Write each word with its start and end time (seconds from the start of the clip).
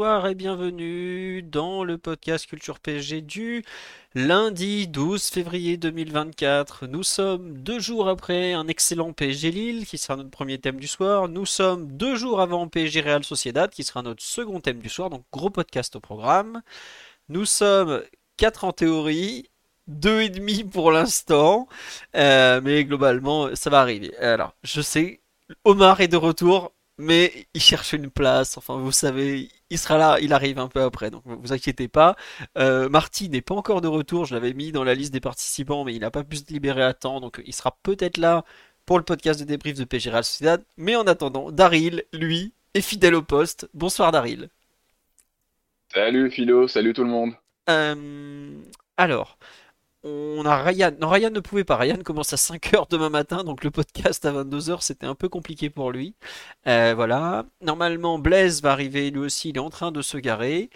Bonsoir 0.00 0.28
et 0.28 0.34
bienvenue 0.34 1.42
dans 1.42 1.84
le 1.84 1.98
podcast 1.98 2.46
Culture 2.46 2.80
PSG 2.80 3.20
du 3.20 3.62
lundi 4.14 4.88
12 4.88 5.22
février 5.24 5.76
2024. 5.76 6.86
Nous 6.86 7.02
sommes 7.02 7.58
deux 7.58 7.80
jours 7.80 8.08
après 8.08 8.54
un 8.54 8.66
excellent 8.66 9.12
PSG 9.12 9.50
Lille 9.50 9.86
qui 9.86 9.98
sera 9.98 10.16
notre 10.16 10.30
premier 10.30 10.56
thème 10.56 10.80
du 10.80 10.86
soir. 10.86 11.28
Nous 11.28 11.44
sommes 11.44 11.98
deux 11.98 12.16
jours 12.16 12.40
avant 12.40 12.66
PSG 12.66 13.02
Real 13.02 13.24
Sociedad 13.24 13.68
qui 13.68 13.84
sera 13.84 14.00
notre 14.00 14.22
second 14.22 14.60
thème 14.60 14.78
du 14.78 14.88
soir. 14.88 15.10
Donc 15.10 15.24
gros 15.34 15.50
podcast 15.50 15.94
au 15.96 16.00
programme. 16.00 16.62
Nous 17.28 17.44
sommes 17.44 18.02
quatre 18.38 18.64
en 18.64 18.72
théorie, 18.72 19.50
deux 19.86 20.22
et 20.22 20.30
demi 20.30 20.64
pour 20.64 20.92
l'instant, 20.92 21.68
euh, 22.16 22.62
mais 22.64 22.86
globalement 22.86 23.54
ça 23.54 23.68
va 23.68 23.82
arriver. 23.82 24.16
Alors 24.16 24.54
je 24.62 24.80
sais, 24.80 25.20
Omar 25.64 26.00
est 26.00 26.08
de 26.08 26.16
retour 26.16 26.72
mais 27.00 27.46
il 27.54 27.60
cherche 27.60 27.92
une 27.92 28.10
place. 28.10 28.56
Enfin, 28.56 28.76
vous 28.76 28.92
savez, 28.92 29.48
il 29.70 29.78
sera 29.78 29.98
là, 29.98 30.18
il 30.20 30.32
arrive 30.32 30.58
un 30.58 30.68
peu 30.68 30.82
après, 30.82 31.10
donc 31.10 31.22
vous 31.26 31.52
inquiétez 31.52 31.88
pas. 31.88 32.16
Euh, 32.58 32.88
Marty 32.88 33.28
n'est 33.28 33.40
pas 33.40 33.54
encore 33.54 33.80
de 33.80 33.88
retour, 33.88 34.24
je 34.26 34.34
l'avais 34.34 34.52
mis 34.52 34.72
dans 34.72 34.84
la 34.84 34.94
liste 34.94 35.12
des 35.12 35.20
participants, 35.20 35.84
mais 35.84 35.94
il 35.94 36.00
n'a 36.00 36.10
pas 36.10 36.24
pu 36.24 36.36
se 36.36 36.46
libérer 36.52 36.82
à 36.82 36.94
temps, 36.94 37.20
donc 37.20 37.42
il 37.46 37.54
sera 37.54 37.76
peut-être 37.82 38.18
là 38.18 38.44
pour 38.86 38.98
le 38.98 39.04
podcast 39.04 39.40
de 39.40 39.44
débrief 39.44 39.76
de 39.76 39.84
PG 39.84 40.10
Real 40.10 40.24
Sociedad. 40.24 40.64
Mais 40.76 40.96
en 40.96 41.06
attendant, 41.06 41.50
Daryl, 41.50 42.04
lui, 42.12 42.52
est 42.74 42.80
fidèle 42.80 43.14
au 43.14 43.22
poste. 43.22 43.68
Bonsoir 43.74 44.12
Daryl. 44.12 44.48
Salut 45.92 46.30
Philo, 46.30 46.68
salut 46.68 46.92
tout 46.92 47.04
le 47.04 47.10
monde. 47.10 47.32
Euh, 47.68 48.60
alors, 48.96 49.38
on 50.02 50.44
a 50.46 50.62
Ryan. 50.62 50.92
Non, 51.00 51.08
Ryan 51.08 51.30
ne 51.30 51.40
pouvait 51.40 51.64
pas. 51.64 51.76
Ryan 51.76 51.98
commence 52.02 52.32
à 52.32 52.36
5h 52.36 52.88
demain 52.90 53.10
matin, 53.10 53.44
donc 53.44 53.64
le 53.64 53.70
podcast 53.70 54.24
à 54.24 54.32
22h, 54.32 54.82
c'était 54.82 55.06
un 55.06 55.14
peu 55.14 55.28
compliqué 55.28 55.68
pour 55.70 55.90
lui. 55.90 56.14
Euh, 56.66 56.94
voilà. 56.94 57.44
Normalement, 57.60 58.18
Blaise 58.18 58.62
va 58.62 58.72
arriver 58.72 59.10
lui 59.10 59.20
aussi, 59.20 59.50
il 59.50 59.56
est 59.56 59.60
en 59.60 59.70
train 59.70 59.92
de 59.92 60.02
se 60.02 60.16
garer. 60.16 60.70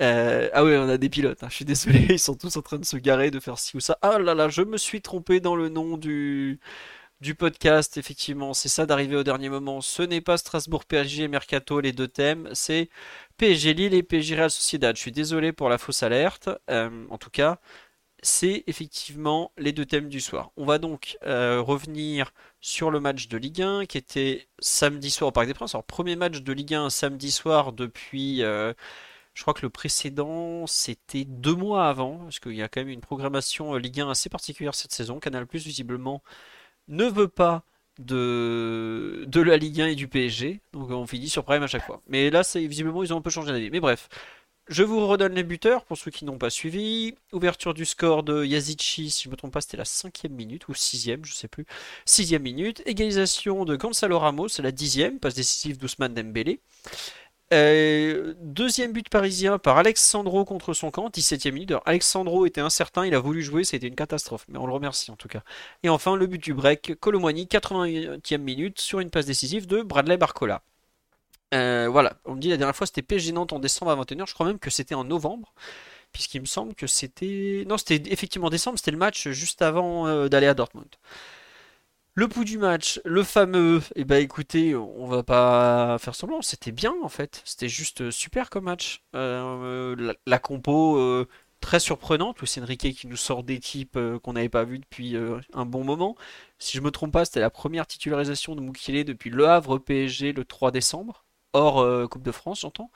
Euh, 0.00 0.48
ah 0.52 0.64
oui, 0.64 0.76
on 0.76 0.88
a 0.88 0.96
des 0.96 1.08
pilotes, 1.08 1.42
hein. 1.42 1.48
je 1.50 1.56
suis 1.56 1.64
désolé, 1.64 2.06
ils 2.10 2.18
sont 2.20 2.36
tous 2.36 2.56
en 2.56 2.62
train 2.62 2.78
de 2.78 2.84
se 2.84 2.96
garer, 2.96 3.30
de 3.32 3.40
faire 3.40 3.58
ci 3.58 3.76
ou 3.76 3.80
ça. 3.80 3.98
Ah 4.02 4.18
là 4.20 4.34
là, 4.34 4.48
je 4.48 4.62
me 4.62 4.76
suis 4.76 5.02
trompé 5.02 5.40
dans 5.40 5.56
le 5.56 5.68
nom 5.68 5.96
du, 5.96 6.60
du 7.20 7.34
podcast, 7.34 7.96
effectivement, 7.96 8.54
c'est 8.54 8.68
ça 8.68 8.86
d'arriver 8.86 9.16
au 9.16 9.24
dernier 9.24 9.48
moment. 9.48 9.80
Ce 9.80 10.02
n'est 10.02 10.20
pas 10.20 10.36
Strasbourg 10.38 10.84
PSG 10.84 11.24
et 11.24 11.28
Mercato, 11.28 11.80
les 11.80 11.92
deux 11.92 12.08
thèmes, 12.08 12.48
c'est 12.52 12.90
PSG 13.38 13.74
Lille 13.74 13.94
et 13.94 14.02
PSG 14.04 14.36
Real 14.36 14.50
Sociedad. 14.50 14.94
Je 14.96 15.00
suis 15.00 15.12
désolé 15.12 15.52
pour 15.52 15.68
la 15.68 15.78
fausse 15.78 16.02
alerte, 16.04 16.48
euh, 16.70 16.90
en 17.10 17.18
tout 17.18 17.30
cas 17.30 17.58
c'est 18.22 18.64
effectivement 18.66 19.52
les 19.58 19.72
deux 19.72 19.86
thèmes 19.86 20.08
du 20.08 20.20
soir. 20.20 20.50
On 20.56 20.64
va 20.64 20.78
donc 20.78 21.18
euh, 21.24 21.60
revenir 21.60 22.32
sur 22.60 22.90
le 22.90 23.00
match 23.00 23.28
de 23.28 23.36
Ligue 23.38 23.62
1 23.62 23.86
qui 23.86 23.98
était 23.98 24.48
samedi 24.58 25.10
soir 25.10 25.28
au 25.28 25.32
Parc 25.32 25.46
des 25.46 25.54
Princes. 25.54 25.74
Alors 25.74 25.84
premier 25.84 26.16
match 26.16 26.40
de 26.40 26.52
Ligue 26.52 26.74
1 26.74 26.90
samedi 26.90 27.30
soir 27.30 27.72
depuis, 27.72 28.42
euh, 28.42 28.72
je 29.34 29.42
crois 29.42 29.54
que 29.54 29.62
le 29.62 29.70
précédent 29.70 30.66
c'était 30.66 31.24
deux 31.24 31.54
mois 31.54 31.88
avant, 31.88 32.18
parce 32.18 32.40
qu'il 32.40 32.54
y 32.54 32.62
a 32.62 32.68
quand 32.68 32.80
même 32.80 32.88
une 32.88 33.00
programmation 33.00 33.74
euh, 33.74 33.78
Ligue 33.78 34.00
1 34.00 34.10
assez 34.10 34.28
particulière 34.28 34.74
cette 34.74 34.92
saison. 34.92 35.20
Canal 35.20 35.46
Plus 35.46 35.64
visiblement 35.64 36.22
ne 36.88 37.04
veut 37.04 37.28
pas 37.28 37.64
de, 37.98 39.24
de 39.26 39.40
la 39.40 39.56
Ligue 39.56 39.80
1 39.80 39.86
et 39.88 39.94
du 39.94 40.08
PSG, 40.08 40.60
donc 40.72 40.90
on 40.90 41.06
finit 41.06 41.28
sur 41.28 41.42
problème 41.42 41.64
à 41.64 41.66
chaque 41.66 41.84
fois. 41.84 42.02
Mais 42.08 42.30
là, 42.30 42.42
visiblement 42.54 43.02
ils 43.04 43.12
ont 43.12 43.18
un 43.18 43.22
peu 43.22 43.30
changé 43.30 43.52
d'avis. 43.52 43.70
Mais 43.70 43.80
bref, 43.80 44.08
je 44.68 44.82
vous 44.82 45.06
redonne 45.06 45.34
les 45.34 45.42
buteurs 45.42 45.84
pour 45.84 45.96
ceux 45.96 46.10
qui 46.10 46.24
n'ont 46.24 46.38
pas 46.38 46.50
suivi. 46.50 47.14
Ouverture 47.32 47.74
du 47.74 47.84
score 47.84 48.22
de 48.22 48.44
Yazici, 48.44 49.10
si 49.10 49.24
je 49.24 49.28
ne 49.28 49.32
me 49.32 49.36
trompe 49.36 49.52
pas, 49.52 49.60
c'était 49.60 49.76
la 49.76 49.84
cinquième 49.84 50.32
minute 50.32 50.68
ou 50.68 50.74
sixième, 50.74 51.24
je 51.24 51.34
sais 51.34 51.48
plus. 51.48 51.66
Sixième 52.04 52.42
minute. 52.42 52.82
Égalisation 52.86 53.64
de 53.64 53.76
Gonzalo 53.76 54.18
Ramos, 54.18 54.48
c'est 54.48 54.62
la 54.62 54.72
dixième, 54.72 55.18
passe 55.18 55.34
décisive 55.34 55.78
d'Ousmane 55.78 56.14
Dembélé. 56.14 56.60
Euh, 57.54 58.34
deuxième 58.42 58.92
but 58.92 59.08
parisien 59.08 59.58
par 59.58 59.78
Alexandro 59.78 60.44
contre 60.44 60.74
son 60.74 60.90
camp, 60.90 61.08
17ème 61.08 61.52
minute. 61.52 61.70
Alors, 61.70 61.82
Alexandro 61.86 62.44
était 62.44 62.60
incertain, 62.60 63.06
il 63.06 63.14
a 63.14 63.20
voulu 63.20 63.42
jouer, 63.42 63.64
c'était 63.64 63.86
une 63.86 63.94
catastrophe, 63.94 64.44
mais 64.48 64.58
on 64.58 64.66
le 64.66 64.72
remercie 64.72 65.10
en 65.10 65.16
tout 65.16 65.28
cas. 65.28 65.42
Et 65.82 65.88
enfin, 65.88 66.14
le 66.14 66.26
but 66.26 66.42
du 66.42 66.52
break, 66.52 66.96
Colomwani, 67.00 67.46
80e 67.46 68.38
minute, 68.38 68.80
sur 68.80 69.00
une 69.00 69.10
passe 69.10 69.26
décisive 69.26 69.66
de 69.66 69.82
Bradley 69.82 70.18
Barcola. 70.18 70.62
Euh, 71.54 71.88
voilà, 71.90 72.14
on 72.26 72.34
me 72.34 72.40
dit 72.40 72.50
la 72.50 72.56
dernière 72.58 72.76
fois 72.76 72.86
c'était 72.86 73.02
PSG 73.02 73.32
Nantes 73.32 73.52
en 73.52 73.58
décembre 73.58 73.90
à 73.90 73.96
21h, 73.96 74.28
je 74.28 74.34
crois 74.34 74.46
même 74.46 74.58
que 74.58 74.70
c'était 74.70 74.94
en 74.94 75.04
novembre, 75.04 75.54
puisqu'il 76.12 76.40
me 76.42 76.46
semble 76.46 76.74
que 76.74 76.86
c'était... 76.86 77.64
Non, 77.66 77.78
c'était 77.78 78.02
effectivement 78.12 78.50
décembre, 78.50 78.78
c'était 78.78 78.90
le 78.90 78.98
match 78.98 79.28
juste 79.28 79.62
avant 79.62 80.06
euh, 80.06 80.28
d'aller 80.28 80.46
à 80.46 80.54
Dortmund. 80.54 80.88
Le 82.14 82.28
pouls 82.28 82.44
du 82.44 82.58
match, 82.58 83.00
le 83.04 83.22
fameux, 83.22 83.78
et 83.94 84.00
eh 84.00 84.04
ben 84.04 84.20
écoutez, 84.20 84.74
on 84.74 85.06
va 85.06 85.22
pas 85.22 85.98
faire 86.00 86.16
semblant, 86.16 86.42
c'était 86.42 86.72
bien 86.72 86.92
en 87.02 87.08
fait, 87.08 87.42
c'était 87.44 87.68
juste 87.68 88.10
super 88.10 88.50
comme 88.50 88.64
match. 88.64 89.04
Euh, 89.14 90.14
la, 90.26 90.38
compo 90.40 91.26
très 91.60 91.80
surprenante, 91.80 92.40
Luis 92.40 92.52
Enrique 92.60 92.92
qui 92.96 93.06
nous 93.06 93.16
sort 93.16 93.44
des 93.44 93.60
types 93.60 93.98
qu'on 94.22 94.32
n'avait 94.32 94.48
pas 94.48 94.64
vu 94.64 94.80
depuis 94.80 95.16
un 95.54 95.64
bon 95.64 95.84
moment. 95.84 96.16
Si 96.58 96.76
je 96.76 96.82
me 96.82 96.90
trompe 96.90 97.12
pas, 97.12 97.24
c'était 97.24 97.40
la 97.40 97.50
première 97.50 97.86
titularisation 97.86 98.56
de 98.56 98.62
Mukele 98.62 99.04
depuis 99.04 99.30
Le 99.30 99.48
Havre 99.48 99.78
PSG 99.78 100.32
le 100.32 100.44
3 100.44 100.72
décembre 100.72 101.24
hors 101.52 101.80
euh, 101.80 102.06
Coupe 102.06 102.22
de 102.22 102.32
France, 102.32 102.60
j'entends. 102.60 102.90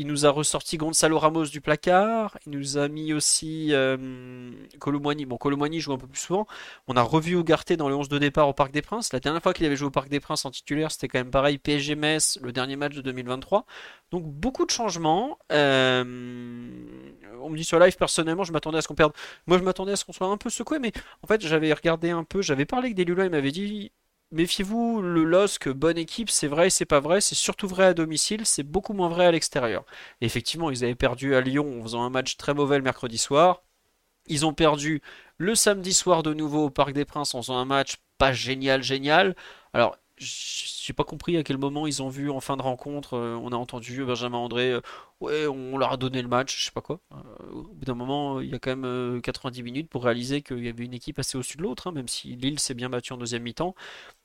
Il 0.00 0.06
nous 0.06 0.26
a 0.26 0.30
ressorti 0.30 0.76
Gonzalo 0.76 1.18
Ramos 1.18 1.46
du 1.46 1.60
placard. 1.60 2.38
Il 2.46 2.52
nous 2.52 2.78
a 2.78 2.86
mis 2.86 3.12
aussi 3.12 3.70
euh. 3.72 3.96
Bon, 3.96 5.36
Colomboigny 5.36 5.80
joue 5.80 5.92
un 5.92 5.98
peu 5.98 6.06
plus 6.06 6.20
souvent. 6.20 6.46
On 6.86 6.96
a 6.96 7.02
revu 7.02 7.34
Ougarté 7.34 7.76
dans 7.76 7.88
le 7.88 7.96
11 7.96 8.08
de 8.08 8.18
départ 8.18 8.48
au 8.48 8.52
Parc 8.52 8.70
des 8.70 8.80
Princes. 8.80 9.12
La 9.12 9.18
dernière 9.18 9.42
fois 9.42 9.52
qu'il 9.52 9.66
avait 9.66 9.74
joué 9.74 9.88
au 9.88 9.90
Parc 9.90 10.08
des 10.08 10.20
Princes 10.20 10.44
en 10.44 10.52
titulaire, 10.52 10.92
c'était 10.92 11.08
quand 11.08 11.18
même 11.18 11.32
pareil. 11.32 11.58
PSG 11.58 11.96
le 11.96 12.52
dernier 12.52 12.76
match 12.76 12.94
de 12.94 13.00
2023. 13.00 13.66
Donc 14.12 14.24
beaucoup 14.24 14.64
de 14.64 14.70
changements. 14.70 15.36
Euh, 15.50 16.04
on 17.40 17.50
me 17.50 17.56
dit 17.56 17.64
sur 17.64 17.80
live, 17.80 17.96
personnellement, 17.96 18.44
je 18.44 18.52
m'attendais 18.52 18.78
à 18.78 18.82
ce 18.82 18.88
qu'on 18.88 18.94
perde. 18.94 19.12
Moi, 19.48 19.58
je 19.58 19.64
m'attendais 19.64 19.92
à 19.92 19.96
ce 19.96 20.04
qu'on 20.04 20.12
soit 20.12 20.28
un 20.28 20.36
peu 20.36 20.48
secoué. 20.48 20.78
Mais 20.78 20.92
en 21.24 21.26
fait, 21.26 21.44
j'avais 21.44 21.72
regardé 21.72 22.10
un 22.10 22.22
peu. 22.22 22.40
J'avais 22.40 22.66
parlé 22.66 22.86
avec 22.86 22.94
des. 22.94 23.02
Il 23.02 23.30
m'avait 23.30 23.50
dit 23.50 23.90
méfiez-vous, 24.32 25.02
le 25.02 25.24
LOSC, 25.24 25.68
bonne 25.70 25.98
équipe, 25.98 26.30
c'est 26.30 26.48
vrai 26.48 26.68
et 26.68 26.70
c'est 26.70 26.84
pas 26.84 27.00
vrai, 27.00 27.20
c'est 27.20 27.34
surtout 27.34 27.68
vrai 27.68 27.86
à 27.86 27.94
domicile, 27.94 28.44
c'est 28.46 28.62
beaucoup 28.62 28.92
moins 28.92 29.08
vrai 29.08 29.26
à 29.26 29.32
l'extérieur. 29.32 29.84
effectivement, 30.20 30.70
ils 30.70 30.84
avaient 30.84 30.94
perdu 30.94 31.34
à 31.34 31.40
Lyon 31.40 31.80
en 31.80 31.82
faisant 31.82 32.02
un 32.02 32.10
match 32.10 32.36
très 32.36 32.54
mauvais 32.54 32.76
le 32.78 32.84
mercredi 32.84 33.18
soir. 33.18 33.62
Ils 34.26 34.46
ont 34.46 34.54
perdu 34.54 35.02
le 35.38 35.54
samedi 35.54 35.94
soir 35.94 36.22
de 36.22 36.34
nouveau 36.34 36.66
au 36.66 36.70
Parc 36.70 36.92
des 36.92 37.04
Princes 37.04 37.34
en 37.34 37.42
faisant 37.42 37.58
un 37.58 37.64
match 37.64 37.96
pas 38.18 38.32
génial, 38.32 38.82
génial. 38.82 39.36
Alors, 39.72 39.96
j'ai 40.18 40.92
pas 40.92 41.04
compris 41.04 41.36
à 41.36 41.42
quel 41.42 41.58
moment 41.58 41.86
ils 41.86 42.02
ont 42.02 42.08
vu 42.08 42.30
en 42.30 42.40
fin 42.40 42.56
de 42.56 42.62
rencontre, 42.62 43.14
euh, 43.14 43.36
on 43.36 43.52
a 43.52 43.56
entendu 43.56 44.04
Benjamin 44.04 44.38
André, 44.38 44.72
euh, 44.72 44.80
ouais, 45.20 45.46
on 45.46 45.78
leur 45.78 45.92
a 45.92 45.96
donné 45.96 46.22
le 46.22 46.28
match, 46.28 46.58
je 46.58 46.64
sais 46.66 46.70
pas 46.72 46.80
quoi. 46.80 47.00
Euh, 47.12 47.52
au 47.52 47.62
bout 47.74 47.84
d'un 47.84 47.94
moment, 47.94 48.40
il 48.40 48.50
y 48.50 48.54
a 48.54 48.58
quand 48.58 48.74
même 48.74 49.20
90 49.22 49.62
minutes 49.62 49.88
pour 49.88 50.04
réaliser 50.04 50.42
qu'il 50.42 50.64
y 50.64 50.68
avait 50.68 50.84
une 50.84 50.94
équipe 50.94 51.18
assez 51.18 51.36
au-dessus 51.38 51.56
de 51.56 51.62
l'autre, 51.62 51.86
hein, 51.86 51.92
même 51.92 52.08
si 52.08 52.36
Lille 52.36 52.58
s'est 52.58 52.74
bien 52.74 52.90
battu 52.90 53.12
en 53.12 53.16
deuxième 53.16 53.42
mi-temps. 53.42 53.74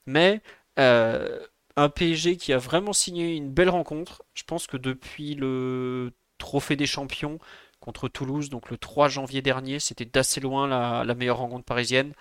Mais 0.06 0.42
un 0.78 1.90
PSG 1.90 2.38
qui 2.38 2.54
a 2.54 2.58
vraiment 2.58 2.94
signé 2.94 3.36
une 3.36 3.50
belle 3.52 3.70
rencontre, 3.70 4.24
je 4.34 4.44
pense 4.44 4.68
que 4.68 4.78
depuis 4.78 5.36
le 5.36 6.12
Trophée 6.38 6.76
des 6.76 6.86
Champions 6.86 7.40
contre 7.80 8.08
Toulouse, 8.08 8.50
donc 8.50 8.70
le 8.70 8.78
3 8.78 9.10
janvier 9.10 9.42
dernier, 9.42 9.80
c'était 9.80 10.06
d'assez 10.06 10.40
loin 10.40 10.68
la 11.04 11.16
meilleure 11.16 11.38
rencontre 11.38 11.66
parisienne 11.66 12.14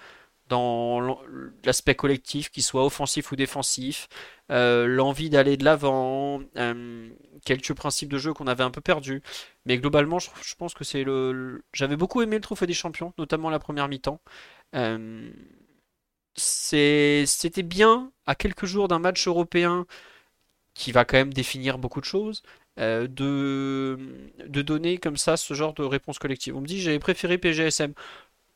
dans 0.53 1.19
l'aspect 1.65 1.95
collectif, 1.95 2.51
qu'il 2.51 2.63
soit 2.63 2.85
offensif 2.85 3.33
ou 3.33 3.37
défensif, 3.37 4.09
euh, 4.51 4.87
l'envie 4.87 5.31
d'aller 5.31 5.57
de 5.57 5.65
l'avant, 5.65 6.43
euh, 6.59 7.09
quelques 7.47 7.73
principes 7.73 8.11
de 8.13 8.19
jeu 8.19 8.35
qu'on 8.35 8.47
avait 8.47 8.63
un 8.63 8.71
peu 8.71 8.83
perdus. 8.83 9.23
Mais 9.65 9.79
globalement, 9.79 10.19
je, 10.19 10.55
pense 10.59 10.75
que 10.75 10.85
c'est 10.85 11.05
le. 11.05 11.63
J'avais 11.73 11.97
beaucoup 11.97 12.21
aimé 12.21 12.37
le 12.37 12.43
Trophée 12.43 12.67
des 12.67 12.75
Champions, 12.75 13.15
notamment 13.17 13.49
la 13.49 13.59
première 13.59 13.89
mi-temps. 13.89 14.21
Euh, 14.75 15.31
c'était 16.37 17.63
bien 17.63 18.13
à 18.27 18.35
quelques 18.35 18.67
jours 18.67 18.89
d'un 18.89 18.99
match 18.99 19.27
européen 19.27 19.87
qui 20.75 20.93
va 20.93 21.05
quand 21.07 21.17
même 21.17 21.33
définir 21.33 21.79
beaucoup 21.79 22.01
de 22.01 22.07
choses. 22.07 22.43
de, 22.79 23.99
de 24.49 24.63
donner 24.63 24.99
comme 24.99 25.17
ça 25.17 25.37
ce 25.37 25.55
genre 25.55 25.75
de 25.75 25.83
réponse 25.85 26.19
collective. 26.19 26.57
On 26.57 26.61
me 26.63 26.67
dit 26.67 26.81
j'avais 26.81 26.99
préféré 26.99 27.39
PGSM. 27.39 27.95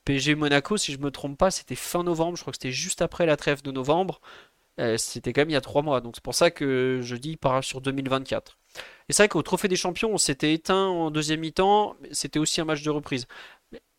PSG 0.07 0.37
Monaco, 0.37 0.79
si 0.79 0.93
je 0.93 0.99
me 0.99 1.11
trompe 1.11 1.37
pas, 1.37 1.51
c'était 1.51 1.75
fin 1.75 2.03
novembre, 2.03 2.39
je 2.39 2.43
crois 2.43 2.53
que 2.53 2.57
c'était 2.57 2.73
juste 2.73 3.03
après 3.03 3.27
la 3.27 3.37
trêve 3.37 3.61
de 3.63 3.71
novembre. 3.71 4.23
C'était 4.97 5.33
quand 5.33 5.43
même 5.43 5.51
il 5.51 5.55
y 5.55 5.57
a 5.57 5.61
trois 5.61 5.83
mois. 5.83 6.01
Donc 6.01 6.17
c'est 6.17 6.25
pour 6.25 6.35
ça 6.35 6.51
que 6.51 7.01
je 7.03 7.17
dis 7.17 7.37
par 7.37 7.65
sur 7.65 7.81
2024. 7.81 8.59
Et 9.09 9.13
c'est 9.13 9.23
vrai 9.23 9.29
qu'au 9.29 9.43
Trophée 9.43 9.69
des 9.69 9.77
Champions, 9.77 10.11
on 10.13 10.19
s'était 10.19 10.53
éteint 10.53 10.87
en 10.87 11.11
deuxième 11.11 11.41
mi-temps. 11.41 11.97
C'était 12.13 12.39
aussi 12.39 12.61
un 12.61 12.65
match 12.65 12.83
de 12.83 12.91
reprise. 12.91 13.27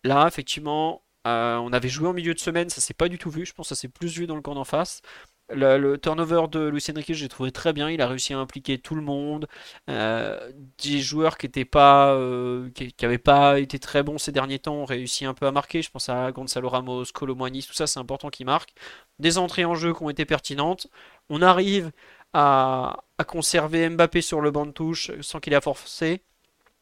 Là, 0.04 0.28
effectivement, 0.28 1.04
on 1.26 1.74
avait 1.74 1.90
joué 1.90 2.08
en 2.08 2.14
milieu 2.14 2.34
de 2.34 2.40
semaine, 2.40 2.70
ça 2.70 2.80
s'est 2.80 2.94
pas 2.94 3.10
du 3.10 3.18
tout 3.18 3.30
vu. 3.30 3.46
Je 3.46 3.54
pense 3.54 3.70
que 3.70 3.76
ça 3.76 3.82
s'est 3.82 3.88
plus 3.88 4.18
vu 4.18 4.28
dans 4.28 4.36
le 4.36 4.42
camp 4.42 4.56
d'en 4.56 4.64
face. 4.64 5.02
Le, 5.50 5.96
turnover 5.96 6.48
de 6.52 6.68
Luis 6.68 6.84
Enrique, 6.92 7.14
j'ai 7.14 7.30
trouvé 7.30 7.52
très 7.52 7.72
bien. 7.72 7.90
Il 7.90 8.02
a 8.02 8.08
réussi 8.08 8.34
à 8.34 8.38
impliquer 8.40 8.78
tout 8.80 8.96
le 8.96 9.02
monde. 9.02 9.48
Euh, 9.90 10.52
des 10.84 11.00
joueurs 11.00 11.38
qui 11.38 11.46
étaient 11.46 11.64
pas, 11.64 12.14
euh, 12.14 12.70
qui, 12.72 12.94
pas 13.18 13.60
été 13.60 13.80
très 13.80 14.04
bons 14.04 14.18
ces 14.18 14.34
derniers 14.34 14.60
temps 14.60 14.76
ont 14.76 14.86
réussi 14.86 15.26
un 15.26 15.34
peu 15.34 15.48
à 15.48 15.52
marquer. 15.54 15.82
Je 15.82 15.90
pense 15.90 16.10
à 16.10 16.32
Gonzalo 16.34 16.68
Ramos, 16.68 17.06
Colomboigny, 17.14 17.64
tout 17.64 17.74
ça, 17.74 17.88
c'est 17.88 18.00
important 18.00 18.30
qu'ils 18.30 18.46
marquent. 18.46 18.74
Des 19.20 19.38
entrées 19.38 19.64
en 19.66 19.76
jeu 19.76 19.94
qui 19.94 20.04
ont 20.04 20.10
été 20.10 20.26
pertinentes. 20.26 20.88
On 21.30 21.42
arrive 21.42 21.92
à, 22.34 22.98
à 23.18 23.24
conserver 23.24 23.90
Mbappé 23.90 24.22
sur 24.22 24.42
le 24.42 24.52
banc 24.52 24.66
de 24.66 24.72
touche 24.72 25.12
sans 25.22 25.40
qu'il 25.40 25.54
ait 25.54 25.56
à 25.56 25.62
forcer. 25.62 26.22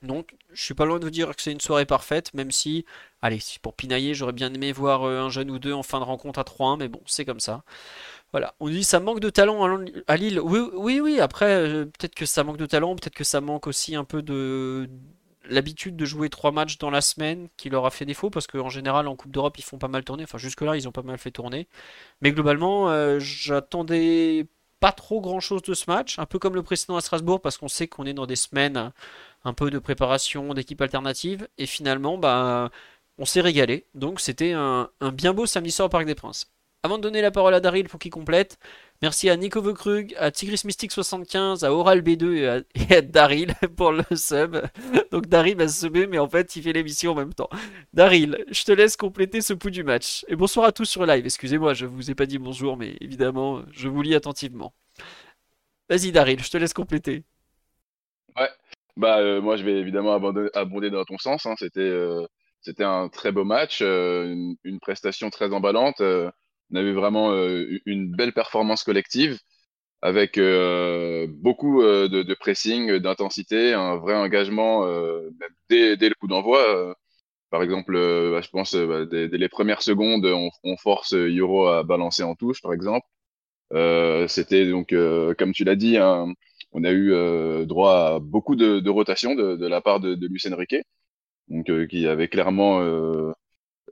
Donc, 0.02 0.36
je 0.52 0.64
suis 0.64 0.74
pas 0.74 0.86
loin 0.86 1.00
de 1.00 1.06
vous 1.06 1.12
dire 1.12 1.36
que 1.36 1.42
c'est 1.42 1.52
une 1.52 1.60
soirée 1.62 1.86
parfaite, 1.86 2.34
même 2.34 2.52
si, 2.52 2.86
allez, 3.22 3.40
pour 3.62 3.74
pinailler, 3.74 4.14
j'aurais 4.14 4.34
bien 4.34 4.54
aimé 4.54 4.72
voir 4.72 5.04
euh, 5.04 5.22
un 5.22 5.30
jeune 5.30 5.50
ou 5.50 5.60
deux 5.60 5.74
en 5.74 5.84
fin 5.84 6.00
de 6.00 6.06
rencontre 6.06 6.40
à 6.40 6.44
3-1, 6.44 6.78
mais 6.78 6.88
bon, 6.88 7.02
c'est 7.06 7.26
comme 7.26 7.40
ça. 7.40 7.64
Voilà, 8.32 8.54
on 8.60 8.68
dit 8.68 8.84
ça 8.84 9.00
manque 9.00 9.22
de 9.22 9.30
talent 9.30 9.64
à 10.08 10.18
Lille. 10.18 10.40
Oui, 10.42 10.60
oui, 10.74 11.00
oui. 11.00 11.20
Après, 11.22 11.46
euh, 11.56 11.86
peut-être 11.86 12.16
que 12.16 12.26
ça 12.26 12.44
manque 12.44 12.58
de 12.58 12.66
talent, 12.66 12.96
peut-être 12.96 13.16
que 13.16 13.24
ça 13.24 13.40
manque 13.42 13.68
aussi 13.68 13.96
un 13.96 14.04
peu 14.04 14.22
de 14.22 14.90
l'habitude 15.48 15.96
de 15.96 16.06
jouer 16.06 16.30
trois 16.30 16.52
matchs 16.52 16.78
dans 16.80 16.90
la 16.90 17.02
semaine 17.02 17.50
qui 17.56 17.70
leur 17.70 17.86
a 17.86 17.92
fait 17.92 18.06
défaut 18.06 18.30
parce 18.32 18.48
qu'en 18.48 18.70
général 18.70 19.08
en 19.08 19.16
Coupe 19.16 19.32
d'Europe 19.32 19.58
ils 19.60 19.64
font 19.64 19.78
pas 19.78 19.88
mal 19.88 20.04
tourner. 20.04 20.24
Enfin 20.24 20.38
jusque-là 20.38 20.76
ils 20.76 20.88
ont 20.88 20.92
pas 20.92 21.04
mal 21.04 21.18
fait 21.18 21.32
tourner. 21.32 21.68
Mais 22.22 22.32
globalement, 22.32 22.90
euh, 22.90 23.20
j'attendais 23.20 24.48
pas 24.80 24.92
trop 24.92 25.22
grand-chose 25.22 25.62
de 25.64 25.74
ce 25.74 25.90
match, 25.90 26.20
un 26.20 26.26
peu 26.26 26.40
comme 26.40 26.56
le 26.56 26.64
précédent 26.64 26.98
à 26.98 27.02
Strasbourg 27.02 27.42
parce 27.42 27.58
qu'on 27.58 27.68
sait 27.70 27.88
qu'on 27.88 28.06
est 28.06 28.14
dans 28.14 28.26
des 28.26 28.36
semaines 28.36 28.92
un 29.46 29.54
peu 29.54 29.70
de 29.70 29.80
préparation 29.80 30.54
d'équipe 30.54 30.82
alternative 30.82 31.48
et 31.58 31.66
finalement 31.68 32.18
bah 32.18 32.72
on 33.18 33.26
s'est 33.26 33.42
régalé. 33.42 33.86
Donc 33.96 34.20
c'était 34.20 34.54
un, 34.54 34.90
un 35.02 35.12
bien 35.12 35.34
beau 35.34 35.46
samedi 35.46 35.72
soir 35.72 35.88
au 35.88 35.90
Parc 35.90 36.06
des 36.06 36.16
Princes. 36.16 36.55
Avant 36.86 37.00
de 37.00 37.02
donner 37.02 37.24
la 37.24 37.32
parole 37.32 37.56
à 37.56 37.60
Daryl 37.60 37.90
pour 37.90 38.00
qu'il 38.00 38.12
complète, 38.12 38.60
merci 39.02 39.28
à 39.28 39.36
Nico 39.36 39.60
Veukrug, 39.60 40.14
à 40.20 40.30
Tigris 40.30 40.62
Mystique 40.66 40.92
75, 40.92 41.64
à 41.64 41.74
Oral 41.74 42.02
B2 42.02 42.64
et 42.76 42.96
à, 42.96 43.02
Daryl 43.02 43.56
pour 43.76 43.92
le 43.92 44.04
sub. 44.16 44.58
Donc 45.12 45.26
Daryl 45.26 45.58
va 45.58 45.68
se 45.68 45.80
subber, 45.80 46.06
mais 46.06 46.20
en 46.20 46.30
fait 46.30 46.56
il 46.56 46.62
fait 46.62 46.74
l'émission 46.74 47.14
en 47.14 47.16
même 47.16 47.34
temps. 47.34 47.50
Daryl, 47.94 48.46
je 48.52 48.64
te 48.64 48.72
laisse 48.72 48.98
compléter 48.98 49.42
ce 49.42 49.54
pouls 49.54 49.72
du 49.72 49.84
match. 49.84 50.26
Et 50.28 50.36
bonsoir 50.36 50.68
à 50.68 50.72
tous 50.72 50.86
sur 50.86 51.08
live. 51.08 51.26
Excusez-moi, 51.26 51.74
je 51.74 51.88
vous 51.88 52.12
ai 52.12 52.14
pas 52.14 52.28
dit 52.28 52.38
bonjour, 52.38 52.78
mais 52.78 52.96
évidemment, 53.02 53.64
je 53.72 53.90
vous 53.90 54.04
lis 54.04 54.14
attentivement. 54.14 54.72
Vas-y 55.90 56.12
Daryl, 56.12 56.40
je 56.44 56.52
te 56.52 56.58
laisse 56.58 56.74
compléter. 56.76 57.24
Ouais, 58.38 58.50
bah 58.96 59.18
euh, 59.18 59.42
moi 59.42 59.56
je 59.56 59.64
vais 59.64 59.80
évidemment 59.80 60.14
abonder, 60.14 60.92
dans 60.92 61.04
ton 61.04 61.18
sens. 61.18 61.48
Hein. 61.48 61.56
C'était 61.58 61.80
euh, 61.80 62.28
c'était 62.62 62.84
un 62.84 63.10
très 63.10 63.32
beau 63.32 63.44
match, 63.44 63.80
euh, 63.82 64.54
une, 64.64 64.80
prestation 64.80 65.32
très 65.32 65.52
emballante 65.52 66.00
on 66.72 66.76
avait 66.76 66.94
vraiment 66.94 67.32
euh, 67.32 67.80
une 67.86 68.12
belle 68.12 68.34
performance 68.34 68.84
collective 68.84 69.40
avec 70.02 70.38
euh, 70.38 71.28
beaucoup 71.30 71.82
euh, 71.82 72.08
de, 72.08 72.34
pressing, 72.36 72.98
d'intensité, 73.00 73.74
un 73.74 73.98
vrai 73.98 74.16
engagement 74.16 74.86
dès, 75.70 75.96
le 75.96 76.16
coup 76.16 76.28
d'envoi. 76.28 76.96
par 77.50 77.64
exemple, 77.64 77.94
bah, 77.94 78.42
je 78.42 78.50
pense 78.50 78.76
bah, 78.76 79.06
dès, 79.06 79.28
les 79.28 79.50
premières 79.50 79.82
secondes, 79.82 80.26
on, 80.26 80.78
force 80.78 81.14
Euro 81.14 81.68
à 81.68 81.84
balancer 81.84 82.24
en 82.24 82.36
touche, 82.36 82.62
par 82.62 82.74
exemple. 82.74 83.08
C'était 84.28 84.70
donc, 84.70 84.94
comme 85.38 85.54
tu 85.54 85.64
l'as 85.64 85.76
dit, 85.76 85.98
on 86.00 86.84
a 86.84 86.92
eu 86.92 87.66
droit 87.66 88.16
à 88.16 88.20
beaucoup 88.20 88.56
de, 88.56 88.90
rotations 88.90 89.36
de, 89.36 89.68
la 89.68 89.82
part 89.82 90.00
de, 90.00 90.16
de 90.16 90.28
Luis 90.28 90.44
Enrique, 90.52 90.76
donc 91.48 91.88
qui 91.88 92.08
avait 92.08 92.28
clairement 92.28 92.82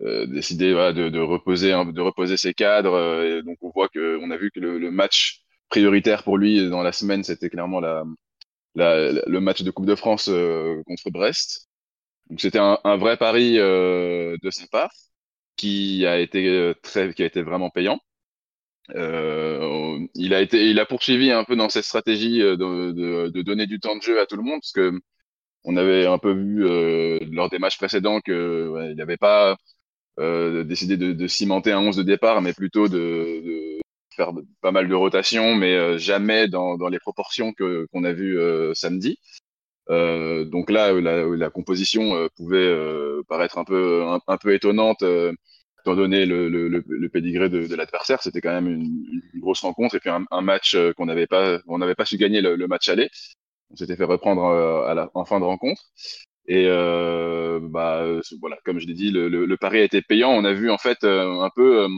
euh, 0.01 0.25
décidé 0.25 0.71
de, 0.71 1.09
de, 1.09 1.19
reposer 1.19 1.69
de 1.71 2.01
reposer 2.01 2.37
ses 2.37 2.53
cadres. 2.53 2.93
Euh, 2.93 3.39
et 3.39 3.43
donc 3.43 3.57
on 3.61 3.69
voit 3.71 3.89
que 3.89 4.17
on 4.21 4.31
a 4.31 4.37
vu 4.37 4.51
que 4.51 4.59
le, 4.59 4.79
le, 4.79 4.91
match 4.91 5.43
prioritaire 5.69 6.23
pour 6.23 6.37
lui 6.37 6.69
dans 6.69 6.83
la 6.83 6.91
semaine, 6.91 7.23
c'était 7.23 7.49
clairement 7.49 7.79
la, 7.79 8.03
la, 8.75 9.11
le 9.11 9.39
match 9.39 9.63
de 9.63 9.71
Coupe 9.71 9.85
de 9.85 9.95
France 9.95 10.29
euh, 10.29 10.81
contre 10.85 11.09
Brest. 11.11 11.69
Donc 12.29 12.41
c'était 12.41 12.59
un, 12.59 12.79
un, 12.83 12.97
vrai 12.97 13.17
pari 13.17 13.55
de 13.57 14.49
sa 14.51 14.67
part 14.67 14.91
qui 15.57 16.05
a 16.07 16.19
été 16.19 16.73
très 16.83 17.13
qui 17.13 17.23
a 17.23 17.25
été 17.25 17.41
vraiment 17.43 17.69
payant. 17.69 17.99
Euh, 18.95 19.99
il 20.15 20.33
a 20.33 20.41
été, 20.41 20.69
il 20.69 20.79
a 20.79 20.85
poursuivi 20.85 21.31
un 21.31 21.43
peu 21.45 21.55
dans 21.55 21.69
cette 21.69 21.85
stratégie 21.85 22.39
de, 22.39 22.55
de, 22.55 23.29
de, 23.29 23.41
donner 23.41 23.65
du 23.65 23.79
temps 23.79 23.95
de 23.95 24.01
jeu 24.01 24.19
à 24.19 24.25
tout 24.25 24.35
le 24.35 24.43
monde, 24.43 24.59
parce 24.59 24.73
que 24.73 24.91
on 25.63 25.77
avait 25.77 26.05
un 26.07 26.17
peu 26.17 26.33
vu 26.33 26.65
euh, 26.65 27.19
lors 27.31 27.49
des 27.49 27.59
matchs 27.59 27.77
précédents 27.77 28.21
que 28.21 28.69
ouais, 28.69 28.91
il 28.91 28.97
n'avait 28.97 29.17
pas 29.17 29.57
euh, 30.19 30.63
décider 30.63 30.97
de, 30.97 31.11
de, 31.13 31.27
cimenter 31.27 31.71
un 31.71 31.79
11 31.79 31.97
de 31.97 32.03
départ, 32.03 32.41
mais 32.41 32.53
plutôt 32.53 32.87
de, 32.87 32.97
de 32.97 33.81
faire 34.15 34.31
pas 34.61 34.71
mal 34.71 34.87
de 34.87 34.95
rotations, 34.95 35.55
mais 35.55 35.75
euh, 35.75 35.97
jamais 35.97 36.47
dans, 36.47 36.77
dans, 36.77 36.89
les 36.89 36.99
proportions 36.99 37.53
que 37.53 37.87
qu'on 37.91 38.03
a 38.03 38.13
vu 38.13 38.39
euh, 38.39 38.73
samedi. 38.73 39.17
Euh, 39.89 40.45
donc 40.45 40.69
là, 40.69 40.93
la, 40.93 41.25
la 41.25 41.49
composition 41.49 42.29
pouvait 42.37 42.73
paraître 43.27 43.57
un 43.57 43.65
peu 43.65 44.03
un, 44.27 44.37
peu 44.37 44.53
étonnante, 44.53 45.03
étant 45.03 45.95
donné 45.95 46.25
le, 46.25 46.47
le, 46.49 46.67
le, 46.69 47.09
pédigré 47.09 47.49
de, 47.49 47.67
de 47.67 47.75
l'adversaire. 47.75 48.21
C'était 48.21 48.39
quand 48.41 48.53
même 48.53 48.67
une, 48.67 49.05
une, 49.33 49.41
grosse 49.41 49.61
rencontre 49.61 49.95
et 49.95 49.99
puis 49.99 50.09
un, 50.09 50.25
un 50.31 50.41
match 50.41 50.77
qu'on 50.95 51.05
n'avait 51.05 51.27
pas, 51.27 51.59
on 51.67 51.79
n'avait 51.79 51.95
pas 51.95 52.05
su 52.05 52.17
gagner 52.17 52.41
le, 52.41 52.67
match 52.67 52.87
aller. 52.89 53.09
On 53.71 53.75
s'était 53.75 53.95
fait 53.95 54.05
reprendre 54.05 54.45
à 54.87 54.93
la, 54.93 55.09
en 55.15 55.25
fin 55.25 55.39
de 55.39 55.45
rencontre. 55.45 55.81
Et 56.47 56.65
euh, 56.67 57.59
bah, 57.61 58.01
euh, 58.03 58.21
voilà, 58.41 58.57
comme 58.65 58.79
je 58.79 58.87
l'ai 58.87 58.93
dit, 58.93 59.11
le, 59.11 59.29
le, 59.29 59.45
le, 59.45 59.57
pari 59.57 59.79
a 59.79 59.83
été 59.83 60.01
payant. 60.01 60.31
On 60.31 60.43
a 60.45 60.53
vu 60.53 60.69
en 60.71 60.77
fait 60.77 61.03
euh, 61.03 61.41
un 61.41 61.49
peu, 61.55 61.83
euh, 61.83 61.89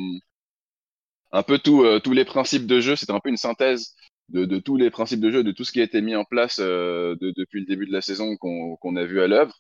un 1.32 1.44
peu 1.44 1.58
tout, 1.60 1.86
tous 2.04 2.14
les 2.14 2.26
principes 2.26 2.68
de 2.68 2.80
jeu. 2.80 2.96
C'était 2.96 3.14
un 3.14 3.20
peu 3.20 3.30
une 3.30 3.38
synthèse 3.38 3.96
de, 4.30 4.46
de, 4.46 4.60
tous 4.60 4.78
les 4.78 4.90
principes 4.92 5.22
de 5.22 5.32
jeu, 5.32 5.44
de 5.44 5.52
tout 5.52 5.64
ce 5.64 5.72
qui 5.72 5.82
a 5.82 5.84
été 5.84 6.02
mis 6.02 6.16
en 6.16 6.26
place 6.26 6.60
de, 6.60 7.18
depuis 7.36 7.60
le 7.62 7.66
début 7.66 7.88
de 7.88 7.94
la 7.94 8.02
saison 8.02 8.38
qu'on 8.38 8.96
a 8.96 9.06
vu 9.06 9.22
à 9.22 9.28
l'œuvre. 9.28 9.56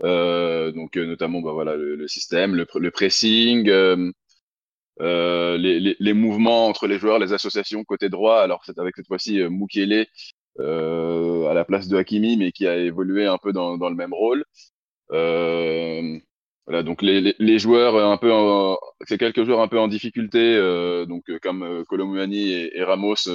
donc 0.00 0.96
notamment, 0.96 1.40
bah, 1.40 1.52
voilà, 1.52 1.76
le, 1.76 1.96
le 1.96 2.08
système, 2.08 2.54
le, 2.54 2.66
le 2.74 2.90
pressing. 2.90 3.70
Euh, 5.00 5.58
les, 5.58 5.80
les, 5.80 5.96
les, 5.98 6.12
mouvements 6.12 6.68
entre 6.68 6.86
les 6.86 6.98
joueurs, 6.98 7.18
les 7.18 7.32
associations 7.32 7.82
côté 7.84 8.08
droit. 8.08 8.40
Alors 8.40 8.62
c'est 8.64 8.78
avec 8.78 8.94
cette 8.96 9.08
fois-ci 9.08 9.40
euh, 9.40 9.50
Mukele 9.50 10.06
euh, 10.60 11.46
à 11.48 11.54
la 11.54 11.64
place 11.64 11.88
de 11.88 11.96
Hakimi, 11.96 12.36
mais 12.36 12.52
qui 12.52 12.66
a 12.66 12.76
évolué 12.76 13.26
un 13.26 13.38
peu 13.38 13.52
dans, 13.52 13.76
dans 13.78 13.90
le 13.90 13.96
même 13.96 14.14
rôle. 14.14 14.44
Euh, 15.12 16.18
voilà, 16.66 16.82
donc 16.82 17.02
les, 17.02 17.34
les, 17.38 17.58
joueurs 17.58 17.96
un 17.96 18.16
peu, 18.16 18.30
c'est 19.06 19.18
quelques 19.18 19.44
joueurs 19.44 19.60
un 19.60 19.68
peu 19.68 19.78
en 19.78 19.88
difficulté, 19.88 20.38
euh, 20.40 21.04
donc 21.06 21.24
comme 21.42 21.62
euh, 21.62 21.84
Colomouani 21.84 22.52
et, 22.52 22.78
et, 22.78 22.82
Ramos 22.84 23.28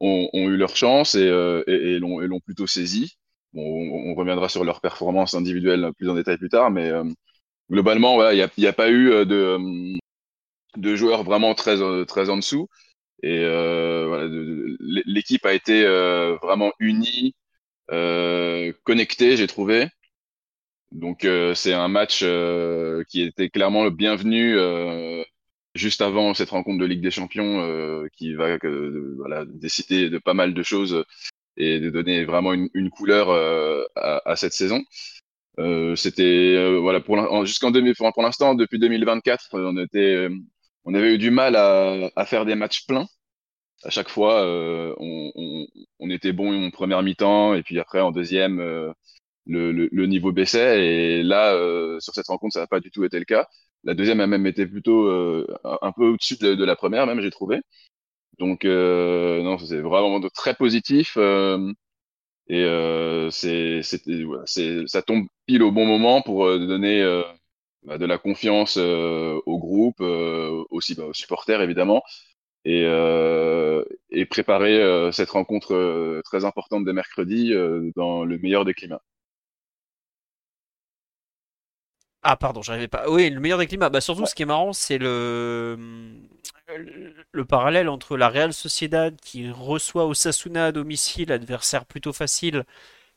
ont, 0.00 0.28
ont, 0.32 0.48
eu 0.48 0.56
leur 0.56 0.76
chance 0.76 1.14
et, 1.16 1.26
et, 1.66 1.72
et 1.72 1.98
l'ont 1.98 2.40
plutôt 2.40 2.66
saisi. 2.66 3.16
Bon, 3.52 3.62
on, 3.62 4.14
reviendra 4.14 4.48
sur 4.48 4.64
leur 4.64 4.80
performance 4.80 5.34
individuelle 5.34 5.90
plus 5.96 6.08
en 6.08 6.14
détail 6.14 6.38
plus 6.38 6.48
tard, 6.50 6.70
mais 6.70 6.90
globalement, 7.70 8.12
il 8.12 8.16
voilà, 8.16 8.34
n'y 8.34 8.66
a, 8.66 8.70
a, 8.70 8.72
pas 8.72 8.90
eu 8.90 9.26
de, 9.26 9.58
de 10.76 10.96
joueurs 10.96 11.24
vraiment 11.24 11.54
très, 11.54 11.76
très 12.06 12.30
en 12.30 12.36
dessous. 12.36 12.68
Et 13.22 13.40
euh, 13.44 14.06
voilà, 14.06 14.28
l'équipe 15.06 15.44
a 15.44 15.52
été 15.52 15.84
euh, 15.84 16.36
vraiment 16.36 16.72
unie, 16.78 17.34
euh, 17.90 18.72
connectée, 18.84 19.36
j'ai 19.36 19.46
trouvé. 19.46 19.88
Donc 20.92 21.26
c'est 21.54 21.74
un 21.74 21.88
match 21.88 22.24
qui 23.08 23.22
était 23.22 23.50
clairement 23.50 23.84
le 23.84 23.90
bienvenu 23.90 24.56
juste 25.74 26.00
avant 26.00 26.32
cette 26.32 26.50
rencontre 26.50 26.78
de 26.78 26.86
Ligue 26.86 27.02
des 27.02 27.10
Champions 27.10 28.08
qui 28.14 28.32
va 28.34 28.56
voilà, 29.18 29.44
décider 29.46 30.08
de 30.08 30.16
pas 30.16 30.32
mal 30.32 30.54
de 30.54 30.62
choses 30.62 31.04
et 31.58 31.78
de 31.78 31.90
donner 31.90 32.24
vraiment 32.24 32.54
une, 32.54 32.70
une 32.72 32.88
couleur 32.88 33.28
à, 33.96 34.22
à, 34.24 34.36
cette 34.36 34.54
saison. 34.54 34.82
Euh, 35.58 35.94
c'était 35.94 36.78
voilà 36.80 37.00
pour 37.00 37.44
jusqu'en 37.44 37.72
pour 38.14 38.22
l'instant 38.22 38.54
depuis 38.54 38.78
2024 38.78 39.48
on 39.54 39.76
était 39.76 40.28
on 40.88 40.94
avait 40.94 41.14
eu 41.14 41.18
du 41.18 41.30
mal 41.30 41.54
à, 41.56 42.10
à 42.16 42.24
faire 42.24 42.46
des 42.46 42.54
matchs 42.54 42.86
pleins. 42.86 43.06
À 43.84 43.90
chaque 43.90 44.08
fois, 44.08 44.42
euh, 44.42 44.94
on, 44.98 45.32
on, 45.36 45.66
on, 46.00 46.10
était 46.10 46.32
bon 46.32 46.66
en 46.66 46.70
première 46.70 47.02
mi-temps 47.02 47.54
et 47.54 47.62
puis 47.62 47.78
après 47.78 48.00
en 48.00 48.10
deuxième, 48.10 48.58
euh, 48.60 48.92
le, 49.46 49.70
le, 49.72 49.88
le, 49.92 50.06
niveau 50.06 50.32
baissait. 50.32 50.84
Et 50.86 51.22
là, 51.22 51.54
euh, 51.54 52.00
sur 52.00 52.14
cette 52.14 52.28
rencontre, 52.28 52.54
ça 52.54 52.60
n'a 52.60 52.66
pas 52.66 52.80
du 52.80 52.90
tout 52.90 53.04
été 53.04 53.18
le 53.18 53.26
cas. 53.26 53.46
La 53.84 53.94
deuxième 53.94 54.20
a 54.20 54.26
même 54.26 54.46
été 54.46 54.66
plutôt 54.66 55.08
euh, 55.08 55.46
un 55.82 55.92
peu 55.92 56.06
au-dessus 56.08 56.38
de, 56.38 56.64
la 56.64 56.76
première, 56.76 57.06
même 57.06 57.20
j'ai 57.20 57.30
trouvé. 57.30 57.60
Donc 58.38 58.64
non, 58.64 59.58
c'est 59.58 59.80
vraiment 59.80 60.20
très 60.30 60.54
positif. 60.54 61.18
et 62.48 63.28
c'est, 63.30 63.82
voilà, 64.24 64.44
ça 64.86 65.02
tombe 65.02 65.26
pile 65.46 65.62
au 65.62 65.72
bon 65.72 65.86
moment 65.86 66.22
pour 66.22 66.46
donner 66.46 67.02
bah, 67.84 67.98
de 67.98 68.06
la 68.06 68.18
confiance 68.18 68.76
euh, 68.78 69.38
au 69.46 69.58
groupe, 69.58 70.00
euh, 70.00 70.64
aussi 70.70 70.94
bah, 70.94 71.04
aux 71.06 71.14
supporters 71.14 71.62
évidemment, 71.62 72.02
et, 72.64 72.82
et 74.10 74.26
préparer 74.26 75.10
cette 75.12 75.30
rencontre 75.30 76.20
très 76.24 76.44
importante 76.44 76.84
des 76.84 76.92
mercredis 76.92 77.54
dans 77.96 78.24
le 78.24 78.38
meilleur 78.38 78.64
des 78.66 78.74
climats. 78.74 79.02
Ah 82.22 82.36
pardon, 82.36 82.62
j'arrivais 82.62 82.88
pas. 82.88 83.08
Oui, 83.08 83.30
le 83.30 83.40
meilleur 83.40 83.58
des 83.58 83.66
climats. 83.66 83.90
Bah 83.90 84.00
surtout, 84.00 84.26
ce 84.26 84.34
qui 84.34 84.42
est 84.42 84.46
marrant, 84.46 84.72
c'est 84.72 84.98
le 84.98 85.76
le 87.32 87.44
parallèle 87.44 87.88
entre 87.88 88.16
la 88.16 88.28
Real 88.28 88.52
Sociedad 88.52 89.16
qui 89.20 89.50
reçoit 89.50 90.06
Osasuna 90.06 90.66
à 90.66 90.72
domicile, 90.72 91.32
adversaire 91.32 91.86
plutôt 91.86 92.12
facile, 92.12 92.64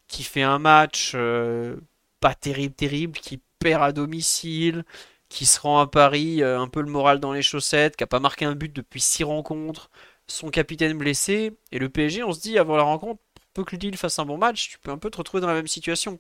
qui 0.08 0.24
fait 0.24 0.44
un 0.44 0.60
match 0.60 1.14
euh, 1.16 1.78
pas 2.22 2.36
terrible, 2.36 2.76
terrible, 2.76 3.20
qui 3.20 3.42
perd 3.62 3.84
à 3.84 3.92
domicile, 3.92 4.84
qui 5.30 5.46
se 5.46 5.60
rend 5.62 5.80
à 5.80 5.88
Paris 5.88 6.44
euh, 6.44 6.60
un 6.60 6.68
peu 6.68 6.82
le 6.82 6.90
moral 6.90 7.20
dans 7.20 7.32
les 7.32 7.42
chaussettes, 7.44 7.96
qui 7.96 8.04
a 8.04 8.08
pas 8.08 8.20
marqué 8.20 8.44
un 8.46 8.56
but 8.56 8.74
depuis 8.74 9.00
six 9.00 9.24
rencontres, 9.24 9.90
son 10.28 10.50
capitaine 10.50 10.98
blessé, 10.98 11.58
et 11.72 11.80
le 11.80 11.90
PSG, 11.90 12.24
on 12.24 12.34
se 12.34 12.42
dit 12.42 12.58
avant 12.58 12.76
la 12.76 12.84
rencontre, 12.84 13.22
peu 13.54 13.64
que 13.64 13.76
Lille 13.76 13.98
fasse 13.98 14.20
un 14.20 14.26
bon 14.26 14.38
match, 14.38 14.70
tu 14.70 14.80
peux 14.80 14.92
un 14.92 14.98
peu 14.98 15.10
te 15.10 15.18
retrouver 15.18 15.42
dans 15.42 15.48
la 15.48 15.54
même 15.54 15.68
situation. 15.68 16.20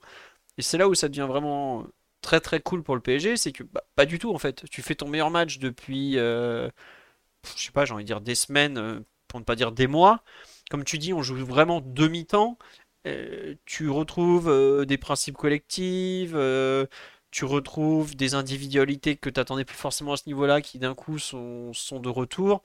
Et 0.58 0.62
c'est 0.62 0.78
là 0.78 0.88
où 0.88 0.96
ça 0.96 1.10
devient 1.10 1.28
vraiment 1.28 1.88
très 2.22 2.40
très 2.42 2.60
cool 2.62 2.84
pour 2.84 2.96
le 2.96 3.02
PSG, 3.02 3.38
c'est 3.38 3.52
que 3.52 3.64
bah, 3.64 3.84
pas 3.96 4.06
du 4.06 4.20
tout 4.20 4.34
en 4.34 4.38
fait. 4.38 4.64
Tu 4.70 4.82
fais 4.82 4.96
ton 4.96 5.08
meilleur 5.10 5.32
match 5.32 5.60
depuis, 5.60 6.18
euh, 6.18 6.70
je 7.58 7.64
sais 7.66 7.72
pas, 7.72 7.86
j'ai 7.86 7.94
envie 7.94 8.04
de 8.04 8.08
dire 8.08 8.22
des 8.22 8.36
semaines, 8.36 8.78
euh, 8.78 9.00
pour 9.28 9.40
ne 9.40 9.46
pas 9.46 9.56
dire 9.56 9.72
des 9.72 9.88
mois. 9.88 10.24
Comme 10.70 10.84
tu 10.86 10.98
dis, 10.98 11.14
on 11.14 11.22
joue 11.24 11.36
vraiment 11.46 11.82
demi-temps. 11.82 12.58
Tu 13.66 13.90
retrouves 13.90 14.86
des 14.86 14.98
principes 14.98 15.38
collectifs, 15.38 16.34
tu 17.32 17.46
retrouves 17.46 18.16
des 18.16 18.36
individualités 18.36 19.16
que 19.16 19.30
tu 19.30 19.40
attendais 19.40 19.66
plus 19.66 19.78
forcément 19.78 20.14
à 20.14 20.18
ce 20.18 20.24
niveau-là, 20.28 20.62
qui 20.62 20.80
d'un 20.80 20.96
coup 20.96 21.20
sont, 21.20 21.74
sont, 21.74 22.00
de 22.00 22.10
retour. 22.10 22.64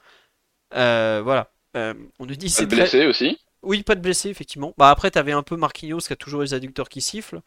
voilà. 0.72 1.50
on 1.74 2.26
nous 2.26 2.36
dit 2.36 2.50
c'est 2.50 2.66
très... 2.66 2.76
blessé 2.76 3.06
aussi? 3.06 3.38
Oui, 3.62 3.82
pas 3.82 3.94
de 3.94 4.00
blessé, 4.00 4.28
effectivement. 4.28 4.74
Bah 4.76 4.90
après, 4.90 5.10
tu 5.10 5.18
avais 5.18 5.32
un 5.32 5.42
peu 5.42 5.56
Marquinhos 5.56 6.00
qui 6.00 6.12
a 6.12 6.16
toujours 6.16 6.42
les 6.42 6.54
adducteurs 6.54 6.88
qui 6.88 7.00
sifflent. 7.00 7.40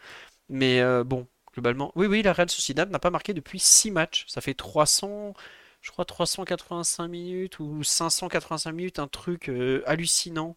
Mais 0.49 0.81
bon, 1.03 1.27
globalement. 1.53 1.91
Oui, 1.95 2.07
oui, 2.07 2.21
la 2.21 2.33
Real 2.33 2.49
Sociedad 2.49 2.89
n'a 2.89 2.99
pas 2.99 3.09
marqué 3.09 3.33
depuis 3.33 3.59
6 3.59 3.91
matchs. 3.91 4.25
Ça 4.27 4.41
fait 4.41 4.53
300, 4.53 5.33
je 5.81 5.91
crois 5.91 6.05
385 6.05 7.07
minutes 7.07 7.59
ou 7.59 7.83
585 7.83 8.71
minutes, 8.71 8.99
un 8.99 9.07
truc 9.07 9.49
euh, 9.49 9.83
hallucinant. 9.85 10.55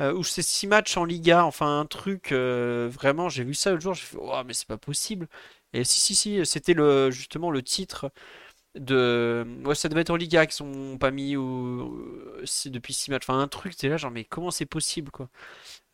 Euh, 0.00 0.14
ou 0.14 0.24
c'est 0.24 0.42
6 0.42 0.66
matchs 0.66 0.96
en 0.96 1.04
Liga, 1.04 1.44
enfin 1.44 1.80
un 1.80 1.86
truc 1.86 2.32
euh, 2.32 2.88
vraiment, 2.90 3.28
j'ai 3.28 3.44
vu 3.44 3.52
ça 3.54 3.72
le 3.72 3.80
jour, 3.80 3.92
j'ai 3.94 4.06
fait, 4.06 4.16
oh, 4.18 4.42
mais 4.46 4.54
c'est 4.54 4.66
pas 4.66 4.78
possible. 4.78 5.28
Et 5.72 5.84
si, 5.84 6.00
si, 6.00 6.14
si, 6.14 6.44
c'était 6.46 6.74
le, 6.74 7.10
justement 7.10 7.50
le 7.50 7.62
titre 7.62 8.10
de. 8.74 9.46
Ouais, 9.64 9.74
ça 9.74 9.88
devait 9.88 10.02
être 10.02 10.10
en 10.10 10.16
Liga 10.16 10.46
qui 10.46 10.54
sont 10.54 10.98
pas 10.98 11.10
mis 11.10 11.32
depuis 11.34 12.94
6 12.94 13.10
matchs. 13.10 13.24
Enfin, 13.24 13.40
un 13.40 13.48
truc, 13.48 13.74
c'est 13.76 13.88
là, 13.88 13.96
genre, 13.96 14.10
mais 14.10 14.24
comment 14.24 14.50
c'est 14.50 14.66
possible, 14.66 15.10
quoi? 15.10 15.28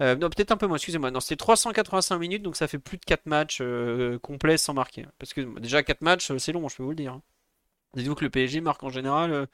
Euh, 0.03 0.17
non, 0.17 0.29
peut-être 0.31 0.53
un 0.53 0.57
peu 0.57 0.67
moins, 0.67 0.77
excusez-moi. 0.77 1.11
Non, 1.11 1.21
c'était 1.21 1.37
385 1.37 2.19
minutes, 2.19 2.43
donc 2.43 2.57
ça 2.57 2.69
fait 2.69 2.79
plus 2.79 2.99
de 2.99 3.05
4 3.05 3.27
matchs 3.27 3.59
euh, 3.63 4.19
complets 4.21 4.59
sans 4.59 4.75
marquer. 4.75 5.07
Parce 5.19 5.33
que 5.35 5.59
déjà, 5.61 5.83
4 5.83 6.03
matchs, 6.03 6.31
euh, 6.31 6.39
c'est 6.39 6.53
long, 6.53 6.69
je 6.69 6.77
peux 6.77 6.83
vous 6.83 6.91
le 6.91 6.97
dire. 6.97 7.15
Hein. 7.15 7.23
Dites-vous 7.95 8.15
que 8.15 8.25
le 8.25 8.31
PSG 8.31 8.61
marque 8.61 8.83
en 8.85 8.91
général 8.91 9.49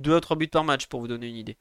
2 0.00 0.16
à 0.16 0.20
3 0.20 0.36
buts 0.36 0.48
par 0.48 0.64
match, 0.64 0.86
pour 0.86 1.00
vous 1.00 1.08
donner 1.08 1.28
une 1.28 1.36
idée. 1.36 1.58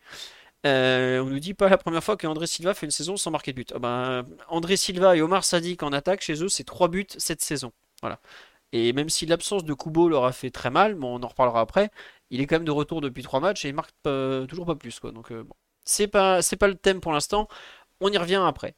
on 0.66 1.26
nous 1.26 1.40
dit 1.40 1.54
pas 1.54 1.70
la 1.70 1.78
première 1.78 2.04
fois 2.04 2.18
qu'André 2.18 2.48
Silva 2.48 2.74
fait 2.74 2.86
une 2.88 2.92
saison 2.92 3.18
sans 3.18 3.32
marquer 3.32 3.54
de 3.54 3.58
but. 3.58 3.74
Ah 3.76 3.80
ben, 3.80 4.26
André 4.50 4.78
Silva 4.78 5.16
et 5.18 5.22
Omar 5.22 5.44
Sadik 5.46 5.84
en 5.84 5.94
attaque 5.94 6.22
chez 6.22 6.44
eux, 6.44 6.50
c'est 6.50 6.64
3 6.66 6.90
buts 6.90 7.08
cette 7.18 7.42
saison. 7.42 7.72
Voilà. 8.01 8.20
Et 8.74 8.94
même 8.94 9.10
si 9.10 9.25
l'absence 9.25 9.63
de 9.66 9.74
Kubo 9.74 10.10
leur 10.10 10.25
a 10.25 10.32
fait 10.34 10.51
très 10.51 10.70
mal, 10.70 10.96
bon, 10.96 11.20
on 11.20 11.24
en 11.24 11.27
reparlera 11.27 11.62
après, 11.62 11.89
il 12.32 12.42
est 12.42 12.48
quand 12.48 12.56
même 12.56 12.66
de 12.66 12.72
retour 12.72 13.01
depuis 13.01 13.24
3 13.24 13.39
matchs 13.39 13.66
et 13.66 13.70
il 13.70 13.75
marque 13.75 13.94
toujours 14.50 14.66
pas 14.66 14.75
plus. 14.75 15.00
Quoi. 15.00 15.12
Donc 15.12 15.34
bon. 15.34 15.56
C'est 15.86 16.08
pas, 16.08 16.42
c'est 16.42 16.58
pas 16.58 16.68
le 16.68 16.75
thème 16.75 17.00
pour 17.01 17.13
l'instant. 17.13 17.48
On 18.01 18.12
y 18.12 18.18
revient 18.18 18.44
après. 18.46 18.75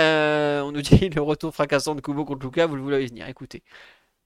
Euh, 0.00 0.60
on 0.62 0.72
nous 0.72 0.82
dit 0.82 1.08
le 1.10 1.22
retour 1.22 1.54
fracassant 1.54 1.94
de 1.94 2.00
Kubo 2.00 2.24
contre 2.24 2.44
Luca, 2.46 2.66
vous 2.66 2.76
le 2.76 2.82
voulez 2.82 3.06
venir. 3.06 3.28
Écoutez, 3.28 3.62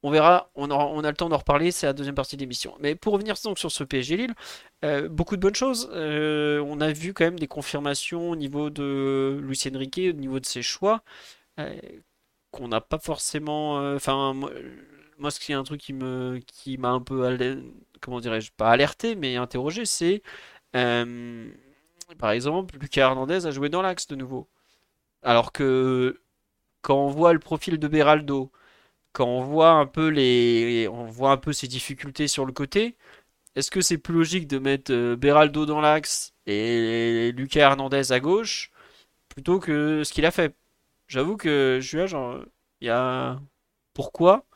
on 0.02 0.10
verra, 0.10 0.50
on, 0.54 0.70
on, 0.70 1.04
a 1.04 1.10
le 1.10 1.16
temps 1.16 1.28
d'en 1.28 1.38
reparler, 1.38 1.70
c'est 1.72 1.86
la 1.86 1.92
deuxième 1.94 2.14
partie 2.14 2.36
de 2.36 2.42
l'émission. 2.42 2.76
Mais 2.80 2.94
pour 2.94 3.14
revenir 3.14 3.36
donc 3.44 3.58
sur 3.58 3.72
ce 3.72 3.84
PSG 3.84 4.16
Lille, 4.16 4.34
euh, 4.84 5.08
beaucoup 5.08 5.36
de 5.36 5.40
bonnes 5.42 5.54
choses. 5.54 5.90
Euh, 5.92 6.60
on 6.66 6.80
a 6.80 6.92
vu 6.92 7.14
quand 7.14 7.24
même 7.24 7.38
des 7.38 7.48
confirmations 7.48 8.30
au 8.30 8.36
niveau 8.36 8.70
de 8.70 9.40
Lucien 9.42 9.72
Riquet, 9.76 10.10
au 10.10 10.12
niveau 10.14 10.40
de 10.40 10.46
ses 10.46 10.62
choix, 10.62 11.02
qu'on 12.54 12.68
n'a 12.68 12.80
pas 12.80 12.98
forcément. 12.98 13.76
Enfin, 13.94 14.34
moi, 15.18 15.30
ce 15.30 15.40
qui 15.40 15.52
est 15.52 15.54
un 15.54 15.64
truc 15.64 15.80
qui 15.80 15.92
me, 15.92 16.40
qui 16.46 16.78
m'a 16.78 16.90
un 16.90 17.00
peu, 17.00 17.62
comment 18.00 18.20
dirais-je, 18.20 18.52
pas 18.56 18.70
alerté, 18.70 19.14
mais 19.16 19.36
interrogé, 19.36 19.84
c'est 19.86 20.22
par 22.18 22.30
exemple, 22.30 22.76
Lucas 22.78 23.02
Hernandez 23.02 23.46
a 23.46 23.50
joué 23.50 23.68
dans 23.68 23.82
l'axe 23.82 24.06
de 24.06 24.16
nouveau. 24.16 24.48
Alors 25.22 25.52
que 25.52 26.20
quand 26.82 26.96
on 27.06 27.08
voit 27.08 27.32
le 27.32 27.38
profil 27.40 27.78
de 27.78 27.88
Beraldo, 27.88 28.52
quand 29.12 29.26
on 29.26 29.42
voit 29.44 29.70
un 29.72 29.86
peu 29.86 30.08
les, 30.08 30.88
on 30.88 31.06
voit 31.06 31.32
un 31.32 31.36
peu 31.38 31.52
ses 31.52 31.68
difficultés 31.68 32.28
sur 32.28 32.46
le 32.46 32.52
côté, 32.52 32.96
est-ce 33.56 33.70
que 33.70 33.80
c'est 33.82 33.98
plus 33.98 34.14
logique 34.14 34.48
de 34.48 34.58
mettre 34.58 34.92
euh, 34.92 35.16
Beraldo 35.16 35.66
dans 35.66 35.80
l'axe 35.80 36.34
et 36.46 37.32
Lucas 37.36 37.60
Hernandez 37.62 38.12
à 38.12 38.20
gauche 38.20 38.72
plutôt 39.28 39.60
que 39.60 40.04
ce 40.04 40.12
qu'il 40.12 40.26
a 40.26 40.30
fait? 40.32 40.56
J'avoue 41.08 41.36
que 41.36 41.78
je 41.82 42.06
genre, 42.06 42.40
il 42.80 42.86
y 42.88 42.90
a 42.90 43.40
pourquoi? 43.94 44.46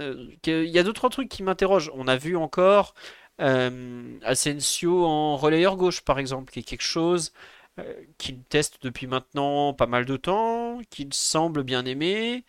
Euh, 0.00 0.28
Il 0.46 0.66
y 0.70 0.78
a 0.78 0.82
deux 0.84 0.92
trois 0.92 1.10
trucs 1.10 1.28
qui 1.28 1.42
m'interrogent. 1.42 1.90
On 1.94 2.08
a 2.08 2.16
vu 2.16 2.36
encore 2.36 2.94
euh, 3.40 4.18
Asensio 4.22 5.04
en 5.06 5.36
relayeur 5.36 5.76
gauche, 5.76 6.02
par 6.02 6.18
exemple, 6.18 6.52
qui 6.52 6.60
est 6.60 6.62
quelque 6.62 6.82
chose 6.82 7.32
euh, 7.78 7.94
qu'il 8.18 8.42
teste 8.44 8.82
depuis 8.82 9.06
maintenant 9.06 9.74
pas 9.74 9.86
mal 9.86 10.04
de 10.04 10.16
temps, 10.16 10.80
qu'il 10.90 11.14
semble 11.14 11.64
bien 11.64 11.84
aimer. 11.86 12.44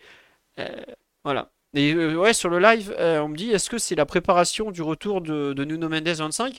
Euh, 0.60 0.84
voilà. 1.24 1.52
Et 1.74 1.94
ouais, 1.94 2.34
sur 2.34 2.50
le 2.50 2.60
live, 2.60 2.94
on 2.98 3.28
me 3.28 3.36
dit 3.36 3.50
est-ce 3.52 3.70
que 3.70 3.78
c'est 3.78 3.94
la 3.96 4.06
préparation 4.06 4.70
du 4.72 4.82
retour 4.82 5.22
de, 5.22 5.54
Nuno 5.64 5.88
Mendes 5.88 6.08
25 6.08 6.58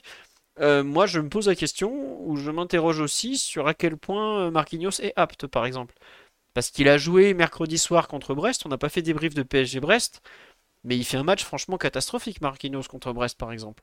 Moi, 0.84 1.06
je 1.06 1.20
me 1.20 1.28
pose 1.28 1.48
la 1.48 1.54
question, 1.56 2.20
ou 2.28 2.36
je 2.36 2.50
m'interroge 2.50 3.00
aussi 3.00 3.38
sur 3.38 3.68
à 3.68 3.74
quel 3.74 3.96
point 3.96 4.50
Marquinhos 4.50 5.00
est 5.02 5.12
apte, 5.16 5.46
par 5.46 5.66
exemple. 5.66 5.94
Parce 6.54 6.70
qu'il 6.70 6.88
a 6.88 6.98
joué 6.98 7.34
mercredi 7.34 7.78
soir 7.78 8.08
contre 8.08 8.34
Brest, 8.34 8.64
on 8.66 8.68
n'a 8.70 8.78
pas 8.78 8.88
fait 8.88 9.02
débrief 9.02 9.34
de 9.34 9.42
PSG 9.42 9.80
Brest, 9.80 10.22
mais 10.84 10.96
il 10.96 11.04
fait 11.04 11.16
un 11.18 11.24
match 11.24 11.44
franchement 11.44 11.78
catastrophique, 11.78 12.40
Marquinhos 12.40 12.84
contre 12.84 13.12
Brest, 13.12 13.38
par 13.38 13.52
exemple. 13.52 13.82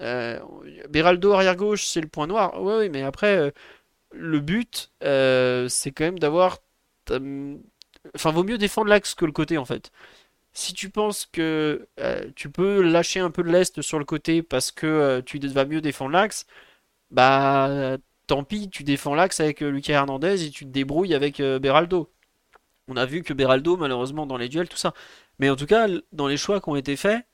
Euh, 0.00 0.40
Beraldo 0.90 1.32
arrière 1.32 1.56
gauche, 1.56 1.84
c'est 1.86 2.00
le 2.00 2.08
point 2.08 2.26
noir. 2.26 2.62
Oui, 2.62 2.88
mais 2.90 3.02
après, 3.02 3.36
euh, 3.36 3.50
le 4.12 4.40
but, 4.40 4.92
euh, 5.04 5.68
c'est 5.68 5.92
quand 5.92 6.04
même 6.04 6.18
d'avoir. 6.18 6.58
Enfin, 8.14 8.30
vaut 8.32 8.44
mieux 8.44 8.58
défendre 8.58 8.88
l'axe 8.88 9.14
que 9.14 9.24
le 9.24 9.32
côté 9.32 9.58
en 9.58 9.64
fait. 9.64 9.90
Si 10.52 10.74
tu 10.74 10.90
penses 10.90 11.26
que 11.26 11.88
tu 12.36 12.50
peux 12.50 12.82
lâcher 12.82 13.20
un 13.20 13.30
peu 13.30 13.42
de 13.42 13.50
l'est 13.50 13.82
sur 13.82 13.98
le 13.98 14.04
côté 14.06 14.42
parce 14.42 14.72
que 14.72 15.20
tu 15.26 15.38
vas 15.40 15.64
mieux 15.66 15.80
défendre 15.82 16.12
l'axe, 16.12 16.46
bah 17.10 17.98
tant 18.26 18.44
pis, 18.44 18.70
tu 18.70 18.84
défends 18.84 19.14
l'axe 19.14 19.40
avec 19.40 19.60
Lucas 19.60 19.94
Hernandez 19.94 20.44
et 20.46 20.50
tu 20.50 20.64
te 20.64 20.70
débrouilles 20.70 21.14
avec 21.14 21.40
Beraldo. 21.40 22.12
On 22.88 22.96
a 22.96 23.06
vu 23.06 23.22
que 23.22 23.32
Beraldo, 23.32 23.76
malheureusement, 23.76 24.26
dans 24.26 24.36
les 24.36 24.48
duels, 24.48 24.68
tout 24.68 24.76
ça. 24.76 24.94
Mais 25.38 25.50
en 25.50 25.56
tout 25.56 25.66
cas, 25.66 25.88
dans 26.12 26.28
les 26.28 26.36
choix 26.36 26.60
qui 26.60 26.68
ont 26.68 26.76
été 26.76 26.96
faits, 26.96 27.24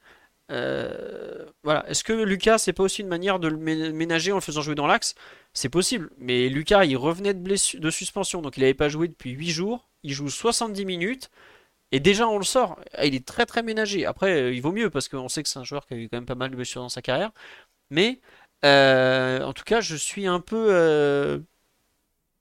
euh, 0.50 1.46
voilà. 1.62 1.88
Est-ce 1.88 2.04
que 2.04 2.12
Lucas, 2.12 2.58
c'est 2.58 2.72
pas 2.72 2.82
aussi 2.82 3.00
une 3.02 3.08
manière 3.08 3.38
de 3.38 3.48
le 3.48 3.56
ménager 3.56 4.32
en 4.32 4.36
le 4.36 4.40
faisant 4.40 4.62
jouer 4.62 4.74
dans 4.74 4.86
l'axe? 4.86 5.14
C'est 5.54 5.68
possible. 5.68 6.10
Mais 6.18 6.48
Lucas, 6.48 6.84
il 6.84 6.96
revenait 6.96 7.34
de, 7.34 7.78
de 7.78 7.90
suspension, 7.90 8.42
donc 8.42 8.56
il 8.56 8.60
n'avait 8.60 8.74
pas 8.74 8.88
joué 8.88 9.08
depuis 9.08 9.30
8 9.30 9.50
jours. 9.50 9.88
Il 10.02 10.12
joue 10.12 10.28
70 10.28 10.84
minutes. 10.84 11.30
Et 11.92 12.00
déjà, 12.00 12.28
on 12.28 12.38
le 12.38 12.44
sort. 12.44 12.78
Ah, 12.94 13.06
il 13.06 13.14
est 13.14 13.26
très 13.26 13.46
très 13.46 13.62
ménagé. 13.62 14.06
Après, 14.06 14.32
euh, 14.34 14.52
il 14.54 14.62
vaut 14.62 14.72
mieux 14.72 14.90
parce 14.90 15.08
qu'on 15.08 15.28
sait 15.28 15.42
que 15.42 15.48
c'est 15.48 15.58
un 15.58 15.64
joueur 15.64 15.86
qui 15.86 15.94
a 15.94 15.96
eu 15.98 16.08
quand 16.08 16.16
même 16.18 16.26
pas 16.26 16.34
mal 16.34 16.50
de 16.50 16.56
blessures 16.56 16.82
dans 16.82 16.88
sa 16.88 17.02
carrière. 17.02 17.32
Mais 17.90 18.20
euh, 18.64 19.42
en 19.42 19.52
tout 19.52 19.64
cas, 19.64 19.80
je 19.80 19.96
suis 19.96 20.26
un 20.26 20.40
peu 20.40 21.42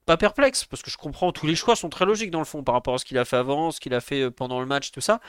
pas 0.04 0.16
perplexe 0.16 0.64
parce 0.64 0.82
que 0.82 0.90
je 0.90 0.96
comprends 0.96 1.30
tous 1.30 1.46
les 1.46 1.54
choix 1.54 1.76
sont 1.76 1.88
très 1.88 2.04
logiques 2.04 2.32
dans 2.32 2.40
le 2.40 2.44
fond 2.44 2.64
par 2.64 2.74
rapport 2.74 2.94
à 2.94 2.98
ce 2.98 3.04
qu'il 3.04 3.18
a 3.18 3.24
fait 3.24 3.36
avant, 3.36 3.70
ce 3.70 3.78
qu'il 3.78 3.94
a 3.94 4.00
fait 4.00 4.30
pendant 4.32 4.58
le 4.58 4.66
match, 4.66 4.90
tout 4.90 5.00
ça. 5.00 5.20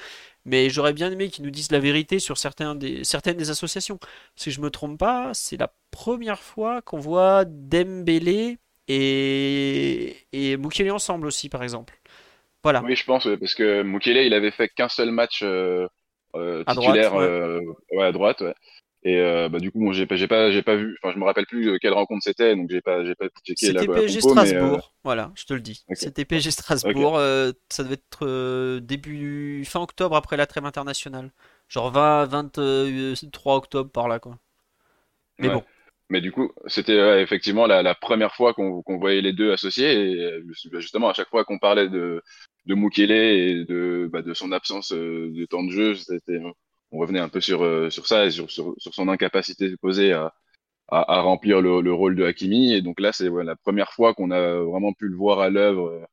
Mais 0.45 0.69
j'aurais 0.69 0.93
bien 0.93 1.11
aimé 1.11 1.29
qu'ils 1.29 1.45
nous 1.45 1.51
disent 1.51 1.71
la 1.71 1.79
vérité 1.79 2.19
sur 2.19 2.37
certains 2.37 2.73
des, 2.75 3.03
certaines 3.03 3.37
des 3.37 3.49
associations. 3.51 3.99
Si 4.35 4.51
je 4.51 4.61
me 4.61 4.71
trompe 4.71 4.97
pas, 4.99 5.29
c'est 5.33 5.57
la 5.57 5.71
première 5.91 6.39
fois 6.39 6.81
qu'on 6.81 6.99
voit 6.99 7.45
Dembélé 7.45 8.57
et, 8.87 10.17
et 10.33 10.57
Mukele 10.57 10.91
ensemble 10.91 11.27
aussi, 11.27 11.49
par 11.49 11.63
exemple. 11.63 11.99
Voilà. 12.63 12.81
Oui, 12.81 12.95
je 12.95 13.05
pense, 13.05 13.27
parce 13.39 13.55
que 13.55 13.83
Mukele, 13.83 14.25
il 14.25 14.33
avait 14.33 14.51
fait 14.51 14.69
qu'un 14.69 14.89
seul 14.89 15.11
match 15.11 15.41
euh, 15.43 15.87
euh, 16.35 16.63
titulaire 16.63 17.13
euh, 17.15 17.59
à 17.99 18.11
droite. 18.11 18.41
Ouais. 18.41 18.55
Et 19.05 19.17
euh, 19.17 19.49
bah, 19.49 19.59
du 19.59 19.69
coup, 19.69 19.79
bon, 19.79 19.91
j'ai 19.91 20.05
pas, 20.05 20.15
j'ai 20.15 20.27
pas, 20.27 20.51
j'ai 20.51 20.61
pas 20.61 20.75
vu. 20.75 20.97
Enfin, 21.01 21.13
je 21.13 21.19
me 21.19 21.25
rappelle 21.25 21.45
plus 21.45 21.69
euh, 21.69 21.77
quelle 21.81 21.93
rencontre 21.93 22.23
c'était, 22.23 22.55
donc 22.55 22.69
j'ai 22.69 22.81
pas, 22.81 23.03
j'ai 23.03 23.15
pas 23.15 23.25
checké 23.45 23.73
la. 23.73 23.81
C'était 23.81 23.93
PSG 23.93 24.21
Strasbourg. 24.21 24.77
Euh, 24.77 24.91
voilà, 25.03 25.31
je 25.35 25.43
te 25.43 25.53
le 25.53 25.59
dis. 25.59 25.83
C'était 25.93 26.23
PSG 26.23 26.51
Strasbourg. 26.51 27.17
ça 27.69 27.83
devait 27.83 27.95
être 27.95 28.79
début, 28.79 29.63
fin 29.65 29.81
octobre 29.81 30.15
après 30.15 30.37
la 30.37 30.45
trêve 30.45 30.65
internationale. 30.65 31.31
Genre 31.67 31.91
20, 31.91 32.25
23 32.27 33.55
octobre 33.55 33.91
par 33.91 34.07
là, 34.07 34.19
quoi. 34.19 34.37
Mais 35.39 35.49
bon. 35.49 35.63
Mais 36.09 36.21
du 36.21 36.31
coup, 36.31 36.51
c'était 36.67 37.23
effectivement 37.23 37.65
la, 37.65 37.95
première 37.95 38.35
fois 38.35 38.53
qu'on 38.53 38.83
voyait 38.99 39.21
les 39.21 39.33
deux 39.33 39.51
associés. 39.51 40.11
Et 40.11 40.21
euh, 40.21 40.43
justement, 40.73 41.09
à 41.09 41.13
chaque 41.13 41.29
fois 41.29 41.43
qu'on 41.43 41.59
parlait 41.59 41.89
de, 41.89 42.21
de 42.67 42.75
Mukele 42.75 43.11
et 43.11 43.65
de, 43.65 44.07
bah, 44.11 44.21
de 44.21 44.33
son 44.33 44.51
absence 44.51 44.93
de 44.93 45.45
temps 45.45 45.63
de 45.63 45.71
jeu, 45.71 45.95
on 46.93 46.99
revenait 46.99 47.19
un 47.19 47.29
peu 47.29 47.41
sur, 47.41 47.63
euh, 47.63 47.89
sur 47.89 48.07
ça 48.07 48.25
et 48.25 48.31
sur, 48.31 48.49
son 48.49 49.07
incapacité 49.09 49.75
posée 49.77 50.13
à, 50.13 50.33
à, 50.87 51.21
remplir 51.21 51.61
le, 51.61 51.81
le, 51.81 51.93
rôle 51.93 52.15
de 52.15 52.23
Hakimi. 52.23 52.73
Et 52.73 52.81
donc 52.81 52.99
là, 52.99 53.11
c'est 53.11 53.29
la 53.29 53.55
première 53.55 53.91
fois 53.93 54.13
qu'on 54.13 54.31
a 54.31 54.57
vraiment 54.59 54.93
pu 54.93 55.07
le 55.07 55.17
voir 55.17 55.39
à 55.39 55.49
l'œuvre 55.49 56.07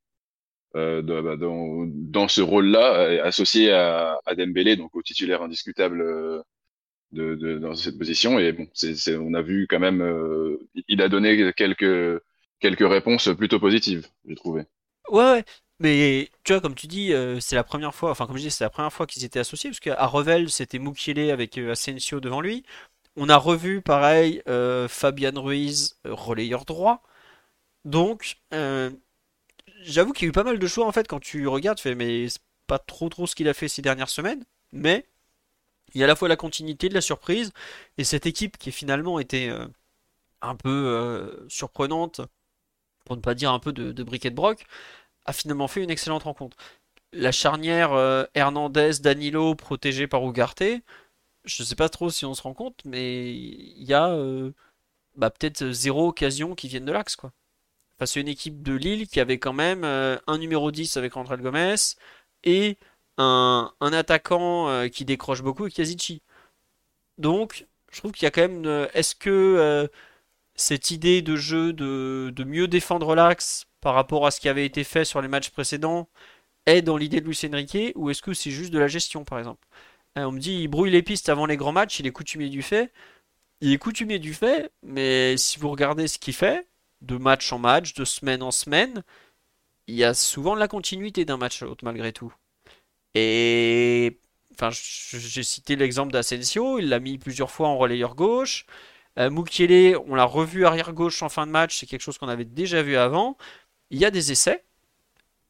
euh, 0.77 1.03
bah, 1.03 1.37
dans, 1.37 2.29
ce 2.29 2.41
rôle-là, 2.41 3.23
associé 3.25 3.73
à, 3.73 4.19
à 4.27 4.35
Dembélé, 4.35 4.77
donc 4.77 4.97
au 4.97 5.03
titulaire 5.03 5.43
indiscutable 5.43 6.45
de, 7.13 7.59
dans 7.59 7.75
cette 7.75 7.99
position. 7.99 8.39
Et 8.39 8.53
bon, 8.53 8.67
on 9.21 9.35
a 9.35 9.43
vu 9.43 9.67
quand 9.69 9.81
même, 9.81 10.03
euh, 10.03 10.59
il 10.89 11.03
a 11.03 11.09
donné 11.09 11.53
quelques, 11.55 12.23
quelques 12.59 12.89
réponses 12.89 13.29
plutôt 13.37 13.61
positives, 13.61 14.07
j'ai 14.27 14.35
trouvé. 14.35 14.65
Ouais. 15.11 15.45
Mais 15.81 16.31
tu 16.45 16.53
vois, 16.53 16.61
comme 16.61 16.75
tu 16.75 16.87
dis, 16.87 17.13
euh, 17.13 17.41
c'est 17.41 17.57
la 17.57 17.65
première 17.65 17.95
fois, 17.95 18.11
enfin 18.11 18.27
comme 18.27 18.37
je 18.37 18.43
dis, 18.43 18.51
c'est 18.51 18.65
la 18.65 18.71
première 18.71 18.93
fois 18.93 19.07
qu'ils 19.07 19.25
étaient 19.25 19.41
associés, 19.41 19.71
parce 19.71 19.81
qu'à 19.81 20.07
Revel, 20.07 20.51
c'était 20.51 20.79
Mukiele 20.79 21.31
avec 21.31 21.59
euh, 21.59 21.73
Asensio 21.73 22.21
devant 22.21 22.41
lui. 22.41 22.65
On 23.17 23.29
a 23.29 23.37
revu, 23.37 23.83
pareil, 23.83 24.43
Fabian 24.89 25.43
Ruiz, 25.43 25.99
relayeur 26.05 26.65
droit. 26.65 27.03
Donc, 27.85 28.39
j'avoue 29.83 30.13
qu'il 30.13 30.25
y 30.25 30.29
a 30.29 30.31
eu 30.31 30.33
pas 30.33 30.45
mal 30.45 30.59
de 30.59 30.67
choix 30.67 30.87
en 30.87 30.93
fait 30.93 31.09
quand 31.09 31.21
tu 31.21 31.47
regardes, 31.49 31.79
tu 31.79 31.83
fais, 31.85 31.95
mais 31.95 32.29
c'est 32.29 32.41
pas 32.67 32.79
trop 32.79 33.09
trop 33.09 33.27
ce 33.27 33.35
qu'il 33.35 33.49
a 33.49 33.55
fait 33.55 33.69
ces 33.69 33.83
dernières 33.83 34.09
semaines. 34.09 34.45
Mais 34.73 35.07
il 35.95 36.01
y 36.01 36.03
a 36.03 36.07
à 36.07 36.09
la 36.09 36.17
fois 36.17 36.29
la 36.29 36.37
continuité 36.37 36.89
de 36.89 36.95
la 36.95 37.01
surprise 37.01 37.53
et 37.99 38.05
cette 38.05 38.27
équipe 38.27 38.59
qui 38.59 38.73
finalement 38.73 39.19
était 39.19 39.49
euh, 39.49 39.67
un 40.43 40.57
peu 40.57 40.71
euh, 40.71 41.49
surprenante, 41.49 42.21
pour 43.05 43.17
ne 43.17 43.23
pas 43.23 43.35
dire 43.35 43.53
un 43.53 43.59
peu 43.59 43.73
de, 43.73 43.93
de 43.93 44.03
briquet 44.05 44.31
de 44.31 44.37
broc, 44.37 44.67
a 45.27 45.33
finalement 45.33 45.69
fait 45.69 45.83
une 45.83 45.91
excellente 45.91 46.25
rencontre. 46.25 46.57
La 47.12 47.33
charnière 47.33 47.93
euh, 47.93 48.25
Hernandez-Danilo 48.35 49.55
protégée 49.55 50.07
par 50.07 50.25
Ugarte, 50.27 50.62
je 51.45 51.62
ne 51.62 51.67
sais 51.67 51.77
pas 51.77 51.89
trop 51.89 52.11
si 52.11 52.25
on 52.25 52.35
se 52.35 52.43
rend 52.43 52.55
compte, 52.55 52.81
mais 52.85 53.33
il 53.35 53.85
y 53.85 53.95
a 53.95 54.15
bah, 55.17 55.31
peut-être 55.31 55.71
zéro 55.71 56.09
occasion 56.09 56.55
qui 56.55 56.69
viennent 56.69 56.85
de 56.85 56.93
l'axe. 56.93 57.17
quoi. 57.17 57.33
Face 57.99 58.17
une 58.17 58.29
équipe 58.29 58.62
de 58.62 58.75
Lille 58.75 59.09
qui 59.09 59.21
avait 59.21 59.39
quand 59.39 59.53
même 59.53 59.85
un 59.85 60.39
numéro 60.39 60.71
10 60.71 60.97
avec 60.97 61.15
Randall 61.15 61.41
Gomez 61.41 61.75
et 62.45 62.79
un, 63.21 63.93
attaquant 63.93 64.69
euh, 64.69 64.89
qui 64.89 65.05
décroche 65.05 65.43
beaucoup 65.43 65.69
Kazichi. 65.69 66.23
Donc, 67.19 67.67
je 67.91 67.99
trouve 67.99 68.12
qu'il 68.12 68.25
y 68.25 68.27
a 68.27 68.31
quand 68.31 68.43
même. 68.43 68.67
Euh, 68.67 68.89
est-ce 68.95 69.15
que 69.15 69.31
euh, 69.31 69.89
cette 70.55 70.91
idée 70.91 71.23
de 71.23 71.37
jeu 71.37 71.73
de, 71.73 72.45
mieux 72.45 72.69
défendre 72.69 73.15
l'axe 73.15 73.67
par 73.81 73.95
rapport 73.95 74.27
à 74.27 74.31
ce 74.31 74.41
qui 74.41 74.49
avait 74.49 74.67
été 74.67 74.85
fait 74.85 75.05
sur 75.05 75.21
les 75.23 75.29
matchs 75.29 75.51
précédents 75.51 76.09
est 76.67 76.83
dans 76.83 76.97
l'idée 76.97 77.21
de 77.21 77.27
Luis 77.27 77.41
Enrique 77.45 77.93
ou 77.97 78.11
est-ce 78.11 78.23
que 78.23 78.35
c'est 78.35 78.51
juste 78.51 78.73
de 78.73 78.79
la 78.79 78.89
gestion 78.89 79.25
par 79.25 79.39
exemple? 79.39 79.67
On 80.17 80.33
me 80.33 80.41
dit 80.41 80.63
il 80.63 80.69
brouille 80.69 80.91
les 80.91 81.03
pistes 81.03 81.29
avant 81.29 81.47
les 81.47 81.57
grands 81.57 81.73
matchs, 81.73 82.01
il 82.01 82.07
est 82.07 82.13
coutumier 82.13 82.49
du 82.49 82.63
fait. 82.63 82.93
Il 83.61 83.73
est 83.73 83.79
coutumier 83.79 84.19
du 84.19 84.35
fait, 84.35 84.73
mais 84.83 85.37
si 85.37 85.59
vous 85.59 85.69
regardez 85.71 86.09
ce 86.09 86.19
qu'il 86.19 86.35
fait, 86.35 86.67
de 87.03 87.17
match 87.17 87.53
en 87.53 87.59
match, 87.59 87.95
de 87.95 88.05
semaine 88.05 88.43
en 88.43 88.51
semaine, 88.51 89.05
il 89.87 89.95
y 89.97 90.05
a 90.05 90.15
souvent 90.15 90.55
de 90.55 90.61
la 90.61 90.69
continuité 90.69 91.25
d'un 91.25 91.37
match 91.37 91.63
à 91.63 91.67
l'autre 91.67 91.85
malgré 91.85 92.13
tout. 92.13 92.33
Et 93.15 94.19
enfin, 94.53 94.71
j'ai 94.73 95.43
cité 95.43 95.77
l'exemple 95.77 96.13
d'Asensio, 96.13 96.79
il 96.79 96.89
l'a 96.89 97.01
mis 97.01 97.19
plusieurs 97.19 97.51
fois 97.51 97.69
en 97.69 97.77
relayeur 97.79 98.15
gauche. 98.15 98.67
Euh, 99.19 99.31
on 100.07 100.15
l'a 100.15 100.25
revu 100.25 100.65
arrière 100.65 100.93
gauche 100.93 101.23
en 101.23 101.29
fin 101.29 101.47
de 101.47 101.53
match, 101.53 101.79
c'est 101.79 101.87
quelque 101.87 102.03
chose 102.03 102.19
qu'on 102.19 102.29
avait 102.29 102.45
déjà 102.45 102.83
vu 102.83 102.97
avant. 102.97 103.37
Il 103.91 103.99
y 103.99 104.05
a 104.05 104.11
des 104.11 104.33
essais, 104.33 104.65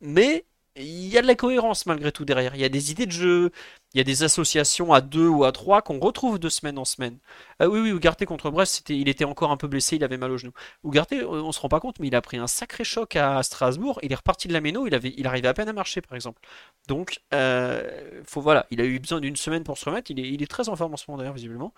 mais 0.00 0.44
il 0.76 1.08
y 1.08 1.18
a 1.18 1.22
de 1.22 1.26
la 1.26 1.34
cohérence 1.34 1.86
malgré 1.86 2.12
tout 2.12 2.24
derrière. 2.24 2.54
Il 2.54 2.60
y 2.60 2.64
a 2.64 2.68
des 2.68 2.90
idées 2.92 3.06
de 3.06 3.12
jeu, 3.12 3.50
il 3.94 3.98
y 3.98 4.00
a 4.00 4.04
des 4.04 4.22
associations 4.22 4.92
à 4.92 5.00
deux 5.00 5.28
ou 5.28 5.44
à 5.44 5.52
trois 5.52 5.82
qu'on 5.82 5.98
retrouve 5.98 6.38
de 6.38 6.48
semaine 6.48 6.78
en 6.78 6.84
semaine. 6.84 7.18
Euh, 7.60 7.66
oui, 7.66 7.80
oui, 7.80 7.90
Ugarte 7.90 8.24
contre 8.24 8.50
Brest, 8.50 8.76
c'était, 8.76 8.96
il 8.96 9.08
était 9.08 9.24
encore 9.24 9.50
un 9.50 9.56
peu 9.56 9.66
blessé, 9.68 9.96
il 9.96 10.04
avait 10.04 10.16
mal 10.16 10.30
au 10.30 10.38
genou. 10.38 10.52
Ugarte, 10.84 11.12
on 11.12 11.52
se 11.52 11.60
rend 11.60 11.68
pas 11.68 11.80
compte, 11.80 11.98
mais 11.98 12.06
il 12.06 12.14
a 12.14 12.22
pris 12.22 12.36
un 12.38 12.46
sacré 12.46 12.84
choc 12.84 13.16
à 13.16 13.42
Strasbourg. 13.42 13.98
Il 14.02 14.12
est 14.12 14.16
reparti 14.16 14.48
de 14.48 14.52
la 14.52 14.60
méno, 14.60 14.86
il 14.86 14.94
avait, 14.94 15.12
il 15.16 15.26
arrivait 15.26 15.48
à 15.48 15.54
peine 15.54 15.68
à 15.68 15.72
marcher, 15.72 16.00
par 16.00 16.14
exemple. 16.14 16.40
Donc, 16.88 17.20
euh, 17.34 18.20
faut 18.24 18.40
voilà, 18.40 18.66
il 18.70 18.80
a 18.80 18.84
eu 18.84 18.98
besoin 19.00 19.20
d'une 19.20 19.36
semaine 19.36 19.64
pour 19.64 19.76
se 19.78 19.84
remettre. 19.86 20.10
Il 20.10 20.20
est, 20.20 20.28
il 20.28 20.42
est 20.42 20.46
très 20.46 20.68
en 20.68 20.76
forme 20.76 20.94
en 20.94 20.96
ce 20.96 21.04
moment 21.08 21.18
d'ailleurs, 21.18 21.34
visiblement. 21.34 21.74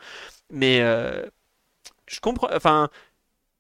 Mais 0.51 0.81
euh, 0.83 1.27
je 2.07 2.21
comprends, 2.21 2.49
enfin, 2.55 2.91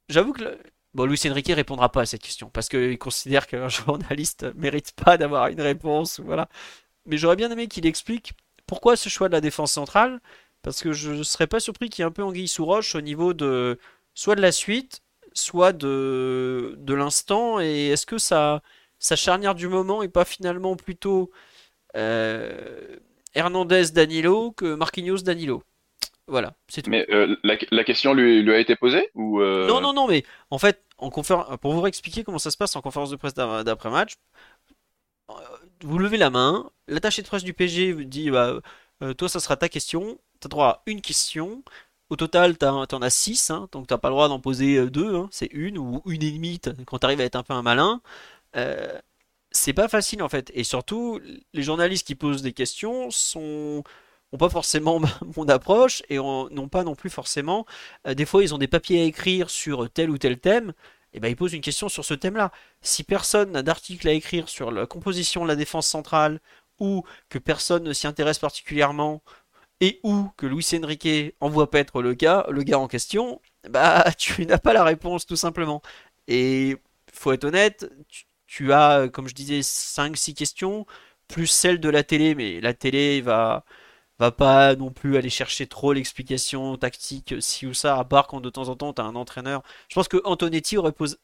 j'avoue 0.08 0.32
que 0.32 0.58
Bon, 0.94 1.06
Luis 1.06 1.20
Enrique 1.26 1.48
répondra 1.48 1.90
pas 1.90 2.02
à 2.02 2.06
cette 2.06 2.22
question 2.22 2.50
parce 2.50 2.68
qu'il 2.68 2.98
considère 2.98 3.46
qu'un 3.46 3.68
journaliste 3.70 4.46
mérite 4.56 4.92
pas 4.92 5.16
d'avoir 5.16 5.48
une 5.48 5.60
réponse. 5.60 6.20
Voilà. 6.20 6.48
Mais 7.06 7.16
j'aurais 7.16 7.36
bien 7.36 7.50
aimé 7.50 7.66
qu'il 7.68 7.86
explique 7.86 8.34
pourquoi 8.66 8.96
ce 8.96 9.08
choix 9.08 9.28
de 9.28 9.32
la 9.32 9.40
défense 9.40 9.72
centrale. 9.72 10.20
Parce 10.62 10.82
que 10.82 10.92
je 10.92 11.10
ne 11.12 11.22
serais 11.24 11.46
pas 11.48 11.60
surpris 11.60 11.90
qu'il 11.90 12.02
y 12.02 12.04
ait 12.04 12.08
un 12.08 12.12
peu 12.12 12.22
anguille 12.22 12.48
sous 12.48 12.64
roche 12.64 12.94
au 12.94 13.00
niveau 13.00 13.34
de 13.34 13.78
soit 14.14 14.36
de 14.36 14.42
la 14.42 14.52
suite, 14.52 15.02
soit 15.34 15.72
de, 15.72 16.76
l'instant. 16.88 17.60
Et 17.60 17.88
est-ce 17.88 18.06
que 18.06 18.18
sa, 18.18 18.62
sa 18.98 19.16
charnière 19.16 19.54
du 19.54 19.68
moment 19.68 20.02
est 20.02 20.08
pas 20.08 20.24
finalement 20.24 20.76
plutôt 20.76 21.30
euh, 21.96 22.96
Hernandez 23.34 23.90
Danilo 23.92 24.52
que 24.52 24.74
Marquinhos 24.74 25.22
Danilo 25.22 25.62
voilà, 26.28 26.54
c'est 26.68 26.82
tout. 26.82 26.90
Mais 26.90 27.06
euh, 27.10 27.36
la, 27.42 27.84
question 27.84 28.14
lui, 28.14 28.42
lui, 28.42 28.54
a 28.54 28.58
été 28.58 28.76
posée 28.76 29.10
ou 29.14 29.40
euh, 29.40 29.66
Non, 29.66 29.80
non, 29.80 29.92
non, 29.92 30.06
mais 30.06 30.24
en 30.50 30.58
fait, 30.58 30.82
en 30.98 31.10
conférence, 31.10 31.46
pour 31.60 31.72
vous 31.72 31.84
expliquer 31.86 32.22
comment 32.22 32.38
ça 32.38 32.50
se 32.50 32.56
passe 32.56 32.76
en 32.76 32.80
conférence 32.80 33.10
de 33.10 33.16
presse 33.16 33.34
d'après-match, 33.34 34.14
euh, 35.30 35.34
vous 35.82 35.98
levez 35.98 36.18
la 36.18 36.30
main, 36.30 36.70
l'attaché 36.86 37.22
de 37.22 37.26
presse 37.26 37.42
du 37.42 37.54
PG 37.54 38.04
dit 38.04 38.30
bah, 38.30 38.60
Toi, 39.18 39.28
ça 39.28 39.40
sera 39.40 39.56
ta 39.56 39.68
question, 39.68 40.16
tu 40.40 40.46
as 40.46 40.48
droit 40.48 40.66
à 40.66 40.82
une 40.86 41.00
question. 41.00 41.62
Au 42.08 42.16
total, 42.16 42.58
tu 42.58 42.66
en 42.66 43.02
as 43.02 43.10
6, 43.10 43.50
hein, 43.50 43.68
donc 43.72 43.86
t'as 43.86 43.96
pas 43.96 44.08
le 44.08 44.14
droit 44.14 44.28
d'en 44.28 44.38
poser 44.38 44.88
deux, 44.90 45.16
hein, 45.16 45.28
c'est 45.32 45.48
une 45.50 45.78
ou 45.78 46.02
une 46.06 46.22
et 46.22 46.30
demie 46.30 46.60
quand 46.84 46.98
tu 46.98 47.06
arrives 47.06 47.20
à 47.22 47.24
être 47.24 47.36
un 47.36 47.42
peu 47.42 47.54
un 47.54 47.62
malin. 47.62 48.00
c'est 49.50 49.72
pas 49.72 49.88
facile 49.88 50.22
en 50.22 50.28
fait, 50.28 50.52
et 50.54 50.62
surtout, 50.62 51.20
les 51.52 51.62
journalistes 51.62 52.06
qui 52.06 52.14
posent 52.14 52.42
des 52.42 52.52
questions 52.52 53.10
sont 53.10 53.82
n'ont 54.32 54.38
pas 54.38 54.48
forcément 54.48 55.00
mon 55.36 55.48
approche 55.48 56.02
et 56.08 56.16
n'ont 56.16 56.68
pas 56.68 56.84
non 56.84 56.94
plus 56.94 57.10
forcément. 57.10 57.66
Euh, 58.06 58.14
des 58.14 58.26
fois, 58.26 58.42
ils 58.42 58.54
ont 58.54 58.58
des 58.58 58.68
papiers 58.68 59.02
à 59.02 59.04
écrire 59.04 59.50
sur 59.50 59.90
tel 59.90 60.10
ou 60.10 60.18
tel 60.18 60.38
thème. 60.38 60.72
Et 61.12 61.20
ben, 61.20 61.28
ils 61.28 61.36
posent 61.36 61.52
une 61.52 61.60
question 61.60 61.88
sur 61.88 62.04
ce 62.04 62.14
thème-là. 62.14 62.52
Si 62.80 63.04
personne 63.04 63.52
n'a 63.52 63.62
d'article 63.62 64.08
à 64.08 64.12
écrire 64.12 64.48
sur 64.48 64.70
la 64.70 64.86
composition 64.86 65.42
de 65.42 65.48
la 65.48 65.56
défense 65.56 65.86
centrale, 65.86 66.40
ou 66.80 67.04
que 67.28 67.38
personne 67.38 67.84
ne 67.84 67.92
s'y 67.92 68.06
intéresse 68.06 68.38
particulièrement, 68.38 69.22
et 69.80 70.00
ou 70.04 70.28
que 70.36 70.46
Luis 70.46 70.66
Enrique 70.74 71.34
envoie 71.40 71.70
pas 71.70 71.80
être 71.80 72.02
le 72.02 72.14
gars, 72.14 72.46
le 72.50 72.62
gars 72.62 72.78
en 72.78 72.88
question, 72.88 73.40
bah 73.68 74.04
tu 74.18 74.46
n'as 74.46 74.58
pas 74.58 74.72
la 74.72 74.84
réponse 74.84 75.26
tout 75.26 75.36
simplement. 75.36 75.82
Et 76.28 76.76
faut 77.12 77.32
être 77.32 77.44
honnête, 77.44 77.90
tu, 78.08 78.24
tu 78.46 78.72
as, 78.72 79.08
comme 79.08 79.28
je 79.28 79.34
disais, 79.34 79.60
5-6 79.60 80.34
questions, 80.34 80.86
plus 81.28 81.46
celle 81.46 81.80
de 81.80 81.88
la 81.88 82.02
télé, 82.04 82.34
mais 82.34 82.60
la 82.60 82.74
télé 82.74 83.20
va, 83.20 83.64
va 84.22 84.30
pas 84.30 84.76
non 84.76 84.90
plus 84.90 85.16
aller 85.16 85.30
chercher 85.30 85.66
trop 85.66 85.92
l'explication 85.92 86.76
tactique 86.76 87.34
si 87.40 87.66
ou 87.66 87.74
ça, 87.74 87.98
à 87.98 88.04
part 88.04 88.28
quand 88.28 88.40
de 88.40 88.50
temps 88.50 88.68
en 88.68 88.76
temps 88.76 88.92
tu 88.92 89.02
as 89.02 89.04
un 89.04 89.16
entraîneur. 89.16 89.62
Je 89.88 89.94
pense 89.94 90.08
que 90.08 90.18
Antonetti 90.24 90.76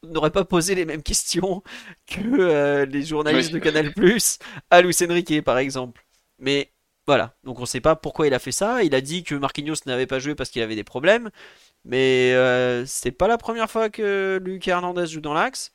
n'aurait 0.03 0.31
pas 0.31 0.43
posé 0.45 0.75
les 0.75 0.85
mêmes 0.85 1.01
questions 1.01 1.63
que 2.07 2.19
euh, 2.21 2.85
les 2.85 3.03
journalistes 3.03 3.51
de 3.51 3.59
Canal 3.59 3.93
Plus 3.93 4.39
à 4.69 4.81
Luis 4.81 4.95
Enrique 5.01 5.43
par 5.43 5.57
exemple. 5.57 6.05
Mais 6.39 6.71
voilà, 7.07 7.35
donc 7.43 7.59
on 7.59 7.65
sait 7.65 7.81
pas 7.81 7.95
pourquoi 7.95 8.27
il 8.27 8.33
a 8.33 8.39
fait 8.39 8.51
ça. 8.51 8.83
Il 8.83 8.93
a 8.93 9.01
dit 9.01 9.23
que 9.23 9.35
Marquinhos 9.35 9.75
n'avait 9.85 10.05
pas 10.05 10.19
joué 10.19 10.35
parce 10.35 10.49
qu'il 10.49 10.61
avait 10.61 10.75
des 10.75 10.83
problèmes. 10.83 11.29
Mais 11.85 12.33
euh, 12.33 12.85
c'est 12.85 13.11
pas 13.11 13.27
la 13.27 13.37
première 13.37 13.71
fois 13.71 13.89
que 13.89 14.39
Lucas 14.43 14.73
Hernandez 14.73 15.07
joue 15.07 15.21
dans 15.21 15.33
l'axe. 15.33 15.71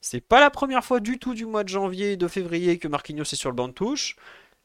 C'est 0.00 0.20
pas 0.20 0.40
la 0.40 0.50
première 0.50 0.84
fois 0.84 1.00
du 1.00 1.18
tout 1.18 1.34
du 1.34 1.44
mois 1.44 1.64
de 1.64 1.68
janvier 1.68 2.12
et 2.12 2.16
de 2.16 2.28
février 2.28 2.78
que 2.78 2.88
Marquinhos 2.88 3.24
est 3.24 3.36
sur 3.36 3.50
le 3.50 3.56
banc 3.56 3.68
de 3.68 3.72
touche. 3.72 4.16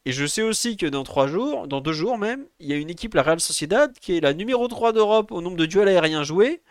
Et 0.05 0.11
je 0.11 0.25
sais 0.25 0.41
aussi 0.41 0.75
que 0.75 0.85
dans 0.85 1.03
trois 1.03 1.27
jours, 1.27 1.67
dans 1.67 1.79
deux 1.79 1.93
jours 1.93 2.17
même, 2.17 2.45
il 2.59 2.67
y 2.67 2.73
a 2.73 2.77
une 2.77 2.89
équipe, 2.89 3.13
la 3.13 3.23
Real 3.23 3.39
Sociedad, 3.39 3.97
qui 3.99 4.17
est 4.17 4.21
la 4.21 4.33
numéro 4.33 4.67
3 4.67 4.91
d'Europe 4.91 5.31
au 5.31 5.41
nombre 5.41 5.55
de 5.55 5.65
duels 5.65 5.87
aériens 5.87 6.23
joués. 6.23 6.61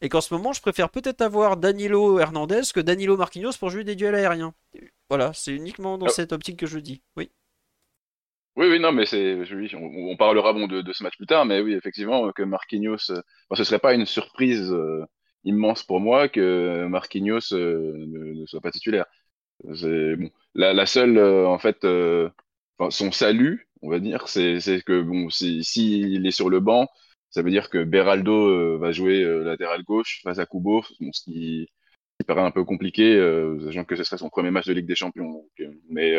Et 0.00 0.08
qu'en 0.08 0.20
ce 0.20 0.32
moment, 0.32 0.52
je 0.52 0.60
préfère 0.60 0.90
peut-être 0.90 1.22
avoir 1.22 1.56
Danilo 1.56 2.20
Hernandez 2.20 2.62
que 2.72 2.78
Danilo 2.78 3.16
Marquinhos 3.16 3.58
pour 3.58 3.70
jouer 3.70 3.82
des 3.82 3.96
duels 3.96 4.14
aériens. 4.14 4.54
Voilà, 5.08 5.32
c'est 5.32 5.52
uniquement 5.52 5.98
dans 5.98 6.06
ah. 6.06 6.10
cette 6.10 6.32
optique 6.32 6.58
que 6.58 6.66
je 6.66 6.78
dis. 6.78 7.02
Oui. 7.16 7.30
Oui, 8.54 8.66
oui, 8.68 8.80
non, 8.80 8.92
mais 8.92 9.06
c'est, 9.06 9.38
on, 9.74 10.16
parlera 10.16 10.52
bon 10.52 10.66
de, 10.66 10.92
ce 10.92 11.04
match 11.04 11.16
plus 11.16 11.26
tard, 11.26 11.46
mais 11.46 11.60
oui, 11.60 11.74
effectivement, 11.74 12.32
que 12.32 12.42
Marquinhos, 12.42 13.10
euh, 13.10 13.22
ce 13.54 13.62
serait 13.62 13.78
pas 13.78 13.94
une 13.94 14.04
surprise 14.04 14.72
euh, 14.72 15.04
immense 15.44 15.84
pour 15.84 16.00
moi 16.00 16.28
que 16.28 16.86
Marquinhos 16.88 17.52
euh, 17.52 17.92
ne, 17.96 18.46
soit 18.46 18.60
pas 18.60 18.72
titulaire. 18.72 19.06
C'est 19.74 20.16
bon, 20.16 20.30
la, 20.54 20.86
seule, 20.86 21.18
en 21.18 21.58
fait, 21.58 21.84
son 22.90 23.12
salut, 23.12 23.68
on 23.82 23.90
va 23.90 23.98
dire, 23.98 24.28
c'est 24.28 24.82
que 24.84 25.02
bon, 25.02 25.30
s'il 25.30 26.26
est 26.26 26.30
sur 26.30 26.48
le 26.50 26.60
banc, 26.60 26.88
Ça 27.30 27.42
veut 27.42 27.50
dire 27.50 27.70
que 27.70 27.84
Beraldo 27.84 28.78
va 28.78 28.92
jouer 28.92 29.24
latéral 29.44 29.82
gauche 29.84 30.20
face 30.22 30.38
à 30.38 30.46
Kubo, 30.46 30.82
ce 30.82 31.22
qui, 31.22 31.68
paraît 32.26 32.42
un 32.42 32.50
peu 32.50 32.64
compliqué, 32.64 33.18
sachant 33.64 33.84
que 33.84 33.96
ce 33.96 34.04
serait 34.04 34.18
son 34.18 34.30
premier 34.30 34.50
match 34.50 34.66
de 34.66 34.72
Ligue 34.72 34.86
des 34.86 34.94
Champions. 34.94 35.44
mais 35.90 36.16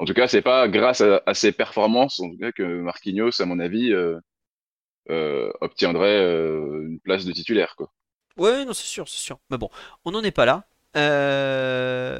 en 0.00 0.04
tout 0.06 0.14
cas, 0.14 0.26
c'est 0.26 0.42
pas 0.42 0.68
grâce 0.68 1.00
à, 1.00 1.34
ses 1.34 1.52
performances, 1.52 2.20
en 2.20 2.30
tout 2.30 2.38
cas, 2.38 2.52
que 2.52 2.62
Marquinhos, 2.62 3.40
à 3.40 3.46
mon 3.46 3.58
avis, 3.58 3.94
obtiendrait 5.08 6.22
une 6.22 7.00
place 7.00 7.24
de 7.24 7.32
titulaire, 7.32 7.74
quoi. 7.76 7.90
Ouais, 8.36 8.64
non, 8.64 8.72
c'est 8.72 8.86
sûr, 8.86 9.08
c'est 9.08 9.18
sûr. 9.18 9.38
Mais 9.50 9.58
bon, 9.58 9.70
on 10.04 10.10
n'en 10.10 10.22
est 10.22 10.32
pas 10.32 10.44
là. 10.44 10.66
Euh, 10.96 12.18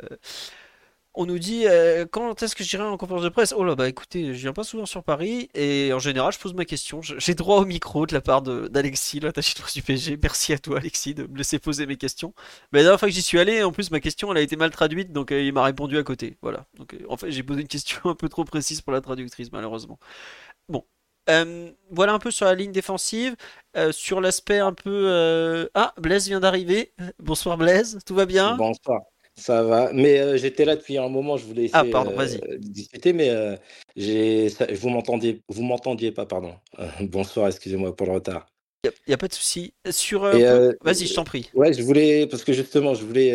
on 1.15 1.27
nous 1.27 1.39
dit 1.39 1.67
euh, 1.67 2.07
quand 2.11 2.43
est-ce 2.43 2.57
que 2.57 2.65
j'irai 2.65 2.83
en 2.83 2.97
conférence 2.97 3.23
de 3.23 3.29
presse? 3.29 3.55
Oh 3.57 3.65
là 3.65 3.77
bah 3.77 3.89
écoutez, 3.89 4.35
je 4.35 4.41
viens 4.41 4.53
pas 4.53 4.65
souvent 4.65 4.85
sur 4.85 5.05
Paris 5.05 5.49
et 5.55 5.93
en 5.93 6.01
général 6.01 6.33
je 6.33 6.39
pose 6.39 6.55
ma 6.55 6.65
question. 6.65 7.01
J'ai 7.03 7.35
droit 7.35 7.61
au 7.61 7.65
micro 7.65 8.05
de 8.07 8.15
la 8.15 8.21
part 8.21 8.43
d'Alexis, 8.43 9.21
l'attaché 9.21 9.55
de 9.55 9.73
du 9.73 9.83
PSG. 9.83 10.19
Merci 10.21 10.53
à 10.53 10.59
toi 10.59 10.79
Alexis 10.79 11.15
de 11.15 11.27
me 11.27 11.39
laisser 11.39 11.59
poser 11.61 11.87
mes 11.87 11.97
questions. 11.97 12.35
Mais 12.73 12.81
la 12.81 12.85
dernière 12.85 12.99
fois 13.01 13.09
que 13.09 13.15
j'y 13.15 13.23
suis 13.23 13.39
allé, 13.39 13.63
en 13.63 13.71
plus 13.71 13.91
ma 13.93 14.01
question 14.01 14.33
elle 14.33 14.39
a 14.39 14.41
été 14.41 14.57
mal 14.57 14.71
traduite 14.71 15.13
donc 15.13 15.31
euh, 15.31 15.41
il 15.41 15.53
m'a 15.53 15.63
répondu 15.63 15.99
à 15.99 16.03
côté. 16.03 16.37
Voilà. 16.43 16.67
Donc 16.79 16.97
en 17.09 17.17
fait 17.17 17.31
j'ai 17.31 17.45
posé 17.45 17.61
une 17.61 17.69
question 17.69 18.01
un 18.05 18.15
peu 18.17 18.29
trop 18.29 18.45
précise 18.45 18.81
pour 18.81 18.93
la 18.93 19.01
traductrice 19.01 19.53
malheureusement. 19.53 19.99
Bon, 20.69 20.85
voilà 21.91 22.13
un 22.13 22.19
peu 22.19 22.31
sur 22.33 22.47
la 22.47 22.55
ligne 22.57 22.73
défensive. 22.73 23.37
sur 23.93 24.21
l'aspect 24.21 24.59
un 24.59 24.73
peu. 24.73 25.69
Ah, 25.75 25.95
Blaise 25.97 26.27
vient 26.27 26.41
d'arriver. 26.41 26.93
Bonsoir 27.21 27.57
Blaise, 27.57 28.01
tout 28.05 28.17
va 28.17 28.27
bien? 28.27 28.57
Bonsoir. 28.57 29.03
Ça 29.37 29.65
va, 29.65 29.93
mais 29.93 30.21
euh, 30.21 30.37
j'étais 30.37 30.65
là 30.65 30.77
depuis 30.77 30.97
un 30.97 31.09
moment, 31.09 31.37
je 31.37 31.45
voulais 31.45 31.69
ah, 31.73 31.81
essayer 31.81 31.91
pardon. 31.91 32.13
Euh, 32.17 32.57
discuter, 32.59 33.13
mais 33.13 33.31
euh, 33.31 33.57
j'ai, 33.97 34.49
vous 34.75 34.91
m'entendiez, 34.91 35.43
vous 35.49 35.63
m'entendiez 35.63 36.13
pas, 36.13 36.25
pardon. 36.25 36.55
bonsoir, 37.01 37.49
excusez-moi 37.49 37.97
pour 37.97 38.07
le 38.07 38.13
retard. 38.13 38.47
Il 38.85 38.91
n'y 39.09 39.15
a, 39.15 39.17
pas 39.17 39.29
de 39.29 39.33
souci. 39.33 39.73
Sur, 39.91 40.21
vas-y, 40.23 41.07
je 41.07 41.15
t'en 41.15 41.25
prie. 41.25 41.51
Ouais, 41.55 41.73
je 41.73 41.83
voulais, 41.83 42.27
parce 42.27 42.45
que 42.45 42.53
justement, 42.53 42.95
je 42.95 43.05
voulais, 43.05 43.33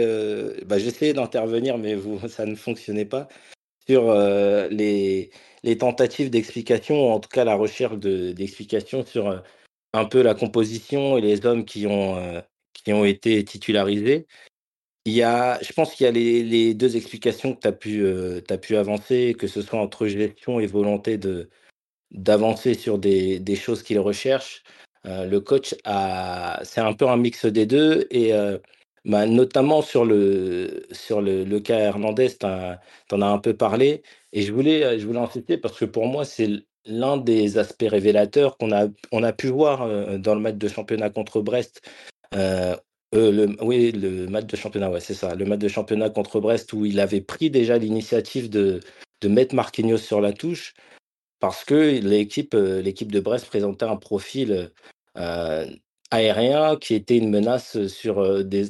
bah, 0.66 0.78
j'essayais 0.78 1.14
d'intervenir, 1.14 1.78
mais 1.78 1.96
vous, 1.96 2.20
ça 2.30 2.46
ne 2.46 2.56
fonctionnait 2.56 3.06
pas 3.06 3.28
sur 3.88 4.14
les, 4.70 5.32
les 5.64 5.78
tentatives 5.78 6.30
d'explication, 6.30 7.12
en 7.12 7.20
tout 7.20 7.30
cas 7.30 7.44
la 7.44 7.56
recherche 7.56 7.98
de, 7.98 8.32
d'explications 8.32 9.04
sur 9.04 9.44
un 9.94 10.06
peu 10.06 10.22
la 10.22 10.36
composition 10.36 11.18
et 11.18 11.22
les 11.22 11.46
hommes 11.46 11.66
qui 11.66 11.88
ont, 11.88 12.42
qui 12.74 12.94
ont 12.94 13.04
été 13.04 13.44
titularisés. 13.44 14.28
Il 15.06 15.14
y 15.14 15.24
a, 15.24 15.60
je 15.62 15.72
pense 15.74 15.94
qu'il 15.96 16.06
y 16.06 16.08
a 16.08 16.12
les, 16.12 16.74
deux 16.74 16.96
explications 16.98 17.56
que 17.56 17.62
tu 17.62 17.68
as, 17.68 17.72
pu, 17.72 18.04
euh, 18.04 18.42
pu 18.62 18.76
avancer, 18.76 19.36
que 19.38 19.48
ce 19.48 19.62
soit 19.62 19.80
entre 19.80 20.08
gestion 20.08 20.60
et 20.60 20.68
volonté 20.68 21.20
d'avancer 22.12 22.74
sur 22.74 23.00
des, 23.00 23.40
des 23.40 23.56
choses 23.56 23.84
qu'il 23.84 24.00
recherche. 24.00 24.64
Euh, 25.06 25.26
le 25.26 25.40
coach 25.40 25.76
a, 25.86 26.60
c'est 26.64 26.82
un 26.82 26.94
peu 26.94 27.08
un 27.08 27.18
mix 27.18 27.46
des 27.46 27.66
deux 27.66 28.08
et 28.12 28.34
euh, 28.34 28.58
bah, 29.06 29.26
notamment 29.26 29.82
sur 29.82 30.06
le, 30.06 30.86
sur 30.92 31.22
le, 31.22 31.60
cas 31.60 31.80
Hernandez, 31.80 32.38
tu 32.38 32.46
en 32.46 33.22
as 33.22 33.28
un 33.28 33.40
peu 33.40 33.56
parlé 33.56 34.04
et 34.34 34.42
je 34.42 34.52
voulais, 34.52 35.00
je 35.00 35.08
voulais 35.08 35.20
en 35.20 35.30
citer 35.30 35.58
parce 35.58 35.78
que 35.80 35.86
pour 35.86 36.08
moi, 36.08 36.26
c'est 36.26 36.50
l'un 36.86 37.18
des 37.18 37.58
aspects 37.58 37.88
révélateurs 37.90 38.58
qu'on 38.58 38.72
a, 38.74 38.88
on 39.12 39.24
a 39.24 39.34
pu 39.34 39.48
voir 39.48 40.20
dans 40.20 40.36
le 40.36 40.42
match 40.42 40.56
de 40.56 40.68
championnat 40.68 41.10
contre 41.10 41.42
Brest 41.42 41.82
le, 43.12 43.56
oui, 43.62 43.92
le 43.92 44.28
match 44.28 44.46
de 44.46 44.56
championnat, 44.56 44.90
ouais, 44.90 45.00
c'est 45.00 45.14
ça. 45.14 45.36
Le 45.36 45.46
match 45.46 45.60
de 45.60 45.68
championnat 45.68 46.10
contre 46.10 46.40
Brest 46.40 46.74
où 46.74 46.86
il 46.86 47.00
avait 47.00 47.22
pris 47.22 47.50
déjà 47.50 47.78
l'initiative 47.78 48.50
de, 48.50 48.80
mettre 49.26 49.56
Marquinhos 49.56 49.98
sur 49.98 50.22
la 50.22 50.34
touche 50.34 50.74
parce 51.40 51.66
que 51.66 52.00
l'équipe, 52.02 52.54
euh, 52.54 52.82
l'équipe 52.82 53.12
de 53.12 53.20
Brest 53.20 53.48
présentait 53.48 53.86
un 53.86 53.98
profil 53.98 54.72
euh, 55.18 55.66
aérien 56.12 56.78
qui 56.78 56.96
était 56.96 57.18
une 57.18 57.30
menace 57.30 57.88
sur 57.88 58.26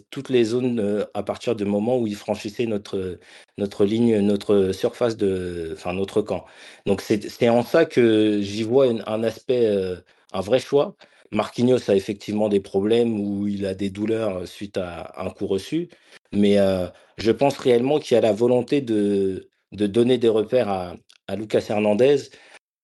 toutes 0.09 0.29
les 0.29 0.43
zones 0.45 1.07
à 1.13 1.23
partir 1.23 1.55
du 1.55 1.65
moment 1.65 1.97
où 1.97 2.07
il 2.07 2.15
franchissait 2.15 2.65
notre, 2.65 3.19
notre 3.57 3.85
ligne, 3.85 4.19
notre 4.19 4.71
surface 4.73 5.17
de, 5.17 5.71
enfin 5.73 5.93
notre 5.93 6.21
camp. 6.21 6.45
Donc 6.85 7.01
c'est 7.01 7.49
en 7.49 7.63
ça 7.63 7.85
que 7.85 8.41
j'y 8.41 8.63
vois 8.63 8.87
un 8.87 9.23
aspect, 9.23 9.67
un 10.33 10.41
vrai 10.41 10.59
choix. 10.59 10.95
Marquinhos 11.31 11.89
a 11.89 11.95
effectivement 11.95 12.49
des 12.49 12.59
problèmes 12.59 13.19
où 13.19 13.47
il 13.47 13.65
a 13.65 13.75
des 13.75 13.89
douleurs 13.89 14.47
suite 14.47 14.77
à 14.77 15.13
un 15.17 15.29
coup 15.29 15.47
reçu, 15.47 15.89
mais 16.31 16.57
je 17.17 17.31
pense 17.31 17.57
réellement 17.57 17.99
qu'il 17.99 18.15
y 18.15 18.17
a 18.17 18.21
la 18.21 18.33
volonté 18.33 18.81
de, 18.81 19.49
donner 19.71 20.17
des 20.17 20.29
repères 20.29 20.69
à, 20.69 20.95
à, 21.27 21.35
Lucas 21.35 21.65
Hernandez 21.69 22.29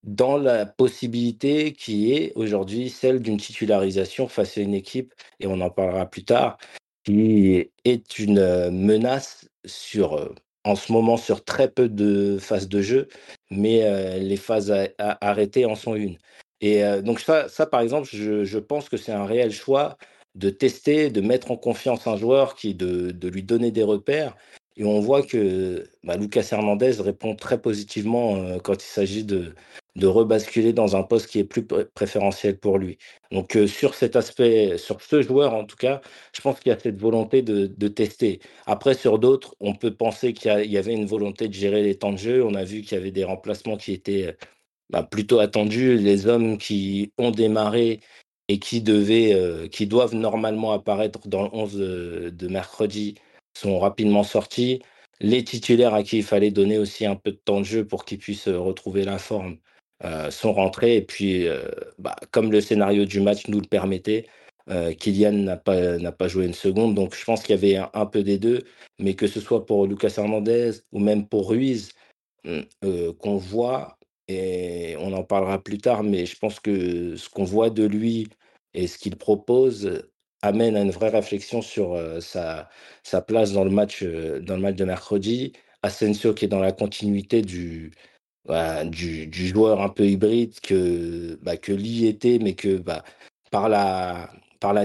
dans 0.04 0.38
la 0.38 0.68
possibilité 0.68 1.74
qui 1.74 2.14
est 2.14 2.32
aujourd'hui 2.36 2.90
celle 2.90 3.20
d'une 3.20 3.38
titularisation 3.38 4.28
face 4.28 4.58
à 4.58 4.62
une 4.62 4.76
équipe, 4.76 5.14
et 5.40 5.48
on 5.48 5.62
en 5.62 5.72
parlera 5.72 6.06
plus 6.06 6.24
tard, 6.24 6.58
qui 7.04 7.72
est 7.84 8.20
une 8.20 8.70
menace 8.70 9.50
sur, 9.66 10.34
en 10.64 10.76
ce 10.76 10.92
moment 10.92 11.18
sur 11.18 11.44
très 11.44 11.70
peu 11.72 11.90
de 11.90 12.38
phases 12.40 12.70
de 12.70 12.82
jeu, 12.82 13.08
mais 13.50 14.20
les 14.20 14.38
phases 14.38 14.72
arrêtées 15.00 15.66
en 15.66 15.76
sont 15.76 15.96
une. 15.96 16.18
Et 16.62 16.84
donc 17.04 17.20
ça, 17.20 17.50
ça, 17.50 17.66
par 17.66 17.82
exemple, 17.82 18.08
je, 18.12 18.58
pense 18.60 18.90
que 18.90 18.98
c'est 18.98 19.12
un 19.12 19.26
réel 19.26 19.52
choix 19.52 19.98
de 20.36 20.50
tester, 20.50 21.10
de 21.10 21.22
mettre 21.22 21.52
en 21.52 21.58
confiance 21.58 22.08
un 22.08 22.18
joueur, 22.18 22.56
qui 22.56 22.76
de, 22.76 23.28
lui 23.28 23.44
donner 23.44 23.72
des 23.72 23.84
repères. 23.84 24.36
Et 24.78 24.86
on 24.86 25.00
voit 25.00 25.24
que 25.24 25.84
bah, 26.04 26.18
Lucas 26.18 26.48
Hernandez 26.52 27.02
répond 27.02 27.36
très 27.36 27.62
positivement 27.62 28.58
quand 28.60 28.76
il 28.84 28.88
s'agit 28.88 29.24
de, 29.24 29.54
de 29.96 30.08
rebasculer 30.08 30.74
dans 30.74 30.96
un 30.96 31.04
poste 31.04 31.28
qui 31.28 31.40
est 31.40 31.46
plus 31.46 31.66
préférentiel 31.66 32.58
pour 32.60 32.78
lui. 32.78 32.98
Donc 33.32 33.58
sur 33.68 33.96
cet 33.96 34.16
aspect, 34.16 34.78
sur 34.78 35.02
ce 35.02 35.22
joueur 35.22 35.54
en 35.54 35.66
tout 35.66 35.78
cas, 35.78 36.02
je 36.34 36.42
pense 36.42 36.60
qu'il 36.60 36.70
y 36.72 36.76
a 36.76 36.80
cette 36.80 37.00
volonté 37.00 37.42
de, 37.42 37.68
de 37.68 37.88
tester. 37.88 38.40
Après, 38.66 38.94
sur 38.94 39.20
d'autres, 39.20 39.56
on 39.62 39.74
peut 39.74 39.96
penser 39.96 40.34
qu'il 40.34 40.52
y, 40.72 40.78
avait 40.78 40.94
une 40.94 41.06
volonté 41.06 41.48
de 41.48 41.54
gérer 41.54 41.82
les 41.82 41.96
temps 41.96 42.12
de 42.12 42.18
jeu. 42.18 42.44
On 42.44 42.56
a 42.56 42.64
vu 42.66 42.82
qu'il 42.82 42.98
y 42.98 43.02
avait 43.02 43.12
des 43.12 43.24
remplacements 43.24 43.78
qui 43.78 43.94
étaient 43.94 44.36
bah, 44.90 45.04
plutôt 45.04 45.40
attendu. 45.40 45.98
Les 45.98 46.28
hommes 46.28 46.58
qui 46.58 47.12
ont 47.18 47.32
démarré 47.32 48.02
et 48.48 48.60
qui, 48.60 48.82
devaient, 48.82 49.34
euh, 49.34 49.68
qui 49.68 49.88
doivent 49.88 50.16
normalement 50.16 50.72
apparaître 50.72 51.28
dans 51.28 51.44
le 51.44 51.50
11 51.52 51.76
de, 51.76 52.48
mercredi 52.48 53.16
sont 53.58 53.80
rapidement 53.80 54.24
sortis. 54.24 54.82
Les 55.20 55.44
titulaires 55.44 55.94
à 55.94 56.04
qui 56.04 56.18
il 56.18 56.24
fallait 56.24 56.52
donner 56.52 56.78
aussi 56.78 57.06
un 57.06 57.16
peu 57.16 57.32
de 57.32 57.40
temps 57.44 57.60
de 57.60 57.66
jeu 57.66 57.86
pour 57.88 58.06
qu'ils 58.06 58.20
puissent 58.20 58.48
euh, 58.48 58.60
retrouver 58.60 59.04
la 59.06 59.18
forme 59.18 59.58
euh, 60.04 60.30
sont 60.30 60.54
rentrés. 60.54 60.98
Et 60.98 61.02
puis, 61.02 61.48
bah, 62.00 62.16
comme 62.32 62.52
le 62.52 62.62
scénario 62.62 63.06
du 63.06 63.22
match 63.22 63.48
nous 63.48 63.62
le 63.62 63.68
permettait, 63.68 64.28
Kylian 65.00 65.32
n'a 65.32 65.58
pas, 65.58 66.00
pas 66.12 66.28
joué 66.28 66.46
une 66.46 66.54
seconde. 66.54 66.96
Donc, 66.96 67.16
je 67.16 67.24
pense 67.24 67.44
qu'il 67.44 67.56
y 67.56 67.58
avait 67.58 67.78
un, 67.78 67.90
un, 67.94 68.06
peu 68.06 68.24
des 68.24 68.38
deux. 68.38 68.64
Mais 69.00 69.14
que 69.16 69.28
ce 69.28 69.40
soit 69.40 69.66
pour 69.66 69.88
Lucas 69.88 70.14
Hernandez 70.18 70.72
ou 70.92 71.00
même 71.00 71.28
pour 71.28 71.50
Ruiz, 71.50 71.94
qu'on 72.44 73.38
voit 73.38 73.95
et 74.28 74.96
on 75.00 75.14
en 75.14 75.24
parlera 75.24 75.62
plus 75.62 75.78
tard, 75.78 76.04
mais 76.04 76.26
je 76.26 76.38
pense 76.38 76.60
que 76.60 77.16
ce 77.16 77.30
qu'on 77.30 77.44
voit 77.44 77.70
de 77.70 77.86
lui 77.86 78.28
et 78.74 78.88
ce 78.88 78.98
qu'il 78.98 79.16
propose 79.16 80.04
amène 80.42 80.76
à 80.76 80.82
une 80.82 80.92
vraie 80.92 81.10
réflexion 81.10 81.62
sur 81.62 81.98
sa, 82.22 82.70
sa 83.04 83.22
place 83.22 83.54
dans 83.54 83.64
le, 83.64 83.70
match, 83.72 84.04
dans 84.04 84.56
le 84.56 84.62
match 84.62 84.76
de 84.76 84.86
mercredi. 84.86 85.54
Asensio 85.84 86.34
qui 86.34 86.46
est 86.46 86.48
dans 86.50 86.60
la 86.60 86.72
continuité 86.72 87.42
du, 87.42 87.92
bah, 88.46 88.84
joueur 88.92 89.82
un 89.82 89.90
peu 89.90 90.06
hybride 90.08 90.60
que, 90.62 91.38
bah, 91.42 91.58
que 91.58 91.72
Lee 91.72 92.08
était, 92.08 92.40
mais 92.40 92.54
que 92.56 92.78
bah, 92.78 93.04
par, 93.52 93.70
la, 93.70 94.30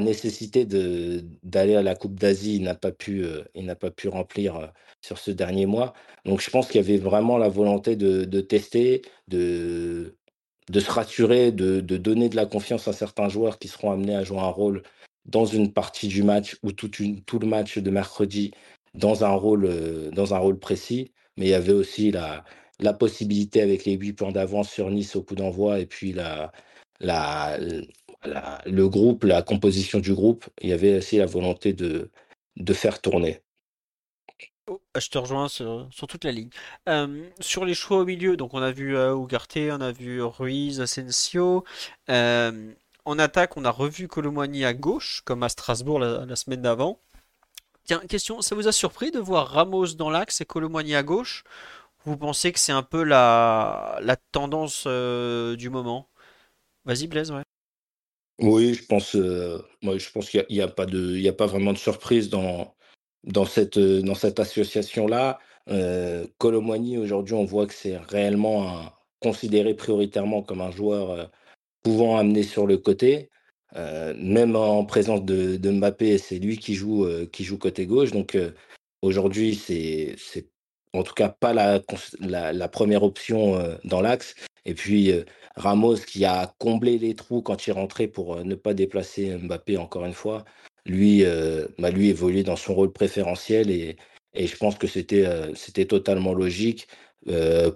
nécessité 0.00 0.66
d'aller 0.66 1.76
à 1.76 1.82
la 1.82 1.94
Coupe 1.94 2.18
d'Asie, 2.18 2.56
il 2.56 2.62
n'a 2.62 2.74
pas, 2.74 2.90
n'a 3.56 3.76
pas 3.76 3.90
pu 3.90 4.08
remplir 4.08 4.72
sur 5.02 5.18
ce 5.18 5.30
dernier 5.30 5.66
mois. 5.66 5.92
Donc 6.24 6.40
je 6.40 6.50
pense 6.50 6.66
qu'il 6.68 6.80
y 6.80 6.84
avait 6.84 6.98
vraiment 6.98 7.38
la 7.38 7.48
volonté 7.48 7.96
de, 7.96 8.40
tester, 8.40 9.02
de, 9.28 10.16
de 10.70 10.80
se 10.80 10.90
rassurer, 10.90 11.52
de, 11.52 11.80
donner 11.80 12.28
de 12.28 12.36
la 12.36 12.46
confiance 12.46 12.88
à 12.88 12.92
certains 12.92 13.28
joueurs 13.28 13.58
qui 13.58 13.68
seront 13.68 13.92
amenés 13.92 14.14
à 14.14 14.24
jouer 14.24 14.40
un 14.40 14.48
rôle 14.48 14.82
dans 15.26 15.46
une 15.46 15.72
partie 15.72 16.08
du 16.08 16.22
match 16.22 16.56
ou 16.62 16.72
tout, 16.72 16.90
une, 16.96 17.22
tout 17.22 17.38
le 17.38 17.46
match 17.46 17.78
de 17.78 17.90
mercredi 17.90 18.52
dans 18.94 19.24
un 19.24 19.30
rôle, 19.34 19.66
euh, 19.66 20.10
dans 20.10 20.34
un 20.34 20.38
rôle 20.38 20.58
précis. 20.58 21.12
Mais 21.36 21.46
il 21.46 21.50
y 21.50 21.54
avait 21.54 21.72
aussi 21.72 22.10
la, 22.10 22.44
la 22.80 22.92
possibilité 22.92 23.60
avec 23.62 23.84
les 23.84 23.94
huit 23.94 24.14
points 24.14 24.32
d'avance 24.32 24.70
sur 24.70 24.90
Nice 24.90 25.16
au 25.16 25.22
coup 25.22 25.34
d'envoi 25.34 25.78
et 25.80 25.86
puis 25.86 26.12
la, 26.12 26.52
la, 27.00 27.58
le 28.66 28.88
groupe, 28.88 29.24
la 29.24 29.42
composition 29.42 30.00
du 30.00 30.14
groupe, 30.14 30.48
il 30.60 30.70
y 30.70 30.72
avait 30.72 30.98
aussi 30.98 31.18
la 31.18 31.26
volonté 31.26 31.72
de, 31.72 32.10
de 32.56 32.72
faire 32.72 33.00
tourner. 33.00 33.40
Oh, 34.70 34.80
je 34.96 35.08
te 35.08 35.18
rejoins 35.18 35.48
sur, 35.48 35.88
toute 36.08 36.22
la 36.22 36.30
ligne. 36.30 36.50
Euh, 36.88 37.28
sur 37.40 37.64
les 37.64 37.74
choix 37.74 37.98
au 37.98 38.04
milieu, 38.04 38.36
donc 38.36 38.54
on 38.54 38.62
a 38.62 38.70
vu 38.70 38.96
euh, 38.96 39.16
on 39.16 39.80
a 39.80 39.90
vu 39.90 40.22
Ruiz, 40.22 40.80
Asensio. 40.80 41.64
Euh, 42.08 42.72
en 43.04 43.18
attaque, 43.18 43.56
on 43.56 43.64
a 43.64 43.70
revu 43.70 44.06
Colomboigny 44.06 44.64
à 44.64 44.72
gauche, 44.72 45.22
comme 45.24 45.42
à 45.42 45.48
Strasbourg 45.48 45.98
la, 45.98 46.36
semaine 46.36 46.62
d'avant. 46.62 47.00
Tiens, 47.82 47.98
question, 48.08 48.42
ça 48.42 48.54
vous 48.54 48.68
a 48.68 48.72
surpris 48.72 49.10
de 49.10 49.18
voir 49.18 49.48
Ramos 49.48 49.94
dans 49.94 50.08
l'axe 50.08 50.40
et 50.40 50.44
Colomboigny 50.44 50.94
à 50.94 51.02
gauche? 51.02 51.42
Vous 52.04 52.16
pensez 52.16 52.52
que 52.52 52.60
c'est 52.60 52.70
un 52.70 52.84
peu 52.84 53.02
la, 53.02 54.00
tendance 54.30 54.86
du 54.86 55.68
moment? 55.68 56.08
Vas-y 56.84 57.08
Blaise, 57.08 57.32
ouais. 57.32 57.42
Oui, 58.38 58.74
je 58.74 58.84
pense, 58.84 59.16
moi, 59.82 59.98
je 59.98 60.10
pense 60.10 60.30
qu'il 60.30 60.46
n'y 60.48 60.60
a, 60.60 60.72
y 60.86 61.28
a 61.28 61.32
pas 61.32 61.46
vraiment 61.46 61.72
de 61.72 61.78
surprise 61.78 62.30
dans, 62.30 62.72
dans 63.24 63.44
cette, 63.44 63.78
dans 63.78 64.14
cette 64.14 64.40
association-là. 64.40 65.38
Euh, 65.68 66.26
aujourd'hui, 66.42 67.34
on 67.34 67.44
voit 67.44 67.66
que 67.66 67.74
c'est 67.74 67.96
réellement 67.96 68.92
considéré 69.20 69.74
prioritairement 69.74 70.42
comme 70.42 70.60
un 70.60 70.70
joueur 70.70 71.30
pouvant 71.82 72.16
amener 72.16 72.42
sur 72.42 72.66
le 72.66 72.78
côté. 72.78 73.30
même 73.76 74.56
en 74.56 74.84
présence 74.84 75.24
de, 75.24 75.70
Mbappé, 75.70 76.18
c'est 76.18 76.38
lui 76.38 76.58
qui 76.58 76.74
joue, 76.74 77.06
qui 77.32 77.44
joue 77.44 77.58
côté 77.58 77.86
gauche. 77.86 78.10
Donc 78.12 78.36
aujourd'hui, 79.02 79.54
c'est 79.54 80.16
en 80.92 81.02
tout 81.02 81.14
cas 81.14 81.28
pas 81.28 81.52
la, 81.52 81.80
la, 82.20 82.68
première 82.68 83.02
option 83.02 83.58
dans 83.84 84.00
l'axe. 84.00 84.34
Et 84.64 84.74
puis 84.74 85.12
Ramos 85.56 85.96
qui 85.96 86.24
a 86.24 86.54
comblé 86.58 86.98
les 86.98 87.14
trous 87.14 87.42
quand 87.42 87.66
il 87.66 87.72
rentrait 87.72 88.08
pour 88.08 88.44
ne 88.44 88.54
pas 88.54 88.74
déplacer 88.74 89.36
Mbappé 89.36 89.76
encore 89.76 90.06
une 90.06 90.14
fois. 90.14 90.44
Lui, 90.86 91.24
bah 91.78 91.90
lui 91.90 92.10
dans 92.42 92.56
son 92.56 92.74
rôle 92.74 92.92
préférentiel 92.92 93.70
et, 93.70 93.96
et 94.34 94.46
je 94.46 94.56
pense 94.56 94.76
que 94.78 94.86
c'était 94.86 95.26
c'était 95.54 95.86
totalement 95.86 96.32
logique 96.34 96.88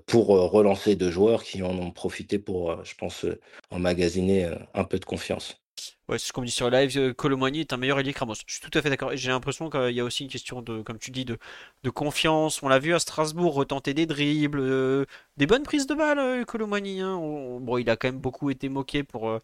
pour 0.06 0.28
relancer 0.28 0.96
deux 0.96 1.10
joueurs 1.10 1.42
qui 1.44 1.62
en 1.62 1.78
ont 1.78 1.90
profité 1.90 2.38
pour, 2.38 2.84
je 2.84 2.94
pense, 2.94 3.26
emmagasiner 3.70 4.50
un 4.74 4.84
peu 4.84 4.98
de 4.98 5.04
confiance. 5.04 5.60
Ouais, 6.08 6.18
c'est 6.18 6.28
ce 6.28 6.32
qu'on 6.32 6.42
dit 6.42 6.50
sur 6.50 6.68
live. 6.70 6.96
Euh, 6.98 7.14
est 7.62 7.72
un 7.72 7.76
meilleur 7.78 7.98
ailier 7.98 8.12
que 8.12 8.18
Ramos. 8.18 8.34
Je 8.46 8.54
suis 8.54 8.60
tout 8.60 8.76
à 8.78 8.82
fait 8.82 8.90
d'accord. 8.90 9.10
J'ai 9.14 9.30
l'impression 9.30 9.70
qu'il 9.70 9.90
y 9.92 10.00
a 10.00 10.04
aussi 10.04 10.24
une 10.24 10.30
question 10.30 10.60
de, 10.62 10.82
comme 10.82 10.98
tu 10.98 11.10
dis, 11.10 11.24
de, 11.24 11.38
de 11.82 11.90
confiance. 11.90 12.62
On 12.62 12.68
l'a 12.68 12.78
vu 12.78 12.94
à 12.94 12.98
Strasbourg 12.98 13.54
retenter 13.54 13.94
des 13.94 14.06
dribbles, 14.06 14.60
euh, 14.60 15.06
des 15.36 15.46
bonnes 15.46 15.62
prises 15.62 15.86
de 15.86 15.94
balles, 15.94 16.18
euh, 16.18 16.44
Hein. 17.00 17.16
bon, 17.60 17.78
il 17.78 17.88
a 17.90 17.96
quand 17.96 18.08
même 18.08 18.20
beaucoup 18.20 18.50
été 18.50 18.68
moqué 18.68 19.02
pour, 19.02 19.28
euh, 19.30 19.40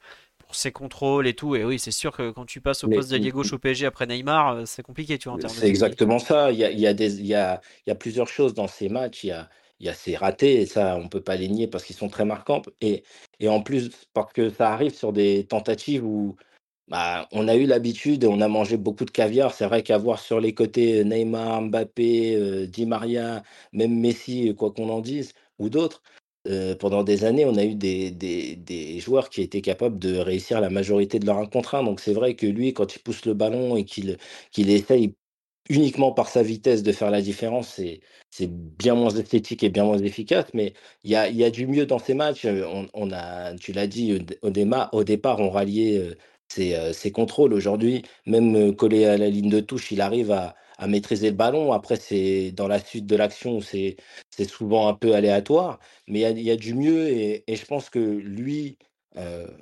pour 0.50 0.56
ses 0.56 0.72
contrôles 0.72 1.28
et 1.28 1.34
tout. 1.34 1.54
Et 1.54 1.64
oui, 1.64 1.78
c'est 1.78 1.92
sûr 1.92 2.10
que 2.16 2.32
quand 2.32 2.44
tu 2.44 2.60
passes 2.60 2.82
au 2.82 2.88
poste 2.88 3.12
d'allié 3.12 3.30
gauche 3.30 3.52
au 3.52 3.58
PSG 3.60 3.86
après 3.86 4.08
Neymar, 4.08 4.66
c'est 4.66 4.82
compliqué, 4.82 5.16
tu 5.16 5.28
vois, 5.28 5.38
en 5.44 5.48
C'est 5.48 5.68
exactement 5.68 6.18
ça. 6.18 6.50
Il 6.50 6.58
y 6.58 6.64
a, 6.64 6.72
il 6.72 6.80
y, 6.80 6.88
a 6.88 6.92
des, 6.92 7.20
il 7.20 7.26
y, 7.26 7.36
a, 7.36 7.60
il 7.86 7.90
y 7.90 7.92
a 7.92 7.94
plusieurs 7.94 8.26
choses 8.26 8.52
dans 8.52 8.66
ces 8.66 8.88
matchs. 8.88 9.22
Il 9.22 9.28
y 9.28 9.30
a 9.32 9.48
il 9.78 9.86
y 9.86 9.88
a 9.88 9.94
ces 9.94 10.14
ratés, 10.14 10.60
et 10.60 10.66
ça, 10.66 10.96
on 10.96 11.04
ne 11.04 11.08
peut 11.08 11.22
pas 11.22 11.36
les 11.36 11.48
nier 11.48 11.66
parce 11.66 11.84
qu'ils 11.84 11.96
sont 11.96 12.10
très 12.10 12.26
marquants. 12.26 12.60
Et, 12.82 13.02
et 13.38 13.48
en 13.48 13.62
plus, 13.62 13.90
parce 14.12 14.32
que 14.32 14.50
ça 14.50 14.72
arrive 14.72 14.94
sur 14.94 15.12
des 15.12 15.46
tentatives 15.46 16.04
où 16.04 16.36
bah, 16.88 17.28
on 17.32 17.48
a 17.48 17.56
eu 17.56 17.64
l'habitude 17.64 18.24
et 18.24 18.26
on 18.26 18.40
a 18.40 18.48
mangé 18.48 18.76
beaucoup 18.76 19.06
de 19.06 19.10
caviar. 19.10 19.54
C'est 19.54 19.64
vrai 19.64 19.82
qu'avoir 19.82 20.18
sur 20.18 20.40
les 20.40 20.52
côtés 20.52 21.04
Neymar, 21.04 21.62
Mbappé, 21.62 22.36
euh, 22.36 22.66
Di 22.66 22.84
Maria, 22.84 23.42
même 23.72 23.98
Messi, 23.98 24.54
quoi 24.54 24.70
qu'on 24.72 24.90
en 24.90 25.00
dise, 25.00 25.32
ou 25.58 25.70
d'autres, 25.70 26.02
pendant 26.78 27.04
des 27.04 27.24
années, 27.24 27.44
on 27.44 27.56
a 27.56 27.64
eu 27.64 27.74
des, 27.74 28.10
des, 28.10 29.00
joueurs 29.00 29.28
qui 29.30 29.42
étaient 29.42 29.60
capables 29.60 29.98
de 29.98 30.16
réussir 30.16 30.60
la 30.60 30.70
majorité 30.70 31.18
de 31.18 31.26
leur 31.26 31.38
1 31.38 31.46
contre 31.46 31.82
Donc 31.84 32.00
c'est 32.00 32.12
vrai 32.12 32.34
que 32.34 32.46
lui, 32.46 32.72
quand 32.74 32.94
il 32.96 33.00
pousse 33.00 33.24
le 33.26 33.34
ballon 33.34 33.76
et 33.76 33.84
qu'il 33.84 34.16
essaye 34.70 35.14
uniquement 35.70 36.12
par 36.12 36.28
sa 36.28 36.42
vitesse 36.42 36.82
de 36.82 36.92
faire 36.92 37.10
la 37.10 37.22
différence, 37.22 37.80
c'est, 38.30 38.48
bien 38.50 38.94
moins 38.94 39.10
esthétique 39.10 39.62
et 39.62 39.70
bien 39.70 39.84
moins 39.84 39.98
efficace. 39.98 40.46
Mais 40.54 40.74
il 41.04 41.10
y 41.10 41.16
a, 41.16 41.28
y 41.30 41.44
a, 41.44 41.50
du 41.50 41.66
mieux 41.66 41.86
dans 41.86 41.98
ces 41.98 42.14
matchs. 42.14 42.46
On, 42.94 43.12
a, 43.12 43.54
tu 43.56 43.72
l'as 43.72 43.86
dit, 43.86 44.18
au, 44.42 44.48
au, 44.92 45.04
départ, 45.04 45.40
on 45.40 45.50
ralliait 45.50 45.98
euh, 46.58 46.92
ses, 46.92 47.12
contrôles. 47.12 47.54
Aujourd'hui, 47.54 48.02
même 48.26 48.74
collé 48.74 49.04
à 49.06 49.16
la 49.16 49.28
ligne 49.30 49.50
de 49.50 49.60
touche, 49.60 49.92
il 49.92 50.00
arrive 50.00 50.32
à, 50.32 50.56
maîtriser 50.86 51.30
le 51.30 51.36
ballon. 51.36 51.72
Après, 51.72 51.96
c'est 51.96 52.52
dans 52.52 52.68
la 52.68 52.80
suite 52.80 53.06
de 53.06 53.16
l'action, 53.16 53.60
c'est 53.60 53.96
souvent 54.48 54.88
un 54.88 54.94
peu 54.94 55.14
aléatoire, 55.14 55.78
mais 56.06 56.20
il 56.20 56.42
y 56.42 56.50
a, 56.50 56.56
du 56.56 56.74
mieux 56.74 57.08
et, 57.08 57.44
je 57.48 57.64
pense 57.66 57.90
que 57.90 57.98
lui 57.98 58.78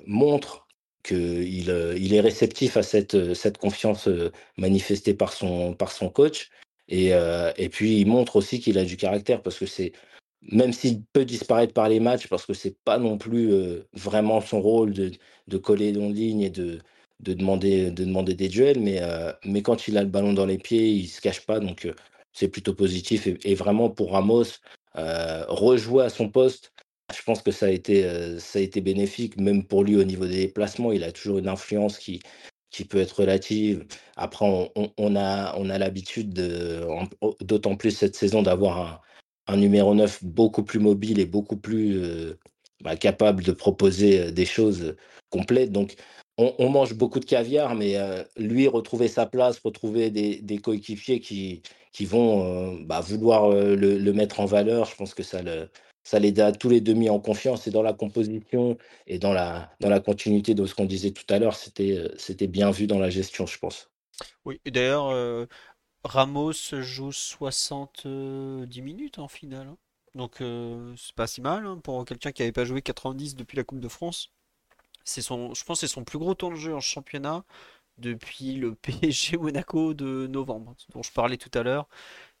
montre 0.05 0.67
qu'il 1.03 1.69
il 1.97 2.13
est 2.13 2.21
réceptif 2.21 2.77
à 2.77 2.83
cette, 2.83 3.33
cette 3.33 3.57
confiance 3.57 4.09
manifestée 4.57 5.13
par 5.13 5.33
son, 5.33 5.73
par 5.73 5.91
son 5.91 6.09
coach. 6.09 6.49
Et, 6.87 7.09
et 7.57 7.69
puis, 7.69 7.99
il 7.99 8.07
montre 8.07 8.37
aussi 8.37 8.59
qu'il 8.59 8.77
a 8.77 8.85
du 8.85 8.97
caractère 8.97 9.41
parce 9.41 9.59
que 9.59 9.65
c'est 9.65 9.93
même 10.51 10.71
s'il 10.71 11.03
peut 11.03 11.25
disparaître 11.25 11.73
par 11.73 11.89
les 11.89 11.99
matchs, 11.99 12.27
parce 12.27 12.45
que 12.45 12.53
c'est 12.53 12.77
pas 12.85 12.97
non 12.97 13.17
plus 13.17 13.51
vraiment 13.93 14.41
son 14.41 14.61
rôle 14.61 14.93
de, 14.93 15.11
de 15.47 15.57
coller 15.57 15.95
en 15.97 16.09
ligne 16.09 16.41
et 16.41 16.49
de, 16.49 16.79
de, 17.19 17.33
demander, 17.33 17.91
de 17.91 18.03
demander 18.03 18.33
des 18.33 18.47
duels, 18.47 18.79
mais, 18.79 19.01
mais 19.45 19.61
quand 19.61 19.87
il 19.87 19.97
a 19.97 20.03
le 20.03 20.09
ballon 20.09 20.33
dans 20.33 20.45
les 20.45 20.57
pieds, 20.57 20.89
il 20.89 21.07
se 21.07 21.21
cache 21.21 21.45
pas, 21.45 21.59
donc 21.59 21.87
c'est 22.33 22.47
plutôt 22.47 22.73
positif. 22.73 23.27
Et, 23.43 23.55
vraiment 23.55 23.89
pour 23.89 24.11
Ramos, 24.13 24.45
rejouer 24.95 26.03
à 26.05 26.09
son 26.09 26.29
poste, 26.29 26.73
je 27.15 27.21
pense 27.23 27.41
que 27.41 27.51
ça 27.51 27.65
a, 27.65 27.69
été, 27.69 28.81
bénéfique, 28.81 29.37
même 29.37 29.63
pour 29.63 29.83
lui 29.83 29.95
au 29.97 30.03
niveau 30.03 30.25
des 30.25 30.47
déplacements, 30.47 30.91
il 30.91 31.03
a 31.03 31.11
toujours 31.11 31.39
une 31.39 31.47
influence 31.47 31.97
qui, 31.97 32.21
peut 32.89 32.99
être 32.99 33.21
relative. 33.21 33.85
Après, 34.15 34.45
on, 34.45 35.15
a, 35.15 35.77
l'habitude, 35.77 36.33
d'autant 37.41 37.75
plus 37.75 37.91
cette 37.91 38.15
saison, 38.15 38.41
d'avoir 38.41 39.01
un 39.49 39.57
numéro 39.57 39.95
9 39.95 40.23
beaucoup 40.23 40.63
plus 40.63 40.79
mobile 40.79 41.19
et 41.19 41.25
beaucoup 41.25 41.57
plus 41.57 41.97
euh, 42.03 42.37
bah, 42.81 42.95
capable 42.95 43.43
de 43.43 43.51
proposer 43.51 44.19
euh, 44.19 44.31
des 44.31 44.45
choses 44.45 44.95
complètes. 45.31 45.71
Donc, 45.71 45.95
on, 46.57 46.69
mange 46.69 46.93
beaucoup 46.93 47.19
de 47.19 47.25
caviar, 47.25 47.75
mais 47.75 47.97
euh, 47.97 48.23
lui, 48.37 48.67
retrouver 48.67 49.07
sa 49.07 49.25
place, 49.25 49.59
retrouver 49.59 50.09
des, 50.09 50.57
coéquipiers 50.57 51.19
qui, 51.19 51.61
qui 51.91 52.05
vont 52.05 52.79
bah, 52.81 53.01
vouloir 53.01 53.49
le, 53.49 54.11
mettre 54.13 54.39
en 54.39 54.45
valeur, 54.45 54.85
je 54.85 54.95
pense 54.95 55.13
que 55.13 55.23
ça 55.23 55.41
le, 55.41 55.69
ça 56.03 56.19
l'aide 56.19 56.39
à 56.39 56.51
tous 56.51 56.69
les 56.69 56.81
demi 56.81 57.09
en 57.09 57.19
confiance 57.19 57.67
et 57.67 57.71
dans 57.71 57.83
la 57.83 57.93
composition 57.93 58.77
et 59.07 59.19
dans 59.19 59.33
la, 59.33 59.69
dans 59.79 59.89
la 59.89 59.99
continuité 59.99 60.53
de 60.53 60.65
ce 60.65 60.75
qu'on 60.75 60.85
disait 60.85 61.11
tout 61.11 61.25
à 61.29 61.39
l'heure, 61.39 61.55
c'était, 61.55 62.47
bien 62.47 62.71
vu 62.71 62.87
dans 62.87 62.99
la 62.99 63.09
gestion, 63.09 63.45
je 63.45 63.59
pense. 63.59 63.89
Oui, 64.45 64.59
et 64.65 64.71
d'ailleurs, 64.71 65.47
Ramos 66.03 66.53
joue 66.71 67.11
70 67.11 68.81
minutes 68.81 69.19
en 69.19 69.27
finale. 69.27 69.67
Hein. 69.67 69.77
Donc 70.15 70.41
euh, 70.41 70.93
c'est 70.97 71.15
pas 71.15 71.27
si 71.27 71.41
mal 71.41 71.65
hein, 71.65 71.77
pour 71.83 72.03
quelqu'un 72.05 72.31
qui 72.31 72.41
n'avait 72.41 72.51
pas 72.51 72.65
joué 72.65 72.81
90 72.81 73.35
depuis 73.35 73.57
la 73.57 73.63
Coupe 73.63 73.79
de 73.79 73.87
France. 73.87 74.31
Je 75.17 75.63
pense 75.63 75.79
c'est 75.81 75.87
son 75.87 76.03
plus 76.03 76.19
gros 76.19 76.33
temps 76.35 76.51
de 76.51 76.55
jeu 76.55 76.75
en 76.75 76.79
championnat 76.79 77.43
depuis 77.97 78.55
le 78.55 78.75
PSG 78.75 79.37
Monaco 79.37 79.93
de 79.93 80.27
novembre, 80.27 80.75
dont 80.93 81.03
je 81.03 81.11
parlais 81.11 81.37
tout 81.37 81.51
à 81.57 81.63
l'heure, 81.63 81.87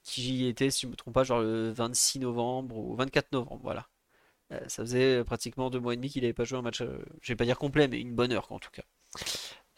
qui 0.03 0.47
était, 0.47 0.71
si 0.71 0.81
je 0.83 0.87
ne 0.87 0.91
me 0.93 0.97
trompe 0.97 1.13
pas, 1.15 1.23
genre 1.23 1.41
le 1.41 1.71
26 1.71 2.19
novembre 2.19 2.77
ou 2.77 2.95
24 2.95 3.31
novembre, 3.33 3.61
voilà. 3.63 3.89
Euh, 4.53 4.59
ça 4.67 4.83
faisait 4.83 5.23
pratiquement 5.25 5.69
deux 5.69 5.79
mois 5.79 5.93
et 5.93 5.97
demi 5.97 6.09
qu'il 6.09 6.23
n'avait 6.23 6.33
pas 6.33 6.45
joué 6.45 6.59
un 6.59 6.63
match, 6.63 6.81
euh, 6.81 6.99
je 7.21 7.33
vais 7.33 7.37
pas 7.37 7.45
dire 7.45 7.59
complet, 7.59 7.87
mais 7.87 8.01
une 8.01 8.15
bonne 8.15 8.31
heure 8.33 8.51
en 8.51 8.59
tout 8.59 8.71
cas. 8.71 8.83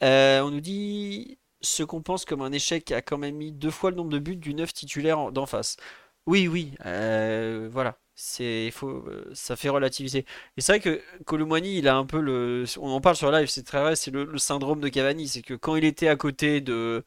on 0.02 0.52
nous 0.52 0.62
dit 0.62 1.40
ce 1.62 1.84
qu'on 1.84 2.02
pense 2.02 2.26
comme 2.26 2.42
un 2.42 2.52
échec 2.52 2.92
a 2.92 3.02
quand 3.02 3.18
même 3.18 3.36
mis 3.36 3.52
deux 3.52 3.72
fois 3.72 3.92
le 3.92 3.98
nombre 3.98 4.10
de 4.12 4.20
buts 4.20 4.36
du 4.36 4.54
neuf 4.54 4.74
titulaire 4.74 5.32
d'en 5.32 5.46
face. 5.46 5.78
Oui, 6.26 6.48
oui, 6.48 6.74
euh, 6.86 7.70
voilà. 7.72 8.00
C'est, 8.24 8.70
faut, 8.72 9.04
euh, 9.08 9.32
ça 9.34 9.56
fait 9.56 9.70
relativiser. 9.70 10.26
Et 10.56 10.62
c'est 10.62 10.74
vrai 10.74 10.80
que 10.80 11.02
Colomani, 11.26 11.80
il 11.80 11.88
a 11.88 11.96
un 11.96 12.06
peu 12.06 12.22
le. 12.22 12.66
On 12.80 12.90
en 12.92 13.02
parle 13.02 13.16
sur 13.16 13.32
live, 13.32 13.48
c'est 13.48 13.64
très 13.64 13.82
vrai, 13.82 13.96
c'est 13.96 14.12
le, 14.12 14.38
syndrome 14.38 14.80
de 14.80 14.90
Cavani. 14.90 15.28
C'est 15.28 15.42
que 15.42 15.56
quand 15.56 15.76
il 15.76 15.86
était 15.86 16.08
à 16.08 16.16
côté 16.16 16.62
de, 16.62 17.04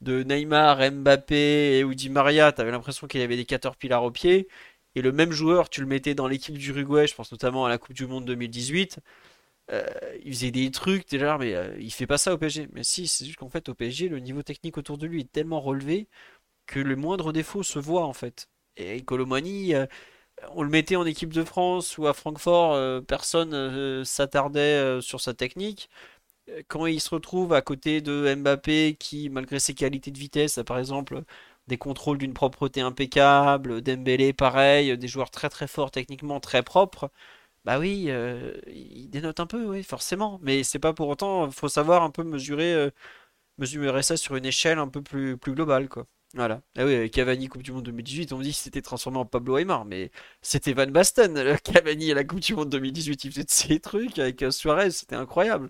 de 0.00 0.24
Neymar, 0.24 0.78
Mbappé 0.90 1.78
et 1.78 1.94
Di 1.94 2.10
Maria, 2.10 2.52
t'avais 2.52 2.72
l'impression 2.72 3.06
qu'il 3.06 3.20
avait 3.20 3.36
des 3.36 3.44
caterpillars 3.44 4.02
au 4.04 4.10
pied. 4.10 4.48
Et 4.96 5.02
le 5.02 5.12
même 5.12 5.30
joueur, 5.32 5.70
tu 5.70 5.80
le 5.82 5.86
mettais 5.86 6.14
dans 6.16 6.26
l'équipe 6.26 6.58
d'Uruguay, 6.58 7.06
je 7.06 7.14
pense 7.14 7.30
notamment 7.32 7.64
à 7.66 7.68
la 7.68 7.78
Coupe 7.78 7.94
du 7.94 8.06
Monde 8.06 8.24
2018. 8.24 8.98
Euh, 9.72 9.84
il 10.24 10.32
faisait 10.32 10.50
des 10.50 10.70
trucs 10.70 11.08
déjà, 11.08 11.38
mais 11.38 11.54
euh, 11.54 11.76
il 11.78 11.92
fait 11.92 12.06
pas 12.06 12.18
ça 12.18 12.34
au 12.34 12.38
PSG. 12.38 12.68
Mais 12.72 12.82
si, 12.84 13.06
c'est 13.06 13.24
juste 13.24 13.38
qu'en 13.38 13.48
fait, 13.50 13.68
au 13.68 13.74
PSG, 13.74 14.08
le 14.08 14.20
niveau 14.20 14.42
technique 14.42 14.78
autour 14.78 14.98
de 14.98 15.06
lui 15.06 15.20
est 15.22 15.32
tellement 15.32 15.60
relevé 15.60 16.08
que 16.66 16.80
le 16.80 16.96
moindre 16.96 17.32
défaut 17.32 17.62
se 17.62 17.78
voit 17.78 18.06
en 18.06 18.12
fait. 18.12 18.48
Et 18.76 19.02
Colomani, 19.04 19.74
euh, 19.74 19.86
on 20.54 20.62
le 20.62 20.68
mettait 20.70 20.96
en 20.96 21.06
équipe 21.06 21.32
de 21.32 21.44
France 21.44 21.98
ou 21.98 22.06
à 22.06 22.14
Francfort, 22.14 23.02
personne 23.06 24.04
s'attardait 24.04 25.00
sur 25.02 25.20
sa 25.20 25.34
technique. 25.34 25.90
Quand 26.68 26.86
il 26.86 27.00
se 27.00 27.10
retrouve 27.10 27.52
à 27.52 27.62
côté 27.62 28.00
de 28.00 28.34
Mbappé, 28.36 28.96
qui, 28.98 29.28
malgré 29.30 29.58
ses 29.60 29.74
qualités 29.74 30.10
de 30.12 30.18
vitesse, 30.18 30.58
a 30.58 30.64
par 30.64 30.78
exemple 30.78 31.22
des 31.66 31.78
contrôles 31.78 32.18
d'une 32.18 32.34
propreté 32.34 32.80
impeccable, 32.80 33.82
Dembélé 33.82 34.32
pareil, 34.32 34.96
des 34.98 35.08
joueurs 35.08 35.30
très 35.30 35.48
très 35.48 35.66
forts 35.66 35.90
techniquement, 35.90 36.38
très 36.40 36.62
propres, 36.62 37.10
bah 37.64 37.78
oui, 37.80 38.06
euh, 38.10 38.54
il 38.68 39.08
dénote 39.10 39.40
un 39.40 39.46
peu, 39.46 39.64
oui, 39.66 39.82
forcément. 39.84 40.38
Mais 40.42 40.64
c'est 40.64 40.78
pas 40.80 40.94
pour 40.94 41.08
autant, 41.08 41.50
faut 41.50 41.68
savoir 41.68 42.02
un 42.04 42.10
peu 42.10 42.24
mesurer, 42.24 42.74
euh, 42.74 42.90
mesurer 43.58 44.02
ça 44.02 44.16
sur 44.16 44.36
une 44.36 44.46
échelle 44.46 44.78
un 44.78 44.88
peu 44.88 45.02
plus, 45.02 45.38
plus 45.38 45.54
globale, 45.54 45.88
quoi. 45.88 46.06
Voilà. 46.34 46.60
Ah 46.76 46.84
oui, 46.84 46.94
avec 46.94 47.12
Cavani 47.12 47.48
Coupe 47.48 47.62
du 47.62 47.72
Monde 47.72 47.84
2018, 47.84 48.32
on 48.32 48.38
me 48.38 48.42
dit 48.42 48.50
que 48.50 48.56
c'était 48.56 48.82
transformé 48.82 49.18
en 49.18 49.24
Pablo 49.24 49.56
Aymar, 49.56 49.84
mais 49.86 50.10
c'était 50.42 50.74
Van 50.74 50.86
Basten, 50.86 51.56
Cavani 51.64 52.10
à 52.12 52.14
la 52.14 52.24
Coupe 52.24 52.40
du 52.40 52.54
Monde 52.54 52.68
2018, 52.68 53.24
il 53.24 53.30
faisait 53.30 53.44
de 53.44 53.50
ces 53.50 53.80
trucs 53.80 54.18
avec 54.18 54.42
euh, 54.42 54.50
Suarez, 54.50 54.90
c'était 54.90 55.14
incroyable. 55.16 55.68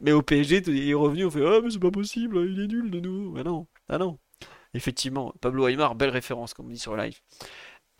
Mais 0.00 0.12
au 0.12 0.22
PSG, 0.22 0.62
il 0.68 0.90
est 0.90 0.94
revenu, 0.94 1.26
on 1.26 1.30
fait 1.30 1.44
Ah, 1.46 1.60
mais 1.62 1.70
c'est 1.70 1.80
pas 1.80 1.90
possible, 1.90 2.38
il 2.50 2.60
est 2.60 2.68
nul 2.68 2.90
de 2.90 3.00
nous. 3.00 3.34
Ah 3.38 3.44
non, 3.44 3.66
ah 3.88 3.98
non. 3.98 4.18
Effectivement, 4.74 5.34
Pablo 5.40 5.68
Aymar, 5.68 5.94
belle 5.96 6.10
référence, 6.10 6.54
comme 6.54 6.66
on 6.66 6.70
dit 6.70 6.78
sur 6.78 6.96
live. 6.96 7.20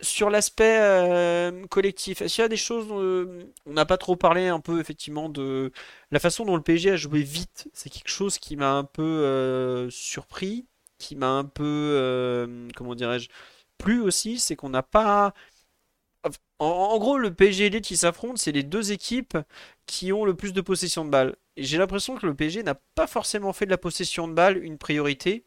sur 0.01 0.29
l'aspect 0.29 0.79
euh, 0.81 1.65
collectif, 1.67 2.21
est-ce 2.21 2.35
qu'il 2.35 2.41
y 2.43 2.45
a 2.45 2.47
des 2.49 2.55
choses, 2.57 2.87
euh, 2.91 3.51
on 3.65 3.73
n'a 3.73 3.85
pas 3.85 3.97
trop 3.97 4.15
parlé 4.15 4.47
un 4.47 4.61
peu 4.61 4.79
effectivement 4.79 5.27
de 5.29 5.71
la 6.11 6.19
façon 6.19 6.45
dont 6.45 6.55
le 6.55 6.61
PSG 6.63 6.91
a 6.91 6.95
joué 6.95 7.21
vite, 7.21 7.69
c'est 7.73 7.89
quelque 7.89 8.09
chose 8.09 8.37
qui 8.37 8.55
m'a 8.55 8.71
un 8.73 8.85
peu 8.85 9.03
euh, 9.03 9.89
surpris, 9.89 10.67
qui 10.99 11.15
m'a 11.15 11.29
un 11.29 11.45
peu, 11.45 12.67
comment 12.75 12.95
dirais-je, 12.95 13.29
plu 13.79 14.01
aussi, 14.01 14.37
c'est 14.39 14.55
qu'on 14.55 14.69
n'a 14.69 14.83
pas... 14.83 15.33
En, 16.59 16.99
gros, 16.99 17.17
le 17.17 17.33
PSG 17.33 17.65
et 17.65 17.69
l'Elite 17.69 17.85
qui 17.85 17.97
s'affrontent, 17.97 18.35
c'est 18.35 18.51
les 18.51 18.63
deux 18.63 18.91
équipes 18.91 19.37
qui 19.85 20.11
ont 20.11 20.25
le 20.25 20.35
plus 20.35 20.53
de 20.53 20.61
possession 20.61 21.05
de 21.05 21.09
balles. 21.09 21.35
Et 21.55 21.63
j'ai 21.63 21.77
l'impression 21.77 22.17
que 22.17 22.25
le 22.25 22.35
PSG 22.35 22.63
n'a 22.63 22.75
pas 22.95 23.07
forcément 23.07 23.53
fait 23.53 23.65
de 23.65 23.71
la 23.71 23.77
possession 23.77 24.27
de 24.27 24.33
balles 24.33 24.57
une 24.63 24.77
priorité, 24.77 25.45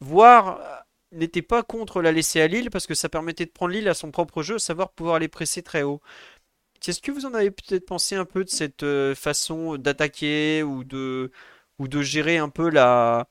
voire 0.00 0.60
n'était 1.12 1.42
pas 1.42 1.62
contre 1.62 2.02
la 2.02 2.12
laisser 2.12 2.40
à 2.40 2.48
Lille 2.48 2.70
parce 2.70 2.86
que 2.86 2.94
ça 2.94 3.08
permettait 3.08 3.46
de 3.46 3.50
prendre 3.50 3.72
Lille 3.72 3.88
à 3.88 3.94
son 3.94 4.10
propre 4.10 4.42
jeu, 4.42 4.58
savoir 4.58 4.90
pouvoir 4.92 5.18
les 5.18 5.28
presser 5.28 5.62
très 5.62 5.82
haut. 5.82 6.00
Qu'est-ce 6.80 7.00
que 7.00 7.12
vous 7.12 7.26
en 7.26 7.34
avez 7.34 7.50
peut-être 7.50 7.86
pensé 7.86 8.14
un 8.16 8.26
peu 8.26 8.44
de 8.44 8.50
cette 8.50 8.82
euh, 8.82 9.14
façon 9.14 9.76
d'attaquer 9.76 10.62
ou 10.62 10.84
de, 10.84 11.30
ou 11.78 11.88
de 11.88 12.02
gérer 12.02 12.38
un 12.38 12.50
peu 12.50 12.68
la, 12.68 13.28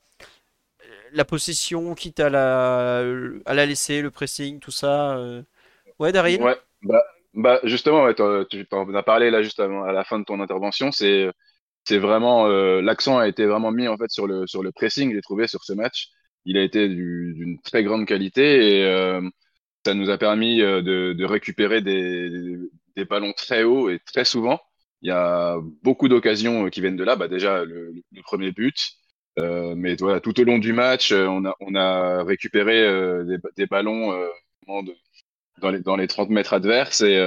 la 1.16 1.24
possession, 1.24 1.94
quitte 1.94 2.20
à 2.20 2.30
la, 2.30 3.04
la 3.46 3.66
laisser, 3.66 4.02
le 4.02 4.10
pressing, 4.10 4.60
tout 4.60 4.70
ça 4.70 5.16
euh? 5.16 5.42
Ouais, 5.98 6.12
Daryl? 6.12 6.42
Ouais, 6.42 6.56
bah, 6.82 7.02
bah 7.34 7.60
justement, 7.64 8.12
tu 8.12 8.22
en 8.22 8.94
as 8.94 9.02
parlé 9.02 9.30
là 9.30 9.42
juste 9.42 9.60
à 9.60 9.68
la 9.68 10.04
fin 10.04 10.18
de 10.18 10.24
ton 10.24 10.40
intervention, 10.40 10.92
c'est 10.92 11.30
c'est 11.84 11.98
vraiment 11.98 12.46
euh, 12.46 12.80
l'accent 12.80 13.18
a 13.18 13.28
été 13.28 13.46
vraiment 13.46 13.70
mis 13.70 13.88
en 13.88 13.96
fait 13.96 14.10
sur 14.10 14.26
le 14.26 14.46
sur 14.46 14.62
le 14.62 14.72
pressing, 14.72 15.12
j'ai 15.12 15.20
trouvé 15.20 15.46
sur 15.46 15.62
ce 15.64 15.72
match 15.72 16.10
il 16.44 16.56
a 16.58 16.62
été 16.62 16.88
d'une 16.88 17.60
très 17.60 17.82
grande 17.84 18.06
qualité 18.06 18.78
et 18.78 18.84
euh, 18.84 19.20
ça 19.84 19.94
nous 19.94 20.10
a 20.10 20.18
permis 20.18 20.58
de, 20.58 21.24
récupérer 21.24 21.80
des, 21.80 22.58
des, 22.96 23.04
ballons 23.04 23.32
très 23.32 23.64
hauts 23.64 23.90
et 23.90 23.98
très 24.00 24.24
souvent. 24.24 24.60
Il 25.02 25.08
y 25.08 25.12
a 25.12 25.58
beaucoup 25.82 26.08
d'occasions 26.08 26.68
qui 26.70 26.80
viennent 26.80 26.96
de 26.96 27.04
là. 27.04 27.16
Bah 27.16 27.28
déjà, 27.28 27.64
le 27.64 27.94
premier 28.22 28.52
but. 28.52 28.76
Euh, 29.38 29.74
mais 29.74 29.96
voilà, 29.96 30.20
tout 30.20 30.38
au 30.40 30.44
long 30.44 30.58
du 30.58 30.72
match, 30.72 31.12
on 31.12 31.44
a, 31.44 31.54
on 31.60 31.74
a 31.74 32.22
récupéré 32.22 32.84
euh, 32.84 33.24
des, 33.24 33.38
des, 33.56 33.66
ballons 33.66 34.12
euh, 34.12 34.28
dans, 35.60 35.70
les, 35.70 35.80
dans 35.80 35.96
les 35.96 36.06
30 36.06 36.30
mètres 36.30 36.52
adverses. 36.52 37.00
Et, 37.00 37.18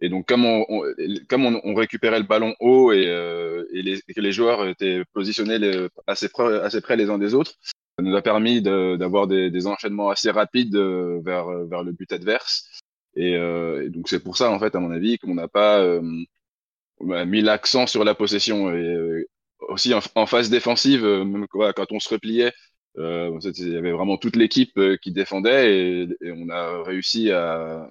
et 0.00 0.08
donc, 0.08 0.26
comme 0.26 0.44
on, 0.44 0.66
on 0.68 0.82
comme 1.28 1.46
on, 1.46 1.60
on, 1.64 1.74
récupérait 1.74 2.18
le 2.18 2.26
ballon 2.26 2.54
haut 2.60 2.92
et, 2.92 3.04
et, 3.72 3.82
les, 3.82 4.00
les 4.14 4.32
joueurs 4.32 4.66
étaient 4.68 5.02
positionnés 5.14 5.58
les, 5.58 5.88
assez, 6.06 6.28
près, 6.28 6.60
assez 6.60 6.80
près 6.80 6.96
les 6.96 7.08
uns 7.08 7.18
des 7.18 7.34
autres, 7.34 7.54
ça 7.96 8.02
nous 8.02 8.16
a 8.16 8.22
permis 8.22 8.60
d'avoir 8.60 9.26
des, 9.28 9.50
des, 9.50 9.66
enchaînements 9.66 10.10
assez 10.10 10.30
rapides 10.30 10.74
euh, 10.74 11.20
vers, 11.24 11.46
vers 11.66 11.84
le 11.84 11.92
but 11.92 12.12
adverse. 12.12 12.68
Et, 13.14 13.36
euh, 13.36 13.86
et 13.86 13.90
donc 13.90 14.08
c'est 14.08 14.18
pour 14.18 14.36
ça, 14.36 14.50
en 14.50 14.58
fait, 14.58 14.74
à 14.74 14.80
mon 14.80 14.90
avis, 14.90 15.18
qu'on 15.18 15.34
n'a 15.34 15.46
pas 15.46 15.78
euh, 15.80 16.02
mis 17.00 17.40
l'accent 17.40 17.86
sur 17.86 18.02
la 18.04 18.14
possession. 18.16 18.70
Et 18.70 18.82
euh, 18.82 19.24
aussi 19.60 19.94
en, 19.94 20.00
en, 20.14 20.26
phase 20.26 20.50
défensive, 20.50 21.04
même 21.04 21.46
voilà, 21.52 21.72
quand 21.72 21.92
on 21.92 22.00
se 22.00 22.08
repliait, 22.08 22.52
euh, 22.98 23.38
il 23.42 23.72
y 23.72 23.76
avait 23.76 23.92
vraiment 23.92 24.16
toute 24.16 24.36
l'équipe 24.36 24.78
qui 25.02 25.12
défendait 25.12 25.76
et, 25.76 26.08
et, 26.20 26.32
on 26.32 26.48
a 26.48 26.82
réussi 26.84 27.30
à, 27.30 27.88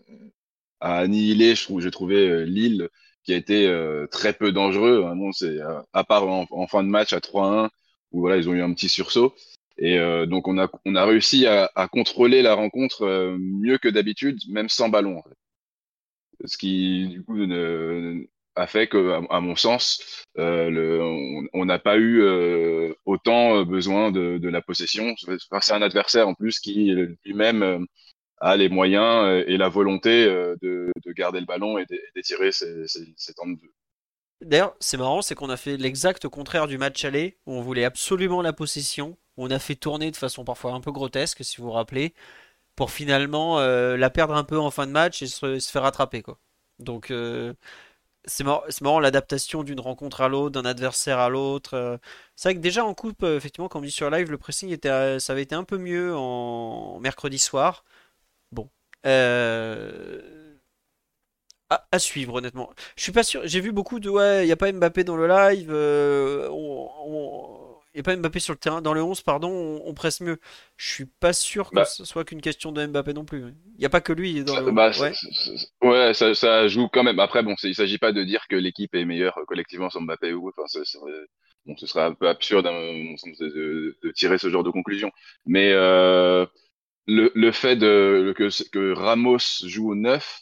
à 0.80 0.98
annihiler, 1.00 1.56
je 1.56 1.64
trouve, 1.64 1.82
j'ai 1.82 1.92
trouvé 1.92 2.46
Lille 2.46 2.90
qui 3.24 3.34
a 3.34 3.38
été 3.38 3.68
euh, 3.68 4.08
très 4.08 4.34
peu 4.34 4.52
dangereux. 4.52 5.00
Vraiment, 5.02 5.32
c'est 5.32 5.58
à 5.94 6.04
part 6.04 6.28
en, 6.28 6.46
en, 6.50 6.68
fin 6.68 6.84
de 6.84 6.90
match 6.90 7.14
à 7.14 7.20
3-1 7.20 7.70
où 8.12 8.22
voilà, 8.22 8.38
ils 8.38 8.50
ont 8.50 8.54
eu 8.54 8.62
un 8.62 8.74
petit 8.74 8.90
sursaut. 8.90 9.34
Et 9.78 9.98
euh, 9.98 10.26
donc 10.26 10.48
on 10.48 10.58
a, 10.60 10.70
on 10.86 10.96
a 10.96 11.06
réussi 11.06 11.48
à, 11.48 11.72
à 11.76 11.88
contrôler 11.88 12.42
la 12.42 12.54
rencontre 12.54 13.04
euh, 13.04 13.38
mieux 13.40 13.78
que 13.80 13.90
d'habitude, 13.90 14.40
même 14.50 14.70
sans 14.70 14.90
ballon. 14.90 15.18
En 15.20 15.24
fait. 15.24 15.36
Ce 16.46 16.58
qui 16.58 17.08
du 17.08 17.24
coup 17.24 17.38
ne, 17.38 18.26
a 18.56 18.68
fait 18.68 18.88
que, 18.88 19.22
à, 19.30 19.40
mon 19.40 19.56
sens, 19.56 20.26
euh, 20.38 21.48
on 21.54 21.66
n'a 21.66 21.80
pas 21.80 21.98
eu 21.98 22.22
euh, 22.22 22.94
autant 23.06 23.64
besoin 23.64 24.12
de, 24.12 24.48
la 24.48 24.62
possession. 24.62 25.16
C'est 25.62 25.74
un 25.74 25.82
adversaire 25.82 26.28
en 26.28 26.34
plus 26.34 26.60
qui 26.60 26.94
lui-même 27.26 27.64
euh, 27.64 27.80
a 28.38 28.58
les 28.58 28.70
moyens 28.70 29.26
euh, 29.26 29.44
et 29.48 29.58
la 29.58 29.70
volonté 29.70 30.26
de, 30.26 30.92
de, 31.04 31.12
garder 31.14 31.40
le 31.40 31.46
ballon 31.46 31.78
et 31.78 31.86
d'étirer 32.16 32.52
ses, 32.52 32.88
ses, 32.88 33.34
temps 33.34 33.48
de 33.48 33.58
jeu. 33.62 33.74
D'ailleurs, 34.42 34.76
c'est 34.80 34.98
marrant, 34.98 35.22
c'est 35.22 35.36
qu'on 35.36 35.50
a 35.50 35.58
fait 35.58 35.78
l'exact 35.78 36.28
contraire 36.28 36.68
du 36.68 36.78
match 36.78 37.06
aller, 37.06 37.38
où 37.46 37.54
on 37.54 37.62
voulait 37.62 37.86
absolument 37.86 38.42
la 38.42 38.52
possession, 38.52 39.18
on 39.38 39.50
a 39.50 39.60
fait 39.60 39.76
tourner 39.76 40.12
de 40.12 40.18
façon 40.18 40.44
parfois 40.44 40.74
un 40.74 40.82
peu 40.82 40.92
grotesque, 40.92 41.44
si 41.44 41.58
vous 41.58 41.66
vous 41.66 41.72
rappelez, 41.72 42.14
pour 42.76 42.92
finalement 42.92 43.60
euh, 43.60 43.98
la 43.98 44.10
perdre 44.10 44.36
un 44.36 44.44
peu 44.44 44.60
en 44.60 44.72
fin 44.72 44.88
de 44.88 44.92
match 44.92 45.22
et 45.22 45.28
se, 45.28 45.60
faire 45.60 45.84
rattraper, 45.84 46.22
quoi. 46.22 46.40
Donc, 46.80 47.12
euh, 47.12 47.54
c'est 48.26 48.44
marrant, 48.82 49.00
l'adaptation 49.00 49.64
d'une 49.64 49.80
rencontre 49.80 50.22
à 50.22 50.28
l'autre, 50.30 50.52
d'un 50.52 50.66
adversaire 50.70 51.20
à 51.20 51.30
l'autre. 51.30 51.74
Euh. 51.76 51.98
C'est 52.36 52.50
vrai 52.50 52.56
que 52.56 52.62
déjà 52.62 52.86
en 52.86 52.94
coupe, 52.94 53.24
euh, 53.24 53.38
effectivement, 53.38 53.68
comme 53.68 53.82
on 53.82 53.86
dit 53.86 53.92
sur 53.92 54.10
live, 54.10 54.32
le 54.32 54.38
pressing 54.38 54.70
était, 54.72 54.90
euh, 54.90 55.20
ça 55.20 55.34
avait 55.34 55.44
été 55.44 55.56
un 55.56 55.64
peu 55.64 55.78
mieux 55.78 56.16
en 56.16 57.00
mercredi 57.00 57.38
soir. 57.40 57.84
Bon. 58.52 58.70
À, 61.70 62.00
suivre 62.00 62.36
honnêtement. 62.36 62.70
Je 62.96 63.04
suis 63.04 63.12
pas 63.12 63.24
sûr. 63.24 63.42
J'ai 63.46 63.60
vu 63.60 63.72
beaucoup 63.72 64.00
de 64.00 64.10
ouais, 64.10 64.46
il 64.46 64.48
y 64.48 64.52
a 64.52 64.56
pas 64.56 64.72
Mbappé 64.72 65.04
dans 65.04 65.16
le 65.16 65.28
live. 65.28 65.72
Et 67.94 68.04
pas 68.04 68.16
Mbappé 68.16 68.40
sur 68.40 68.54
le 68.54 68.58
terrain, 68.60 68.82
dans 68.82 68.94
le 68.94 69.04
11, 69.04 69.22
pardon, 69.22 69.50
on, 69.50 69.82
on 69.90 69.94
presse 69.94 70.22
mieux. 70.22 70.40
Je 70.78 70.92
suis 70.92 71.06
pas 71.06 71.34
sûr 71.34 71.70
que 71.70 71.76
bah, 71.76 71.86
ce 71.86 72.06
soit 72.06 72.26
qu'une 72.26 72.42
question 72.42 72.72
de 72.72 72.86
Mbappé 72.86 73.14
non 73.14 73.26
plus. 73.26 73.54
Il 73.76 73.80
n'y 73.80 73.86
a 73.86 73.90
pas 73.90 74.02
que 74.02 74.14
lui 74.14 74.44
dans 74.44 74.56
ça, 74.56 74.62
le... 74.62 74.72
bah, 74.72 74.92
ouais, 75.00 75.14
ouais 75.82 76.14
ça, 76.14 76.34
ça, 76.34 76.68
joue 76.68 76.88
quand 76.88 77.04
même. 77.04 77.20
Après, 77.20 77.44
bon, 77.44 77.56
il 77.64 77.76
s'agit 77.76 77.98
pas 78.00 78.12
de 78.12 78.24
dire 78.24 78.48
que 78.50 78.56
l'équipe 78.56 78.94
est 78.96 79.06
meilleure 79.06 79.40
collectivement 79.48 79.90
sans 79.90 80.02
Mbappé 80.02 80.34
ou 80.34 80.50
enfin, 80.50 80.68
c 80.68 80.98
bon, 81.66 81.78
ce 81.78 81.86
serait 81.86 82.04
un 82.04 82.14
peu 82.14 82.28
absurde 82.28 82.68
hein, 82.68 82.72
de, 82.74 83.48
de, 83.48 83.98
de, 84.04 84.12
tirer 84.12 84.38
ce 84.38 84.50
genre 84.50 84.64
de 84.64 84.72
conclusion. 84.72 85.12
Mais 85.46 85.72
euh, 85.74 86.46
le, 87.08 87.32
le 87.36 87.52
fait 87.52 87.76
de, 87.76 88.34
que, 88.36 88.50
que 88.72 88.94
Ramos 88.94 89.38
joue 89.66 89.92
au 89.92 89.96
9, 89.96 90.42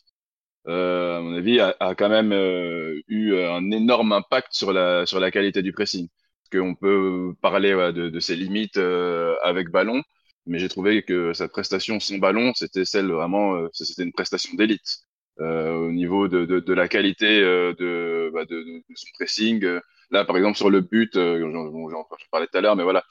euh, 0.68 1.18
à 1.18 1.22
mon 1.22 1.36
avis, 1.36 1.60
a, 1.60 1.76
a 1.80 1.96
quand 1.96 2.10
même 2.10 2.32
euh, 2.32 3.02
eu 3.08 3.36
un 3.36 3.72
énorme 3.72 4.14
impact 4.14 4.54
sur 4.54 4.72
la, 4.72 5.06
sur 5.06 5.20
la 5.20 5.32
qualité 5.32 5.62
du 5.62 5.74
pressing 5.74 6.08
qu'on 6.52 6.76
peut 6.76 7.34
parler 7.42 7.72
de, 7.94 8.20
ses 8.20 8.36
limites 8.36 8.78
euh, 8.78 9.36
avec 9.44 9.70
ballon, 9.70 10.02
mais 10.46 10.60
j'ai 10.60 10.70
trouvé 10.70 11.04
que 11.04 11.34
sa 11.34 11.48
prestation 11.48 12.00
sans 12.00 12.18
ballon, 12.18 12.54
c'était 12.56 12.86
celle 12.86 13.12
vraiment, 13.12 13.56
euh, 13.56 13.68
c'était 13.74 14.04
une 14.04 14.14
prestation 14.14 14.56
d'élite 14.56 15.00
euh, 15.40 15.74
au 15.74 15.92
niveau 15.92 16.28
de, 16.28 16.74
la 16.74 16.88
qualité 16.88 17.42
de, 17.42 18.32
bah, 18.34 18.46
de, 18.46 18.84
son 18.96 19.08
pressing. 19.14 19.66
Là, 20.12 20.26
par 20.26 20.38
exemple, 20.38 20.58
sur 20.58 20.70
le 20.70 20.82
but, 20.82 21.14
j'en 21.16 22.08
parlais 22.32 22.48
tout 22.48 22.58
à 22.58 22.62
l'heure, 22.62 22.76
mais 22.76 22.84
voilà, 22.84 23.04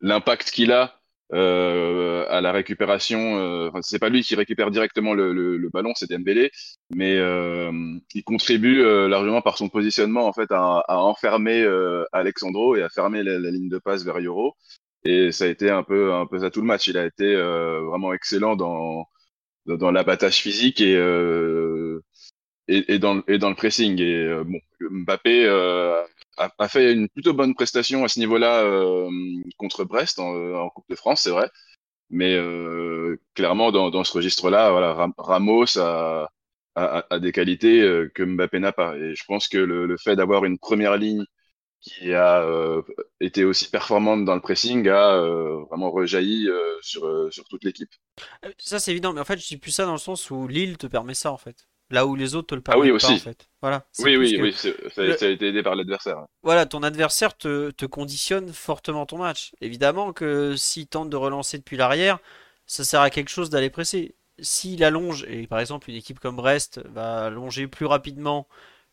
l'impact 0.00 0.50
qu'il 0.50 0.72
a 0.72 0.99
euh, 1.32 2.26
à 2.28 2.40
la 2.40 2.52
récupération. 2.52 3.38
Euh, 3.38 3.70
c'est 3.82 3.98
pas 3.98 4.08
lui 4.08 4.22
qui 4.22 4.34
récupère 4.34 4.70
directement 4.70 5.14
le, 5.14 5.32
le, 5.32 5.56
le 5.56 5.68
ballon, 5.68 5.92
c'est 5.96 6.10
Dembélé, 6.10 6.50
mais 6.94 7.16
euh, 7.16 7.72
il 8.14 8.24
contribue 8.24 8.82
euh, 8.82 9.08
largement 9.08 9.42
par 9.42 9.56
son 9.58 9.68
positionnement 9.68 10.26
en 10.26 10.32
fait 10.32 10.50
à, 10.52 10.82
à 10.88 10.96
enfermer 10.98 11.62
euh, 11.62 12.04
Alexandro 12.12 12.76
et 12.76 12.82
à 12.82 12.88
fermer 12.88 13.22
la, 13.22 13.38
la, 13.38 13.50
ligne 13.50 13.68
de 13.68 13.78
passe 13.78 14.04
vers 14.04 14.18
Euro. 14.20 14.54
Et 15.04 15.32
ça 15.32 15.44
a 15.44 15.48
été 15.48 15.70
un 15.70 15.82
peu 15.82 16.12
un 16.12 16.26
peu 16.26 16.38
ça 16.40 16.50
tout 16.50 16.60
le 16.60 16.66
match. 16.66 16.88
Il 16.88 16.98
a 16.98 17.06
été 17.06 17.24
euh, 17.34 17.80
vraiment 17.80 18.12
excellent 18.12 18.56
dans 18.56 19.06
dans, 19.66 19.76
dans 19.76 19.90
l'abattage 19.92 20.40
physique 20.40 20.80
et 20.80 20.94
et, 22.68 22.94
et, 22.94 22.98
dans, 22.98 23.22
et 23.26 23.38
dans 23.38 23.48
le 23.50 23.56
pressing. 23.56 24.00
Et 24.00 24.44
bon, 24.44 24.58
Mbappé 24.80 25.46
a, 26.58 26.68
fait 26.68 26.92
une 26.92 27.08
plutôt 27.08 27.34
bonne 27.34 27.54
prestation 27.54 28.04
à 28.04 28.08
ce 28.08 28.18
niveau-là 28.18 28.62
euh, 28.62 29.08
contre 29.58 29.84
Brest 29.84 30.18
en, 30.18 30.54
en, 30.54 30.70
Coupe 30.70 30.88
de 30.88 30.96
France, 30.96 31.22
c'est 31.22 31.30
vrai. 31.30 31.48
Mais 32.10 32.34
euh, 32.34 33.20
clairement, 33.34 33.72
dans, 33.72 34.04
ce 34.04 34.12
registre-là, 34.12 34.70
voilà, 34.70 35.10
Ramos 35.18 35.78
a, 35.78 36.28
des 37.20 37.32
qualités 37.32 37.80
euh, 37.82 38.10
que 38.14 38.22
Mbappé 38.22 38.58
n'a 38.58 38.72
pas. 38.72 38.96
Et 38.96 39.14
je 39.14 39.24
pense 39.26 39.48
que 39.48 39.58
le, 39.58 39.96
fait 39.96 40.16
d'avoir 40.16 40.44
une 40.44 40.58
première 40.58 40.96
ligne 40.96 41.24
qui 41.80 42.12
a 42.12 42.42
euh, 42.42 42.82
été 43.20 43.44
aussi 43.44 43.70
performante 43.70 44.24
dans 44.24 44.34
le 44.34 44.40
pressing 44.40 44.86
a 44.88 45.14
euh, 45.14 45.64
vraiment 45.70 45.90
rejailli 45.90 46.48
euh, 46.48 46.76
sur, 46.82 47.32
sur 47.32 47.44
toute 47.44 47.64
l'équipe. 47.64 47.90
Ça 48.58 48.78
c'est 48.78 48.90
évident, 48.90 49.12
mais 49.12 49.20
en 49.20 49.24
fait 49.24 49.38
je 49.38 49.46
dis 49.46 49.56
plus 49.56 49.70
ça 49.70 49.86
dans 49.86 49.92
le 49.92 49.98
sens 49.98 50.30
où 50.30 50.46
Lille 50.46 50.76
te 50.76 50.86
permet 50.86 51.14
ça 51.14 51.32
en 51.32 51.38
fait 51.38 51.66
là 51.90 52.06
où 52.06 52.14
les 52.14 52.34
autres 52.34 52.48
te 52.48 52.54
le 52.54 52.60
permettent 52.60 52.82
ah 52.82 52.86
oui, 52.86 52.90
aussi. 52.90 53.06
pas 53.06 53.12
en 53.14 53.18
fait. 53.18 53.48
Voilà. 53.60 53.84
Oui, 53.98 54.16
oui, 54.16 54.38
oui, 54.40 54.52
ça, 54.52 54.68
le... 55.02 55.16
ça, 55.16 55.26
a 55.26 55.28
été 55.28 55.48
aidé 55.48 55.62
par 55.62 55.74
l'adversaire. 55.74 56.24
Voilà, 56.42 56.66
ton 56.66 56.82
adversaire 56.82 57.36
te, 57.36 57.70
te, 57.70 57.86
conditionne 57.86 58.52
fortement 58.52 59.06
ton 59.06 59.18
match. 59.18 59.52
Évidemment 59.60 60.12
que 60.12 60.56
s'il 60.56 60.86
tente 60.86 61.10
de 61.10 61.16
relancer 61.16 61.58
depuis 61.58 61.76
l'arrière, 61.76 62.18
ça 62.66 62.84
sert 62.84 63.00
à 63.00 63.10
quelque 63.10 63.30
chose 63.30 63.50
d'aller 63.50 63.70
presser. 63.70 64.14
S'il 64.38 64.84
allonge, 64.84 65.24
et 65.28 65.46
par 65.46 65.60
exemple 65.60 65.90
une 65.90 65.96
équipe 65.96 66.20
comme 66.20 66.36
Brest 66.36 66.80
va 66.86 67.26
allonger 67.26 67.66
plus 67.66 67.86
rapidement 67.86 68.48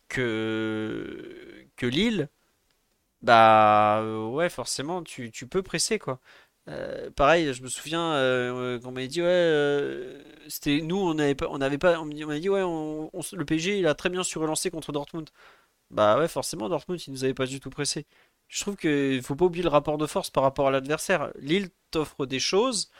que, 0.08 1.66
que 1.76 1.86
Lille, 1.86 2.28
bah 3.22 4.02
ouais, 4.28 4.48
forcément, 4.48 5.02
tu, 5.02 5.30
tu 5.30 5.46
peux 5.46 5.62
presser 5.62 5.98
quoi. 5.98 6.20
Euh, 6.68 7.10
pareil, 7.10 7.52
je 7.54 7.62
me 7.62 7.68
souviens 7.68 8.12
euh, 8.12 8.78
quand 8.80 8.90
on 8.90 8.92
m'a 8.92 9.06
dit 9.06 9.22
ouais, 9.22 10.22
c'était 10.48 10.80
nous 10.82 10.96
on 10.98 11.14
n'avait 11.14 11.34
pas, 11.34 11.46
on 11.50 11.60
avait 11.60 11.78
pas, 11.78 12.00
on 12.00 12.04
m'a 12.04 12.38
dit 12.38 12.48
ouais, 12.48 12.60
le 12.60 13.44
PSG 13.44 13.78
il 13.78 13.86
a 13.86 13.94
très 13.94 14.10
bien 14.10 14.22
su 14.22 14.38
relancer 14.38 14.70
contre 14.70 14.92
Dortmund. 14.92 15.28
Bah 15.90 16.18
ouais, 16.18 16.28
forcément 16.28 16.68
Dortmund 16.68 17.00
il 17.06 17.12
nous 17.12 17.24
avait 17.24 17.34
pas 17.34 17.46
du 17.46 17.60
tout 17.60 17.70
pressé. 17.70 18.06
Je 18.48 18.60
trouve 18.62 18.76
qu'il 18.76 19.22
faut 19.22 19.36
pas 19.36 19.46
oublier 19.46 19.62
le 19.64 19.70
rapport 19.70 19.98
de 19.98 20.06
force 20.06 20.30
par 20.30 20.42
rapport 20.44 20.68
à 20.68 20.70
l'adversaire. 20.70 21.32
Lille 21.38 21.70
t'offre 21.90 22.26
des 22.26 22.40
choses 22.40 22.90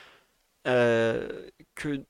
que 0.64 2.04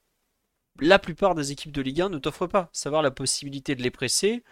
la 0.80 0.98
plupart 0.98 1.34
des 1.34 1.52
équipes 1.52 1.72
de 1.72 1.82
Ligue 1.82 2.02
1 2.02 2.09
ne 2.11 2.18
t'offrent 2.18 2.46
pas. 2.48 2.70
Savoir 2.72 3.02
la 3.02 3.11
possibilité 3.11 3.74
de 3.74 3.82
les 3.82 3.90
presser, 3.90 4.44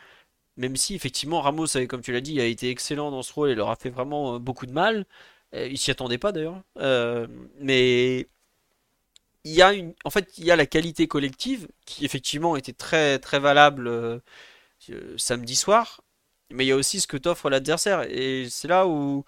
même 0.57 0.77
si 0.77 0.95
effectivement 0.95 1.41
Ramos, 1.41 1.67
comme 1.89 2.03
tu 2.03 2.13
l'as 2.13 2.21
dit, 2.21 2.41
a 2.41 2.47
été 2.47 2.71
excellent 2.71 3.11
dans 3.11 3.23
ce 3.23 3.33
rôle 3.33 3.51
et 3.51 3.55
leur 3.55 3.71
a 3.71 3.77
fait 3.77 3.91
vraiment 3.91 4.37
euh, 4.37 4.39
beaucoup 4.39 4.67
de 4.67 4.73
mal. 4.73 5.07
Euh, 5.55 5.67
il 5.69 5.79
s'y 5.79 5.91
attendait 5.91 6.19
pas 6.19 6.33
d'ailleurs. 6.33 6.63
Euh, 6.79 7.27
mais 7.61 8.29
il 9.45 9.53
y 9.53 9.63
a 9.63 9.73
une, 9.73 9.95
en 10.05 10.11
fait, 10.11 10.37
il 10.39 10.45
y 10.45 10.51
a 10.51 10.57
la 10.57 10.67
qualité 10.67 11.07
collective 11.09 11.69
qui 11.85 12.05
effectivement 12.05 12.57
était 12.57 12.73
très 12.73 13.19
très 13.19 13.39
valable 13.39 14.21
samedi 15.17 15.57
soir. 15.57 16.03
Mais 16.51 16.65
il 16.65 16.69
y 16.69 16.73
a 16.73 16.77
aussi 16.77 17.01
ce 17.01 17.07
que 17.09 17.17
t'offre 17.17 17.51
l'adversaire 17.51 18.03
et 18.09 18.49
c'est 18.51 18.69
là 18.69 18.87
où 18.87 19.25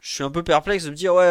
je 0.00 0.14
suis 0.14 0.24
un 0.24 0.30
peu 0.30 0.44
perplexe 0.44 0.84
de 0.84 0.90
me 0.90 0.96
dire 0.96 1.14
ouais. 1.14 1.24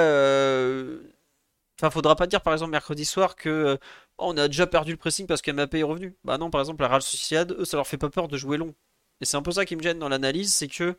Enfin, 1.79 1.89
faudra 1.89 2.15
pas 2.15 2.27
dire 2.27 2.41
par 2.41 2.53
exemple 2.53 2.71
mercredi 2.71 3.05
soir 3.05 3.35
que 3.35 3.77
on 4.17 4.37
a 4.37 4.47
déjà 4.47 4.67
perdu 4.67 4.91
le 4.91 4.97
pressing 4.97 5.27
parce 5.27 5.41
qu'Mbappé 5.41 5.79
est 5.79 5.83
revenu. 5.83 6.15
Bah 6.23 6.37
non, 6.37 6.49
par 6.49 6.61
exemple, 6.61 6.81
la 6.81 6.87
Real 6.89 7.01
Sociedad, 7.01 7.51
eux, 7.51 7.65
ça 7.65 7.77
leur 7.77 7.87
fait 7.87 7.97
pas 7.97 8.09
peur 8.09 8.27
de 8.29 8.37
jouer 8.37 8.57
long. 8.57 8.73
Et 9.21 9.25
c'est 9.25 9.37
un 9.37 9.41
peu 9.41 9.51
ça 9.51 9.65
qui 9.65 9.75
me 9.75 9.81
gêne 9.83 9.99
dans 9.99 10.09
l'analyse, 10.09 10.53
c'est 10.53 10.67
que 10.69 10.97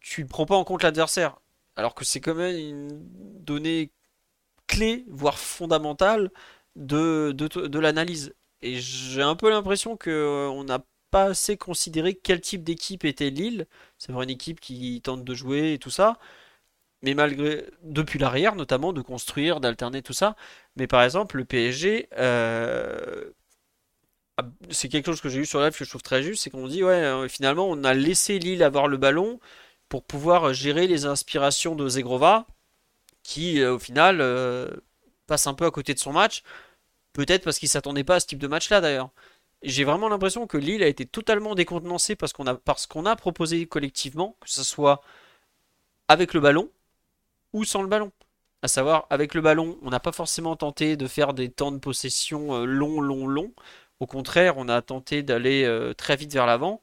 tu 0.00 0.22
ne 0.24 0.28
prends 0.28 0.46
pas 0.46 0.56
en 0.56 0.64
compte 0.64 0.82
l'adversaire. 0.82 1.38
Alors 1.76 1.94
que 1.94 2.04
c'est 2.04 2.20
quand 2.20 2.34
même 2.34 2.56
une 2.56 2.88
donnée 3.44 3.90
clé, 4.66 5.04
voire 5.08 5.38
fondamentale, 5.38 6.30
de, 6.76 7.78
l'analyse. 7.78 8.34
Et 8.62 8.76
j'ai 8.78 9.22
un 9.22 9.36
peu 9.36 9.50
l'impression 9.50 9.96
qu'on 9.96 10.10
euh, 10.10 10.64
n'a 10.64 10.80
pas 11.10 11.26
assez 11.26 11.56
considéré 11.56 12.14
quel 12.14 12.40
type 12.40 12.64
d'équipe 12.64 13.04
était 13.04 13.30
Lille. 13.30 13.66
C'est 13.98 14.08
vraiment 14.12 14.24
une 14.24 14.30
équipe 14.30 14.60
qui 14.60 15.00
tente 15.02 15.24
de 15.24 15.34
jouer 15.34 15.74
et 15.74 15.78
tout 15.78 15.90
ça. 15.90 16.18
Mais 17.02 17.14
malgré, 17.14 17.64
depuis 17.82 18.18
l'arrière 18.18 18.56
notamment, 18.56 18.92
de 18.92 19.02
construire, 19.02 19.60
d'alterner 19.60 20.02
tout 20.02 20.12
ça. 20.14 20.36
Mais 20.76 20.86
par 20.86 21.02
exemple, 21.02 21.36
le 21.38 21.44
PSG, 21.44 22.08
euh, 22.18 23.30
ah, 24.38 24.44
c'est 24.70 24.88
quelque 24.88 25.06
chose 25.06 25.20
que 25.22 25.28
j'ai 25.30 25.40
eu 25.40 25.46
sur 25.46 25.60
live 25.60 25.72
que 25.76 25.84
je 25.84 25.88
trouve 25.88 26.02
très 26.02 26.22
juste, 26.22 26.42
c'est 26.42 26.50
qu'on 26.50 26.66
dit 26.68 26.84
ouais 26.84 26.92
euh, 26.92 27.26
finalement 27.28 27.66
on 27.70 27.84
a 27.84 27.94
laissé 27.94 28.38
Lille 28.38 28.62
avoir 28.62 28.86
le 28.86 28.98
ballon 28.98 29.40
pour 29.88 30.04
pouvoir 30.04 30.52
gérer 30.54 30.86
les 30.86 31.06
inspirations 31.06 31.74
de 31.74 31.88
Zegrova 31.88 32.46
qui 33.22 33.60
euh, 33.60 33.74
au 33.74 33.78
final 33.78 34.20
euh, 34.20 34.68
passe 35.26 35.46
un 35.46 35.54
peu 35.54 35.66
à 35.66 35.70
côté 35.70 35.94
de 35.94 35.98
son 35.98 36.12
match, 36.12 36.42
peut-être 37.12 37.44
parce 37.44 37.58
qu'il 37.58 37.68
s'attendait 37.68 38.04
pas 38.04 38.16
à 38.16 38.20
ce 38.20 38.26
type 38.26 38.38
de 38.38 38.46
match 38.46 38.70
là 38.70 38.80
d'ailleurs. 38.80 39.10
J'ai 39.62 39.84
vraiment 39.84 40.08
l'impression 40.08 40.46
que 40.46 40.58
Lille 40.58 40.82
a 40.82 40.86
été 40.86 41.06
totalement 41.06 41.54
décontenancé 41.54 42.14
parce 42.16 42.32
qu'on 42.32 42.46
a 42.46 42.56
qu'on 42.88 43.06
a 43.06 43.16
proposé 43.16 43.66
collectivement, 43.66 44.36
que 44.40 44.50
ce 44.50 44.62
soit 44.62 45.02
avec 46.08 46.34
le 46.34 46.40
ballon 46.40 46.70
ou 47.52 47.64
sans 47.64 47.82
le 47.82 47.88
ballon. 47.88 48.12
À 48.62 48.68
savoir, 48.68 49.06
avec 49.10 49.34
le 49.34 49.40
ballon, 49.40 49.78
on 49.82 49.90
n'a 49.90 50.00
pas 50.00 50.12
forcément 50.12 50.56
tenté 50.56 50.96
de 50.96 51.06
faire 51.06 51.34
des 51.34 51.50
temps 51.50 51.72
de 51.72 51.78
possession 51.78 52.64
longs, 52.64 53.00
longs, 53.00 53.26
longs. 53.26 53.52
Au 54.00 54.06
contraire, 54.06 54.54
on 54.58 54.68
a 54.68 54.82
tenté 54.82 55.22
d'aller 55.22 55.64
euh, 55.64 55.94
très 55.94 56.16
vite 56.16 56.32
vers 56.32 56.46
l'avant. 56.46 56.82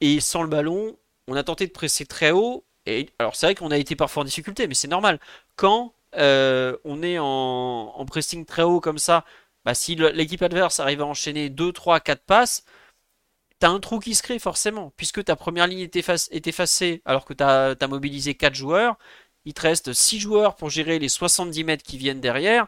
Et 0.00 0.20
sans 0.20 0.42
le 0.42 0.48
ballon, 0.48 0.96
on 1.28 1.36
a 1.36 1.42
tenté 1.42 1.66
de 1.66 1.72
presser 1.72 2.06
très 2.06 2.30
haut. 2.30 2.64
Et 2.86 3.10
alors 3.18 3.36
c'est 3.36 3.46
vrai 3.46 3.54
qu'on 3.54 3.70
a 3.70 3.78
été 3.78 3.96
parfois 3.96 4.22
en 4.22 4.24
difficulté, 4.24 4.66
mais 4.66 4.74
c'est 4.74 4.88
normal. 4.88 5.20
Quand 5.56 5.94
euh, 6.16 6.76
on 6.84 7.02
est 7.02 7.18
en, 7.18 8.04
pressing 8.06 8.44
très 8.44 8.62
haut 8.62 8.80
comme 8.80 8.98
ça, 8.98 9.24
bah, 9.64 9.74
si 9.74 9.94
l'équipe 9.96 10.42
adverse 10.42 10.80
arrive 10.80 11.02
à 11.02 11.06
enchaîner 11.06 11.48
2, 11.50 11.72
3, 11.72 12.00
4 12.00 12.24
passes, 12.24 12.64
t'as 13.58 13.68
un 13.68 13.80
trou 13.80 14.00
qui 14.00 14.14
se 14.14 14.22
crée 14.22 14.38
forcément. 14.38 14.92
Puisque 14.96 15.24
ta 15.24 15.36
première 15.36 15.66
ligne 15.66 15.80
est, 15.80 16.46
effacée 16.46 17.02
alors 17.04 17.24
que 17.24 17.34
t'as 17.34 17.74
as 17.80 17.86
mobilisé 17.88 18.34
4 18.34 18.54
joueurs, 18.54 18.98
il 19.44 19.54
te 19.54 19.62
reste 19.62 19.92
6 19.92 20.20
joueurs 20.20 20.56
pour 20.56 20.70
gérer 20.70 20.98
les 20.98 21.08
70 21.08 21.64
mètres 21.64 21.84
qui 21.84 21.98
viennent 21.98 22.20
derrière 22.20 22.66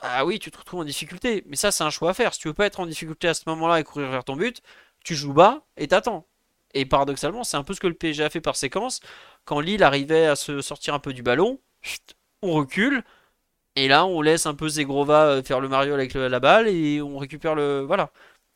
ah 0.00 0.24
oui, 0.24 0.38
tu 0.38 0.50
te 0.50 0.58
retrouves 0.58 0.80
en 0.80 0.84
difficulté. 0.84 1.42
Mais 1.46 1.56
ça, 1.56 1.70
c'est 1.70 1.84
un 1.84 1.90
choix 1.90 2.10
à 2.10 2.14
faire. 2.14 2.34
Si 2.34 2.40
tu 2.40 2.48
veux 2.48 2.54
pas 2.54 2.66
être 2.66 2.80
en 2.80 2.86
difficulté 2.86 3.28
à 3.28 3.34
ce 3.34 3.42
moment-là 3.46 3.80
et 3.80 3.84
courir 3.84 4.10
vers 4.10 4.24
ton 4.24 4.36
but, 4.36 4.60
tu 5.04 5.14
joues 5.14 5.32
bas 5.32 5.66
et 5.76 5.88
t'attends. 5.88 6.26
Et 6.74 6.86
paradoxalement, 6.86 7.44
c'est 7.44 7.56
un 7.56 7.64
peu 7.64 7.74
ce 7.74 7.80
que 7.80 7.86
le 7.86 7.94
PSG 7.94 8.24
a 8.24 8.30
fait 8.30 8.40
par 8.40 8.56
séquence. 8.56 9.00
Quand 9.44 9.60
Lille 9.60 9.82
arrivait 9.82 10.26
à 10.26 10.36
se 10.36 10.60
sortir 10.60 10.94
un 10.94 10.98
peu 10.98 11.12
du 11.12 11.22
ballon, 11.22 11.60
on 12.42 12.52
recule. 12.52 13.04
Et 13.76 13.88
là, 13.88 14.06
on 14.06 14.22
laisse 14.22 14.46
un 14.46 14.54
peu 14.54 14.68
Zegrova 14.68 15.26
euh, 15.26 15.42
faire 15.42 15.60
le 15.60 15.68
Mario 15.68 15.94
avec 15.94 16.14
la 16.14 16.40
balle 16.40 16.68
et 16.68 17.02
on 17.02 17.18
récupère 17.18 17.54
le. 17.54 17.80
Voilà 17.80 18.12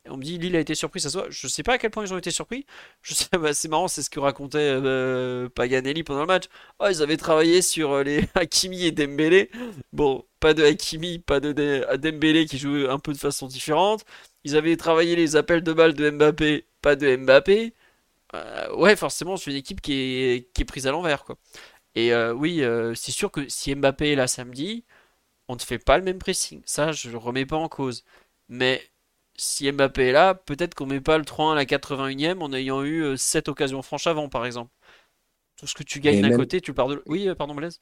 on 0.09 0.17
me 0.17 0.23
dit 0.23 0.37
Lille 0.37 0.55
a 0.55 0.59
été 0.59 0.75
surpris, 0.75 0.99
ça. 1.01 1.09
Je 1.29 1.47
sais 1.47 1.63
pas 1.63 1.73
à 1.73 1.77
quel 1.77 1.91
point 1.91 2.05
ils 2.05 2.13
ont 2.13 2.17
été 2.17 2.31
surpris. 2.31 2.65
Je 3.01 3.13
sais, 3.13 3.27
c'est 3.53 3.67
marrant, 3.67 3.87
c'est 3.87 4.01
ce 4.03 4.09
que 4.09 4.19
racontait 4.19 4.57
euh, 4.59 5.49
Paganelli 5.49 6.03
pendant 6.03 6.21
le 6.21 6.27
match. 6.27 6.45
Oh, 6.79 6.87
ils 6.89 7.01
avaient 7.01 7.17
travaillé 7.17 7.61
sur 7.61 7.91
euh, 7.91 8.03
les 8.03 8.27
Hakimi 8.35 8.85
et 8.85 8.91
Dembélé. 8.91 9.49
Bon, 9.93 10.25
pas 10.39 10.53
de 10.53 10.63
Hakimi, 10.63 11.19
pas 11.19 11.39
de, 11.39 11.51
Dembélé 11.97 12.45
qui 12.45 12.57
joue 12.57 12.87
un 12.89 12.99
peu 12.99 13.13
de 13.13 13.17
façon 13.17 13.47
différente. 13.47 14.05
Ils 14.43 14.55
avaient 14.55 14.77
travaillé 14.77 15.15
les 15.15 15.35
appels 15.35 15.63
de 15.63 15.73
balles 15.73 15.93
de 15.93 16.09
Mbappé, 16.11 16.65
pas 16.81 16.95
de 16.95 17.15
Mbappé. 17.17 17.73
Euh, 18.35 18.75
ouais, 18.75 18.95
forcément, 18.95 19.37
c'est 19.37 19.51
une 19.51 19.57
équipe 19.57 19.81
qui 19.81 19.93
est, 19.93 20.53
qui 20.53 20.61
est 20.61 20.65
prise 20.65 20.87
à 20.87 20.91
l'envers, 20.91 21.23
quoi. 21.23 21.37
Et 21.95 22.13
oui, 22.33 22.63
c'est 22.95 23.11
sûr 23.11 23.31
que 23.31 23.49
si 23.49 23.75
Mbappé 23.75 24.11
est 24.11 24.15
là 24.15 24.27
samedi, 24.27 24.85
on 25.49 25.55
ne 25.55 25.59
fait 25.59 25.79
pas 25.79 25.97
le 25.97 26.03
même 26.03 26.19
pressing. 26.19 26.61
Ça, 26.65 26.91
je 26.91 27.09
le 27.09 27.17
remets 27.17 27.45
pas 27.45 27.57
en 27.57 27.67
cause. 27.67 28.05
Mais 28.47 28.81
si 29.35 29.71
Mbappé 29.71 30.09
est 30.09 30.11
là, 30.11 30.35
peut-être 30.35 30.75
qu'on 30.75 30.85
met 30.85 31.01
pas 31.01 31.17
le 31.17 31.23
3-1 31.23 31.53
à 31.53 31.55
la 31.55 31.65
81e 31.65 32.41
en 32.41 32.53
ayant 32.53 32.83
eu 32.83 33.17
7 33.17 33.47
euh, 33.47 33.51
occasions 33.51 33.81
franches 33.81 34.07
avant, 34.07 34.29
par 34.29 34.45
exemple. 34.45 34.71
Tout 35.57 35.67
ce 35.67 35.73
que 35.73 35.83
tu 35.83 35.99
gagnes 35.99 36.21
d'un 36.21 36.35
côté, 36.35 36.61
tu 36.61 36.73
pars 36.73 36.87
de. 36.87 37.01
Oui, 37.05 37.27
euh, 37.27 37.35
pardon, 37.35 37.55
Blaise? 37.55 37.79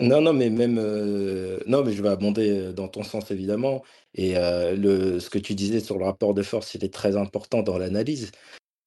Non, 0.00 0.20
non, 0.20 0.32
mais 0.32 0.50
même. 0.50 0.78
Euh, 0.78 1.58
non, 1.66 1.84
mais 1.84 1.92
je 1.92 2.02
vais 2.02 2.08
abonder 2.08 2.72
dans 2.72 2.88
ton 2.88 3.02
sens, 3.02 3.30
évidemment. 3.30 3.82
Et 4.14 4.34
le... 4.34 5.20
ce 5.20 5.30
que 5.30 5.38
tu 5.38 5.54
disais 5.54 5.80
sur 5.80 5.98
le 5.98 6.04
rapport 6.04 6.34
de 6.34 6.42
force, 6.42 6.74
il 6.74 6.84
est 6.84 6.92
très 6.92 7.16
important 7.16 7.62
dans 7.62 7.78
l'analyse. 7.78 8.32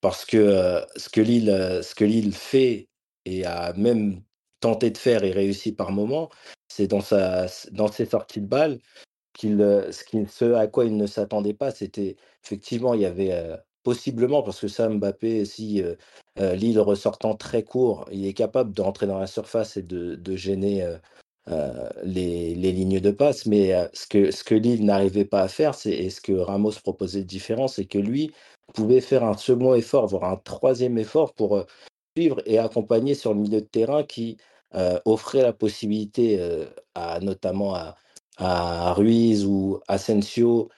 Parce 0.02 0.26
que 0.26 0.82
ce 0.95 1.10
que 1.10 1.22
Lille, 1.22 1.80
ce 1.84 1.93
que 1.93 2.06
Lille 2.06 2.34
fait 2.34 2.88
et 3.26 3.45
a 3.45 3.74
même 3.74 4.22
tenté 4.62 4.91
de 4.91 4.97
faire 4.97 5.24
et 5.24 5.32
réussi 5.32 5.74
par 5.74 5.91
moment, 5.91 6.30
c'est 6.68 6.88
dans, 6.88 7.02
ses 7.02 8.06
sorties 8.06 8.41
de 8.41 8.47
balles, 8.47 8.80
ce, 9.38 10.54
à 10.54 10.68
quoi 10.68 10.86
il 10.86 10.97
ne 10.97 11.08
s'attendait 11.08 11.54
pas, 11.54 11.72
c'était 11.72 12.16
effectivement, 12.43 12.93
il 12.93 13.02
y 13.02 13.06
avait 13.06 13.58
possiblement, 13.84 14.43
parce 14.43 14.60
que 14.60 14.68
ça, 14.68 14.89
Mbappé, 14.89 15.45
si 15.45 15.84
Lille 16.38 16.80
ressortant 16.80 17.36
très 17.36 17.64
court, 17.64 18.06
il 18.12 18.26
est 18.26 18.34
capable 18.34 18.74
de 18.74 18.82
rentrer 18.82 19.08
dans 19.08 19.20
la 19.20 19.28
surface 19.28 19.78
et 19.78 19.84
de, 19.84 20.36
gêner 20.36 20.97
les, 22.04 22.56
lignes 22.56 23.00
de 23.02 23.12
passe. 23.12 23.45
Mais 23.45 23.89
ce, 23.93 24.08
que, 24.08 24.32
ce 24.32 24.54
Lille 24.54 24.86
n'arrivait 24.86 25.26
pas 25.26 25.41
à 25.41 25.47
faire, 25.50 25.76
c'est, 25.76 25.91
et 25.91 26.10
ce 26.10 26.22
que 26.22 26.34
Ramos 26.34 26.74
proposait 26.84 27.22
de 27.22 27.28
différent, 27.28 27.68
c'est 27.68 27.86
que 27.86 28.00
lui 28.00 28.32
pouvait 28.74 29.01
faire 29.01 29.24
un 29.24 29.38
second 29.38 29.76
effort, 29.76 30.07
voire 30.07 30.26
un 30.26 30.38
troisième 30.38 30.97
effort 30.97 31.34
pour 31.34 31.65
suivre 32.17 32.41
et 32.45 32.57
accompagner 32.57 33.15
sur 33.15 33.34
le 33.34 33.39
milieu 33.41 33.61
de 33.61 33.65
terrain 33.67 34.03
qui 34.03 34.38
offrait 35.05 35.41
la 35.41 35.53
possibilité, 35.53 36.39
à, 36.95 37.20
notamment 37.20 37.76
à 38.38 38.93
Ruiz 38.93 39.45
ou 39.45 39.80
Asensio, 39.88 40.70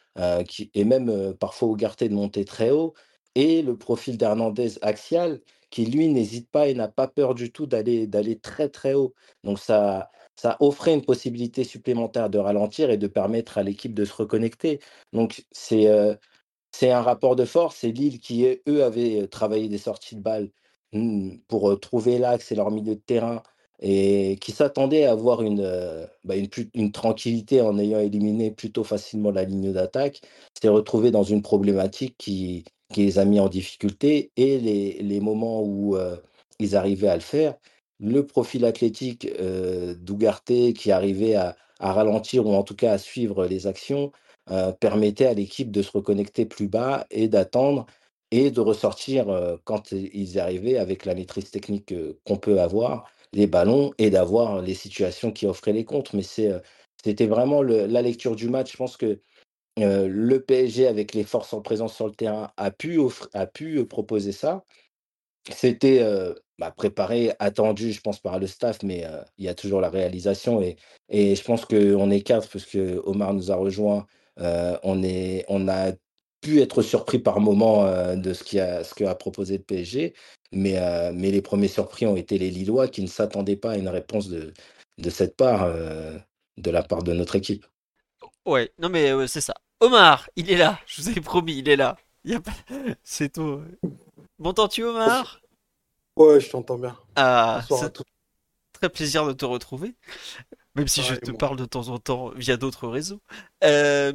qui, 0.47 0.71
et 0.73 0.83
même 0.83 1.33
parfois 1.39 1.69
Ugarte 1.69 2.03
de 2.03 2.13
monter 2.13 2.45
très 2.45 2.69
haut, 2.71 2.93
et 3.35 3.61
le 3.61 3.77
profil 3.77 4.17
d'Hernandez 4.17 4.77
axial, 4.81 5.41
qui 5.69 5.85
lui 5.85 6.09
n'hésite 6.09 6.49
pas 6.49 6.67
et 6.67 6.73
n'a 6.73 6.89
pas 6.89 7.07
peur 7.07 7.33
du 7.33 7.51
tout 7.51 7.65
d'aller 7.65 8.07
d'aller 8.07 8.37
très 8.37 8.67
très 8.69 8.93
haut. 8.93 9.13
Donc 9.43 9.57
ça, 9.57 10.09
ça 10.35 10.57
offrait 10.59 10.93
une 10.93 11.05
possibilité 11.05 11.63
supplémentaire 11.63 12.29
de 12.29 12.39
ralentir 12.39 12.89
et 12.89 12.97
de 12.97 13.07
permettre 13.07 13.57
à 13.57 13.63
l'équipe 13.63 13.93
de 13.93 14.03
se 14.05 14.13
reconnecter. 14.13 14.79
Donc 15.13 15.45
c'est 15.51 15.87
c'est 16.71 16.91
un 16.91 17.01
rapport 17.01 17.35
de 17.35 17.45
force. 17.45 17.77
C'est 17.77 17.91
Lille 17.91 18.19
qui, 18.19 18.45
eux, 18.67 18.83
avaient 18.83 19.27
travaillé 19.27 19.69
des 19.69 19.77
sorties 19.77 20.15
de 20.15 20.21
balles 20.21 20.49
hmm, 20.93 21.37
pour 21.47 21.79
trouver 21.79 22.19
l'axe 22.19 22.51
et 22.51 22.55
leur 22.55 22.71
milieu 22.71 22.95
de 22.95 23.01
terrain 23.01 23.43
et 23.79 24.37
qui 24.41 24.51
s'attendait 24.51 25.05
à 25.05 25.11
avoir 25.11 25.41
une, 25.41 26.07
bah, 26.23 26.35
une, 26.75 26.91
tranquillité 26.91 27.61
en 27.61 27.79
ayant 27.79 27.99
éliminé 27.99 28.51
plutôt 28.51 28.83
facilement 28.83 29.31
la 29.31 29.43
ligne 29.43 29.73
d'attaque, 29.73 30.21
s'est 30.61 30.69
retrouvé 30.69 31.09
dans 31.11 31.23
une 31.23 31.41
problématique 31.41 32.15
qui, 32.19 32.63
qui, 32.93 33.05
les 33.05 33.19
a 33.19 33.25
mis 33.25 33.39
en 33.39 33.49
difficulté 33.49 34.31
et 34.37 34.59
les, 34.59 35.01
les 35.01 35.19
moments 35.19 35.63
où 35.63 35.97
ils 36.59 36.75
arrivaient 36.75 37.07
à 37.07 37.15
le 37.15 37.21
faire, 37.21 37.55
le 38.01 38.25
profil 38.25 38.65
athlétique 38.65 39.27
euh, 39.39 39.95
d'Ougarté 39.95 40.73
qui 40.73 40.91
arrivait 40.91 41.35
à, 41.35 41.55
ralentir 41.79 42.45
ou 42.45 42.53
en 42.53 42.61
tout 42.61 42.75
cas 42.75 42.93
à 42.93 42.97
suivre 42.99 43.47
les 43.47 43.65
actions 43.65 44.11
euh, 44.51 44.73
permettait 44.73 45.27
à 45.27 45.33
l'équipe 45.33 45.71
de 45.71 45.81
se 45.81 45.91
reconnecter 45.91 46.45
plus 46.45 46.67
bas 46.67 47.07
et 47.09 47.27
d'attendre 47.29 47.85
et 48.31 48.51
de 48.51 48.59
ressortir 48.61 49.27
quand 49.65 49.91
ils 49.91 50.39
arrivaient 50.39 50.77
avec 50.77 51.05
la 51.05 51.15
maîtrise 51.15 51.51
technique 51.51 51.93
qu'on 52.25 52.37
peut 52.37 52.61
avoir 52.61 53.09
les 53.33 53.47
ballons 53.47 53.93
et 53.97 54.09
d'avoir 54.09 54.61
les 54.61 54.73
situations 54.73 55.31
qui 55.31 55.47
offraient 55.47 55.73
les 55.73 55.83
comptes. 55.85 56.13
Mais 56.13 56.23
c'était 56.23 57.27
vraiment 57.27 57.61
la 57.61 58.01
lecture 58.01 58.35
du 58.37 58.49
match. 58.49 58.71
Je 58.71 58.77
pense 58.77 58.95
que 58.95 59.19
le 59.77 60.37
PSG, 60.39 60.87
avec 60.87 61.13
les 61.13 61.25
forces 61.25 61.53
en 61.53 61.61
présence 61.61 61.93
sur 61.93 62.07
le 62.07 62.13
terrain, 62.13 62.51
a 62.55 62.71
pu, 62.71 63.01
a 63.33 63.47
pu 63.47 63.85
proposer 63.85 64.31
ça. 64.31 64.63
C'était 65.49 66.01
bah, 66.57 66.71
préparé, 66.71 67.33
attendu, 67.39 67.91
je 67.91 67.99
pense, 67.99 68.19
par 68.19 68.39
le 68.39 68.47
staff, 68.47 68.81
mais 68.81 69.05
il 69.37 69.43
y 69.43 69.49
a 69.49 69.55
toujours 69.55 69.81
la 69.81 69.89
réalisation. 69.89 70.61
Et, 70.61 70.77
et 71.09 71.35
je 71.35 71.43
pense 71.43 71.65
qu'on 71.65 72.11
est 72.11 72.21
quatre, 72.21 72.49
parce 72.49 72.65
que 72.65 73.01
Omar 73.05 73.33
nous 73.33 73.51
a 73.51 73.55
rejoint. 73.55 74.05
On, 74.37 75.03
est, 75.03 75.45
on 75.47 75.67
a 75.67 75.91
pu 76.41 76.61
être 76.61 76.81
surpris 76.81 77.19
par 77.19 77.39
moment 77.39 77.85
de 78.15 78.33
ce 78.33 78.43
qu'a 78.43 78.83
ce 78.83 79.03
a 79.03 79.15
proposé 79.15 79.57
le 79.57 79.63
PSG, 79.63 80.13
mais, 80.51 80.79
mais 81.13 81.31
les 81.31 81.41
premiers 81.41 81.67
surpris 81.67 82.05
ont 82.05 82.15
été 82.15 82.37
les 82.37 82.49
Lillois 82.49 82.87
qui 82.87 83.01
ne 83.01 83.07
s'attendaient 83.07 83.55
pas 83.55 83.71
à 83.71 83.77
une 83.77 83.89
réponse 83.89 84.27
de, 84.27 84.53
de 84.97 85.09
cette 85.09 85.35
part, 85.35 85.71
de 86.57 86.71
la 86.71 86.83
part 86.83 87.03
de 87.03 87.13
notre 87.13 87.35
équipe. 87.35 87.65
Ouais, 88.45 88.71
non 88.79 88.89
mais 88.89 89.27
c'est 89.27 89.41
ça. 89.41 89.53
Omar, 89.79 90.29
il 90.35 90.51
est 90.51 90.57
là, 90.57 90.79
je 90.85 91.01
vous 91.01 91.09
ai 91.09 91.21
promis, 91.21 91.57
il 91.57 91.69
est 91.69 91.75
là. 91.75 91.97
C'est 93.03 93.33
tout. 93.33 93.61
M'entends-tu, 94.37 94.83
Omar? 94.83 95.41
Ouais, 96.15 96.39
je 96.39 96.49
t'entends 96.49 96.77
bien. 96.77 96.95
Ah, 97.15 97.63
c'est 97.69 97.93
très 98.73 98.89
plaisir 98.89 99.25
de 99.25 99.33
te 99.33 99.45
retrouver, 99.45 99.95
même 100.75 100.87
si 100.87 101.01
je 101.03 101.15
te 101.15 101.31
parle 101.31 101.57
de 101.57 101.65
temps 101.65 101.89
en 101.89 101.97
temps 101.97 102.31
via 102.35 102.57
d'autres 102.57 102.87
réseaux. 102.87 103.19
Euh, 103.63 104.13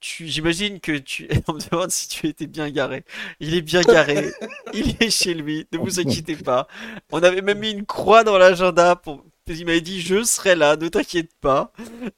j'imagine 0.00 0.80
que 0.80 0.98
tu. 0.98 1.28
On 1.48 1.54
me 1.54 1.70
demande 1.70 1.90
si 1.90 2.08
tu 2.08 2.26
étais 2.26 2.46
bien 2.46 2.70
garé. 2.70 3.04
Il 3.40 3.54
est 3.54 3.62
bien 3.62 3.82
garé. 3.82 4.30
il 4.74 4.96
est 5.00 5.10
chez 5.10 5.34
lui. 5.34 5.66
Ne 5.72 5.78
vous 5.78 6.00
inquiétez 6.00 6.36
pas. 6.36 6.66
On 7.10 7.22
avait 7.22 7.42
même 7.42 7.58
mis 7.58 7.70
une 7.70 7.86
croix 7.86 8.24
dans 8.24 8.38
l'agenda 8.38 8.96
pour. 8.96 9.24
Il 9.58 9.66
m'avait 9.66 9.80
dit 9.80 10.00
je 10.00 10.22
serai 10.22 10.54
là, 10.54 10.76
ne 10.76 10.88
t'inquiète 10.88 11.32
pas. 11.40 11.72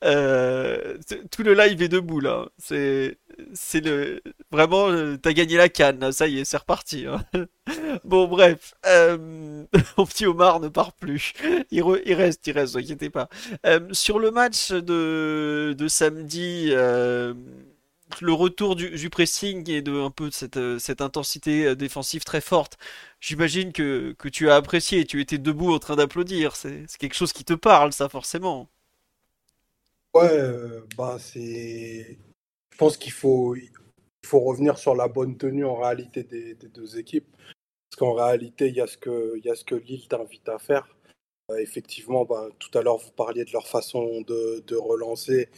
Euh, 0.04 0.98
tout 1.30 1.42
le 1.42 1.54
live 1.54 1.80
est 1.82 1.88
debout 1.88 2.20
là. 2.20 2.46
C'est 2.58 3.18
c'est 3.54 3.80
le 3.80 4.22
vraiment 4.50 4.90
euh, 4.90 5.16
t'as 5.16 5.32
gagné 5.32 5.56
la 5.56 5.70
canne 5.70 6.12
ça 6.12 6.28
y 6.28 6.38
est 6.38 6.44
c'est 6.44 6.58
reparti 6.58 7.06
hein. 7.06 7.24
bon 8.04 8.28
bref 8.28 8.74
euh, 8.84 9.16
mon 9.96 10.04
petit 10.04 10.26
Omar 10.26 10.60
ne 10.60 10.68
part 10.68 10.92
plus 10.92 11.32
il, 11.70 11.82
reste 12.12 12.46
il 12.46 12.52
reste 12.52 12.76
inquiétez 12.76 13.08
pas 13.08 13.30
sur 13.92 14.18
le 14.18 14.30
match 14.30 14.70
de, 14.70 15.74
de 15.76 15.88
samedi 15.88 16.72
le 18.20 18.32
retour 18.32 18.76
du, 18.76 19.10
pressing 19.10 19.70
et 19.70 19.82
de 19.82 19.92
un 19.92 20.10
peu 20.10 20.30
cette, 20.30 20.78
cette 20.78 21.00
intensité 21.00 21.74
défensive 21.76 22.24
très 22.24 22.40
forte 22.40 22.78
j'imagine 23.20 23.72
que, 23.72 24.14
que 24.18 24.28
tu 24.28 24.50
as 24.50 24.56
apprécié 24.56 25.04
tu 25.04 25.20
étais 25.20 25.38
debout 25.38 25.72
en 25.72 25.78
train 25.78 25.96
d'applaudir 25.96 26.56
c'est 26.56 26.86
quelque 26.98 27.14
chose 27.14 27.32
qui 27.32 27.44
te 27.44 27.54
parle 27.54 27.92
ça 27.92 28.08
forcément 28.08 28.68
ouais 30.14 30.38
bah 30.96 31.16
c'est 31.18 32.18
je 32.72 32.78
pense 32.78 32.96
qu'il 32.96 33.12
faut, 33.12 33.54
il 33.54 33.70
faut 34.24 34.40
revenir 34.40 34.78
sur 34.78 34.94
la 34.94 35.06
bonne 35.06 35.36
tenue 35.36 35.64
en 35.64 35.76
réalité 35.76 36.24
des, 36.24 36.54
deux 36.54 36.98
équipes. 36.98 37.28
Parce 37.90 37.98
qu'en 37.98 38.14
réalité, 38.14 38.68
il 38.68 38.74
y, 38.74 38.80
a 38.80 38.86
ce 38.86 38.96
que, 38.96 39.38
y 39.44 39.50
a 39.50 39.54
ce 39.54 39.64
que 39.64 39.74
Lille 39.74 40.08
t'invite 40.08 40.48
à 40.48 40.58
faire. 40.58 40.88
Euh, 41.50 41.58
effectivement, 41.58 42.24
bah, 42.24 42.48
tout 42.58 42.76
à 42.76 42.82
l'heure, 42.82 42.96
vous 42.96 43.10
parliez 43.12 43.44
de 43.44 43.52
leur 43.52 43.68
façon 43.68 44.22
de, 44.22 44.74
relancer 44.74 45.50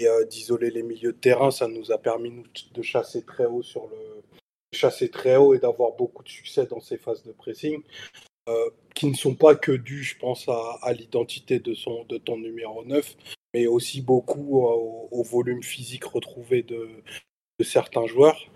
et 0.00 0.08
euh, 0.08 0.24
d'isoler 0.24 0.70
les 0.70 0.82
milieux 0.82 1.12
de 1.12 1.18
terrain. 1.18 1.50
Ça 1.50 1.68
nous 1.68 1.92
a 1.92 1.98
permis 1.98 2.42
de 2.72 2.82
chasser 2.82 3.24
très 3.24 3.46
haut 3.46 3.62
sur 3.62 3.86
le 3.88 4.22
chasser 4.72 5.08
très 5.08 5.36
haut 5.36 5.54
et 5.54 5.58
d'avoir 5.58 5.92
beaucoup 5.92 6.24
de 6.24 6.28
succès 6.28 6.66
dans 6.66 6.80
ces 6.80 6.98
phases 6.98 7.22
de 7.22 7.32
pressing. 7.32 7.82
Euh, 8.48 8.70
qui 8.94 9.06
ne 9.06 9.14
sont 9.14 9.34
pas 9.34 9.54
que 9.54 9.72
dus, 9.72 10.04
je 10.04 10.18
pense, 10.18 10.48
à, 10.48 10.92
l'identité 10.92 11.58
de, 11.58 11.72
son, 11.74 12.04
de 12.04 12.18
ton 12.18 12.36
numéro 12.36 12.84
9, 12.84 13.16
mais 13.54 13.66
aussi 13.66 14.02
beaucoup 14.02 14.60
au, 14.60 15.22
volume 15.22 15.62
physique 15.62 16.04
retrouvé 16.04 16.62
de, 16.62 16.88
certains 17.62 18.06
joueurs. 18.06 18.52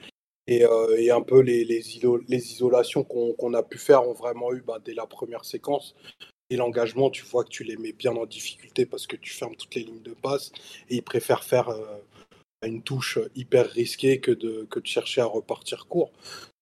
Et, 0.46 0.64
euh, 0.64 1.16
un 1.16 1.22
peu 1.22 1.40
les, 1.40 1.64
les, 1.64 2.52
isolations 2.52 3.02
qu'on 3.02 3.54
a 3.54 3.62
pu 3.62 3.78
faire 3.78 4.06
ont 4.06 4.12
vraiment 4.12 4.52
eu 4.52 4.60
bah, 4.60 4.78
dès 4.84 4.94
la 4.94 5.06
première 5.06 5.44
séquence. 5.44 5.96
Et 6.50 6.56
l'engagement, 6.56 7.10
tu 7.10 7.24
vois 7.24 7.44
que 7.44 7.50
tu 7.50 7.64
les 7.64 7.76
mets 7.76 7.92
bien 7.92 8.14
en 8.16 8.26
difficulté 8.26 8.86
parce 8.86 9.06
que 9.06 9.16
tu 9.16 9.32
fermes 9.32 9.56
toutes 9.56 9.74
les 9.74 9.82
lignes 9.82 10.02
de 10.02 10.14
passe 10.14 10.52
et 10.88 10.96
ils 10.96 11.02
préfèrent 11.02 11.44
faire 11.44 11.68
euh, 11.68 11.98
une 12.64 12.82
touche 12.82 13.18
hyper 13.34 13.68
risquée 13.68 14.20
que 14.20 14.30
de, 14.30 14.66
chercher 14.84 15.20
à 15.20 15.26
repartir 15.26 15.86
court. 15.86 16.10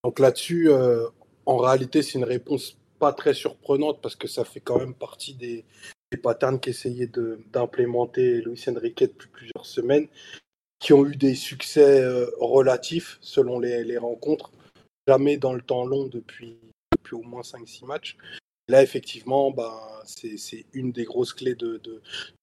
Donc 0.02 0.18
là-dessus, 0.18 0.70
euh, 0.70 1.06
en 1.46 1.56
réalité, 1.58 2.02
c'est 2.02 2.18
une 2.18 2.24
réponse 2.24 2.76
pas 2.98 3.12
très 3.12 3.34
surprenante 3.34 4.00
parce 4.00 4.16
que 4.16 4.26
ça 4.26 4.44
fait 4.44 4.60
quand 4.60 4.78
même 4.78 4.94
partie 4.94 5.34
des, 5.34 5.64
des 6.12 6.18
patterns 6.18 6.60
qu'essayait 6.60 7.10
d'implémenter 7.52 8.40
Luis 8.40 8.62
Enrique 8.68 9.00
depuis 9.00 9.28
plusieurs 9.28 9.66
semaines, 9.66 10.08
qui 10.78 10.92
ont 10.92 11.06
eu 11.06 11.16
des 11.16 11.34
succès 11.34 12.00
euh, 12.02 12.30
relatifs 12.38 13.18
selon 13.20 13.58
les, 13.58 13.98
rencontres, 13.98 14.50
jamais 15.08 15.36
dans 15.36 15.52
le 15.52 15.62
temps 15.62 15.84
long 15.84 16.06
depuis, 16.06 16.56
depuis 16.92 17.14
au 17.14 17.22
moins 17.22 17.42
5-6 17.42 17.86
matchs. 17.86 18.16
Là, 18.68 18.82
effectivement, 18.82 19.50
bah, 19.50 20.02
c'est 20.04 20.66
une 20.72 20.92
des 20.92 21.04
grosses 21.04 21.32
clés 21.32 21.54
de, 21.54 21.80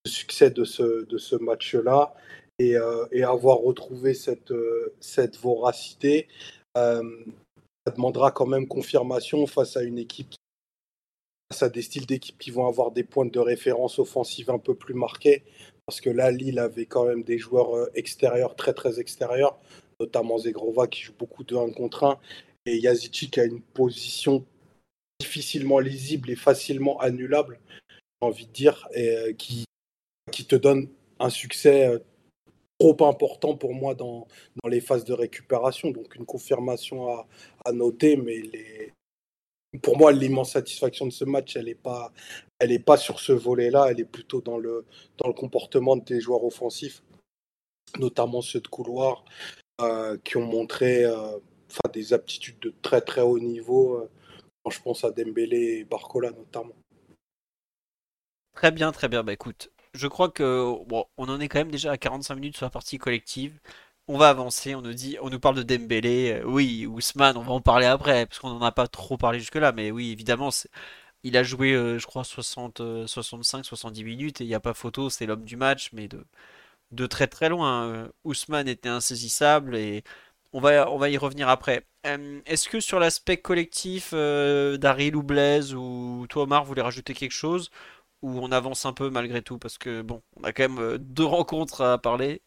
succès 0.05 0.49
de 0.49 0.63
ce, 0.63 1.35
match-là. 1.35 2.13
Et, 2.59 2.77
euh, 2.77 3.05
avoir 3.27 3.59
retrouvé 3.59 4.13
cette, 4.13 4.51
euh, 4.51 4.93
voracité, 5.41 6.27
ça 6.75 7.01
demandera 7.93 8.31
quand 8.31 8.45
même 8.45 8.67
confirmation 8.67 9.45
face 9.47 9.75
à 9.75 9.83
une 9.83 9.97
équipe 9.97 10.35
à 11.61 11.69
des 11.69 11.81
styles 11.81 12.05
d'équipe 12.05 12.37
qui 12.39 12.51
vont 12.51 12.67
avoir 12.67 12.91
des 12.91 13.03
points 13.03 13.25
de 13.25 13.39
référence 13.39 13.99
offensive 13.99 14.49
un 14.49 14.57
peu 14.57 14.73
plus 14.73 14.95
marqués. 14.95 15.43
Parce 15.85 16.01
que 16.01 16.09
là, 16.09 16.31
Lille 16.31 16.59
avait 16.59 16.85
quand 16.85 17.05
même 17.05 17.23
des 17.23 17.37
joueurs 17.37 17.75
euh, 17.75 17.91
extérieurs, 17.93 18.55
très 18.55 18.73
très 18.73 18.99
extérieurs, 18.99 19.59
notamment 19.99 20.37
Zegrova 20.37 20.87
qui 20.87 21.01
joue 21.01 21.13
beaucoup 21.17 21.43
de 21.43 21.55
1 21.55 21.71
contre 21.73 22.05
1, 22.05 22.19
et 22.65 22.77
Yazici 22.77 23.29
a 23.37 23.43
une 23.43 23.61
position 23.61 24.45
difficilement 25.23 25.79
lisible 25.79 26.29
et 26.29 26.35
facilement 26.35 26.95
annulable, 26.99 27.59
j'ai 28.21 28.27
envie 28.29 28.47
de 28.47 28.51
dire, 28.63 28.87
et 28.93 29.09
euh, 29.09 29.33
qui, 29.33 29.65
qui 30.31 30.45
te 30.45 30.57
donne 30.57 30.89
un 31.19 31.29
succès 31.29 31.87
euh, 31.87 31.99
trop 32.79 32.97
important 33.07 33.55
pour 33.55 33.73
moi 33.73 33.95
dans, 33.95 34.27
dans 34.59 34.69
les 34.69 34.81
phases 34.81 35.05
de 35.05 35.13
récupération. 35.13 35.91
Donc 35.91 36.15
une 36.15 36.25
confirmation 36.25 36.97
à, 37.13 37.27
à 37.65 37.71
noter, 37.71 38.17
mais 38.17 38.41
pour 39.81 39.97
moi, 39.97 40.11
l'immense 40.11 40.51
satisfaction 40.51 41.05
de 41.07 41.11
ce 41.11 41.25
match, 41.25 41.55
elle 41.55 41.65
n'est 41.65 41.83
pas, 41.91 42.11
pas 42.85 42.97
sur 42.97 43.19
ce 43.19 43.31
volet-là, 43.31 43.87
elle 43.89 43.99
est 43.99 44.11
plutôt 44.17 44.41
dans 44.41 44.59
le, 44.59 44.85
dans 45.17 45.27
le 45.27 45.33
comportement 45.33 45.95
des 45.95 46.19
joueurs 46.21 46.43
offensifs, 46.43 47.01
notamment 47.97 48.41
ceux 48.41 48.61
de 48.61 48.67
couloir, 48.67 49.25
euh, 49.81 50.17
qui 50.23 50.37
ont 50.37 50.45
montré 50.45 51.05
euh, 51.05 51.39
des 51.91 52.13
aptitudes 52.13 52.59
de 52.59 52.71
très 52.81 53.01
très 53.01 53.21
haut 53.21 53.39
niveau. 53.39 54.07
Quand 54.63 54.71
je 54.71 54.81
pense 54.81 55.03
à 55.03 55.11
Dembélé 55.11 55.79
et 55.79 55.83
Barcola 55.83 56.31
notamment. 56.31 56.75
Très 58.53 58.71
bien, 58.71 58.91
très 58.91 59.09
bien. 59.09 59.23
Bah 59.23 59.33
écoute, 59.33 59.71
je 59.93 60.07
crois 60.07 60.29
que 60.29 60.75
bon, 60.85 61.05
on 61.17 61.27
en 61.29 61.39
est 61.39 61.47
quand 61.47 61.59
même 61.59 61.71
déjà 61.71 61.91
à 61.91 61.97
45 61.97 62.35
minutes 62.35 62.57
sur 62.57 62.65
la 62.65 62.69
partie 62.69 62.97
collective 62.97 63.59
on 64.07 64.17
va 64.17 64.29
avancer, 64.29 64.75
on 64.75 64.81
nous 64.81 64.93
dit, 64.93 65.17
on 65.21 65.29
nous 65.29 65.39
parle 65.39 65.55
de 65.55 65.63
Dembélé, 65.63 66.41
euh, 66.41 66.43
oui, 66.45 66.85
Ousmane, 66.85 67.37
on 67.37 67.41
va 67.41 67.53
en 67.53 67.61
parler 67.61 67.85
après, 67.85 68.25
parce 68.25 68.39
qu'on 68.39 68.49
n'en 68.49 68.61
a 68.61 68.71
pas 68.71 68.87
trop 68.87 69.17
parlé 69.17 69.39
jusque-là, 69.39 69.71
mais 69.71 69.91
oui, 69.91 70.11
évidemment, 70.11 70.49
il 71.23 71.37
a 71.37 71.43
joué, 71.43 71.73
euh, 71.73 71.99
je 71.99 72.05
crois, 72.05 72.23
60, 72.23 72.81
65, 73.07 73.65
70 73.65 74.03
minutes, 74.03 74.41
et 74.41 74.43
il 74.43 74.47
n'y 74.47 74.55
a 74.55 74.59
pas 74.59 74.73
photo, 74.73 75.09
c'est 75.09 75.25
l'homme 75.25 75.45
du 75.45 75.55
match, 75.55 75.89
mais 75.93 76.07
de, 76.07 76.25
de 76.91 77.07
très 77.07 77.27
très 77.27 77.49
loin. 77.49 77.87
Euh, 77.89 78.09
Ousmane 78.25 78.67
était 78.67 78.89
insaisissable, 78.89 79.75
et 79.77 80.03
on 80.53 80.59
va, 80.59 80.89
on 80.91 80.97
va 80.97 81.09
y 81.09 81.17
revenir 81.17 81.49
après. 81.49 81.85
Est-ce 82.45 82.69
que 82.69 82.79
sur 82.79 82.99
l'aspect 82.99 83.37
collectif, 83.37 84.13
Daryl 84.13 85.15
ou 85.15 85.23
Blaise, 85.23 85.73
ou 85.73 86.25
toi 86.29 86.43
Omar, 86.43 86.63
vous 86.63 86.69
voulez 86.69 86.81
rajouter 86.81 87.13
quelque 87.13 87.31
chose 87.31 87.69
ou 88.21 88.39
on 88.39 88.51
avance 88.51 88.85
un 88.85 88.93
peu 88.93 89.09
malgré 89.09 89.41
tout 89.41 89.57
parce 89.57 89.77
que 89.77 90.01
bon, 90.01 90.21
on 90.37 90.43
a 90.43 90.53
quand 90.53 90.69
même 90.69 90.97
deux 90.97 91.25
rencontres 91.25 91.81
à 91.81 91.97
parler 91.97 92.41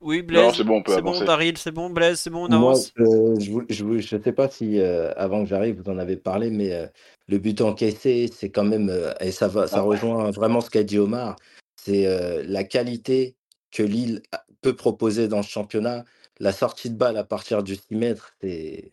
oui, 0.00 0.22
Blaise. 0.22 0.54
c'est 0.54 0.62
bon, 0.62 0.76
on 0.76 0.82
peut 0.82 0.92
C'est 0.94 1.02
bon, 1.02 1.24
Daryl, 1.24 1.58
c'est 1.58 1.72
bon, 1.72 1.90
Blaise, 1.90 2.20
c'est 2.20 2.30
bon, 2.30 2.46
on 2.48 2.52
Moi, 2.52 2.72
avance. 2.72 2.92
euh, 3.00 3.34
je 3.40 3.84
ne 3.84 4.00
sais 4.22 4.32
pas 4.32 4.48
si 4.48 4.78
euh, 4.78 5.12
avant 5.16 5.42
que 5.42 5.48
j'arrive, 5.48 5.80
vous 5.82 5.90
en 5.90 5.98
avez 5.98 6.16
parlé, 6.16 6.50
mais 6.50 6.72
euh, 6.72 6.86
le 7.26 7.38
but 7.38 7.60
encaissé, 7.60 8.30
c'est 8.32 8.50
quand 8.50 8.64
même, 8.64 8.92
et 9.20 9.32
ça 9.32 9.48
va, 9.48 9.66
ça 9.66 9.78
ah 9.78 9.82
rejoint 9.82 10.30
vraiment 10.30 10.60
ce 10.60 10.70
qu'a 10.70 10.84
dit 10.84 10.98
Omar, 10.98 11.34
c'est 11.82 12.06
la 12.44 12.62
qualité 12.62 13.34
que 13.72 13.82
Lille 13.82 14.22
peut 14.62 14.76
proposer 14.76 15.26
dans 15.26 15.42
ce 15.42 15.50
championnat. 15.50 16.04
La 16.40 16.52
sortie 16.52 16.90
de 16.90 16.96
balle 16.96 17.16
à 17.16 17.24
partir 17.24 17.62
du 17.62 17.76
6 17.76 17.94
mètres, 17.96 18.32
c'est 18.40 18.92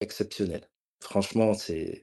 exceptionnel. 0.00 0.62
Franchement, 1.00 1.54
c'est 1.54 2.02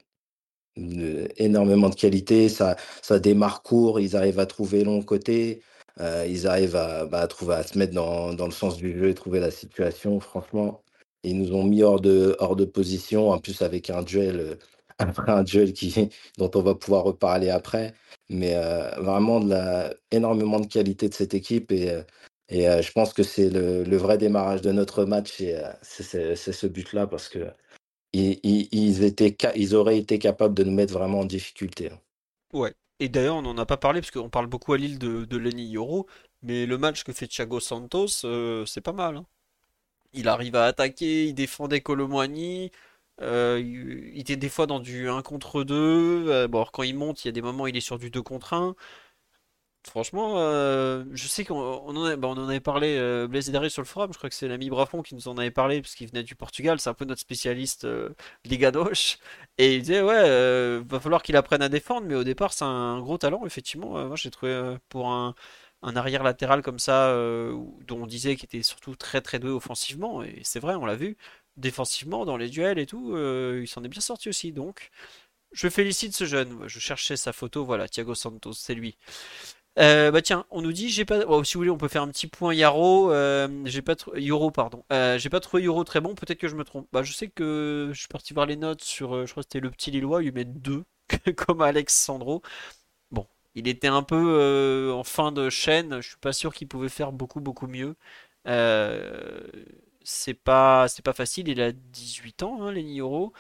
énormément 0.76 1.89
de 1.89 1.96
qualité. 1.96 2.50
Ça, 2.50 2.76
ça 3.02 3.20
démarre 3.20 3.64
court, 3.64 4.00
ils 4.00 4.16
arrivent 4.16 4.39
à 4.39 4.46
trouver 4.46 4.84
long 4.84 5.02
côté. 5.02 5.62
Euh, 6.00 6.26
ils 6.28 6.48
arrivent 6.48 6.76
à, 6.76 7.06
bah, 7.06 7.28
à 7.50 7.64
se 7.64 7.78
mettre 7.78 7.94
dans, 7.94 8.34
dans, 8.34 8.46
le 8.46 8.52
sens 8.52 8.78
du 8.78 8.98
jeu 8.98 9.10
et 9.10 9.14
trouver 9.14 9.39
la 9.39 9.52
situation. 9.52 10.20
Franchement, 10.20 10.84
ils 11.24 11.38
nous 11.38 11.54
ont 11.56 11.64
mis 11.64 11.84
hors 11.84 12.02
de, 12.02 12.36
hors 12.39 12.56
de 12.56 12.66
position, 12.66 13.30
en 13.32 13.39
plus 13.39 13.62
avec 13.62 13.89
un 13.89 14.04
duel 14.04 14.39
euh, 14.39 14.56
un 15.28 15.44
duel 15.44 15.74
qui, 15.74 16.10
dont 16.38 16.52
on 16.56 16.62
va 16.62 16.76
pouvoir 16.76 17.04
reparler 17.04 17.50
après. 17.50 17.94
Mais 18.30 18.56
vraiment 18.98 19.39
de 19.39 19.50
la, 19.50 19.94
énormément 20.12 20.60
de 20.60 20.68
qualité 20.68 21.10
de 21.10 21.14
cette 21.14 21.34
équipe 21.34 21.72
et, 21.72 22.04
et 22.54 22.82
je 22.82 22.91
pense 22.91 23.14
que 23.14 23.24
c'est 23.24 23.49
le, 23.49 23.97
vrai 23.97 24.18
démarrage 24.18 24.62
de 24.62 24.72
notre 24.72 25.06
match 25.06 25.41
et 25.41 25.60
c'est 25.82 26.36
ce 26.36 26.68
but-là 26.68 27.08
parce 27.08 27.28
que 27.30 27.51
ils, 28.14 29.04
étaient, 29.04 29.36
ils 29.56 29.76
auraient 29.76 29.97
été 29.97 30.20
capables 30.20 30.54
de 30.54 30.64
nous 30.64 30.72
mettre 30.72 30.93
vraiment 30.93 31.22
en 31.22 31.26
difficulté. 31.26 31.89
Hein. 31.91 31.99
Ouais. 32.54 32.74
Et 32.99 33.10
d'ailleurs, 33.10 33.38
on 33.38 33.41
n'en 33.41 33.58
a 33.58 33.66
pas 33.66 33.78
parlé 33.78 34.01
parce 34.01 34.12
qu'on 34.12 34.30
parle 34.30 34.45
beaucoup 34.47 34.74
à 34.74 34.78
Lille 34.78 34.99
de, 34.99 35.26
de 35.26 35.38
Lenny 35.38 35.66
Yoro, 35.66 36.06
mais 36.43 36.68
le 36.68 36.78
match 36.78 37.04
que 37.04 37.12
fait 37.12 37.28
Thiago 37.28 37.60
Santos, 37.60 38.08
c'est 38.66 38.82
pas 38.82 38.93
mal. 38.93 39.18
Hein. 39.18 39.26
Il 40.14 40.28
arrive 40.28 40.56
à 40.56 40.66
attaquer, 40.66 41.26
il 41.26 41.34
défendait 41.34 41.82
Colomboigny, 41.82 42.72
euh, 43.22 43.60
il 43.62 44.20
était 44.20 44.36
des 44.36 44.49
fois 44.49 44.66
dans 44.68 44.80
du 44.80 45.10
1 45.10 45.22
contre 45.22 45.64
2. 45.64 45.76
Euh, 46.30 46.47
bon, 46.47 46.66
quand 46.72 46.84
il 46.84 46.95
monte, 46.95 47.24
il 47.24 47.28
y 47.28 47.30
a 47.30 47.32
des 47.32 47.41
moments 47.41 47.64
où 47.64 47.68
il 47.68 47.78
est 47.78 47.82
sur 47.82 47.99
du 47.99 48.10
2 48.10 48.22
contre 48.22 48.54
1. 48.54 48.76
Franchement, 49.86 50.36
euh, 50.38 51.04
je 51.12 51.28
sais 51.28 51.44
qu'on 51.44 51.58
en, 51.58 52.18
bah, 52.18 52.28
en 52.30 52.48
avait 52.48 52.60
parlé, 52.62 52.96
euh, 52.98 53.28
Blaise 53.28 53.52
sur 53.70 53.82
le 53.82 53.86
forum, 53.88 54.14
je 54.14 54.18
crois 54.18 54.30
que 54.30 54.36
c'est 54.36 54.48
l'ami 54.48 54.70
Brafon 54.70 55.02
qui 55.02 55.14
nous 55.14 55.28
en 55.28 55.38
avait 55.38 55.52
parlé, 55.52 55.82
parce 55.82 55.94
qu'il 55.96 56.08
venait 56.08 56.24
du 56.24 56.36
Portugal, 56.36 56.80
c'est 56.80 56.90
un 56.90 56.94
peu 56.94 57.06
notre 57.06 57.22
spécialiste 57.22 57.86
Liga 58.46 58.72
Gauche. 58.72 59.18
Et 59.58 59.76
il 59.76 59.82
disait, 59.82 60.02
ouais, 60.02 60.80
va 60.80 61.00
falloir 61.00 61.22
qu'il 61.22 61.36
apprenne 61.36 61.62
à 61.62 61.70
défendre, 61.70 62.08
mais 62.08 62.16
au 62.16 62.24
départ, 62.24 62.54
c'est 62.54 62.64
un 62.66 63.00
gros 63.02 63.18
talent, 63.18 63.46
effectivement. 63.46 64.08
moi, 64.08 64.16
j'ai 64.16 64.32
trouvé 64.32 64.78
pour 64.90 65.12
un, 65.12 65.36
un 65.82 65.96
arrière 65.98 66.24
latéral 66.24 66.62
comme 66.62 66.80
ça, 66.80 67.14
dont 67.14 68.04
on 68.04 68.08
disait 68.08 68.36
qu'il 68.38 68.46
était 68.46 68.64
surtout 68.64 68.96
très 68.96 69.22
très 69.22 69.40
doué 69.40 69.52
offensivement, 69.52 70.24
et 70.24 70.40
c'est 70.44 70.60
vrai, 70.60 70.76
on 70.76 70.86
l'a 70.86 70.96
vu 70.96 71.18
défensivement 71.58 72.26
dans 72.26 72.38
les 72.38 72.50
duels 72.50 72.80
et 72.80 72.86
tout, 72.86 73.16
euh, 73.16 73.60
il 73.64 73.68
s'en 73.68 73.84
est 73.84 73.88
bien 73.90 74.02
sorti 74.02 74.30
aussi. 74.30 74.52
Donc, 74.52 74.90
je 75.54 75.70
félicite 75.70 76.16
ce 76.16 76.26
jeune. 76.26 76.68
Je 76.68 76.80
cherchais 76.80 77.18
sa 77.18 77.34
photo, 77.34 77.66
voilà, 77.66 77.88
Thiago 77.88 78.16
Santos, 78.16 78.54
c'est 78.54 78.76
lui. 78.76 78.98
Euh, 79.80 80.12
bah 80.12 80.22
tiens, 80.22 80.46
on 80.52 80.62
nous 80.62 80.72
dit, 80.72 80.90
j'ai 80.90 81.04
pas, 81.06 81.22
oh, 81.28 81.44
si 81.44 81.56
vous 81.56 81.62
voulez, 81.62 81.70
on 81.72 81.78
peut 81.78 81.88
faire 81.88 82.04
un 82.04 82.08
petit 82.10 82.28
point 82.28 82.54
Yaro. 82.54 83.12
Euh, 83.12 83.48
j'ai 83.66 83.82
pas 83.82 83.96
Euro, 84.16 84.52
pardon. 84.52 84.84
j'ai 85.18 85.30
pas 85.30 85.40
trouvé 85.40 85.64
Euro 85.64 85.84
très 85.84 86.02
bon. 86.02 86.16
Peut-être 86.16 86.40
que 86.40 86.48
je 86.48 86.56
me 86.56 86.64
trompe. 86.64 86.88
Bah, 86.94 87.04
je 87.04 87.14
sais 87.14 87.28
que 87.30 87.90
je 87.94 88.00
suis 88.00 88.08
parti 88.08 88.34
voir 88.34 88.46
les 88.46 88.56
notes 88.56 88.84
sur, 88.84 89.26
je 89.26 89.32
crois 89.32 89.44
que 89.44 89.50
c'était 89.52 89.60
le 89.60 89.72
petit 89.72 89.92
Lillois, 89.92 90.24
il 90.24 90.34
met 90.34 90.46
2 90.46 90.84
comme 91.38 91.62
Alexandro. 91.62 92.42
Bon, 93.12 93.28
il 93.56 93.68
était 93.68 93.88
un 93.88 94.04
peu 94.04 94.92
en 94.94 95.04
fin 95.04 95.32
de 95.32 95.50
chaîne. 95.50 96.02
Je 96.02 96.10
suis 96.10 96.18
pas 96.18 96.34
sûr 96.34 96.54
qu'il 96.54 96.68
pouvait 96.68 96.90
faire 96.90 97.12
beaucoup 97.12 97.42
beaucoup 97.42 97.68
mieux. 97.68 97.96
Euh, 98.48 99.42
c'est 100.04 100.34
pas 100.34 100.88
c'est 100.88 101.04
pas 101.04 101.14
facile. 101.14 101.48
Il 101.48 101.62
a 101.62 101.72
18 101.72 102.44
ans, 102.44 102.62
hein, 102.64 102.72
Lenny 102.72 103.00
Euro. 103.00 103.34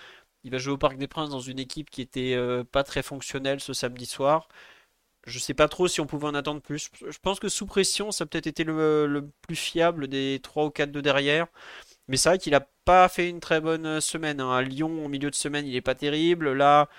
Il 0.43 0.51
va 0.51 0.57
jouer 0.57 0.73
au 0.73 0.77
Parc 0.77 0.97
des 0.97 1.07
Princes 1.07 1.29
dans 1.29 1.39
une 1.39 1.59
équipe 1.59 1.89
qui 1.89 2.01
était 2.01 2.33
euh, 2.35 2.63
pas 2.65 2.83
très 2.83 3.03
fonctionnelle 3.03 3.59
ce 3.61 3.73
samedi 3.73 4.05
soir. 4.05 4.47
Je 5.25 5.39
sais 5.39 5.53
pas 5.53 5.67
trop 5.67 5.87
si 5.87 6.01
on 6.01 6.05
pouvait 6.05 6.27
en 6.27 6.35
attendre 6.35 6.61
plus. 6.61 6.89
Je 7.09 7.17
pense 7.21 7.39
que 7.39 7.47
sous 7.49 7.65
pression, 7.65 8.11
ça 8.11 8.25
a 8.25 8.27
peut-être 8.27 8.47
été 8.47 8.63
le, 8.65 9.29
plus 9.41 9.55
fiable 9.55 10.07
des 10.07 10.39
3 10.43 10.65
ou 10.65 10.69
4 10.69 10.91
de 10.91 11.01
derrière. 11.01 11.47
Mais 12.07 12.17
c'est 12.17 12.29
vrai 12.29 12.37
qu'il 12.37 12.53
a 12.55 12.67
pas 12.85 13.07
fait 13.07 13.29
une 13.29 13.39
très 13.39 13.61
bonne 13.61 14.01
semaine. 14.01 14.41
Hein. 14.41 14.51
À 14.51 14.61
Lyon, 14.61 15.05
au 15.05 15.07
milieu 15.07 15.29
de 15.29 15.35
semaine, 15.35 15.65
il 15.65 15.75
est 15.75 15.81
pas 15.81 15.95
terrible. 15.95 16.51
Là, 16.51 16.89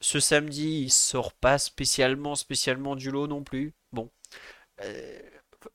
ce 0.00 0.20
samedi, 0.20 0.82
il 0.82 0.90
sort 0.90 1.32
pas 1.32 1.58
spécialement, 1.58 2.34
spécialement 2.34 2.96
du 2.96 3.10
lot 3.10 3.26
non 3.26 3.42
plus. 3.42 3.72
Bon. 3.92 4.10
Euh, 4.82 5.18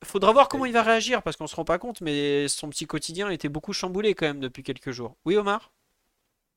Faudra 0.02 0.32
voir 0.32 0.48
comment 0.48 0.66
il 0.66 0.72
va 0.72 0.82
réagir 0.82 1.22
parce 1.22 1.36
qu'on 1.36 1.46
se 1.46 1.54
rend 1.54 1.64
pas 1.64 1.78
compte, 1.78 2.00
mais 2.00 2.48
son 2.48 2.68
petit 2.68 2.86
quotidien 2.86 3.30
était 3.30 3.48
beaucoup 3.48 3.72
chamboulé 3.72 4.14
quand 4.14 4.26
même 4.26 4.40
depuis 4.40 4.62
quelques 4.62 4.90
jours. 4.90 5.16
Oui, 5.24 5.36
Omar? 5.36 5.72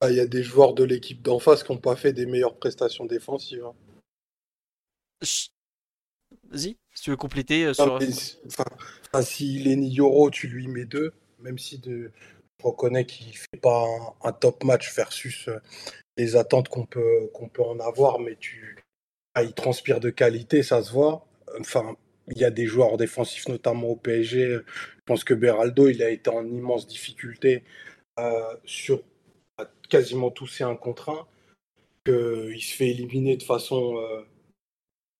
Ah, 0.01 0.09
Il 0.09 0.17
y 0.17 0.19
a 0.19 0.25
des 0.25 0.43
joueurs 0.43 0.73
de 0.73 0.83
l'équipe 0.83 1.21
d'en 1.21 1.39
face 1.39 1.63
qui 1.63 1.71
n'ont 1.71 1.77
pas 1.77 1.95
fait 1.95 2.13
des 2.13 2.25
meilleures 2.25 2.57
prestations 2.57 3.05
défensives. 3.05 3.65
Hein. 3.65 3.73
Vas-y, 5.22 6.78
si 6.93 7.03
tu 7.03 7.09
veux 7.09 7.17
compléter 7.17 7.65
euh, 7.65 7.74
sur. 7.74 7.99
Enfin, 8.45 9.22
s'il 9.22 9.67
est 9.67 9.76
Yoro, 9.76 10.30
tu 10.30 10.47
lui 10.47 10.67
mets 10.67 10.86
deux, 10.86 11.13
même 11.39 11.57
si 11.57 11.80
de... 11.80 12.11
je 12.59 12.63
reconnais 12.63 13.05
qu'il 13.05 13.36
fait 13.36 13.59
pas 13.61 13.86
un, 14.24 14.32
top 14.32 14.63
match 14.63 14.93
versus 14.95 15.47
euh, 15.47 15.59
les 16.17 16.36
attentes 16.36 16.70
qu'on 16.70 16.86
peut, 16.86 17.30
qu'on 17.34 17.49
peut 17.49 17.63
en 17.63 17.80
avoir, 17.80 18.20
mais 18.20 18.36
tu. 18.36 18.78
Ah, 19.36 19.43
il 19.43 19.53
transpire 19.53 19.99
de 19.99 20.09
qualité, 20.09 20.63
ça 20.63 20.84
se 20.84 20.91
voit. 20.91 21.28
Enfin, 21.59 21.95
il 22.32 22.38
y 22.38 22.45
a 22.45 22.51
des 22.51 22.65
joueurs 22.65 22.97
défensifs, 22.97 23.47
notamment 23.47 23.89
au 23.89 23.95
PSG. 23.95 24.47
Je 24.49 24.61
pense 25.05 25.24
que 25.24 25.34
Beraldo, 25.34 25.88
il 25.88 26.03
a 26.03 26.09
été 26.09 26.30
en 26.30 26.45
immense 26.45 26.88
difficulté 26.88 27.63
euh, 28.20 28.55
sur 28.65 29.01
quasiment 29.89 30.32
tous 30.32 30.47
ses 30.47 30.63
1 30.63 30.76
contre 30.76 31.09
1. 31.09 31.28
Qu'il 32.05 32.61
se 32.61 32.76
fait 32.76 32.89
éliminer 32.89 33.38
de 33.38 33.43
façon 33.43 33.97
euh, 33.97 34.22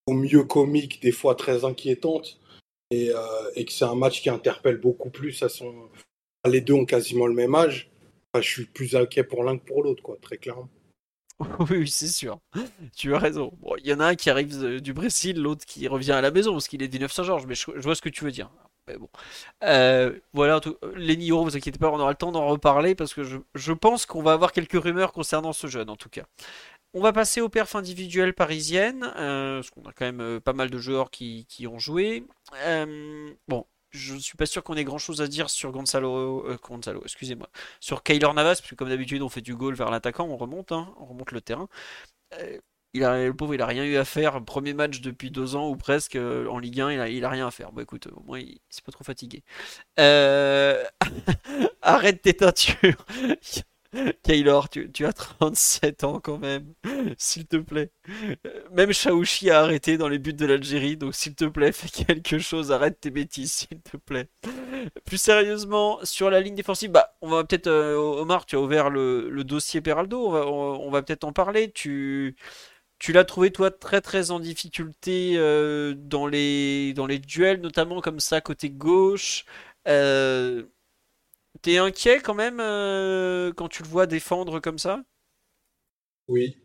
au 0.10 0.14
mieux 0.14 0.44
comique, 0.44 1.02
des 1.02 1.12
fois 1.12 1.36
très 1.36 1.66
inquiétante. 1.66 2.40
Et, 2.92 3.12
euh, 3.12 3.52
et 3.56 3.66
que 3.66 3.72
c'est 3.72 3.86
un 3.86 3.96
match 3.96 4.22
qui 4.22 4.30
interpelle 4.30 4.78
beaucoup 4.78 5.12
plus. 5.12 5.44
Les 6.48 6.62
deux 6.62 6.74
ont 6.74 6.86
quasiment 6.86 7.28
le 7.28 7.36
même 7.36 7.54
âge. 7.54 7.92
je 8.36 8.42
suis 8.42 8.66
plus 8.66 8.96
inquiet 8.96 9.24
pour 9.24 9.44
l'un 9.44 9.58
que 9.58 9.66
pour 9.66 9.84
l'autre, 9.84 10.02
quoi, 10.02 10.18
très 10.22 10.38
clairement. 10.38 10.70
Oui, 11.70 11.88
c'est 11.88 12.08
sûr. 12.08 12.40
Tu 12.96 13.16
as 13.16 13.20
raison. 13.20 13.54
Il 13.78 13.88
y 13.88 13.94
en 13.94 14.00
a 14.00 14.08
un 14.08 14.16
qui 14.16 14.30
arrive 14.30 14.82
du 14.82 14.94
Brésil, 14.94 15.42
l'autre 15.42 15.66
qui 15.66 15.88
revient 15.88 16.12
à 16.12 16.22
la 16.22 16.32
maison 16.32 16.54
parce 16.54 16.68
qu'il 16.68 16.82
est 16.84 16.88
du 16.88 17.00
9 17.00 17.12
Saint-Georges, 17.12 17.46
mais 17.46 17.56
je, 17.56 17.72
vois 17.80 17.96
ce 17.96 18.02
que 18.02 18.10
tu 18.10 18.24
veux 18.24 18.32
dire. 18.32 18.50
Mais 18.88 18.98
bon. 18.98 19.08
Euh, 19.64 20.20
voilà, 20.34 20.60
tout, 20.60 20.76
les 20.96 21.16
Niro, 21.16 21.44
vous 21.44 21.56
inquiétez 21.56 21.78
pas, 21.80 21.90
on 21.92 22.00
aura 22.00 22.10
le 22.10 22.18
temps 22.18 22.32
d'en 22.32 22.48
reparler 22.48 22.96
parce 22.96 23.14
que 23.14 23.24
je, 23.24 23.74
pense 23.74 24.06
qu'on 24.06 24.24
va 24.24 24.34
avoir 24.34 24.52
quelques 24.52 24.82
rumeurs 24.82 25.14
concernant 25.14 25.54
ce 25.54 25.68
jeune 25.68 25.90
en 25.90 25.96
tout 25.96 26.10
cas. 26.10 26.26
On 26.94 27.02
va 27.02 27.14
passer 27.14 27.42
aux 27.42 27.50
perfs 27.50 27.76
individuelles 27.76 28.34
parisiennes, 28.34 29.14
euh, 29.16 29.58
parce 29.58 29.70
qu'on 29.70 29.84
a 29.84 29.94
quand 29.94 30.06
même 30.06 30.22
euh, 30.22 30.40
pas 30.40 30.54
mal 30.54 30.70
de 30.70 30.78
joueurs 30.80 31.12
qui, 31.12 31.46
ont 31.68 31.80
joué. 31.80 32.26
bon, 33.48 33.66
je 33.92 34.16
suis 34.16 34.38
pas 34.38 34.46
sûr 34.46 34.64
qu'on 34.64 34.76
ait 34.76 34.84
grand 34.84 34.98
chose 34.98 35.22
à 35.22 35.28
dire 35.28 35.50
sur 35.50 35.72
Gonzalo, 35.72 36.46
euh, 36.48 36.58
Gonzalo 36.62 37.02
excusez-moi, 37.04 37.50
sur 37.80 38.04
Kaylor 38.04 38.34
Navas, 38.34 38.56
parce 38.56 38.70
que 38.70 38.76
comme 38.76 38.90
d'habitude 38.90 39.22
on 39.22 39.30
fait 39.30 39.42
du 39.42 39.56
goal 39.56 39.74
vers 39.76 39.90
l'attaquant, 39.90 40.26
on 40.28 40.38
remonte, 40.38 40.72
hein, 40.72 40.94
on 41.00 41.06
remonte 41.06 41.32
le 41.32 41.42
terrain. 41.42 41.68
Euh, 42.36 42.60
il 42.94 43.04
a, 43.04 43.26
le 43.26 43.34
pauvre, 43.34 43.54
il 43.54 43.62
a 43.62 43.68
rien 43.68 43.84
eu 43.86 43.98
à 43.98 44.06
faire. 44.06 44.44
Premier 44.44 44.74
match 44.74 45.02
depuis 45.02 45.32
deux 45.32 45.56
ans 45.56 45.70
ou 45.70 45.76
presque 45.76 46.16
euh, 46.16 46.48
en 46.48 46.60
Ligue 46.60 46.82
1, 46.82 46.92
il 46.94 47.00
a, 47.00 47.10
il 47.10 47.26
a 47.26 47.30
rien 47.30 47.48
à 47.48 47.52
faire. 47.52 47.72
Bon, 47.72 47.82
écoute, 47.82 48.08
au 48.08 48.22
moins, 48.24 48.40
il, 48.40 48.60
s'est 48.70 48.82
pas 48.84 48.92
trop 48.92 49.04
fatigué. 49.04 49.44
Arrête 51.82 52.22
tes 52.22 52.34
teintures. 52.34 53.06
Kaylor, 54.24 54.70
tu, 54.70 55.06
as 55.06 55.14
37 55.14 56.04
ans 56.04 56.20
quand 56.20 56.38
même, 56.38 56.74
s'il 57.18 57.48
te 57.48 57.58
plaît. 57.58 57.92
Même 58.72 58.94
Chaouchi 58.94 59.50
a 59.50 59.62
arrêté 59.62 59.98
dans 59.98 60.08
les 60.08 60.20
buts 60.20 60.34
de 60.34 60.46
l'Algérie, 60.46 60.96
donc 60.96 61.16
s'il 61.16 61.36
te 61.36 61.46
plaît, 61.46 61.72
fais 61.74 62.06
quelque 62.06 62.38
chose, 62.40 62.72
arrête 62.72 63.00
tes 63.00 63.10
bêtises, 63.10 63.52
s'il 63.52 63.82
te 63.82 63.98
plaît. 63.98 64.30
Plus 65.06 65.18
sérieusement, 65.18 66.00
sur 66.04 66.30
la 66.30 66.40
ligne 66.40 66.56
défensive, 66.56 66.92
bah, 66.92 67.16
on 67.22 67.30
va 67.30 67.44
peut-être, 67.44 67.68
euh, 67.68 67.96
Omar, 67.96 68.46
tu 68.46 68.56
as 68.56 68.60
ouvert 68.60 68.90
le, 68.90 69.44
dossier 69.44 69.82
Peraldo, 69.82 70.36
on 70.36 70.92
va, 70.92 71.02
peut-être 71.02 71.24
en 71.24 71.34
parler. 71.34 71.72
Tu, 71.72 72.36
l'as 73.08 73.26
trouvé, 73.26 73.52
toi, 73.52 73.72
très 73.72 74.02
très 74.02 74.32
en 74.32 74.40
difficulté 74.40 75.34
euh, 75.38 75.96
dans, 75.98 76.28
les, 76.28 76.94
dans 76.94 77.08
les 77.08 77.20
duels, 77.20 77.62
notamment 77.62 78.02
comme 78.02 78.20
ça, 78.20 78.42
côté 78.42 78.70
gauche. 78.70 79.46
Euh, 79.88 80.64
T'es 81.62 81.78
inquiet 81.78 82.22
quand 82.22 82.36
même 82.36 82.60
euh, 82.60 83.52
quand 83.54 83.68
tu 83.68 83.84
le 83.84 83.90
vois 83.90 84.06
défendre 84.06 84.60
comme 84.60 84.80
ça? 84.80 85.04
Oui. 86.28 86.58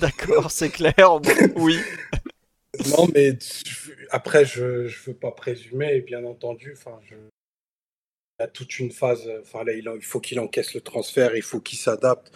D'accord, 0.00 0.50
c'est 0.50 0.70
clair. 0.70 1.20
oui. 1.56 1.78
non, 2.90 3.08
mais 3.14 3.36
après, 4.10 4.44
je 4.44 4.84
ne 4.84 5.06
veux 5.06 5.14
pas 5.14 5.32
présumer, 5.32 6.00
bien 6.00 6.24
entendu. 6.24 6.74
Enfin, 6.76 7.00
je... 7.08 7.14
Il 7.14 8.42
y 8.42 8.44
a 8.44 8.48
toute 8.48 8.78
une 8.78 8.92
phase. 8.92 9.30
Enfin, 9.40 9.64
là, 9.64 9.72
il, 9.72 10.02
faut 10.02 10.20
qu'il 10.20 10.38
encaisse 10.40 10.74
le 10.74 10.80
transfert, 10.80 11.36
il 11.36 11.42
faut 11.42 11.60
qu'il 11.60 11.78
s'adapte, 11.78 12.32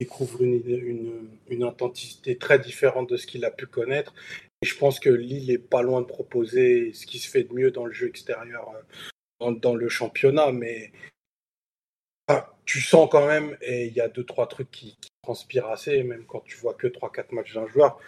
il 0.00 0.04
découvre 0.06 0.42
une, 0.42 0.62
une, 0.66 1.28
une, 1.48 1.62
intensité 1.62 2.36
très 2.36 2.58
différente 2.58 3.10
de 3.10 3.16
ce 3.16 3.26
qu'il 3.26 3.44
a 3.44 3.50
pu 3.50 3.66
connaître. 3.66 4.14
Et 4.62 4.66
je 4.66 4.76
pense 4.76 5.00
que 5.00 5.10
Lille 5.10 5.50
est 5.50 5.58
pas 5.58 5.82
loin 5.82 6.00
de 6.00 6.06
proposer 6.06 6.92
ce 6.94 7.06
qui 7.06 7.18
se 7.18 7.28
fait 7.28 7.44
de 7.44 7.52
mieux 7.52 7.70
dans 7.70 7.84
le 7.84 7.92
jeu 7.92 8.08
extérieur 8.08 8.72
dans, 9.40 9.74
le 9.74 9.88
championnat, 9.88 10.52
mais 10.52 10.92
tu 12.64 12.80
sens 12.80 13.08
quand 13.10 13.26
même, 13.26 13.56
et 13.62 13.86
il 13.86 13.92
y 13.92 14.00
a 14.00 14.08
deux, 14.08 14.24
trois 14.24 14.48
trucs 14.48 14.70
qui, 14.70 14.98
transpirent 15.26 15.66
assez, 15.66 16.04
même 16.04 16.24
quand 16.24 16.40
tu 16.44 16.56
vois 16.56 16.74
que 16.74 16.86
trois, 16.86 17.10
quatre 17.10 17.32
matchs 17.32 17.54
d'un 17.54 17.66
joueur, 17.66 17.98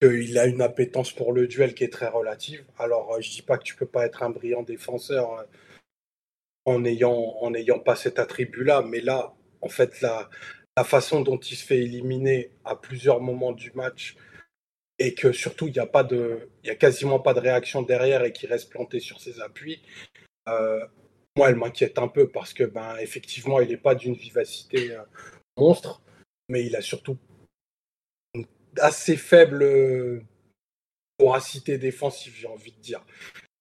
qu'il 0.00 0.38
a 0.38 0.46
une 0.46 0.62
appétence 0.62 1.12
pour 1.12 1.32
le 1.32 1.48
duel 1.48 1.74
qui 1.74 1.82
est 1.82 1.92
très 1.92 2.06
relative. 2.06 2.64
Alors, 2.78 3.14
euh, 3.14 3.20
je 3.20 3.30
dis 3.30 3.42
pas 3.42 3.58
que 3.58 3.64
tu 3.64 3.74
peux 3.74 3.86
pas 3.86 4.06
être 4.06 4.22
un 4.22 4.30
brillant 4.30 4.62
défenseur 4.62 5.32
euh, 5.32 5.42
en 6.66 6.80
n'ayant 6.80 7.36
en 7.40 7.78
pas 7.80 7.96
cet 7.96 8.20
attribut-là, 8.20 8.82
mais 8.82 9.00
là, 9.00 9.34
en 9.60 9.68
fait, 9.68 10.00
la, 10.00 10.28
façon 10.84 11.22
dont 11.22 11.38
il 11.38 11.56
se 11.56 11.64
fait 11.64 11.78
éliminer 11.78 12.50
à 12.64 12.76
plusieurs 12.76 13.20
moments 13.20 13.52
du 13.52 13.72
match 13.72 14.14
et 14.98 15.14
que 15.14 15.32
surtout 15.32 15.68
il 15.68 15.72
n'y 15.72 15.78
a 15.78 15.86
pas 15.86 16.04
de, 16.04 16.50
il 16.64 16.70
a 16.70 16.74
quasiment 16.74 17.18
pas 17.18 17.32
de 17.32 17.40
réaction 17.40 17.80
derrière 17.80 18.22
et 18.24 18.32
qu'il 18.32 18.50
reste 18.50 18.70
planté 18.70 19.00
sur 19.00 19.18
ses 19.18 19.40
appuis, 19.40 19.82
moi, 20.46 21.50
elle 21.50 21.56
m'inquiète 21.56 21.98
un 21.98 22.08
peu 22.08 22.28
parce 22.28 22.54
que, 22.54 22.64
ben, 22.64 22.96
effectivement, 22.98 23.60
il 23.60 23.68
n'est 23.68 23.76
pas 23.76 23.94
d'une 23.94 24.14
vivacité 24.14 24.92
euh, 24.92 25.02
monstre. 25.56 26.02
mais 26.48 26.64
il 26.64 26.74
a 26.76 26.80
surtout 26.80 27.18
une 28.34 28.46
assez 28.78 29.16
faible 29.16 30.24
voracité 31.20 31.78
défensive, 31.78 32.34
j'ai 32.36 32.46
envie 32.46 32.72
de 32.72 32.80
dire. 32.80 33.04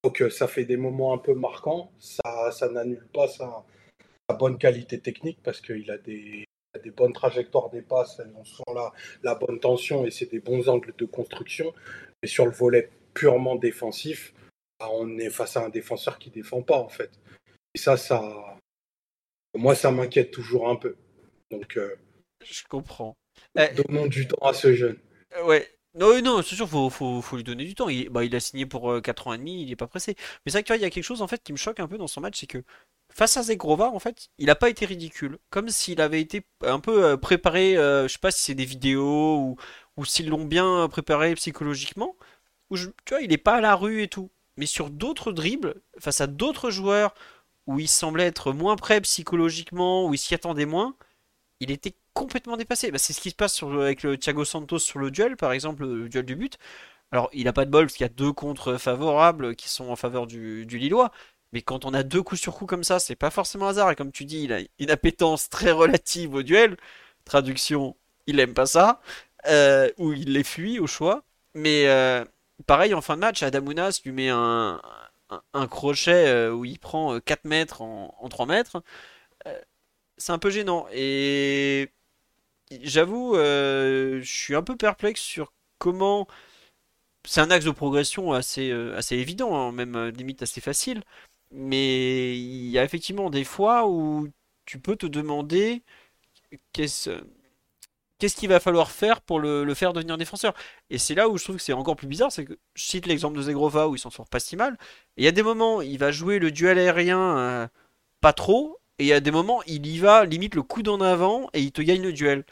Donc 0.03 0.23
ça 0.29 0.47
fait 0.47 0.65
des 0.65 0.77
moments 0.77 1.13
un 1.13 1.17
peu 1.17 1.33
marquants. 1.33 1.91
Ça, 1.99 2.51
ça 2.51 2.69
n'annule 2.69 3.07
pas 3.13 3.27
sa, 3.27 3.65
bonne 4.37 4.57
qualité 4.57 4.99
technique 4.99 5.39
parce 5.43 5.61
qu'il 5.61 5.89
a 5.89 5.97
des, 5.97 6.45
bonnes 6.95 7.13
trajectoires 7.13 7.69
des 7.69 7.81
passes, 7.81 8.21
on 8.35 8.45
sent 8.45 8.63
là 8.73 8.91
la 9.23 9.35
bonne 9.35 9.59
tension 9.59 10.05
et 10.05 10.11
c'est 10.11 10.29
des 10.29 10.39
bons 10.39 10.69
angles 10.69 10.93
de 10.97 11.05
construction. 11.05 11.73
Mais 12.21 12.29
sur 12.29 12.45
le 12.45 12.51
volet 12.51 12.89
purement 13.13 13.55
défensif, 13.55 14.33
on 14.79 15.17
est 15.17 15.29
face 15.29 15.57
à 15.57 15.65
un 15.65 15.69
défenseur 15.69 16.19
qui 16.19 16.29
défend 16.29 16.61
pas 16.61 16.77
en 16.77 16.89
fait. 16.89 17.11
Et 17.73 17.77
ça, 17.77 17.97
ça, 17.97 18.57
moi, 19.55 19.75
ça 19.75 19.91
m'inquiète 19.91 20.31
toujours 20.31 20.69
un 20.69 20.75
peu. 20.75 20.95
Donc, 21.51 21.77
euh, 21.77 21.95
je 22.43 22.63
comprends. 22.69 23.17
Donnons 23.55 24.07
du 24.07 24.27
temps 24.27 24.45
à 24.45 24.53
ce 24.53 24.73
jeune. 24.73 24.97
Euh, 25.37 25.45
ouais, 25.45 25.67
non, 25.93 26.21
non, 26.21 26.41
c'est 26.41 26.55
sûr, 26.55 26.67
faut, 26.67 26.89
faut, 26.89 27.21
faut, 27.21 27.37
lui 27.37 27.43
donner 27.43 27.65
du 27.65 27.75
temps. 27.75 27.89
Il, 27.89 28.09
bah, 28.09 28.23
il 28.23 28.35
a 28.35 28.39
signé 28.39 28.65
pour 28.65 29.01
4 29.01 29.27
euh, 29.27 29.29
ans 29.29 29.33
et 29.33 29.37
demi, 29.37 29.63
il 29.63 29.71
est 29.71 29.75
pas 29.75 29.87
pressé. 29.87 30.15
Mais 30.17 30.51
c'est 30.51 30.53
vrai 30.53 30.63
que 30.63 30.67
tu 30.67 30.73
vois, 30.73 30.77
il 30.77 30.83
y 30.83 30.85
a 30.85 30.89
quelque 30.89 31.03
chose 31.03 31.21
en 31.21 31.27
fait 31.27 31.41
qui 31.43 31.53
me 31.53 31.57
choque 31.57 31.79
un 31.79 31.87
peu 31.87 31.97
dans 31.97 32.07
son 32.07 32.21
match, 32.21 32.39
c'est 32.39 32.47
que 32.47 32.63
face 33.13 33.37
à 33.37 33.43
Zegrova, 33.43 33.89
en 33.89 33.99
fait, 33.99 34.29
il 34.37 34.49
a 34.49 34.55
pas 34.55 34.69
été 34.69 34.85
ridicule. 34.85 35.37
Comme 35.49 35.69
s'il 35.69 36.01
avait 36.01 36.21
été 36.21 36.45
un 36.61 36.79
peu 36.79 37.17
préparé, 37.17 37.77
euh, 37.77 38.07
je 38.07 38.13
sais 38.13 38.19
pas 38.19 38.31
si 38.31 38.41
c'est 38.41 38.55
des 38.55 38.65
vidéos 38.65 39.37
ou, 39.37 39.55
ou 39.97 40.05
s'ils 40.05 40.29
l'ont 40.29 40.45
bien 40.45 40.87
préparé 40.89 41.33
psychologiquement. 41.35 42.15
Où 42.69 42.77
tu 42.77 42.89
vois, 43.09 43.21
il 43.21 43.31
est 43.31 43.37
pas 43.37 43.55
à 43.55 43.61
la 43.61 43.75
rue 43.75 44.01
et 44.03 44.07
tout. 44.07 44.31
Mais 44.57 44.65
sur 44.65 44.89
d'autres 44.89 45.31
dribbles, 45.31 45.75
face 45.99 46.21
à 46.21 46.27
d'autres 46.27 46.69
joueurs 46.69 47.13
où 47.67 47.79
il 47.79 47.87
semblait 47.87 48.25
être 48.25 48.53
moins 48.53 48.75
prêt 48.75 49.01
psychologiquement, 49.01 50.07
où 50.07 50.13
il 50.13 50.17
s'y 50.17 50.35
attendait 50.35 50.65
moins, 50.65 50.95
il 51.59 51.71
était 51.71 51.95
complètement 52.13 52.57
dépassé. 52.57 52.91
Bah, 52.91 52.97
c'est 52.97 53.13
ce 53.13 53.21
qui 53.21 53.31
se 53.31 53.35
passe 53.35 53.61
avec 53.63 54.03
le 54.03 54.17
Thiago 54.17 54.45
Santos 54.45 54.79
sur 54.79 54.99
le 54.99 55.11
duel, 55.11 55.37
par 55.37 55.51
exemple, 55.51 55.85
le 55.85 56.09
duel 56.09 56.25
du 56.25 56.35
but. 56.35 56.57
Alors, 57.11 57.29
il 57.33 57.45
n'a 57.45 57.53
pas 57.53 57.65
de 57.65 57.71
bol 57.71 57.85
parce 57.85 57.95
qu'il 57.95 58.03
y 58.03 58.09
a 58.09 58.13
deux 58.13 58.33
contres 58.33 58.79
favorables 58.79 59.55
qui 59.55 59.69
sont 59.69 59.89
en 59.89 59.95
faveur 59.95 60.27
du, 60.27 60.65
Lillois. 60.65 61.11
Mais 61.53 61.61
quand 61.61 61.85
on 61.85 61.93
a 61.93 62.03
deux 62.03 62.23
coups 62.23 62.41
sur 62.41 62.55
coup 62.55 62.65
comme 62.65 62.83
ça, 62.83 62.99
c'est 62.99 63.15
pas 63.15 63.29
forcément 63.29 63.67
hasard. 63.67 63.91
Et 63.91 63.95
comme 63.95 64.11
tu 64.11 64.25
dis, 64.25 64.43
il 64.43 64.53
a 64.53 64.59
une 64.79 64.91
appétence 64.91 65.49
très 65.49 65.71
relative 65.71 66.33
au 66.35 66.43
duel. 66.43 66.77
Traduction, 67.25 67.95
il 68.27 68.39
aime 68.39 68.53
pas 68.53 68.65
ça. 68.65 69.01
Euh, 69.47 69.89
ou 69.97 70.13
il 70.13 70.33
les 70.33 70.43
fuit 70.43 70.79
au 70.79 70.87
choix. 70.87 71.23
Mais 71.53 71.87
euh, 71.87 72.25
pareil, 72.67 72.93
en 72.93 73.01
fin 73.01 73.15
de 73.15 73.21
match, 73.21 73.43
Adamounas 73.43 74.01
lui 74.05 74.11
met 74.11 74.29
un, 74.29 74.81
crochet 75.69 76.27
euh, 76.27 76.53
où 76.53 76.65
il 76.65 76.79
prend 76.79 77.19
4 77.19 77.45
mètres 77.45 77.81
en, 77.81 78.15
en 78.19 78.29
3 78.29 78.45
mètres. 78.45 78.83
c'est 80.17 80.31
un 80.31 80.39
peu 80.39 80.49
gênant. 80.49 80.87
Et 80.93 81.91
j'avoue, 82.81 83.35
euh, 83.35 84.21
je 84.21 84.31
suis 84.31 84.55
un 84.55 84.63
peu 84.63 84.75
perplexe 84.75 85.21
sur 85.21 85.53
comment. 85.77 86.27
C'est 87.25 87.41
un 87.41 87.51
axe 87.51 87.65
de 87.65 87.71
progression 87.71 88.33
assez, 88.33 88.71
euh, 88.71 88.99
évident, 89.11 89.55
hein, 89.55 89.71
même 89.71 89.95
euh, 89.95 90.11
limite 90.11 90.43
assez 90.43 90.61
facile. 90.61 91.03
Mais 91.51 92.37
il 92.37 92.69
y 92.69 92.77
a 92.79 92.83
effectivement 92.83 93.29
des 93.29 93.43
fois 93.43 93.87
où 93.87 94.29
tu 94.65 94.79
peux 94.79 94.95
te 94.95 95.05
demander 95.07 95.83
qu'est-ce 96.73 97.09
qu'est-ce 98.25 98.35
qu'il 98.35 98.49
va 98.49 98.59
falloir 98.59 98.89
faire 98.89 99.21
pour 99.21 99.39
le, 99.39 99.71
faire 99.75 99.93
devenir 99.93 100.17
défenseur? 100.17 100.55
Et 100.89 100.97
c'est 100.97 101.13
là 101.13 101.29
où 101.29 101.37
je 101.37 101.43
trouve 101.43 101.57
que 101.57 101.61
c'est 101.61 101.73
encore 101.73 101.95
plus 101.95 102.07
bizarre, 102.07 102.31
c'est 102.31 102.43
que 102.43 102.57
je 102.73 102.83
cite 102.83 103.05
l'exemple 103.05 103.37
de 103.37 103.41
Zegrova 103.43 103.87
où 103.87 103.95
il 103.95 103.99
s'en 103.99 104.09
sort 104.09 104.27
pas 104.27 104.39
si 104.39 104.55
mal. 104.55 104.77
il 105.17 105.23
y 105.23 105.27
a 105.27 105.31
des 105.31 105.43
moments, 105.43 105.81
il 105.81 105.99
va 105.99 106.11
jouer 106.11 106.39
le 106.39 106.49
duel 106.49 106.79
aérien 106.79 107.69
pas 108.21 108.33
trop, 108.33 108.79
et 108.97 109.03
il 109.03 109.07
y 109.07 109.13
a 109.13 109.19
des 109.19 109.29
moments, 109.29 109.61
il 109.67 109.85
y 109.85 109.99
va 109.99 110.25
limite 110.25 110.55
le 110.55 110.63
coup 110.63 110.81
d'en 110.81 111.01
avant 111.01 111.49
et 111.53 111.61
il 111.61 111.71
te 111.71 111.83
gagne 111.83 112.01
le 112.01 112.13
duel. 112.13 112.45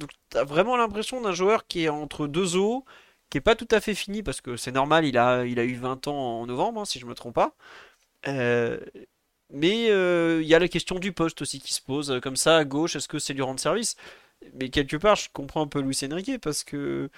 Donc 0.00 0.10
t'as 0.30 0.42
vraiment 0.42 0.76
l'impression 0.76 1.20
d'un 1.20 1.32
joueur 1.32 1.68
qui 1.68 1.84
est 1.84 1.88
entre 1.88 2.26
deux 2.26 2.56
eaux, 2.56 2.84
qui 3.30 3.38
est 3.38 3.40
pas 3.40 3.54
tout 3.54 3.68
à 3.70 3.80
fait 3.80 3.94
fini 3.94 4.24
parce 4.24 4.40
que 4.40 4.56
c'est 4.56 4.72
normal, 4.72 5.04
il 5.04 5.16
a, 5.16 5.44
eu 5.44 5.76
20 5.76 6.08
ans 6.08 6.40
en 6.40 6.46
novembre, 6.46 6.80
hein, 6.80 6.84
si 6.84 6.98
je 6.98 7.06
me 7.06 7.14
trompe 7.14 7.34
pas. 7.36 7.54
Euh, 8.26 8.80
mais 9.50 9.90
euh, 9.90 10.40
il 10.42 10.48
y 10.48 10.54
a 10.54 10.58
la 10.58 10.68
question 10.68 10.98
du 10.98 11.12
poste 11.12 11.42
aussi 11.42 11.60
qui 11.60 11.72
se 11.74 11.82
pose. 11.82 12.18
Comme 12.22 12.36
ça, 12.36 12.56
à 12.56 12.64
gauche, 12.64 12.96
est-ce 12.96 13.08
que 13.08 13.18
c'est 13.20 13.34
lui 13.34 13.42
rendre 13.42 13.60
service? 13.60 13.96
Mais 14.54 14.68
quelque 14.70 14.96
part, 14.96 15.16
je 15.16 15.28
comprends 15.32 15.62
un 15.62 15.66
peu 15.66 15.80
Luis 15.80 15.98
Enrique 16.04 16.40
parce 16.40 16.64
que 16.64 17.10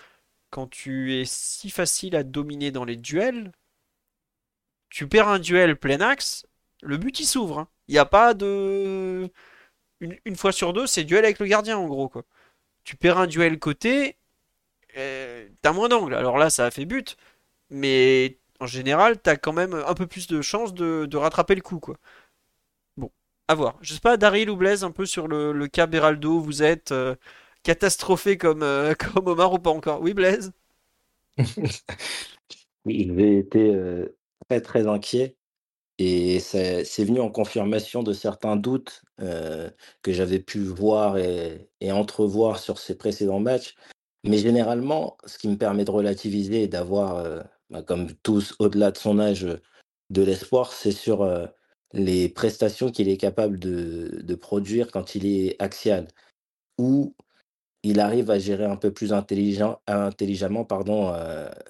quand 0.50 0.68
tu 0.68 1.20
es 1.20 1.24
si 1.26 1.70
facile 1.70 2.16
à 2.16 2.22
dominer 2.22 2.70
dans 2.70 2.84
les 2.84 2.96
duels, 2.96 3.52
tu 4.90 5.08
perds 5.08 5.28
un 5.28 5.38
duel 5.38 5.76
plein 5.76 6.00
axe, 6.00 6.46
le 6.82 6.96
but 6.96 7.20
il 7.20 7.26
s'ouvre. 7.26 7.60
Hein. 7.60 7.68
Il 7.88 7.92
n'y 7.92 7.98
a 7.98 8.06
pas 8.06 8.34
de. 8.34 9.30
Une, 10.00 10.36
fois 10.36 10.52
sur 10.52 10.72
deux, 10.72 10.86
c'est 10.86 11.04
duel 11.04 11.24
avec 11.24 11.38
le 11.38 11.46
gardien 11.46 11.78
en 11.78 11.86
gros 11.86 12.08
quoi. 12.08 12.24
Tu 12.84 12.96
perds 12.96 13.18
un 13.18 13.26
duel 13.26 13.58
côté, 13.58 14.16
euh, 14.96 15.48
t'as 15.62 15.72
moins 15.72 15.88
d'angle. 15.88 16.14
Alors 16.14 16.38
là, 16.38 16.50
ça 16.50 16.66
a 16.66 16.70
fait 16.70 16.84
but, 16.86 17.16
mais 17.70 18.38
en 18.60 18.66
général, 18.66 19.20
t'as 19.20 19.36
quand 19.36 19.52
même 19.52 19.74
un 19.74 19.94
peu 19.94 20.06
plus 20.06 20.26
de 20.28 20.42
chances 20.42 20.74
de, 20.74 21.16
rattraper 21.16 21.54
le 21.54 21.62
coup 21.62 21.80
quoi. 21.80 21.96
À 23.48 23.54
voir. 23.54 23.78
Je 23.80 23.94
sais 23.94 24.00
pas, 24.00 24.16
Daryl 24.16 24.50
ou 24.50 24.56
Blaise, 24.56 24.82
un 24.82 24.90
peu 24.90 25.06
sur 25.06 25.28
le, 25.28 25.66
cas 25.68 25.86
Beraldo, 25.86 26.40
vous 26.40 26.64
êtes 26.64 26.90
euh, 26.90 27.14
catastrophé 27.62 28.36
comme, 28.36 28.64
euh, 28.64 28.94
comme 29.14 29.28
Omar 29.28 29.52
ou 29.52 29.58
pas 29.58 29.70
encore 29.70 30.00
Oui, 30.00 30.14
Blaise? 30.14 30.52
Oui, 32.84 33.12
j'ai 33.18 33.38
été 33.38 33.76
très 34.48 34.60
très 34.60 34.86
inquiet 34.86 35.34
et 35.98 36.38
c'est 36.38 37.04
venu 37.04 37.18
en 37.18 37.30
confirmation 37.30 38.04
de 38.04 38.12
certains 38.12 38.54
doutes 38.54 39.02
que 39.18 40.12
j'avais 40.12 40.38
pu 40.38 40.60
voir 40.60 41.18
et, 41.18 41.68
entrevoir 41.90 42.60
sur 42.60 42.78
ces 42.78 42.96
précédents 42.96 43.40
matchs. 43.40 43.74
Mais 44.22 44.38
généralement, 44.38 45.16
ce 45.24 45.36
qui 45.36 45.48
me 45.48 45.56
permet 45.56 45.84
de 45.84 45.90
relativiser 45.90 46.62
et 46.62 46.68
d'avoir, 46.68 47.44
bah, 47.70 47.82
comme 47.82 48.14
tous 48.22 48.54
au-delà 48.60 48.92
de 48.92 48.98
son 48.98 49.18
âge, 49.18 49.48
de 50.10 50.22
l'espoir, 50.22 50.72
c'est 50.72 50.92
sur 50.92 51.24
les 51.96 52.28
prestations 52.28 52.90
qu'il 52.90 53.08
est 53.08 53.16
capable 53.16 53.58
de, 53.58 54.34
produire 54.40 54.90
quand 54.90 55.14
il 55.14 55.26
est 55.26 55.56
axial, 55.60 56.08
où 56.78 57.14
il 57.82 58.00
arrive 58.00 58.30
à 58.30 58.38
gérer 58.38 58.64
un 58.66 58.76
peu 58.76 58.92
plus 58.92 59.12
intelligent, 59.12 59.80
intelligemment 59.86 60.64
pardon, 60.64 61.14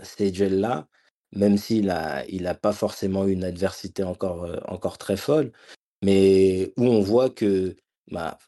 ces 0.02 0.30
duels-là 0.30 0.88
même 1.36 1.58
s'il 1.58 1.86
n'a 1.86 2.24
il 2.26 2.46
a 2.46 2.54
pas 2.54 2.72
forcément 2.72 3.26
une 3.26 3.44
adversité 3.44 4.02
encore, 4.02 4.44
euh, 4.44 4.58
encore 4.66 4.98
très 4.98 5.16
folle, 5.16 5.52
mais 6.02 6.72
où 6.76 6.84
on 6.86 7.00
voit 7.00 7.30
que 7.30 7.76
bah, 8.10 8.38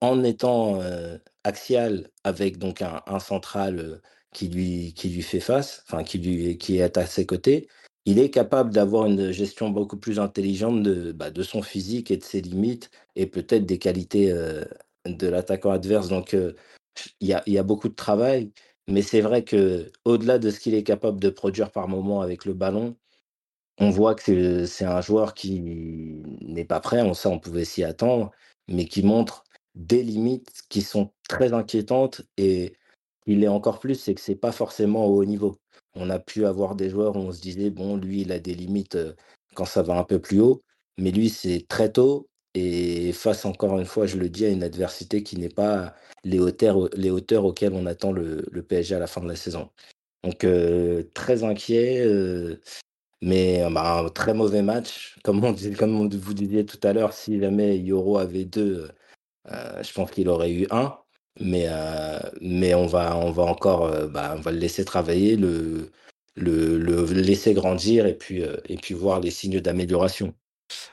en 0.00 0.24
étant 0.24 0.80
euh, 0.82 1.18
axial 1.44 2.10
avec 2.24 2.58
donc 2.58 2.82
un, 2.82 3.20
central 3.20 3.78
euh, 3.80 4.02
qui, 4.32 4.48
lui, 4.48 4.92
fait 5.22 5.40
face, 5.40 5.84
qui 6.58 6.78
est 6.78 6.98
à 6.98 7.06
ses 7.06 7.26
côtés, 7.26 7.68
il 8.06 8.18
est 8.18 8.30
capable 8.30 8.72
d'avoir 8.72 9.06
une 9.06 9.32
gestion 9.32 9.70
beaucoup 9.70 9.98
plus 9.98 10.18
intelligente 10.20 10.82
de, 10.82 11.12
bah, 11.12 11.30
de 11.30 11.42
son 11.42 11.62
physique 11.62 12.10
et 12.10 12.16
de 12.16 12.24
ses 12.24 12.40
limites 12.40 12.90
et 13.16 13.26
peut-être 13.26 13.66
des 13.66 13.78
qualités 13.78 14.32
de 15.06 15.28
l'attaquant 15.28 15.70
adverse. 15.70 16.08
Donc 16.08 16.36
il 17.20 17.28
y 17.28 17.58
a, 17.58 17.62
beaucoup 17.62 17.88
de 17.88 17.94
travail. 17.94 18.52
Mais 18.88 19.02
c'est 19.02 19.20
vrai 19.20 19.44
que 19.44 19.90
au-delà 20.04 20.38
de 20.38 20.50
ce 20.50 20.60
qu'il 20.60 20.74
est 20.74 20.84
capable 20.84 21.20
de 21.20 21.30
produire 21.30 21.72
par 21.72 21.88
moment 21.88 22.20
avec 22.20 22.44
le 22.44 22.54
ballon, 22.54 22.96
on 23.78 23.90
voit 23.90 24.14
que 24.14 24.66
c'est 24.66 24.84
un 24.84 25.00
joueur 25.00 25.34
qui 25.34 25.60
n'est 26.42 26.64
pas 26.64 26.80
prêt, 26.80 27.02
on 27.02 27.14
sait, 27.14 27.28
on 27.28 27.38
pouvait 27.40 27.64
s'y 27.64 27.84
attendre, 27.84 28.30
mais 28.68 28.86
qui 28.86 29.02
montre 29.02 29.44
des 29.74 30.02
limites 30.02 30.62
qui 30.70 30.82
sont 30.82 31.12
très 31.28 31.52
inquiétantes 31.52 32.22
et 32.38 32.74
il 33.26 33.44
est 33.44 33.48
encore 33.48 33.80
plus, 33.80 33.96
c'est 33.96 34.14
que 34.14 34.20
c'est 34.20 34.36
pas 34.36 34.52
forcément 34.52 35.06
au 35.06 35.16
haut 35.20 35.24
niveau. 35.24 35.58
On 35.96 36.10
a 36.10 36.18
pu 36.18 36.46
avoir 36.46 36.76
des 36.76 36.90
joueurs 36.90 37.16
où 37.16 37.20
on 37.20 37.32
se 37.32 37.40
disait, 37.40 37.70
bon, 37.70 37.96
lui, 37.96 38.22
il 38.22 38.32
a 38.32 38.38
des 38.38 38.54
limites 38.54 38.98
quand 39.54 39.64
ça 39.64 39.82
va 39.82 39.96
un 39.98 40.04
peu 40.04 40.20
plus 40.20 40.40
haut, 40.40 40.62
mais 40.98 41.10
lui, 41.10 41.28
c'est 41.30 41.66
très 41.68 41.90
tôt 41.92 42.28
et 42.56 43.12
face 43.12 43.44
encore 43.44 43.78
une 43.78 43.84
fois, 43.84 44.06
je 44.06 44.16
le 44.16 44.30
dis, 44.30 44.46
à 44.46 44.48
une 44.48 44.62
adversité 44.62 45.22
qui 45.22 45.36
n'est 45.36 45.50
pas 45.50 45.94
les 46.24 46.38
hauteurs, 46.38 46.88
les 46.96 47.10
hauteurs 47.10 47.44
auxquelles 47.44 47.74
on 47.74 47.84
attend 47.84 48.12
le, 48.12 48.46
PSG 48.66 48.94
à 48.94 48.98
la 48.98 49.06
fin 49.06 49.20
de 49.20 49.28
la 49.28 49.36
saison. 49.36 49.70
Donc 50.24 50.44
euh, 50.44 51.04
très 51.14 51.44
inquiet, 51.44 52.00
euh, 52.06 52.60
mais 53.22 53.62
bah, 53.70 53.98
un 54.00 54.08
très 54.10 54.34
mauvais 54.34 54.62
match. 54.62 55.18
Comme, 55.24 55.44
on, 55.44 55.52
vous 56.08 56.34
disiez 56.34 56.66
tout 56.66 56.80
à 56.82 56.92
l'heure, 56.94 57.12
si 57.12 57.38
jamais 57.40 57.78
Yoro 57.78 58.18
avait 58.18 58.46
deux, 58.46 58.88
euh, 59.50 59.82
je 59.82 59.92
pense 59.92 60.10
qu'il 60.10 60.28
aurait 60.28 60.52
eu 60.52 60.66
un. 60.70 60.98
Mais, 61.40 61.68
mais 62.40 62.74
on, 62.74 62.86
va, 62.86 63.16
on 63.16 63.30
va 63.30 63.42
encore 63.44 64.08
bah, 64.08 64.34
on 64.36 64.40
va 64.40 64.52
le 64.52 64.58
laisser 64.58 64.84
travailler, 64.84 65.36
le, 65.36 65.90
le, 66.34 66.78
le 66.78 67.04
laisser 67.04 67.54
grandir 67.54 68.06
et 68.06 68.14
puis, 68.14 68.42
et 68.68 68.76
puis 68.76 68.94
voir 68.94 69.20
les 69.20 69.30
signes 69.30 69.60
d'amélioration. 69.60 70.34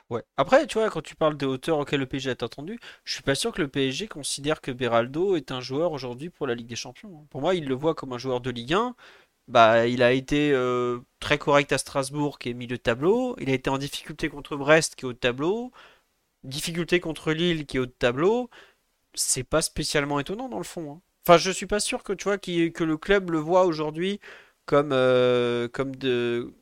Ouais. 0.09 0.23
Après, 0.37 0.67
tu 0.67 0.77
vois, 0.77 0.89
quand 0.89 1.01
tu 1.01 1.15
parles 1.15 1.37
des 1.37 1.45
hauteurs 1.45 1.79
auxquelles 1.79 1.99
le 1.99 2.05
PSG 2.05 2.29
est 2.31 2.43
attendu, 2.43 2.79
je 3.03 3.13
suis 3.13 3.23
pas 3.23 3.35
sûr 3.35 3.51
que 3.51 3.61
le 3.61 3.67
PSG 3.67 4.07
considère 4.07 4.61
que 4.61 4.71
Beraldo 4.71 5.35
est 5.35 5.51
un 5.51 5.61
joueur 5.61 5.91
aujourd'hui 5.91 6.29
pour 6.29 6.47
la 6.47 6.55
Ligue 6.55 6.67
des 6.67 6.75
Champions. 6.75 7.19
Hein. 7.21 7.27
Pour 7.29 7.41
moi, 7.41 7.55
il 7.55 7.65
le 7.67 7.75
voit 7.75 7.95
comme 7.95 8.13
un 8.13 8.17
joueur 8.17 8.41
de 8.41 8.49
Ligue 8.51 8.73
1. 8.73 8.95
Bah, 9.47 9.87
il 9.87 10.03
a 10.03 10.13
été 10.13 10.51
euh, 10.53 10.99
très 11.19 11.37
correct 11.37 11.71
à 11.73 11.77
Strasbourg, 11.77 12.39
qui 12.39 12.49
est 12.49 12.53
milieu 12.53 12.77
de 12.77 12.81
tableau. 12.81 13.35
Il 13.39 13.49
a 13.49 13.53
été 13.53 13.69
en 13.69 13.77
difficulté 13.77 14.29
contre 14.29 14.55
Brest, 14.57 14.95
qui 14.95 15.05
est 15.05 15.09
de 15.09 15.13
tableau. 15.13 15.71
Difficulté 16.43 16.99
contre 16.99 17.33
Lille, 17.33 17.65
qui 17.65 17.77
est 17.77 17.81
de 17.81 17.85
tableau. 17.85 18.49
C'est 19.13 19.43
pas 19.43 19.61
spécialement 19.61 20.19
étonnant 20.19 20.49
dans 20.49 20.57
le 20.57 20.63
fond. 20.63 20.93
hein. 20.93 21.01
Enfin, 21.25 21.37
je 21.37 21.51
suis 21.51 21.67
pas 21.67 21.79
sûr 21.79 22.03
que 22.03 22.13
tu 22.13 22.25
vois 22.25 22.37
qui- 22.37 22.71
que 22.73 22.83
le 22.83 22.97
club 22.97 23.29
le 23.31 23.39
voit 23.39 23.65
aujourd'hui 23.65 24.19
comme 24.65 24.91
euh, 24.93 25.67
comme 25.69 25.95
de 25.95 26.53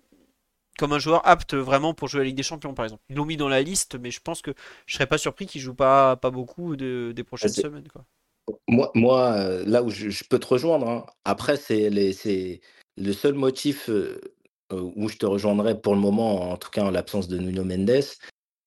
comme 0.78 0.94
un 0.94 1.00
joueur 1.00 1.28
apte 1.28 1.54
vraiment 1.56 1.94
pour 1.94 2.08
jouer 2.08 2.22
à 2.22 2.24
la 2.24 2.28
Ligue 2.28 2.38
des 2.38 2.44
Champions 2.44 2.74
par 2.74 2.86
exemple. 2.86 3.04
Ils 3.10 3.16
l'ont 3.18 3.26
mis 3.26 3.38
dans 3.38 3.50
la 3.50 3.62
liste, 3.62 3.96
mais 4.00 4.12
je 4.12 4.22
pense 4.22 4.42
que 4.42 4.52
je 4.86 4.96
serais 4.96 5.08
pas 5.08 5.18
surpris 5.18 5.46
qu'il 5.48 5.62
joue 5.62 5.76
pas 5.76 6.16
pas 6.18 6.32
beaucoup 6.32 6.76
de- 6.76 7.12
des 7.16 7.24
prochaines 7.24 7.54
semaines 7.54 7.88
quoi. 7.88 8.06
Moi, 8.68 8.92
moi 8.96 9.34
euh, 9.34 9.64
là 9.66 9.84
où 9.84 9.90
je, 9.90 10.10
je 10.10 10.24
peux 10.24 10.40
te 10.40 10.48
rejoindre, 10.48 10.88
hein, 10.90 11.06
après, 11.26 11.58
c'est 11.58 11.90
les, 11.90 12.14
c'est 12.14 12.62
le 12.98 13.14
seul 13.14 13.34
motif 13.36 13.90
euh, 13.90 14.20
où 14.72 15.10
je 15.10 15.18
te 15.18 15.26
rejoindrai 15.26 15.80
pour 15.80 15.94
le 15.94 16.02
moment, 16.02 16.52
en 16.52 16.58
tout 16.58 16.70
cas 16.70 16.84
en 16.84 16.92
l'absence 16.92 17.28
de 17.28 17.38
Nuno 17.38 17.64
Mendes, 17.64 18.04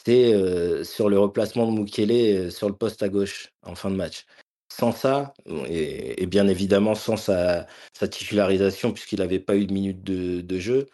c'est 0.04 0.84
sur 0.84 1.08
le 1.08 1.18
replacement 1.18 1.70
de 1.70 1.78
Mukele 1.78 2.50
sur 2.52 2.68
le 2.68 2.74
poste 2.76 3.02
à 3.02 3.08
gauche 3.08 3.50
en 3.62 3.74
fin 3.74 3.90
de 3.90 3.96
match. 3.96 4.26
Sans 4.72 4.92
ça, 4.92 5.34
et, 5.68 6.26
bien 6.26 6.48
évidemment 6.48 6.94
sans 6.94 7.16
sa, 7.16 7.66
sa 7.92 8.08
titularisation, 8.08 8.92
puisqu'il 8.92 9.20
n'avait 9.20 9.38
pas 9.38 9.56
eu 9.56 9.66
de 9.66 9.72
minutes 9.72 10.02
de, 10.02 10.58
jeu, 10.58 10.86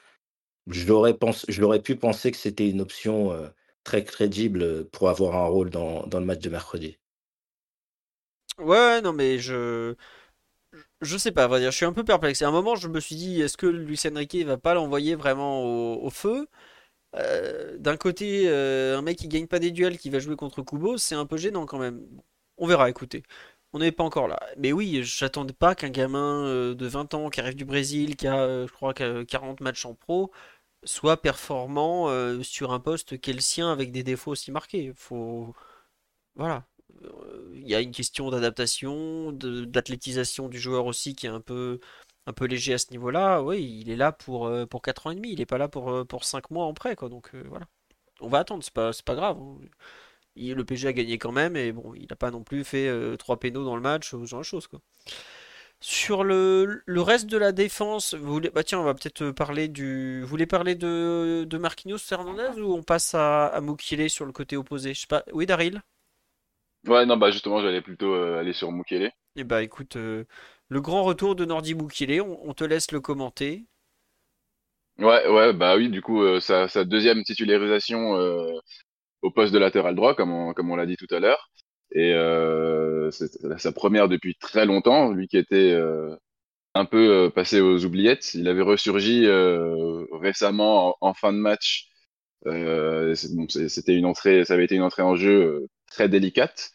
j'aurais 0.66 1.16
j'aurais 1.48 1.80
pu 1.80 1.96
penser 1.96 2.30
que 2.30 2.36
c'était 2.36 2.68
une 2.68 2.80
option 2.80 3.32
très 3.84 4.04
crédible 4.04 4.84
pour 4.90 5.08
avoir 5.08 5.36
un 5.36 5.46
rôle 5.46 5.70
dans, 5.70 6.04
le 6.12 6.24
match 6.24 6.40
de 6.40 6.50
mercredi. 6.50 6.98
Ouais, 8.58 9.00
non 9.00 9.12
mais 9.12 9.38
je 9.38 9.94
je 11.00 11.16
sais 11.16 11.32
pas, 11.32 11.48
je 11.60 11.70
suis 11.70 11.86
un 11.86 11.92
peu 11.92 12.04
perplexe. 12.04 12.42
À 12.42 12.48
un 12.48 12.52
moment, 12.52 12.76
je 12.76 12.86
me 12.88 13.00
suis 13.00 13.16
dit, 13.16 13.40
est-ce 13.40 13.56
que 13.56 13.66
Luis 13.66 13.98
Enrique 14.06 14.36
va 14.44 14.56
pas 14.56 14.74
l'envoyer 14.74 15.14
vraiment 15.16 15.64
au 15.64 16.10
feu? 16.10 16.46
Euh, 17.16 17.76
d'un 17.78 17.96
côté, 17.96 18.48
euh, 18.48 18.96
un 18.98 19.02
mec 19.02 19.18
qui 19.18 19.28
gagne 19.28 19.46
pas 19.46 19.58
des 19.58 19.70
duels, 19.72 19.98
qui 19.98 20.10
va 20.10 20.18
jouer 20.20 20.36
contre 20.36 20.62
Kubo, 20.62 20.96
c'est 20.98 21.14
un 21.14 21.26
peu 21.26 21.36
gênant 21.36 21.66
quand 21.66 21.78
même. 21.78 22.06
On 22.58 22.66
verra, 22.66 22.88
écoutez. 22.90 23.22
On 23.72 23.78
n'est 23.80 23.92
pas 23.92 24.04
encore 24.04 24.28
là. 24.28 24.40
Mais 24.58 24.72
oui, 24.72 25.02
j'attendais 25.04 25.52
pas 25.54 25.74
qu'un 25.74 25.90
gamin 25.90 26.44
euh, 26.46 26.74
de 26.74 26.86
20 26.86 27.14
ans 27.14 27.30
qui 27.30 27.40
arrive 27.40 27.54
du 27.56 27.64
Brésil, 27.64 28.16
qui 28.16 28.26
a, 28.26 28.66
je 28.66 28.72
crois, 28.72 28.94
que 28.94 29.22
40 29.24 29.60
matchs 29.60 29.86
en 29.86 29.94
pro, 29.94 30.32
soit 30.84 31.20
performant 31.22 32.08
sur 32.42 32.72
un 32.72 32.80
poste 32.80 33.20
qu'est 33.20 33.32
le 33.32 33.40
sien 33.40 33.70
avec 33.72 33.92
des 33.92 34.02
défauts 34.02 34.32
aussi 34.32 34.50
marqués. 34.52 34.92
Faut, 34.96 35.54
voilà. 36.34 36.66
Il 37.54 37.68
y 37.68 37.74
a 37.74 37.80
une 37.80 37.92
question 37.92 38.30
d'adaptation, 38.30 39.32
d'athlétisation 39.32 40.48
du 40.48 40.58
joueur 40.58 40.86
aussi 40.86 41.14
qui 41.14 41.26
est 41.26 41.30
un 41.30 41.40
peu, 41.40 41.80
un 42.26 42.32
peu 42.32 42.46
léger 42.46 42.74
à 42.74 42.78
ce 42.78 42.90
niveau-là. 42.90 43.42
Oui, 43.42 43.62
il 43.82 43.90
est 43.90 43.96
là 43.96 44.12
pour, 44.12 44.46
euh, 44.46 44.66
pour 44.66 44.82
4 44.82 45.06
ans 45.06 45.10
et 45.12 45.14
demi, 45.16 45.32
il 45.32 45.40
est 45.40 45.46
pas 45.46 45.58
là 45.58 45.68
pour, 45.68 45.90
euh, 45.90 46.04
pour 46.04 46.24
5 46.24 46.50
mois 46.50 46.66
en 46.66 46.74
prêt, 46.74 46.96
quoi. 46.96 47.08
Donc 47.08 47.30
euh, 47.34 47.44
voilà. 47.48 47.66
On 48.20 48.28
va 48.28 48.40
attendre, 48.40 48.64
c'est 48.64 48.74
pas, 48.74 48.92
c'est 48.94 49.04
pas 49.04 49.14
grave. 49.16 49.38
hein. 49.40 49.58
Il- 50.36 50.54
le 50.54 50.64
PSG 50.64 50.88
a 50.88 50.94
gagné 50.94 51.18
quand 51.18 51.32
même, 51.32 51.56
et 51.56 51.72
bon, 51.72 51.94
il 51.96 52.06
n'a 52.10 52.16
pas 52.16 52.30
non 52.32 52.44
plus 52.44 52.64
fait 52.64 52.88
euh, 52.88 53.16
3 53.16 53.38
pénaux 53.40 53.64
dans 53.64 53.76
le 53.76 53.82
match, 53.82 54.10
ce 54.12 54.24
genre 54.26 54.40
de 54.40 54.44
choses, 54.44 54.66
quoi. 54.68 54.80
Sur 55.82 56.24
le, 56.24 56.82
le 56.84 57.00
reste 57.02 57.26
de 57.26 57.38
la 57.38 57.52
défense, 57.52 58.14
vous 58.14 58.32
voulez, 58.32 58.50
bah 58.50 58.62
tiens, 58.64 58.80
on 58.80 58.84
va 58.84 58.94
peut-être 58.94 59.30
parler 59.30 59.66
du. 59.68 60.20
Vous 60.22 60.28
voulez 60.28 60.46
parler 60.46 60.74
de, 60.74 61.44
de 61.48 61.58
Marquinhos 61.58 61.98
Fernandez 61.98 62.60
ou 62.60 62.74
on 62.74 62.82
passe 62.82 63.14
à, 63.14 63.46
à 63.46 63.60
Mukiele 63.62 64.10
sur 64.10 64.26
le 64.26 64.32
côté 64.32 64.56
opposé? 64.56 64.92
Je 64.94 65.00
sais 65.02 65.06
pas. 65.06 65.24
Oui, 65.32 65.46
Daryl? 65.46 65.80
Ouais, 66.86 67.06
non, 67.06 67.16
bah 67.16 67.30
justement, 67.30 67.62
j'allais 67.62 67.80
plutôt 67.80 68.12
euh, 68.14 68.38
aller 68.38 68.52
sur 68.52 68.70
Mukele. 68.70 69.10
Eh 69.36 69.44
bah 69.44 69.62
écoute, 69.62 69.96
euh, 69.96 70.24
le 70.70 70.80
grand 70.80 71.02
retour 71.02 71.34
de 71.34 71.44
Nordi 71.44 71.74
Mukiele, 71.74 72.22
on, 72.22 72.54
te 72.54 72.64
laisse 72.64 72.92
le 72.92 73.00
commenter. 73.00 73.66
Ouais, 74.98 75.26
ouais, 75.28 75.52
bah 75.52 75.76
oui, 75.76 75.88
du 75.90 76.00
coup, 76.00 76.22
euh, 76.22 76.38
sa, 76.40 76.84
deuxième 76.84 77.24
titularisation 77.24 78.16
euh, 78.16 78.52
au 79.22 79.32
poste 79.32 79.52
de 79.52 79.58
latéral 79.58 79.96
droit, 79.96 80.14
comme 80.14 80.30
on, 80.32 80.76
l'a 80.76 80.86
dit 80.86 80.96
tout 80.96 81.12
à 81.12 81.18
l'heure. 81.18 81.50
Et 81.92 82.14
euh, 82.14 83.10
sa 83.10 83.72
première 83.72 84.08
depuis 84.08 84.36
très 84.36 84.64
longtemps, 84.64 85.10
lui 85.10 85.26
qui 85.26 85.38
était 85.38 85.76
un 86.74 86.84
peu 86.84 87.32
passé 87.34 87.60
aux 87.60 87.84
oubliettes. 87.84 88.34
Il 88.34 88.46
avait 88.46 88.62
ressurgi 88.62 89.26
récemment 90.12 90.96
en, 91.00 91.14
fin 91.14 91.32
de 91.32 91.38
match. 91.38 91.88
C'était 92.44 93.96
une 93.96 94.06
entrée, 94.06 94.44
ça 94.44 94.54
avait 94.54 94.66
été 94.66 94.76
une 94.76 94.82
entrée 94.82 95.02
en 95.02 95.16
jeu 95.16 95.66
très 95.90 96.08
délicate. 96.08 96.70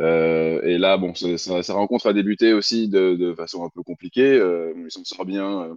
Euh, 0.00 0.60
et 0.62 0.78
là, 0.78 0.96
bon, 0.96 1.14
ça- 1.14 1.62
sa 1.62 1.74
rencontre 1.74 2.08
a 2.08 2.12
débuté 2.12 2.52
aussi 2.52 2.88
de, 2.88 3.34
façon 3.36 3.64
un 3.64 3.70
peu 3.70 3.82
compliquée. 3.82 4.34
Euh, 4.34 4.72
il 4.76 4.90
s'en 4.90 5.04
sort 5.04 5.24
bien 5.24 5.62
euh, 5.64 5.74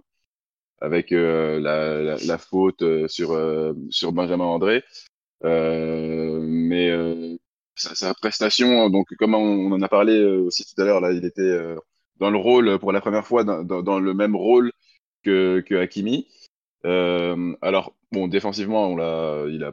avec 0.80 1.12
euh, 1.12 1.60
la, 1.60 2.38
faute 2.38 2.84
sur, 3.08 4.12
Benjamin 4.12 4.44
André. 4.44 4.84
Mais 5.42 7.38
sa, 7.74 8.14
prestation, 8.14 8.90
donc 8.90 9.08
comme 9.18 9.34
on, 9.34 9.72
en 9.72 9.82
a 9.82 9.88
parlé 9.88 10.22
aussi 10.24 10.64
tout 10.64 10.80
à 10.80 10.84
l'heure, 10.84 11.00
là, 11.00 11.12
il 11.12 11.24
était 11.24 11.58
dans 12.18 12.30
le 12.30 12.38
rôle 12.38 12.78
pour 12.78 12.92
la 12.92 13.00
première 13.00 13.26
fois 13.26 13.44
dans, 13.44 14.00
le 14.00 14.14
même 14.14 14.36
rôle 14.36 14.72
que, 15.24 15.60
que 15.60 15.74
Hakimi. 15.76 16.28
Alors 16.84 17.94
bon, 18.12 18.28
défensivement, 18.28 18.90
il 19.48 19.64
a 19.64 19.72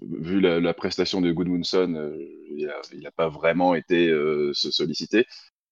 vu 0.00 0.40
la, 0.40 0.74
prestation 0.74 1.20
de 1.20 1.32
Goodmanson, 1.32 1.94
euh, 1.94 2.16
il 2.50 2.68
a, 2.68 2.80
il 2.92 3.06
a 3.06 3.10
pas 3.10 3.28
vraiment 3.28 3.74
été 3.74 4.08
euh, 4.08 4.52
so- 4.54 4.70
sollicité. 4.70 5.26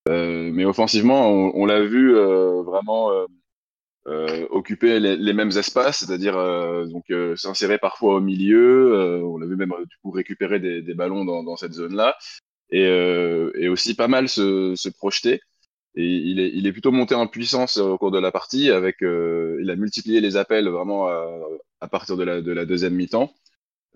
Euh, 0.09 0.51
mais 0.53 0.65
offensivement, 0.65 1.31
on, 1.31 1.65
l'a 1.65 1.83
vu 1.83 2.15
euh, 2.15 2.63
vraiment 2.63 3.11
occuper 4.51 5.01
les, 5.01 5.33
mêmes 5.33 5.57
espaces, 5.57 6.01
c'est-à-dire 6.01 6.35
donc 6.89 7.05
s'insérer 7.37 7.79
parfois 7.79 8.17
au 8.17 8.21
milieu. 8.21 9.23
on 9.25 9.39
l'a 9.39 9.47
vu 9.47 9.57
même 9.57 9.73
du 9.89 9.97
coup 10.03 10.11
récupérer 10.11 10.61
des, 10.61 10.95
ballons 10.95 11.25
dans, 11.25 11.57
cette 11.57 11.73
zone-là, 11.73 12.17
et, 12.71 13.69
aussi 13.69 13.95
pas 13.95 14.09
mal 14.09 14.29
se, 14.29 14.89
projeter. 14.91 15.41
Et 15.95 16.05
il 16.05 16.67
est, 16.67 16.73
plutôt 16.73 16.93
monté 16.93 17.15
en 17.15 17.27
puissance 17.27 17.79
au 17.79 17.97
cours 17.97 18.11
de 18.11 18.19
la 18.19 18.31
partie. 18.31 18.71
Avec, 18.71 18.97
il 19.01 19.71
a 19.71 19.77
multiplié 19.77 20.21
les 20.21 20.37
appels 20.37 20.69
vraiment 20.69 21.09
à, 21.09 21.89
partir 21.89 22.19
de 22.19 22.25
la 22.25 22.67
deuxième 22.67 22.95
mi-temps. 22.95 23.33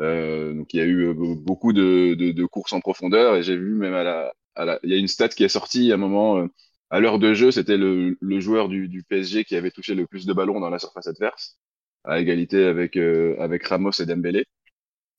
Euh, 0.01 0.55
donc 0.55 0.72
il 0.74 0.78
y 0.78 0.80
a 0.80 0.84
eu 0.84 1.09
euh, 1.09 1.14
beaucoup 1.14 1.72
de, 1.72 2.14
de, 2.14 2.30
de 2.32 2.44
courses 2.46 2.72
en 2.72 2.80
profondeur 2.80 3.36
et 3.36 3.42
j'ai 3.42 3.57
vu 3.57 3.74
même 3.74 3.94
à 3.94 4.05
la, 4.05 4.32
à 4.55 4.64
la, 4.64 4.78
il 4.84 4.90
y 4.90 4.94
a 4.94 4.99
une 4.99 5.09
stat 5.09 5.28
qui 5.30 5.44
est 5.44 5.49
sortie 5.49 5.90
à 5.92 5.94
un 5.94 5.99
moment. 5.99 6.38
euh, 6.38 6.46
à 6.90 7.01
l'heure 7.01 7.18
de 7.18 7.34
jeu, 7.34 7.51
c'était 7.51 7.76
le, 7.76 8.16
le 8.20 8.40
joueur 8.40 8.68
du, 8.68 8.88
du 8.88 9.03
PSG 9.05 9.44
qui 9.44 9.57
avait 9.57 9.70
touché 9.70 9.94
le 9.94 10.07
plus 10.07 10.24
de 10.26 10.32
ballons 10.32 10.61
dans 10.61 10.70
la 10.70 10.78
surface 10.78 11.07
adverse, 11.07 11.59
à 12.05 12.18
égalité 12.20 12.64
avec, 12.64 12.96
euh, 12.96 13.36
avec 13.40 13.64
Ramos 13.66 13.90
et 14.01 14.07
Dembélé. 14.07 14.46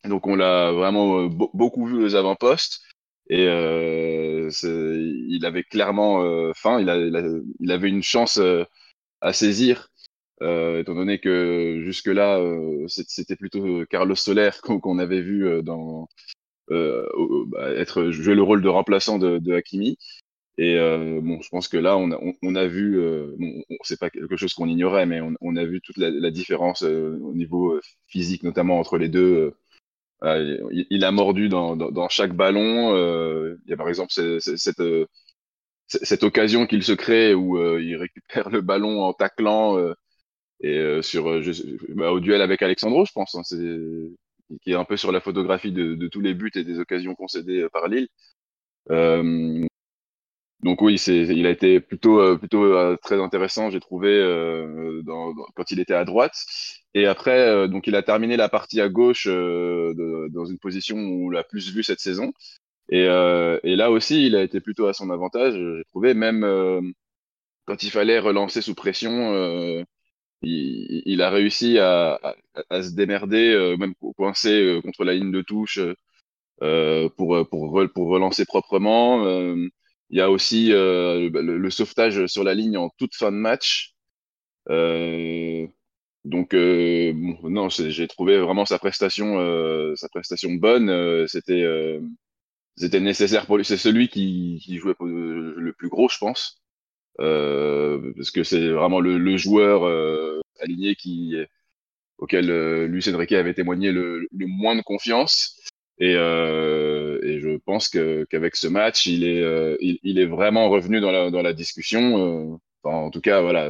Donc 0.06 0.28
on 0.28 0.36
l'a 0.36 0.72
vraiment 0.74 1.20
euh, 1.22 1.28
be- 1.30 1.50
beaucoup 1.54 1.86
vu 1.88 2.04
aux 2.04 2.16
avant-postes 2.16 2.82
et 3.30 3.46
il 3.48 5.46
avait 5.46 5.64
clairement 5.64 6.24
faim, 6.54 6.80
il, 6.82 6.90
a- 6.90 6.98
il, 6.98 7.16
a- 7.16 7.24
il 7.60 7.72
avait 7.72 7.90
une 7.90 8.04
chance 8.04 8.40
à 9.22 9.34
saisir, 9.34 9.90
euh, 10.42 10.82
étant 10.82 10.96
donné 10.96 11.20
que 11.20 11.82
jusque-là 11.86 12.40
euh, 12.40 12.86
c'était 12.88 13.36
plutôt 13.36 13.86
Carlos 13.90 14.16
Soler 14.16 14.52
qu'on 14.64 15.00
avait 15.00 15.22
vu 15.22 15.46
euh, 15.48 15.62
dans, 15.62 16.08
euh, 16.72 17.06
bah, 17.48 17.72
être 17.74 18.12
jouer 18.12 18.36
le 18.36 18.44
rôle 18.44 18.62
de 18.62 18.70
remplaçant 18.70 19.20
de, 19.20 19.40
de 19.40 19.54
Hakimi. 19.54 19.98
Et 20.58 20.76
euh, 20.78 21.22
bon, 21.24 21.42
je 21.42 21.50
pense 21.50 21.68
que 21.70 21.78
là, 21.78 21.98
on 21.98 22.12
a, 22.12 22.20
on, 22.44 22.56
a 22.56 22.68
vu, 22.68 23.00
euh, 23.00 23.36
bon, 23.40 23.64
on- 23.70 23.76
c'est 23.84 24.00
pas 24.00 24.10
quelque 24.10 24.38
chose 24.38 24.54
qu'on 24.54 24.68
ignorait, 24.70 25.06
mais 25.06 25.22
on, 25.22 25.34
on 25.42 25.56
a 25.56 25.66
vu 25.66 25.82
toute 25.82 25.98
la, 25.98 26.10
la 26.12 26.32
différence 26.32 26.84
euh, 26.84 27.18
au 27.24 27.34
niveau 27.34 27.74
euh, 27.76 27.82
physique, 28.08 28.44
notamment 28.44 28.80
entre 28.80 28.98
les 28.98 29.10
deux. 29.10 29.22
euh, 29.36 29.56
euh, 30.24 30.70
il, 30.72 30.88
il 30.90 31.06
a 31.06 31.12
mordu 31.12 31.50
dans, 31.50 31.76
dans, 31.78 31.92
dans 31.92 32.10
chaque 32.10 32.34
ballon. 32.36 32.96
euh, 32.96 33.58
il 33.66 33.72
y 33.72 33.74
a 33.74 33.78
par 33.78 33.90
exemple 33.90 34.12
ce- 34.14 34.40
ce- 34.40 34.58
cette, 34.58 34.82
euh, 34.82 35.06
c- 35.88 36.00
cette 36.04 36.24
occasion 36.24 36.68
qu'il 36.68 36.84
se 36.84 36.92
crée 36.94 37.34
où 37.34 37.58
euh, 37.58 37.82
il 37.82 37.96
récupère 37.96 38.50
le 38.50 38.62
ballon 38.62 39.02
en 39.04 39.14
taclant 39.14 39.78
euh, 39.78 39.94
et 40.62 40.78
euh, 40.78 41.02
sur 41.02 41.28
euh, 41.30 41.42
je 41.42 41.52
bah, 41.96 42.12
au 42.12 42.20
duel 42.20 42.42
avec 42.42 42.62
Alexandro, 42.62 43.06
je 43.06 43.12
pense. 43.14 43.36
hein, 43.36 43.44
qui 44.62 44.72
est 44.72 44.76
un 44.76 44.86
peu 44.86 44.98
sur 44.98 45.12
la 45.12 45.22
photographie 45.22 45.72
de, 45.72 45.96
de 45.96 46.08
tous 46.08 46.22
les 46.22 46.34
buts 46.34 46.52
et 46.56 46.64
des 46.64 46.80
occasions 46.80 47.16
concédées 47.16 47.62
euh, 47.64 47.70
par 47.70 47.88
Lille. 47.88 48.08
Donc 50.62 50.82
oui, 50.82 50.96
il 51.08 51.46
a 51.48 51.52
été 51.52 51.80
plutôt, 51.80 52.38
plutôt 52.38 52.98
très 52.98 53.22
intéressant, 53.22 53.70
j'ai 53.70 53.80
trouvé, 53.80 54.20
dans, 55.06 55.34
dans- 55.34 55.46
quand 55.56 55.72
il 55.72 55.80
était 55.80 55.94
à 55.94 56.04
droite. 56.04 56.36
Et 56.94 57.06
après, 57.06 57.68
donc 57.70 57.88
il 57.88 57.96
a 57.96 58.04
terminé 58.04 58.36
la 58.36 58.50
partie 58.50 58.82
à 58.82 58.90
gauche 58.90 59.28
dans 59.28 60.46
une 60.46 60.60
position 60.60 60.98
où 60.98 61.28
on 61.28 61.30
l'a 61.30 61.44
plus 61.46 61.72
vu 61.74 61.82
cette 61.84 62.02
saison. 62.02 62.34
Et, 62.90 63.06
euh, 63.08 63.60
et 63.64 63.76
là 63.76 63.92
aussi, 63.92 64.28
il 64.28 64.36
a 64.36 64.44
été 64.44 64.62
plutôt 64.62 64.88
à 64.88 64.94
son 64.94 65.10
avantage, 65.12 65.54
j'ai 65.56 65.84
trouvé, 65.92 66.14
même 66.16 66.44
euh, 66.46 66.82
quand 67.66 67.84
il 67.84 67.92
fallait 67.92 68.20
relancer 68.20 68.62
sous 68.62 68.76
pression, 68.76 69.34
euh, 69.34 69.84
il, 70.42 71.04
il 71.06 71.22
a 71.22 71.30
réussi 71.30 71.80
à, 71.80 72.16
à, 72.24 72.36
à 72.70 72.84
se 72.84 72.92
démerder, 72.96 73.54
euh, 73.54 73.78
même 73.78 73.96
co- 73.96 74.14
coincé 74.14 74.50
euh, 74.52 74.82
contre 74.82 75.04
la 75.04 75.14
ligne 75.14 75.32
de 75.32 75.42
touche 75.42 75.80
euh, 76.64 77.10
pour, 77.18 77.36
euh, 77.36 77.44
pour, 77.46 77.82
pour 77.94 78.08
relancer 78.10 78.46
proprement. 78.46 79.26
Euh, 79.26 79.68
il 80.10 80.18
y 80.18 80.22
a 80.22 80.32
aussi 80.32 80.74
euh, 80.74 81.30
le, 81.32 81.58
le 81.58 81.70
sauvetage 81.70 82.26
sur 82.28 82.44
la 82.44 82.54
ligne 82.56 82.78
en 82.78 82.90
toute 82.98 83.16
fin 83.16 83.32
de 83.32 83.38
match. 83.38 83.94
Euh, 84.70 85.68
donc 86.26 86.54
euh, 86.56 87.14
bon, 87.16 87.50
non, 87.50 87.70
j'ai 87.70 88.08
trouvé 88.08 88.40
vraiment 88.40 88.66
sa 88.66 88.80
prestation, 88.80 89.40
euh, 89.40 89.96
sa 89.96 90.10
prestation 90.10 90.52
bonne. 90.54 90.90
Euh, 90.90 91.28
c'était, 91.28 91.64
euh, 91.64 92.02
c'était 92.78 93.00
nécessaire 93.02 93.46
pour 93.48 93.58
lui. 93.58 93.66
C'est 93.66 93.78
celui 93.78 94.10
qui, 94.10 94.62
qui 94.64 94.78
jouait 94.78 94.96
le 95.02 95.74
plus 95.78 95.90
gros, 95.90 96.10
je 96.10 96.18
pense. 96.20 96.62
Euh, 97.20 98.14
parce 98.16 98.32
que 98.32 98.44
c'est 98.44 98.70
vraiment 98.70 99.00
le, 99.00 99.18
le 99.18 99.38
joueur 99.38 99.86
euh, 99.86 100.40
aligné 100.62 100.96
qui, 100.96 101.36
auquel 102.20 102.50
euh, 102.52 102.88
Luis 102.88 103.10
Enrique 103.14 103.32
avait 103.32 103.54
témoigné 103.54 103.92
le, 103.92 104.28
le 104.32 104.46
moins 104.48 104.76
de 104.76 104.82
confiance. 104.82 105.60
Et, 106.00 106.16
euh, 106.16 107.20
et 107.24 107.40
je 107.40 107.58
pense 107.58 107.90
que 107.90 108.26
qu'avec 108.30 108.56
ce 108.56 108.68
match, 108.68 109.06
il 109.06 109.26
est, 109.26 109.42
euh, 109.42 109.76
il, 109.82 110.18
est 110.20 110.26
vraiment 110.26 110.70
revenu 110.70 111.02
dans 111.02 111.12
la, 111.12 111.30
dans 111.30 111.42
la 111.42 111.54
discussion. 111.54 112.54
Euh, 112.54 112.58
enfin, 112.84 112.96
en 112.98 113.10
tout 113.10 113.22
cas, 113.22 113.42
voilà. 113.42 113.70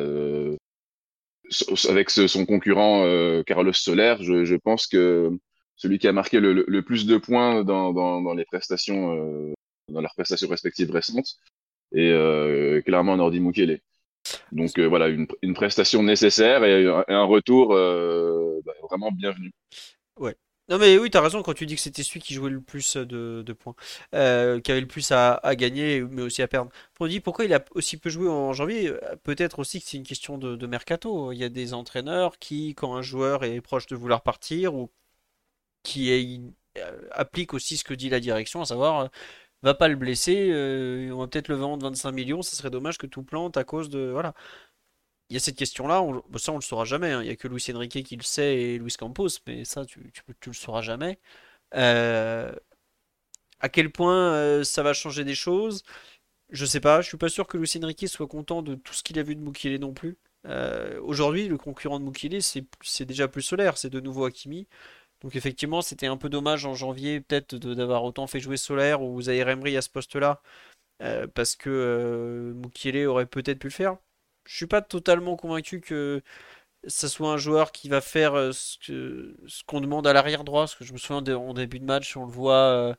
avec 1.89 2.10
ce, 2.10 2.28
son 2.28 2.45
concurrent 2.45 3.04
Carlos 3.45 3.74
Soler, 3.74 4.16
je, 4.22 4.45
je, 4.45 4.56
pense 4.56 4.86
que 4.86 5.32
celui 5.76 5.97
qui 5.97 6.08
a 6.08 6.14
marqué 6.14 6.39
le, 6.39 6.66
le 6.68 6.82
plus 6.84 7.08
de 7.08 7.18
points 7.18 7.64
dans, 7.64 7.93
dans, 7.93 8.22
dans 8.22 8.34
les 8.36 8.45
prestations, 8.45 9.54
dans 9.89 10.02
leurs 10.02 10.14
prestations 10.14 10.50
respectives 10.50 10.91
récentes, 10.91 11.38
et 11.93 12.81
clairement 12.85 13.17
Nordi 13.17 13.39
Mukele. 13.39 13.79
Donc 14.51 14.77
euh, 14.77 14.87
voilà, 14.87 15.07
une, 15.07 15.27
une, 15.41 15.53
prestation 15.53 16.03
nécessaire 16.03 16.63
et, 16.63 16.87
un 17.07 17.23
retour 17.23 17.73
euh, 17.73 18.61
bah, 18.65 18.73
vraiment 18.83 19.11
bienvenu. 19.11 19.51
Ouais. 20.17 20.35
Non 20.69 20.77
mais 20.77 20.99
oui, 20.99 21.09
t'as 21.09 21.21
raison 21.21 21.41
quand 21.41 21.55
tu 21.55 21.65
dis 21.65 21.75
que 21.75 21.81
c'était 21.81 22.03
celui 22.03 22.19
qui 22.19 22.35
jouait 22.35 22.51
le 22.51 22.61
plus 22.61 22.95
de, 22.95 23.41
de 23.43 23.53
points, 23.53 23.73
euh, 24.13 24.59
qui 24.59 24.71
avait 24.71 24.81
le 24.81 24.87
plus 24.87 25.11
à, 25.11 25.39
gagner, 25.55 26.01
mais 26.01 26.21
aussi 26.21 26.43
à 26.43 26.47
perdre. 26.47 26.71
On 26.99 27.07
dit 27.07 27.21
pourquoi 27.21 27.45
il 27.45 27.53
a 27.53 27.65
aussi 27.71 27.97
peu 27.97 28.11
joué 28.11 28.29
en 28.29 28.53
janvier. 28.53 28.93
Peut-être 29.23 29.57
aussi 29.59 29.81
que 29.81 29.87
c'est 29.87 29.97
une 29.97 30.03
question 30.03 30.37
de, 30.37 30.67
mercato. 30.67 31.31
Il 31.31 31.39
y 31.39 31.43
a 31.43 31.49
des 31.49 31.73
entraîneurs 31.73 32.37
qui, 32.37 32.75
quand 32.75 32.95
un 32.95 33.01
joueur 33.01 33.43
est 33.43 33.61
proche 33.61 33.87
de 33.87 33.95
vouloir 33.95 34.21
partir, 34.21 34.75
ou 34.75 34.91
qui 35.81 36.11
est, 36.11 36.39
appliquent 37.11 37.55
aussi 37.55 37.77
ce 37.77 37.83
que 37.83 37.95
dit 37.95 38.09
la 38.09 38.19
direction, 38.19 38.61
à 38.61 38.65
savoir 38.65 39.09
va 39.68 39.74
pas 39.74 39.88
le 39.88 39.95
blesser, 39.95 40.49
euh, 40.51 41.12
on 41.12 41.20
va 41.20 41.28
peut-être 41.28 41.49
le 41.49 41.55
vendre 41.55 41.86
25 41.88 42.12
millions, 42.12 42.41
ça 42.41 42.55
serait 42.55 42.70
dommage 42.70 42.97
que 42.97 43.07
tout 43.07 43.24
plante 43.24 43.57
à 43.57 43.64
cause 43.64 43.89
de. 43.89 44.10
Voilà. 44.12 44.34
Il 45.30 45.34
y 45.36 45.38
a 45.38 45.39
cette 45.39 45.57
question-là, 45.57 46.01
on, 46.01 46.24
ça 46.38 46.51
on 46.51 46.55
le 46.55 46.62
saura 46.62 46.86
jamais, 46.86 47.12
hein. 47.12 47.22
il 47.22 47.26
n'y 47.26 47.32
a 47.32 47.36
que 47.36 47.47
Luis 47.47 47.64
Enrique 47.74 48.03
qui 48.03 48.16
le 48.16 48.24
sait 48.24 48.57
et 48.57 48.80
Luis 48.80 48.93
Campos, 48.97 49.28
mais 49.47 49.64
ça 49.66 49.86
tu, 49.86 50.12
le 50.47 50.53
sauras 50.53 50.82
jamais. 50.82 51.20
Euh, 51.76 52.51
à 53.60 53.70
quel 53.70 53.91
point 53.91 54.34
euh, 54.34 54.64
ça 54.64 54.84
va 54.84 54.93
changer 54.93 55.24
des 55.24 55.36
choses? 55.36 55.84
Je 56.51 56.66
sais 56.66 56.80
pas, 56.80 57.01
je 57.01 57.07
suis 57.10 57.18
pas 57.18 57.30
sûr 57.30 57.47
que 57.47 57.57
Luis 57.57 57.72
Enrique 57.84 58.07
soit 58.10 58.28
content 58.28 58.62
de 58.64 58.76
tout 58.76 58.93
ce 58.93 59.03
qu'il 59.03 59.20
a 59.20 59.24
vu 59.24 59.36
de 59.36 59.41
Mukile 59.41 59.80
non 59.80 59.93
plus. 59.93 60.18
Aujourd'hui, 61.03 61.47
le 61.47 61.57
concurrent 61.57 61.99
de 61.99 62.05
Mukile, 62.05 62.41
c'est 62.41 63.05
déjà 63.05 63.28
plus 63.28 63.43
solaire, 63.43 63.78
c'est 63.78 63.89
de 63.89 63.99
nouveau 63.99 64.26
Hakimi. 64.26 64.68
Donc 65.22 65.36
effectivement, 65.36 65.82
c'était 65.82 66.07
un 66.07 66.17
peu 66.17 66.30
dommage 66.30 66.65
en 66.65 66.76
janvier 66.76 67.22
peut-être 67.22 67.55
d'avoir 67.55 68.03
autant 68.03 68.28
fait 68.28 68.39
jouer 68.39 68.57
Solaire 68.57 69.01
ou 69.01 69.22
Zaire 69.22 69.49
Emery 69.49 69.78
à 69.78 69.82
ce 69.82 69.89
poste-là, 69.89 70.41
euh, 71.03 71.28
parce 71.28 71.55
que 71.55 71.70
euh, 71.70 73.07
aurait 73.07 73.26
peut-être 73.26 73.59
pu 73.59 73.67
le 73.67 73.74
faire. 73.74 73.97
Je 74.45 74.55
suis 74.55 74.67
pas 74.67 74.82
totalement 74.82 75.36
convaincu 75.36 75.82
que 75.82 76.24
ça 76.88 77.09
soit 77.09 77.32
un 77.32 77.38
joueur 77.38 77.72
qui 77.72 77.89
va 77.89 78.01
faire 78.01 78.36
euh, 78.36 78.51
ce 78.53 79.63
qu'on 79.65 79.82
demande 79.82 80.07
à 80.07 80.13
l'arrière 80.13 80.43
droit, 80.43 80.63
parce 80.63 80.76
que 80.76 80.86
je 80.86 80.93
me 80.93 80.97
souviens 80.97 81.36
en 81.36 81.53
début 81.53 81.80
de 81.80 81.86
match, 81.86 82.15
on 82.17 82.26
le 82.26 82.32
voit 82.32 82.53
euh, 82.55 82.95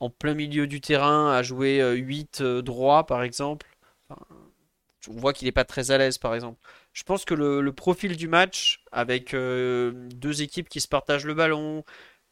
en 0.00 0.10
plein 0.10 0.34
milieu 0.34 0.66
du 0.66 0.80
terrain 0.80 1.32
à 1.32 1.42
jouer 1.42 1.82
8 1.96 2.40
euh, 2.40 2.62
droit 2.62 3.06
par 3.06 3.22
exemple. 3.22 3.66
On 5.08 5.12
voit 5.14 5.32
qu'il 5.32 5.46
n'est 5.46 5.52
pas 5.52 5.64
très 5.64 5.90
à 5.90 5.98
l'aise 5.98 6.18
par 6.18 6.34
exemple. 6.34 6.58
Je 6.92 7.02
pense 7.04 7.24
que 7.24 7.34
le, 7.34 7.72
profil 7.72 8.16
du 8.16 8.28
match, 8.28 8.84
avec 8.92 9.34
euh, 9.34 9.92
deux 10.14 10.42
équipes 10.42 10.68
qui 10.68 10.80
se 10.80 10.88
partagent 10.88 11.24
le 11.24 11.34
ballon, 11.34 11.84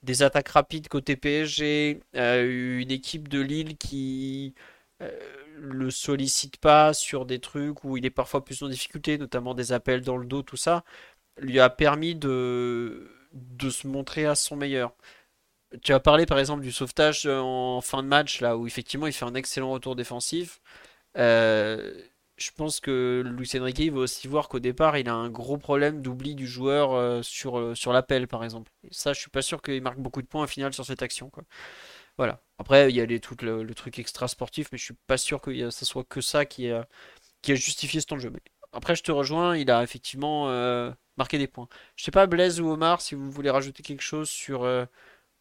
des 0.03 0.23
attaques 0.23 0.49
rapides 0.49 0.89
côté 0.89 1.17
PSG, 1.17 2.01
euh, 2.17 2.81
une 2.81 2.91
équipe 2.91 3.29
de 3.29 3.41
Lille 3.41 3.77
qui 3.77 4.55
euh, 5.03 5.11
le 5.59 5.91
sollicite 5.91 6.59
pas 6.59 6.95
sur 6.95 7.27
des 7.27 7.39
trucs 7.41 7.85
où 7.85 7.97
il 7.97 8.07
est 8.07 8.11
parfois 8.11 8.45
plus 8.45 8.63
en 8.63 8.69
difficulté, 8.69 9.19
notamment 9.19 9.55
des 9.55 9.73
appels 9.73 10.03
dans 10.03 10.17
le 10.17 10.27
dos, 10.27 10.43
tout 10.43 10.57
ça, 10.57 10.85
lui 11.39 11.61
a 11.61 11.71
permis 11.71 12.15
de, 12.15 13.11
se 13.71 13.87
montrer 13.87 14.27
à 14.27 14.35
son 14.35 14.57
meilleur. 14.57 14.95
Tu 15.83 15.93
as 15.93 16.01
parlé 16.01 16.27
par 16.27 16.39
exemple 16.39 16.63
du 16.63 16.73
sauvetage 16.73 17.27
en 17.27 17.81
fin 17.81 18.03
de 18.03 18.09
match, 18.09 18.41
là 18.41 18.57
où 18.57 18.67
effectivement 18.67 19.07
il 19.07 19.13
fait 19.13 19.25
un 19.25 19.35
excellent 19.35 19.71
retour 19.73 19.97
défensif. 19.97 20.61
Euh, 21.17 21.93
je 22.41 22.51
pense 22.53 22.80
que 22.80 23.22
Luis 23.26 23.51
Enrique 23.55 23.93
va 23.93 24.01
aussi 24.01 24.28
voir 24.28 24.49
qu'au 24.49 24.61
départ, 24.61 24.97
il 24.99 25.09
a 25.09 25.14
un 25.14 25.30
gros 25.30 25.59
problème 25.59 26.03
d'oubli 26.03 26.34
du 26.34 26.47
joueur 26.47 26.93
euh, 26.93 27.22
sur, 27.22 27.59
euh, 27.59 27.74
sur 27.74 27.93
l'appel, 27.93 28.28
par 28.28 28.45
exemple. 28.45 28.72
Et 28.84 28.88
ça, 28.93 29.12
je 29.12 29.20
suis 29.20 29.30
pas 29.30 29.43
sûr 29.43 29.62
qu'il 29.62 29.82
marque 29.82 29.99
beaucoup 29.99 30.22
de 30.22 30.26
points 30.26 30.45
au 30.45 30.47
final 30.47 30.72
sur 30.72 30.84
cette 30.84 31.03
action. 31.03 31.30
Quoi. 31.30 31.45
Voilà. 32.16 32.43
Après, 32.59 32.91
il 32.91 32.97
y 32.97 33.01
a 33.01 33.07
les, 33.07 33.20
tout 33.20 33.36
le, 33.43 33.66
truc 33.74 33.99
extra 33.99 34.28
sportif, 34.28 34.68
mais 34.72 34.78
je 34.78 34.84
suis 34.84 34.97
pas 35.07 35.18
sûr 35.18 35.41
que 35.41 35.70
ce 35.70 35.84
soit 35.84 36.05
que 36.05 36.20
ça 36.20 36.45
qui 36.45 36.70
a, 36.70 36.88
qui 37.43 37.53
a 37.53 37.55
justifié 37.55 38.01
ce 38.01 38.07
temps 38.07 38.16
de 38.16 38.22
jeu. 38.22 38.30
Mais 38.30 38.41
après, 38.72 38.97
je 38.97 39.03
te 39.03 39.12
rejoins, 39.12 39.57
il 39.57 39.70
a 39.70 39.82
effectivement 39.82 40.49
euh, 40.51 40.93
marqué 41.16 41.38
des 41.38 41.49
points. 41.49 41.68
Je 41.97 42.05
sais 42.05 42.11
pas, 42.11 42.26
Blaise 42.26 42.61
ou 42.61 42.70
Omar, 42.70 43.01
si 43.01 43.14
vous 43.14 43.30
voulez 43.30 43.51
rajouter 43.51 43.82
quelque 43.82 44.03
chose 44.03 44.28
sur 44.30 44.64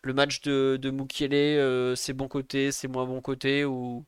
le 0.01 0.13
match 0.13 0.41
de, 0.41 0.77
de 0.81 0.91
Mukiele, 0.91 1.33
euh, 1.33 1.95
ses 1.95 2.13
bons 2.13 2.27
côtés, 2.27 2.71
ses 2.71 2.87
moins 2.87 3.05
bons 3.05 3.21
côtés, 3.21 3.65
ou 3.65 4.05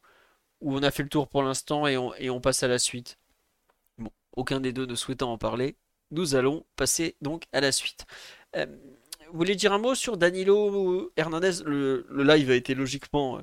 où 0.61 0.75
on 0.75 0.83
a 0.83 0.91
fait 0.91 1.03
le 1.03 1.09
tour 1.09 1.27
pour 1.27 1.43
l'instant 1.43 1.87
et 1.87 1.97
on, 1.97 2.41
passe 2.41 2.63
à 2.63 2.67
la 2.67 2.79
suite. 2.79 3.17
Bon, 3.97 4.11
aucun 4.33 4.59
des 4.59 4.73
deux 4.73 4.85
ne 4.85 4.95
souhaitant 4.95 5.31
en 5.31 5.37
parler, 5.37 5.75
nous 6.11 6.35
allons 6.35 6.65
passer 6.75 7.15
donc 7.21 7.43
à 7.51 7.61
la 7.61 7.71
suite. 7.71 8.05
Euh, 8.55 8.65
vous 9.31 9.37
voulez 9.37 9.55
dire 9.55 9.73
un 9.73 9.79
mot 9.79 9.95
sur 9.95 10.17
Danilo 10.17 11.11
Hernandez? 11.15 11.63
Le, 11.65 12.05
live 12.09 12.51
a 12.51 12.55
été 12.55 12.75
logiquement 12.75 13.37
euh, 13.37 13.41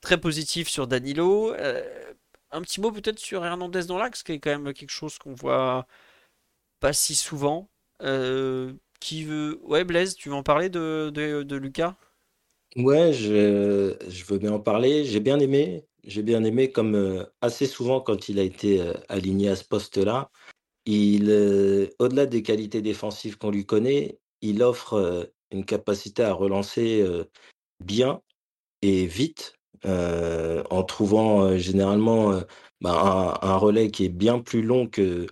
très 0.00 0.20
positif 0.20 0.68
sur 0.68 0.86
Danilo. 0.86 1.52
Euh, 1.54 1.82
un 2.50 2.62
petit 2.62 2.80
mot 2.80 2.92
peut-être 2.92 3.18
sur 3.18 3.44
Hernandez 3.44 3.84
dans 3.84 3.98
l'axe, 3.98 4.22
qui 4.22 4.32
est 4.32 4.38
quand 4.38 4.50
même 4.50 4.72
quelque 4.72 4.90
chose 4.90 5.18
qu'on 5.18 5.34
voit 5.34 5.86
pas 6.80 6.92
si 6.92 7.14
souvent. 7.14 7.68
Qui 9.00 9.24
veut... 9.24 9.58
Ouais, 9.62 9.84
Blaise, 9.84 10.14
tu 10.14 10.28
veux 10.28 10.34
en 10.34 10.42
parler 10.42 10.68
de 10.68 11.56
Lucas? 11.56 11.96
Ouais, 12.76 13.12
je, 13.14 13.96
je, 14.06 14.24
veux 14.26 14.38
bien 14.38 14.52
en 14.52 14.60
parler. 14.60 15.04
J'ai 15.04 15.20
bien 15.20 15.38
aimé. 15.40 15.84
J'ai 16.06 16.22
bien 16.22 16.44
aimé, 16.44 16.70
comme 16.70 16.94
euh, 16.94 17.24
assez 17.40 17.66
souvent 17.66 18.00
quand 18.00 18.28
il 18.28 18.38
a 18.38 18.42
été 18.42 18.80
euh, 18.80 18.94
aligné 19.08 19.48
à 19.48 19.56
ce 19.56 19.64
poste-là, 19.64 20.30
euh, 20.88 21.88
au-delà 21.98 22.26
des 22.26 22.42
qualités 22.44 22.80
défensives 22.80 23.38
qu'on 23.38 23.50
lui 23.50 23.66
connaît, 23.66 24.20
il 24.40 24.62
offre 24.62 25.28
une 25.50 25.64
capacité 25.64 26.22
à 26.22 26.32
relancer 26.32 27.04
bien 27.80 28.20
et 28.82 29.06
vite, 29.06 29.54
en 29.84 30.82
trouvant 30.84 31.56
généralement 31.58 32.40
bah, 32.80 33.38
un, 33.42 33.56
relais 33.56 33.90
qui 33.90 34.04
est 34.04 34.10
bien 34.10 34.38
plus 34.40 34.62
long 34.62 34.86
que, 34.86 35.26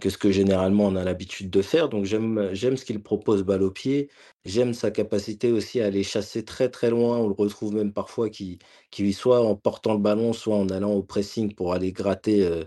que 0.00 0.10
ce 0.10 0.18
que 0.18 0.32
généralement 0.32 0.86
on 0.86 0.96
a 0.96 1.04
l'habitude 1.04 1.50
de 1.50 1.62
faire. 1.62 1.88
Donc 1.88 2.04
j'aime, 2.04 2.52
ce 2.54 2.84
qu'il 2.84 3.02
propose 3.02 3.44
balle 3.44 3.62
au 3.62 3.70
pied. 3.70 4.10
J'aime 4.44 4.74
sa 4.74 4.90
capacité 4.90 5.52
aussi 5.52 5.80
à 5.80 5.86
aller 5.86 6.02
chasser 6.02 6.44
très 6.44 6.68
très 6.70 6.90
loin. 6.90 7.18
On 7.18 7.28
le 7.28 7.34
retrouve 7.34 7.74
même 7.74 7.92
parfois 7.92 8.30
qui, 8.30 8.58
qui 8.90 9.12
soit 9.12 9.40
en 9.42 9.54
portant 9.56 9.94
le 9.94 10.00
ballon, 10.00 10.32
soit 10.32 10.56
en 10.56 10.68
allant 10.70 10.92
au 10.92 11.02
pressing 11.02 11.54
pour 11.54 11.74
aller 11.74 11.92
gratter 11.92 12.44
euh, 12.44 12.64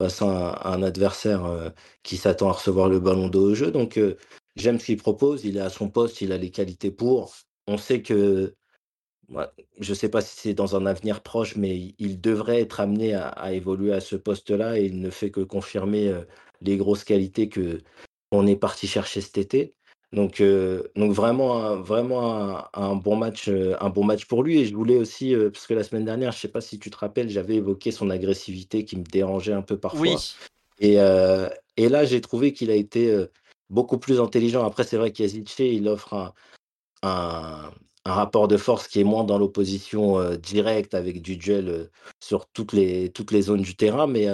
face 0.00 0.22
à 0.22 0.60
un, 0.68 0.82
adversaire 0.82 1.44
euh, 1.46 1.70
qui 2.02 2.16
s'attend 2.16 2.48
à 2.48 2.52
recevoir 2.52 2.88
le 2.88 3.00
ballon 3.00 3.28
de 3.28 3.38
haut 3.38 3.54
jeu. 3.54 3.70
Donc 3.70 3.98
euh, 3.98 4.16
j'aime 4.56 4.78
ce 4.78 4.86
qu'il 4.86 4.98
propose. 4.98 5.44
Il 5.44 5.56
est 5.56 5.60
à 5.60 5.70
son 5.70 5.88
poste, 5.90 6.20
il 6.20 6.32
a 6.32 6.38
les 6.38 6.50
qualités 6.50 6.90
pour. 6.90 7.34
On 7.66 7.78
sait 7.78 8.02
que 8.02 8.54
je 9.80 9.90
ne 9.90 9.94
sais 9.94 10.08
pas 10.08 10.20
si 10.20 10.36
c'est 10.36 10.54
dans 10.54 10.76
un 10.76 10.86
avenir 10.86 11.22
proche, 11.22 11.56
mais 11.56 11.94
il 11.98 12.20
devrait 12.20 12.60
être 12.60 12.80
amené 12.80 13.14
à, 13.14 13.28
à 13.28 13.52
évoluer 13.52 13.92
à 13.92 14.00
ce 14.00 14.16
poste-là 14.16 14.78
et 14.78 14.84
il 14.84 15.00
ne 15.00 15.10
fait 15.10 15.30
que 15.30 15.40
confirmer 15.40 16.12
les 16.60 16.76
grosses 16.76 17.04
qualités 17.04 17.48
que 17.48 17.80
on 18.30 18.46
est 18.46 18.56
parti 18.56 18.86
chercher 18.86 19.20
cet 19.20 19.38
été. 19.38 19.74
Donc, 20.12 20.40
euh, 20.40 20.84
donc 20.94 21.12
vraiment, 21.12 21.76
vraiment 21.76 22.58
un, 22.58 22.68
un, 22.74 22.94
bon 22.94 23.16
match, 23.16 23.48
un 23.48 23.90
bon 23.90 24.04
match 24.04 24.26
pour 24.26 24.42
lui. 24.42 24.60
Et 24.60 24.66
je 24.66 24.74
voulais 24.74 24.96
aussi, 24.96 25.34
parce 25.52 25.66
que 25.66 25.74
la 25.74 25.82
semaine 25.82 26.04
dernière, 26.04 26.30
je 26.30 26.38
ne 26.38 26.40
sais 26.40 26.48
pas 26.48 26.60
si 26.60 26.78
tu 26.78 26.90
te 26.90 26.96
rappelles, 26.96 27.30
j'avais 27.30 27.56
évoqué 27.56 27.90
son 27.90 28.10
agressivité 28.10 28.84
qui 28.84 28.96
me 28.96 29.04
dérangeait 29.04 29.52
un 29.52 29.62
peu 29.62 29.76
parfois. 29.76 30.00
Oui. 30.00 30.34
Et, 30.78 30.94
et 31.76 31.88
là, 31.88 32.04
j'ai 32.04 32.20
trouvé 32.20 32.52
qu'il 32.52 32.70
a 32.70 32.74
été 32.74 33.26
beaucoup 33.70 33.98
plus 33.98 34.20
intelligent. 34.20 34.64
Après, 34.64 34.84
c'est 34.84 34.96
vrai 34.96 35.10
qu'Yazice, 35.10 35.58
il 35.58 35.88
offre 35.88 36.14
un, 36.14 36.32
un, 37.02 37.70
un, 38.04 38.12
rapport 38.12 38.48
de 38.48 38.56
force 38.56 38.88
qui 38.88 39.00
est 39.00 39.04
moins 39.04 39.24
dans 39.24 39.38
l'opposition 39.38 40.34
directe 40.36 40.94
avec 40.94 41.22
du 41.22 41.36
duel 41.36 41.90
sur 42.22 42.46
toutes 42.46 42.72
les, 42.72 43.10
toutes 43.10 43.32
les 43.32 43.42
zones 43.42 43.62
du 43.62 43.76
terrain, 43.76 44.06
mais 44.06 44.28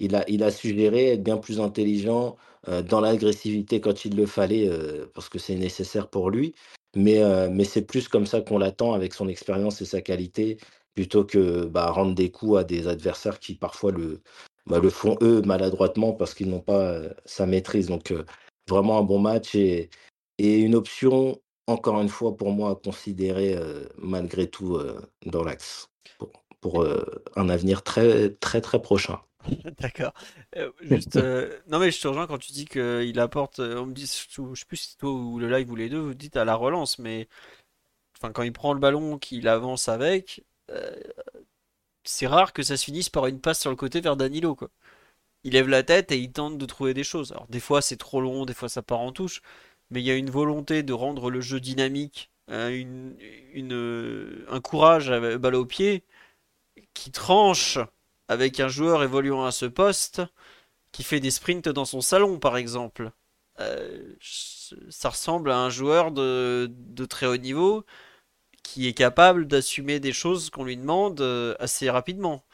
il 0.00 0.14
a, 0.14 0.24
il 0.28 0.42
a 0.42 0.50
su 0.50 0.74
gérer, 0.74 1.12
être 1.12 1.22
bien 1.22 1.38
plus 1.38 1.60
intelligent 1.60 2.36
euh, 2.68 2.82
dans 2.82 3.00
l'agressivité 3.00 3.80
quand 3.80 4.04
il 4.04 4.16
le 4.16 4.26
fallait, 4.26 4.68
euh, 4.68 5.06
parce 5.14 5.28
que 5.28 5.38
c'est 5.38 5.56
nécessaire 5.56 6.08
pour 6.08 6.30
lui. 6.30 6.54
Mais, 6.96 7.22
euh, 7.22 7.48
mais 7.50 7.64
c'est 7.64 7.82
plus 7.82 8.08
comme 8.08 8.26
ça 8.26 8.40
qu'on 8.40 8.58
l'attend 8.58 8.94
avec 8.94 9.14
son 9.14 9.28
expérience 9.28 9.80
et 9.82 9.84
sa 9.84 10.00
qualité, 10.00 10.58
plutôt 10.94 11.24
que 11.24 11.66
bah, 11.66 11.90
rendre 11.90 12.14
des 12.14 12.30
coups 12.30 12.58
à 12.58 12.64
des 12.64 12.88
adversaires 12.88 13.38
qui 13.40 13.54
parfois 13.54 13.92
le, 13.92 14.20
bah, 14.66 14.80
le 14.80 14.90
font 14.90 15.16
eux 15.22 15.42
maladroitement 15.42 16.12
parce 16.12 16.34
qu'ils 16.34 16.48
n'ont 16.50 16.60
pas 16.60 17.00
sa 17.24 17.46
maîtrise. 17.46 17.88
Donc 17.88 18.12
vraiment 18.68 18.98
un 18.98 19.02
bon 19.02 19.18
match 19.18 19.54
et 19.54 19.90
une 20.38 20.74
option 20.74 21.40
encore 21.68 22.00
une 22.00 22.08
fois, 22.08 22.36
pour 22.36 22.50
moi, 22.52 22.70
à 22.70 22.74
considérer 22.74 23.56
malgré 23.98 24.48
tout 24.48 24.78
dans 25.26 25.44
l'axe 25.44 25.90
pour, 26.18 26.30
pour 26.60 26.86
un 27.36 27.48
avenir 27.48 27.82
très, 27.82 28.30
très, 28.30 28.60
très 28.60 28.80
prochain. 28.80 29.20
D'accord. 29.80 30.12
juste, 30.80 31.16
non 31.68 31.78
mais 31.78 31.90
je 31.90 32.00
te 32.00 32.08
rejoins 32.08 32.26
quand 32.26 32.38
tu 32.38 32.52
dis 32.52 32.64
qu'il 32.64 33.20
apporte. 33.20 33.60
on 33.60 33.86
me 33.86 33.94
dit, 33.94 34.06
je 34.06 34.54
sais 34.54 34.66
plus 34.66 34.76
si 34.76 34.96
toi 34.96 35.10
ou 35.12 35.38
le 35.38 35.48
live 35.48 35.70
ou 35.70 35.76
les 35.76 35.88
deux, 35.88 36.00
vous 36.00 36.14
dites 36.14 36.36
à 36.36 36.44
la 36.44 36.54
relance, 36.54 36.98
mais 36.98 37.28
enfin 38.16 38.32
quand 38.32 38.42
il 38.42 38.52
prend 38.52 38.72
le 38.72 38.80
ballon, 38.80 39.18
qu'il 39.18 39.46
avance 39.48 39.88
avec, 39.88 40.42
c'est 42.04 42.26
rare 42.26 42.52
que 42.52 42.62
ça 42.62 42.76
se 42.76 42.84
finisse 42.84 43.10
par 43.10 43.26
une 43.26 43.40
passe 43.40 43.60
sur 43.60 43.70
le 43.70 43.76
côté 43.76 44.00
vers 44.00 44.16
Danilo 44.16 44.54
quoi. 44.54 44.70
Il 45.44 45.52
lève 45.54 45.68
la 45.68 45.82
tête 45.82 46.12
et 46.12 46.18
il 46.18 46.32
tente 46.32 46.58
de 46.58 46.66
trouver 46.66 46.94
des 46.94 47.04
choses. 47.04 47.32
Alors 47.32 47.46
des 47.48 47.60
fois 47.60 47.82
c'est 47.82 47.96
trop 47.96 48.20
long, 48.20 48.46
des 48.46 48.54
fois 48.54 48.68
ça 48.68 48.82
part 48.82 49.00
en 49.00 49.12
touche, 49.12 49.42
mais 49.90 50.00
il 50.00 50.06
y 50.06 50.10
a 50.10 50.16
une 50.16 50.30
volonté 50.30 50.82
de 50.82 50.92
rendre 50.92 51.30
le 51.30 51.40
jeu 51.40 51.60
dynamique, 51.60 52.30
hein, 52.48 52.68
une, 52.70 54.44
un 54.48 54.60
courage 54.60 55.10
à 55.10 55.38
balle 55.38 55.54
au 55.54 55.66
pied 55.66 56.04
qui 56.94 57.10
tranche 57.10 57.78
avec 58.28 58.60
un 58.60 58.68
joueur 58.68 59.02
évoluant 59.02 59.44
à 59.44 59.52
ce 59.52 59.66
poste 59.66 60.22
qui 60.92 61.02
fait 61.02 61.20
des 61.20 61.30
sprints 61.30 61.68
dans 61.68 61.84
son 61.84 62.00
salon 62.00 62.38
par 62.38 62.56
exemple. 62.56 63.12
Euh, 63.60 64.14
ça 64.90 65.10
ressemble 65.10 65.50
à 65.50 65.58
un 65.58 65.70
joueur 65.70 66.12
de, 66.12 66.70
très 67.08 67.26
haut 67.26 67.36
niveau 67.36 67.84
qui 68.62 68.86
est 68.88 68.94
capable 68.94 69.46
d'assumer 69.46 70.00
des 70.00 70.12
choses 70.12 70.50
qu'on 70.50 70.64
lui 70.64 70.76
demande 70.76 71.20
euh, 71.20 71.54
assez 71.58 71.90
rapidement. 71.90 72.44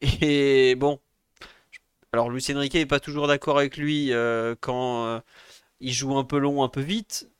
Et 0.20 0.74
bon, 0.76 1.00
alors 2.12 2.30
Lucien 2.30 2.58
Riquet 2.58 2.78
n'est 2.78 2.86
pas 2.86 3.00
toujours 3.00 3.26
d'accord 3.26 3.58
avec 3.58 3.76
lui 3.76 4.12
euh, 4.12 4.54
quand 4.60 5.22
il 5.84 5.92
joue 5.92 6.16
un 6.16 6.24
peu 6.24 6.38
long, 6.38 6.64
un 6.64 6.68
peu 6.68 6.80
vite. 6.80 7.30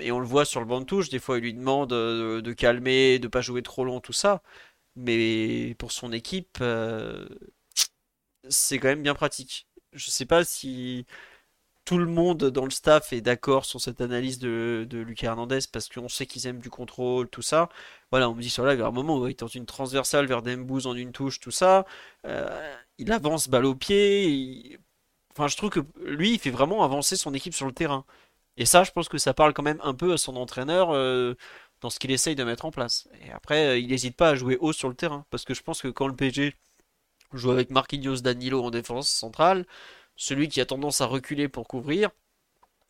Et 0.00 0.12
on 0.12 0.20
le 0.20 0.26
voit 0.26 0.44
sur 0.46 0.60
le 0.60 0.66
banc 0.66 0.80
de 0.80 0.86
touche, 0.86 1.10
des 1.10 1.18
fois 1.20 1.38
il 1.38 1.42
lui 1.42 1.54
demande 1.54 1.90
de, 1.90 2.52
calmer, 2.54 3.18
de 3.18 3.28
pas 3.28 3.42
jouer 3.42 3.62
trop 3.62 3.84
long, 3.84 4.00
tout 4.00 4.12
ça. 4.14 4.42
Mais 4.96 5.74
pour 5.78 5.92
son 5.92 6.12
équipe, 6.12 6.58
euh, 6.62 7.28
c'est 8.48 8.78
quand 8.78 8.88
même 8.88 9.02
bien 9.02 9.14
pratique. 9.14 9.68
Je 9.92 10.10
sais 10.10 10.26
pas 10.26 10.44
si 10.44 11.06
tout 11.84 11.98
le 11.98 12.06
monde 12.06 12.44
dans 12.50 12.64
le 12.64 12.70
staff 12.70 13.12
est 13.12 13.20
d'accord 13.22 13.64
sur 13.64 13.80
cette 13.80 14.00
analyse 14.00 14.38
de, 14.38 14.86
de 14.90 14.98
Lucas 14.98 15.28
Hernandez 15.28 15.60
parce 15.72 15.88
qu'on 15.88 16.08
sait 16.08 16.26
qu'ils 16.26 16.46
aiment 16.46 16.60
du 16.60 16.70
contrôle, 16.70 17.28
tout 17.28 17.42
ça. 17.42 17.68
Voilà, 18.10 18.28
on 18.30 18.34
me 18.34 18.42
dit 18.42 18.50
sur 18.50 18.64
là, 18.64 18.74
il 18.74 18.80
y 18.80 18.82
a 18.82 18.86
un 18.86 18.90
moment 18.90 19.18
où 19.18 19.28
il 19.28 19.36
tente 19.36 19.54
une 19.54 19.66
transversale 19.66 20.26
vers 20.26 20.42
Dembouz 20.42 20.86
en 20.86 20.94
une 20.96 21.12
touche, 21.12 21.40
tout 21.40 21.50
ça. 21.52 21.86
Euh, 22.26 22.76
il 22.98 23.12
avance 23.12 23.48
balle 23.48 23.66
au 23.66 23.74
pied. 23.76 24.80
Enfin, 25.36 25.48
je 25.48 25.56
trouve 25.56 25.70
que 25.70 25.80
lui, 26.04 26.34
il 26.34 26.38
fait 26.38 26.50
vraiment 26.50 26.82
avancer 26.84 27.16
son 27.16 27.34
équipe 27.34 27.54
sur 27.54 27.66
le 27.66 27.72
terrain. 27.72 28.04
Et 28.56 28.64
ça, 28.66 28.84
je 28.84 28.92
pense 28.92 29.08
que 29.08 29.18
ça 29.18 29.34
parle 29.34 29.52
quand 29.54 29.62
même 29.62 29.80
un 29.82 29.94
peu 29.94 30.12
à 30.14 30.18
son 30.18 30.36
entraîneur. 30.36 30.90
Euh, 30.92 31.34
dans 31.80 31.90
ce 31.90 31.98
qu'il 31.98 32.10
essaye 32.10 32.34
de 32.34 32.44
mettre 32.44 32.64
en 32.64 32.70
place. 32.70 33.08
Et 33.26 33.30
après, 33.32 33.66
euh, 33.66 33.78
il 33.78 33.88
n'hésite 33.88 34.16
pas 34.16 34.30
à 34.30 34.34
jouer 34.34 34.56
haut 34.60 34.72
sur 34.72 34.88
le 34.88 34.94
terrain. 34.94 35.26
Parce 35.30 35.44
que 35.44 35.54
je 35.54 35.62
pense 35.62 35.82
que 35.82 35.88
quand 35.88 36.08
le 36.08 36.16
PG 36.16 36.54
joue 37.32 37.50
avec 37.50 37.70
Marquinhos 37.70 38.16
Danilo 38.22 38.62
en 38.64 38.70
défense 38.70 39.08
centrale, 39.08 39.66
celui 40.16 40.48
qui 40.48 40.60
a 40.60 40.66
tendance 40.66 41.00
à 41.00 41.06
reculer 41.06 41.48
pour 41.48 41.68
couvrir, 41.68 42.10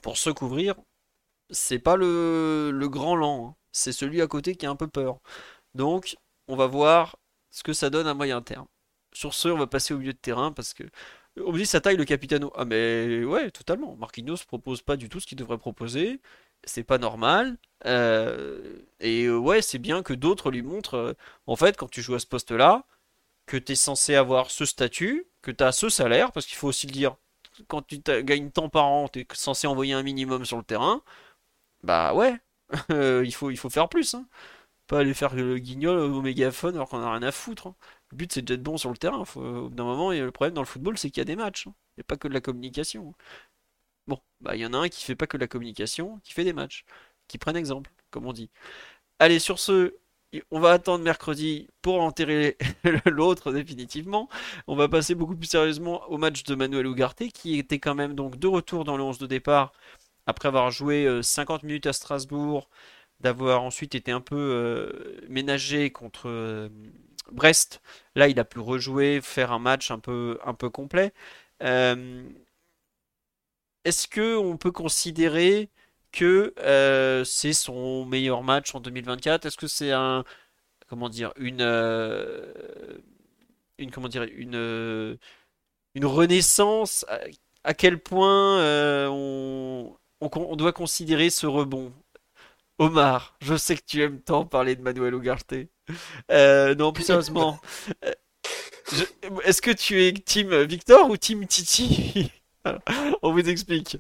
pour 0.03 0.17
se 0.19 0.31
couvrir, 0.31 0.75
c'est 1.51 1.79
pas 1.79 1.97
le, 1.97 2.71
le 2.73 2.89
grand 2.89 3.17
lent. 3.17 3.49
Hein. 3.49 3.57
C'est 3.73 3.93
celui 3.93 4.23
à 4.23 4.27
côté 4.27 4.57
qui 4.57 4.67
a 4.67 4.71
un 4.71 4.77
peu 4.77 4.89
peur. 4.89 5.21
Donc, 5.75 6.17
on 6.49 6.57
va 6.57 6.67
voir 6.67 7.17
ce 7.51 7.63
que 7.63 7.73
ça 7.73 7.91
donne 7.91 8.07
à 8.07 8.15
moyen 8.15 8.43
terme. 8.43 8.67
Sur 9.13 9.35
ce, 9.35 9.49
on 9.49 9.59
va 9.59 9.67
passer 9.67 9.95
au 9.95 9.99
milieu 9.99 10.13
de 10.13 10.19
terrain 10.19 10.53
parce 10.53 10.75
que 10.75 10.85
on 11.45 11.53
me 11.53 11.59
dit 11.59 11.67
ça 11.67 11.81
taille 11.81 11.97
le 11.97 12.05
Capitano. 12.05 12.53
Ah 12.57 12.65
mais 12.65 13.25
ouais, 13.25 13.51
totalement. 13.51 13.97
Marquinhos 13.97 14.39
propose 14.47 14.83
pas 14.83 14.97
du 14.97 15.09
tout 15.09 15.21
ce 15.21 15.27
qu'il 15.27 15.39
devrait 15.39 15.59
proposer 15.59 16.21
c'est 16.65 16.85
pas 16.85 16.99
normal. 16.99 17.59
Euh, 17.87 18.81
et 19.01 19.25
euh, 19.25 19.37
ouais, 19.39 19.63
c'est 19.63 19.79
bien 19.79 20.03
que 20.03 20.13
d'autres 20.15 20.51
lui 20.51 20.63
montrent, 20.63 20.95
euh, 20.97 21.15
en 21.47 21.57
fait, 21.57 21.77
quand 21.77 21.89
tu 21.91 22.03
joues 22.03 22.15
à 22.15 22.19
ce 22.21 22.27
poste-là, 22.27 22.85
que 23.47 23.57
tu 23.57 23.73
es 23.73 23.75
censé 23.77 24.15
avoir 24.17 24.51
ce 24.51 24.65
statut, 24.67 25.29
que 25.43 25.51
tu 25.53 25.65
as 25.65 25.73
ce 25.73 25.89
salaire, 25.89 26.33
parce 26.33 26.47
qu'il 26.47 26.57
faut 26.57 26.69
aussi 26.69 26.87
le 26.87 26.93
dire, 26.93 27.17
quand 27.69 27.83
tu 27.87 27.99
gagnes 28.01 28.51
tant 28.51 28.69
par 28.69 28.87
an, 28.87 29.09
tu 29.09 29.21
es 29.21 29.27
censé 29.35 29.67
envoyer 29.67 29.95
un 29.95 30.03
minimum 30.03 30.45
sur 30.45 30.59
le 30.59 30.65
terrain, 30.65 31.03
bah 31.83 32.15
ouais, 32.15 32.39
il, 32.91 33.35
faut, 33.35 33.51
il 33.51 33.59
faut 33.59 33.71
faire 33.71 33.89
plus. 33.89 34.15
Hein. 34.15 34.27
Pas 34.89 35.01
aller 35.01 35.15
faire 35.15 35.35
le 35.35 35.59
guignol 35.59 35.99
au 35.99 36.23
mégaphone 36.23 36.77
alors 36.77 36.89
qu'on 36.91 37.01
a 37.03 37.13
rien 37.13 37.23
à 37.23 37.33
foutre. 37.33 37.69
Hein. 37.69 37.77
Le 38.13 38.17
but 38.17 38.33
c'est 38.33 38.43
d'être 38.43 38.63
bon 38.63 38.77
sur 38.77 38.91
le 38.91 38.97
terrain. 38.97 39.25
Faut, 39.25 39.69
d'un 39.71 39.85
moment, 39.85 40.11
le 40.13 40.31
problème 40.31 40.55
dans 40.55 40.63
le 40.63 40.67
football, 40.67 40.99
c'est 40.99 41.11
qu'il 41.11 41.21
y 41.21 41.23
a 41.23 41.25
des 41.25 41.37
matchs. 41.37 41.67
Hein. 41.67 41.75
Il 41.97 42.01
n'y 42.01 42.03
a 42.03 42.05
pas 42.05 42.17
que 42.17 42.29
de 42.29 42.35
la 42.35 42.41
communication. 42.41 43.15
Bon, 44.07 44.21
bah 44.41 44.57
il 44.57 44.61
y 44.61 44.67
en 44.67 44.73
a 44.73 44.79
un 44.79 44.89
qui 44.89 45.05
fait 45.05 45.17
pas 45.17 45.27
que 45.27 45.37
de 45.37 45.43
la 45.43 45.49
communication, 45.49 46.21
qui 46.25 46.33
fait 46.33 46.45
des 46.45 46.53
matchs, 46.53 46.85
qui 47.29 47.39
prennent 47.39 47.57
exemple, 47.57 47.91
comme 48.11 48.27
on 48.27 48.33
dit. 48.33 48.51
Allez, 49.19 49.39
sur 49.41 49.59
ce, 49.59 49.95
on 50.51 50.61
va 50.61 50.73
attendre 50.73 51.05
mercredi 51.05 51.69
pour 51.83 52.01
enterrer 52.03 52.57
l'autre 53.07 53.53
définitivement. 53.53 54.29
On 54.67 54.77
va 54.77 54.89
passer 54.89 55.15
beaucoup 55.15 55.37
plus 55.37 55.49
sérieusement 55.49 56.05
au 56.11 56.19
match 56.19 56.45
de 56.45 56.55
Manuel 56.55 56.87
Ugarte, 56.87 57.29
qui 57.33 57.59
était 57.59 57.79
quand 57.79 57.95
même 57.95 58.15
donc 58.15 58.39
de 58.39 58.47
retour 58.47 58.85
dans 58.85 58.97
le 58.97 59.03
11 59.03 59.19
de 59.19 59.27
départ 59.27 59.73
après 60.27 60.49
avoir 60.49 60.71
joué 60.71 61.21
50 61.23 61.65
euh, 61.65 61.67
minutes 61.67 61.87
à 61.87 61.93
Strasbourg, 61.93 62.69
d'avoir 63.21 63.63
ensuite 63.63 63.95
été 63.95 64.13
un 64.13 64.21
peu 64.21 64.37
euh, 64.37 65.21
ménagé 65.29 65.91
contre 65.91 66.29
euh, 66.29 66.69
Brest. 67.33 67.81
Là, 68.15 68.29
il 68.29 68.39
a 68.41 68.45
pu 68.45 68.59
rejouer, 68.61 69.21
faire 69.23 69.53
un 69.53 69.59
match 69.59 69.91
un 69.91 69.99
peu, 69.99 70.39
un 70.45 70.55
peu 70.55 70.71
complet. 70.71 71.13
Est-ce 73.87 74.09
que 74.09 74.37
on 74.37 74.57
peut 74.57 74.73
considérer 74.73 75.71
que 76.13 76.55
euh, 76.59 77.25
c'est 77.25 77.53
son 77.53 78.05
meilleur 78.07 78.43
match 78.43 78.75
en 78.75 78.81
2024 78.81 79.47
Est-ce 79.47 79.57
que 79.57 79.69
c'est 79.69 79.93
un 79.93 80.25
comment 80.89 81.09
dire 81.09 81.33
une 81.37 81.61
euh, 81.63 82.53
une 83.79 83.91
comment 83.93 84.09
dire 84.09 84.25
une 84.25 84.57
euh, 84.57 85.17
une 85.95 86.07
renaissance? 86.07 87.07
À, 87.65 87.75
quel 87.75 88.01
point 88.03 88.61
on, 89.09 89.97
on, 90.21 90.57
doit 90.57 90.73
considérer 90.73 91.31
ce 91.31 91.47
rebond? 91.47 91.93
Omar, 92.79 93.37
je 93.41 93.57
sais 93.57 93.77
que 93.77 93.85
tu 93.87 94.03
aimes 94.03 94.21
tant 94.23 94.47
parler 94.47 94.77
de 94.77 94.83
Manuel 94.83 95.15
Ugarte. 95.15 95.55
non, 96.79 96.93
plus 96.93 97.05
sérieusement, 97.05 97.61
est-ce 99.45 99.63
que 99.63 99.71
tu 99.71 100.03
es 100.03 100.13
team 100.13 100.55
Victor 100.63 101.11
ou 101.11 101.17
team 101.17 101.47
Titi 101.47 102.31
On 103.23 103.33
vous 103.33 103.49
explique. 103.49 103.99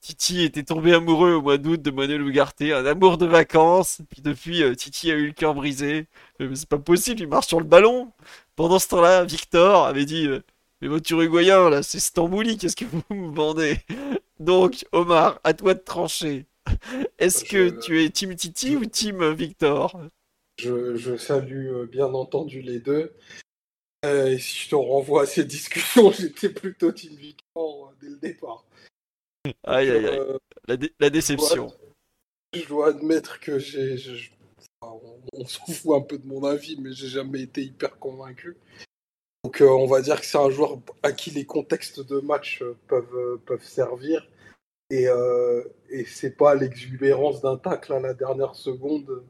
Titi 0.00 0.42
était 0.42 0.62
tombé 0.62 0.92
amoureux 0.92 1.34
au 1.34 1.42
mois 1.42 1.58
d'août 1.58 1.80
de 1.80 1.90
Manuel 1.90 2.22
Ugarte, 2.22 2.62
un 2.62 2.86
amour 2.86 3.18
de 3.18 3.26
vacances. 3.26 4.00
Puis 4.10 4.22
depuis, 4.22 4.62
euh, 4.62 4.74
Titi 4.74 5.10
a 5.10 5.14
eu 5.14 5.28
le 5.28 5.32
cœur 5.32 5.54
brisé. 5.54 6.06
Mais 6.40 6.54
c'est 6.54 6.68
pas 6.68 6.78
possible, 6.78 7.20
il 7.20 7.28
marche 7.28 7.46
sur 7.46 7.60
le 7.60 7.66
ballon. 7.66 8.12
Pendant 8.56 8.78
ce 8.78 8.88
temps-là, 8.88 9.24
Victor 9.24 9.86
avait 9.86 10.04
dit 10.04 10.26
euh, 10.26 10.40
Mais 10.80 10.88
votre 10.88 11.10
Uruguayen, 11.12 11.70
là, 11.70 11.82
c'est 11.82 12.00
Stambouli, 12.00 12.58
qu'est-ce 12.58 12.76
que 12.76 12.84
vous 12.84 13.02
me 13.14 13.34
vendez? 13.34 13.78
Donc, 14.40 14.84
Omar, 14.92 15.40
à 15.44 15.54
toi 15.54 15.74
de 15.74 15.80
trancher. 15.80 16.46
Est-ce 17.18 17.44
que 17.44 17.70
tu 17.80 18.02
es 18.02 18.10
Team 18.10 18.34
Titi 18.34 18.76
ou 18.76 18.84
Team 18.84 19.32
Victor? 19.32 20.00
Je, 20.58 21.16
salue 21.16 21.68
euh, 21.68 21.86
bien 21.86 22.06
entendu 22.06 22.62
les 22.62 22.80
deux. 22.80 23.12
et 24.04 24.38
si 24.38 24.64
je 24.64 24.70
te 24.70 24.74
renvoie 24.74 25.22
à 25.22 25.26
ces 25.26 25.44
discussions, 25.56 26.12
j'étais 26.12 26.50
plutôt 26.50 26.92
Team 26.92 27.14
Victor 27.14 27.92
dès 28.00 28.08
le 28.08 28.16
départ. 28.16 28.64
Aïe, 29.64 29.90
aïe, 29.90 30.06
aïe. 30.06 30.18
Euh, 30.18 30.38
la, 31.00 31.10
déception. 31.10 31.72
Je 32.54 32.66
dois, 32.66 32.88
admettre 32.88 33.40
que 33.40 33.58
j'ai. 33.58 33.98
on, 34.80 35.44
s'en 35.46 35.66
fout 35.66 35.96
un 35.96 36.00
peu 36.00 36.16
de 36.16 36.26
mon 36.26 36.44
avis, 36.44 36.76
mais 36.80 36.92
j'ai 36.92 37.08
jamais 37.08 37.42
été 37.42 37.62
hyper 37.62 37.98
convaincu. 37.98 38.56
Donc 39.44 39.60
euh, 39.60 39.68
on 39.68 39.86
va 39.86 40.00
dire 40.00 40.18
que 40.18 40.24
c'est 40.24 40.38
un 40.38 40.48
joueur 40.48 40.78
à 41.02 41.12
qui 41.12 41.30
les 41.30 41.44
contextes 41.44 42.00
de 42.00 42.20
match 42.20 42.62
euh, 42.62 42.74
peuvent, 42.88 43.38
peuvent 43.44 43.64
servir. 43.64 44.26
Et, 44.90 45.06
et 45.90 46.04
c'est 46.04 46.36
pas 46.36 46.54
l'exubérance 46.54 47.40
d'un 47.40 47.56
tacle 47.56 47.94
à 47.94 48.00
la 48.00 48.14
dernière 48.14 48.54
seconde 48.54 49.24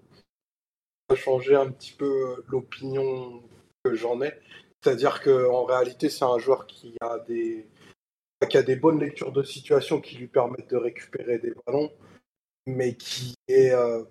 changé 1.15 1.55
un 1.55 1.71
petit 1.71 1.93
peu 1.93 2.43
l'opinion 2.49 3.43
que 3.85 3.95
j'en 3.95 4.23
ai. 4.23 4.33
C'est-à-dire 4.83 5.23
qu'en 5.23 5.65
réalité, 5.65 6.11
c'est 6.11 6.25
un 6.25 6.39
joueur 6.39 6.67
qui 6.67 6.95
a 7.01 7.19
des, 7.21 7.67
qui 8.49 8.57
a 8.57 8.63
des 8.63 8.77
bonnes 8.77 9.01
lectures 9.01 9.33
de 9.33 9.43
situation 9.43 10.01
qui 10.01 10.17
lui 10.17 10.27
permettent 10.27 10.71
de 10.71 10.77
récupérer 10.77 11.39
des 11.39 11.55
ballons, 11.67 11.91
mais 12.67 12.95
qui 12.95 13.35
est 13.49 13.73
euh, 13.73 14.05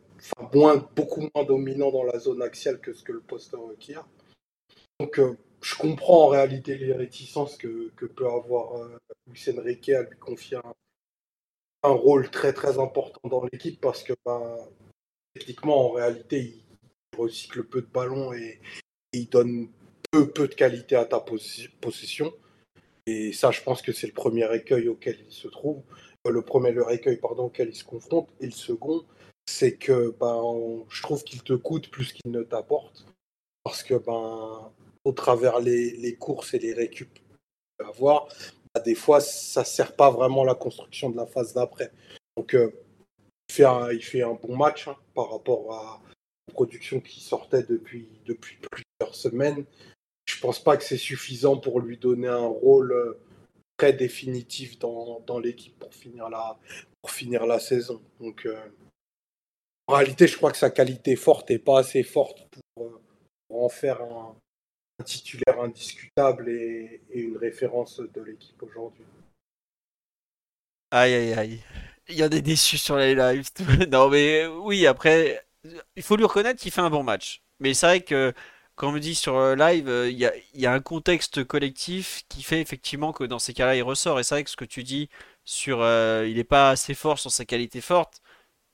beaucoup 0.95 1.30
moins 1.34 1.44
dominant 1.44 1.91
dans 1.91 2.03
la 2.03 2.20
zone 2.20 2.41
axiale 2.41 2.80
que 2.80 2.94
ce 2.94 3.03
que 3.03 3.11
le 3.11 3.22
poste 3.22 3.53
requiert. 3.53 4.07
Donc 4.99 5.20
euh, 5.20 5.38
je 5.61 5.76
comprends 5.76 6.26
en 6.26 6.28
réalité 6.28 6.78
les 6.78 6.94
réticences 6.94 7.57
que, 7.57 7.91
peut 8.15 8.28
avoir 8.28 8.78
euh, 8.78 8.98
Luis 9.28 9.45
Enrique 9.57 9.90
à 9.90 10.03
lui 10.03 10.18
confier 10.18 10.57
un, 11.84 11.90
rôle 11.90 12.30
très 12.30 12.53
très 12.53 12.80
important 12.80 13.28
dans 13.30 13.44
l'équipe 13.52 13.80
parce 13.82 14.03
que 14.03 14.14
bah, 14.26 14.57
techniquement 15.34 15.90
en 15.90 15.91
réalité 15.91 16.40
il, 16.40 16.62
recycle 17.15 17.64
peu 17.64 17.81
de 17.81 17.88
ballons 17.88 18.34
et, 18.34 18.60
il 19.14 19.30
donne 19.30 19.69
peu, 20.11 20.30
peu 20.30 20.48
de 20.48 20.56
qualité 20.56 20.95
à 20.95 21.06
ta 21.06 21.19
possession. 21.19 22.34
Et 23.06 23.31
ça, 23.34 23.52
je 23.52 23.61
pense 23.61 23.81
que 23.81 23.91
c'est 23.91 24.07
le 24.07 24.14
premier 24.14 24.53
écueil 24.56 24.88
auquel 24.88 25.18
il 25.27 25.31
se 25.31 25.48
trouve, 25.48 25.84
euh, 26.26 26.31
le 26.31 26.41
premier 26.41 26.73
écueil 26.91 27.18
pardon, 27.18 27.45
auquel 27.45 27.69
il 27.69 27.76
se 27.76 27.84
confronte. 27.84 28.30
Et 28.40 28.45
le 28.45 28.52
second, 28.52 29.06
c'est 29.45 29.76
que 29.76 30.15
ben, 30.19 30.84
je 30.90 31.02
trouve 31.02 31.23
qu'il 31.23 31.44
te 31.44 31.53
coûte 31.53 31.90
plus 31.90 32.14
qu'il 32.14 32.31
ne 32.31 32.44
t'apporte. 32.44 33.06
Parce 33.64 33.84
que 33.84 33.95
ben, 33.95 34.72
au 35.03 35.11
travers 35.11 35.60
les, 35.60 35.91
les 35.91 36.15
courses 36.15 36.53
et 36.53 36.60
les 36.60 36.73
récup 36.73 37.19
à 37.84 37.88
avoir, 37.88 38.27
ben, 38.73 38.81
des 38.81 38.95
fois, 38.95 39.19
ça 39.19 39.61
ne 39.61 39.65
sert 39.65 39.95
pas 39.95 40.10
vraiment 40.10 40.44
la 40.44 40.56
construction 40.56 41.10
de 41.10 41.18
la 41.18 41.26
phase 41.26 41.53
d'après. 41.53 41.91
Donc, 42.38 42.56
euh, 42.56 42.72
il, 43.49 43.53
fait 43.53 43.65
un, 43.65 43.91
il 43.91 44.03
fait 44.03 44.23
un 44.23 44.34
bon 44.34 44.56
match 44.56 44.88
hein, 44.88 44.95
par 45.14 45.31
rapport 45.31 45.73
à 45.73 46.02
production 46.52 46.99
qui 46.99 47.22
sortait 47.22 47.64
depuis, 47.64 48.07
depuis 48.26 48.57
plusieurs 48.72 49.15
semaines. 49.15 49.65
Je 50.26 50.40
pense 50.40 50.64
pas 50.64 50.78
que 50.78 50.84
c'est 50.84 50.98
suffisant 50.98 51.57
pour 51.57 51.80
lui 51.80 51.98
donner 51.98 52.28
un 52.28 52.48
rôle 52.48 52.91
euh, 52.91 53.20
très 53.78 53.94
définitif 53.94 54.80
dans, 54.80 55.22
dans 55.22 55.40
l'équipe 55.40 55.78
pour 55.80 55.94
finir 55.94 56.30
la, 56.30 56.57
pour 57.02 57.11
finir 57.11 57.45
la 57.45 57.60
saison. 57.60 58.02
Donc, 58.20 58.45
euh, 58.45 58.57
en 59.88 59.95
réalité, 59.95 60.28
je 60.28 60.38
crois 60.38 60.52
que 60.52 60.57
sa 60.57 60.70
qualité 60.70 61.15
forte 61.15 61.49
n'est 61.49 61.60
pas 61.60 61.80
assez 61.80 62.03
forte 62.03 62.48
pour, 62.52 62.86
euh, 62.86 63.02
en 63.49 63.70
faire 63.70 64.02
un, 64.02 64.36
titulaire 65.03 65.60
indiscutable 65.60 66.49
et, 66.49 67.02
une 67.14 67.36
référence 67.36 67.99
de 67.99 68.22
l'équipe 68.22 68.61
aujourd'hui. 68.64 69.03
Aïe 70.91 71.14
aïe 71.14 71.34
aïe. 71.34 71.60
Il 72.07 72.15
y 72.15 72.24
a 72.24 72.30
des 72.30 72.41
déçus 72.41 72.78
sur 72.78 72.95
les 72.95 73.15
lives. 73.15 73.49
non 73.91 74.10
mais 74.10 74.45
oui, 74.48 74.88
après, 74.88 75.45
il 75.95 76.03
faut 76.03 76.15
lui 76.15 76.26
reconnaître 76.26 76.61
qu'il 76.61 76.72
fait 76.72 76.81
un 76.81 76.90
bon 76.90 77.03
match. 77.03 77.41
Mais 77.60 77.73
c'est 77.73 77.85
vrai 77.88 78.02
que 78.02 78.34
quand 78.76 78.90
on 78.90 78.91
me 78.91 78.99
dit 78.99 79.15
sur 79.15 79.35
euh, 79.38 79.56
live, 79.56 79.88
euh, 79.88 80.10
il 80.10 80.18
y, 80.19 80.65
a, 80.65 80.73
un 80.73 80.80
contexte 80.81 81.44
collectif 81.44 82.23
qui 82.30 82.44
fait 82.44 82.60
effectivement 82.61 83.14
que 83.14 83.23
dans 83.23 83.40
ces 83.40 83.53
cas-là, 83.53 83.76
il 83.76 83.84
ressort. 83.84 84.19
Et 84.19 84.23
c'est 84.23 84.35
vrai 84.35 84.44
que 84.44 84.49
ce 84.49 84.56
que 84.56 84.65
tu 84.65 84.84
dis 84.84 85.10
sur 85.45 85.81
euh, 85.81 86.26
il 86.27 86.38
n'est 86.38 86.44
pas 86.44 86.69
assez 86.72 86.94
fort 86.95 87.19
sur 87.19 87.31
sa 87.31 87.45
qualité 87.45 87.81
forte, 87.81 88.22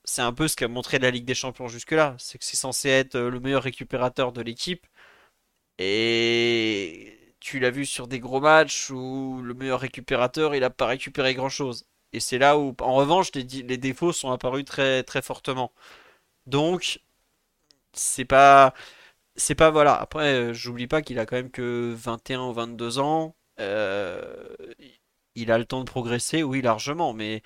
c'est 0.04 0.22
un 0.22 0.32
peu 0.32 0.48
ce 0.48 0.56
qu'a 0.56 0.68
montré 0.68 0.98
la 0.98 1.10
Ligue 1.10 1.26
des 1.26 1.34
Champions 1.34 1.68
jusque-là. 1.68 2.16
C'est 2.18 2.38
que 2.38 2.44
c'est 2.44 2.56
censé 2.56 2.88
être 2.90 3.18
le 3.18 3.40
meilleur 3.40 3.62
récupérateur 3.62 4.32
de 4.32 4.42
l'équipe. 4.42 4.86
Et 5.78 7.18
tu 7.40 7.58
l'as 7.58 7.70
vu 7.70 7.86
sur 7.86 8.06
des 8.08 8.20
gros 8.20 8.40
matchs 8.40 8.90
où 8.90 9.40
le 9.42 9.54
meilleur 9.54 9.80
récupérateur, 9.80 10.54
il 10.54 10.60
n'a 10.60 10.70
pas 10.70 10.86
récupéré 10.86 11.34
grand-chose. 11.34 11.86
Et 12.12 12.20
c'est 12.20 12.38
là 12.38 12.58
où, 12.58 12.74
en 12.80 12.94
revanche, 12.94 13.30
les, 13.34 13.44
les, 13.44 13.78
défauts 13.78 14.12
sont 14.12 14.30
apparus 14.32 14.64
très, 14.64 15.02
très 15.04 15.22
fortement. 15.22 15.72
Donc, 16.50 17.00
c'est 17.92 18.24
pas 18.24 18.74
c'est 19.36 19.54
pas 19.54 19.70
voilà. 19.70 19.94
Après, 19.94 20.34
euh, 20.34 20.54
j'oublie 20.54 20.86
pas 20.88 21.02
qu'il 21.02 21.18
a 21.18 21.26
quand 21.26 21.36
même 21.36 21.50
que 21.50 21.94
21 21.96 22.42
ou 22.48 22.52
22 22.52 22.98
ans. 22.98 23.36
Euh, 23.60 24.56
il 25.34 25.52
a 25.52 25.58
le 25.58 25.64
temps 25.64 25.80
de 25.80 25.84
progresser, 25.84 26.42
oui, 26.42 26.62
largement. 26.62 27.12
Mais 27.14 27.42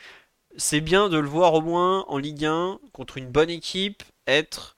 c'est 0.56 0.81
bien 0.81 1.09
de 1.09 1.18
le 1.18 1.28
voir 1.28 1.55
au 1.55 1.62
moins 1.62 2.05
en 2.09 2.18
Ligue 2.18 2.47
1 2.47 2.81
contre 2.93 3.18
une 3.18 3.28
bonne 3.31 3.51
équipe 3.51 4.02
être 4.26 4.76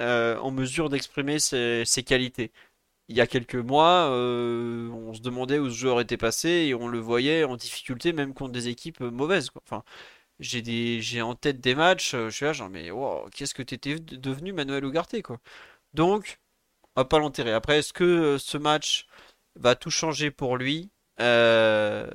euh, 0.00 0.38
en 0.38 0.50
mesure 0.50 0.90
d'exprimer 0.90 1.38
ses, 1.38 1.84
qualités. 2.06 2.52
Il 3.08 3.16
y 3.16 3.20
a 3.20 3.26
quelques 3.26 3.54
mois, 3.56 4.08
on 4.10 5.14
se 5.14 5.20
demandait 5.20 5.58
où 5.58 5.68
ce 5.70 5.76
joueur 5.76 6.00
était 6.00 6.16
passé 6.16 6.48
et 6.68 6.74
on 6.74 6.88
le 6.88 6.98
voyait 6.98 7.44
en 7.44 7.56
difficulté 7.56 8.12
même 8.12 8.34
contre 8.34 8.52
des 8.52 8.68
équipes 8.68 9.00
mauvaises. 9.00 9.50
Enfin, 9.66 9.84
j'ai 10.40 10.62
des, 10.62 11.00
j'ai 11.02 11.22
en 11.22 11.34
tête 11.34 11.60
des 11.60 11.74
matchs, 11.74 12.12
je 12.12 12.30
suis 12.30 12.44
là 12.46 12.52
genre 12.52 12.70
mais 12.70 12.90
wow, 12.90 13.28
qu'est-ce 13.34 13.54
que 13.54 13.62
t'étais 13.62 13.98
devenu 14.00 14.52
Manuel 14.52 14.84
Ugarte 14.84 15.22
quoi. 15.22 15.38
Donc 15.94 16.40
on 16.96 17.02
va 17.02 17.06
pas 17.06 17.18
l'enterrer. 17.20 17.52
Après, 17.52 17.78
est-ce 17.80 17.92
que 17.92 18.04
euh, 18.04 18.38
ce 18.38 18.58
match 18.58 19.06
va 19.56 19.76
tout 19.76 19.90
changer 19.90 20.30
pour 20.32 20.56
lui? 20.58 20.90
Euh, 21.20 22.08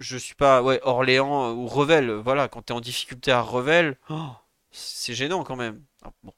Je 0.00 0.16
suis 0.16 0.34
pas. 0.34 0.62
Ouais, 0.62 0.80
Orléans 0.82 1.50
euh, 1.50 1.54
ou 1.54 1.66
Revel. 1.66 2.10
Voilà, 2.12 2.48
quand 2.48 2.62
tu 2.62 2.72
es 2.72 2.76
en 2.76 2.80
difficulté 2.80 3.32
à 3.32 3.40
Revel, 3.42 3.98
oh, 4.08 4.30
c'est 4.70 5.14
gênant 5.14 5.44
quand 5.44 5.56
même. 5.56 5.84
Bon. 6.22 6.32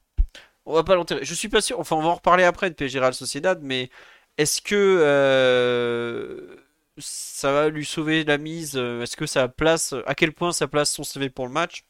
On 0.67 0.75
va 0.75 0.85
pas 0.85 0.95
l'enterrer. 0.97 1.25
Je 1.25 1.35
suis 1.35 1.49
pas 1.49 1.61
sûr. 1.63 1.81
Enfin, 1.81 1.97
on 1.97 2.03
va 2.03 2.09
en 2.11 2.15
reparler 2.17 2.45
après 2.45 2.71
de 2.71 2.75
PSG 2.77 3.01
Real 3.01 3.15
Sociedad, 3.15 3.61
mais 3.63 3.91
est-ce 4.39 4.63
que 4.63 4.75
euh, 4.77 6.57
ça 6.99 7.53
va 7.53 7.69
lui 7.69 7.85
sauver 7.85 8.25
la 8.25 8.39
mise 8.39 8.77
Est-ce 8.77 9.17
que 9.17 9.27
ça 9.27 9.49
place 9.49 9.95
À 10.07 10.15
quel 10.15 10.33
point 10.33 10.53
ça 10.53 10.69
place 10.69 10.93
son 10.93 11.05
CV 11.05 11.31
pour 11.31 11.47
le 11.47 11.53
match? 11.53 11.85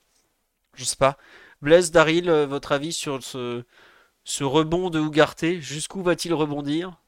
Je 0.75 0.85
sais 0.85 0.97
pas. 0.97 1.19
Blaise, 1.61 1.91
Daryl, 1.91 2.31
votre 2.31 2.73
avis 2.73 2.93
sur 2.93 3.23
ce, 3.23 3.65
ce 4.25 4.45
rebond 4.45 4.91
de 4.91 5.01
Ougarté, 5.01 5.61
jusqu'où 5.61 6.03
va-t-il 6.03 6.35
rebondir? 6.35 6.99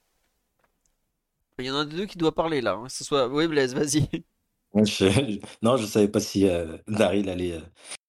Il 1.58 1.66
y 1.66 1.70
en 1.70 1.76
a 1.76 1.84
deux 1.84 2.06
qui 2.06 2.18
doit 2.18 2.34
parler 2.34 2.60
là. 2.60 2.74
Hein. 2.74 2.88
Ce 2.88 3.04
soit... 3.04 3.28
Oui, 3.28 3.46
Blaise, 3.46 3.74
vas-y. 3.74 4.08
Je... 4.74 5.38
Non, 5.62 5.76
je 5.76 5.86
savais 5.86 6.08
pas 6.08 6.18
si 6.18 6.48
euh, 6.48 6.76
Daryl 6.88 7.28
allait, 7.28 7.52
euh, 7.52 7.60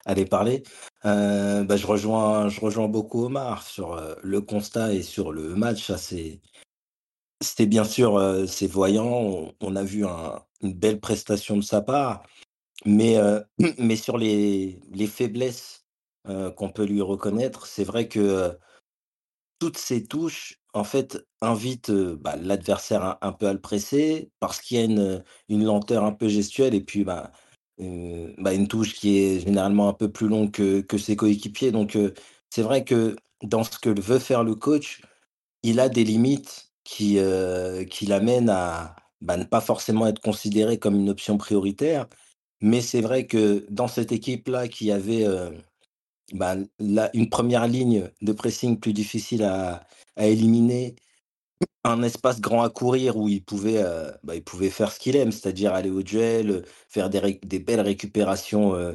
allait 0.06 0.26
parler. 0.26 0.64
Euh, 1.06 1.64
bah, 1.64 1.78
je, 1.78 1.86
rejoins, 1.86 2.50
je 2.50 2.60
rejoins 2.60 2.88
beaucoup 2.88 3.26
Omar 3.26 3.62
sur 3.62 3.94
euh, 3.94 4.16
le 4.24 4.42
constat 4.42 4.94
et 4.94 5.04
sur 5.04 5.32
le 5.32 5.56
match. 5.56 5.86
Ça, 5.86 5.98
c'est... 6.00 6.42
C'était 7.42 7.66
bien 7.66 7.84
sûr, 7.84 8.18
euh, 8.18 8.46
c'est 8.48 8.68
voyant. 8.68 9.54
On, 9.62 9.76
a 9.76 9.84
vu 9.84 10.06
un, 10.06 10.42
une 10.62 10.74
belle 10.74 11.00
prestation 11.00 11.58
de 11.58 11.62
sa 11.62 11.82
part. 11.82 12.24
Mais, 12.86 13.18
sur 13.96 14.18
les, 14.18 14.80
les 14.92 15.08
faiblesses 15.08 15.86
qu'on 16.56 16.72
peut 16.72 16.86
lui 16.86 17.02
reconnaître, 17.02 17.68
c'est 17.68 17.84
vrai 17.84 18.08
que 18.08 18.58
toutes 19.60 19.78
ces 19.78 20.06
touches, 20.06 20.60
en 20.74 20.84
fait, 20.84 21.26
invitent, 21.42 21.92
bah, 21.92 22.36
l'adversaire 22.36 23.18
un 23.22 23.32
peu 23.32 23.48
à 23.48 23.54
le 23.54 23.62
presser 23.62 24.32
parce 24.40 24.60
qu'il 24.60 24.78
y 24.78 24.82
a 24.82 24.84
une, 24.84 25.24
lenteur 25.50 26.04
un 26.04 26.12
peu 26.12 26.28
gestuelle 26.28 26.74
et 26.76 26.82
puis, 26.82 27.04
bah, 27.04 27.32
bah, 27.78 28.54
une 28.54 28.68
touche 28.68 28.94
qui 28.94 29.20
est 29.20 29.40
généralement 29.42 29.90
un 29.90 29.94
peu 29.94 30.12
plus 30.12 30.28
longue 30.28 30.52
que 30.52 30.98
ses 30.98 31.16
coéquipiers 31.16 31.72
donc 31.72 31.98
c'est 32.56 32.62
vrai 32.62 32.86
que 32.86 33.18
dans 33.44 33.66
ce 33.66 33.78
que 33.78 33.90
veut 33.90 34.20
faire 34.20 34.44
le 34.44 34.56
coach, 34.56 35.02
il 35.64 35.82
a 35.82 35.90
des 35.90 36.06
limites 36.06 36.65
qui, 36.86 37.20
heu, 37.20 37.86
qui 37.86 38.06
l'amènent 38.08 38.50
à, 38.50 38.96
bah, 39.22 39.38
ne 39.38 39.44
pas 39.46 39.62
forcément 39.62 40.08
être 40.08 40.22
considéré 40.22 40.80
comme 40.80 40.96
une 40.96 41.10
option 41.10 41.38
prioritaire. 41.38 42.08
Mais 42.62 42.82
c'est 42.82 43.02
vrai 43.02 43.28
que 43.28 43.66
dans 43.70 43.88
cette 43.90 44.12
équipe-là 44.14 44.68
qui 44.70 44.92
avait, 44.92 45.26
heu 45.28 45.52
bah, 46.34 46.56
une 47.14 47.30
première 47.30 47.68
ligne 47.68 48.10
de 48.22 48.34
pressing 48.34 48.80
plus 48.80 48.94
difficile 48.94 49.44
à, 49.44 49.88
éliminer, 50.18 50.96
un 51.84 52.04
espace 52.04 52.42
grand 52.42 52.64
à 52.64 52.70
courir 52.70 53.18
où 53.18 53.30
il 53.30 53.44
pouvait, 53.44 53.78
euh, 53.80 54.12
bah, 54.24 54.36
il 54.36 54.44
pouvait 54.44 54.70
faire 54.70 54.92
ce 54.92 55.00
qu'il 55.00 55.16
aime, 55.16 55.32
c'est-à-dire 55.32 55.74
aller 55.74 55.90
au 55.92 56.04
duel, 56.04 56.66
faire 56.90 57.10
des, 57.10 57.60
belles 57.60 57.82
récupérations 57.82 58.76
euh, 58.76 58.94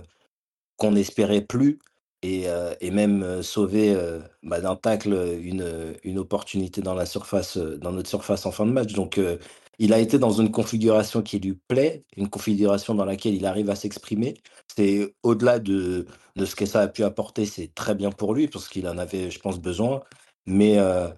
qu'on 0.76 0.92
n'espérait 0.92 1.42
plus 1.42 1.78
et, 2.22 2.48
euh, 2.48 2.74
et 2.80 2.90
même 2.90 3.42
sauver 3.42 3.96
bah, 4.42 4.60
d'un 4.60 4.76
tacle 4.76 5.38
une, 5.42 6.18
opportunité 6.18 6.82
dans 6.82 6.94
notre 6.94 8.08
surface 8.08 8.46
en 8.46 8.52
fin 8.52 8.66
de 8.66 8.72
match. 8.72 8.92
Donc, 8.92 9.18
il 9.80 9.94
a 9.94 9.98
été 9.98 10.18
dans 10.18 10.30
une 10.30 10.50
configuration 10.50 11.22
qui 11.22 11.38
lui 11.40 11.54
plaît, 11.54 12.04
une 12.18 12.28
configuration 12.28 12.94
dans 12.94 13.06
laquelle 13.06 13.34
il 13.34 13.46
arrive 13.46 13.70
à 13.70 13.74
s'exprimer. 13.76 14.34
C'est 14.76 15.14
au-delà 15.22 15.58
de, 15.58 16.06
ce 16.36 16.54
que 16.54 16.66
ça 16.66 16.82
a 16.82 16.88
pu 16.88 17.02
apporter, 17.02 17.46
c'est 17.46 17.74
très 17.74 17.94
bien 17.94 18.10
pour 18.10 18.34
lui 18.34 18.46
parce 18.46 18.68
qu'il 18.68 18.86
en 18.86 18.98
avait, 18.98 19.30
je 19.30 19.40
pense, 19.40 19.58
besoin. 19.58 20.02
Mais, 20.44 20.78
euh, 20.78 21.08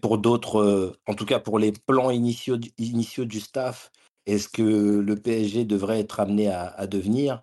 pour 0.00 0.16
d'autres, 0.16 0.60
euh, 0.60 0.96
en 1.06 1.12
tout 1.12 1.26
cas 1.26 1.40
pour 1.40 1.58
les 1.58 1.72
plans 1.72 2.10
initiaux, 2.10 2.56
du 2.56 3.40
staff, 3.40 3.92
est-ce 4.24 4.48
que 4.48 4.62
le 4.62 5.14
PSG 5.16 5.66
devrait 5.66 6.00
être 6.00 6.18
amené 6.18 6.48
à 6.48 6.86
devenir 6.86 7.42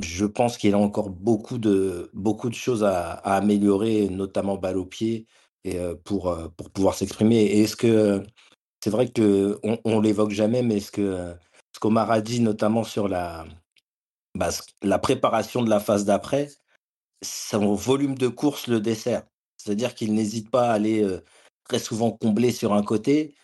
Je 0.00 0.24
pense 0.26 0.56
qu'il 0.56 0.74
a 0.74 0.78
encore 0.78 1.10
beaucoup 1.10 1.58
de, 1.58 2.10
choses 2.52 2.84
à, 2.84 3.12
améliorer, 3.14 4.08
notamment 4.08 4.56
balle 4.56 4.78
au 4.78 4.86
pied, 4.86 5.26
et, 5.64 5.78
euh, 5.78 5.94
pour, 6.04 6.36
pour 6.56 6.70
pouvoir 6.70 6.94
s'exprimer. 6.94 7.44
Est-ce 7.44 7.76
que 7.76 8.22
c'est 8.82 8.90
vrai 8.90 9.10
qu'on 9.10 9.78
on 9.84 10.00
l'évoque 10.00 10.30
jamais, 10.30 10.62
mais 10.62 10.80
ce 10.80 10.92
que 10.92 11.34
ce 11.72 11.80
qu'Omar 11.80 12.10
a 12.10 12.20
dit, 12.20 12.40
notamment 12.40 12.84
sur 12.84 13.08
la, 13.08 13.44
bah, 14.34 14.50
la 14.82 14.98
préparation 14.98 15.62
de 15.62 15.70
la 15.70 15.80
phase 15.80 16.04
d'après, 16.04 16.50
son 17.22 17.74
volume 17.74 18.16
de 18.16 18.28
course 18.28 18.68
le 18.68 18.80
dessert. 18.80 19.24
C'est-à-dire 19.56 19.94
qu'il 19.94 20.14
n'hésite 20.14 20.50
pas 20.50 20.70
à 20.70 20.74
aller 20.74 21.02
euh, 21.02 21.20
très 21.68 21.78
souvent 21.78 22.10
combler 22.12 22.52
sur 22.52 22.72
un 22.72 22.82
côté 22.82 23.34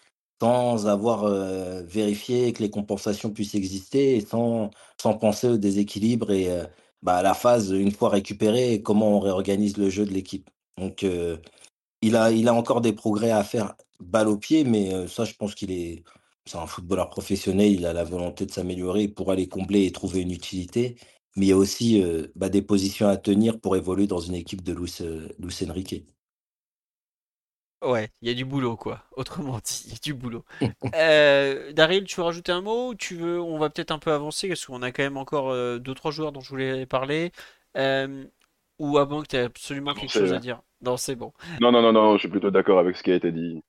sans 0.45 0.87
avoir 0.87 1.25
euh, 1.25 1.83
vérifié 1.85 2.53
que 2.53 2.63
les 2.63 2.71
compensations 2.71 3.31
puissent 3.31 3.55
exister 3.55 4.21
sans, 4.21 4.71
sans 5.01 5.15
penser 5.15 5.49
au 5.49 5.57
déséquilibre 5.59 6.31
et 6.33 6.51
euh, 6.51 6.65
bah, 7.03 7.17
à 7.17 7.23
la 7.23 7.35
phase, 7.35 7.71
une 7.71 7.93
fois 7.93 8.11
récupérée, 8.11 8.83
comment 8.83 9.17
on 9.17 9.21
réorganise 9.21 9.77
le 9.79 9.91
jeu 9.91 10.05
de 10.07 10.13
l'équipe. 10.13 10.51
Donc, 10.79 11.07
il 12.03 12.17
a, 12.17 12.31
il 12.33 12.49
a 12.49 12.55
encore 12.55 12.81
des 12.81 12.93
progrès 12.93 13.31
à 13.31 13.45
faire 13.45 13.75
balle 14.01 14.29
au 14.29 14.37
pied, 14.39 14.65
mais 14.65 15.07
ça, 15.09 15.25
je 15.25 15.35
pense 15.35 15.55
qu'il 15.55 15.71
est, 15.71 16.03
c'est 16.47 16.59
un 16.59 16.67
footballeur 16.67 17.11
professionnel, 17.11 17.73
il 17.73 17.87
a 17.87 17.93
la 17.93 18.05
volonté 18.05 18.47
de 18.47 18.51
s'améliorer 18.51 19.09
pour 19.09 19.31
aller 19.33 19.49
combler 19.49 19.87
et 19.87 19.93
trouver 19.93 20.21
une 20.21 20.31
utilité. 20.31 20.97
Mais 21.37 21.47
il 21.47 21.49
y 21.49 21.53
a 21.53 21.57
aussi 21.57 22.03
euh, 22.03 22.29
bah, 22.37 22.49
des 22.49 22.63
positions 22.63 23.09
à 23.09 23.17
tenir 23.17 23.61
pour 23.61 23.77
évoluer 23.77 24.07
dans 24.07 24.21
une 24.21 24.35
équipe 24.35 24.63
de 24.63 24.73
Luis, 24.73 24.99
euh, 25.01 25.29
Luis. 25.39 26.05
Ouais, 27.85 28.11
il 28.23 28.29
y 28.29 28.31
a 28.31 28.35
du 28.35 28.45
boulot, 28.45 28.77
quoi. 28.77 29.03
Autrement 29.17 29.59
dit, 29.65 29.83
il 29.87 29.93
y 29.93 29.95
a 29.95 29.99
du 30.03 30.15
boulot. 30.15 30.45
euh, 30.95 31.73
Daryl, 31.73 32.05
tu 32.05 32.17
veux 32.17 32.25
rajouter 32.25 32.53
un 32.53 32.63
mot 32.63 32.91
ou 32.91 32.95
tu 32.95 33.17
veux 33.17 33.41
On 33.41 33.59
va 33.59 33.71
peut-être 33.71 33.91
un 33.91 33.99
peu 33.99 34.13
avancer 34.13 34.49
parce 34.49 34.65
qu'on 34.65 34.83
a 34.83 34.91
quand 34.91 35.03
même 35.03 35.17
encore 35.17 35.53
2 35.53 35.79
deux 35.81 35.95
trois 35.95 36.11
joueurs 36.11 36.33
dont 36.33 36.41
je 36.41 36.49
voulais 36.49 36.87
parler. 36.87 37.33
Ou 38.81 38.99
avant 38.99 39.23
que 39.23 39.29
tu 39.29 39.37
aies 39.37 39.45
absolument 39.45 39.95
quelque 39.95 40.11
chose 40.11 40.33
à 40.33 40.39
dire 40.39 40.61
Non, 40.83 40.97
c'est 40.97 41.15
bon. 41.15 41.33
Non, 41.61 41.71
non, 41.71 41.83
non, 41.83 41.93
non, 41.93 42.15
je 42.15 42.21
suis 42.21 42.29
plutôt 42.29 42.51
d'accord 42.51 42.79
avec 42.79 42.97
ce 42.97 43.03
qui 43.03 43.13
a 43.13 43.15
été 43.15 43.31
dit. 43.31 43.63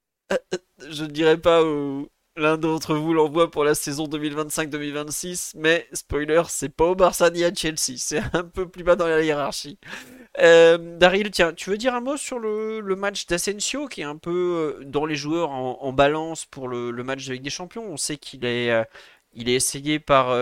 je 0.90 1.04
ne 1.04 1.10
dirais 1.10 1.38
pas 1.38 1.64
où 1.64 2.08
l'un 2.38 2.58
d'entre 2.58 2.96
vous 2.96 3.14
l'envoie 3.14 3.50
pour 3.50 3.64
la 3.64 3.76
saison 3.76 4.08
2025-2026, 4.08 5.54
mais 5.56 5.88
spoiler, 5.94 6.44
c'est 6.50 6.70
pas 6.70 6.86
au 6.86 6.96
Barça 6.96 7.30
ni 7.30 7.44
à 7.44 7.54
Chelsea, 7.54 7.98
c'est 7.98 8.22
un 8.34 8.44
peu 8.44 8.68
plus 8.68 8.84
bas 8.84 8.96
dans 8.96 9.08
la 9.08 9.22
hiérarchie. 9.22 9.80
Euh, 10.40 10.98
Daryl, 10.98 11.32
tiens, 11.32 11.54
tu 11.54 11.70
veux 11.70 11.78
dire 11.78 11.96
un 11.96 12.02
mot 12.02 12.18
sur 12.18 12.40
le, 12.40 12.82
match 12.96 13.26
d'Asensio 13.28 13.88
qui 13.88 14.02
est 14.02 14.06
un 14.06 14.18
peu 14.18 14.78
euh, 14.82 14.84
dans 14.86 15.06
les 15.06 15.16
joueurs 15.16 15.52
en, 15.52 15.94
balance 15.94 16.46
pour 16.46 16.68
le, 16.68 16.92
match 17.04 17.26
de 17.26 17.34
Ligue 17.34 17.44
des 17.44 17.50
Champions? 17.50 17.86
On 17.86 17.98
sait 17.98 18.18
qu'il 18.18 18.44
est, 18.46 18.70
euh, 18.72 18.84
il 19.34 19.48
est 19.50 19.56
essayé 19.56 20.00
par, 20.00 20.36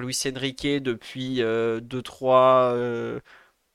Luis 0.00 0.18
Enrique 0.26 0.66
depuis 0.82 1.40
2-3 1.40 3.20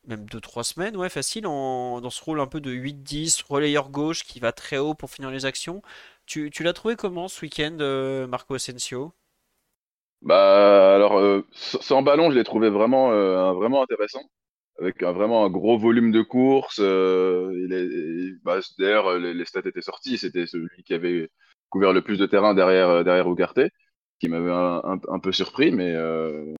même 0.07 0.25
2-3 0.25 0.63
semaines, 0.63 0.97
ouais, 0.97 1.09
facile, 1.09 1.43
dans 1.43 2.09
ce 2.09 2.23
rôle 2.23 2.39
un 2.39 2.47
peu 2.47 2.61
de 2.61 2.71
8-10, 2.71 3.43
relayeur 3.47 3.89
gauche 3.89 4.23
qui 4.23 4.39
va 4.39 4.51
très 4.51 4.77
haut 4.77 4.93
pour 4.93 5.09
finir 5.09 5.31
les 5.31 5.45
actions. 5.45 5.81
Tu, 6.25 6.51
l'as 6.61 6.73
trouvé 6.73 6.95
comment 6.95 7.27
ce 7.27 7.41
week-end, 7.41 8.27
Marco 8.27 8.55
Asensio? 8.55 9.13
Bah 10.21 10.95
alors, 10.95 11.43
sans 11.53 12.01
ballon, 12.01 12.31
je 12.31 12.37
l'ai 12.37 12.43
trouvé 12.43 12.69
vraiment, 12.69 13.09
vraiment 13.53 13.83
intéressant 13.83 14.23
avec 14.79 15.03
vraiment 15.03 15.45
un 15.45 15.49
gros 15.49 15.77
volume 15.77 16.11
de. 16.11 16.25
Euh, 16.79 17.67
est, 17.71 18.33
bah, 18.43 18.59
D'ailleurs, 18.77 19.17
les, 19.17 19.45
stats 19.45 19.61
étaient 19.65 19.81
sortis. 19.81 20.17
C'était 20.17 20.45
celui 20.47 20.83
qui 20.83 20.93
avait 20.93 21.29
couvert 21.69 21.93
le 21.93 22.01
plus 22.01 22.17
de 22.17 22.25
terrain 22.25 22.53
derrière, 22.53 22.89
euh, 22.89 23.03
derrière 23.03 23.29
Ugarte, 23.29 23.61
qui 24.19 24.29
m'avait 24.29 24.51
un, 24.51 25.19
peu 25.19 25.31
surpris. 25.31 25.71
Mais 25.71 25.93
euh, 25.93 26.53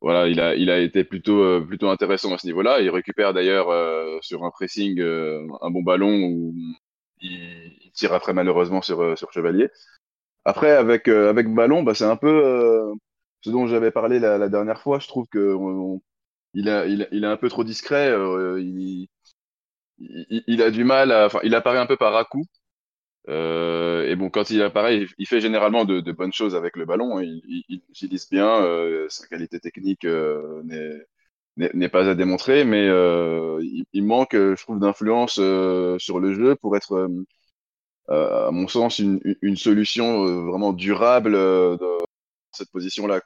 voilà, 0.00 0.28
il 0.28 0.40
a, 0.40 0.54
il 0.54 0.70
a 0.70 0.78
été 0.78 1.04
plutôt, 1.04 1.42
euh, 1.42 1.60
plutôt 1.60 1.88
intéressant 1.90 2.34
à 2.34 2.38
ce 2.38 2.46
niveau-là. 2.46 2.80
Il 2.80 2.90
récupère 2.90 3.34
d'ailleurs 3.34 3.70
euh, 3.70 4.18
sur 4.22 4.44
un 4.44 4.50
pressing 4.50 5.00
un 5.00 5.70
bon 5.70 5.82
ballon 5.82 6.52
il, 7.20 7.90
tire 7.92 8.12
après 8.12 8.32
malheureusement 8.32 8.82
sur, 8.82 9.16
sur 9.18 9.32
Chevalier. 9.32 9.70
Après, 10.44 10.70
avec, 10.70 11.08
avec 11.08 11.52
ballon, 11.52 11.82
bah, 11.82 11.94
c'est 11.94 12.04
un 12.04 12.16
peu 12.16 12.92
ce 13.42 13.50
dont 13.50 13.66
j'avais 13.66 13.90
parlé 13.90 14.18
la, 14.18 14.48
dernière 14.48 14.80
fois. 14.80 14.98
Je 14.98 15.08
trouve 15.08 15.26
que 15.28 15.54
on, 15.54 16.00
il, 16.54 16.68
est 16.68 17.24
un 17.24 17.36
peu 17.36 17.48
trop 17.48 17.64
discret. 17.64 18.10
Euh, 18.10 18.60
il, 19.98 20.62
a 20.62 20.70
du 20.70 20.84
mal. 20.84 21.12
Enfin, 21.12 21.40
il 21.42 21.54
apparaît 21.54 21.78
un 21.78 21.86
peu 21.86 21.96
par 21.96 22.16
à-coup. 22.16 22.44
Euh, 23.28 24.08
et 24.08 24.16
bon, 24.16 24.30
quand 24.30 24.50
il 24.50 24.62
apparaît, 24.62 25.06
il, 25.18 25.26
fait 25.26 25.40
généralement 25.40 25.84
de, 25.84 26.00
bonnes 26.12 26.32
choses 26.32 26.54
avec 26.54 26.76
le 26.76 26.86
ballon. 26.86 27.20
Il, 27.20 27.42
il, 27.68 27.82
utilise 27.90 28.28
bien. 28.30 28.62
Euh, 28.62 29.06
sa 29.08 29.26
qualité 29.26 29.60
technique 29.60 30.04
euh, 30.04 30.62
n'est 31.58 31.88
pas 31.88 32.08
à 32.08 32.14
démontrer, 32.14 32.64
mais 32.64 32.86
euh, 32.88 33.62
il, 33.92 34.04
manque, 34.04 34.34
je 34.34 34.62
trouve, 34.62 34.78
d'influence 34.80 35.38
euh, 35.40 35.98
sur 35.98 36.20
le 36.20 36.34
jeu 36.34 36.56
pour 36.56 36.76
être, 36.76 37.08
à 38.08 38.50
mon 38.50 38.68
sens, 38.68 38.98
une, 38.98 39.56
solution 39.56 40.46
vraiment 40.46 40.72
durable 40.72 41.32
dans 41.32 41.98
cette 42.52 42.70
position-là. 42.70 43.20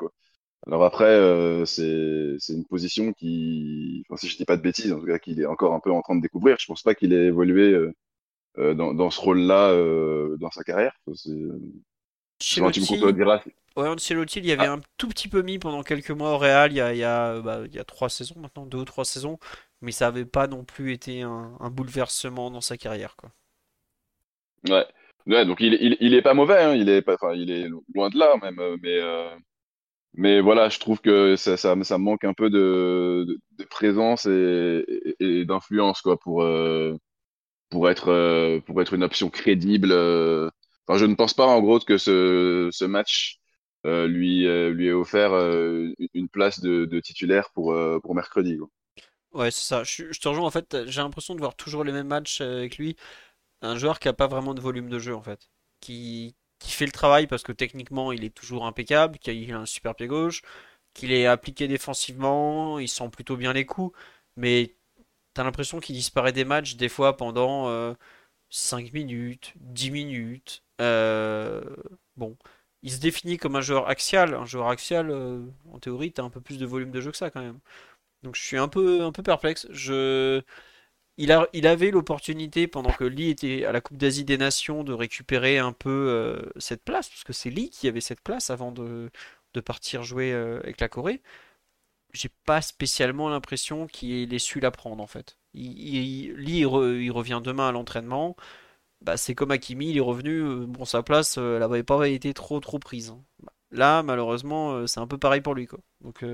Alors 0.66 0.84
après, 0.84 1.06
euh, 1.06 1.64
c'est 1.64 2.52
une 2.52 2.64
position 2.66 3.12
qui, 3.12 4.04
si 4.16 4.28
je 4.28 4.36
dis 4.36 4.44
pas 4.44 4.56
de 4.56 4.62
bêtises, 4.62 4.92
en 4.92 5.00
tout 5.00 5.06
cas 5.06 5.18
qu'il 5.18 5.40
est 5.40 5.46
encore 5.46 5.74
un 5.74 5.80
peu 5.80 5.90
en 5.90 6.02
train 6.02 6.14
de 6.16 6.22
découvrir. 6.22 6.56
Je 6.60 6.66
pense 6.66 6.82
pas 6.82 6.94
qu'il 6.94 7.12
ait 7.12 7.26
évolué 7.26 7.72
euh, 7.72 7.92
euh 8.58 8.74
dans, 8.74 9.10
ce 9.10 9.20
rôle-là 9.20 9.70
euh, 9.70 10.36
dans 10.38 10.50
sa 10.50 10.64
carrière. 10.64 10.94
Me 12.60 13.12
diras. 13.12 13.42
Ouais, 13.76 13.88
Ancelotti, 13.88 14.40
il 14.40 14.46
y 14.46 14.52
avait 14.52 14.66
ah. 14.66 14.74
un 14.74 14.80
tout 14.98 15.08
petit 15.08 15.28
peu 15.28 15.42
mis 15.42 15.58
pendant 15.58 15.82
quelques 15.82 16.10
mois 16.10 16.34
au 16.34 16.38
Real, 16.38 16.72
il 16.72 16.76
y 16.76 16.80
a, 16.80 16.92
il 16.92 16.98
y 16.98 17.04
a, 17.04 17.40
bah, 17.40 17.62
il 17.64 17.74
y 17.74 17.78
a 17.78 17.84
trois 17.84 18.10
saisons 18.10 18.38
maintenant, 18.38 18.66
deux 18.66 18.78
ou 18.78 18.84
trois 18.84 19.04
saisons, 19.04 19.38
mais 19.80 19.92
ça 19.92 20.08
avait 20.08 20.26
pas 20.26 20.46
non 20.46 20.64
plus 20.64 20.92
été 20.92 21.22
un, 21.22 21.52
un 21.58 21.70
bouleversement 21.70 22.50
dans 22.50 22.60
sa 22.60 22.76
carrière, 22.76 23.16
quoi. 23.16 23.30
Ouais. 24.68 24.86
Ouais, 25.26 25.46
donc 25.46 25.60
il, 25.60 25.74
il, 25.74 25.96
il 26.00 26.14
est 26.14 26.22
pas 26.22 26.34
mauvais, 26.34 26.58
hein, 26.62 26.74
il 26.74 26.88
est 26.88 27.02
pas, 27.02 27.16
il 27.34 27.50
est 27.50 27.68
loin 27.94 28.10
de 28.10 28.18
là 28.18 28.34
même, 28.42 28.60
mais 28.82 29.00
mais 30.14 30.40
voilà, 30.40 30.68
je 30.68 30.78
trouve 30.78 31.00
que 31.00 31.36
ça, 31.36 31.56
ça, 31.56 31.74
ça 31.82 31.98
manque 31.98 32.24
un 32.24 32.34
peu 32.34 32.50
de, 32.50 33.38
de, 33.58 33.64
présence 33.64 34.26
et, 34.26 34.84
et, 35.20 35.44
d'influence 35.46 36.02
quoi 36.02 36.18
pour 36.18 36.42
euh, 36.42 36.96
pour 37.70 37.88
être 37.88 38.08
euh, 38.08 38.60
pour 38.60 38.80
être 38.82 38.94
une 38.94 39.04
option 39.04 39.30
crédible. 39.30 39.90
Euh. 39.92 40.50
Je 40.96 41.04
ne 41.06 41.14
pense 41.14 41.34
pas 41.34 41.46
en 41.46 41.60
gros 41.60 41.78
que 41.80 41.98
ce, 41.98 42.84
match 42.84 43.38
lui 43.84 44.46
lui 44.46 44.88
ait 44.88 44.92
offert 44.92 45.32
une 46.14 46.28
place 46.28 46.60
de, 46.60 47.00
titulaire 47.00 47.50
pour 47.54 47.76
pour 48.02 48.14
mercredi. 48.14 48.58
Ouais, 49.32 49.50
c'est 49.50 49.64
ça. 49.64 49.82
Je, 49.84 50.18
te 50.18 50.28
rejoins 50.28 50.46
en 50.46 50.50
fait. 50.50 50.84
J'ai 50.86 51.00
l'impression 51.00 51.34
de 51.34 51.40
voir 51.40 51.54
toujours 51.56 51.84
les 51.84 51.92
mêmes 51.92 52.08
matchs 52.08 52.40
avec 52.40 52.76
lui. 52.78 52.96
Un 53.62 53.76
joueur 53.76 53.98
qui 54.00 54.08
a 54.08 54.12
pas 54.12 54.26
vraiment 54.26 54.54
de 54.54 54.60
volume 54.60 54.88
de 54.90 54.98
jeu 54.98 55.14
en 55.14 55.22
fait, 55.22 55.48
qui 55.80 56.34
qui 56.62 56.72
fait 56.72 56.86
le 56.86 56.92
travail 56.92 57.26
parce 57.26 57.42
que 57.42 57.52
techniquement 57.52 58.12
il 58.12 58.24
est 58.24 58.34
toujours 58.34 58.66
impeccable, 58.66 59.18
qu'il 59.18 59.52
a 59.52 59.58
un 59.58 59.66
super 59.66 59.94
pied 59.94 60.06
gauche, 60.06 60.42
qu'il 60.94 61.12
est 61.12 61.26
appliqué 61.26 61.68
défensivement, 61.68 62.78
il 62.78 62.88
sent 62.88 63.08
plutôt 63.10 63.36
bien 63.36 63.52
les 63.52 63.66
coups, 63.66 63.96
mais 64.36 64.76
t'as 65.34 65.44
l'impression 65.44 65.80
qu'il 65.80 65.96
disparaît 65.96 66.32
des 66.32 66.44
matchs 66.44 66.76
des 66.76 66.88
fois 66.88 67.16
pendant 67.16 67.94
5 68.52 68.86
euh, 68.86 68.90
minutes, 68.94 69.54
10 69.56 69.90
minutes. 69.90 70.62
Euh, 70.80 71.62
bon, 72.16 72.36
il 72.82 72.92
se 72.92 73.00
définit 73.00 73.38
comme 73.38 73.56
un 73.56 73.60
joueur 73.60 73.88
axial. 73.88 74.34
Un 74.34 74.46
joueur 74.46 74.68
axial, 74.68 75.10
euh, 75.10 75.44
en 75.72 75.78
théorie, 75.78 76.12
t'as 76.12 76.22
un 76.22 76.30
peu 76.30 76.40
plus 76.40 76.58
de 76.58 76.66
volume 76.66 76.90
de 76.92 77.00
jeu 77.00 77.10
que 77.10 77.16
ça 77.16 77.30
quand 77.30 77.42
même. 77.42 77.60
Donc 78.22 78.36
je 78.36 78.42
suis 78.42 78.58
un 78.58 78.68
peu, 78.68 79.02
un 79.04 79.12
peu 79.12 79.22
perplexe. 79.22 79.66
Je 79.70 80.42
il, 81.18 81.30
avait 81.66 81.90
l'opportunité, 81.90 82.66
pendant 82.66 82.90
que 82.92 83.04
Lee 83.04 83.30
était 83.30 83.64
à 83.64 83.72
la 83.72 83.80
Coupe 83.80 83.96
d'Asie 83.98 84.24
des 84.24 84.38
Nations, 84.38 84.82
de 84.84 84.92
récupérer 84.92 85.58
un 85.58 85.72
peu 85.72 85.90
euh, 85.90 86.50
cette 86.56 86.82
place, 86.84 87.08
parce 87.08 87.24
que 87.24 87.32
c'est 87.32 87.50
Lee 87.50 87.70
qui 87.70 87.86
avait 87.88 88.00
cette 88.00 88.20
place 88.22 88.50
avant 88.50 88.72
de, 88.72 89.10
partir 89.64 90.02
jouer 90.02 90.32
avec 90.32 90.80
la 90.80 90.88
Corée. 90.88 91.22
J'ai 92.14 92.30
pas 92.46 92.62
spécialement 92.62 93.28
l'impression 93.28 93.86
qu'il 93.86 94.34
ait 94.34 94.38
su 94.38 94.60
la 94.60 94.70
prendre 94.70 95.02
en 95.02 95.06
fait. 95.06 95.38
Il, 95.54 96.34
Lee 96.36 96.60
il, 96.60 96.66
revient 97.10 97.40
demain 97.42 97.68
à 97.68 97.72
l'entraînement. 97.72 98.36
Bah, 99.02 99.16
c'est 99.16 99.34
comme 99.34 99.50
Akimi, 99.50 99.90
il 99.90 99.96
est 99.96 100.00
revenu. 100.00 100.42
Euh, 100.42 100.66
bon, 100.66 100.84
sa 100.84 101.02
place, 101.02 101.36
elle 101.36 101.58
n'avait 101.58 101.82
pas 101.82 102.08
été 102.08 102.34
trop 102.34 102.60
trop 102.60 102.78
prise. 102.78 103.10
Hein. 103.10 103.22
Là, 103.70 104.02
malheureusement, 104.02 104.86
c'est 104.86 105.00
un 105.00 105.06
peu 105.06 105.18
pareil 105.18 105.40
pour 105.40 105.54
lui 105.54 105.66
quoi. 105.66 105.80
Donc, 106.02 106.24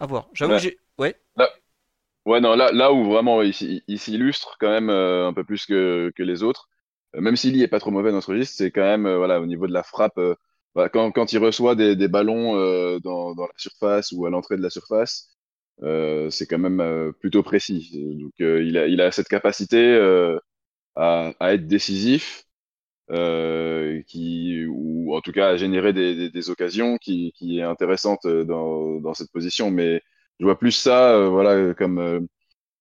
à 0.00 0.06
voir. 0.06 0.28
J'avoue 0.34 0.54
que 0.54 0.58
j'ai. 0.58 0.78
Ouais. 0.98 1.16
Ouais, 2.26 2.40
non, 2.40 2.54
là, 2.56 2.72
là 2.72 2.92
où 2.92 3.04
vraiment 3.04 3.42
il, 3.42 3.52
s'illustre 3.98 4.56
quand 4.58 4.70
même 4.70 4.88
euh, 4.88 5.28
un 5.28 5.34
peu 5.34 5.44
plus 5.44 5.66
que, 5.66 6.10
que 6.16 6.22
les 6.22 6.42
autres, 6.42 6.70
euh, 7.14 7.20
même 7.20 7.36
s'il 7.36 7.60
est 7.60 7.68
pas 7.68 7.80
trop 7.80 7.90
mauvais 7.90 8.12
dans 8.12 8.22
ce 8.22 8.30
registre, 8.30 8.56
c'est 8.56 8.70
quand 8.70 8.80
même 8.82 9.06
euh, 9.06 9.18
voilà, 9.18 9.40
au 9.40 9.46
niveau 9.46 9.66
de 9.66 9.72
la 9.74 9.82
frappe, 9.82 10.18
bah, 10.74 10.88
quand, 10.88 11.12
quand 11.12 11.32
il 11.32 11.38
reçoit 11.38 11.74
des, 11.74 11.96
des 11.96 12.08
ballons 12.08 12.54
dans, 13.00 13.34
dans 13.34 13.46
la 13.46 13.52
surface 13.56 14.12
ou 14.12 14.26
à 14.26 14.30
l'entrée 14.30 14.56
de 14.56 14.62
la 14.62 14.70
surface, 14.70 15.30
c'est 16.30 16.46
quand 16.48 16.58
même 16.58 17.12
plutôt 17.20 17.42
précis. 17.42 17.90
Donc 18.20 18.32
il, 18.38 18.78
a, 18.78 18.86
il 18.86 19.00
a 19.00 19.10
cette 19.12 19.28
capacité 19.28 19.96
à, 20.96 21.32
à 21.40 21.54
être 21.54 21.66
décisif. 21.66 22.44
qui 24.06 24.64
ou 24.68 25.14
en 25.14 25.20
tout 25.20 25.32
cas 25.32 25.48
à 25.50 25.56
générer 25.56 25.92
des, 25.92 26.14
des, 26.14 26.30
des, 26.30 26.50
occasions 26.50 26.96
qui, 26.98 27.32
qui 27.36 27.58
est 27.58 27.62
intéressante 27.62 28.26
dans, 28.26 29.00
dans 29.00 29.14
cette 29.14 29.30
position 29.32 29.70
mais 29.70 30.02
je 30.40 30.44
vois 30.46 30.58
plus 30.58 30.72
ça, 30.72 31.12
euh, 31.14 31.28
voilà, 31.28 31.74
comme 31.74 31.98
euh, 31.98 32.20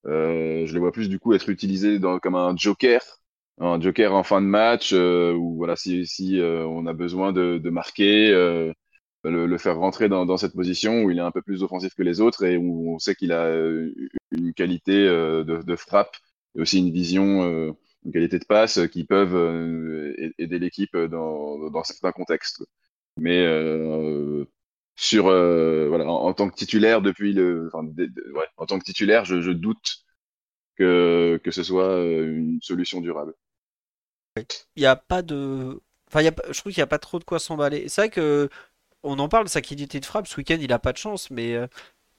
euh, 0.08 0.66
je 0.68 0.74
les 0.74 0.80
vois 0.80 0.92
plus 0.94 1.10
du 1.10 1.20
coup 1.20 1.34
être 1.34 1.50
utilisés 1.50 2.00
dans, 2.00 2.20
comme 2.20 2.36
un 2.36 2.56
joker, 2.58 3.02
un 3.60 3.80
joker 3.82 4.14
en 4.16 4.24
fin 4.24 4.42
de 4.42 4.48
match, 4.48 4.94
ou 4.94 5.56
voilà, 5.58 5.76
si, 5.78 6.06
si 6.08 6.40
on 6.42 6.88
a 6.88 6.94
besoin 6.94 7.34
de, 7.34 7.58
de 7.60 7.70
marquer, 7.72 8.34
le, 9.24 9.58
faire 9.58 9.78
rentrer 9.78 10.10
dans, 10.10 10.38
cette 10.38 10.54
position 10.54 11.04
où 11.04 11.12
il 11.12 11.18
est 11.18 11.22
un 11.22 11.32
peu 11.32 11.42
plus 11.42 11.64
offensif 11.64 11.94
que 11.96 12.04
les 12.04 12.22
autres 12.22 12.44
et 12.44 12.58
où 12.58 12.94
on 12.94 13.00
sait 13.00 13.16
qu'il 13.16 13.32
a 13.32 13.50
une 14.32 14.54
qualité 14.54 15.08
de, 15.08 15.44
de, 15.44 15.76
frappe 15.76 16.16
et 16.56 16.62
aussi 16.62 16.80
une 16.80 16.92
vision, 16.92 17.76
une 18.06 18.12
qualité 18.12 18.40
de 18.40 18.46
passe 18.46 18.80
qui 18.92 19.06
peuvent 19.06 19.36
aider 20.38 20.60
l'équipe 20.60 20.98
dans, 20.98 21.84
certains 21.84 22.12
contextes. 22.12 22.64
Mais 23.18 23.46
euh, 23.46 24.46
sur 24.96 25.28
euh, 25.28 25.88
voilà 25.90 26.06
en, 26.06 26.34
tant 26.34 26.50
que 26.50 26.56
titulaire 26.56 27.02
depuis 27.02 27.34
le 27.34 27.70
en 28.58 28.66
tant 28.66 28.80
que 28.80 28.84
titulaire 28.84 29.26
je, 29.26 29.52
doute 29.52 30.04
que 30.76 31.40
que 31.44 31.52
ce 31.52 31.64
soit 31.64 31.90
euh, 31.90 32.38
une 32.38 32.60
solution 32.62 33.02
durable 33.02 33.34
il 34.76 34.86
a 34.86 34.96
pas 34.96 35.22
de 35.22 35.82
enfin 36.08 36.22
y 36.22 36.28
a, 36.28 36.34
je 36.50 36.60
trouve 36.60 36.72
qu'il 36.72 36.80
n'y 36.80 36.84
a 36.84 36.88
pas 36.88 37.00
trop 37.00 37.18
de 37.18 37.24
quoi 37.24 37.40
s'emballer 37.40 37.90
c'est 37.90 38.02
vrai 38.02 38.10
que 38.10 38.50
on 39.04 39.20
en 39.20 39.30
parle 39.30 39.50
sa 39.50 39.62
qualité 39.62 40.00
de 40.00 40.06
frappe 40.06 40.28
ce 40.28 40.38
week-end 40.38 40.58
il 40.62 40.74
a 40.74 40.80
pas 40.80 40.94
de 40.94 40.98
chance 40.98 41.30
mais 41.32 41.56
euh, 41.56 41.68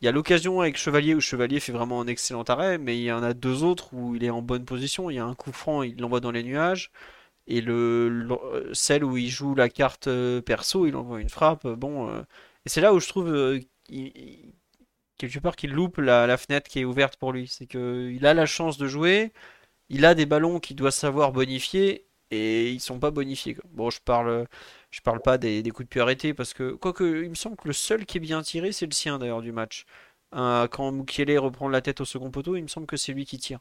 il 0.00 0.06
y 0.06 0.08
a 0.08 0.12
l'occasion 0.12 0.60
avec 0.60 0.76
Chevalier 0.76 1.14
où 1.14 1.20
Chevalier 1.20 1.60
fait 1.60 1.72
vraiment 1.72 2.00
un 2.00 2.06
excellent 2.06 2.42
arrêt 2.42 2.78
mais 2.78 2.98
il 2.98 3.04
y 3.04 3.12
en 3.12 3.22
a 3.22 3.34
deux 3.34 3.62
autres 3.64 3.94
où 3.94 4.14
il 4.16 4.24
est 4.24 4.30
en 4.30 4.42
bonne 4.42 4.64
position 4.64 5.10
il 5.10 5.16
y 5.16 5.18
a 5.18 5.24
un 5.24 5.34
coup 5.34 5.52
franc 5.52 5.82
il 5.82 5.96
l'envoie 6.00 6.20
dans 6.20 6.32
les 6.32 6.42
nuages 6.42 6.90
et 7.46 7.60
le, 7.60 8.28
celle 8.72 9.04
où 9.04 9.16
il 9.16 9.28
joue 9.28 9.54
la 9.54 9.68
carte 9.68 10.08
perso 10.46 10.86
il 10.86 10.96
envoie 10.96 11.20
une 11.20 11.28
frappe 11.28 11.66
bon 11.66 12.24
et 12.66 12.68
c'est 12.68 12.80
là 12.80 12.94
où 12.94 13.00
je 13.00 13.08
trouve 13.08 13.28
euh, 13.28 13.60
quelque 15.18 15.38
part 15.38 15.56
qu'il 15.56 15.72
loupe 15.72 15.98
la, 15.98 16.36
fenêtre 16.36 16.68
qui 16.68 16.80
est 16.80 16.84
ouverte 16.84 17.16
pour 17.16 17.32
lui. 17.32 17.48
C'est 17.48 17.66
qu'il 17.66 18.24
a 18.26 18.34
la 18.34 18.46
chance 18.46 18.78
de 18.78 18.86
jouer, 18.86 19.32
il 19.88 20.04
a 20.06 20.14
des 20.14 20.26
ballons 20.26 20.60
qu'il 20.60 20.76
doit 20.76 20.90
savoir 20.92 21.32
bonifier 21.32 22.06
et 22.30 22.70
ils 22.70 22.80
sont 22.80 22.98
pas 22.98 23.10
bonifiés. 23.10 23.56
Bon, 23.72 23.90
je 23.90 24.00
parle, 24.00 24.48
je 24.94 25.00
parle 25.02 25.20
pas 25.20 25.38
des, 25.38 25.62
coups 25.70 25.86
de 25.86 25.90
pied 25.90 26.00
arrêtés 26.00 26.34
parce 26.34 26.54
que, 26.54 26.72
quoique, 26.74 27.24
il 27.24 27.30
me 27.30 27.34
semble 27.34 27.56
que 27.56 27.66
le 27.66 27.74
seul 27.74 28.06
qui 28.06 28.18
est 28.18 28.20
bien 28.20 28.42
tiré, 28.42 28.70
c'est 28.72 28.86
le 28.86 28.92
sien 28.92 29.18
d'ailleurs 29.18 29.42
du 29.42 29.50
match. 29.52 29.86
quand 30.32 30.92
Mukiele 30.92 31.38
reprend 31.38 31.68
la 31.68 31.80
tête 31.82 32.00
au 32.00 32.04
second 32.04 32.30
poteau, 32.30 32.56
il 32.56 32.62
me 32.62 32.68
semble 32.68 32.86
que 32.86 32.96
c'est 32.96 33.12
lui 33.12 33.26
qui 33.26 33.38
tire. 33.38 33.60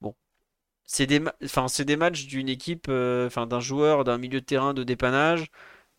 Bon, 0.00 0.14
c'est 0.84 1.06
des, 1.06 1.22
enfin, 1.44 1.68
c'est 1.68 1.84
des 1.84 1.96
matchs 1.96 2.26
d'une 2.26 2.48
équipe, 2.48 2.86
euh, 2.88 3.26
enfin, 3.28 3.46
d'un 3.46 3.60
joueur, 3.60 4.04
d'un 4.04 4.18
milieu 4.18 4.40
de 4.40 4.46
terrain 4.46 4.74
de 4.74 4.84
dépannage 4.84 5.50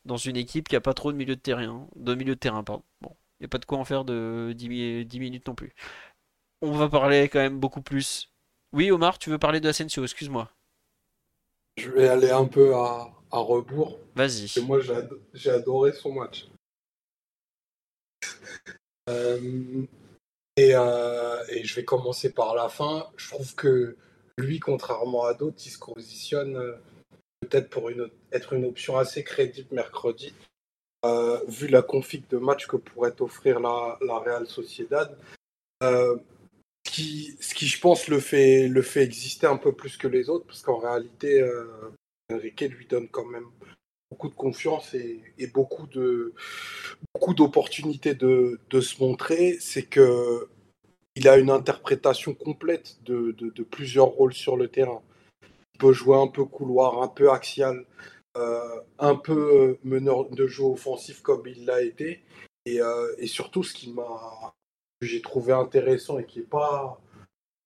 dans 0.06 0.18
une 0.18 0.38
équipe 0.38 0.70
qui 0.70 0.76
a 0.78 0.82
pas 0.82 0.94
trop 0.94 1.12
de 1.12 1.18
milieu 1.18 1.36
de 1.36 1.42
terrain, 1.42 1.88
de 1.96 2.16
milieu 2.16 2.36
de 2.36 2.40
terrain, 2.40 2.64
pardon. 2.64 2.84
Bon, 3.02 3.16
il 3.40 3.44
n'y 3.44 3.46
a 3.48 3.50
pas 3.50 3.60
de 3.60 3.66
quoi 3.66 3.80
en 3.80 3.86
faire 3.86 4.06
de 4.06 4.54
10, 4.56 5.06
10 5.06 5.20
minutes 5.20 5.48
non 5.48 5.56
plus. 5.56 5.76
On 6.62 6.72
va 6.74 6.90
parler 6.90 7.30
quand 7.30 7.40
même 7.40 7.60
beaucoup 7.60 7.82
plus. 7.82 8.32
Oui, 8.74 8.92
Omar, 8.92 9.20
tu 9.20 9.30
veux 9.30 9.40
parler 9.40 9.60
de 9.62 9.70
Asensio, 9.70 10.04
excuse-moi. 10.04 10.50
Je 11.78 11.90
vais 11.92 12.08
aller 12.08 12.32
un 12.32 12.46
peu 12.46 12.76
à, 12.76 13.12
rebours. 13.32 14.00
Vas-y. 14.16 14.50
Moi, 14.62 14.80
j'ai 15.34 15.50
adoré 15.50 15.92
son 15.94 16.14
match. 16.14 16.48
Euh, 19.10 19.86
euh, 20.60 21.44
et, 21.48 21.64
je 21.64 21.76
vais 21.76 21.86
commencer 21.86 22.34
par 22.34 22.56
la 22.56 22.68
fin. 22.68 23.08
Je 23.16 23.30
trouve 23.30 23.56
que 23.56 23.96
lui, 24.38 24.60
contrairement 24.60 25.24
à 25.24 25.34
d'autres, 25.34 25.66
il 25.66 25.70
se 25.70 25.80
positionne 25.80 26.58
euh, 26.58 26.74
peut-être 27.40 27.70
pour 27.70 27.88
une, 27.88 28.10
être 28.34 28.52
une 28.52 28.66
option 28.66 28.98
assez 28.98 29.24
crédible 29.24 29.74
mercredi. 29.74 30.34
vu 31.48 31.70
la 31.70 31.82
config 31.82 32.28
de 32.28 32.38
match 32.38 32.68
que 32.68 32.76
pourrait 32.76 33.16
offrir 33.22 33.62
la, 33.62 33.98
la 34.02 34.20
Real 34.20 34.46
Sociedad, 34.46 35.18
ce 37.40 37.54
qui, 37.54 37.68
je 37.68 37.80
pense, 37.80 38.08
le 38.08 38.20
fait, 38.20 38.68
le 38.68 38.82
fait 38.82 39.04
exister 39.04 39.48
un 39.48 39.58
peu 39.58 39.74
plus 39.74 39.98
que 39.98 40.08
les 40.08 40.30
autres, 40.30 40.46
parce 40.46 40.62
qu'en 40.62 40.78
réalité, 40.78 41.42
euh, 41.42 41.66
Enrique 42.32 42.62
lui 42.62 42.86
donne 42.88 43.08
quand 43.08 43.26
même 43.26 43.48
beaucoup 44.12 44.30
de 44.30 44.36
confiance 44.36 44.94
et, 44.94 45.48
beaucoup 45.54 45.88
de 45.88 46.34
beaucoup 47.14 47.34
d'opportunités 47.34 48.16
de, 48.16 48.60
se 48.82 49.02
montrer. 49.02 49.58
C'est 49.60 49.84
que 49.84 50.48
il 51.16 51.28
a 51.28 51.38
une 51.38 51.50
interprétation 51.50 52.34
complète 52.34 52.98
de, 53.04 53.64
plusieurs 53.64 54.08
rôles 54.08 54.34
sur 54.34 54.58
le 54.58 54.68
terrain. 54.68 55.02
Il 55.74 55.80
peut 55.80 55.94
jouer 55.94 56.18
un 56.18 56.28
peu 56.28 56.46
couloir, 56.46 57.02
un 57.02 57.08
peu 57.08 57.32
axial, 57.32 57.86
euh, 58.38 58.82
un 59.00 59.16
peu 59.16 59.78
meneur 59.84 60.30
de 60.30 60.48
jeu 60.48 60.64
offensif 60.64 61.22
comme 61.22 61.48
il 61.48 61.66
l'a 61.66 61.82
été. 61.82 62.24
Et, 62.66 62.82
euh, 62.82 63.26
surtout, 63.26 63.64
ce 63.64 63.74
qui 63.74 63.94
m'a 63.94 64.54
j'ai 65.02 65.22
trouvé 65.22 65.54
intéressant 65.54 66.18
et 66.18 66.26
qui 66.26 66.40
n'est 66.40 66.46
pas 66.46 67.00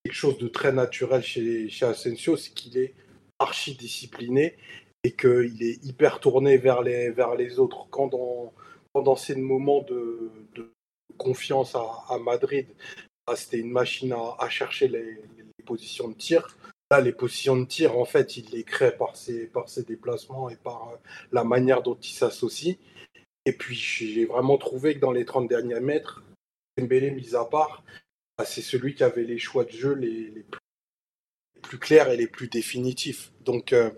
quelque 0.04 0.14
chose 0.14 0.38
de 0.38 0.50
très 0.50 0.74
naturel 0.74 1.24
chez, 1.24 1.70
chez 1.70 1.86
Asensio, 1.86 2.36
c'est 2.36 2.54
qu'il 2.54 2.78
est 2.78 2.94
archi 3.42 3.76
discipliné 3.76 4.56
et 5.04 5.12
qu'il 5.12 5.64
est 5.64 5.84
hyper 5.84 6.20
tourné 6.20 6.58
vers 6.58 6.82
les, 6.82 7.10
vers 7.10 7.36
les 7.36 7.60
autres. 7.60 7.88
Quand 7.90 8.08
dans, 8.08 8.54
dans 8.94 9.16
ces 9.16 9.36
moments 9.36 9.82
de, 9.82 10.32
confiance 11.18 11.76
à, 11.76 12.18
Madrid, 12.20 12.68
bah, 13.28 13.36
c'était 13.36 13.60
une 13.60 13.72
machine 13.72 14.14
à, 14.14 14.50
chercher 14.50 14.88
les, 14.88 15.22
positions 15.66 16.08
de 16.10 16.16
tir. 16.16 16.58
Là, 16.90 17.02
les 17.02 17.14
positions 17.14 17.56
de 17.56 17.66
tir, 17.66 17.98
en 17.98 18.04
fait, 18.04 18.36
il 18.36 18.50
les 18.50 18.64
crée 18.64 18.98
par 18.98 19.16
ses, 19.16 19.46
par 19.46 19.70
ses 19.70 19.84
déplacements 19.84 20.50
et 20.50 20.56
par 20.56 20.90
euh, 20.90 20.98
la 21.32 21.44
manière 21.44 21.84
dont 21.84 21.96
il 21.96 22.12
s'associe. 22.12 22.78
Et 23.46 23.54
puis, 23.54 23.76
j'ai 23.76 24.26
vraiment 24.26 24.58
trouvé 24.58 24.96
que 24.96 25.00
dans 25.00 25.12
les 25.12 25.24
30 25.24 25.48
derniers 25.48 25.80
mètres, 25.80 26.24
Dembélé 26.78 27.12
mis 27.12 27.36
à 27.36 27.46
part, 27.46 27.84
bah, 28.38 28.46
c'est 28.46 28.62
celui 28.62 28.96
qui 28.96 29.04
avait 29.04 29.24
les 29.24 29.38
choix 29.38 29.66
de 29.66 29.72
jeu 29.72 29.94
les, 29.94 30.46
plus, 31.62 31.78
clairs 31.78 32.10
et 32.10 32.18
les 32.18 32.28
plus 32.28 32.48
définitifs. 32.48 33.31
Donc, 33.44 33.74
euh, 33.74 33.92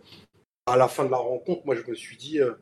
à 0.65 0.77
la 0.77 0.87
fin 0.87 1.05
de 1.05 1.11
la 1.11 1.17
rencontre, 1.17 1.65
moi, 1.65 1.75
je 1.75 1.89
me 1.89 1.95
suis 1.95 2.17
dit, 2.17 2.39
euh, 2.39 2.53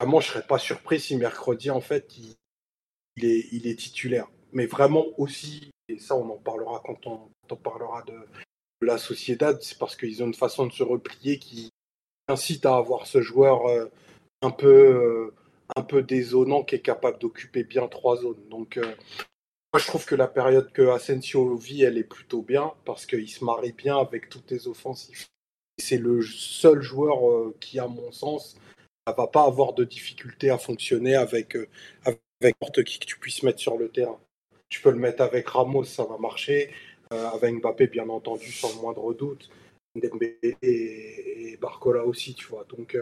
vraiment, 0.00 0.20
je 0.20 0.28
serais 0.28 0.46
pas 0.46 0.58
surpris 0.58 1.00
si 1.00 1.16
mercredi, 1.16 1.70
en 1.70 1.80
fait, 1.80 2.16
il, 3.16 3.66
est, 3.66 3.78
titulaire. 3.78 4.28
Mais 4.52 4.66
vraiment 4.66 5.06
aussi, 5.18 5.70
et 5.88 5.98
ça, 5.98 6.16
on 6.16 6.28
en 6.30 6.38
parlera 6.38 6.82
quand 6.84 7.06
on, 7.06 7.30
parlera 7.56 8.02
de, 8.02 8.18
la 8.80 8.98
Sociedad, 8.98 9.62
c'est 9.62 9.78
parce 9.78 9.94
qu'ils 9.94 10.22
ont 10.22 10.26
une 10.26 10.34
façon 10.34 10.66
de 10.66 10.72
se 10.72 10.82
replier 10.82 11.38
qui 11.38 11.70
incite 12.28 12.66
à 12.66 12.76
avoir 12.76 13.06
ce 13.06 13.20
joueur 13.20 13.66
euh, 13.66 13.86
un 14.42 14.50
peu 15.82 16.02
dézonant 16.02 16.64
qui 16.64 16.76
est 16.76 16.80
capable 16.80 17.18
d'occuper 17.18 17.62
bien 17.62 17.86
trois 17.86 18.16
zones. 18.16 18.48
Donc, 18.48 18.78
moi, 19.72 19.80
je 19.80 19.86
trouve 19.86 20.04
que 20.04 20.14
la 20.14 20.28
période 20.28 20.70
que 20.72 20.88
Asensio 20.88 21.56
vit, 21.56 21.82
elle 21.82 21.96
est 21.96 22.04
plutôt 22.04 22.42
bien 22.42 22.74
parce 22.84 23.06
qu'il 23.06 23.28
se 23.30 23.42
marie 23.42 23.72
bien 23.72 23.96
avec 23.96 24.28
toutes 24.28 24.50
les 24.50 24.68
offensifs. 24.68 25.31
C'est 25.78 25.98
le 25.98 26.22
seul 26.22 26.82
joueur 26.82 27.30
euh, 27.30 27.56
qui, 27.60 27.78
à 27.78 27.88
mon 27.88 28.12
sens, 28.12 28.56
ne 29.06 29.12
va 29.12 29.26
pas 29.26 29.44
avoir 29.44 29.72
de 29.72 29.84
difficulté 29.84 30.50
à 30.50 30.58
fonctionner 30.58 31.14
avec, 31.14 31.56
euh, 31.56 31.68
avec 32.04 32.20
n'importe 32.40 32.84
qui 32.84 32.98
que 32.98 33.06
tu 33.06 33.18
puisses 33.18 33.42
mettre 33.42 33.60
sur 33.60 33.76
le 33.76 33.88
terrain. 33.88 34.18
Tu 34.68 34.80
peux 34.80 34.90
le 34.90 34.98
mettre 34.98 35.22
avec 35.22 35.48
Ramos, 35.48 35.84
ça 35.84 36.04
va 36.04 36.18
marcher. 36.18 36.70
avec 37.10 37.54
Mbappé, 37.54 37.88
bien 37.88 38.08
entendu, 38.08 38.50
sans 38.52 38.74
le 38.74 38.80
moindre 38.80 39.12
doute. 39.12 39.50
Dembélé 39.94 40.56
et, 40.62 41.58
Barcola 41.60 42.04
aussi, 42.04 42.34
tu 42.34 42.46
vois. 42.46 42.64
Donc, 42.70 42.96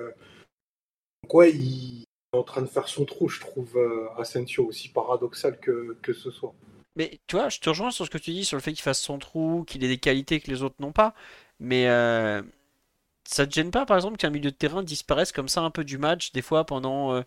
donc 1.23 1.35
ouais, 1.35 1.53
il, 1.53 2.05
en 2.33 2.43
train 2.43 2.63
de 2.63 2.67
faire 2.67 2.89
son 2.89 3.05
trou, 3.05 3.29
je 3.29 3.41
trouve 3.41 3.77
euh, 3.77 4.09
Asensio 4.17 4.67
aussi 4.67 4.89
paradoxal 4.89 5.59
que, 5.59 5.97
que 6.03 6.13
ce 6.13 6.31
soit. 6.31 6.55
Mais 6.97 7.19
tu 7.27 7.37
vois, 7.37 7.49
je 7.49 7.59
te 7.59 7.69
rejoins 7.69 7.91
sur 7.91 8.05
ce 8.05 8.11
que 8.11 8.19
tu 8.19 8.33
dis 8.33 8.45
sur 8.45 8.57
le 8.57 8.63
fait 8.63 8.73
qu'il 8.73 8.83
fasse 8.83 9.01
son 9.01 9.19
trou, 9.19 9.65
qu'il 9.67 9.83
ait 9.85 9.89
des 9.89 9.99
qualités 9.99 10.41
que 10.41 10.51
les 10.51 10.63
autres 10.63 10.77
n'ont 10.81 10.93
pas. 10.93 11.15
Mais 11.59 11.89
euh, 11.89 12.43
ça 13.31 13.47
te 13.47 13.53
gêne 13.53 13.71
pas, 13.71 13.87
par 13.87 13.97
exemple, 13.97 14.17
qu'un 14.17 14.31
milieu 14.31 14.51
de 14.51 14.57
terrain 14.57 14.83
disparaisse 14.83 15.33
comme 15.33 15.49
ça 15.49 15.63
un 15.63 15.71
peu 15.71 15.85
du 15.85 15.99
match, 15.99 16.33
des 16.33 16.43
fois 16.43 16.65
pendant 16.65 17.23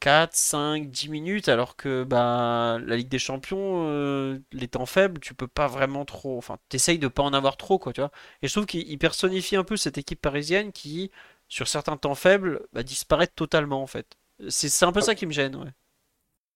4, 0.00 0.34
5, 0.34 0.90
10 0.90 1.08
minutes, 1.08 1.48
alors 1.48 1.76
que 1.76 2.04
bah, 2.04 2.78
la 2.84 2.96
Ligue 2.96 3.08
des 3.08 3.18
Champions, 3.18 3.86
euh, 3.88 4.38
les 4.52 4.68
temps 4.68 4.86
faibles, 4.86 5.20
tu 5.20 5.34
peux 5.34 5.48
pas 5.48 5.66
vraiment 5.66 6.04
trop. 6.04 6.36
Enfin, 6.36 6.58
t'essayes 6.68 6.98
de 6.98 7.08
pas 7.08 7.22
en 7.22 7.32
avoir 7.32 7.56
trop, 7.56 7.78
quoi, 7.78 7.92
tu 7.92 8.00
vois. 8.00 8.10
Et 8.42 8.48
je 8.48 8.52
trouve 8.52 8.66
qu'il 8.66 8.98
personnifie 8.98 9.56
un 9.56 9.64
peu 9.64 9.76
cette 9.76 9.98
équipe 9.98 10.20
parisienne 10.20 10.72
qui, 10.72 11.10
sur 11.48 11.66
certains 11.68 11.96
temps 11.96 12.14
faibles, 12.14 12.66
bah, 12.72 12.82
disparaît 12.82 13.26
totalement, 13.26 13.82
en 13.82 13.86
fait. 13.86 14.16
C'est 14.48 14.84
un 14.84 14.92
peu 14.92 15.00
ça 15.00 15.14
qui 15.14 15.26
me 15.26 15.32
gêne. 15.32 15.56
Ouais. 15.56 15.70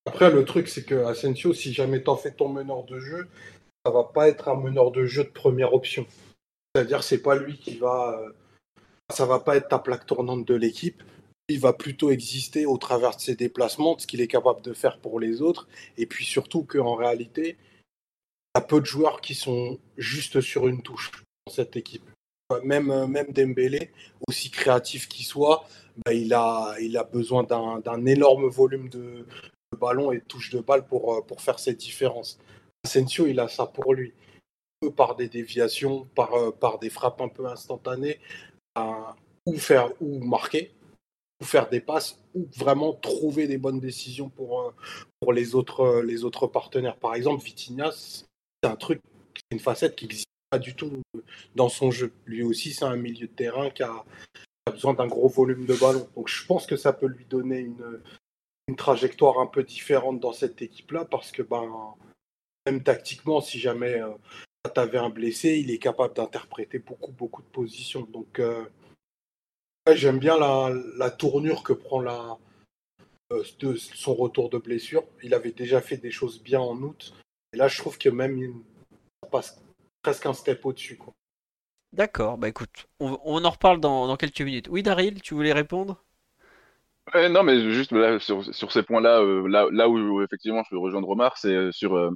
Après, 0.07 0.31
le 0.31 0.45
truc, 0.45 0.69
c'est 0.69 0.85
que 0.85 1.07
Asensio, 1.07 1.55
si 1.55 1.73
jamais 1.73 2.03
t'en 2.03 2.17
fais 2.17 2.33
ton 2.33 2.49
meneur 2.49 2.85
de 2.85 3.01
jeu, 3.01 3.29
ça 3.85 3.91
va 3.91 4.05
pas 4.05 4.29
être 4.29 4.49
un 4.49 4.57
meneur 4.57 4.91
de 4.91 5.07
jeu 5.07 5.25
de 5.25 5.31
première 5.31 5.73
option. 5.73 6.07
C'est-à-dire, 6.75 7.03
c'est 7.03 7.23
pas 7.23 7.37
lui 7.37 7.57
qui 7.59 7.79
va. 7.79 8.21
Euh, 8.21 8.33
ça 9.11 9.27
va 9.27 9.41
pas 9.41 9.57
être 9.57 9.69
ta 9.69 9.79
plaque 9.79 10.07
tournante 10.07 10.47
de 10.47 10.55
l'équipe. 10.55 11.03
Il 11.49 11.61
va 11.61 11.73
plutôt 11.73 12.11
exister 12.11 12.67
au 12.67 12.79
travers 12.79 13.17
de 13.17 13.21
ses 13.21 13.35
déplacements, 13.35 13.97
de 13.97 14.01
ce 14.01 14.07
qu'il 14.07 14.21
est 14.21 14.29
capable 14.29 14.63
de 14.63 14.73
faire 14.73 14.99
pour 14.99 15.19
les 15.19 15.43
autres. 15.43 15.69
Et 15.97 16.07
puis 16.07 16.25
surtout 16.25 16.65
qu'en 16.65 16.95
réalité, 16.95 17.57
il 18.55 18.59
y 18.59 18.63
a 18.63 18.63
peu 18.63 18.81
de 18.81 18.87
joueurs 18.87 19.21
qui 19.21 19.35
sont 19.35 19.79
juste 19.97 20.41
sur 20.41 20.69
une 20.69 20.83
touche 20.83 21.11
dans 21.47 21.53
cette 21.53 21.77
équipe. 21.77 22.09
Même, 22.65 23.07
même 23.07 23.33
Dembélé, 23.33 23.93
aussi 24.27 24.51
créatif 24.51 25.09
qu'il 25.09 25.25
soit, 25.25 25.65
bah, 26.05 26.13
il, 26.13 26.35
a, 26.35 26.75
il 26.81 26.97
a 26.97 27.05
besoin 27.05 27.45
d'un 27.45 28.07
énorme 28.07 28.49
volume 28.49 28.89
de, 28.89 29.25
ballons 29.79 30.11
et 30.11 30.19
de 30.19 30.25
touches 30.25 30.51
de 30.51 30.59
balle 30.59 30.85
pour, 30.85 31.25
pour 31.27 31.41
faire 31.41 31.61
cette 31.61 31.79
différence. 31.79 32.41
Asensio, 32.85 33.27
il 33.27 33.39
a 33.39 33.49
ça 33.49 33.67
pour 33.67 33.95
lui. 33.95 34.13
Par 34.97 35.15
des 35.15 35.29
déviations, 35.29 36.09
par, 36.15 36.55
par 36.55 36.79
des 36.79 36.91
frappes 36.91 37.21
un 37.21 37.29
peu 37.29 37.47
instantanées, 37.47 38.19
ou 39.47 39.57
faire 39.57 39.91
ou 40.01 40.21
marquer, 40.21 40.73
ou 41.41 41.45
faire 41.45 41.69
des 41.69 41.81
passes, 41.81 42.19
ou 42.35 42.47
vraiment 42.57 42.93
trouver 42.93 43.47
des 43.47 43.59
bonnes 43.59 43.81
décisions 43.81 44.29
pour, 44.29 44.63
euh, 44.63 44.71
pour 45.21 45.33
les, 45.33 45.55
autres, 45.55 46.03
les 46.03 46.25
autres 46.25 46.47
partenaires. 46.47 46.97
Par 46.97 47.15
exemple, 47.15 47.45
Vitinha, 47.45 47.91
c'est 47.93 48.27
un 48.65 48.77
truc, 48.77 49.01
c'est 49.35 49.57
une 49.57 49.61
facette 49.61 49.97
qui 49.97 50.05
n'existe 50.05 50.29
pas 50.51 50.59
du 50.59 50.75
tout 50.75 50.93
dans 51.55 51.69
son 51.69 51.91
jeu. 51.91 52.13
Lui 52.27 52.43
aussi, 52.43 52.73
c'est 52.73 52.85
un 52.85 52.97
milieu 52.97 53.27
de 53.27 53.33
terrain 53.33 53.71
qui 53.71 53.83
a, 53.83 54.05
besoin 54.71 54.95
d'un 54.95 55.07
gros 55.07 55.29
volume 55.29 55.67
de 55.67 55.75
ballon. 55.75 56.07
Donc 56.15 56.29
je 56.29 56.47
pense 56.47 56.67
que 56.67 56.77
ça 56.77 56.93
peut 56.93 57.07
lui 57.07 57.25
donner 57.25 57.61
une, 57.61 58.01
trajectoire 58.77 59.41
un 59.41 59.49
peu 59.49 59.65
différente 59.65 60.21
dans 60.21 60.33
cette 60.33 60.63
équipe-là 60.63 61.05
parce 61.05 61.33
que 61.33 61.43
ben, 61.43 61.69
même 62.67 62.85
tactiquement, 62.85 63.41
si 63.41 63.59
jamais 63.59 64.01
euh, 64.01 64.11
tu 64.69 64.81
avais 64.81 64.99
un 64.99 65.11
blessé, 65.11 65.59
il 65.59 65.71
est 65.71 65.79
capable 65.79 66.15
d'interpréter 66.15 66.79
beaucoup, 66.79 67.13
beaucoup 67.13 67.43
de 67.43 67.49
positions. 67.49 68.03
Donc 68.03 68.39
euh, 68.39 68.65
j'aime 69.93 70.19
bien 70.19 70.39
la, 70.39 70.71
la, 70.97 71.11
tournure 71.11 71.63
que 71.63 71.73
prend 71.73 72.01
la, 72.01 72.37
euh, 73.33 73.43
de 73.61 73.75
son 73.77 74.15
retour 74.15 74.51
de 74.51 74.59
blessure. 74.59 75.05
Il 75.23 75.35
avait 75.35 75.53
déjà 75.53 75.81
fait 75.81 75.97
des 75.97 76.11
choses 76.11 76.43
bien 76.43 76.61
en 76.61 76.77
août. 76.83 77.15
Et 77.53 77.57
là, 77.57 77.69
je 77.69 77.79
trouve 77.79 77.99
que 77.99 78.09
même 78.09 78.39
il 78.39 78.53
passe 79.31 79.61
presque 80.03 80.27
un 80.27 80.35
step 80.35 80.65
au-dessus. 80.65 80.99
D'accord, 81.93 82.39
bah 82.39 82.49
écoute, 82.49 82.87
on, 83.01 83.45
en 83.45 83.51
reparle 83.51 83.81
dans, 83.81 84.17
quelques 84.17 84.43
minutes. 84.43 84.69
Oui, 84.71 84.83
Daryl, 84.83 85.21
tu 85.23 85.35
voulais 85.35 85.53
répondre? 85.53 86.05
Ouais, 87.13 87.29
non, 87.29 87.43
mais 87.43 87.73
juste 87.73 87.91
là, 87.91 88.21
sur, 88.21 88.55
sur 88.55 88.71
ces 88.71 88.85
points-là, 88.85 89.21
euh, 89.21 89.49
là, 89.49 89.67
là 89.73 89.89
où, 89.89 90.23
effectivement 90.23 90.63
je 90.63 90.71
peux 90.71 90.79
rejoindre 90.79 91.09
Omar, 91.09 91.37
c'est 91.37 91.49
euh, 91.49 91.73
sur 91.73 91.97
euh, 91.97 92.13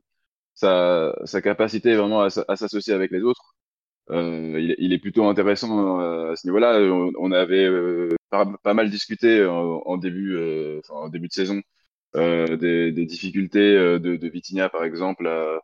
sa, 0.55 1.15
sa 1.25 1.43
capacité 1.43 1.95
vraiment 1.97 2.23
à, 2.23 2.31
s'associer 2.31 2.95
avec 2.95 3.11
les 3.11 3.23
autres. 3.23 3.55
Euh, 4.11 4.59
il, 4.61 4.75
il 4.79 4.93
est 4.93 4.99
plutôt 4.99 5.27
intéressant 5.29 6.01
euh, 6.01 6.33
à 6.33 6.37
ce 6.37 6.47
niveau-là. 6.47 6.79
On, 6.81 7.13
on 7.19 7.33
avait 7.33 7.67
euh, 7.67 8.11
pas, 8.31 8.75
mal 8.75 8.91
discuté 8.91 9.45
en, 9.47 9.83
en 9.87 9.97
début, 9.99 10.37
euh, 10.37 10.81
en 10.91 11.09
début 11.09 11.29
de 11.29 11.33
saison 11.33 11.63
euh, 12.17 12.57
des, 12.57 12.93
des 12.93 13.07
difficultés 13.07 13.77
euh, 13.77 13.99
de, 13.99 14.17
de 14.17 14.29
Vitinha, 14.29 14.69
par 14.69 14.85
exemple, 14.85 15.27
à, 15.27 15.61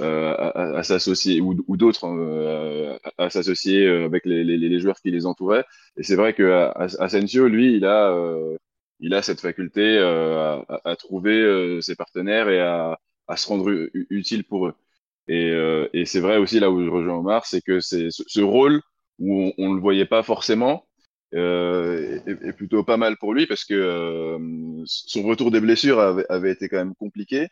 euh, 0.00 0.34
à, 0.34 0.78
à 0.78 0.82
s'associer 0.82 1.40
ou, 1.40 1.56
ou 1.68 1.76
d'autres 1.76 2.06
hein, 2.06 2.18
euh, 2.18 2.98
à, 3.18 3.30
s'associer 3.30 3.86
euh, 3.86 4.06
avec 4.06 4.24
les, 4.26 4.44
les, 4.44 4.56
les 4.58 4.80
joueurs 4.80 5.00
qui 5.00 5.10
les 5.10 5.26
entouraient. 5.26 5.64
Et 5.96 6.02
c'est 6.02 6.16
vrai 6.16 6.34
que 6.34 6.44
As- 6.76 6.96
Asensio, 7.00 7.48
lui, 7.48 7.74
il 7.76 7.84
a, 7.84 8.10
euh, 8.12 8.56
il 9.00 9.14
a 9.14 9.22
cette 9.22 9.40
faculté 9.40 9.98
euh, 9.98 10.60
à, 10.84 10.96
trouver 10.96 11.40
euh, 11.40 11.80
ses 11.80 11.96
partenaires 11.96 12.48
et 12.48 12.60
à, 12.60 12.98
à 13.30 13.36
se 13.36 13.48
rendre 13.48 13.70
utile 14.10 14.44
pour 14.44 14.66
eux. 14.68 14.74
Et, 15.28 15.50
euh, 15.50 15.88
et 15.92 16.06
c'est 16.06 16.20
vrai 16.20 16.38
aussi 16.38 16.60
là 16.60 16.70
où 16.70 16.84
je 16.84 16.90
rejoins 16.90 17.18
Omar, 17.18 17.46
c'est 17.46 17.62
que 17.62 17.80
c'est 17.80 18.08
ce, 18.10 18.40
rôle 18.40 18.82
où 19.18 19.42
on, 19.42 19.54
on 19.58 19.72
le 19.74 19.80
voyait 19.80 20.06
pas 20.06 20.22
forcément 20.22 20.86
euh, 21.34 22.18
est, 22.26 22.52
plutôt 22.52 22.82
pas 22.84 22.96
mal 22.96 23.16
pour 23.18 23.34
lui 23.34 23.46
parce 23.46 23.64
que 23.64 23.74
euh, 23.74 24.38
son 24.86 25.22
retour 25.22 25.50
des 25.50 25.60
blessures 25.60 26.00
avait, 26.00 26.52
été 26.52 26.68
quand 26.68 26.78
même 26.78 26.94
compliqué. 26.94 27.48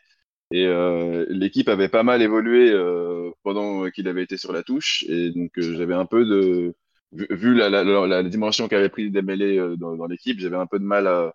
Et 0.51 0.65
euh, 0.65 1.25
l'équipe 1.29 1.69
avait 1.69 1.89
pas 1.89 2.03
mal 2.03 2.21
évolué 2.21 2.71
euh, 2.71 3.31
pendant 3.43 3.89
qu'il 3.91 4.07
avait 4.07 4.23
été 4.23 4.37
sur 4.37 4.51
la 4.51 4.63
touche. 4.63 5.05
Et 5.07 5.31
donc, 5.31 5.51
euh, 5.57 5.75
j'avais 5.77 5.93
un 5.93 6.05
peu 6.05 6.25
de. 6.25 6.75
Vu, 7.11 7.55
la, 7.55 8.23
dimension 8.23 8.67
qu'avait 8.67 8.89
pris 8.89 9.09
Dembélé 9.11 9.57
dans, 9.77 9.95
dans 9.95 10.05
l'équipe, 10.07 10.39
j'avais 10.39 10.57
un 10.57 10.67
peu 10.67 10.79
de 10.79 10.83
mal 10.85 11.07
à, 11.07 11.33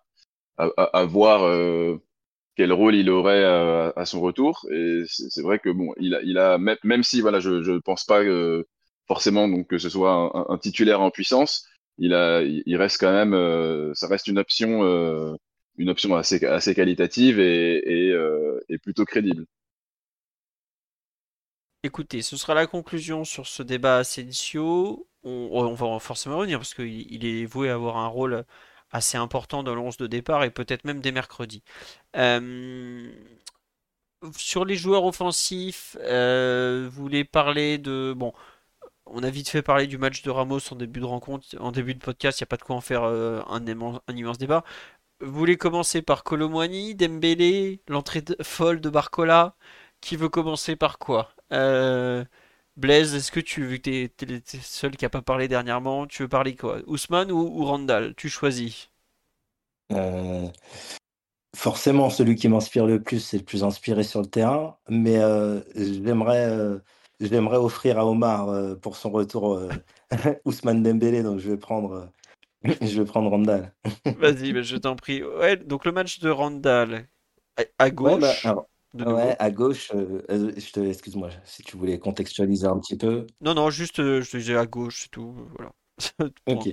à, 0.57 0.67
à 0.67 1.05
voir 1.05 1.43
euh, 1.43 1.97
quel 2.55 2.71
rôle 2.73 2.95
il 2.95 3.09
aurait 3.09 3.43
à, 3.43 3.93
à 3.95 4.05
son 4.05 4.21
retour. 4.21 4.65
Et 4.71 5.03
c'est 5.07 5.41
vrai 5.41 5.59
que 5.59 5.69
bon, 5.69 5.93
il 5.99 6.15
a, 6.15 6.21
il 6.23 6.37
a 6.37 6.57
même, 6.57 7.03
si 7.03 7.21
voilà, 7.21 7.39
je 7.39 7.61
je 7.63 7.73
pense 7.73 8.05
pas 8.05 8.21
euh, 8.21 8.63
forcément 9.07 9.47
donc 9.47 9.67
que 9.67 9.77
ce 9.77 9.89
soit 9.89 10.31
un, 10.49 10.57
titulaire 10.57 11.01
en 11.01 11.11
puissance, 11.11 11.67
il 11.97 12.13
a, 12.13 12.41
il 12.43 12.75
reste 12.77 12.99
quand 12.99 13.11
même, 13.11 13.33
euh, 13.33 13.93
ça 13.93 14.07
reste 14.07 14.27
une 14.27 14.39
option, 14.39 14.83
euh, 14.83 15.35
une 15.77 15.89
option 15.89 16.15
assez 16.15 16.43
assez 16.45 16.75
qualitative 16.75 17.39
et 17.39 18.07
et, 18.07 18.11
euh, 18.11 18.59
plutôt 18.83 19.05
crédible. 19.05 19.45
Écoutez, 21.83 22.21
ce 22.21 22.35
sera 22.35 22.55
la 22.55 22.65
conclusion 22.65 23.23
sur 23.23 23.45
ce 23.47 23.61
débat 23.61 23.97
Asensio. 23.97 25.07
On, 25.23 25.49
on 25.51 25.73
va 25.73 25.99
forcément 25.99 26.37
revenir 26.37 26.59
parce 26.59 26.73
qu'il 26.73 27.11
il 27.11 27.25
est 27.25 27.45
voué 27.45 27.69
à 27.69 27.75
avoir 27.75 27.97
un 27.97 28.07
rôle 28.07 28.43
assez 28.91 29.17
important 29.17 29.63
dans 29.63 29.75
l'once 29.75 29.97
de 29.97 30.07
départ 30.07 30.43
et 30.43 30.51
peut-être 30.51 30.85
même 30.85 31.01
dès 31.01 31.11
mercredi. 31.11 31.63
Euh, 32.15 33.11
sur 34.37 34.65
les 34.65 34.75
joueurs 34.75 35.03
offensifs, 35.05 35.97
euh, 36.01 36.89
vous 36.91 37.01
voulez 37.01 37.23
parler 37.23 37.77
de... 37.77 38.13
Bon, 38.15 38.33
on 39.05 39.23
a 39.23 39.29
vite 39.29 39.49
fait 39.49 39.61
parler 39.61 39.87
du 39.87 39.97
match 39.97 40.23
de 40.23 40.29
Ramos 40.31 40.59
en 40.71 40.75
début 40.75 40.99
de 40.99 41.05
rencontre, 41.05 41.47
en 41.59 41.71
début 41.71 41.93
de 41.93 41.99
podcast, 41.99 42.39
il 42.39 42.43
n'y 42.43 42.47
a 42.47 42.47
pas 42.47 42.57
de 42.57 42.63
quoi 42.63 42.75
en 42.75 42.81
faire 42.81 43.03
euh, 43.03 43.41
un, 43.47 43.65
immense, 43.65 44.37
débat. 44.37 44.63
Vous 45.21 45.31
voulez 45.31 45.57
commencer 45.57 46.01
par 46.01 46.23
Colomwani, 46.23 46.95
Dembélé, 46.95 47.81
l'entrée 47.87 48.23
folle 48.41 48.81
de 48.81 48.89
Barcola? 48.89 49.55
Qui 50.01 50.17
veut 50.17 50.29
commencer 50.29 50.75
par 50.75 50.99
quoi? 50.99 51.31
Blaise, 52.77 53.13
est-ce 53.15 53.33
que 53.33 53.41
tu, 53.41 53.65
vu 53.65 53.79
que 53.81 54.05
t'es, 54.07 54.41
seul 54.61 54.95
qui 54.95 55.03
a 55.03 55.09
pas 55.09 55.21
parlé 55.21 55.49
dernièrement, 55.49 56.07
tu 56.07 56.21
veux 56.23 56.29
parler 56.29 56.55
quoi? 56.55 56.79
Ousmane 56.87 57.29
ou, 57.31 57.37
ou 57.39 57.65
Randall? 57.65 58.15
Tu 58.15 58.29
choisis. 58.29 58.89
Euh, 59.91 60.49
forcément, 61.55 62.09
celui 62.09 62.35
qui 62.35 62.47
m'inspire 62.49 62.85
le 62.85 63.01
plus, 63.01 63.19
c'est 63.19 63.37
le 63.37 63.43
plus 63.43 63.63
inspiré 63.63 64.03
sur 64.03 64.21
le 64.21 64.27
terrain, 64.27 64.77
mais 64.89 65.17
euh, 65.17 65.61
j'aimerais 65.75 66.45
euh, 66.49 66.79
j'aimerais 67.19 67.57
offrir 67.57 67.97
à 67.99 68.05
Omar 68.05 68.77
pour 68.81 68.95
son 68.97 69.09
retour 69.11 69.61
Ousmane 70.45 70.83
Dembélé, 70.83 71.23
donc 71.23 71.39
je 71.39 71.51
vais 71.51 71.57
prendre 71.57 72.09
je 72.81 73.01
vais 73.01 73.05
prendre 73.05 73.29
Randall. 73.29 73.73
Vas-y, 74.15 74.51
bah, 74.53 74.61
je 74.63 74.77
t'en 74.77 74.95
prie. 74.95 75.23
Ouais, 75.23 75.57
donc 75.57 75.85
le 75.85 75.91
match 75.91 76.19
de 76.19 76.29
Randall 76.29 77.07
à, 77.57 77.63
à 77.79 77.89
Ouais, 78.03 78.17
bah, 78.17 78.39
gauche, 78.39 78.43
alors, 78.43 78.69
de 78.95 79.03
ouais, 79.05 79.11
nouveau. 79.11 79.35
à 79.39 79.51
gauche, 79.51 79.91
euh, 79.93 80.21
euh, 80.29 80.51
je 80.57 80.71
te, 80.71 80.79
excuse-moi, 80.79 81.29
si 81.43 81.63
tu 81.63 81.77
voulais 81.77 81.99
contextualiser 81.99 82.67
un 82.67 82.79
petit 82.79 82.97
peu. 82.97 83.27
Non, 83.41 83.53
non, 83.53 83.69
juste, 83.69 83.99
euh, 83.99 84.21
je 84.21 84.31
te 84.31 84.37
disais 84.37 84.55
à 84.55 84.65
gauche, 84.65 85.03
c'est 85.03 85.11
tout. 85.11 85.35
Voilà. 85.55 85.71
Ok, 86.47 86.67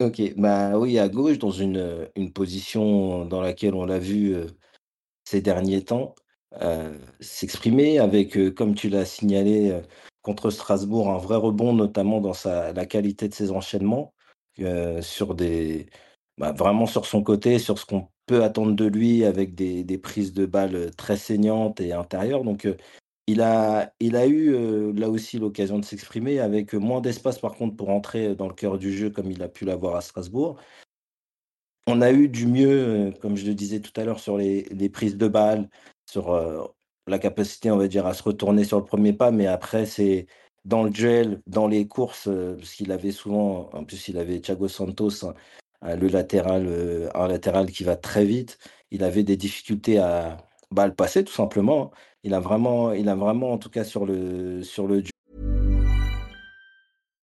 ok, 0.00 0.34
bah 0.36 0.78
oui, 0.78 0.98
à 0.98 1.08
gauche, 1.08 1.38
dans 1.38 1.50
une, 1.50 2.08
une 2.16 2.32
position 2.32 3.24
dans 3.24 3.40
laquelle 3.40 3.74
on 3.74 3.84
l'a 3.84 3.98
vu 3.98 4.34
euh, 4.34 4.46
ces 5.24 5.40
derniers 5.40 5.84
temps 5.84 6.14
euh, 6.62 6.96
s'exprimer 7.20 7.98
avec, 7.98 8.36
euh, 8.36 8.50
comme 8.50 8.74
tu 8.74 8.88
l'as 8.88 9.04
signalé 9.04 9.70
euh, 9.70 9.80
contre 10.22 10.50
Strasbourg, 10.50 11.10
un 11.10 11.18
vrai 11.18 11.36
rebond, 11.36 11.72
notamment 11.72 12.20
dans 12.20 12.32
sa, 12.32 12.72
la 12.72 12.86
qualité 12.86 13.28
de 13.28 13.34
ses 13.34 13.50
enchaînements, 13.50 14.14
euh, 14.60 15.02
sur 15.02 15.34
des, 15.34 15.88
bah, 16.38 16.52
vraiment 16.52 16.86
sur 16.86 17.06
son 17.06 17.22
côté, 17.22 17.58
sur 17.58 17.78
ce 17.78 17.86
qu'on 17.86 18.08
peut 18.26 18.42
attendre 18.44 18.74
de 18.74 18.86
lui 18.86 19.24
avec 19.24 19.54
des, 19.54 19.84
des 19.84 19.98
prises 19.98 20.32
de 20.32 20.46
balles 20.46 20.90
très 20.96 21.16
saignantes 21.16 21.80
et 21.80 21.92
intérieures. 21.92 22.44
Donc, 22.44 22.68
il 23.26 23.40
a, 23.40 23.92
il 24.00 24.16
a 24.16 24.26
eu 24.26 24.92
là 24.92 25.08
aussi 25.10 25.38
l'occasion 25.38 25.78
de 25.78 25.84
s'exprimer 25.84 26.40
avec 26.40 26.74
moins 26.74 27.00
d'espace 27.00 27.38
par 27.38 27.54
contre 27.54 27.76
pour 27.76 27.90
entrer 27.90 28.34
dans 28.34 28.48
le 28.48 28.54
cœur 28.54 28.78
du 28.78 28.92
jeu 28.92 29.10
comme 29.10 29.30
il 29.30 29.42
a 29.42 29.48
pu 29.48 29.64
l'avoir 29.64 29.96
à 29.96 30.00
Strasbourg. 30.02 30.58
On 31.86 32.00
a 32.00 32.12
eu 32.12 32.28
du 32.28 32.46
mieux, 32.46 33.12
comme 33.20 33.36
je 33.36 33.46
le 33.46 33.54
disais 33.54 33.80
tout 33.80 33.92
à 34.00 34.04
l'heure, 34.04 34.20
sur 34.20 34.38
les 34.38 34.62
les 34.70 34.88
prises 34.88 35.16
de 35.16 35.28
balles, 35.28 35.68
sur, 36.10 36.32
la 37.06 37.18
capacité, 37.18 37.70
on 37.70 37.76
va 37.76 37.88
dire, 37.88 38.06
à 38.06 38.14
se 38.14 38.22
retourner 38.22 38.64
sur 38.64 38.78
le 38.78 38.84
premier 38.84 39.12
pas, 39.12 39.30
mais 39.30 39.46
après 39.46 39.86
c'est 39.86 40.26
dans 40.64 40.82
le 40.82 40.90
duel, 40.90 41.42
dans 41.46 41.68
les 41.68 41.86
courses, 41.86 42.28
parce 42.58 42.74
qu'il 42.74 42.92
avait 42.92 43.10
souvent 43.12 43.70
en 43.72 43.84
plus 43.84 44.08
il 44.08 44.18
avait 44.18 44.40
Thiago 44.40 44.68
Santos, 44.68 45.26
hein, 45.26 45.34
le 45.84 46.08
latéral, 46.08 46.66
heu, 46.66 47.08
un 47.14 47.28
latéral 47.28 47.70
qui 47.70 47.84
va 47.84 47.96
très 47.96 48.24
vite. 48.24 48.58
Il 48.90 49.04
avait 49.04 49.22
des 49.24 49.36
difficultés 49.36 49.98
à, 49.98 50.38
bah, 50.70 50.86
le 50.86 50.94
passer 50.94 51.24
tout 51.24 51.32
simplement, 51.32 51.92
hein. 51.94 51.96
Il 52.26 52.32
a 52.34 52.40
vraiment 52.40 52.92
il 52.92 53.10
a 53.10 53.14
vraiment 53.14 53.52
en 53.52 53.58
tout 53.58 53.68
cas 53.68 53.84
sur 53.84 54.06
le 54.06 54.62
sur 54.62 54.86
le 54.88 55.02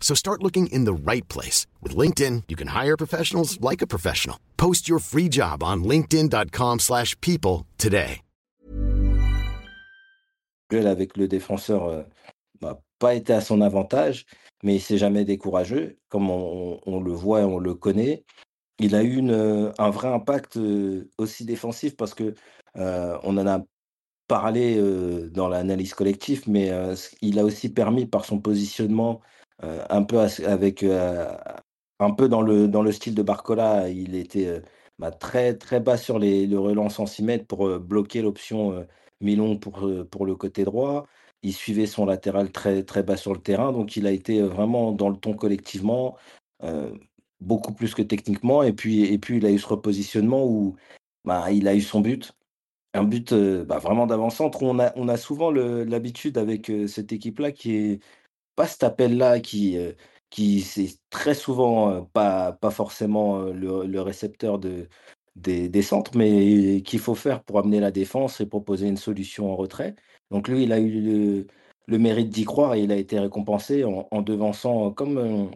So 0.00 0.14
start 0.14 0.42
looking 0.42 0.68
in 0.68 0.84
the 0.84 0.94
right 0.94 1.26
place. 1.28 1.66
With 1.82 1.96
LinkedIn, 1.96 2.44
you 2.48 2.54
can 2.56 2.68
hire 2.68 2.96
professionals 2.96 3.60
like 3.60 3.82
a 3.82 3.86
professional. 3.88 4.38
Post 4.56 4.88
your 4.88 5.00
free 5.00 5.28
job 5.28 5.62
on 5.64 5.82
linkedin.com/people 5.84 6.78
slash 6.78 7.20
people 7.20 7.66
today. 7.76 8.20
avec 10.72 11.16
le 11.16 11.28
défenseur, 11.28 11.88
heu, 11.88 12.04
bah, 12.60 12.80
pas 12.98 13.14
été 13.14 13.32
à 13.32 13.40
son 13.40 13.60
avantage, 13.60 14.26
mais 14.64 14.74
il 14.76 14.80
s'est 14.80 14.98
jamais 14.98 15.24
découragé, 15.24 15.98
comme 16.08 16.28
on 16.30 16.80
on 16.86 17.00
le 17.00 17.12
voit 17.12 17.42
et 17.42 17.44
on 17.44 17.58
le 17.60 17.74
connaît. 17.74 18.24
Il 18.80 18.94
a 18.96 19.02
eu 19.04 19.16
une, 19.16 19.32
heu, 19.32 19.72
un 19.78 19.90
vrai 19.90 20.08
impact, 20.08 20.56
heu, 20.58 21.10
aussi 21.18 21.44
défensif 21.44 21.96
parce 21.96 22.14
que, 22.14 22.34
on 22.76 23.36
en 23.38 23.46
a 23.46 23.60
parlé, 24.28 24.76
heu, 24.78 25.30
dans 25.30 25.48
l'analyse 25.48 25.94
collective, 25.94 26.44
mais, 26.48 26.70
heu, 26.72 26.96
c 26.96 27.16
il 27.22 27.38
a 27.38 27.44
aussi 27.44 27.68
permis 27.70 28.06
par 28.06 28.24
son 28.24 28.40
positionnement, 28.40 29.20
un 29.62 30.02
peu 30.04 30.18
avec, 30.20 30.82
heu, 30.82 31.28
un 31.98 32.10
peu 32.12 32.28
dans 32.28 32.42
le 32.42 32.68
dans 32.68 32.82
le 32.82 32.92
style 32.92 33.14
de 33.14 33.22
Barcola, 33.22 33.88
il 33.88 34.14
était, 34.14 34.46
heu, 34.46 34.62
bah, 34.98 35.10
très, 35.10 35.56
très 35.56 35.80
bas 35.80 35.96
sur 35.96 36.18
le 36.18 36.56
relance 36.58 36.98
en 36.98 37.06
6 37.06 37.22
mètres 37.22 37.46
pour, 37.46 37.78
bloquer 37.80 38.22
l'option, 38.22 38.86
Milon 39.20 39.56
pour, 39.58 39.88
pour 40.10 40.26
le 40.26 40.36
côté 40.36 40.64
droit. 40.64 41.06
il 41.42 41.52
suivait 41.54 41.86
son 41.86 42.06
latéral 42.06 42.50
très, 42.52 42.82
très 42.82 43.02
bas 43.02 43.16
sur 43.16 43.32
le 43.34 43.40
terrain. 43.40 43.72
Donc, 43.72 43.96
il 43.96 44.06
a 44.06 44.10
été 44.12 44.42
vraiment 44.42 44.92
dans 44.92 45.08
le 45.10 45.16
ton 45.16 45.34
collectivement, 45.34 46.16
beaucoup 47.40 47.72
plus 47.74 47.94
que 47.94 48.02
techniquement. 48.02 48.62
Et 48.62 48.72
puis, 48.72 49.04
et 49.04 49.18
puis, 49.18 49.36
il 49.38 49.46
a 49.46 49.50
eu 49.50 49.58
ce 49.58 49.66
repositionnement 49.66 50.44
où 50.46 50.76
bah, 51.24 51.50
il 51.52 51.68
a 51.68 51.74
eu 51.74 51.80
son 51.82 52.00
but. 52.00 52.32
Un 52.94 53.04
but 53.04 53.34
bah, 53.34 53.78
vraiment 53.78 54.06
d'avant-centre. 54.06 54.62
On 54.62 54.78
a, 54.80 54.92
on 54.96 55.08
a 55.08 55.16
souvent 55.16 55.50
l'habitude 55.50 56.38
avec 56.38 56.70
cette 56.88 57.12
équipe-là 57.12 57.52
qui 57.52 57.76
est 57.76 58.00
pas 58.56 58.66
cet 58.66 58.82
appel-là, 58.84 59.40
qui, 59.40 59.78
qui 60.30 60.60
c'est 60.62 60.98
très 61.10 61.34
souvent 61.34 62.04
pas, 62.12 62.52
pas 62.52 62.70
forcément 62.70 63.42
le, 63.44 64.00
récepteur 64.00 64.58
de, 64.58 64.88
des, 65.36 65.82
centres, 65.82 66.16
mais 66.16 66.82
qu'il 66.82 66.98
faut 67.00 67.14
faire 67.14 67.42
pour 67.44 67.58
amener 67.58 67.80
la 67.80 67.90
défense 67.90 68.40
et 68.40 68.46
proposer 68.46 68.88
une 68.88 68.96
solution 68.96 69.52
en 69.52 69.56
retrait. 69.56 69.94
Donc 70.30 70.48
lui, 70.48 70.64
il 70.64 70.72
a 70.72 70.80
eu 70.80 71.46
le, 71.86 71.98
mérite 71.98 72.30
d'y 72.30 72.44
croire 72.44 72.74
et 72.74 72.82
il 72.82 72.92
a 72.92 72.96
été 72.96 73.18
récompensé 73.18 73.84
en, 73.84 74.22
devançant 74.22 74.92
comme, 74.92 75.50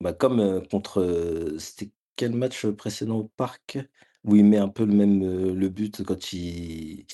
bah, 0.00 0.12
comme 0.12 0.62
contre... 0.70 1.54
C'était 1.58 1.90
quel 2.16 2.32
match 2.32 2.66
précédent 2.66 3.18
au 3.18 3.30
parc 3.36 3.78
où 4.24 4.36
il 4.36 4.44
met 4.44 4.58
un 4.58 4.68
peu 4.68 4.84
le 4.84 4.92
même 4.94 5.54
le 5.54 5.68
but 5.68 6.02
quand 6.04 6.32
il, 6.32 7.06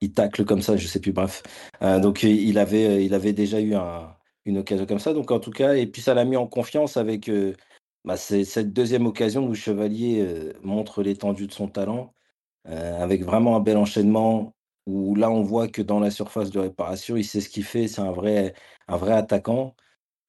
il 0.00 0.12
tacle 0.12 0.44
comme 0.44 0.62
ça, 0.62 0.76
je 0.76 0.86
sais 0.86 1.00
plus, 1.00 1.12
bref. 1.12 1.42
donc 1.80 2.22
il 2.22 2.58
avait, 2.58 3.04
il 3.04 3.14
avait 3.14 3.32
déjà 3.32 3.60
eu 3.60 3.74
une 4.48 4.58
occasion 4.58 4.86
comme 4.86 4.98
ça. 4.98 5.12
Donc 5.14 5.30
en 5.30 5.40
tout 5.40 5.50
cas, 5.50 5.74
et 5.74 5.86
puis 5.86 6.02
ça 6.02 6.14
l'a 6.14 6.24
mis 6.24 6.36
en 6.36 6.46
confiance 6.46 6.96
avec 6.96 7.30
bah, 8.04 8.16
c'est 8.16 8.44
cette 8.44 8.72
deuxième 8.72 9.06
occasion 9.06 9.46
où 9.46 9.54
Chevalier 9.54 10.52
montre 10.62 11.02
l'étendue 11.02 11.46
de 11.46 11.52
son 11.52 11.68
talent, 11.68 12.14
avec 12.64 13.24
vraiment 13.24 13.56
un 13.56 13.60
bel 13.60 13.76
enchaînement, 13.76 14.54
où 14.86 15.14
là 15.14 15.30
on 15.30 15.42
voit 15.42 15.68
que 15.68 15.82
dans 15.82 16.00
la 16.00 16.10
surface 16.10 16.50
de 16.50 16.58
réparation, 16.60 17.16
il 17.16 17.24
sait 17.24 17.40
ce 17.40 17.48
qu'il 17.50 17.64
fait, 17.64 17.88
c'est 17.88 18.00
un 18.00 18.12
vrai, 18.12 18.54
un 18.88 18.96
vrai 18.96 19.12
attaquant. 19.12 19.74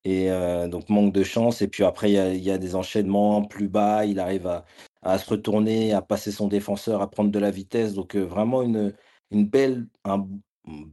Et 0.06 0.30
donc 0.70 0.90
manque 0.90 1.14
de 1.14 1.24
chance. 1.24 1.62
Et 1.62 1.68
puis 1.68 1.84
après, 1.84 2.12
il 2.12 2.44
y 2.44 2.52
a, 2.52 2.58
des 2.58 2.76
enchaînements 2.76 3.44
plus 3.44 3.70
bas, 3.70 4.06
il 4.06 4.20
arrive 4.20 4.48
à, 5.02 5.18
se 5.18 5.30
retourner, 5.30 5.94
à 5.94 6.02
passer 6.02 6.32
son 6.32 6.48
défenseur, 6.48 7.02
à 7.02 7.10
prendre 7.10 7.32
de 7.32 7.40
la 7.40 7.52
vitesse. 7.52 7.94
Donc 7.94 8.16
vraiment 8.16 8.62
une, 8.64 8.94
une 9.32 9.46
belle, 9.48 9.88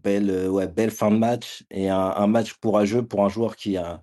belle, 0.03 0.48
ouais, 0.48 0.69
belle 0.69 0.90
fin 0.90 1.11
de 1.11 1.16
match 1.16 1.65
et 1.70 1.89
un, 1.89 2.27
match 2.27 2.55
courageux 2.55 3.07
pour 3.07 3.24
un 3.24 3.28
joueur 3.28 3.57
qui 3.57 3.77
a, 3.77 4.03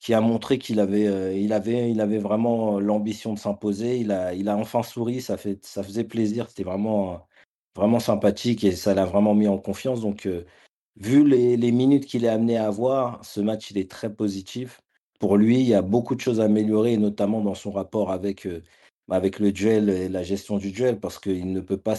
qui 0.00 0.14
a 0.14 0.20
montré 0.20 0.58
qu'il 0.58 0.80
avait, 0.80 1.06
euh, 1.06 1.32
il 1.34 1.52
avait, 1.52 1.90
il 1.90 2.00
avait 2.00 2.18
vraiment 2.18 2.80
l'ambition 2.80 3.34
de 3.34 3.38
s'imposer. 3.38 3.98
Il 3.98 4.12
a, 4.12 4.34
il 4.34 4.48
a 4.48 4.56
enfin 4.56 4.82
souri, 4.82 5.20
ça, 5.20 5.36
fait, 5.36 5.64
ça 5.64 5.82
faisait 5.82 6.04
plaisir. 6.04 6.48
C'était 6.48 6.64
vraiment, 6.64 7.28
vraiment 7.76 8.00
sympathique 8.00 8.64
et 8.64 8.72
ça 8.72 8.94
l'a 8.94 9.04
vraiment 9.04 9.34
mis 9.34 9.48
en 9.48 9.58
confiance. 9.58 10.00
Donc, 10.00 10.26
euh, 10.26 10.44
vu 10.96 11.26
les, 11.26 11.72
minutes 11.72 12.06
qu'il 12.06 12.24
est 12.24 12.28
amené 12.28 12.56
à 12.56 12.66
avoir, 12.66 13.24
ce 13.24 13.40
match, 13.40 13.70
il 13.70 13.78
est 13.78 13.90
très 13.90 14.12
positif. 14.14 14.80
Pour 15.20 15.36
lui, 15.36 15.60
il 15.60 15.68
y 15.68 15.74
a 15.74 15.82
beaucoup 15.82 16.14
de 16.14 16.20
choses 16.20 16.40
à 16.40 16.44
améliorer, 16.44 16.96
notamment 16.96 17.42
dans 17.42 17.54
son 17.54 17.70
rapport 17.72 18.10
avec, 18.12 18.46
euh, 18.46 18.62
avec 19.10 19.38
le 19.38 19.52
duel 19.52 19.90
et 19.90 20.08
la 20.08 20.22
gestion 20.22 20.58
du 20.58 20.72
duel, 20.72 21.00
parce 21.00 21.18
qu'il 21.18 21.52
ne 21.52 21.60
peut 21.60 21.76
pas 21.78 21.96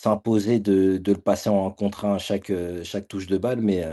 s'imposer 0.00 0.60
de, 0.60 0.98
de, 0.98 1.12
le 1.12 1.18
passer 1.20 1.50
en 1.50 1.70
contre 1.70 2.04
à 2.06 2.18
chaque, 2.18 2.52
chaque 2.84 3.08
touche 3.08 3.26
de 3.26 3.38
balle, 3.38 3.60
mais, 3.60 3.84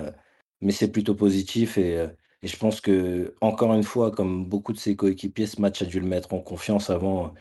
mais 0.61 0.71
c'est 0.71 0.91
plutôt 0.91 1.15
positif 1.15 1.77
et 1.77 2.07
et 2.45 2.47
je 2.47 2.57
pense 2.57 2.79
que, 2.79 3.33
encore 3.41 3.73
une 3.73 3.83
fois, 3.83 4.11
comme 4.11 4.45
beaucoup 4.45 4.71
de 4.71 4.77
ses 4.77 4.95
coéquipiers, 4.95 5.47
ce 5.47 5.59
match 5.59 5.81
a 5.81 5.85
dû 5.85 5.99
le 5.99 6.05
mettre 6.05 6.31
en 6.31 6.39
confiance 6.39 6.91
avant, 6.91 7.33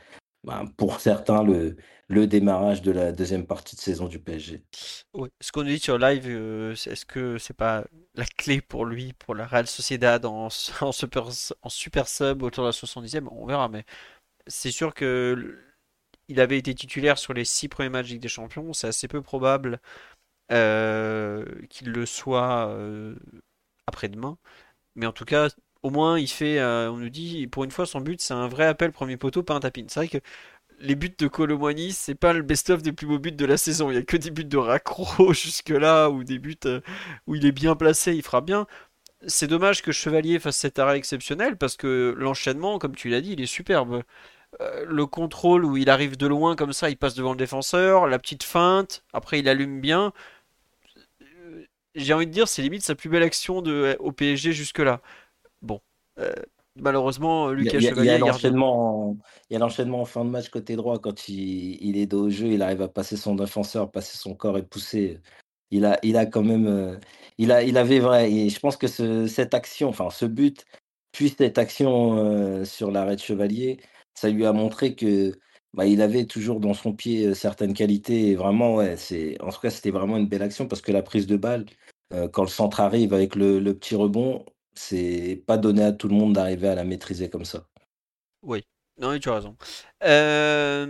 ben, 0.45 0.65
pour 0.79 0.99
certains, 0.99 1.43
le, 1.43 1.77
le 2.09 2.27
démarrage 2.27 2.81
de 2.81 2.91
la 2.91 3.13
deuxième 3.13 3.47
partie 3.47 3.77
de 3.77 3.83
saison 3.83 4.09
du 4.09 4.19
PSG. 4.19 4.63
Oui. 5.13 5.29
Ce 5.43 5.53
qu'on 5.53 5.63
dit 5.63 5.79
sur 5.79 5.99
live, 5.99 6.25
euh, 6.27 6.73
est-ce 6.73 7.05
que 7.05 7.37
c'est 7.37 7.53
pas 7.53 7.85
la 8.15 8.25
clé 8.25 8.63
pour 8.63 8.87
lui, 8.87 9.13
pour 9.13 9.35
la 9.35 9.47
Real 9.47 9.67
Sociedad 9.67 10.25
en, 10.25 10.49
en, 10.81 10.93
super, 10.93 11.29
en 11.61 11.69
super 11.69 12.09
sub 12.09 12.43
autour 12.43 12.65
de 12.65 12.69
la 12.69 12.73
70e 12.73 13.29
On 13.31 13.45
verra, 13.45 13.69
mais 13.69 13.85
c'est 14.47 14.71
sûr 14.71 14.95
que 14.95 15.59
il 16.29 16.41
avait 16.41 16.59
été 16.59 16.75
titulaire 16.75 17.19
sur 17.19 17.35
les 17.35 17.45
six 17.45 17.69
premiers 17.69 17.91
matchs 17.91 18.11
de 18.11 18.17
des 18.17 18.29
Champions. 18.29 18.73
C'est 18.73 18.89
assez 18.89 19.09
peu 19.09 19.23
probable 19.23 19.81
euh, 20.53 21.45
qu'il 21.71 21.91
le 21.93 22.07
soit 22.07 22.69
euh, 22.69 23.17
après-demain. 23.87 24.39
Mais 24.97 25.07
en 25.07 25.13
tout 25.13 25.25
cas, 25.25 25.49
au 25.83 25.91
moins, 25.91 26.19
il 26.19 26.29
fait. 26.29 26.59
Euh, 26.61 26.91
on 26.93 26.99
nous 26.99 27.11
dit, 27.11 27.47
pour 27.49 27.65
une 27.65 27.71
fois, 27.71 27.87
son 27.87 28.01
but, 28.01 28.21
c'est 28.21 28.35
un 28.35 28.49
vrai 28.49 28.67
appel 28.67 28.93
premier 28.93 29.17
poteau, 29.17 29.43
pas 29.43 29.55
un 29.55 29.61
tapin. 29.61 29.85
C'est 29.89 30.01
vrai 30.01 30.09
que 30.09 30.19
les 30.81 30.95
buts 30.97 31.15
de 31.19 31.29
Colomwani, 31.29 31.93
c'est 31.93 32.15
pas 32.15 32.33
le 32.33 32.43
best-of 32.43 32.83
des 32.83 32.93
plus 32.93 33.07
beaux 33.07 33.19
buts 33.19 33.33
de 33.33 33.47
la 33.47 33.57
saison. 33.57 33.91
Il 33.91 33.95
y 33.97 33.99
a 33.99 34.03
que 34.03 34.17
des 34.17 34.31
buts 34.31 34.45
de 34.45 34.57
raccro 34.59 35.33
jusque-là, 35.35 36.11
ou 36.11 36.25
des 36.25 36.39
buts 36.39 36.59
où 37.27 37.35
il 37.37 37.47
est 37.47 37.53
bien 37.53 37.77
placé, 37.77 38.15
il 38.15 38.23
fera 38.23 38.41
bien. 38.41 38.67
C'est 39.27 39.47
dommage 39.49 39.83
que 39.83 39.93
Chevalier 39.93 40.39
fasse 40.39 40.57
cet 40.59 40.79
arrêt 40.79 40.99
exceptionnel 40.99 41.57
parce 41.57 41.77
que 41.77 42.15
l'enchaînement, 42.19 42.79
comme 42.79 42.95
tu 42.97 43.09
l'as 43.09 43.21
dit, 43.21 43.33
il 43.33 43.41
est 43.41 43.47
superbe. 43.47 44.03
Euh, 44.61 44.85
le 44.87 45.07
contrôle 45.07 45.65
où 45.65 45.77
il 45.77 45.91
arrive 45.91 46.17
de 46.17 46.27
loin 46.27 46.57
comme 46.57 46.73
ça, 46.73 46.91
il 46.91 46.97
passe 46.97 47.15
devant 47.15 47.33
le 47.33 47.39
défenseur, 47.39 48.07
la 48.07 48.19
petite 48.19 48.43
feinte, 48.43 49.05
après 49.13 49.41
il 49.41 49.49
allume 49.49 49.81
bien 49.81 50.13
j'ai 51.95 52.13
envie 52.13 52.27
de 52.27 52.33
dire, 52.33 52.49
c'est 52.49 52.63
limite 52.63 52.83
sa 52.83 52.95
plus 52.95 53.09
belle 53.09 53.23
action 53.23 53.63
de, 53.63 53.97
au 54.01 54.13
PSG 54.13 54.53
jusque-là. 54.53 55.01
Bon, 55.63 55.81
euh, 56.19 56.33
malheureusement, 56.77 57.51
Lucas 57.51 57.81
Chevalier. 57.81 58.01
Il 58.01 58.07
y 58.07 58.11
a 58.11 58.19
l'enchaînement 58.19 59.11
en, 59.11 60.01
en, 60.01 60.05
fin 60.05 60.25
de 60.25 60.31
match 60.31 60.49
côté 60.49 60.77
droit, 60.77 60.99
quand 60.99 61.29
il, 61.29 61.79
il 61.81 61.97
est 61.97 62.07
dos 62.07 62.27
au 62.27 62.31
jeu, 62.31 62.49
il 62.49 62.63
arrive 62.63 62.83
à 62.83 62.89
passer 62.89 63.17
son 63.17 63.35
défenseur, 63.35 63.91
passer 63.91 64.17
son 64.17 64.35
corps 64.35 64.59
et 64.59 64.63
pousser. 64.63 65.21
Il 65.71 65.85
a, 65.85 65.99
il 66.03 66.17
a 66.17 66.27
quand 66.27 66.43
même. 66.43 66.67
Euh, 66.67 66.97
il, 67.39 67.53
a, 67.53 67.63
il 67.63 67.77
avait 67.79 68.01
vrai. 68.01 68.31
Et 68.31 68.49
je 68.49 68.61
pense 68.61 68.77
que 68.77 68.87
ce, 68.87 69.27
cette 69.27 69.55
action, 69.55 69.89
enfin 69.89 70.11
ce 70.11 70.27
but, 70.27 70.65
puis 71.13 71.35
cette 71.37 71.59
action 71.59 72.19
euh, 72.19 72.65
sur 72.65 72.91
l'arrêt 72.91 73.17
de 73.17 73.21
Chevalier, 73.21 73.79
ça 74.15 74.31
lui 74.31 74.47
a 74.47 74.53
montré 74.53 74.95
que 74.95 75.33
bah, 75.75 75.87
il 75.87 76.01
avait 76.03 76.27
toujours 76.27 76.61
dans 76.61 76.75
son 76.75 76.93
pied 76.95 77.35
certaines 77.35 77.75
qualités. 77.75 78.35
Vraiment, 78.37 78.81
c'est, 78.97 79.41
en 79.43 79.51
tout 79.51 79.61
cas, 79.61 79.71
c'était 79.71 79.91
vraiment 79.91 80.17
une 80.17 80.29
belle 80.29 80.43
action 80.43 80.67
parce 80.69 80.83
que 80.83 80.93
la 80.93 81.03
prise 81.03 81.27
de 81.27 81.37
balle, 81.37 81.67
quand 82.33 82.43
le 82.43 82.49
centre 82.49 82.81
arrive 82.81 83.13
avec 83.13 83.35
le, 83.35 83.61
petit 83.73 83.97
rebond, 83.97 84.45
c'est 84.75 85.43
pas 85.47 85.59
donné 85.59 85.83
à 85.83 85.93
tout 85.93 86.09
le 86.09 86.15
monde 86.15 86.35
d'arriver 86.35 86.69
à 86.69 86.75
la 86.75 86.85
maîtriser 86.85 87.29
comme 87.29 87.45
ça. 87.45 87.67
Oui, 88.43 88.63
non, 88.99 89.19
tu 89.19 89.29
as 89.29 89.35
raison. 89.35 89.57
Euh... 90.05 90.87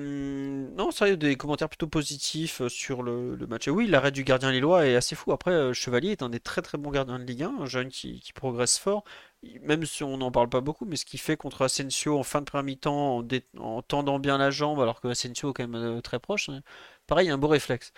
Non, 0.76 0.90
sérieux, 0.90 1.16
des 1.16 1.36
commentaires 1.36 1.68
plutôt 1.68 1.86
positifs 1.86 2.66
sur 2.68 3.02
le, 3.02 3.36
match. 3.48 3.68
Oui, 3.68 3.86
l'arrêt 3.86 4.10
du 4.10 4.24
gardien 4.24 4.50
lillois 4.52 4.86
est 4.86 4.94
assez 4.96 5.14
fou. 5.14 5.32
Après, 5.32 5.72
Chevalier 5.72 6.10
est 6.10 6.22
un 6.22 6.28
des 6.28 6.40
très 6.40 6.60
très 6.62 6.76
bons 6.76 6.90
gardiens 6.90 7.18
de 7.18 7.24
Ligue 7.24 7.44
1, 7.44 7.54
un 7.60 7.66
jeune 7.66 7.88
qui, 7.88 8.20
progresse 8.34 8.78
fort 8.78 9.04
même 9.62 9.84
si 9.84 10.02
on 10.04 10.16
n'en 10.18 10.30
parle 10.30 10.48
pas 10.48 10.60
beaucoup, 10.60 10.84
mais 10.84 10.96
ce 10.96 11.04
qu'il 11.04 11.20
fait 11.20 11.36
contre 11.36 11.62
Asensio 11.62 12.18
en 12.18 12.22
fin 12.22 12.40
de 12.40 12.46
première 12.46 12.64
mi-temps, 12.64 13.24
en, 13.58 13.82
tendant 13.82 14.18
bien 14.18 14.38
la 14.38 14.50
jambe, 14.50 14.80
alors 14.80 15.00
que 15.00 15.08
Asensio 15.08 15.50
est 15.50 15.52
quand 15.54 15.68
même 15.68 15.98
euh, 15.98 16.00
très 16.00 16.18
proche, 16.18 16.48
hein. 16.48 16.62
pareil, 17.06 17.30
un 17.30 17.38
beau 17.38 17.48
réflexe. 17.48 17.92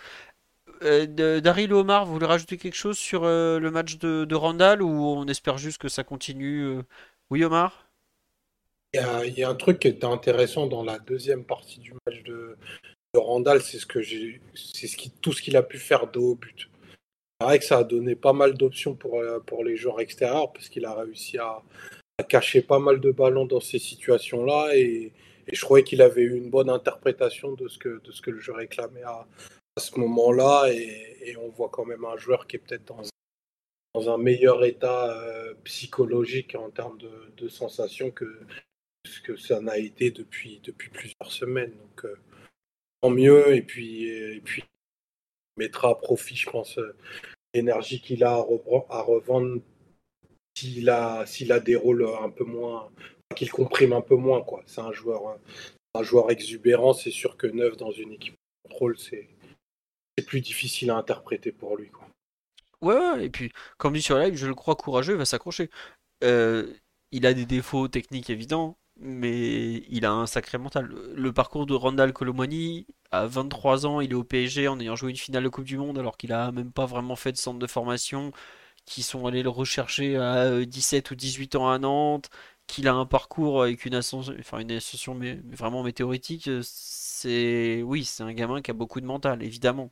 Euh, 0.83 1.39
Daryl 1.41 1.73
Omar, 1.73 2.05
vous 2.05 2.13
voulez 2.13 2.25
rajouter 2.25 2.57
quelque 2.57 2.75
chose 2.75 2.97
sur 2.97 3.23
euh, 3.23 3.59
le 3.59 3.71
match 3.71 3.97
de, 3.97 4.35
Randall 4.35 4.81
ou 4.81 4.89
on 4.89 5.25
espère 5.27 5.57
juste 5.57 5.79
que 5.79 5.89
ça 5.89 6.03
continue 6.03 6.63
euh? 6.65 6.83
Oui, 7.29 7.43
Omar? 7.43 7.86
Il 8.93 9.33
y, 9.37 9.43
a, 9.43 9.49
un 9.49 9.55
truc 9.55 9.79
qui 9.79 9.87
était 9.89 10.05
intéressant 10.05 10.67
dans 10.67 10.83
la 10.83 10.97
deuxième 10.99 11.43
partie 11.43 11.79
du 11.79 11.93
match 12.05 12.23
de, 12.23 12.57
Randall, 13.15 13.61
c'est 13.61 13.79
ce 13.79 13.85
que 13.85 14.01
j'ai, 14.01 14.41
c'est 14.53 14.87
tout 15.21 15.33
ce 15.33 15.41
qu'il 15.41 15.57
a 15.57 15.63
pu 15.63 15.77
faire 15.77 16.07
de 16.11 16.19
haut 16.19 16.35
but. 16.35 16.69
C'est 17.39 17.47
vrai 17.47 17.59
que 17.59 17.65
ça 17.65 17.79
a 17.79 17.83
donné 17.83 18.15
pas 18.15 18.33
mal 18.33 18.53
d'options 18.53 18.95
pour, 18.95 19.19
euh, 19.19 19.39
pour 19.39 19.63
les 19.63 19.75
joueurs 19.75 19.99
extérieurs 20.01 20.53
parce 20.53 20.69
qu'il 20.69 20.85
a 20.85 20.93
réussi 20.93 21.37
à, 21.37 21.61
cacher 22.29 22.61
pas 22.61 22.79
mal 22.79 22.99
de 22.99 23.11
ballons 23.11 23.45
dans 23.45 23.59
ces 23.59 23.77
situations-là 23.79 24.75
et, 24.75 25.13
je 25.49 25.61
trouvais 25.61 25.83
qu'il 25.85 26.01
avait 26.01 26.23
eu 26.23 26.35
une 26.35 26.49
bonne 26.49 26.69
interprétation 26.69 27.53
de 27.53 27.69
ce 27.69 27.77
que, 27.77 28.01
de 28.03 28.11
ce 28.11 28.21
que 28.21 28.31
le 28.31 28.39
jeu 28.39 28.51
réclamait 28.51 29.03
à, 29.03 29.25
ce 29.79 29.97
moment-là 29.97 30.69
et, 30.71 31.37
on 31.37 31.49
voit 31.49 31.69
quand 31.69 31.85
même 31.85 32.03
un 32.05 32.17
joueur 32.17 32.47
qui 32.47 32.57
est 32.57 32.59
peut-être 32.59 32.85
dans, 32.85 33.01
dans, 33.93 34.13
un 34.13 34.17
meilleur 34.17 34.65
état 34.65 35.11
euh, 35.11 35.53
psychologique 35.63 36.55
en 36.55 36.69
termes 36.69 36.97
de, 36.97 37.11
de 37.37 37.47
sensations 37.47 38.11
que 38.11 38.25
ce 39.07 39.21
que 39.21 39.37
ça 39.37 39.61
n'a 39.61 39.77
été 39.77 40.11
depuis, 40.11 40.59
depuis 40.63 40.89
plusieurs 40.89 41.31
semaines. 41.31 41.71
Donc, 41.71 42.05
euh, 42.05 42.15
tant 43.01 43.09
mieux. 43.09 43.55
Et 43.55 43.61
puis, 43.61 44.05
et 44.05 44.41
puis 44.41 44.63
mettra 45.57 45.89
à 45.89 45.95
profit, 45.95 46.35
je 46.35 46.49
pense, 46.49 46.77
euh, 46.77 46.95
l'énergie 47.53 48.01
qu'il 48.01 48.23
a 48.23 48.33
à, 48.33 49.01
revendre 49.01 49.61
s'il 50.55 50.89
a, 50.89 51.25
a 51.49 51.59
des 51.59 51.75
rôles 51.75 52.07
un 52.21 52.29
peu 52.29 52.43
moins, 52.43 52.89
qu'il 53.35 53.51
comprime 53.51 53.93
un 53.93 54.01
peu 54.01 54.15
moins. 54.15 54.41
Quoi. 54.41 54.63
C'est 54.65 54.81
un 54.81 54.91
joueur, 54.91 55.37
un 55.93 56.03
joueur 56.03 56.31
exubérant. 56.31 56.93
C'est 56.93 57.11
sûr 57.11 57.37
que 57.37 57.47
neuf 57.47 57.77
dans 57.77 57.91
une 57.91 58.13
équipe 58.13 58.33
de 58.33 58.69
contrôle, 58.69 58.97
c'est, 58.97 59.29
c'est 60.17 60.25
plus 60.25 60.41
difficile 60.41 60.91
à 60.91 60.97
interpréter 60.97 61.51
pour 61.51 61.77
lui. 61.77 61.89
Quoi. 61.89 62.07
Ouais, 62.81 63.25
et 63.25 63.29
puis, 63.29 63.51
comme 63.77 63.93
dit 63.93 64.01
sur 64.01 64.17
live, 64.17 64.35
je 64.35 64.47
le 64.47 64.55
crois 64.55 64.75
courageux, 64.75 65.13
il 65.13 65.17
va 65.17 65.25
s'accrocher. 65.25 65.69
Euh, 66.23 66.71
il 67.11 67.25
a 67.25 67.33
des 67.33 67.45
défauts 67.45 67.87
techniques 67.87 68.29
évidents, 68.29 68.77
mais 68.99 69.83
il 69.89 70.05
a 70.05 70.11
un 70.11 70.25
sacré 70.27 70.57
mental. 70.57 70.87
Le 71.15 71.33
parcours 71.33 71.65
de 71.65 71.73
Randall 71.73 72.13
Colomani, 72.13 72.87
à 73.11 73.27
23 73.27 73.85
ans, 73.85 74.01
il 74.01 74.11
est 74.11 74.15
au 74.15 74.23
PSG 74.23 74.67
en 74.67 74.79
ayant 74.79 74.95
joué 74.95 75.11
une 75.11 75.17
finale 75.17 75.43
de 75.43 75.49
Coupe 75.49 75.65
du 75.65 75.77
Monde 75.77 75.99
alors 75.99 76.17
qu'il 76.17 76.33
a 76.33 76.51
même 76.51 76.71
pas 76.71 76.85
vraiment 76.85 77.15
fait 77.15 77.31
de 77.31 77.37
centre 77.37 77.59
de 77.59 77.67
formation, 77.67 78.31
qui 78.85 79.03
sont 79.03 79.27
allés 79.27 79.43
le 79.43 79.49
rechercher 79.49 80.17
à 80.17 80.65
17 80.65 81.11
ou 81.11 81.15
18 81.15 81.55
ans 81.55 81.69
à 81.69 81.79
Nantes, 81.79 82.29
qu'il 82.67 82.87
a 82.87 82.93
un 82.93 83.05
parcours 83.05 83.63
avec 83.63 83.85
une 83.85 83.95
ascension, 83.95 84.33
enfin 84.39 84.59
une 84.59 84.71
ascension 84.71 85.19
vraiment 85.45 85.83
météoritique, 85.83 86.49
c'est 86.63 87.81
oui, 87.83 88.05
c'est 88.05 88.23
un 88.23 88.33
gamin 88.33 88.61
qui 88.61 88.71
a 88.71 88.73
beaucoup 88.73 89.01
de 89.01 89.05
mental, 89.05 89.43
évidemment. 89.43 89.91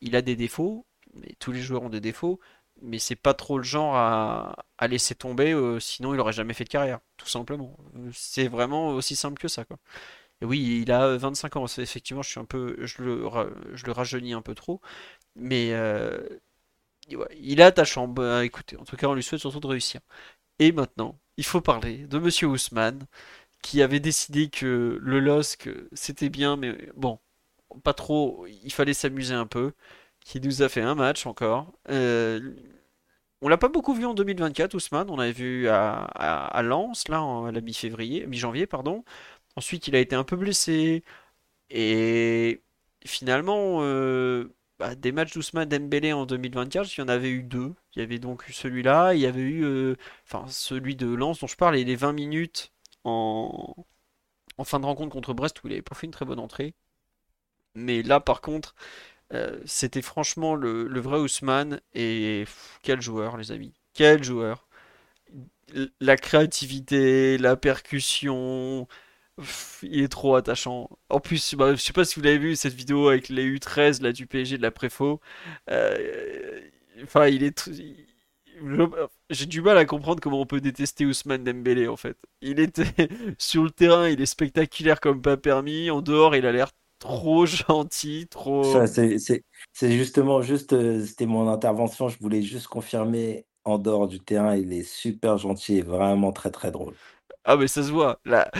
il 0.00 0.16
a 0.16 0.22
des 0.22 0.36
défauts, 0.36 0.86
mais 1.14 1.34
tous 1.38 1.52
les 1.52 1.60
joueurs 1.62 1.82
ont 1.84 1.88
des 1.90 2.00
défauts, 2.00 2.40
mais 2.82 2.98
c'est 2.98 3.16
pas 3.16 3.34
trop 3.34 3.58
le 3.58 3.64
genre 3.64 3.96
à, 3.96 4.56
laisser 4.88 5.14
tomber, 5.14 5.54
sinon 5.80 6.14
il 6.14 6.20
aurait 6.20 6.32
jamais 6.32 6.54
fait 6.54 6.64
de 6.64 6.68
carrière, 6.68 7.00
tout 7.16 7.28
simplement. 7.28 7.76
C'est 8.12 8.48
vraiment 8.48 8.90
aussi 8.90 9.16
simple 9.16 9.40
que 9.40 9.48
ça, 9.48 9.64
quoi. 9.64 9.78
Et 10.42 10.44
oui, 10.44 10.82
il 10.82 10.92
a 10.92 11.16
25 11.16 11.56
ans. 11.56 11.66
Effectivement, 11.78 12.22
je 12.22 12.30
suis 12.30 12.40
un 12.40 12.44
peu, 12.44 12.76
je 12.84 13.02
le, 13.02 13.28
je 13.74 13.86
le 13.86 13.92
rajeunis 13.92 14.34
un 14.34 14.42
peu 14.42 14.54
trop, 14.56 14.80
mais 15.36 15.72
euh, 15.72 16.20
il 17.08 17.60
est 17.60 17.62
attachant. 17.64 18.08
Bah, 18.08 18.44
écoutez, 18.44 18.76
en 18.76 18.84
tout 18.84 18.96
cas, 18.96 19.08
on 19.08 19.14
lui 19.14 19.22
souhaite 19.22 19.40
surtout 19.40 19.60
de 19.60 19.66
réussir. 19.66 20.00
Et 20.58 20.72
maintenant, 20.72 21.18
il 21.36 21.44
faut 21.44 21.60
parler 21.60 22.06
de 22.06 22.18
Monsieur 22.18 22.48
Ousmane, 22.48 23.06
qui 23.62 23.82
avait 23.82 24.00
décidé 24.00 24.50
que 24.50 24.98
le 25.02 25.20
LOSC 25.20 25.70
c'était 25.92 26.30
bien, 26.30 26.56
mais 26.56 26.90
bon, 26.96 27.20
pas 27.84 27.94
trop. 27.94 28.46
Il 28.64 28.72
fallait 28.72 28.94
s'amuser 28.94 29.34
un 29.34 29.46
peu. 29.46 29.72
Qui 30.24 30.40
nous 30.40 30.62
a 30.62 30.68
fait 30.68 30.80
un 30.80 30.94
match 30.94 31.26
encore. 31.26 31.72
Euh, 31.90 32.54
on 33.40 33.48
l'a 33.48 33.58
pas 33.58 33.68
beaucoup 33.68 33.94
vu 33.94 34.06
en 34.06 34.14
2024, 34.14 34.74
Ousmane. 34.74 35.10
On 35.10 35.16
l'avait 35.16 35.32
vu 35.32 35.68
à, 35.68 36.62
Lens, 36.62 37.08
là, 37.08 37.20
à 37.20 37.50
la 37.52 37.60
mi-février, 37.60 38.26
mi-janvier, 38.26 38.66
pardon. 38.66 39.04
Ensuite, 39.56 39.88
il 39.88 39.96
a 39.96 40.00
été 40.00 40.14
un 40.16 40.24
peu 40.24 40.36
blessé. 40.36 41.04
Et 41.70 42.62
finalement, 43.04 43.78
euh, 43.82 44.54
bah, 44.78 44.94
des 44.94 45.12
matchs 45.12 45.34
d'Ousmane 45.34 45.68
Dembélé 45.68 46.12
en 46.12 46.26
2024, 46.26 46.96
il 46.96 47.00
y 47.00 47.04
en 47.04 47.08
avait 47.08 47.30
eu 47.30 47.42
deux. 47.42 47.74
Il 47.94 48.00
y 48.00 48.02
avait 48.02 48.18
donc 48.18 48.44
celui-là, 48.50 49.14
il 49.14 49.20
y 49.20 49.26
avait 49.26 49.40
eu 49.40 49.64
euh, 49.64 49.96
celui 50.48 50.96
de 50.96 51.06
Lens 51.14 51.40
dont 51.40 51.46
je 51.46 51.56
parle, 51.56 51.76
et 51.76 51.84
les 51.84 51.96
20 51.96 52.12
minutes 52.12 52.72
en, 53.04 53.74
en 54.58 54.64
fin 54.64 54.80
de 54.80 54.86
rencontre 54.86 55.12
contre 55.12 55.34
Brest 55.34 55.62
où 55.62 55.68
il 55.68 55.72
avait 55.74 55.82
pas 55.82 55.94
fait 55.94 56.06
une 56.06 56.12
très 56.12 56.24
bonne 56.24 56.38
entrée. 56.40 56.74
Mais 57.74 58.02
là, 58.02 58.20
par 58.20 58.40
contre, 58.40 58.74
euh, 59.32 59.58
c'était 59.64 60.02
franchement 60.02 60.54
le, 60.54 61.00
vrai 61.00 61.18
Ousmane. 61.18 61.80
Et 61.94 62.44
quel 62.82 63.00
joueur, 63.00 63.36
les 63.36 63.52
amis. 63.52 63.72
Quel 63.94 64.22
joueur. 64.22 64.66
La 66.00 66.16
créativité, 66.16 67.38
la 67.38 67.56
percussion, 67.56 68.86
il 69.82 70.02
est 70.02 70.08
trop 70.08 70.36
attachant. 70.36 70.90
En 71.08 71.20
plus, 71.20 71.54
bah, 71.54 71.74
je 71.74 71.80
sais 71.80 71.92
pas 71.92 72.04
si 72.04 72.16
vous 72.20 72.24
l'avez 72.24 72.38
vu 72.38 72.56
cette 72.56 72.74
vidéo 72.74 73.08
avec 73.08 73.28
les 73.28 73.46
U13 73.58 74.02
là, 74.02 74.12
du 74.12 74.26
PSG 74.26 74.58
de 74.58 74.62
la 74.62 74.70
Préfo. 74.70 75.20
Euh, 75.70 76.60
enfin, 77.02 77.26
il 77.28 77.42
est. 77.42 77.70
J'ai 79.30 79.46
du 79.46 79.62
mal 79.62 79.78
à 79.78 79.84
comprendre 79.86 80.20
comment 80.20 80.40
on 80.40 80.46
peut 80.46 80.60
détester 80.60 81.06
Ousmane 81.06 81.42
Dembélé 81.42 81.88
en 81.88 81.96
fait. 81.96 82.16
Il 82.42 82.60
était 82.60 82.84
sur 83.38 83.64
le 83.64 83.70
terrain, 83.70 84.08
il 84.08 84.20
est 84.20 84.26
spectaculaire 84.26 85.00
comme 85.00 85.22
pas 85.22 85.36
permis. 85.36 85.90
En 85.90 86.02
dehors, 86.02 86.36
il 86.36 86.46
a 86.46 86.52
l'air 86.52 86.70
trop 87.02 87.46
gentil, 87.46 88.26
trop. 88.28 88.64
C'est 88.86 89.92
justement 89.92 90.40
juste, 90.40 90.72
euh, 90.72 91.04
c'était 91.04 91.26
mon 91.26 91.48
intervention. 91.48 92.08
Je 92.08 92.18
voulais 92.20 92.42
juste 92.42 92.68
confirmer 92.68 93.44
en 93.64 93.78
dehors 93.78 94.08
du 94.08 94.20
terrain, 94.20 94.56
il 94.56 94.72
est 94.72 94.82
super 94.82 95.38
gentil 95.38 95.78
et 95.78 95.82
vraiment 95.82 96.32
très 96.32 96.50
très 96.50 96.70
drôle. 96.70 96.94
Ah 97.44 97.56
mais 97.56 97.66
ça 97.66 97.82
se 97.82 97.90
voit. 97.90 98.20
Là, 98.24 98.50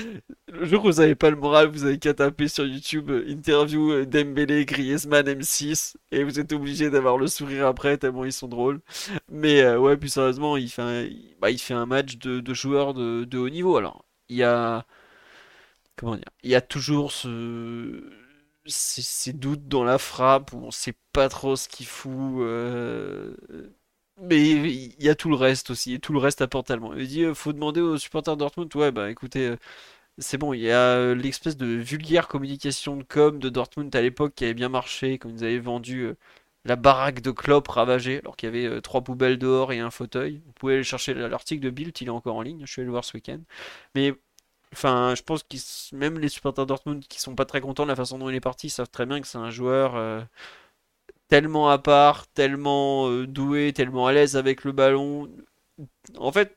le 0.49 0.65
jour 0.65 0.85
où 0.85 0.89
vous 0.91 1.01
n'avez 1.01 1.15
pas 1.15 1.31
le 1.31 1.37
moral, 1.37 1.69
vous 1.69 1.85
avez 1.85 1.99
qu'à 1.99 2.15
taper 2.15 2.49
sur 2.49 2.67
YouTube 2.67 3.11
euh, 3.11 3.25
interview 3.29 3.93
euh, 3.93 4.07
Dembélé, 4.07 4.65
Griezmann, 4.65 5.25
M6 5.27 5.95
et 6.11 6.25
vous 6.25 6.41
êtes 6.41 6.53
obligé 6.53 6.91
d'avoir 6.91 7.17
le 7.17 7.29
sourire 7.29 7.67
après 7.69 7.97
tellement 7.97 8.25
ils 8.25 8.33
sont 8.33 8.49
drôles. 8.49 8.81
Mais 9.29 9.61
euh, 9.63 9.79
ouais, 9.79 9.97
plus 9.97 10.09
sérieusement, 10.09 10.57
il 10.57 10.69
fait 10.69 10.83
un, 10.83 11.09
bah, 11.41 11.51
il 11.51 11.59
fait 11.59 11.75
un 11.75 11.87
match 11.87 12.19
de, 12.19 12.41
de 12.41 12.55
joueurs 12.55 12.93
de, 12.95 13.25
de, 13.25 13.39
haut 13.39 13.51
niveau. 13.51 13.77
Alors, 13.77 14.05
il 14.29 14.37
y 14.37 14.43
a 14.43 14.85
comment 15.97 16.17
dire, 16.17 16.25
il 16.43 16.51
y 16.51 16.55
a 16.55 16.61
toujours 16.61 17.13
ce 17.13 18.03
ces, 18.67 19.33
doutes 19.33 19.69
dans 19.69 19.85
la 19.85 19.99
frappe 19.99 20.53
où 20.53 20.59
on 20.59 20.71
sait 20.71 20.95
pas 21.13 21.29
trop 21.29 21.57
ce 21.57 21.69
qu'il 21.69 21.87
fout. 21.87 22.43
Mais 24.21 24.51
il 24.51 25.03
y 25.03 25.09
a 25.09 25.15
tout 25.15 25.29
le 25.31 25.35
reste 25.37 25.71
aussi, 25.71 25.95
et 25.95 25.99
tout 25.99 26.13
le 26.13 26.19
reste 26.19 26.43
apporte 26.43 26.67
tellement. 26.67 26.95
Il 26.95 27.09
dit, 27.09 27.25
euh, 27.25 27.35
faut 27.35 27.53
demander 27.53 27.81
aux 27.81 27.99
supporters 27.99 28.37
de 28.37 28.41
Dortmund. 28.41 28.75
Ouais, 28.77 28.93
bah 28.93 29.11
écoutez, 29.11 29.49
euh, 29.49 29.57
c'est 30.19 30.39
bon, 30.39 30.53
il 30.55 30.61
y 30.61 30.71
a 30.71 30.97
euh, 30.99 31.15
l'espèce 31.15 31.57
de 31.57 31.67
vulgaire 31.67 32.29
communication 32.29 32.97
de 32.97 33.05
com 33.05 33.39
de 33.41 33.49
Dortmund 33.49 33.95
à 33.97 34.03
l'époque 34.03 34.35
qui 34.37 34.45
avait 34.45 34.55
bien 34.55 34.69
marché, 34.69 35.19
quand 35.19 35.31
ils 35.31 35.45
avaient 35.45 35.59
vendu 35.59 36.15
la 36.65 36.77
baraque 36.77 37.23
de 37.23 37.31
Klopp 37.33 37.69
ravagée, 37.69 38.21
alors 38.21 38.37
qu'il 38.37 38.55
y 38.55 38.67
avait 38.67 38.81
trois 38.83 39.03
poubelles 39.03 39.39
dehors 39.39 39.73
et 39.73 39.81
un 39.81 39.91
fauteuil. 39.91 40.43
Vous 40.47 40.53
pouvez 40.55 40.75
aller 40.75 40.85
chercher 40.85 41.15
l'article 41.15 41.63
de 41.65 41.71
Bild, 41.71 41.97
il 42.01 42.09
est 42.09 42.11
encore 42.11 42.37
en 42.37 42.43
ligne, 42.43 42.63
je 42.67 42.73
suis 42.73 42.81
allé 42.83 42.87
le 42.87 42.93
voir 42.93 43.05
ce 43.05 43.17
week-end. 43.17 43.41
Mais 43.95 44.15
enfin, 44.73 45.15
je 45.17 45.23
pense 45.23 45.43
que 45.43 45.57
même 45.95 46.19
les 46.19 46.29
supporters 46.29 46.67
Dortmund 46.67 47.05
qui 47.07 47.21
sont 47.21 47.35
pas 47.35 47.45
très 47.45 47.61
contents 47.61 47.85
de 47.85 47.89
la 47.89 47.97
façon 47.97 48.19
dont 48.19 48.29
il 48.31 48.35
est 48.37 48.41
parti 48.41 48.71
savent 48.71 48.91
très 48.91 49.07
bien 49.07 49.21
que 49.21 49.27
c'est 49.27 49.39
un 49.39 49.51
joueur 49.51 50.27
tellement 51.33 51.71
à 51.71 51.79
part, 51.79 52.27
tellement 52.29 53.09
euh, 53.09 53.27
doué, 53.27 53.73
tellement 53.73 54.07
à 54.07 54.13
l'aise 54.13 54.37
avec 54.37 54.65
le 54.65 54.73
ballon. 54.73 55.31
En 56.19 56.31
fait, 56.33 56.55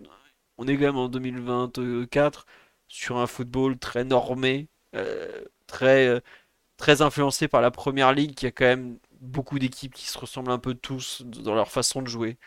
on 0.57 0.67
est 0.67 0.75
quand 0.75 0.81
même 0.83 0.97
en 0.97 1.07
2024 1.09 2.45
sur 2.89 3.17
un 3.17 3.25
football 3.27 3.77
très 3.79 4.03
normé, 4.03 4.67
euh, 4.95 5.45
très, 5.67 6.07
euh, 6.07 6.19
très 6.77 7.01
influencé 7.01 7.47
par 7.47 7.61
la 7.61 7.71
première 7.71 8.13
ligue, 8.13 8.35
qui 8.35 8.47
a 8.47 8.51
quand 8.51 8.65
même 8.65 8.99
beaucoup 9.21 9.59
d'équipes 9.59 9.93
qui 9.93 10.07
se 10.07 10.17
ressemblent 10.19 10.51
un 10.51 10.59
peu 10.59 10.73
tous 10.75 11.23
dans 11.23 11.55
leur 11.55 11.71
façon 11.71 12.01
de 12.01 12.07
jouer. 12.09 12.37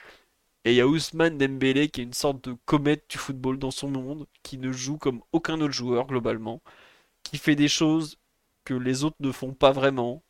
Et 0.65 0.73
il 0.73 0.77
y 0.77 0.81
a 0.81 0.87
Ousmane 0.89 1.39
Dembélé 1.39 1.89
qui 1.89 2.01
est 2.01 2.05
une 2.05 2.13
sorte 2.13 2.45
de 2.49 2.57
comète 2.67 3.05
du 3.11 3.19
football 3.19 3.59
dans 3.59 3.71
son 3.71 3.89
monde, 3.91 4.27
qui 4.43 4.59
ne 4.59 4.73
joue 4.73 4.99
comme 4.99 5.23
aucun 5.33 5.61
autre 5.61 5.73
joueur 5.75 6.07
globalement, 6.07 6.63
qui 7.25 7.39
fait 7.39 7.57
des 7.57 7.69
choses 7.69 8.17
que 8.65 8.75
les 8.75 9.05
autres 9.05 9.17
ne 9.21 9.33
font 9.33 9.55
pas 9.55 9.73
vraiment 9.73 10.23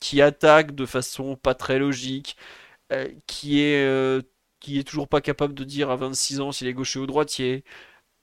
qui 0.00 0.22
attaque 0.22 0.74
de 0.74 0.86
façon 0.86 1.36
pas 1.36 1.54
très 1.54 1.78
logique, 1.78 2.36
euh, 2.92 3.08
qui 3.26 3.60
est 3.62 3.84
euh, 3.86 4.22
qui 4.60 4.78
est 4.78 4.84
toujours 4.84 5.08
pas 5.08 5.20
capable 5.20 5.54
de 5.54 5.64
dire 5.64 5.90
à 5.90 5.96
26 5.96 6.40
ans 6.40 6.52
s'il 6.52 6.68
est 6.68 6.74
gaucher 6.74 6.98
ou 7.00 7.06
droitier. 7.06 7.64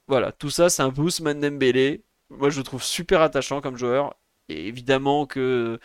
Voilà, 0.08 0.32
tout 0.32 0.50
ça 0.52 0.70
c'est 0.70 0.84
un 0.84 0.92
peu 0.92 1.02
Ousmane 1.04 1.42
Dembélé. 1.42 2.04
Moi 2.30 2.50
je 2.50 2.60
le 2.60 2.64
trouve 2.64 2.84
super 2.84 3.22
attachant 3.22 3.62
comme 3.62 3.78
joueur. 3.78 4.16
Et 4.50 4.68
évidemment 4.68 5.26
que 5.28 5.80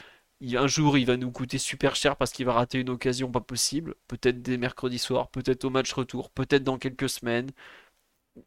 un 0.56 0.66
jour 0.66 0.98
il 0.98 1.06
va 1.06 1.16
nous 1.16 1.30
coûter 1.30 1.58
super 1.58 1.96
cher 1.96 2.16
parce 2.16 2.32
qu'il 2.32 2.46
va 2.46 2.52
rater 2.54 2.78
une 2.78 2.90
occasion 2.90 3.30
pas 3.30 3.40
possible. 3.40 3.94
Peut-être 4.08 4.42
des 4.42 4.58
mercredis 4.58 4.98
soirs, 4.98 5.28
peut-être 5.28 5.64
au 5.64 5.70
match 5.70 5.92
retour, 5.92 6.30
peut-être 6.30 6.64
dans 6.64 6.78
quelques 6.78 7.08
semaines. 7.08 7.50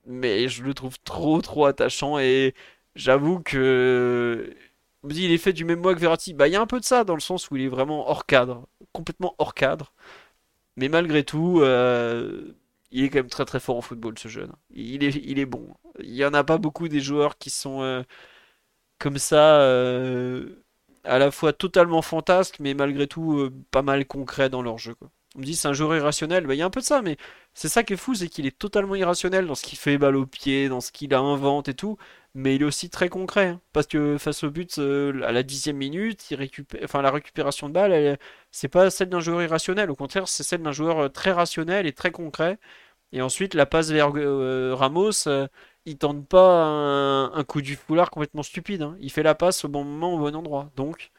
Mais 0.06 0.48
je 0.48 0.64
le 0.64 0.74
trouve 0.74 0.98
trop 1.04 1.42
trop 1.42 1.66
attachant 1.66 2.18
et 2.20 2.56
j'avoue 2.96 3.40
que 3.42 4.56
me 5.04 5.14
il 5.14 5.32
est 5.32 5.38
fait 5.38 5.54
du 5.54 5.66
même 5.66 5.82
mois 5.82 5.94
que 5.96 6.00
Verratti. 6.00 6.34
Bah 6.34 6.48
il 6.48 6.54
y 6.54 6.56
a 6.56 6.62
un 6.62 6.68
peu 6.68 6.80
de 6.80 6.86
ça 6.86 7.04
dans 7.04 7.16
le 7.16 7.22
sens 7.22 7.50
où 7.52 7.56
il 7.58 7.64
est 7.64 7.68
vraiment 7.68 8.10
hors 8.10 8.26
cadre, 8.26 8.68
complètement 8.94 9.36
hors 9.38 9.54
cadre. 9.54 9.94
Mais 10.78 10.90
malgré 10.90 11.24
tout, 11.24 11.62
euh, 11.62 12.54
il 12.92 13.04
est 13.06 13.10
quand 13.10 13.20
même 13.20 13.30
très 13.30 13.46
très 13.46 13.60
fort 13.60 13.78
en 13.78 13.82
football 13.82 14.18
ce 14.20 14.28
jeune. 14.28 14.54
Il 14.72 15.04
est, 15.04 15.46
bon. 15.46 15.76
Il 16.00 16.14
y 16.16 16.26
en 16.26 16.34
a 16.34 16.44
pas 16.44 16.58
beaucoup 16.58 16.88
des 16.88 17.02
joueurs 17.02 17.38
qui 17.38 17.50
sont 17.50 17.82
euh, 17.82 18.04
comme 19.00 19.18
ça, 19.18 19.62
euh, 19.62 20.63
à 21.04 21.20
la 21.20 21.32
fois 21.32 21.54
totalement 21.54 22.02
fantasques, 22.02 22.58
mais 22.60 22.74
malgré 22.74 23.08
tout 23.08 23.50
pas 23.72 23.82
mal 23.82 24.06
concrets 24.06 24.50
dans 24.50 24.62
leur 24.62 24.78
jeu. 24.78 24.96
On 25.36 25.40
me 25.40 25.46
dit 25.46 25.56
c'est 25.56 25.68
un 25.68 25.74
joueur 25.74 25.96
irrationnel. 25.96 26.46
Bah, 26.46 26.54
il 26.54 26.58
y 26.60 26.62
a 26.62 26.66
un 26.66 26.70
peu 26.70 26.80
de 26.82 26.86
ça, 26.86 27.02
mais 27.02 27.18
c'est 27.54 27.70
ça 27.70 27.84
qui 27.84 27.94
est 27.94 27.98
fou, 27.98 28.14
c'est 28.16 28.28
qu'il 28.28 28.46
est 28.46 28.58
totalement 28.58 28.96
irrationnel 28.96 29.48
dans 29.48 29.56
ce 29.56 29.64
qu'il 29.64 29.78
fait 29.80 29.98
balle 29.98 30.16
au 30.16 30.26
pied, 30.28 30.70
dans 30.70 30.82
ce 30.82 30.92
qu'il 30.92 31.14
invente 31.14 31.68
et 31.70 31.74
tout 31.74 31.98
mais 32.36 32.56
il 32.56 32.62
est 32.62 32.66
aussi 32.66 32.90
très 32.90 33.10
concret. 33.10 33.48
Hein, 33.48 33.62
parce 33.74 33.88
que 33.88 34.18
face 34.18 34.44
au 34.44 34.52
but, 34.52 34.78
euh, 34.80 35.22
à 35.24 35.32
la 35.32 35.44
dixième 35.44 35.78
minute, 35.78 36.30
il 36.32 36.36
récupère, 36.36 36.82
enfin, 36.84 37.02
la 37.02 37.12
récupération 37.12 37.70
de 37.70 37.74
balle, 37.74 38.18
c'est 38.52 38.68
pas 38.68 38.90
celle 38.90 39.10
d'un 39.10 39.20
joueur 39.20 39.42
irrationnel. 39.44 39.92
Au 39.92 39.96
contraire, 39.96 40.28
c'est 40.28 40.44
celle 40.44 40.62
d'un 40.64 40.72
joueur 40.72 41.00
euh, 41.00 41.10
très 41.10 41.32
rationnel 41.32 41.86
et 41.88 41.94
très 41.94 42.12
concret. 42.12 42.60
Et 43.14 43.22
ensuite, 43.22 43.54
la 43.56 43.66
passe 43.66 43.92
vers 43.92 44.12
euh, 44.16 44.76
Ramos, 44.76 45.28
il 45.86 45.98
tente 45.98 46.28
pas 46.28 46.66
un, 46.66 47.44
coup 47.44 47.62
du 47.62 47.76
foulard 47.76 48.10
complètement 48.12 48.44
stupide. 48.44 48.82
Hein. 48.84 48.98
Il 49.00 49.12
fait 49.12 49.24
la 49.24 49.36
passe 49.36 49.66
au 49.66 49.70
bon 49.70 49.84
moment, 49.84 50.14
au 50.16 50.20
bon 50.20 50.36
endroit. 50.36 50.72
Donc, 50.76 51.12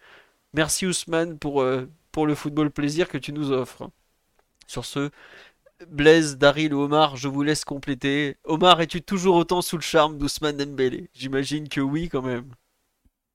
merci 0.55 0.87
Ousmane 0.87 1.39
pour, 1.39 1.65
pour 2.13 2.27
le 2.27 2.35
football 2.35 2.71
plaisir 2.71 3.09
que 3.09 3.19
tu 3.19 3.33
nous 3.33 3.53
offres. 3.53 3.91
Sur 4.67 4.85
ce, 4.85 5.11
Blaise, 5.89 6.39
Daryl 6.39 6.75
ou 6.75 6.83
Omar, 6.83 7.17
je 7.17 7.29
vous 7.29 7.43
laisse 7.43 7.65
compléter. 7.65 8.37
Omar, 8.45 8.81
es-tu 8.81 9.03
toujours 9.03 9.37
autant 9.37 9.63
sous 9.63 9.77
le 9.77 9.83
charme 9.83 10.19
d'Ousmane 10.19 10.57
Dembélé? 10.57 11.11
J'imagine 11.13 11.69
que 11.69 11.81
oui, 11.81 12.09
quand 12.09 12.23
même. 12.23 12.49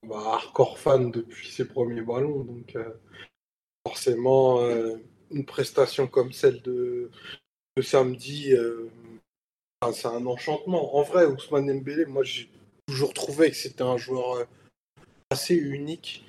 Bah, 0.07 0.22
hardcore 0.34 0.80
fan 0.80 1.11
depuis 1.11 1.49
ses 1.51 1.65
premiers 1.65 2.01
ballons, 2.01 2.43
donc 2.43 2.76
euh, 2.76 2.89
forcément, 3.85 4.61
euh, 4.61 4.95
une 5.31 5.45
prestation 5.45 6.07
comme 6.07 6.31
celle 6.31 6.61
de, 6.61 7.11
samedi, 7.81 8.53
euh, 9.84 9.91
c'est 9.91 10.07
un 10.07 10.26
enchantement. 10.26 10.95
En 10.95 11.03
vrai, 11.03 11.26
Ousmane 11.26 11.68
Dembélé, 11.68 12.06
moi 12.06 12.23
j'ai 12.23 12.49
toujours 12.88 13.14
trouvé 13.14 13.49
que 13.49 13.56
c'était 13.56 13.84
un 13.84 13.97
joueur 13.97 14.45
assez 15.31 15.56
unique 15.56 16.23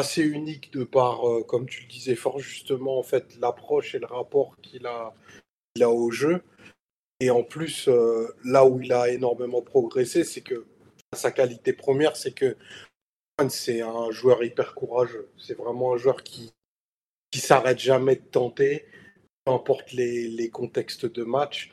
assez 0.00 0.22
unique 0.22 0.72
de 0.72 0.84
par, 0.84 1.28
euh, 1.28 1.44
comme 1.44 1.68
tu 1.68 1.82
le 1.82 1.88
disais 1.88 2.16
fort 2.16 2.40
justement, 2.40 2.98
en 2.98 3.02
fait, 3.02 3.36
l'approche 3.38 3.94
et 3.94 3.98
le 3.98 4.06
rapport 4.06 4.56
qu'il 4.62 4.86
a, 4.86 5.14
au 5.88 6.10
jeu. 6.10 6.42
Et 7.20 7.30
en 7.30 7.44
plus, 7.44 7.88
euh, 7.88 8.34
là 8.44 8.66
où 8.66 8.80
il 8.80 8.92
a 8.92 9.08
énormément 9.10 9.62
progressé, 9.62 10.24
c'est 10.24 10.40
que 10.40 10.66
sa 11.14 11.30
qualité 11.30 11.72
première, 11.72 12.16
c'est 12.16 12.32
que 12.32 12.56
c'est 13.48 13.80
un 13.80 14.10
joueur 14.10 14.42
hyper 14.42 14.74
courageux. 14.74 15.30
C'est 15.38 15.56
vraiment 15.56 15.94
un 15.94 15.96
joueur 15.96 16.22
qui 16.22 16.52
qui 17.30 17.38
s'arrête 17.38 17.78
jamais 17.78 18.16
de 18.16 18.24
tenter, 18.24 18.86
peu 19.44 19.52
importe 19.52 19.92
les, 19.92 20.26
les 20.26 20.50
contextes 20.50 21.06
de 21.06 21.22
match, 21.22 21.70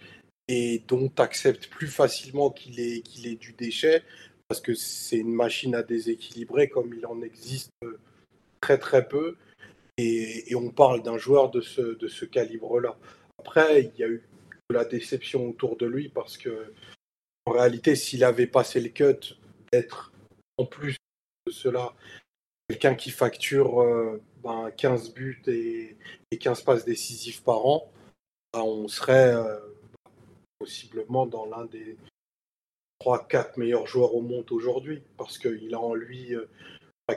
et 0.47 0.83
dont 0.87 1.11
accepte 1.17 1.67
plus 1.67 1.87
facilement 1.87 2.49
qu'il 2.49 2.79
ait, 2.79 3.01
qu'il 3.01 3.27
ait 3.27 3.35
du 3.35 3.53
déchet, 3.53 4.03
parce 4.47 4.61
que 4.61 4.73
c'est 4.73 5.17
une 5.17 5.33
machine 5.33 5.75
à 5.75 5.83
déséquilibrer 5.83 6.69
comme 6.69 6.93
il 6.93 7.05
en 7.05 7.21
existe 7.21 7.71
très 8.61 8.77
très 8.77 9.07
peu. 9.07 9.35
Et, 9.97 10.53
on 10.55 10.69
parle 10.69 11.01
d'un 11.01 11.17
joueur 11.17 11.49
de 11.49 11.59
ce, 11.61 11.81
de 11.81 12.07
ce 12.07 12.25
calibre-là. 12.25 12.97
Après, 13.39 13.83
il 13.83 13.99
y 13.99 14.03
a 14.03 14.07
eu 14.07 14.23
de 14.69 14.75
la 14.75 14.85
déception 14.85 15.49
autour 15.49 15.75
de 15.75 15.85
lui 15.85 16.09
parce 16.09 16.37
que, 16.37 16.73
en 17.45 17.51
réalité, 17.51 17.95
s'il 17.95 18.23
avait 18.23 18.47
passé 18.47 18.79
le 18.79 18.89
cut 18.89 19.37
d'être 19.71 20.11
en 20.57 20.65
plus 20.65 20.97
de 21.47 21.51
cela 21.51 21.93
quelqu'un 22.67 22.95
qui 22.95 23.11
facture 23.11 23.81
euh, 23.81 24.21
ben, 24.43 24.71
15 24.75 25.13
buts 25.13 25.41
et, 25.47 25.95
et, 26.31 26.37
15 26.37 26.61
passes 26.63 26.85
décisives 26.85 27.41
par 27.43 27.65
an, 27.65 27.91
ben, 28.53 28.61
on 28.61 28.87
serait 28.87 29.33
euh, 29.33 29.57
possiblement 30.59 31.25
dans 31.25 31.45
l'un 31.45 31.65
des 31.65 31.97
3-4 33.01 33.59
meilleurs 33.59 33.87
joueurs 33.87 34.15
au 34.15 34.21
monde 34.21 34.51
aujourd'hui 34.51 35.03
parce 35.17 35.37
qu'il 35.37 35.73
a 35.73 35.79
en 35.79 35.93
lui 35.93 36.35
euh, 36.35 36.45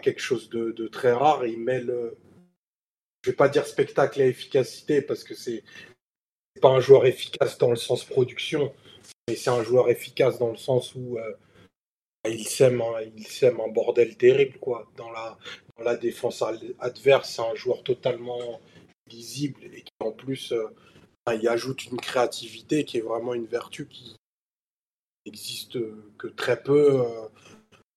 quelque 0.02 0.20
chose 0.20 0.50
de, 0.50 0.86
très 0.88 1.12
rare 1.12 1.46
il 1.46 1.58
mêle, 1.58 1.92
je 3.24 3.30
vais 3.30 3.36
pas 3.36 3.48
dire 3.48 3.66
spectacle 3.66 4.20
et 4.20 4.28
efficacité 4.28 5.02
parce 5.02 5.24
que 5.24 5.34
c'est 5.34 5.64
pas 6.60 6.68
un 6.68 6.80
joueur 6.80 7.06
efficace 7.06 7.58
dans 7.58 7.70
le 7.70 7.76
sens 7.76 8.04
production, 8.04 8.72
mais 9.28 9.36
c'est 9.36 9.50
un 9.50 9.62
joueur 9.62 9.88
efficace 9.88 10.38
dans 10.38 10.50
le 10.50 10.56
sens 10.56 10.94
où 10.94 11.18
euh, 11.18 11.32
il 12.28 12.46
sème, 12.46 12.82
il 13.16 13.26
sème 13.26 13.60
un 13.60 13.68
bordel 13.68 14.16
terrible 14.16 14.58
quoi. 14.58 14.90
Dans 14.96 15.10
la, 15.10 15.38
dans 15.76 15.84
la 15.84 15.96
défense 15.96 16.42
adverse, 16.78 17.30
c'est 17.30 17.42
un 17.42 17.54
joueur 17.54 17.82
totalement 17.82 18.60
lisible 19.10 19.64
et 19.64 19.82
qui 19.82 19.92
en 20.00 20.12
plus 20.12 20.52
euh, 20.52 20.66
il 21.34 21.48
ajoute 21.48 21.86
une 21.86 21.98
créativité 21.98 22.84
qui 22.84 22.98
est 22.98 23.02
vraiment 23.02 23.34
une 23.34 23.46
vertu 23.46 23.86
qui 23.86 24.16
n'existe 25.26 25.78
que 26.16 26.28
très 26.28 26.62
peu 26.62 27.00
euh, 27.00 27.28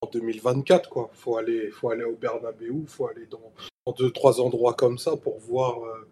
en 0.02 0.08
2024 0.08 0.90
quoi. 0.90 1.10
Faut 1.14 1.38
aller, 1.38 1.72
faut 1.72 1.90
aller 1.90 2.04
au 2.04 2.16
Bernabeu, 2.16 2.86
faut 2.88 3.08
aller 3.08 3.26
dans, 3.28 3.54
deux 3.98 4.12
trois 4.12 4.42
endroits 4.42 4.74
comme 4.74 4.98
ça 4.98 5.18
pour 5.18 5.40
voir 5.40 5.84
euh, 5.84 6.10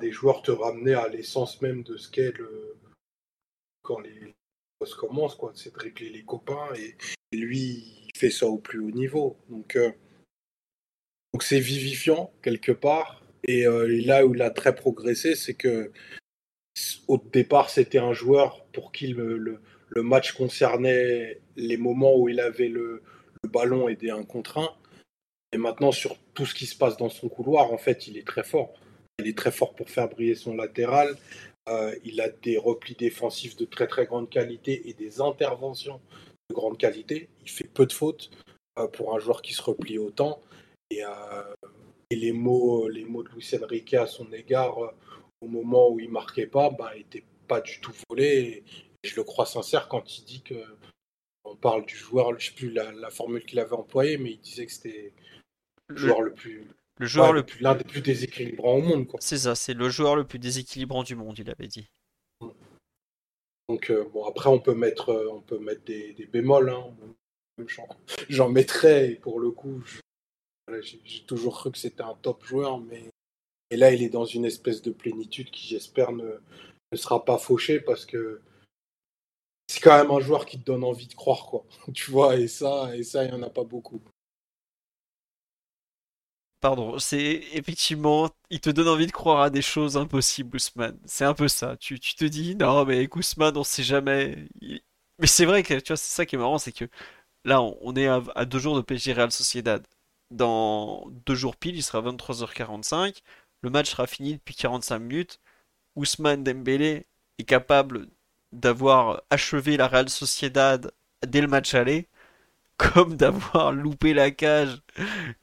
des 0.00 0.12
joueurs 0.12 0.42
te 0.42 0.50
ramener 0.50 0.94
à 0.94 1.08
l'essence 1.08 1.60
même 1.62 1.82
de 1.82 1.96
ce 1.96 2.10
qu'est 2.10 2.32
le 2.32 2.76
quand 3.82 4.00
les 4.00 4.34
choses 4.80 4.94
commencent 4.94 5.36
quoi, 5.36 5.52
c'est 5.54 5.72
de 5.72 5.78
régler 5.78 6.10
les 6.10 6.24
copains 6.24 6.74
et, 6.74 6.96
et, 7.32 7.36
lui 7.36 8.02
il 8.06 8.18
fait 8.18 8.30
ça 8.30 8.46
au 8.46 8.58
plus 8.58 8.80
haut 8.80 8.90
niveau. 8.90 9.36
Donc 9.48 9.76
euh, 9.76 9.92
donc 11.32 11.42
c'est 11.42 11.60
vivifiant 11.60 12.32
quelque 12.42 12.72
part 12.72 13.22
et, 13.46 13.66
euh, 13.66 13.92
et, 13.92 14.00
là 14.02 14.26
où 14.26 14.34
il 14.34 14.42
a 14.42 14.50
très 14.50 14.74
progressé, 14.74 15.34
c'est 15.34 15.54
que 15.54 15.90
au 17.08 17.18
départ 17.18 17.70
c'était 17.70 17.98
un 17.98 18.12
joueur 18.12 18.64
pour 18.72 18.92
qui 18.92 19.08
le, 19.08 19.60
match 19.96 20.32
concernait 20.32 21.40
les 21.56 21.76
moments 21.78 22.14
où 22.16 22.28
il 22.28 22.40
avait 22.40 22.68
le, 22.68 23.02
ballon 23.50 23.88
et 23.88 23.94
des 23.94 24.10
1 24.10 24.24
contre 24.24 24.58
1 24.58 24.68
et 25.52 25.56
maintenant 25.56 25.92
sur 25.92 26.18
tout 26.34 26.44
ce 26.44 26.54
qui 26.54 26.66
se 26.66 26.76
passe 26.76 26.96
dans 26.96 27.08
son 27.08 27.28
couloir 27.28 27.72
en 27.72 27.78
fait 27.78 28.08
il 28.08 28.18
est 28.18 28.26
très 28.26 28.42
fort 28.42 28.74
il 29.18 29.28
est 29.28 29.36
très 29.36 29.50
fort 29.50 29.74
pour 29.74 29.88
faire 29.88 30.08
briller 30.08 30.34
son 30.34 30.54
latéral. 30.54 31.16
Euh, 31.68 31.94
il 32.04 32.20
a 32.20 32.28
des 32.28 32.58
replis 32.58 32.94
défensifs 32.94 33.56
de 33.56 33.64
très 33.64 33.86
très 33.86 34.04
grande 34.04 34.28
qualité 34.28 34.88
et 34.88 34.92
des 34.92 35.20
interventions 35.20 36.00
de 36.50 36.54
grande 36.54 36.78
qualité. 36.78 37.28
Il 37.42 37.50
fait 37.50 37.66
peu 37.66 37.86
de 37.86 37.92
fautes 37.92 38.30
euh, 38.78 38.86
pour 38.88 39.14
un 39.14 39.18
joueur 39.18 39.42
qui 39.42 39.54
se 39.54 39.62
replie 39.62 39.98
autant. 39.98 40.40
Et, 40.90 41.02
et 42.10 42.16
les, 42.16 42.32
mots, 42.32 42.88
les 42.88 43.04
mots 43.04 43.22
de 43.22 43.28
Luis 43.30 43.50
Enrique 43.60 43.94
à 43.94 44.06
son 44.06 44.32
égard, 44.32 44.82
euh, 44.84 44.90
au 45.40 45.48
moment 45.48 45.90
où 45.90 46.00
il 46.00 46.10
marquait 46.10 46.46
pas, 46.46 46.70
n'étaient 46.94 47.20
bah, 47.20 47.26
pas 47.48 47.60
du 47.60 47.80
tout 47.80 47.92
volés. 48.08 48.64
Et 49.02 49.08
je 49.08 49.16
le 49.16 49.24
crois 49.24 49.46
sincère 49.46 49.88
quand 49.88 50.18
il 50.18 50.24
dit 50.24 50.42
que 50.42 50.54
on 51.44 51.54
parle 51.54 51.86
du 51.86 51.96
joueur, 51.96 52.30
je 52.30 52.34
ne 52.34 52.40
sais 52.40 52.54
plus 52.54 52.70
la, 52.70 52.90
la 52.92 53.10
formule 53.10 53.44
qu'il 53.44 53.60
avait 53.60 53.72
employée, 53.72 54.18
mais 54.18 54.32
il 54.32 54.40
disait 54.40 54.66
que 54.66 54.72
c'était 54.72 55.12
le 55.88 55.96
joueur 55.96 56.20
le 56.20 56.34
plus 56.34 56.66
le 56.98 57.06
joueur 57.06 57.28
ouais, 57.28 57.34
le 57.34 57.42
plus 57.44 57.60
l'un 57.60 57.74
des 57.74 57.84
plus 57.84 58.00
déséquilibrants 58.00 58.76
au 58.76 58.80
monde. 58.80 59.06
C'est 59.20 59.36
ça, 59.36 59.54
c'est 59.54 59.74
le 59.74 59.88
joueur 59.90 60.16
le 60.16 60.24
plus 60.24 60.38
déséquilibrant 60.38 61.02
du 61.02 61.14
monde, 61.14 61.38
il 61.38 61.50
avait 61.50 61.68
dit. 61.68 61.88
Donc 63.68 63.90
euh, 63.90 64.04
bon, 64.12 64.24
après 64.24 64.48
on 64.48 64.58
peut 64.58 64.74
mettre, 64.74 65.10
euh, 65.10 65.28
on 65.30 65.40
peut 65.40 65.58
mettre 65.58 65.84
des, 65.84 66.14
des 66.14 66.26
bémols. 66.26 66.70
Hein. 66.70 66.94
J'en 68.28 68.48
mettrais. 68.48 69.12
Et 69.12 69.14
pour 69.16 69.40
le 69.40 69.50
coup, 69.50 69.82
j'ai 70.82 71.24
toujours 71.26 71.56
cru 71.56 71.70
que 71.72 71.78
c'était 71.78 72.02
un 72.02 72.14
top 72.22 72.44
joueur, 72.44 72.78
mais 72.78 73.10
là 73.70 73.92
il 73.92 74.02
est 74.02 74.08
dans 74.08 74.24
une 74.24 74.44
espèce 74.44 74.82
de 74.82 74.90
plénitude 74.90 75.50
qui 75.50 75.66
j'espère 75.66 76.12
ne, 76.12 76.40
ne 76.92 76.96
sera 76.96 77.24
pas 77.24 77.38
fauché 77.38 77.80
parce 77.80 78.06
que 78.06 78.40
c'est 79.68 79.80
quand 79.80 79.96
même 79.96 80.10
un 80.10 80.20
joueur 80.20 80.46
qui 80.46 80.58
te 80.58 80.64
donne 80.64 80.84
envie 80.84 81.08
de 81.08 81.14
croire 81.14 81.46
quoi. 81.46 81.64
tu 81.94 82.10
vois 82.10 82.36
et 82.36 82.48
ça 82.48 82.96
et 82.96 83.02
ça 83.02 83.24
il 83.24 83.30
y 83.30 83.34
en 83.34 83.42
a 83.42 83.50
pas 83.50 83.64
beaucoup 83.64 84.00
pardon, 86.66 86.98
c'est 86.98 87.44
effectivement, 87.52 88.28
il 88.50 88.60
te 88.60 88.70
donne 88.70 88.88
envie 88.88 89.06
de 89.06 89.12
croire 89.12 89.40
à 89.40 89.50
des 89.50 89.62
choses 89.62 89.96
impossibles, 89.96 90.56
Ousmane. 90.56 90.98
C'est 91.04 91.24
un 91.24 91.34
peu 91.34 91.46
ça. 91.48 91.76
Tu, 91.76 92.00
tu, 92.00 92.16
te 92.16 92.24
dis, 92.24 92.56
non, 92.56 92.84
mais 92.84 92.96
avec 92.96 93.14
Ousmane, 93.14 93.56
on 93.56 93.62
sait 93.64 93.84
jamais. 93.84 94.48
Mais 95.20 95.26
c'est 95.28 95.44
vrai 95.46 95.62
que, 95.62 95.74
tu 95.74 95.88
vois, 95.88 95.96
c'est 95.96 96.14
ça 96.14 96.26
qui 96.26 96.34
est 96.36 96.38
marrant, 96.38 96.58
c'est 96.58 96.72
que 96.72 96.86
là, 97.44 97.62
on, 97.62 97.78
on 97.82 97.94
est 97.96 98.08
à, 98.08 98.22
à, 98.34 98.44
deux 98.46 98.58
jours 98.58 98.76
de 98.76 98.82
PSG 98.82 99.12
Real 99.12 99.32
Sociedad. 99.32 99.86
Dans 100.30 101.04
deux 101.26 101.34
jours 101.34 101.56
pile, 101.56 101.76
il 101.76 101.82
sera 101.82 102.00
23h45. 102.02 103.22
Le 103.62 103.70
match 103.70 103.90
sera 103.90 104.06
fini 104.06 104.34
depuis 104.34 104.54
45 104.54 104.98
minutes. 104.98 105.40
Ousmane 105.96 106.44
Dembélé 106.44 107.06
est 107.38 107.44
capable 107.44 108.08
d'avoir 108.52 109.22
achevé 109.30 109.76
la 109.76 109.88
Real 109.88 110.08
Sociedad 110.08 110.92
dès 111.26 111.40
le 111.40 111.48
match 111.48 111.74
aller 111.74 112.08
comme 112.78 113.16
d'avoir 113.16 113.72
loupé 113.72 114.14
la 114.14 114.30
cage, 114.30 114.82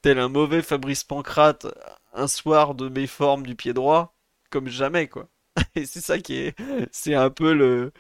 tel 0.02 0.20
un 0.20 0.30
mauvais 0.30 0.62
Fabrice 0.62 1.04
Pancrate, 1.04 1.68
un 2.14 2.28
soir 2.28 2.76
de 2.76 2.90
méforme 2.90 3.46
du 3.46 3.56
pied 3.56 3.74
droit, 3.74 4.16
comme 4.52 4.68
jamais, 4.68 5.08
quoi. 5.08 5.30
Et 5.76 5.86
c'est 5.86 6.02
ça 6.02 6.20
qui 6.20 6.36
est. 6.36 6.56
C'est 6.92 7.16
un 7.16 7.30
peu 7.30 7.54
le. 7.54 7.92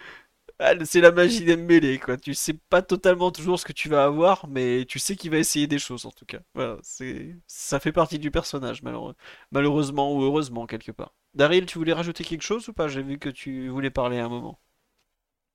Ah, 0.65 0.73
c'est 0.85 1.02
la 1.02 1.11
magie 1.11 1.44
d'Embélé, 1.44 1.99
quoi. 1.99 2.15
Tu 2.18 2.34
sais 2.34 2.53
pas 2.53 2.81
totalement 2.81 3.31
toujours 3.31 3.60
ce 3.60 3.65
que 3.65 3.73
tu 3.73 3.90
vas 3.90 4.06
avoir, 4.06 4.48
mais 4.48 4.85
tu 4.85 4.98
sais 4.98 5.15
qu'il 5.18 5.30
va 5.31 5.38
essayer 5.38 5.68
des 5.68 5.77
choses, 5.80 6.06
en 6.06 6.11
tout 6.11 6.26
cas. 6.26 6.40
Voilà, 6.53 6.77
c'est. 6.84 7.35
Ça 7.48 7.80
fait 7.81 7.91
partie 7.91 8.18
du 8.18 8.31
personnage, 8.31 8.81
malheureux... 8.81 9.15
malheureusement 9.52 10.15
ou 10.15 10.23
heureusement, 10.23 10.65
quelque 10.65 10.91
part. 10.94 11.14
Daryl, 11.34 11.65
tu 11.65 11.77
voulais 11.80 11.91
rajouter 11.94 12.23
quelque 12.23 12.44
chose 12.44 12.69
ou 12.69 12.73
pas? 12.73 12.88
J'ai 12.88 13.03
vu 13.03 13.19
que 13.19 13.30
tu 13.30 13.68
voulais 13.69 13.90
parler 13.91 14.19
à 14.19 14.26
un 14.26 14.30
moment. 14.30 14.60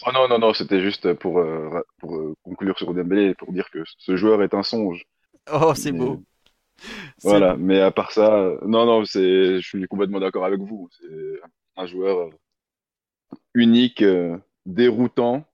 Oh 0.06 0.12
non, 0.12 0.28
non, 0.28 0.39
non, 0.39 0.55
c'était 0.55 0.80
juste 0.80 1.12
pour, 1.14 1.39
euh, 1.39 1.80
pour 1.98 2.14
euh, 2.16 2.35
conclure 2.43 2.76
sur 2.78 2.94
Dembélé, 2.94 3.35
pour 3.35 3.52
dire 3.52 3.68
que 3.70 3.82
ce 3.98 4.16
joueur 4.16 4.43
est 4.43 4.55
un 4.55 4.62
songe. 4.62 5.05
Oh, 5.51 5.74
c'est 5.74 5.93
Mais- 5.93 5.93
beau. 5.93 6.22
Voilà, 7.22 7.56
mais 7.56 7.80
à 7.80 7.90
part 7.90 8.12
ça, 8.12 8.35
euh, 8.35 8.59
non, 8.66 8.86
non, 8.86 9.05
c'est, 9.05 9.60
je 9.60 9.66
suis 9.66 9.86
complètement 9.89 10.20
d'accord 10.20 10.44
avec 10.44 10.60
vous. 10.60 10.89
C'est 11.01 11.40
un 11.76 11.86
joueur 11.86 12.18
euh, 12.28 12.30
unique, 13.55 14.02
euh, 14.02 14.39
déroutant 14.69 15.45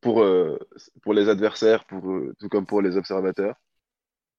pour, 0.00 0.22
euh, 0.22 0.58
pour 1.02 1.12
les 1.12 1.28
adversaires, 1.28 1.84
pour, 1.84 2.10
euh, 2.10 2.34
tout 2.38 2.48
comme 2.48 2.64
pour 2.64 2.80
les 2.80 2.96
observateurs. 2.96 3.56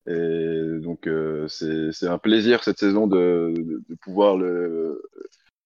Et 0.07 0.79
donc, 0.79 1.07
euh, 1.07 1.47
c'est, 1.47 2.07
un 2.07 2.17
plaisir 2.17 2.63
cette 2.63 2.79
saison 2.79 3.05
de, 3.05 3.53
de, 3.87 3.95
pouvoir 4.01 4.35
le, 4.35 5.03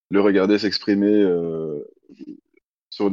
le 0.10 0.22
regarder 0.22 0.60
s'exprimer 0.60 1.22
euh, 1.22 1.80
sur 2.90 3.10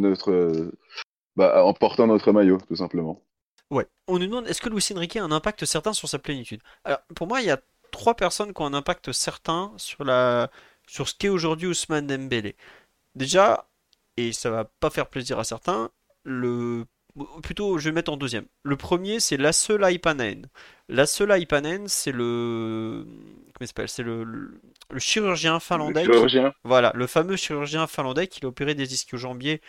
bah, 1.36 1.64
en 1.64 1.74
portant 1.74 2.09
notre 2.09 2.32
maillot, 2.32 2.59
tout 2.66 2.76
simplement. 2.76 3.22
Ouais. 3.70 3.86
On 4.09 4.18
nous 4.18 4.26
demande 4.26 4.48
est-ce 4.48 4.60
que 4.60 4.68
Luis 4.68 4.84
Enrique 4.94 5.16
a 5.16 5.24
un 5.24 5.30
impact 5.30 5.64
certain 5.64 5.93
sur 5.93 6.09
sa 6.09 6.18
plénitude? 6.18 6.60
Alors, 6.84 7.01
pour 7.14 7.28
moi, 7.28 7.40
il 7.40 7.47
y 7.47 7.51
a 7.51 7.60
trois 7.93 8.14
personnes 8.14 8.52
qui 8.52 8.60
ont 8.60 8.66
un 8.66 8.74
impact 8.74 9.12
certain 9.12 9.72
sur 9.76 10.05
la 10.05 10.51
sur 10.89 11.09
ce 11.09 11.14
qu'est 11.14 11.28
aujourd'hui 11.28 11.68
Ousmane 11.68 12.09
Dembélé. 12.09 12.56
Déjà, 13.14 13.68
et 14.16 14.32
ça 14.32 14.51
va 14.51 14.64
pas 14.64 14.90
faire 14.90 15.09
plaisir 15.09 15.39
à 15.39 15.44
certains, 15.44 15.90
le 16.24 16.84
plutôt 17.43 17.78
je 17.78 17.89
vais 17.90 17.93
mettre 17.94 18.10
en 18.12 18.16
deuxième. 18.16 18.47
Le 18.62 18.76
premier, 18.76 19.20
c'est 19.20 19.36
Lassel 19.36 19.82
Aipanen. 19.84 20.48
Lassel 20.89 21.30
Aipanen, 21.30 21.86
c'est 21.89 22.12
le 22.12 23.06
comment 23.55 23.86
C'est 23.86 24.02
le, 24.02 24.24
le, 24.24 24.60
le 24.90 24.98
chirurgien 24.98 25.55
Le 25.55 25.60
finlandais 25.60 26.06
qui- 26.06 26.12
chirurgien, 26.12 26.52
voilà, 26.64 26.93
le 26.94 27.06
fameux 27.06 27.36
chirurgien 27.36 27.86
finlandais 27.86 28.26
qui 28.28 28.44
a 28.44 28.48
opéré 28.48 28.74
des 28.74 28.94
ischio-jambiers 28.94 29.60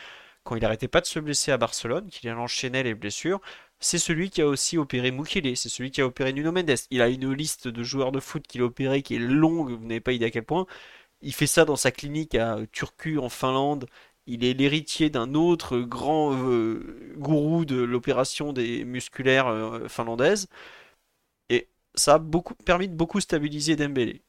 quand 0.43 0.55
il 0.55 0.65
arrêtait 0.65 0.87
pas 0.89 1.01
de 1.01 1.05
se 1.05 1.19
blesser 1.19 1.51
à 1.51 1.57
Barcelone, 1.57 2.09
qu'il 2.09 2.29
enchaînait 2.31 2.83
les 2.83 2.95
blessures, 2.95 3.39
c'est 3.79 3.97
celui 3.99 4.29
qui 4.29 4.41
a 4.41 4.47
aussi 4.47 4.77
opéré 4.77 5.11
Mukele, 5.11 5.55
c'est 5.57 5.69
celui 5.69 5.91
qui 5.91 6.01
a 6.01 6.05
opéré 6.05 6.33
Nuno 6.33 6.51
Mendes. 6.51 6.75
Il 6.91 7.01
a 7.01 7.07
une 7.09 7.31
liste 7.33 7.67
de 7.69 7.83
joueurs 7.83 8.11
de 8.11 8.19
foot 8.19 8.45
qu'il 8.47 8.61
a 8.61 8.65
opéré 8.65 9.01
qui 9.01 9.15
est 9.15 9.19
longue, 9.19 9.71
vous 9.71 9.85
n'avez 9.85 10.01
pas 10.01 10.11
idée 10.13 10.25
à 10.25 10.31
quel 10.31 10.43
point. 10.43 10.65
Il 11.21 11.33
fait 11.33 11.47
ça 11.47 11.65
dans 11.65 11.75
sa 11.77 11.91
clinique 11.91 12.35
à 12.35 12.57
Turku 12.71 13.17
en 13.19 13.29
Finlande. 13.29 13.85
Il 14.27 14.43
est 14.45 14.53
l'héritier 14.53 15.09
d'un 15.09 15.33
autre 15.33 15.79
grand 15.79 16.33
euh, 16.33 17.13
gourou 17.17 17.65
de 17.65 17.75
l'opération 17.75 18.53
des 18.53 18.85
musculaires 18.85 19.47
euh, 19.47 19.87
finlandaises. 19.87 20.47
Et 21.49 21.67
ça 21.95 22.15
a 22.15 22.19
beaucoup, 22.19 22.55
permis 22.55 22.87
de 22.87 22.95
beaucoup 22.95 23.19
stabiliser 23.19 23.75
Dembélé. 23.75 24.21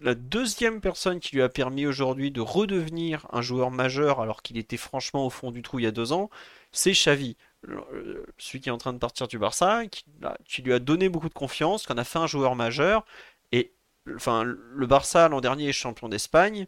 la 0.00 0.14
deuxième 0.14 0.80
personne 0.80 1.20
qui 1.20 1.36
lui 1.36 1.42
a 1.42 1.48
permis 1.48 1.86
aujourd'hui 1.86 2.30
de 2.30 2.40
redevenir 2.40 3.26
un 3.32 3.42
joueur 3.42 3.70
majeur 3.70 4.20
alors 4.20 4.42
qu'il 4.42 4.58
était 4.58 4.76
franchement 4.78 5.26
au 5.26 5.30
fond 5.30 5.50
du 5.52 5.62
trou 5.62 5.78
il 5.80 5.84
y 5.84 5.86
a 5.86 5.92
deux 5.92 6.12
ans, 6.12 6.30
c'est 6.72 6.92
Xavi. 6.92 7.36
Euh, 7.68 8.24
celui 8.38 8.60
qui 8.60 8.68
est 8.68 8.72
en 8.72 8.78
train 8.78 8.92
de 8.92 8.98
partir 8.98 9.28
du 9.28 9.38
Barça, 9.38 9.82
qui, 9.86 10.62
lui 10.62 10.72
a 10.72 10.78
donné 10.78 11.08
beaucoup 11.08 11.28
de 11.28 11.34
confiance, 11.34 11.86
qui 11.86 11.92
en 11.92 11.98
a 11.98 12.04
fait 12.04 12.18
un 12.18 12.26
joueur 12.26 12.54
majeur. 12.54 13.04
Et 13.52 13.72
enfin, 14.14 14.44
le 14.44 14.86
Barça 14.86 15.28
l'an 15.28 15.40
dernier 15.40 15.68
est 15.68 15.72
champion 15.72 16.08
d'Espagne. 16.08 16.66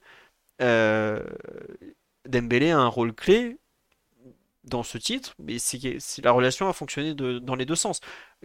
Euh, 0.60 1.22
Dembélé 2.28 2.70
a 2.70 2.78
un 2.78 2.88
rôle 2.88 3.14
clé 3.14 3.58
dans 4.64 4.82
ce 4.82 4.98
titre, 4.98 5.34
mais 5.38 5.58
c'est 5.58 5.80
la 6.22 6.32
relation 6.32 6.68
a 6.68 6.72
fonctionné 6.72 7.14
dans 7.14 7.54
les 7.54 7.66
deux 7.66 7.74
sens. 7.76 8.00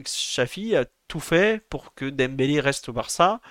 Chafi 0.06 0.76
a 0.76 0.86
tout 1.08 1.20
fait 1.20 1.64
pour 1.70 1.94
que 1.94 2.06
Dembélé 2.10 2.60
reste 2.62 2.90
au 2.90 2.94
Barça, 2.94 3.42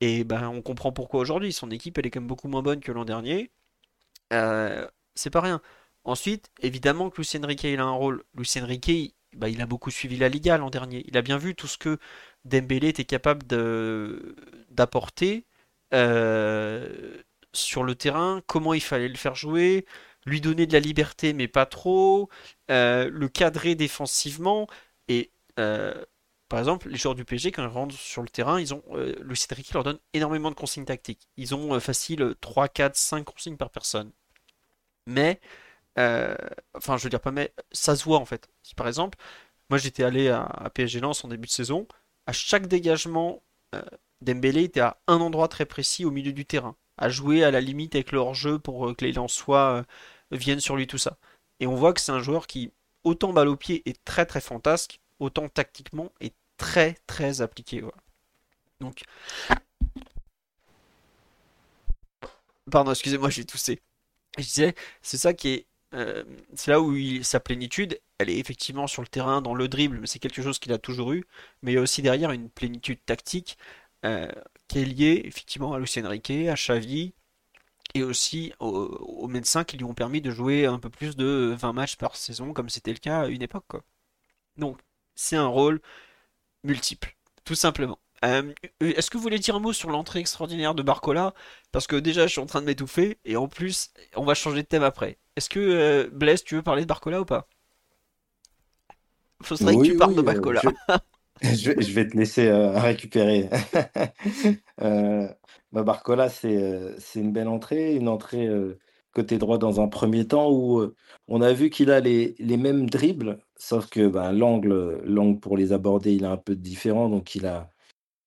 et 0.00 0.24
ben 0.24 0.48
on 0.48 0.62
comprend 0.62 0.92
pourquoi 0.92 1.20
aujourd'hui. 1.20 1.52
Son 1.52 1.70
équipe 1.70 1.98
elle 1.98 2.06
est 2.06 2.10
quand 2.10 2.20
même 2.20 2.28
beaucoup 2.28 2.48
moins 2.48 2.62
bonne 2.62 2.80
que 2.80 2.92
l'an 2.92 3.04
dernier. 3.04 3.50
Euh, 4.32 4.86
c'est 5.14 5.30
pas 5.30 5.40
rien. 5.40 5.60
Ensuite, 6.04 6.50
évidemment 6.60 7.10
que 7.10 7.18
Lucien 7.18 7.44
Riquet 7.46 7.72
il 7.72 7.80
a 7.80 7.84
un 7.84 7.92
rôle. 7.92 8.24
Lucien 8.34 8.64
Riquet, 8.66 9.14
bah, 9.34 9.48
il 9.48 9.60
a 9.62 9.66
beaucoup 9.66 9.90
suivi 9.90 10.16
la 10.16 10.28
Liga 10.28 10.58
l'an 10.58 10.70
dernier. 10.70 11.04
Il 11.08 11.16
a 11.16 11.22
bien 11.22 11.38
vu 11.38 11.54
tout 11.54 11.66
ce 11.68 11.78
que 11.78 11.98
Dembélé 12.44 12.88
était 12.88 13.04
capable 13.04 13.46
d'apporter 14.70 15.46
euh, 15.94 17.22
sur 17.54 17.82
le 17.84 17.94
terrain, 17.94 18.42
comment 18.46 18.74
il 18.74 18.82
fallait 18.82 19.08
le 19.08 19.16
faire 19.16 19.34
jouer, 19.34 19.86
lui 20.26 20.40
donner 20.40 20.66
de 20.66 20.72
la 20.72 20.80
liberté 20.80 21.32
mais 21.32 21.48
pas 21.48 21.66
trop, 21.66 22.28
euh, 22.70 23.08
le 23.10 23.28
cadrer 23.28 23.74
défensivement. 23.74 24.66
Et 25.08 25.30
euh, 25.58 25.94
par 26.48 26.58
exemple, 26.58 26.88
les 26.88 26.96
joueurs 26.98 27.14
du 27.14 27.24
PSG, 27.24 27.52
quand 27.52 27.62
ils 27.62 27.68
rentrent 27.68 27.94
sur 27.94 28.22
le 28.22 28.28
terrain, 28.28 28.60
ils 28.60 28.74
ont, 28.74 28.82
le 28.92 29.34
Cédric 29.34 29.72
leur 29.72 29.84
donne 29.84 29.98
énormément 30.12 30.50
de 30.50 30.56
consignes 30.56 30.84
tactiques. 30.84 31.28
Ils 31.36 31.54
ont 31.54 31.78
facile 31.80 32.34
3, 32.40 32.68
4, 32.68 32.96
5 32.96 33.24
consignes 33.24 33.56
par 33.56 33.70
personne. 33.70 34.12
Mais 35.06 35.40
euh, 35.98 36.36
enfin, 36.74 36.96
je 36.96 37.04
veux 37.04 37.10
dire 37.10 37.20
pas, 37.20 37.30
mais 37.30 37.52
ça 37.72 37.96
se 37.96 38.04
voit 38.04 38.18
en 38.18 38.24
fait. 38.24 38.48
Par 38.76 38.88
exemple, 38.88 39.18
moi 39.70 39.78
j'étais 39.78 40.04
allé 40.04 40.28
à, 40.28 40.70
PSG 40.74 41.00
Lens 41.00 41.24
en 41.24 41.28
début 41.28 41.46
de 41.46 41.52
saison, 41.52 41.86
à 42.26 42.32
chaque 42.32 42.66
dégagement, 42.66 43.42
euh, 43.74 43.82
Dembélé 44.20 44.64
était 44.64 44.80
à 44.80 44.98
un 45.06 45.20
endroit 45.20 45.48
très 45.48 45.66
précis 45.66 46.04
au 46.04 46.10
milieu 46.10 46.32
du 46.32 46.46
terrain, 46.46 46.76
à 46.98 47.08
jouer 47.08 47.44
à 47.44 47.50
la 47.50 47.60
limite 47.60 47.94
avec 47.94 48.12
leur 48.12 48.34
jeu 48.34 48.58
pour 48.58 48.88
euh, 48.88 48.94
que 48.94 49.04
les 49.04 49.12
Lensois 49.12 49.84
viennent 50.30 50.60
sur 50.60 50.76
lui, 50.76 50.86
tout 50.86 50.98
ça. 50.98 51.18
Et 51.60 51.66
on 51.66 51.74
voit 51.76 51.92
que 51.92 52.00
c'est 52.00 52.12
un 52.12 52.22
joueur 52.22 52.46
qui, 52.46 52.72
autant 53.04 53.32
balle 53.32 53.48
au 53.48 53.56
pied, 53.56 53.82
est 53.86 54.02
très 54.04 54.26
très 54.26 54.40
fantasque, 54.40 55.00
autant 55.20 55.48
tactiquement 55.48 56.12
est 56.20 56.34
très 56.56 56.96
très 57.06 57.40
appliqué. 57.40 57.82
Donc. 58.80 59.02
Pardon, 62.70 62.92
excusez-moi, 62.92 63.30
j'ai 63.30 63.44
toussé. 63.44 63.80
Je 64.38 64.42
disais, 64.44 64.74
c'est 65.02 65.18
ça 65.18 65.34
qui 65.34 65.48
est 65.48 65.66
euh, 65.94 66.24
c'est 66.54 66.70
là 66.72 66.80
où 66.80 66.96
sa 67.22 67.40
plénitude, 67.40 68.00
elle 68.18 68.28
est 68.28 68.38
effectivement 68.38 68.86
sur 68.86 69.02
le 69.02 69.08
terrain, 69.08 69.40
dans 69.42 69.54
le 69.54 69.68
dribble, 69.68 69.98
mais 70.00 70.06
c'est 70.06 70.18
quelque 70.18 70.42
chose 70.42 70.58
qu'il 70.58 70.72
a 70.72 70.78
toujours 70.78 71.12
eu. 71.12 71.24
Mais 71.62 71.72
il 71.72 71.74
y 71.76 71.78
a 71.78 71.80
aussi 71.80 72.02
derrière 72.02 72.32
une 72.32 72.50
plénitude 72.50 72.98
tactique 73.06 73.56
euh, 74.04 74.28
qui 74.74 74.80
est 74.80 74.84
liée 74.84 75.22
effectivement 75.24 75.72
à 75.72 75.78
Lucien 75.78 76.08
Riquet, 76.08 76.48
à 76.48 76.54
Xavi, 76.54 77.14
et 77.94 78.02
aussi 78.02 78.52
aux, 78.58 79.28
médecins 79.28 79.62
qui 79.62 79.76
lui 79.76 79.84
ont 79.84 79.94
permis 79.94 80.20
de 80.20 80.32
jouer 80.32 80.66
un 80.66 80.80
peu 80.80 80.90
plus 80.90 81.16
de 81.16 81.54
20 81.56 81.72
matchs 81.72 81.94
par 81.96 82.16
saison, 82.16 82.52
comme 82.52 82.68
c'était 82.68 82.92
le 82.92 82.98
cas 82.98 83.20
à 83.20 83.26
une 83.28 83.42
époque. 83.42 83.76
Donc, 84.56 84.80
c'est 85.14 85.36
un 85.36 85.46
rôle 85.46 85.80
multiple, 86.64 87.16
tout 87.44 87.54
simplement. 87.54 88.00
Euh, 88.24 88.52
est-ce 88.80 89.10
que 89.10 89.16
vous 89.16 89.22
voulez 89.22 89.38
dire 89.38 89.54
un 89.54 89.60
mot 89.60 89.72
sur 89.72 89.90
l'entrée 89.90 90.18
extraordinaire 90.18 90.74
de 90.74 90.82
Barcola? 90.82 91.34
Parce 91.70 91.86
que 91.86 91.94
déjà, 91.94 92.26
je 92.26 92.32
suis 92.32 92.40
en 92.40 92.46
train 92.46 92.60
de 92.60 92.66
m'étouffer, 92.66 93.18
et 93.24 93.36
en 93.36 93.46
plus, 93.46 93.92
on 94.16 94.24
va 94.24 94.34
changer 94.34 94.62
de 94.62 94.66
thème 94.66 94.82
après. 94.82 95.18
Est-ce 95.36 95.48
que, 95.48 95.60
euh, 95.60 96.10
Blaise, 96.10 96.42
tu 96.42 96.56
veux 96.56 96.62
parler 96.62 96.82
de 96.82 96.88
Barcola 96.88 97.20
ou 97.20 97.24
pas? 97.24 97.46
Faudrait 99.40 99.76
que 99.76 99.82
tu 99.82 99.96
parles 99.96 100.16
de 100.16 100.20
euh, 100.20 100.98
Je... 101.42 101.92
vais 101.92 102.08
te 102.08 102.16
laisser 102.16 102.50
récupérer. 102.50 103.48
Bah, 105.72 105.82
Barcola, 105.82 106.28
c'est 106.28 106.94
une 107.16 107.32
belle 107.32 107.48
entrée, 107.48 107.96
une 107.96 108.08
entrée 108.08 108.48
côté 109.12 109.38
droit 109.38 109.58
dans 109.58 109.80
un 109.80 109.88
premier 109.88 110.26
temps 110.26 110.50
où 110.52 110.92
on 111.26 111.40
a 111.42 111.52
vu 111.52 111.68
qu'il 111.68 111.90
a 111.90 111.98
les, 111.98 112.36
mêmes 112.40 112.88
dribbles, 112.88 113.40
sauf 113.56 113.88
que 113.88 114.06
bah, 114.06 114.32
l'angle 114.32 115.40
pour 115.40 115.56
les 115.56 115.72
aborder, 115.72 116.14
il 116.14 116.22
est 116.22 116.26
un 116.26 116.36
peu 116.36 116.54
différent, 116.54 117.08
donc 117.08 117.34
il 117.34 117.46
a 117.46 117.70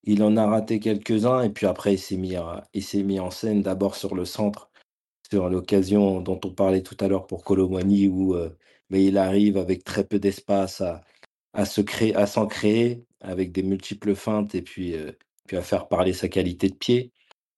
il 0.04 0.24
en 0.24 0.38
a 0.38 0.46
raté 0.48 0.80
quelques-uns 0.80 1.44
et 1.44 1.50
puis 1.50 1.68
après 1.68 1.96
il 1.96 1.98
s'est 2.00 2.18
mis, 2.18 2.36
mis 3.04 3.20
en 3.20 3.32
scène 3.32 3.62
d'abord 3.62 3.96
sur 3.96 4.16
le 4.16 4.26
centre, 4.26 4.70
sur 5.30 5.50
l'occasion 5.50 6.22
dont 6.22 6.40
on 6.46 6.52
parlait 6.52 6.84
tout 6.84 6.98
à 7.02 7.08
l'heure 7.08 7.28
pour 7.28 7.44
Colomani 7.44 8.08
où 8.08 8.36
mais 8.90 9.06
il 9.06 9.18
arrive 9.18 9.58
avec 9.58 9.84
très 9.84 10.04
peu 10.06 10.20
d'espace 10.20 10.82
à, 10.82 11.04
à 11.58 11.66
s'en 11.66 12.48
créer 12.48 13.04
avec 13.20 13.52
des 13.52 13.64
multiples 13.64 14.16
feintes 14.16 14.56
et 14.56 14.62
puis, 14.62 14.96
puis 15.48 15.58
à 15.58 15.62
faire 15.62 15.90
parler 15.90 16.14
sa 16.14 16.30
qualité 16.30 16.70
de 16.70 16.76
pied. 16.76 17.12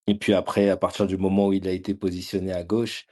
Et 0.07 0.15
puis 0.15 0.34
après, 0.34 0.69
à 0.69 0.77
partir 0.77 1.05
du 1.05 1.17
moment 1.17 1.49
où 1.49 1.53
il 1.53 1.67
a 1.67 1.71
été 1.71 1.93
positionné 1.93 2.51
à 2.51 2.63
gauche, 2.63 3.05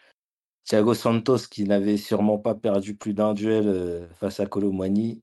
Thiago 0.64 0.95
Santos, 0.95 1.47
qui 1.51 1.65
n'avait 1.65 1.97
sûrement 1.97 2.39
pas 2.39 2.55
perdu 2.55 2.95
plus 2.95 3.14
d'un 3.14 3.34
duel 3.34 4.09
face 4.15 4.39
à 4.39 4.47
Colomani, 4.47 5.22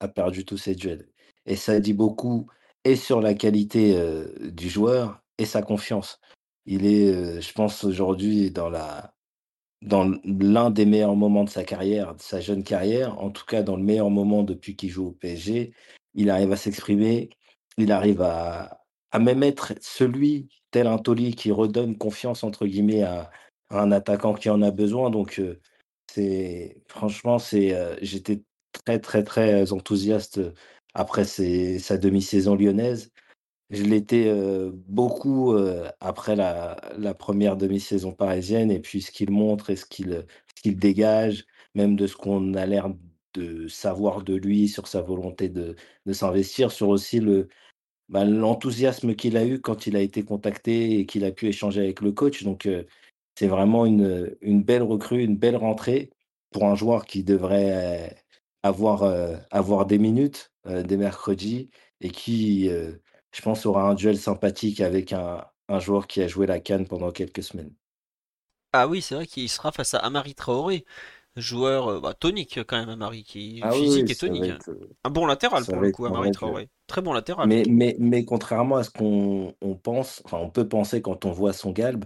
a 0.00 0.08
perdu 0.08 0.44
tous 0.44 0.58
ses 0.58 0.74
duels. 0.74 1.06
Et 1.46 1.54
ça 1.56 1.78
dit 1.78 1.94
beaucoup 1.94 2.48
et 2.84 2.96
sur 2.96 3.20
la 3.20 3.34
qualité 3.34 3.96
du 4.40 4.68
joueur 4.68 5.22
et 5.38 5.44
sa 5.44 5.62
confiance. 5.62 6.18
Il 6.66 6.86
est, 6.86 7.40
je 7.40 7.52
pense, 7.52 7.84
aujourd'hui 7.84 8.50
dans 8.50 8.68
la 8.70 9.13
dans 9.84 10.10
l'un 10.24 10.70
des 10.70 10.86
meilleurs 10.86 11.14
moments 11.14 11.44
de 11.44 11.50
sa 11.50 11.64
carrière, 11.64 12.14
de 12.14 12.22
sa 12.22 12.40
jeune 12.40 12.64
carrière, 12.64 13.18
en 13.20 13.30
tout 13.30 13.44
cas 13.44 13.62
dans 13.62 13.76
le 13.76 13.82
meilleur 13.82 14.10
moment 14.10 14.42
depuis 14.42 14.76
qu'il 14.76 14.90
joue 14.90 15.08
au 15.08 15.12
PSG. 15.12 15.72
Il 16.14 16.30
arrive 16.30 16.52
à 16.52 16.56
s'exprimer, 16.56 17.30
il 17.76 17.92
arrive 17.92 18.22
à, 18.22 18.80
à 19.12 19.18
même 19.18 19.42
être 19.42 19.74
celui, 19.80 20.48
tel 20.70 20.86
un 20.86 20.98
taulier, 20.98 21.32
qui 21.32 21.52
redonne 21.52 21.98
confiance, 21.98 22.44
entre 22.44 22.66
guillemets, 22.66 23.02
à, 23.02 23.30
un 23.70 23.92
attaquant 23.92 24.34
qui 24.34 24.50
en 24.50 24.62
a 24.62 24.70
besoin. 24.70 25.10
Donc, 25.10 25.40
c'est 26.12 26.82
franchement, 26.88 27.38
c'est, 27.38 27.76
j'étais 28.02 28.42
très, 28.72 29.00
très, 29.00 29.22
très 29.24 29.72
enthousiaste 29.72 30.40
après 30.94 31.24
sa 31.24 31.98
demi-saison 31.98 32.54
lyonnaise. 32.54 33.10
Je 33.74 33.82
l'étais 33.82 34.32
beaucoup 34.86 35.56
après 36.00 36.36
la, 36.36 37.14
première 37.18 37.56
demi-saison 37.56 38.12
parisienne 38.12 38.70
et 38.70 38.80
puis 38.80 39.02
ce 39.02 39.10
qu'il 39.10 39.30
montre 39.30 39.70
et 39.70 39.76
ce 39.76 39.84
qu'il 39.84 40.78
dégage, 40.78 41.44
même 41.74 41.96
de 41.96 42.06
ce 42.06 42.16
qu'on 42.16 42.54
a 42.54 42.66
l'air 42.66 42.90
de 43.34 43.66
savoir 43.66 44.22
de 44.22 44.34
lui 44.34 44.68
sur 44.68 44.86
sa 44.86 45.02
volonté 45.02 45.48
de, 45.48 45.74
s'investir, 46.12 46.70
sur 46.70 46.88
aussi 46.88 47.18
le, 47.18 47.48
bah, 48.08 48.24
l'enthousiasme 48.24 49.14
qu'il 49.16 49.36
a 49.36 49.44
eu 49.44 49.60
quand 49.60 49.88
il 49.88 49.96
a 49.96 50.00
été 50.00 50.22
contacté 50.22 51.00
et 51.00 51.06
qu'il 51.06 51.24
a 51.24 51.32
pu 51.32 51.48
échanger 51.48 51.80
avec 51.80 52.00
le 52.00 52.12
coach. 52.12 52.44
Donc 52.44 52.68
c'est 53.36 53.48
vraiment 53.48 53.86
une, 53.86 54.36
une 54.40 54.62
belle 54.62 54.84
recrue, 54.84 55.24
une 55.24 55.36
belle 55.36 55.56
rentrée 55.56 56.10
pour 56.52 56.66
un 56.66 56.76
joueur 56.76 57.06
qui 57.06 57.24
devrait 57.24 58.16
avoir, 58.62 59.02
avoir 59.50 59.86
des 59.86 59.98
minutes 59.98 60.52
des 60.66 60.96
mercredis 60.96 61.70
et 62.00 62.10
qui, 62.10 62.70
je 63.34 63.42
pense, 63.42 63.66
aura 63.66 63.82
un 63.82 63.94
duel 63.94 64.16
sympathique 64.16 64.80
avec 64.80 65.12
un, 65.12 65.44
un 65.68 65.78
joueur 65.80 66.06
qui 66.06 66.22
a 66.22 66.28
joué 66.28 66.46
la 66.46 66.60
canne 66.60 66.86
pendant 66.86 67.10
quelques 67.10 67.42
semaines. 67.42 67.72
Ah 68.72 68.86
oui, 68.86 69.02
c'est 69.02 69.16
vrai 69.16 69.26
qu'il 69.26 69.48
sera 69.48 69.72
face 69.72 69.94
à 69.94 69.98
Amari 69.98 70.34
Traoré, 70.34 70.84
joueur 71.36 71.88
euh, 71.88 72.00
bah, 72.00 72.14
tonique 72.14 72.60
quand 72.66 72.78
même, 72.78 72.88
Amari, 72.88 73.24
qui 73.24 73.60
ah 73.62 73.72
physique 73.72 74.10
et 74.10 74.14
tonique. 74.14 74.44
Hein. 74.50 74.58
Un 75.02 75.10
bon 75.10 75.26
latéral 75.26 75.64
pour 75.64 75.80
le 75.80 75.90
coup, 75.90 76.06
Amari 76.06 76.30
Traoré. 76.30 76.68
Très 76.86 77.02
bon 77.02 77.12
latéral. 77.12 77.48
Mais, 77.48 77.64
mais, 77.68 77.96
mais 77.98 78.24
contrairement 78.24 78.76
à 78.76 78.84
ce 78.84 78.90
qu'on 78.90 79.54
on 79.60 79.74
pense, 79.74 80.22
enfin 80.24 80.38
on 80.38 80.50
peut 80.50 80.68
penser 80.68 81.02
quand 81.02 81.24
on 81.24 81.32
voit 81.32 81.52
son 81.52 81.72
galbe, 81.72 82.04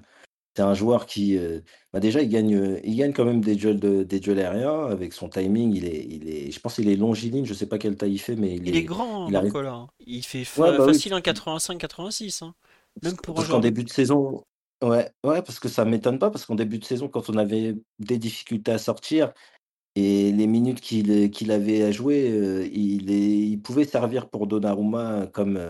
c'est 0.59 0.65
un 0.65 0.75
joueur 0.75 1.07
qui, 1.07 1.39
euh, 1.39 1.61
bah, 1.93 2.01
déjà, 2.01 2.21
il 2.21 2.29
gagne, 2.29 2.57
euh, 2.57 2.81
il 2.83 2.97
gagne 2.97 3.13
quand 3.13 3.25
même 3.25 3.41
des 3.41 3.55
duels, 3.55 3.79
de, 3.79 4.03
des 4.03 4.19
duels 4.19 4.41
aériens 4.41 4.87
avec 4.87 5.13
son 5.13 5.29
timing. 5.29 5.73
Il 5.73 5.85
est, 5.85 6.05
il 6.05 6.29
est, 6.29 6.51
je 6.51 6.59
pense 6.59 6.75
qu'il 6.75 6.89
est 6.89 6.97
longiligne. 6.97 7.45
Je 7.45 7.55
sais 7.55 7.67
pas 7.67 7.79
quelle 7.79 7.97
taille 7.97 8.15
il 8.15 8.19
fait, 8.19 8.35
mais 8.35 8.57
il, 8.57 8.77
est, 8.77 8.83
grand. 8.83 9.29
Il, 9.29 9.37
arrive... 9.37 9.53
il 10.05 10.25
fait 10.25 10.43
bah 10.57 10.85
facile 10.85 11.13
un 11.13 11.21
85-86. 11.21 12.43
Hein. 12.43 12.55
Même 13.05 13.15
pour 13.19 13.39
un 13.39 13.61
début 13.61 13.85
de 13.85 13.89
saison, 13.89 14.43
Ouais, 14.83 15.09
ouais, 15.25 15.43
parce 15.43 15.61
que 15.61 15.69
ça 15.69 15.85
m'étonne 15.85 16.19
pas, 16.19 16.31
parce 16.31 16.45
qu'en 16.45 16.57
début 16.57 16.79
de 16.79 16.85
saison, 16.85 17.09
quand 17.09 17.31
on 17.31 17.37
avait 17.37 17.77
des 18.01 18.19
difficultés 18.19 18.73
à 18.73 18.79
sortir 18.79 19.33
et 19.95 20.33
les 20.33 20.47
minutes 20.49 20.81
qu'il, 20.81 21.53
avait 21.53 21.83
à 21.83 21.93
jouer, 21.93 22.31
heu, 22.31 22.67
il 22.73 23.11
est 23.13 23.39
il 23.49 23.63
pouvait 23.63 23.85
servir 23.85 24.29
pour 24.29 24.49
Donnarumma 24.49 25.29
comme, 25.33 25.61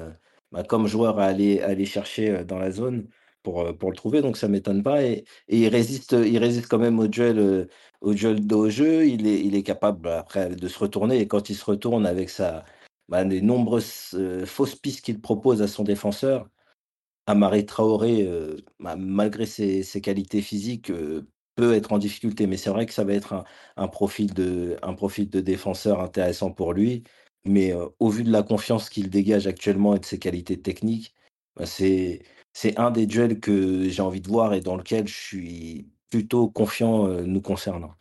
bah, 0.52 0.62
comme 0.62 0.86
joueur 0.86 1.18
à 1.18 1.24
aller 1.24 1.60
à 1.60 1.68
aller 1.68 1.86
chercher, 1.86 2.44
dans 2.44 2.58
la 2.58 2.70
zone 2.70 3.08
pour, 3.42 3.62
heu, 3.62 3.76
pour 3.76 3.90
le 3.90 3.96
trouver, 3.96 4.22
donc 4.22 4.36
ça 4.36 4.48
m'étonne 4.48 4.82
pas 4.82 5.02
et 5.04 5.24
il 5.48 5.68
résiste, 5.68 6.12
il 6.12 6.38
résiste 6.38 6.68
quand 6.68 6.78
même 6.78 6.98
au 6.98 7.06
duel, 7.08 7.38
heu, 7.38 7.68
au 8.00 8.14
duel 8.14 8.40
au 8.52 8.68
jeu. 8.70 9.06
Il 9.06 9.26
est 9.26 9.40
il 9.44 9.54
est 9.54 9.62
capable, 9.62 10.00
bah, 10.02 10.18
après 10.20 10.50
de 10.56 10.68
se 10.68 10.78
retourner 10.78 11.18
et 11.20 11.28
quand 11.28 11.50
il 11.50 11.54
se 11.56 11.64
retourne 11.64 12.06
avec 12.06 12.30
sa 12.30 12.64
bah, 13.08 13.24
les 13.24 13.40
nombreuses, 13.42 14.14
heu, 14.14 14.44
fausses 14.46 14.74
pistes 14.76 15.02
qu'il 15.04 15.20
propose 15.20 15.62
à 15.62 15.68
son 15.68 15.84
défenseur, 15.84 16.48
Amari 17.26 17.66
Traoré, 17.66 18.28
bah, 18.80 18.96
malgré 18.96 19.46
ses 19.46 19.82
ses 19.84 20.00
qualités 20.02 20.42
physiques, 20.42 20.92
peut 21.56 21.74
être 21.74 21.92
en 21.92 21.98
difficulté. 21.98 22.46
Mais 22.48 22.56
c'est 22.58 22.70
vrai 22.70 22.86
que 22.86 22.94
ça 22.94 23.04
va 23.04 23.14
être 23.14 23.44
un 23.76 23.88
profil 23.88 24.34
de 24.34 24.76
un 24.82 24.94
profil 24.94 25.30
de 25.30 25.40
défenseur 25.40 26.00
intéressant 26.02 26.52
pour 26.52 26.72
lui. 26.74 27.04
Mais, 27.46 27.72
au 28.00 28.08
vu 28.10 28.24
de 28.24 28.32
la 28.32 28.42
confiance 28.42 28.90
qu'il 28.90 29.10
dégage 29.10 29.46
actuellement 29.48 29.96
et 29.96 30.00
de 30.00 30.04
ses 30.06 30.18
qualités 30.18 30.60
techniques, 30.60 31.14
bah, 31.56 31.66
c'est 31.66 32.22
c'est 32.60 32.76
un 32.76 32.90
des 32.90 33.06
duels 33.06 33.38
que 33.38 33.88
j'ai 33.88 34.02
envie 34.02 34.20
de 34.20 34.26
voir 34.26 34.52
et 34.52 34.60
dans 34.60 34.74
lequel 34.74 35.06
je 35.06 35.14
suis 35.14 35.86
plutôt 36.10 36.48
confiant, 36.48 37.06
heu, 37.06 37.22
nous 37.22 37.40
concernant. 37.40 37.94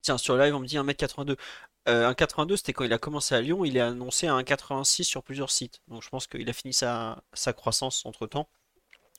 Tiens, 0.00 0.16
sur 0.16 0.38
live, 0.38 0.54
on 0.54 0.60
me 0.60 0.66
dit 0.66 0.78
1m82. 0.78 1.36
Euh, 1.86 2.10
1m82, 2.10 2.56
c'était 2.56 2.72
quand 2.72 2.84
il 2.84 2.92
a 2.94 2.98
commencé 2.98 3.34
à 3.34 3.42
Lyon. 3.42 3.66
Il 3.66 3.76
est 3.76 3.80
annoncé 3.80 4.28
à 4.28 4.32
1m86 4.32 5.02
sur 5.02 5.22
plusieurs 5.22 5.50
sites. 5.50 5.82
Donc 5.88 6.02
je 6.02 6.08
pense 6.08 6.26
qu'il 6.26 6.48
a 6.48 6.54
fini 6.54 6.72
sa, 6.72 7.22
sa 7.34 7.52
croissance 7.52 8.06
entre 8.06 8.26
temps. 8.26 8.48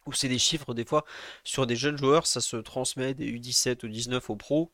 Ou 0.08 0.14
c'est 0.14 0.30
des 0.30 0.40
chiffres, 0.40 0.74
des 0.74 0.86
fois, 0.86 1.06
sur 1.44 1.68
des 1.68 1.76
jeunes 1.76 2.00
joueurs, 2.00 2.26
ça 2.26 2.42
se 2.42 2.58
transmet 2.58 3.14
des 3.14 3.32
U17 3.32 3.86
ou 3.86 3.90
19 3.90 4.28
au 4.32 4.36
pro. 4.36 4.72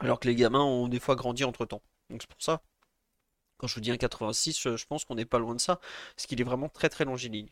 Alors 0.00 0.18
que 0.18 0.28
les 0.28 0.34
gamins 0.34 0.64
ont 0.64 0.88
des 0.88 0.98
fois 0.98 1.14
grandi 1.14 1.44
entre 1.44 1.66
temps. 1.66 1.82
Donc 2.08 2.22
c'est 2.22 2.30
pour 2.30 2.42
ça. 2.42 2.62
Quand 3.58 3.66
je 3.66 3.74
vous 3.74 3.82
dis 3.82 3.92
1,86, 3.92 4.58
je, 4.58 4.78
je 4.78 4.86
pense 4.86 5.04
qu'on 5.04 5.16
n'est 5.16 5.26
pas 5.26 5.38
loin 5.38 5.54
de 5.54 5.60
ça. 5.60 5.78
Parce 6.16 6.26
qu'il 6.26 6.40
est 6.40 6.44
vraiment 6.44 6.70
très 6.70 6.88
très 6.88 7.04
longiligne. 7.04 7.50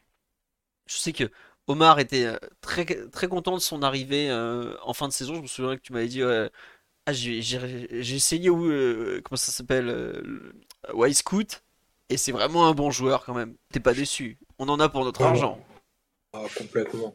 Je 0.87 0.97
sais 0.97 1.13
que 1.13 1.25
Omar 1.67 1.99
était 2.01 2.25
euh, 2.27 2.37
très, 2.61 2.85
très 3.11 3.29
content 3.29 3.55
de 3.55 3.61
son 3.61 3.83
arrivée 3.83 4.31
euh, 4.31 4.77
en 4.83 4.93
fin 4.93 5.07
de 5.09 5.13
saison. 5.13 5.35
Je 5.37 5.41
me 5.43 5.47
souviens 5.47 5.77
que 5.77 5.83
tu 5.83 5.93
m'avais 5.93 6.09
dit 6.09 6.23
ah, 6.23 7.13
j'ai 7.13 7.39
essayé 8.15 8.51
où, 8.51 8.67
euh, 8.67 9.21
comment 9.25 9.37
ça 9.37 9.53
s'appelle 9.53 9.87
le- 9.87 10.53
Wisecout 10.95 11.63
et 12.09 12.17
c'est 12.17 12.33
vraiment 12.33 12.67
un 12.69 12.73
bon 12.73 12.91
joueur 12.91 13.25
quand 13.25 13.35
même. 13.35 13.55
T'es 13.73 13.81
pas 13.81 13.95
déçu. 13.95 14.39
On 14.59 14.69
en 14.69 14.81
a 14.81 14.89
pour 14.89 15.05
notre 15.05 15.23
argent. 15.23 15.65
ah, 16.33 16.45
complètement. 16.57 17.15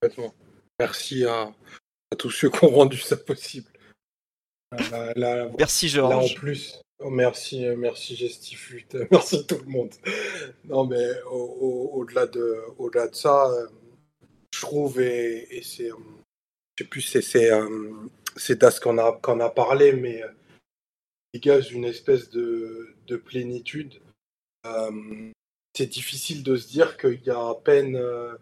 complètement. 0.00 0.34
Merci 0.78 1.24
à, 1.26 1.52
à 2.10 2.16
tous 2.16 2.30
ceux 2.30 2.48
qui 2.50 2.64
ont 2.64 2.70
rendu 2.70 2.96
ça 2.98 3.16
possible. 3.16 3.66
Là, 4.90 5.12
là- 5.16 5.48
Merci 5.58 5.88
là, 5.90 6.04
en 6.06 6.10
Georges. 6.22 6.34
plus, 6.36 6.80
oh, 7.00 7.10
merci, 7.10 7.64
euh, 7.66 7.76
merci 7.76 8.16
Gestifut, 8.16 8.86
merci 9.10 9.46
tout 9.46 9.58
le 9.58 9.66
monde. 9.70 9.94
Non, 10.64 10.86
mais 10.86 11.22
au- 11.30 11.34
au- 11.60 11.90
au-delà 12.00 12.26
de, 12.26 12.56
au-delà 12.78 13.08
de 13.08 13.14
ça, 13.14 13.50
euh, 13.50 13.66
je 14.54 14.60
trouve, 14.60 15.00
et, 15.00 15.56
et 15.56 15.62
c'est, 15.62 15.90
euh, 15.90 15.96
je 16.76 16.84
sais 16.84 16.88
plus, 16.88 17.02
c'est, 17.02 17.22
c'est, 17.22 17.52
euh, 17.52 17.92
Das 18.56 18.80
qu'on 18.80 18.98
a, 18.98 19.12
qu'on 19.20 19.40
a 19.40 19.50
parlé, 19.50 19.92
mais 19.92 20.22
euh, 20.22 20.28
il 21.32 21.40
dégage 21.40 21.72
une 21.72 21.84
espèce 21.84 22.30
de, 22.30 22.94
de 23.06 23.16
plénitude. 23.16 24.00
Euh, 24.66 25.30
c'est 25.76 25.86
difficile 25.86 26.42
de 26.42 26.56
se 26.56 26.68
dire 26.68 26.96
qu'il 26.96 27.22
y 27.24 27.30
a 27.30 27.38
à 27.38 27.54
peine 27.54 27.96
euh, 27.96 28.34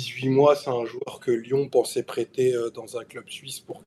18 0.00 0.28
mois, 0.30 0.56
c'est 0.56 0.70
un 0.70 0.84
joueur 0.84 1.20
que 1.20 1.30
Lyon 1.30 1.68
pensait 1.68 2.02
prêter 2.02 2.54
euh, 2.54 2.70
dans 2.70 2.96
un 2.98 3.04
club 3.04 3.28
suisse 3.28 3.60
pour 3.60 3.82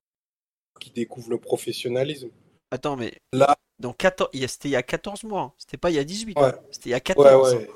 qu'il 0.79 0.93
découvre 0.93 1.29
le 1.29 1.37
professionnalisme. 1.39 2.29
Attends, 2.71 2.95
mais 2.95 3.13
Là, 3.33 3.55
dans 3.79 3.93
14... 3.93 4.29
il 4.33 4.41
y 4.41 4.43
a- 4.43 4.47
c'était 4.47 4.69
il 4.69 4.71
y 4.71 4.75
a 4.75 4.83
14 4.83 5.23
mois. 5.23 5.41
hein. 5.41 5.53
C'était 5.57 5.77
pas 5.77 5.89
il 5.89 5.95
y 5.95 5.99
a 5.99 6.03
18. 6.03 6.37
ouais, 6.37 6.45
hein. 6.45 6.59
C'était 6.71 6.89
il 6.89 6.91
y 6.91 6.93
a 6.93 6.97
ouais, 6.97 7.01
14. 7.01 7.53
hein. 7.53 7.57
ouais, 7.57 7.69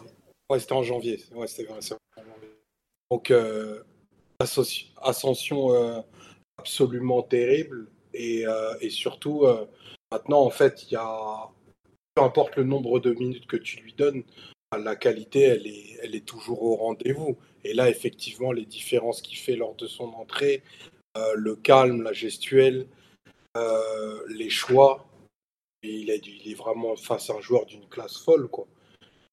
ouais, 0.50 0.60
c'était 0.60 0.74
en 0.74 0.84
janvier. 0.84 1.24
Ouais, 1.34 1.46
vrai, 1.48 1.68
en 1.70 1.82
janvier. 1.82 1.98
Donc, 3.12 3.32
euh, 3.32 3.84
ascension 4.40 5.74
euh, 5.74 6.02
absolument 6.58 7.22
terrible. 7.24 7.88
Et, 8.14 8.46
euh, 8.46 8.74
et 8.82 8.90
surtout, 8.90 9.46
maintenant, 10.12 10.42
en 10.42 10.50
fait, 10.52 10.84
il 10.84 10.94
y 10.94 10.96
a, 10.96 11.50
peu 12.16 12.22
importe 12.24 12.56
le 12.58 12.64
nombre 12.64 13.00
de 13.00 13.14
minutes 13.14 13.48
que 13.48 13.58
tu 13.58 13.78
lui 13.80 13.94
donnes, 13.94 14.24
la 14.78 14.96
qualité, 14.96 15.42
elle 15.42 15.68
est, 15.68 16.00
elle 16.02 16.16
est 16.16 16.26
toujours 16.26 16.64
au 16.64 16.76
rendez-vous. 16.76 17.38
Et 17.64 17.74
là, 17.74 17.90
effectivement, 17.90 18.52
les 18.52 18.66
différences 18.66 19.22
qu'il 19.22 19.38
fait 19.38 19.56
lors 19.56 19.76
de 19.76 19.88
son 19.88 20.06
entrée, 20.14 20.64
euh, 21.18 21.34
le 21.36 21.56
calme, 21.56 22.02
la 22.02 22.14
gestuelle, 22.14 22.88
euh, 23.56 24.20
les 24.30 24.50
choix, 24.50 25.06
il, 25.84 26.10
est, 26.10 26.54
vraiment 26.54 26.96
face 26.96 27.30
à 27.30 27.36
un 27.36 27.42
joueur 27.42 27.66
d'une 27.66 27.88
classe 27.88 28.18
folle, 28.18 28.48
quoi. 28.48 28.68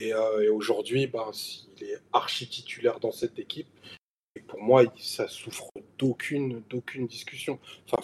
Et, 0.00 0.12
euh, 0.12 0.52
aujourd'hui, 0.52 1.06
ben, 1.06 1.30
il 1.76 1.84
est 1.84 1.98
archi 2.12 2.48
titulaire 2.48 3.00
dans 3.00 3.12
cette 3.12 3.38
équipe. 3.38 3.68
Et 4.36 4.40
pour 4.40 4.60
moi, 4.60 4.84
ça 4.96 5.28
souffre 5.28 5.70
d'aucune, 5.98 6.62
d'aucune 6.70 7.06
discussion. 7.06 7.58
Enfin, 7.86 8.02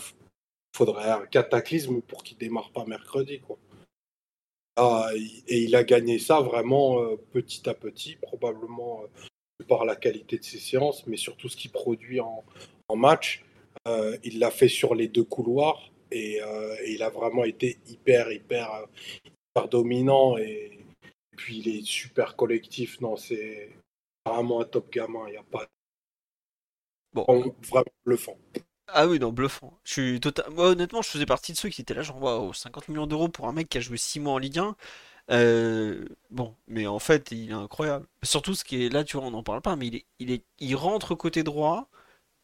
faudrait 0.77 1.11
un 1.11 1.27
cataclysme 1.27 2.01
pour 2.03 2.23
qu'il 2.23 2.37
démarre 2.39 2.71
pas 2.71 2.85
mercredi, 2.85 3.41
quoi. 3.41 3.59
Ah, 4.79 5.09
et 5.49 5.63
il 5.63 5.75
a 5.75 5.85
gagné 5.85 6.19
ça 6.19 6.41
vraiment 6.41 7.01
euh, 7.01 7.17
petit 7.33 7.67
à 7.67 7.73
petit, 7.73 8.17
probablement 8.17 9.03
euh, 9.03 9.65
par 9.65 9.87
la 9.87 9.97
qualité 9.97 10.37
de 10.37 10.45
ses 10.45 10.59
séances, 10.59 11.07
mais 11.07 11.17
surtout 11.17 11.49
ce 11.49 11.57
qu'il 11.57 11.71
produit 11.71 12.21
en, 12.21 12.45
match. 12.95 13.43
Il 14.25 14.39
l'a 14.39 14.51
fait 14.51 14.69
sur 14.69 14.95
les 14.95 15.07
deux 15.07 15.25
couloirs 15.25 15.91
et, 16.11 16.43
euh, 16.43 16.77
et 16.85 16.93
il 16.95 17.03
a 17.03 17.11
vraiment 17.11 17.45
été 17.45 17.79
hyper, 17.89 18.31
hyper, 18.33 18.73
euh, 18.75 18.87
hyper 19.55 19.69
dominant 19.69 20.37
et, 20.39 20.79
puis 21.37 21.59
il 21.59 21.69
est 21.69 21.85
super 21.87 22.37
collectif. 22.37 23.01
Non, 23.01 23.17
c'est 23.17 23.71
vraiment 24.27 24.61
un 24.63 24.65
top 24.67 24.91
gamin. 24.93 25.25
Il 25.29 25.33
n'y 25.33 25.37
a 25.39 25.45
pas 25.45 25.67
Bon. 27.13 27.31
vraiment 27.69 27.93
bluffant. 28.05 28.39
Ah 28.89 29.07
oui, 29.09 29.19
non, 29.19 29.33
bluffant. 29.33 29.79
Je 29.85 29.93
suis 29.93 30.19
tota- 30.21 30.49
Moi, 30.51 30.69
honnêtement, 30.69 31.03
je 31.03 31.09
faisais 31.09 31.27
partie 31.27 31.53
de 31.53 31.57
ceux 31.59 31.69
qui 31.69 31.81
étaient 31.83 31.95
là, 31.95 32.03
genre, 32.03 32.23
waouh, 32.23 32.53
50 32.55 32.89
millions 32.89 33.07
d'euros 33.07 33.29
pour 33.29 33.49
un 33.49 33.53
mec 33.53 33.69
qui 33.69 33.79
a 33.79 33.81
joué 33.81 33.97
6 33.97 34.21
mois 34.21 34.35
en 34.35 34.39
Ligue 34.39 34.59
1. 34.59 34.77
Euh, 35.31 36.05
Bon, 36.31 36.55
mais 36.69 36.87
en 36.87 36.99
fait, 37.01 37.31
il 37.33 37.51
est 37.51 37.53
incroyable. 37.53 38.07
Surtout, 38.23 38.55
ce 38.55 38.65
qui 38.65 38.85
est 38.85 38.89
là, 38.89 39.03
tu 39.05 39.17
vois, 39.17 39.27
on 39.27 39.31
n'en 39.33 39.43
parle 39.43 39.61
pas, 39.63 39.75
mais 39.77 39.89
il 39.89 39.97
est... 39.97 40.05
Il 40.21 40.31
est... 40.31 40.45
il 40.61 40.77
rentre 40.77 41.15
côté 41.17 41.43
droit, 41.43 41.89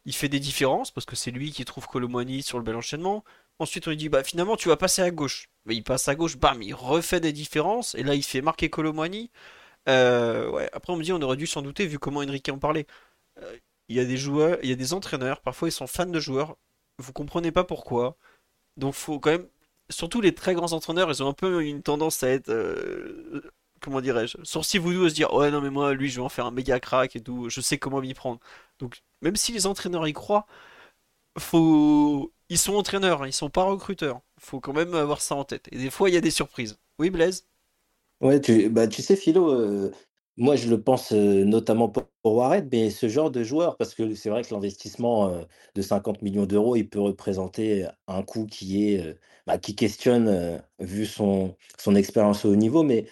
il 0.07 0.15
fait 0.15 0.29
des 0.31 0.41
différences, 0.41 0.91
parce 0.93 1.07
que 1.07 1.17
c'est 1.17 1.31
lui 1.33 1.53
qui 1.53 1.65
trouve 1.67 1.87
Colomboigny 1.89 2.43
sur 2.43 2.59
le 2.59 2.65
bel 2.65 2.77
enchaînement. 2.77 3.25
Ensuite, 3.59 3.87
on 3.87 3.91
lui 3.91 3.97
dit, 3.97 4.09
bah 4.09 4.25
finalement, 4.25 4.57
tu 4.57 4.69
vas 4.69 4.77
passer 4.77 5.03
à 5.03 5.11
gauche. 5.11 5.49
Mais 5.67 5.77
il 5.77 5.83
passe 5.85 6.09
à 6.09 6.15
gauche, 6.15 6.37
bam, 6.37 6.63
il 6.63 6.75
refait 6.75 7.21
des 7.21 7.33
différences, 7.33 7.95
et 7.95 8.03
là, 8.03 8.15
il 8.15 8.23
fait 8.25 8.41
marquer 8.43 8.71
Colomboigny. 8.71 9.31
Euh, 9.89 10.51
ouais, 10.51 10.71
après, 10.73 10.93
on 10.93 10.97
me 10.97 11.05
dit, 11.05 11.13
on 11.13 11.23
aurait 11.23 11.37
dû 11.37 11.47
s'en 11.47 11.63
douter, 11.63 11.87
vu 11.87 11.99
comment 11.99 12.21
Enrique 12.21 12.49
en 12.51 12.59
parlait. 12.59 12.87
Euh, 13.41 13.59
Il 13.89 13.97
y 13.97 14.01
a 14.01 14.05
des 14.05 14.17
joueurs, 14.17 14.59
il 14.63 14.71
y 14.71 14.73
a 14.73 14.77
des 14.77 14.95
entraîneurs, 14.95 15.41
parfois 15.43 15.69
ils 15.69 15.73
sont 15.73 15.87
fans 15.87 16.07
de 16.07 16.21
joueurs, 16.21 16.57
vous 16.99 17.13
comprenez 17.13 17.53
pas 17.53 17.65
pourquoi. 17.65 18.17
Donc 18.77 18.95
faut 18.95 19.21
quand 19.21 19.33
même, 19.33 19.49
surtout 19.91 20.21
les 20.23 20.35
très 20.35 20.55
grands 20.55 20.73
entraîneurs, 20.73 21.11
ils 21.11 21.23
ont 21.23 21.29
un 21.29 21.35
peu 21.35 21.65
une 21.65 21.83
tendance 21.83 22.23
à 22.23 22.29
être, 22.31 22.51
euh, 22.51 23.43
comment 23.81 24.01
dirais-je, 24.01 24.39
sourcil 24.45 24.81
voodoo, 24.81 25.07
à 25.07 25.11
se 25.11 25.15
dire 25.15 25.33
ouais 25.35 25.51
non 25.51 25.61
mais 25.61 25.71
moi 25.71 25.95
lui 25.95 26.09
je 26.11 26.17
vais 26.17 26.23
en 26.25 26.29
faire 26.31 26.47
un 26.47 26.51
méga 26.53 26.81
crack 26.81 27.17
et 27.17 27.23
tout, 27.23 27.51
je 27.51 27.61
sais 27.61 27.79
comment 27.79 28.01
m'y 28.01 28.15
prendre. 28.15 28.41
Donc 28.79 29.03
même 29.23 29.37
si 29.37 29.53
les 29.53 29.67
entraîneurs 29.67 30.07
y 30.09 30.13
croient, 30.15 30.47
faut, 31.39 32.33
ils 32.53 32.59
sont 32.59 32.75
entraîneurs, 32.75 33.23
hein, 33.23 33.27
ils 33.27 33.33
sont 33.33 33.49
pas 33.49 33.65
recruteurs. 33.65 34.21
Faut 34.39 34.61
quand 34.61 34.75
même 34.75 34.95
avoir 34.95 35.23
ça 35.23 35.35
en 35.35 35.45
tête. 35.45 35.69
Et 35.73 35.79
des 35.79 35.91
fois 35.91 36.11
il 36.11 36.15
y 36.15 36.19
a 36.19 36.21
des 36.21 36.31
surprises. 36.31 36.79
Oui 36.99 37.09
Blaise? 37.11 37.47
Ouais, 38.21 38.41
tu, 38.41 38.69
bah, 38.69 38.87
tu 38.87 39.03
sais, 39.03 39.17
Philo, 39.17 39.51
euh, 39.53 39.91
moi 40.37 40.55
je 40.55 40.69
le 40.69 40.81
pense 40.81 41.13
euh, 41.13 41.45
notamment 41.45 41.89
pour, 41.89 42.05
pour 42.23 42.49
mais 42.71 42.91
ce 42.91 43.09
genre 43.09 43.31
de 43.31 43.43
joueur, 43.43 43.77
parce 43.77 43.95
que 43.95 44.15
c'est 44.15 44.31
vrai 44.31 44.43
que 44.43 44.55
l'investissement 44.55 45.29
euh, 45.29 45.43
de 45.75 45.83
50 45.83 46.23
millions 46.23 46.47
d'euros, 46.47 46.77
il 46.77 46.89
peut 46.89 47.01
représenter 47.01 47.87
un 48.07 48.23
coût 48.23 48.47
qui 48.47 48.85
est, 48.93 49.19
bah, 49.47 49.59
qui 49.59 49.75
questionne, 49.75 50.63
vu 50.79 51.07
son, 51.07 51.57
son 51.79 51.95
expérience 51.97 52.45
au 52.45 52.53
haut 52.53 52.57
niveau, 52.57 52.83
mais 52.85 53.07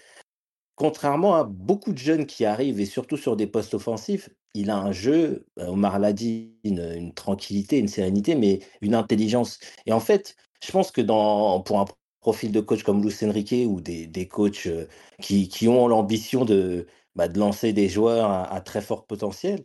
contrairement 0.77 1.35
à 1.37 1.45
beaucoup 1.45 1.93
de 1.93 1.99
jeunes 1.99 2.27
qui 2.27 2.45
arrivent, 2.45 2.81
et 2.81 2.87
surtout 2.87 3.17
sur 3.17 3.37
des 3.37 3.47
postes 3.47 3.75
offensifs, 3.75 4.31
il 4.55 4.70
a 4.70 4.77
un 4.78 4.93
jeu, 4.93 5.47
euh, 5.59 5.68
Omar 5.68 5.98
l'a 5.98 6.12
dit, 6.12 6.55
une, 6.64 7.12
tranquillité, 7.14 7.78
une 7.78 7.89
sérénité, 7.89 8.35
mais 8.35 8.60
une 8.81 8.94
intelligence. 8.94 9.59
Et 9.86 9.93
en 9.93 10.01
fait, 10.01 10.36
je 10.64 10.72
pense 10.72 10.90
que 10.90 11.01
pour 11.02 11.81
un 11.81 11.85
profil 12.20 12.52
de 12.52 12.60
coach 12.60 12.82
comme 12.82 13.02
Luis 13.02 13.14
Enrique 13.22 13.55
ou 13.68 13.81
des, 13.81 14.06
des 14.06 14.28
coachs 14.28 14.66
euh, 14.66 14.86
qui, 15.20 15.68
ont 15.68 15.89
l'ambition 15.89 16.44
de, 16.44 16.86
bah, 17.14 17.28
de 17.28 17.39
lancer 17.39 17.72
des 17.72 17.89
joueurs 17.89 18.31
à, 18.31 18.60
très 18.60 18.82
fort 18.82 19.06
potentiel, 19.06 19.64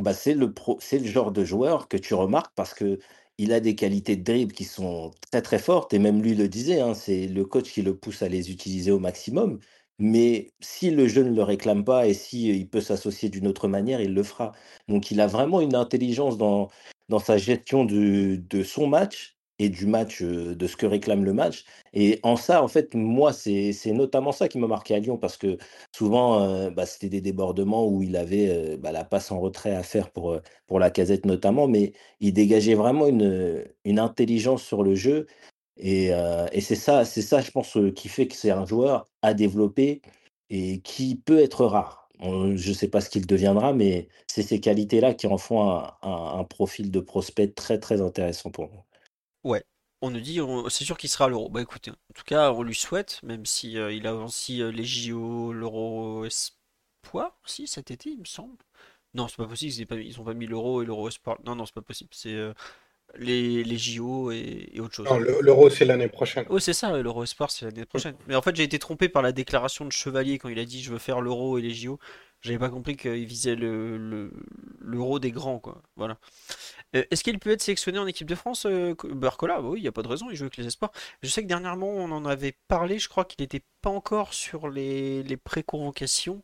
bah, 0.00 0.14
c'est 0.14 0.34
le 0.34 0.52
pro 0.52 0.78
c'est 0.80 0.98
le 0.98 1.06
genre 1.06 1.32
de 1.32 1.44
joueur 1.44 1.88
que 1.88 1.96
tu 1.96 2.14
remarques 2.14 2.52
parce 2.56 2.74
que 2.74 2.98
il 3.38 3.52
a 3.52 3.60
des 3.60 3.74
qualités 3.76 4.16
de 4.16 4.22
dribble 4.24 4.52
qui 4.52 4.64
sont 4.64 5.12
très, 5.30 5.42
très 5.42 5.58
fortes 5.58 5.92
et 5.94 5.98
même 5.98 6.22
lui 6.22 6.34
le 6.34 6.48
disait, 6.48 6.80
hein, 6.80 6.94
c'est 6.94 7.26
le 7.26 7.44
coach 7.44 7.72
qui 7.72 7.82
le 7.82 7.96
pousse 7.96 8.22
à 8.22 8.28
les 8.28 8.50
utiliser 8.52 8.90
au 8.92 9.00
maximum. 9.00 9.58
Mais 9.98 10.52
si 10.60 10.90
le 10.90 11.06
jeu 11.08 11.22
ne 11.22 11.34
le 11.34 11.42
réclame 11.42 11.84
pas 11.84 12.06
et 12.06 12.14
si, 12.14 12.48
il 12.48 12.68
peut 12.68 12.80
s'associer 12.80 13.28
d'une 13.28 13.46
autre 13.46 13.68
manière, 13.68 14.00
il 14.00 14.14
le 14.14 14.22
fera. 14.22 14.52
Donc 14.88 15.10
il 15.10 15.20
a 15.20 15.26
vraiment 15.26 15.60
une 15.60 15.74
intelligence 15.74 16.36
dans 16.38 16.70
dans 17.10 17.18
sa 17.18 17.36
gestion 17.36 17.84
de 17.84 18.62
son 18.64 18.86
match 18.86 19.36
et 19.60 19.68
du 19.68 19.86
match, 19.86 20.22
de 20.22 20.66
ce 20.66 20.76
que 20.76 20.86
réclame 20.86 21.24
le 21.24 21.32
match 21.32 21.64
et 21.92 22.18
en 22.24 22.34
ça, 22.36 22.62
en 22.62 22.66
fait, 22.66 22.94
moi, 22.94 23.32
c'est 23.32 23.72
notamment 23.92 24.32
ça 24.32 24.48
qui 24.48 24.58
m'a 24.58 24.66
marqué 24.66 24.94
à 24.94 24.98
Lyon 24.98 25.16
parce 25.16 25.36
que 25.36 25.58
souvent, 25.94 26.70
bah, 26.72 26.86
c'était 26.86 27.08
des 27.08 27.20
débordements 27.20 27.86
où 27.86 28.02
il 28.02 28.16
avait, 28.16 28.76
bah, 28.78 28.90
la 28.90 29.04
passe 29.04 29.30
en 29.30 29.38
retrait 29.38 29.74
à 29.74 29.82
faire 29.84 30.10
pour, 30.10 30.38
pour 30.66 30.80
Lacazette 30.80 31.24
notamment, 31.24 31.68
mais 31.68 31.92
il 32.20 32.32
dégageait 32.32 32.74
vraiment 32.74 33.06
une, 33.06 33.64
une 33.84 33.98
intelligence 34.00 34.62
sur 34.64 34.82
le 34.82 34.94
jeu 34.96 35.26
et 35.76 36.12
heu 36.12 36.46
et 36.52 36.60
c'est 36.60 36.76
ça 36.76 37.04
c'est 37.04 37.22
ça, 37.22 37.40
je 37.40 37.50
pense, 37.50 37.76
heu, 37.76 37.90
qui 37.90 38.08
fait 38.08 38.28
que 38.28 38.34
c'est 38.34 38.50
un 38.50 38.66
joueur 38.66 39.06
à 39.22 39.34
développer 39.34 40.02
et 40.50 40.80
qui 40.82 41.16
peut 41.16 41.38
être 41.40 41.64
rare. 41.66 42.08
On 42.20 42.56
je 42.56 42.68
ne 42.70 42.74
sais 42.74 42.88
pas 42.88 43.00
ce 43.00 43.10
qu'il 43.10 43.26
deviendra, 43.26 43.72
mais 43.72 44.08
c'est 44.28 44.42
ces 44.42 44.60
qualités-là 44.60 45.14
qui 45.14 45.26
en 45.26 45.38
font 45.38 45.62
un 46.02 46.44
profil 46.44 46.90
de 46.90 47.00
prospect 47.00 47.48
très, 47.52 47.78
très 47.80 48.00
intéressant 48.00 48.50
pour 48.50 48.70
nous. 48.70 48.80
Ouais, 49.44 49.64
on 50.00 50.10
nous 50.10 50.20
dit, 50.20 50.38
c'est 50.70 50.84
sûr 50.84 50.96
qu'il 50.98 51.10
sera 51.10 51.26
à 51.26 51.28
l'Euro. 51.28 51.48
Bah 51.50 51.60
écoutez, 51.62 51.90
en 51.90 51.94
tout 52.14 52.24
cas, 52.24 52.52
on 52.52 52.62
lui 52.62 52.74
souhaite, 52.74 53.22
même 53.22 53.44
si 53.46 53.78
euh, 53.78 53.92
il 53.92 54.06
a 54.06 54.14
aussi 54.14 54.62
euh, 54.62 54.70
les 54.72 54.84
JO, 54.84 55.52
l'Euro 55.52 56.24
Espoir 56.24 57.36
aussi 57.44 57.66
cet 57.66 57.90
été, 57.90 58.10
il 58.10 58.20
me 58.20 58.24
semble. 58.24 58.56
Non, 59.14 59.28
c'est 59.28 59.36
pas 59.36 59.46
possible, 59.46 59.72
ils 59.72 59.80
aient 59.82 59.86
pas, 59.86 59.96
mis- 60.34 60.46
l'Euro 60.46 60.82
et 60.82 60.86
l'Euro 60.86 61.08
Espoir. 61.08 61.38
Non, 61.44 61.54
non, 61.56 61.66
c'est 61.66 61.74
pas 61.74 61.82
possible. 61.82 62.10
C'est 62.14 62.34
euh, 62.34 62.54
les, 63.16 63.62
les 63.64 63.78
JO 63.78 64.30
et, 64.32 64.70
et 64.72 64.80
autre 64.80 64.94
chose. 64.94 65.06
Non, 65.08 65.18
l'Euro, 65.18 65.70
c'est 65.70 65.84
l'année 65.84 66.08
prochaine. 66.08 66.44
Oh, 66.48 66.58
c'est 66.58 66.72
ça, 66.72 66.96
l'Euro 67.00 67.22
Espoir, 67.24 67.50
c'est 67.50 67.64
l'année 67.66 67.84
prochaine. 67.84 68.16
Mais 68.26 68.34
en 68.34 68.42
fait, 68.42 68.54
j'ai 68.56 68.64
été 68.64 68.78
trompé 68.78 69.08
par 69.08 69.22
la 69.22 69.32
déclaration 69.32 69.84
de 69.84 69.92
Chevalier 69.92 70.38
quand 70.38 70.48
il 70.48 70.58
a 70.58 70.64
dit 70.64 70.82
je 70.82 70.90
veux 70.90 70.98
faire 70.98 71.20
l'Euro 71.20 71.58
et 71.58 71.62
les 71.62 71.70
JO. 71.74 71.98
J'avais 72.40 72.58
pas 72.58 72.68
compris 72.68 72.96
qu'il 72.96 73.24
visait 73.24 73.54
le, 73.54 73.96
le- 73.96 74.30
l'Euro 74.80 75.18
des 75.18 75.30
grands, 75.30 75.58
quoi. 75.58 75.80
Voilà. 75.96 76.18
Euh, 76.94 77.04
Est-ce 77.10 77.24
qu'il 77.24 77.38
peut 77.38 77.50
être 77.50 77.62
sélectionné 77.62 77.98
en 77.98 78.06
équipe 78.06 78.28
de 78.28 78.34
France, 78.34 78.66
euh, 78.66 78.94
Co- 78.94 79.08
Barcola? 79.14 79.60
Bah 79.62 79.68
oui, 79.70 79.80
il 79.80 79.82
n'y 79.82 79.88
a 79.88 79.92
pas 79.92 80.02
de 80.02 80.08
raison, 80.08 80.26
il 80.30 80.36
joue 80.36 80.44
avec 80.44 80.56
les 80.58 80.66
espoirs. 80.66 80.92
Je 81.22 81.28
sais 81.28 81.42
que 81.42 81.48
dernièrement, 81.48 81.88
on 81.88 82.10
en 82.10 82.24
avait 82.26 82.56
parlé, 82.68 82.98
je 82.98 83.08
crois 83.08 83.24
qu'il 83.24 83.42
n'était 83.42 83.62
pas 83.82 83.90
encore 83.90 84.34
sur 84.34 84.68
les, 84.68 85.22
les 85.22 85.36
pré-convocations, 85.36 86.42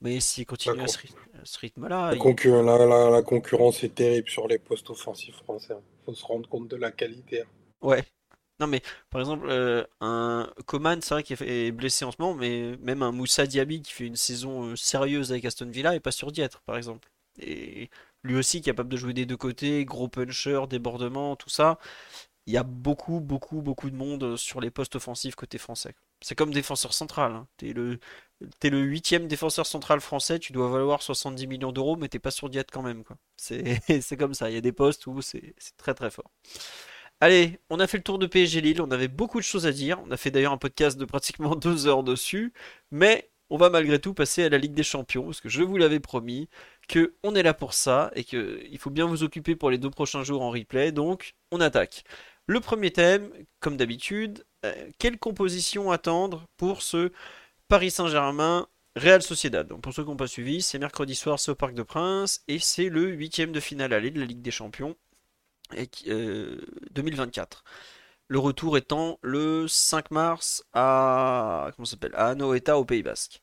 mais 0.00 0.20
s'il 0.20 0.46
continue 0.46 0.80
à 0.80 0.88
ce, 0.88 0.98
ryth- 0.98 1.16
à 1.34 1.44
ce 1.44 1.58
rythme-là, 1.58 2.12
La, 2.12 2.16
il- 2.16 2.24
concu- 2.24 2.50
la, 2.50 2.84
la- 2.84 3.10
la 3.10 3.22
concurrence 3.22 3.84
est 3.84 3.94
terrible 3.94 4.28
sur 4.28 4.48
les 4.48 4.58
postes 4.58 4.90
offensifs 4.90 5.36
français. 5.36 5.76
Il 5.78 6.04
faut 6.04 6.14
se 6.14 6.24
rendre 6.24 6.48
compte 6.48 6.66
de 6.66 6.74
la 6.74 6.90
qualité. 6.90 7.42
hein. 7.42 7.46
ouais. 7.80 8.04
Non 8.60 8.66
mais, 8.66 8.82
par 9.10 9.20
exemple, 9.20 9.46
euh, 9.50 9.84
un 10.00 10.50
Coman, 10.66 11.00
c'est 11.02 11.14
vrai 11.14 11.22
qu'il 11.22 11.36
est 11.42 11.72
blessé 11.72 12.04
en 12.06 12.10
ce 12.12 12.16
moment, 12.20 12.34
mais 12.34 12.76
même 12.78 13.02
un 13.02 13.12
Moussa 13.12 13.46
Diaby 13.46 13.82
qui 13.82 13.92
fait 13.92 14.06
une 14.06 14.16
saison 14.16 14.70
euh, 14.72 14.76
sérieuse 14.76 15.30
avec 15.32 15.44
Aston 15.44 15.68
Villa 15.70 15.94
est 15.94 16.00
pas 16.00 16.10
sûr 16.12 16.32
d'y 16.32 16.40
être, 16.42 16.62
par 16.62 16.76
exemple. 16.76 17.08
Et 17.38 17.90
lui 18.24 18.36
aussi 18.36 18.62
capable 18.62 18.88
de 18.90 18.96
jouer 18.96 19.12
des 19.14 19.26
deux 19.26 19.36
côtés, 19.36 19.84
gros 19.84 20.08
puncher, 20.08 20.62
débordement, 20.70 21.36
tout 21.36 21.50
ça. 21.50 21.78
il 22.46 22.54
y 22.54 22.58
a 22.58 22.64
beaucoup, 22.64 23.20
beaucoup, 23.20 23.62
beaucoup 23.62 23.90
de 23.90 23.96
monde 23.96 24.36
sur 24.36 24.60
les 24.60 24.70
postes 24.70 24.96
offensifs 24.96 25.34
côté 25.36 25.58
français. 25.58 25.94
C'est 26.22 26.34
comme 26.36 26.52
défenseur 26.54 26.94
central. 26.94 27.32
hein. 27.34 27.48
T'es 27.58 27.72
le, 27.74 27.98
t'es 28.58 28.70
le 28.70 28.80
huitième 28.80 29.28
défenseur 29.28 29.66
central 29.66 30.00
français, 30.00 30.38
tu 30.38 30.52
dois 30.52 30.68
valoir 30.68 31.02
70 31.02 31.46
millions 31.46 31.72
d'euros, 31.72 31.96
mais 31.96 32.08
t'es 32.08 32.18
pas 32.18 32.30
sur 32.30 32.48
diète 32.48 32.70
quand 32.70 32.82
même. 32.82 33.02
C'est, 33.36 34.16
comme 34.18 34.34
ça. 34.34 34.50
Il 34.50 34.54
y 34.54 34.58
a 34.58 34.62
des 34.62 34.72
postes 34.72 35.06
où 35.06 35.22
c'est, 35.22 35.54
très 35.76 35.94
très 35.94 36.10
fort. 36.10 36.30
Allez, 37.20 37.58
on 37.70 37.80
a 37.80 37.86
fait 37.86 37.96
le 37.96 38.02
tour 38.02 38.18
de 38.18 38.26
PSG 38.26 38.60
Lille. 38.60 38.82
On 38.82 38.90
avait 38.90 39.08
beaucoup 39.08 39.38
de 39.38 39.44
choses 39.44 39.66
à 39.66 39.72
dire. 39.72 40.00
On 40.06 40.10
a 40.10 40.16
fait 40.16 40.30
d'ailleurs 40.30 40.52
un 40.52 40.58
podcast 40.58 40.98
de 40.98 41.04
pratiquement 41.04 41.54
deux 41.56 41.86
heures 41.86 42.02
dessus, 42.02 42.52
mais 42.90 43.30
on 43.48 43.56
va 43.56 43.70
malgré 43.70 44.00
tout 44.00 44.12
passer 44.12 44.44
à 44.44 44.48
la 44.48 44.58
Ligue 44.58 44.74
des 44.74 44.82
Champions, 44.82 45.24
parce 45.24 45.40
que 45.40 45.48
je 45.48 45.62
vous 45.62 45.76
l'avais 45.76 46.00
promis 46.00 46.48
que 46.88 47.14
on 47.22 47.34
est 47.34 47.42
là 47.42 47.54
pour 47.54 47.74
ça 47.74 48.10
et 48.14 48.24
que 48.24 48.60
il 48.70 48.78
faut 48.78 48.90
bien 48.90 49.06
vous 49.06 49.22
occuper 49.22 49.54
pour 49.56 49.70
les 49.70 49.78
deux 49.78 49.90
prochains 49.90 50.24
jours 50.24 50.42
en 50.42 50.50
replay. 50.50 50.92
Donc, 50.92 51.34
on 51.52 51.60
attaque. 51.60 52.04
Le 52.46 52.60
premier 52.60 52.92
thème, 52.92 53.30
comme 53.60 53.76
d'habitude, 53.76 54.44
euh, 54.64 54.74
quelle 54.98 55.18
composition 55.18 55.90
attendre 55.90 56.46
pour 56.56 56.82
ce 56.82 57.12
Paris 57.68 57.90
Saint-Germain 57.90 58.68
Real 58.96 59.22
Sociedad. 59.22 59.66
Donc 59.68 59.82
pour 59.82 59.92
ceux 59.92 60.02
qui 60.04 60.10
n'ont 60.10 60.16
pas 60.16 60.26
suivi, 60.26 60.62
c'est 60.62 60.78
mercredi 60.78 61.14
soir, 61.14 61.38
c'est 61.38 61.50
au 61.50 61.54
Parc 61.54 61.74
de 61.74 61.82
Princes 61.82 62.42
et 62.48 62.58
c'est 62.58 62.88
le 62.88 63.08
huitième 63.10 63.52
de 63.52 63.60
finale 63.60 63.92
aller 63.92 64.10
de 64.10 64.20
la 64.20 64.26
Ligue 64.26 64.42
des 64.42 64.50
Champions 64.50 64.96
et 65.76 65.86
qui- 65.88 66.10
euh, 66.10 66.58
2024. 66.92 67.64
Le 68.28 68.38
retour 68.40 68.76
étant 68.78 69.18
le 69.22 69.68
5 69.68 70.10
mars 70.12 70.64
à 70.74 71.70
comment 71.76 71.86
s'appelle? 71.86 72.14
À 72.16 72.28
Anoeta 72.30 72.78
au 72.78 72.84
Pays 72.86 73.02
Basque. 73.02 73.42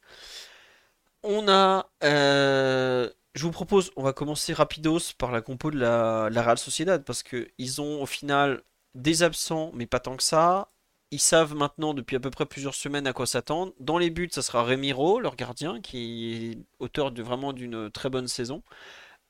On 1.23 1.47
a, 1.47 1.89
euh, 2.03 3.09
je 3.35 3.43
vous 3.43 3.51
propose, 3.51 3.91
on 3.95 4.03
va 4.03 4.13
commencer 4.13 4.53
rapidos 4.53 5.13
par 5.17 5.31
la 5.31 5.41
compo 5.41 5.71
de 5.71 5.77
la, 5.79 6.29
la 6.31 6.41
Real 6.43 6.57
Sociedad 6.57 7.03
parce 7.05 7.23
que 7.23 7.49
ils 7.57 7.81
ont 7.81 8.01
au 8.01 8.05
final 8.05 8.61
des 8.95 9.23
absents, 9.23 9.71
mais 9.73 9.85
pas 9.85 9.99
tant 9.99 10.17
que 10.17 10.23
ça. 10.23 10.69
Ils 11.13 11.19
savent 11.19 11.53
maintenant 11.53 11.93
depuis 11.93 12.15
à 12.15 12.19
peu 12.19 12.31
près 12.31 12.47
plusieurs 12.47 12.73
semaines 12.73 13.05
à 13.05 13.13
quoi 13.13 13.27
s'attendre. 13.27 13.73
Dans 13.79 13.99
les 13.99 14.09
buts, 14.09 14.29
ça 14.31 14.41
sera 14.41 14.63
Remiro, 14.63 15.19
leur 15.19 15.35
gardien, 15.35 15.79
qui 15.79 16.33
est 16.33 16.57
auteur 16.79 17.13
vraiment 17.13 17.53
d'une 17.53 17.91
très 17.91 18.09
bonne 18.09 18.27
saison. 18.27 18.63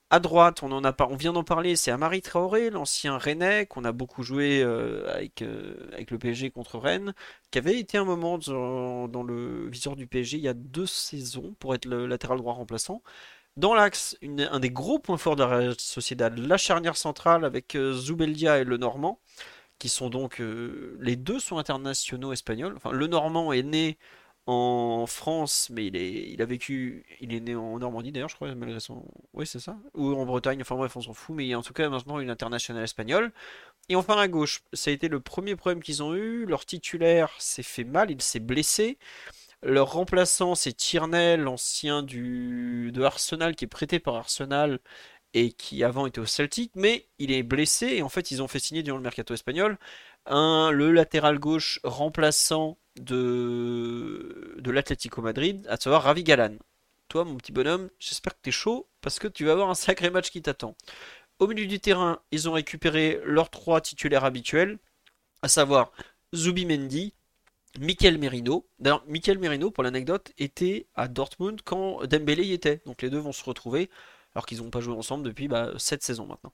À 0.10 0.20
droite, 0.22 0.64
on 0.64 0.72
en 0.72 0.86
a 0.86 0.96
on 1.10 1.16
vient 1.18 1.34
d'en 1.34 1.44
parler, 1.44 1.76
c'est 1.76 1.92
Amari 1.92 2.22
Traoré, 2.22 2.70
l'ancien 2.70 3.18
Rennais, 3.18 3.66
qu'on 3.66 3.84
a 3.84 3.92
beaucoup 3.92 4.24
joué 4.24 4.62
euh, 4.64 5.14
avec, 5.14 5.42
euh, 5.42 5.76
avec 5.92 6.12
le 6.12 6.18
PSG 6.20 6.52
contre 6.52 6.80
Rennes, 6.80 7.14
qui 7.52 7.58
avait 7.58 7.78
été 7.78 7.98
un 7.98 8.06
moment 8.06 8.38
dans, 8.38 9.24
le 9.24 9.68
viseur 9.70 9.98
du 9.98 10.08
PSG 10.08 10.38
il 10.38 10.44
y 10.44 10.48
a 10.48 10.54
deux 10.54 10.86
saisons 10.86 11.54
pour 11.60 11.76
être 11.76 11.86
le 11.86 12.08
latéral 12.08 12.38
droit 12.38 12.54
remplaçant. 12.54 13.02
Dans 13.58 13.74
l'axe, 13.74 14.18
un 14.24 14.60
des 14.60 14.72
gros 14.72 15.00
points 15.00 15.18
forts 15.18 15.36
de 15.36 15.44
la 15.44 15.74
Sociedad, 15.78 16.38
la 16.38 16.58
charnière 16.58 16.96
centrale 16.98 17.44
avec 17.44 17.76
euh, 17.76 17.94
Zubeldia 17.94 18.60
et 18.60 18.64
le 18.64 18.78
Normand, 18.78 19.20
qui 19.84 19.90
sont 19.90 20.10
donc 20.10 20.40
euh, 20.40 20.98
les 21.02 21.18
deux 21.18 21.42
sont 21.42 21.58
internationaux 21.58 22.32
espagnols. 22.32 22.74
Enfin, 22.78 22.94
le 22.94 23.06
Normand 23.06 23.52
est 23.52 23.64
né 23.64 23.98
en 24.46 25.06
France, 25.08 25.70
mais 25.74 25.88
il 25.88 25.98
est, 25.98 26.30
il 26.32 26.42
a 26.42 26.46
vécu, 26.46 27.06
il 27.20 27.34
est 27.34 27.42
né 27.42 27.54
en 27.54 27.78
Normandie 27.80 28.14
d'ailleurs, 28.14 28.30
je 28.30 28.36
crois, 28.36 28.56
malgré 28.56 28.80
son, 28.80 29.04
oui 29.34 29.46
c'est 29.46 29.60
ça, 29.60 29.78
ou 29.94 30.14
en 30.16 30.26
Bretagne. 30.26 30.62
Enfin 30.62 30.78
bref, 30.78 30.96
on 30.96 31.02
s'en 31.02 31.14
fout, 31.14 31.36
mais 31.36 31.54
en 31.54 31.62
tout 31.62 31.74
cas 31.74 31.90
maintenant 31.90 32.20
une 32.20 32.30
internationale 32.30 32.86
espagnole. 32.86 33.34
Et 33.90 33.98
enfin 33.98 34.16
à 34.18 34.30
gauche, 34.30 34.64
ça 34.72 34.90
a 34.90 34.94
été 34.94 35.10
le 35.10 35.20
premier 35.20 35.58
problème 35.58 35.84
qu'ils 35.84 36.02
ont 36.02 36.16
eu. 36.16 36.46
Leur 36.46 36.66
titulaire 36.66 37.36
s'est 37.40 37.62
fait 37.62 37.84
mal, 37.84 38.10
il 38.10 38.22
s'est 38.22 38.40
blessé. 38.40 38.98
Leur 39.64 39.92
remplaçant, 39.94 40.56
c'est 40.56 40.74
Tierney, 40.74 41.36
l'ancien 41.36 42.04
du 42.04 42.92
de 42.94 43.04
Arsenal, 43.04 43.56
qui 43.56 43.66
est 43.66 43.68
prêté 43.68 44.00
par 44.00 44.16
Arsenal 44.16 44.80
et 45.34 45.52
qui 45.52 45.84
avant 45.84 46.06
était 46.06 46.20
au 46.20 46.26
Celtic, 46.26 46.72
mais 46.76 47.08
il 47.20 47.32
est 47.32 47.44
blessé 47.44 47.88
et 47.88 48.02
en 48.04 48.10
fait 48.10 48.32
ils 48.32 48.42
ont 48.42 48.48
fait 48.48 48.60
signer 48.60 48.84
durant 48.84 48.98
le 48.98 49.04
mercato 49.04 49.34
espagnol 49.34 49.78
un, 50.26 50.72
le 50.72 50.92
latéral 50.92 51.40
gauche 51.40 51.80
remplaçant 51.84 52.78
de, 53.00 54.56
de 54.60 54.72
l'Atlético 54.72 55.22
Madrid, 55.22 55.66
à 55.70 55.78
savoir 55.78 56.04
Ravi 56.04 56.24
Galan. 56.24 56.56
Toi 57.10 57.26
mon 57.26 57.36
petit 57.36 57.52
bonhomme, 57.52 57.90
j'espère 58.00 58.34
que 58.34 58.42
t'es 58.42 58.52
chaud 58.52 58.88
parce 59.02 59.20
que 59.20 59.28
tu 59.28 59.46
vas 59.46 59.54
avoir 59.54 59.70
un 59.70 59.76
sacré 59.76 60.10
match 60.10 60.30
qui 60.30 60.42
t'attend. 60.42 60.76
Au 61.40 61.48
milieu 61.48 61.66
du 61.66 61.80
terrain, 61.80 62.20
ils 62.32 62.48
ont 62.48 62.54
récupéré 62.54 63.20
leurs 63.26 63.50
trois 63.50 63.82
titulaires 63.82 64.24
habituels, 64.24 64.78
à 65.42 65.48
savoir 65.48 65.92
Zubimendi, 66.34 67.14
Mikel 67.80 68.18
Merino. 68.18 68.66
D'ailleurs, 68.80 69.04
Mikel 69.08 69.40
Merino, 69.40 69.72
pour 69.72 69.84
l'anecdote, 69.84 70.32
était 70.38 70.88
à 70.96 71.08
Dortmund 71.08 71.62
quand 71.64 72.06
Dembélé 72.06 72.44
y 72.46 72.54
était. 72.54 72.82
Donc 72.86 73.02
les 73.02 73.10
deux 73.10 73.18
vont 73.18 73.32
se 73.32 73.44
retrouver, 73.44 73.90
alors 74.36 74.46
qu'ils 74.46 74.60
n'ont 74.60 74.70
pas 74.70 74.80
joué 74.82 74.96
ensemble 74.96 75.24
depuis 75.24 75.48
bah, 75.48 75.72
7 75.78 76.04
saisons 76.04 76.26
maintenant. 76.26 76.54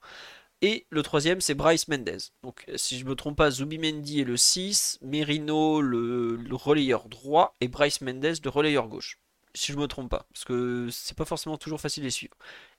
Et 0.61 0.85
le 0.89 1.03
troisième, 1.03 1.39
c'est 1.41 1.53
Bryce 1.53 1.87
Mendez. 1.87 2.17
Donc 2.43 2.65
si 2.75 2.97
je 2.99 3.05
ne 3.05 3.09
me 3.09 3.15
trompe 3.15 3.37
pas, 3.37 3.49
Zubimendi 3.49 4.21
est 4.21 4.25
le 4.25 4.35
6, 4.37 4.99
Merino 5.01 5.81
le, 5.81 6.37
relayeur 6.51 7.07
droit 7.07 7.55
et 7.61 7.67
Bryce 7.69 8.01
Mendez 8.01 8.33
le 8.43 8.49
relayeur 8.49 8.87
gauche. 8.87 9.19
Si 9.55 9.71
je 9.71 9.77
ne 9.77 9.81
me 9.81 9.87
trompe 9.87 10.09
pas, 10.09 10.25
parce 10.33 10.45
que 10.45 10.89
c'est 10.91 11.17
pas 11.17 11.25
forcément 11.25 11.57
toujours 11.57 11.81
facile 11.81 12.05
à 12.05 12.11
suivre. 12.11 12.35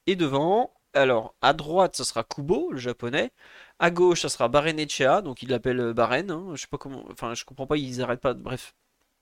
Et 0.06 0.14
devant, 0.16 0.72
alors 0.94 1.34
à 1.40 1.52
droite, 1.52 1.96
ça 1.96 2.04
sera 2.04 2.22
Kubo, 2.24 2.70
le 2.72 2.78
japonais. 2.78 3.32
À 3.78 3.90
gauche, 3.90 4.22
ça 4.22 4.28
sera 4.28 4.48
Barrenechea, 4.48 5.22
donc 5.22 5.42
il 5.42 5.48
l'appelle 5.50 5.92
Baren. 5.94 6.30
hein. 6.30 6.52
Je 6.54 6.62
sais 6.62 6.68
pas 6.68 6.78
comment, 6.78 7.04
enfin 7.10 7.34
je 7.34 7.44
comprends 7.44 7.66
pas, 7.66 7.76
ils 7.76 8.02
arrêtent 8.02 8.20
pas. 8.20 8.34
Bref, 8.34 8.74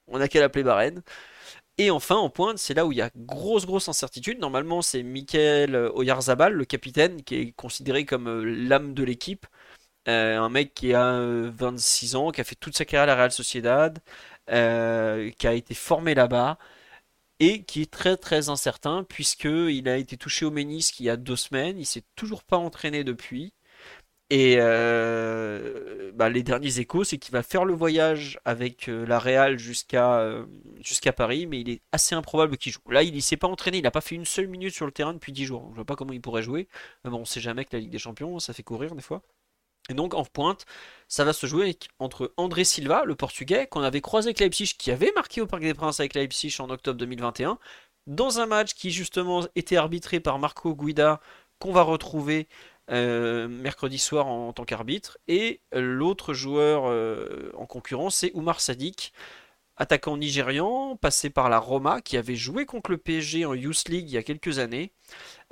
on 0.09 0.21
a 0.21 0.29
qu'à 0.29 0.41
l'appeler 0.41 0.65
Baren. 0.65 1.03
Et 1.81 1.91
enfin, 1.91 2.17
en 2.17 2.29
pointe, 2.29 2.59
c'est 2.59 2.75
là 2.75 2.87
où 2.87 2.93
il 2.93 2.99
y 2.99 3.03
a 3.03 3.11
grosse, 3.17 3.65
grosse 3.65 3.89
incertitude. 3.89 4.41
Normalement, 4.41 4.83
c'est 4.83 5.03
Michael 5.05 5.77
Oyarzabal, 5.95 6.53
le 6.53 6.65
capitaine, 6.65 7.23
qui 7.23 7.37
est 7.37 7.53
considéré 7.53 8.05
comme 8.05 8.27
euh, 8.29 8.43
l'âme 8.45 8.95
de 8.95 9.05
l'équipe. 9.05 9.47
Euh, 10.09 10.39
un 10.39 10.51
mec 10.51 10.75
qui 10.75 10.95
a 10.95 11.15
euh, 11.15 11.51
26 11.55 12.17
ans, 12.17 12.31
qui 12.33 12.41
a 12.41 12.45
fait 12.45 12.57
toute 12.57 12.77
sa 12.77 12.85
carrière 12.87 13.05
à 13.05 13.07
la 13.07 13.17
Real 13.17 13.33
Sociedad, 13.33 14.01
euh, 14.51 15.31
qui 15.39 15.47
a 15.49 15.55
été 15.55 15.75
formé 15.75 16.15
là-bas, 16.15 16.59
et 17.41 17.65
qui 17.65 17.83
est 17.83 17.91
très, 17.91 18.17
très 18.17 18.49
incertain, 18.51 19.05
puisqu'il 19.05 19.89
a 19.89 19.97
été 19.99 20.17
touché 20.17 20.45
au 20.47 20.51
ménisque 20.53 21.01
il 21.01 21.05
y 21.07 21.11
a 21.11 21.17
deux 21.17 21.37
semaines. 21.37 21.79
Il 21.79 21.87
s'est 21.87 22.05
toujours 22.17 22.45
pas 22.45 22.59
entraîné 22.59 23.05
depuis. 23.05 23.53
Et 24.31 24.57
euh, 24.59 26.13
bah, 26.15 26.29
les 26.29 26.43
derniers 26.43 26.81
échos, 26.81 27.05
c'est 27.05 27.17
qu'il 27.17 27.33
va 27.33 27.43
faire 27.43 27.65
le 27.65 27.73
voyage 27.73 28.39
avec 28.45 28.89
euh, 28.89 29.07
la 29.07 29.19
Real 29.19 29.59
jusqu'à 29.59 30.21
euh, 30.21 30.45
jusqu'à 30.81 31.15
Paris, 31.15 31.47
mais 31.47 31.61
il 31.61 31.71
est 31.71 31.81
assez 31.93 32.15
improbable 32.15 32.59
qu'il 32.59 32.73
joue. 32.73 32.81
Là, 32.91 33.03
il 33.03 33.15
ne 33.15 33.21
s'est 33.21 33.39
pas 33.39 33.49
entraîné, 33.49 33.79
il 33.79 33.83
n'a 33.83 33.91
pas 33.91 34.03
fait 34.03 34.17
une 34.17 34.27
seule 34.27 34.49
minute 34.49 34.75
sur 34.75 34.85
le 34.85 34.93
terrain 34.93 35.15
depuis 35.15 35.33
10 35.33 35.47
jours. 35.47 35.69
Je 35.71 35.77
vois 35.77 35.87
pas 35.87 35.97
comment 35.97 36.13
il 36.13 36.21
pourrait 36.21 36.43
jouer. 36.43 36.69
Mais 37.05 37.11
on 37.11 37.25
sait 37.25 37.41
jamais 37.41 37.65
que 37.65 37.71
la 37.75 37.81
Ligue 37.81 37.91
des 37.91 37.99
Champions, 37.99 38.39
ça 38.39 38.53
fait 38.53 38.63
courir 38.63 38.95
des 38.95 39.03
fois. 39.03 39.23
Et 39.91 39.95
donc 39.95 40.15
en 40.15 40.25
pointe, 40.25 40.67
ça 41.09 41.25
va 41.25 41.33
se 41.33 41.47
jouer 41.47 41.79
entre 41.99 42.35
André 42.37 42.65
Silva, 42.65 43.05
le 43.07 43.15
portugais, 43.15 43.67
qu'on 43.67 43.83
avait 43.83 44.03
croisé 44.03 44.29
avec 44.29 44.41
Leipzig, 44.41 44.75
qui 44.79 44.91
avait 44.91 45.13
marqué 45.15 45.41
au 45.41 45.47
Parc 45.47 45.63
des 45.63 45.75
Princes 45.75 46.01
avec 46.01 46.15
Leipzig 46.15 46.55
en 46.59 46.69
octobre 46.71 46.99
2021, 46.99 47.59
dans 48.07 48.41
un 48.41 48.47
match 48.47 48.75
qui 48.75 48.91
justement 48.91 49.47
était 49.57 49.77
arbitré 49.77 50.21
par 50.21 50.39
Marco 50.39 50.75
Guida, 50.75 51.21
qu'on 51.59 51.73
va 51.73 51.83
retrouver 51.83 52.49
euh, 52.91 53.49
mercredi 53.49 53.99
soir 53.99 54.27
en, 54.27 54.53
tant 54.53 54.65
qu'arbitre. 54.65 55.19
Et 55.29 55.61
l'autre 55.73 56.33
joueur 56.33 56.85
euh, 56.87 57.51
en 57.57 57.67
concurrence, 57.67 58.17
c'est 58.17 58.31
Oumar 58.35 58.61
Sadik, 58.61 59.13
attaquant 59.77 60.17
nigérian, 60.17 60.97
passé 60.97 61.31
par 61.31 61.51
la 61.51 61.59
Roma, 61.59 62.01
qui 62.01 62.17
avait 62.17 62.37
joué 62.37 62.67
contre 62.67 62.91
le 62.91 62.99
PSG 62.99 63.45
en 63.45 63.55
Youth 63.55 63.89
League 63.89 64.09
il 64.09 64.15
y 64.15 64.17
a 64.17 64.23
quelques 64.23 64.59
années. 64.59 64.93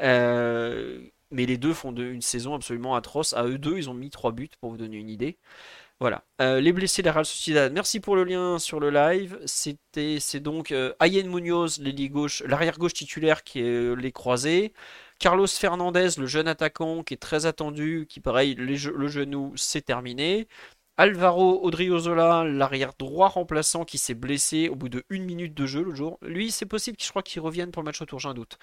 Euh, 0.00 1.00
mais 1.30 1.44
les 1.44 1.58
deux 1.58 1.74
font 1.74 1.94
une 1.94 2.22
saison 2.22 2.54
absolument 2.54 2.94
atroce. 2.94 3.34
À 3.34 3.44
eux 3.44 3.58
deux, 3.58 3.76
ils 3.78 3.90
ont 3.90 3.94
mis 3.94 4.10
trois 4.10 4.32
buts 4.32 4.48
pour 4.60 4.70
vous 4.70 4.76
donner 4.78 4.96
une 4.96 5.10
idée. 5.10 5.36
Voilà. 5.98 6.24
Les 6.38 6.72
blessés 6.72 7.02
de 7.02 7.06
la 7.06 7.12
Real 7.12 7.24
Sociedad. 7.24 7.72
Merci 7.72 8.00
pour 8.00 8.16
le 8.16 8.24
lien 8.24 8.58
sur 8.58 8.80
le 8.80 8.90
live. 8.90 9.38
C'était, 9.46 10.18
c'est 10.20 10.40
donc 10.40 10.74
Ayen 11.00 11.26
Munoz, 11.26 11.80
l'arrière 12.44 12.78
gauche 12.78 12.92
titulaire 12.92 13.44
qui 13.44 13.60
les 13.62 14.12
croisés. 14.12 14.72
Carlos 15.18 15.46
Fernandez, 15.46 16.10
le 16.18 16.26
jeune 16.26 16.48
attaquant 16.48 17.02
qui 17.02 17.14
est 17.14 17.18
très 17.18 17.46
attendu, 17.46 18.06
qui 18.08 18.20
pareil, 18.20 18.54
le 18.54 19.08
genou, 19.08 19.52
c'est 19.56 19.82
terminé. 19.82 20.46
Alvaro 20.98 21.60
Odriozola, 21.66 22.44
l'arrière 22.44 22.92
droit 22.98 23.28
remplaçant 23.28 23.84
qui 23.84 23.98
s'est 23.98 24.14
blessé 24.14 24.68
au 24.70 24.76
bout 24.76 24.88
de 24.88 25.04
une 25.10 25.24
minute 25.24 25.52
de 25.54 25.66
jeu 25.66 25.82
le 25.82 25.94
jour. 25.94 26.18
Lui, 26.22 26.50
c'est 26.50 26.66
possible, 26.66 26.96
je 27.00 27.10
crois 27.10 27.22
qu'il 27.22 27.42
revienne 27.42 27.70
pour 27.70 27.82
le 27.82 27.86
match 27.86 28.00
retour, 28.00 28.18
j'ai 28.18 28.28
un 28.28 28.34
doute. 28.34 28.58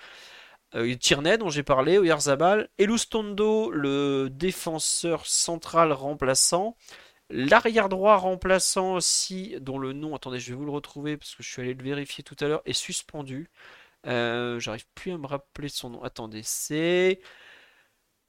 Euh, 0.75 0.95
Tierney 0.95 1.38
dont 1.38 1.49
j'ai 1.49 1.61
parlé, 1.63 1.99
Oyarzabal, 1.99 2.69
Elustondo, 2.80 3.69
le 3.69 4.30
défenseur 4.31 5.27
central 5.27 5.91
remplaçant, 5.91 6.75
l'arrière 7.30 7.89
droit 7.89 8.17
remplaçant 8.17 8.95
aussi, 8.95 9.55
dont 9.61 9.77
le 9.77 9.93
nom, 9.93 10.15
attendez, 10.15 10.39
je 10.39 10.49
vais 10.51 10.57
vous 10.57 10.65
le 10.65 10.71
retrouver 10.71 11.17
parce 11.17 11.35
que 11.35 11.43
je 11.43 11.49
suis 11.51 11.61
allé 11.61 11.75
le 11.75 11.84
vérifier 11.84 12.23
tout 12.23 12.35
à 12.39 12.47
l'heure, 12.47 12.61
est 12.65 12.73
suspendu. 12.73 13.51
Euh, 14.05 14.59
j'arrive 14.59 14.85
plus 14.95 15.11
à 15.11 15.17
me 15.17 15.27
rappeler 15.27 15.69
son 15.69 15.89
nom. 15.91 16.03
Attendez, 16.03 16.41
c'est. 16.43 17.19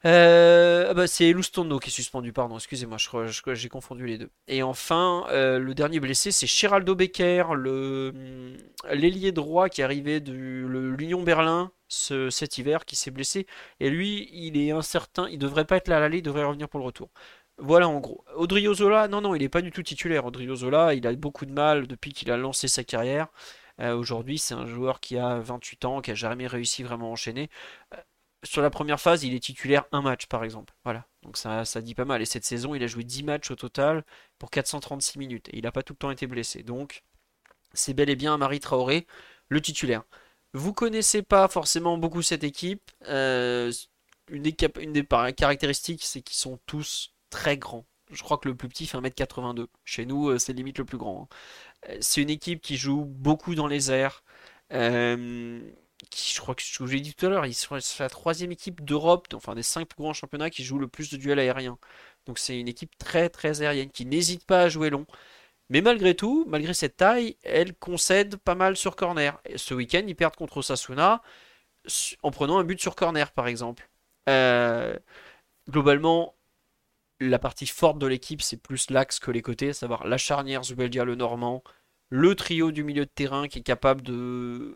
Euh, 0.06 0.88
ah 0.90 0.94
bah 0.94 1.06
c'est 1.06 1.32
Lustondo 1.32 1.78
qui 1.78 1.88
est 1.88 1.92
suspendu, 1.92 2.30
pardon, 2.30 2.56
excusez-moi, 2.56 2.98
j'ai 3.54 3.68
confondu 3.70 4.04
les 4.06 4.18
deux. 4.18 4.30
Et 4.48 4.62
enfin, 4.62 5.24
euh, 5.30 5.58
le 5.58 5.74
dernier 5.74 5.98
blessé, 5.98 6.30
c'est 6.30 6.46
Geraldo 6.46 6.94
Becker, 6.94 7.44
hum, 7.48 8.54
l'ailier 8.92 9.32
droit 9.32 9.70
qui 9.70 9.80
est 9.80 9.84
arrivé 9.84 10.20
de 10.20 10.32
l'Union 10.34 11.22
Berlin 11.22 11.72
cet 11.88 12.58
hiver, 12.58 12.84
qui 12.84 12.96
s'est 12.96 13.10
blessé. 13.10 13.46
Et 13.80 13.88
lui, 13.88 14.28
il 14.32 14.58
est 14.58 14.72
incertain, 14.72 15.28
il 15.30 15.38
devrait 15.38 15.64
pas 15.64 15.76
être 15.76 15.88
là 15.88 15.96
à 15.98 16.00
l'aller, 16.00 16.18
il 16.18 16.22
devrait 16.22 16.44
revenir 16.44 16.68
pour 16.68 16.80
le 16.80 16.86
retour. 16.86 17.10
Voilà 17.58 17.88
en 17.88 18.00
gros. 18.00 18.24
Odriozola, 18.34 19.08
non, 19.08 19.20
non, 19.20 19.34
il 19.34 19.42
n'est 19.42 19.48
pas 19.48 19.62
du 19.62 19.70
tout 19.70 19.82
titulaire. 19.82 20.26
Odriozola, 20.26 20.94
il 20.94 21.06
a 21.06 21.12
beaucoup 21.14 21.46
de 21.46 21.52
mal 21.52 21.86
depuis 21.86 22.12
qu'il 22.12 22.30
a 22.30 22.36
lancé 22.36 22.68
sa 22.68 22.84
carrière. 22.84 23.28
Euh, 23.80 23.96
aujourd'hui, 23.96 24.38
c'est 24.38 24.54
un 24.54 24.66
joueur 24.66 25.00
qui 25.00 25.18
a 25.18 25.38
28 25.40 25.84
ans, 25.84 26.00
qui 26.00 26.10
a 26.12 26.14
jamais 26.14 26.46
réussi 26.46 26.82
vraiment 26.82 27.08
à 27.08 27.10
enchaîner 27.10 27.50
sur 28.44 28.62
la 28.62 28.70
première 28.70 29.00
phase, 29.00 29.24
il 29.24 29.34
est 29.34 29.40
titulaire 29.40 29.84
un 29.92 30.02
match 30.02 30.26
par 30.26 30.44
exemple. 30.44 30.74
Voilà. 30.84 31.06
Donc 31.22 31.36
ça, 31.36 31.64
dit 31.80 31.94
pas 31.94 32.04
mal. 32.04 32.22
Et 32.22 32.26
cette 32.26 32.44
saison, 32.44 32.74
il 32.74 32.82
a 32.82 32.86
joué 32.86 33.04
10 33.04 33.24
matchs 33.24 33.50
au 33.50 33.56
total 33.56 34.04
pour 34.38 34.50
436 34.50 35.18
minutes. 35.18 35.48
Et 35.48 35.58
il 35.58 35.64
n'a 35.64 35.72
pas 35.72 35.82
tout 35.82 35.94
le 35.94 35.98
temps 35.98 36.10
été 36.10 36.26
blessé. 36.26 36.62
Donc 36.62 37.02
c'est 37.72 37.94
bel 37.94 38.10
et 38.10 38.16
bien 38.16 38.36
Marie 38.36 38.60
Traoré, 38.60 39.06
le 39.48 39.60
titulaire. 39.60 40.04
Vous 40.52 40.72
connaissez 40.72 41.22
pas 41.22 41.48
forcément 41.48 41.98
beaucoup 41.98 42.22
cette 42.22 42.44
équipe. 42.44 42.90
Euh, 43.08 43.72
une, 44.30 44.42
des 44.42 45.06
caractéristiques, 45.36 46.04
c'est 46.04 46.22
qu'ils 46.22 46.36
sont 46.36 46.60
tous 46.66 47.14
très 47.30 47.58
grands. 47.58 47.86
Je 48.10 48.22
crois 48.22 48.38
que 48.38 48.48
le 48.48 48.54
plus 48.56 48.68
petit 48.68 48.86
fait 48.86 48.98
1m82. 48.98 49.66
Chez 49.84 50.06
nous, 50.06 50.28
euh, 50.28 50.38
c'est 50.38 50.52
limite 50.52 50.78
le 50.78 50.84
plus 50.84 50.98
grand. 50.98 51.28
Hein. 51.32 51.36
Euh, 51.90 51.98
c'est 52.00 52.22
une 52.22 52.30
équipe 52.30 52.60
qui 52.60 52.76
joue 52.76 53.04
beaucoup 53.04 53.54
dans 53.54 53.66
les 53.66 53.90
airs. 53.90 54.22
Euh, 54.72 55.60
je 56.14 56.40
crois 56.40 56.54
que 56.54 56.62
je 56.62 56.78
vous 56.78 56.86
l'ai 56.90 57.00
dit 57.00 57.14
tout 57.14 57.26
à 57.26 57.28
l'heure, 57.30 57.46
ils 57.46 57.54
sont 57.54 57.78
la 58.00 58.08
troisième 58.10 58.52
équipe 58.52 58.84
d'Europe, 58.84 59.28
enfin 59.34 59.54
des 59.54 59.62
cinq 59.62 59.88
plus 59.88 60.02
grands 60.02 60.12
championnats 60.12 60.50
qui 60.50 60.64
jouent 60.64 60.78
le 60.78 60.88
plus 60.88 61.10
de 61.10 61.16
duels 61.16 61.38
aériens. 61.38 61.78
Donc 62.26 62.38
c'est 62.38 62.58
une 62.58 62.68
équipe 62.68 62.96
très 62.98 63.28
très 63.30 63.62
aérienne 63.62 63.90
qui 63.90 64.06
n'hésite 64.06 64.44
pas 64.46 64.62
à 64.62 64.68
jouer 64.68 64.90
long. 64.90 65.06
Mais 65.70 65.80
malgré 65.82 66.14
tout, 66.14 66.44
malgré 66.48 66.74
cette 66.74 66.96
taille, 66.96 67.36
elle 67.42 67.74
concède 67.74 68.36
pas 68.36 68.54
mal 68.54 68.76
sur 68.76 68.96
corner. 68.96 69.40
Ce 69.56 69.74
week-end, 69.74 70.02
ils 70.06 70.16
perdent 70.16 70.36
contre 70.36 70.62
Sasuna 70.62 71.22
en 72.22 72.30
prenant 72.30 72.58
un 72.58 72.64
but 72.64 72.80
sur 72.80 72.96
corner, 72.96 73.32
par 73.32 73.48
exemple. 73.48 73.88
Globalement, 75.68 76.34
la 77.20 77.38
partie 77.38 77.66
forte 77.66 77.98
de 77.98 78.06
l'équipe, 78.06 78.42
c'est 78.42 78.56
plus 78.56 78.90
l'axe 78.90 79.18
que 79.18 79.30
les 79.30 79.42
côtés, 79.42 79.70
à 79.70 79.74
savoir 79.74 80.06
la 80.06 80.18
charnière 80.18 80.64
Zubeldia 80.64 81.04
le 81.04 81.14
Normand, 81.14 81.62
le 82.10 82.34
trio 82.34 82.72
du 82.72 82.84
milieu 82.84 83.06
de 83.06 83.10
terrain 83.14 83.48
qui 83.48 83.60
est 83.60 83.62
capable 83.62 84.02
de 84.02 84.74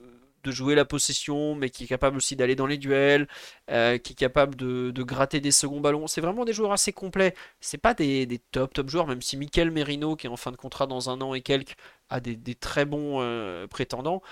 jouer 0.53 0.75
la 0.75 0.85
possession, 0.85 1.55
mais 1.55 1.71
qui 1.71 1.85
est 1.85 1.87
capable 1.87 2.17
aussi 2.17 2.37
d'aller 2.37 2.57
dans 2.57 2.67
les 2.67 2.79
duels, 2.79 3.29
euh, 3.71 3.99
qui 3.99 4.13
est 4.13 4.17
capable 4.17 4.57
de, 4.57 5.03
gratter 5.03 5.41
des 5.41 5.51
seconds 5.51 5.81
ballons. 5.81 6.07
C'est 6.07 6.21
vraiment 6.21 6.45
des 6.45 6.53
joueurs 6.53 6.73
assez 6.73 6.93
complets. 6.93 7.35
C'est 7.61 7.79
pas 7.79 7.95
des, 7.95 8.41
top 8.51 8.75
top 8.75 8.89
joueurs, 8.89 9.07
même 9.07 9.23
si 9.23 9.37
Mikel 9.37 9.71
Merino, 9.71 10.17
qui 10.17 10.27
est 10.27 10.31
en 10.31 10.37
fin 10.37 10.51
de 10.53 10.57
contrat 10.57 10.87
dans 10.87 11.11
un 11.11 11.21
an 11.21 11.35
et 11.35 11.43
quelques, 11.43 11.75
a 12.09 12.21
des, 12.21 12.55
très 12.55 12.85
bons 12.85 13.21
euh, 13.21 13.67
prétendants. 13.67 14.23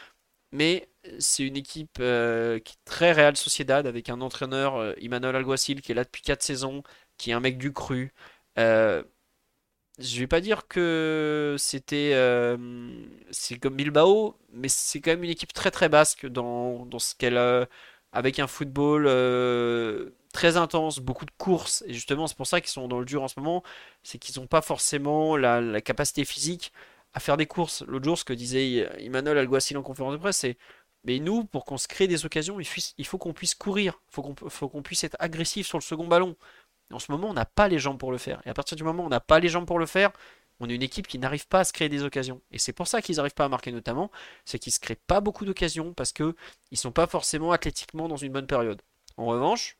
Mais 0.52 0.88
c'est 1.18 1.44
une 1.44 1.56
équipe 1.56 1.98
euh, 2.00 2.58
qui 2.60 2.74
est 2.74 2.84
très 2.84 3.12
Real 3.12 3.36
Sociedad, 3.36 3.86
avec 3.86 4.08
un 4.08 4.20
entraîneur, 4.20 4.94
Emmanuel 5.00 5.36
Alguacil, 5.36 5.82
qui 5.82 5.92
est 5.92 5.94
là 5.94 6.04
depuis 6.04 6.22
4 6.22 6.42
saisons, 6.42 6.82
qui 7.18 7.30
est 7.30 7.34
un 7.34 7.40
mec 7.40 7.58
du 7.58 7.72
cru 7.72 8.12
je 9.98 10.18
vais 10.20 10.26
pas 10.26 10.40
dire 10.40 10.68
que 10.68 11.56
c'était 11.58 12.12
euh, 12.14 12.56
c'est 13.30 13.58
comme 13.58 13.76
Bilbao, 13.76 14.36
mais 14.52 14.68
c'est 14.68 15.00
quand 15.00 15.10
même 15.12 15.24
une 15.24 15.30
équipe 15.30 15.52
très 15.52 15.70
très 15.70 15.88
basque 15.88 16.26
dans, 16.26 16.84
dans 16.86 16.98
ce 16.98 17.14
qu'elle 17.14 17.38
a, 17.38 17.66
avec 18.12 18.38
un 18.38 18.46
football 18.46 19.06
euh, 19.08 20.10
très 20.32 20.56
intense, 20.56 20.98
beaucoup 21.00 21.24
de 21.24 21.30
courses, 21.38 21.82
et 21.86 21.94
justement 21.94 22.26
c'est 22.26 22.36
pour 22.36 22.46
ça 22.46 22.60
qu'ils 22.60 22.70
sont 22.70 22.88
dans 22.88 22.98
le 22.98 23.06
dur 23.06 23.22
en 23.22 23.28
ce 23.28 23.40
moment, 23.40 23.62
c'est 24.02 24.18
qu'ils 24.18 24.38
n'ont 24.40 24.46
pas 24.46 24.62
forcément 24.62 25.36
la, 25.36 25.80
capacité 25.80 26.24
physique 26.24 26.72
à 27.14 27.20
faire 27.20 27.36
des 27.38 27.46
courses. 27.46 27.82
L'autre 27.88 28.04
jour, 28.04 28.18
ce 28.18 28.24
que 28.24 28.32
disait 28.34 28.88
Emmanuel 28.98 29.38
Alguacil 29.38 29.78
en 29.78 29.82
conférence 29.82 30.12
de 30.12 30.18
presse, 30.18 30.38
c'est 30.38 30.58
mais 31.04 31.20
nous, 31.20 31.44
pour 31.44 31.64
qu'on 31.64 31.78
se 31.78 31.86
crée 31.88 32.08
des 32.08 32.26
occasions, 32.26 32.58
il 32.60 33.06
faut 33.06 33.18
qu'on 33.18 33.32
puisse 33.32 33.54
courir, 33.54 34.00
il 34.10 34.14
faut 34.50 34.68
qu'on 34.68 34.82
puisse 34.82 35.04
être 35.04 35.16
agressif 35.20 35.66
sur 35.66 35.78
le 35.78 35.82
second 35.82 36.08
ballon. 36.08 36.36
En 36.92 36.98
ce 36.98 37.10
moment, 37.10 37.28
on 37.30 37.34
n'a 37.34 37.44
pas 37.44 37.68
les 37.68 37.78
jambes 37.78 37.98
pour 37.98 38.12
le 38.12 38.18
faire. 38.18 38.40
Et 38.46 38.50
à 38.50 38.54
partir 38.54 38.76
du 38.76 38.84
moment 38.84 39.02
où 39.02 39.06
on 39.06 39.10
n'a 39.10 39.20
pas 39.20 39.40
les 39.40 39.48
jambes 39.48 39.66
pour 39.66 39.78
le 39.78 39.86
faire, 39.86 40.12
on 40.60 40.68
est 40.68 40.74
une 40.74 40.82
équipe 40.82 41.06
qui 41.06 41.18
n'arrive 41.18 41.46
pas 41.48 41.60
à 41.60 41.64
se 41.64 41.72
créer 41.72 41.88
des 41.88 42.02
occasions. 42.02 42.40
Et 42.50 42.58
c'est 42.58 42.72
pour 42.72 42.86
ça 42.86 43.02
qu'ils 43.02 43.16
n'arrivent 43.16 43.34
pas 43.34 43.44
à 43.44 43.48
marquer 43.48 43.72
notamment, 43.72 44.10
c'est 44.44 44.58
qu'ils 44.58 44.70
ne 44.70 44.74
se 44.74 44.80
créent 44.80 45.00
pas 45.06 45.20
beaucoup 45.20 45.44
d'occasions 45.44 45.92
parce 45.92 46.12
qu'ils 46.12 46.34
ne 46.72 46.76
sont 46.76 46.92
pas 46.92 47.06
forcément 47.06 47.52
athlétiquement 47.52 48.08
dans 48.08 48.16
une 48.16 48.32
bonne 48.32 48.46
période. 48.46 48.80
En 49.16 49.26
revanche, 49.26 49.76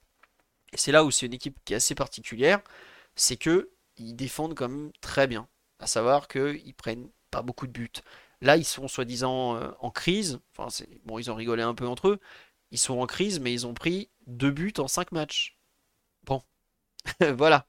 et 0.73 0.77
c'est 0.77 0.93
là 0.93 1.05
où 1.05 1.11
c'est 1.11 1.27
une 1.27 1.35
équipe 1.35 1.59
qui 1.65 1.73
est 1.73 1.77
assez 1.77 1.95
particulière, 1.95 2.61
c'est 3.15 3.37
qu'ils 3.37 3.67
défendent 4.17 4.55
quand 4.55 4.69
même 4.69 4.93
très 5.01 5.27
bien. 5.27 5.49
À 5.79 5.87
savoir 5.87 6.29
qu'ils 6.29 6.75
prennent 6.75 7.09
pas 7.31 7.43
beaucoup 7.43 7.67
de 7.67 7.73
buts. 7.73 7.91
Là, 8.41 8.57
ils 8.57 8.65
sont 8.65 8.89
soi-disant 8.89 9.57
euh, 9.57 9.71
en 9.81 9.91
crise. 9.91 10.41
Enfin, 10.57 10.85
bon, 11.05 11.19
ils 11.19 11.31
ont 11.31 11.35
rigolé 11.35 11.63
un 11.63 11.75
peu 11.75 11.87
entre 11.87 12.09
eux. 12.09 12.21
Ils 12.71 12.79
sont 12.79 12.99
en 12.99 13.07
crise, 13.07 13.41
mais 13.41 13.53
ils 13.53 13.67
ont 13.67 13.75
pris 13.75 14.11
deux 14.27 14.51
buts 14.51 14.75
en 14.79 14.89
cinq 14.89 15.13
matchs. 15.13 15.57
voilà. 17.37 17.67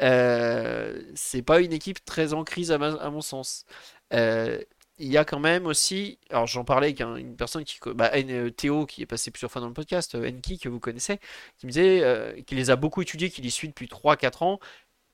Euh, 0.00 1.02
c'est 1.14 1.42
pas 1.42 1.60
une 1.60 1.72
équipe 1.72 2.04
très 2.04 2.32
en 2.32 2.44
crise 2.44 2.72
à, 2.72 2.78
mon 2.78 3.20
sens. 3.20 3.64
Euh, 4.12 4.60
il 4.98 5.08
y 5.08 5.16
a 5.16 5.24
quand 5.24 5.38
même 5.40 5.66
aussi, 5.66 6.18
alors 6.30 6.46
j'en 6.46 6.64
parlais 6.64 6.88
avec 6.88 7.00
une 7.00 7.36
personne 7.36 7.64
qui, 7.64 7.78
bah, 7.94 8.10
euh, 8.14 8.50
Théo 8.50 8.86
qui 8.86 9.02
est 9.02 9.06
passé 9.06 9.30
plusieurs 9.30 9.50
fois 9.50 9.60
dans 9.60 9.68
le 9.68 9.74
podcast, 9.74 10.16
Enki 10.16 10.58
que 10.58 10.68
vous 10.68 10.80
connaissez, 10.80 11.18
qui 11.58 11.66
me 11.66 11.72
disait 11.72 12.44
qu'il 12.46 12.58
les 12.58 12.70
a 12.70 12.76
beaucoup 12.76 13.02
étudiés, 13.02 13.30
qu'il 13.30 13.44
les 13.44 13.50
suit 13.50 13.68
depuis 13.68 13.86
3-4 13.86 14.42
ans. 14.44 14.60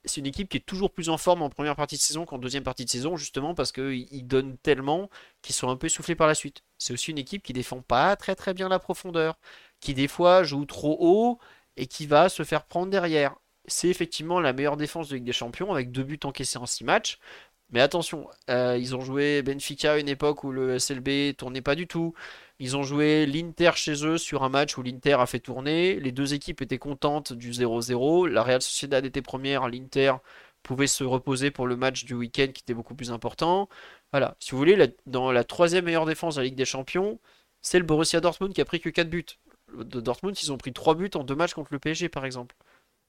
C'est 0.06 0.20
une 0.20 0.26
équipe 0.26 0.50
qui 0.50 0.58
est 0.58 0.66
toujours 0.66 0.92
plus 0.92 1.08
en 1.08 1.16
forme 1.18 1.42
en 1.42 1.50
première 1.50 1.76
partie 1.76 1.96
de 1.96 2.00
saison 2.00 2.26
qu'en 2.26 2.38
deuxième 2.38 2.62
partie 2.62 2.84
de 2.84 2.90
saison, 2.90 3.16
justement 3.16 3.54
parce 3.54 3.72
qu'ils 3.72 4.26
donnent 4.26 4.58
tellement 4.58 5.08
qu'ils 5.42 5.54
sont 5.54 5.70
un 5.70 5.76
peu 5.76 5.86
essoufflés 5.86 6.14
par 6.14 6.26
la 6.26 6.34
suite. 6.34 6.62
C'est 6.78 6.92
aussi 6.92 7.10
une 7.10 7.18
équipe 7.18 7.42
qui 7.42 7.52
défend 7.54 7.80
pas 7.82 8.16
très 8.16 8.34
très 8.34 8.54
bien 8.54 8.68
la 8.68 8.78
profondeur, 8.78 9.38
qui 9.80 9.94
des 9.94 10.08
fois 10.08 10.44
joue 10.44 10.66
trop 10.66 10.96
haut 11.00 11.38
et 11.76 11.86
qui 11.86 12.06
va 12.06 12.28
se 12.28 12.42
faire 12.44 12.64
prendre 12.66 12.90
derrière 12.90 13.36
c'est 13.66 13.88
effectivement 13.88 14.40
la 14.40 14.52
meilleure 14.52 14.76
défense 14.76 15.08
de 15.08 15.16
Ligue 15.16 15.24
des 15.24 15.32
Champions 15.32 15.72
avec 15.72 15.90
deux 15.90 16.04
buts 16.04 16.20
encaissés 16.24 16.58
en 16.58 16.66
six 16.66 16.84
matchs. 16.84 17.18
Mais 17.70 17.80
attention, 17.80 18.28
euh, 18.50 18.76
ils 18.78 18.94
ont 18.94 19.00
joué 19.00 19.42
Benfica 19.42 19.94
à 19.94 19.98
une 19.98 20.08
époque 20.08 20.44
où 20.44 20.52
le 20.52 20.78
SLB 20.78 21.34
tournait 21.36 21.62
pas 21.62 21.74
du 21.74 21.86
tout. 21.86 22.14
Ils 22.58 22.76
ont 22.76 22.82
joué 22.82 23.26
l'Inter 23.26 23.72
chez 23.74 24.06
eux 24.06 24.18
sur 24.18 24.44
un 24.44 24.48
match 24.48 24.76
où 24.78 24.82
l'Inter 24.82 25.14
a 25.14 25.26
fait 25.26 25.40
tourner. 25.40 25.98
Les 25.98 26.12
deux 26.12 26.34
équipes 26.34 26.62
étaient 26.62 26.78
contentes 26.78 27.32
du 27.32 27.50
0-0. 27.52 28.28
La 28.28 28.42
Real 28.42 28.62
Sociedad 28.62 29.04
était 29.04 29.22
première, 29.22 29.68
l'Inter 29.68 30.14
pouvait 30.62 30.86
se 30.86 31.04
reposer 31.04 31.50
pour 31.50 31.66
le 31.66 31.76
match 31.76 32.04
du 32.04 32.14
week-end 32.14 32.48
qui 32.52 32.62
était 32.62 32.74
beaucoup 32.74 32.94
plus 32.94 33.12
important. 33.12 33.68
Voilà, 34.12 34.36
si 34.40 34.52
vous 34.52 34.58
voulez, 34.58 34.94
dans 35.06 35.32
la 35.32 35.44
troisième 35.44 35.84
meilleure 35.86 36.06
défense 36.06 36.36
de 36.36 36.40
la 36.40 36.46
Ligue 36.46 36.54
des 36.56 36.64
Champions, 36.64 37.20
c'est 37.62 37.78
le 37.78 37.84
Borussia 37.84 38.20
Dortmund 38.20 38.54
qui 38.54 38.60
a 38.60 38.64
pris 38.64 38.80
que 38.80 38.88
4 38.90 39.08
buts. 39.08 39.26
De 39.76 40.00
Dortmund, 40.00 40.36
ils 40.42 40.52
ont 40.52 40.58
pris 40.58 40.72
3 40.72 40.94
buts 40.94 41.10
en 41.14 41.24
deux 41.24 41.34
matchs 41.34 41.54
contre 41.54 41.72
le 41.72 41.78
PSG, 41.78 42.08
par 42.08 42.24
exemple. 42.24 42.54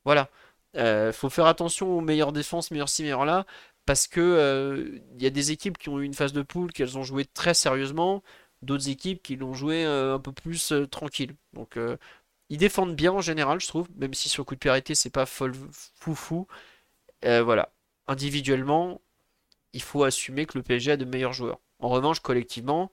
Voilà. 0.05 0.29
Euh, 0.77 1.11
faut 1.13 1.29
faire 1.29 1.47
attention 1.47 1.97
aux 1.97 2.01
meilleures 2.01 2.33
défenses, 2.33 2.71
meilleures 2.71 2.89
ci, 2.89 3.03
là, 3.07 3.45
parce 3.85 4.07
que 4.07 4.19
il 4.19 4.23
euh, 4.23 5.23
y 5.23 5.25
a 5.25 5.29
des 5.29 5.51
équipes 5.51 5.77
qui 5.77 5.89
ont 5.89 5.99
eu 5.99 6.05
une 6.05 6.13
phase 6.13 6.33
de 6.33 6.41
poule 6.41 6.71
qu'elles 6.71 6.97
ont 6.97 7.03
joué 7.03 7.25
très 7.25 7.53
sérieusement, 7.53 8.23
d'autres 8.61 8.89
équipes 8.89 9.23
qui 9.23 9.35
l'ont 9.35 9.53
joué 9.53 9.85
euh, 9.85 10.15
un 10.15 10.19
peu 10.19 10.31
plus 10.31 10.73
tranquille. 10.91 11.35
Donc 11.53 11.77
ils 12.49 12.57
défendent 12.57 12.95
bien 12.95 13.11
en 13.11 13.21
général, 13.21 13.59
je 13.59 13.67
trouve, 13.67 13.87
même 13.97 14.13
si 14.13 14.29
sur 14.29 14.45
coup 14.45 14.55
de 14.55 14.59
périté 14.59 14.95
c'est 14.95 15.09
pas 15.09 15.25
folle 15.25 15.53
fou 15.93 16.47
voilà. 17.23 17.71
Individuellement, 18.07 19.01
il 19.73 19.81
faut 19.81 20.03
assumer 20.03 20.45
que 20.45 20.57
le 20.57 20.63
PSG 20.63 20.91
a 20.91 20.97
de 20.97 21.05
meilleurs 21.05 21.33
joueurs. 21.33 21.59
En 21.79 21.89
revanche, 21.89 22.19
collectivement, 22.19 22.91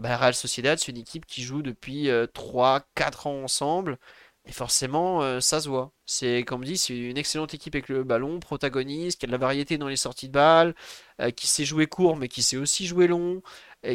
bah, 0.00 0.16
Real 0.16 0.34
Sociedad, 0.34 0.78
c'est 0.78 0.92
une 0.92 0.98
équipe 0.98 1.26
qui 1.26 1.42
joue 1.42 1.62
depuis 1.62 2.08
3-4 2.08 3.28
ans 3.28 3.42
ensemble. 3.44 3.98
Et 4.46 4.52
forcément, 4.52 5.22
euh, 5.22 5.40
ça 5.40 5.60
se 5.60 5.68
voit. 5.68 5.92
C'est, 6.06 6.44
comme 6.44 6.64
dit, 6.64 6.78
c'est 6.78 6.96
une 6.96 7.18
excellente 7.18 7.52
équipe 7.52 7.74
avec 7.74 7.88
le 7.88 8.04
ballon, 8.04 8.38
protagoniste, 8.38 9.18
qui 9.18 9.26
a 9.26 9.28
de 9.28 9.32
la 9.32 9.38
variété 9.38 9.76
dans 9.76 9.88
les 9.88 9.96
sorties 9.96 10.28
de 10.28 10.32
balles, 10.32 10.74
euh, 11.20 11.30
qui 11.30 11.48
sait 11.48 11.64
jouer 11.64 11.88
court, 11.88 12.16
mais 12.16 12.28
qui 12.28 12.42
sait 12.42 12.56
aussi 12.56 12.86
jouer 12.86 13.08
long, 13.08 13.42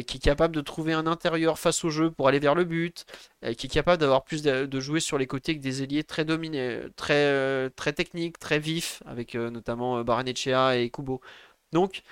qui 0.06 0.16
est 0.16 0.20
capable 0.20 0.54
de 0.54 0.60
trouver 0.62 0.94
un 0.94 1.06
intérieur 1.06 1.58
face 1.58 1.84
au 1.84 1.90
jeu 1.90 2.10
pour 2.10 2.26
aller 2.28 2.38
vers 2.38 2.54
le 2.54 2.64
but, 2.64 3.04
qui 3.58 3.66
est 3.66 3.70
capable 3.70 4.00
d'avoir 4.00 4.24
plus 4.24 4.42
de, 4.42 4.80
jouer 4.80 5.00
sur 5.00 5.18
les 5.18 5.26
côtés 5.26 5.54
que 5.54 5.60
des 5.62 5.82
ailiers 5.82 6.02
très 6.02 6.24
dominés, 6.24 6.80
très, 6.96 7.26
euh, 7.26 7.68
techniques, 7.68 8.38
très 8.38 8.58
vifs, 8.58 9.02
avec 9.06 9.34
notamment 9.34 10.02
Baranechea 10.02 10.78
et 10.78 10.88
Kubo. 10.90 11.20
Donc, 11.72 12.02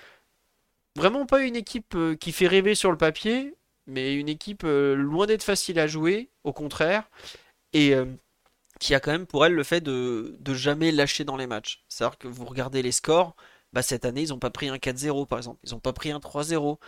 vraiment 0.97 1.27
pas 1.27 1.43
une 1.43 1.57
équipe 1.57 1.97
qui 2.21 2.33
fait 2.33 2.49
rêver 2.49 2.75
sur 2.75 2.91
le 2.91 2.99
papier, 2.99 3.55
mais 3.87 4.15
une 4.15 4.29
équipe 4.29 4.65
loin 4.65 5.27
d'être 5.27 5.45
facile 5.45 5.79
à 5.79 5.87
jouer, 5.87 6.31
au 6.45 6.53
contraire. 6.53 7.09
Et 7.73 7.95
qui 8.81 8.95
a 8.95 9.01
quand 9.01 9.13
même 9.13 9.27
pour 9.27 9.47
elle 9.47 9.55
le 9.55 9.63
fait 9.65 9.81
de, 9.81 10.37
de 10.41 10.55
jamais 10.55 10.91
lâcher 10.93 11.25
dans 11.25 11.37
les 11.37 11.47
matchs. 11.47 11.85
C'est-à-dire 11.89 12.19
que 12.19 12.29
vous 12.29 12.45
regardez 12.47 12.83
les 12.83 12.93
scores, 12.93 13.37
bah 13.73 13.83
cette 13.83 14.05
année 14.05 14.23
ils 14.23 14.31
n'ont 14.31 14.39
pas 14.41 14.51
pris 14.51 14.69
un 14.69 14.77
4-0 14.77 15.27
par 15.29 15.39
exemple, 15.39 15.61
ils 15.65 15.73
n'ont 15.73 15.81
pas 15.81 15.93
pris 15.93 16.11
un 16.11 16.19
3-0. 16.19 16.79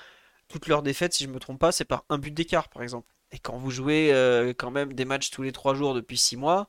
Toutes 0.48 0.66
leurs 0.68 0.82
défaites, 0.82 1.14
si 1.14 1.24
je 1.24 1.28
me 1.28 1.38
trompe 1.38 1.60
pas, 1.60 1.72
c'est 1.72 1.84
par 1.84 2.04
un 2.08 2.18
but 2.18 2.32
d'écart 2.32 2.68
par 2.68 2.82
exemple. 2.82 3.08
Et 3.32 3.38
quand 3.38 3.56
vous 3.58 3.70
jouez 3.70 4.12
euh, 4.12 4.52
quand 4.56 4.70
même 4.70 4.92
des 4.94 5.04
matchs 5.04 5.30
tous 5.30 5.42
les 5.42 5.52
3 5.52 5.74
jours 5.74 5.94
depuis 5.94 6.18
6 6.18 6.36
mois, 6.36 6.68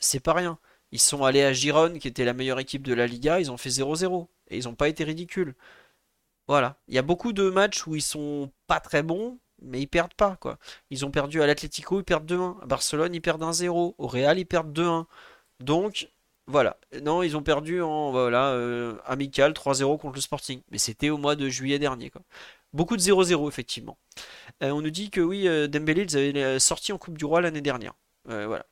c'est 0.00 0.20
pas 0.20 0.34
rien. 0.34 0.58
Ils 0.92 1.00
sont 1.00 1.24
allés 1.24 1.42
à 1.42 1.52
Gironne, 1.52 1.98
qui 1.98 2.08
était 2.08 2.24
la 2.24 2.34
meilleure 2.34 2.60
équipe 2.60 2.86
de 2.86 2.94
la 2.94 3.06
Liga, 3.06 3.40
ils 3.40 3.50
ont 3.50 3.56
fait 3.56 3.70
0-0. 3.70 4.28
Et 4.48 4.58
ils 4.58 4.64
n'ont 4.64 4.74
pas 4.74 4.88
été 4.88 5.04
ridicules. 5.04 5.54
Voilà. 6.48 6.78
Il 6.88 6.94
y 6.94 6.98
a 6.98 7.02
beaucoup 7.02 7.32
de 7.32 7.48
matchs 7.50 7.86
où 7.86 7.96
ils 7.96 8.02
sont 8.02 8.52
pas 8.66 8.80
très 8.80 9.02
bons, 9.02 9.38
mais 9.64 9.80
ils 9.80 9.86
perdent 9.86 10.14
pas 10.14 10.36
quoi. 10.40 10.58
Ils 10.90 11.04
ont 11.04 11.10
perdu 11.10 11.42
à 11.42 11.46
l'Atlético, 11.46 12.00
ils 12.00 12.04
perdent 12.04 12.30
2-1. 12.30 12.62
À 12.62 12.66
Barcelone, 12.66 13.14
ils 13.14 13.20
perdent 13.20 13.42
1-0. 13.42 13.94
Au 13.98 14.06
Real, 14.06 14.38
ils 14.38 14.46
perdent 14.46 14.76
2-1. 14.76 15.06
Donc 15.60 16.08
voilà. 16.46 16.76
Non, 17.02 17.22
ils 17.22 17.36
ont 17.36 17.42
perdu 17.42 17.82
en 17.82 18.10
voilà 18.10 18.50
euh, 18.50 18.96
amical 19.06 19.52
3-0 19.52 19.98
contre 19.98 20.16
le 20.16 20.20
Sporting, 20.20 20.60
mais 20.70 20.78
c'était 20.78 21.10
au 21.10 21.16
mois 21.16 21.36
de 21.36 21.48
juillet 21.48 21.78
dernier 21.78 22.10
quoi. 22.10 22.22
Beaucoup 22.72 22.96
de 22.96 23.02
0-0 23.02 23.48
effectivement. 23.48 23.98
Euh, 24.62 24.70
on 24.70 24.80
nous 24.80 24.90
dit 24.90 25.10
que 25.10 25.20
oui, 25.20 25.46
euh, 25.46 25.68
Dembélé 25.68 26.02
ils 26.02 26.16
avaient 26.16 26.58
sorti 26.58 26.92
en 26.92 26.98
Coupe 26.98 27.16
du 27.18 27.24
Roi 27.24 27.40
l'année 27.40 27.60
dernière. 27.60 27.94
voilà. 28.26 28.66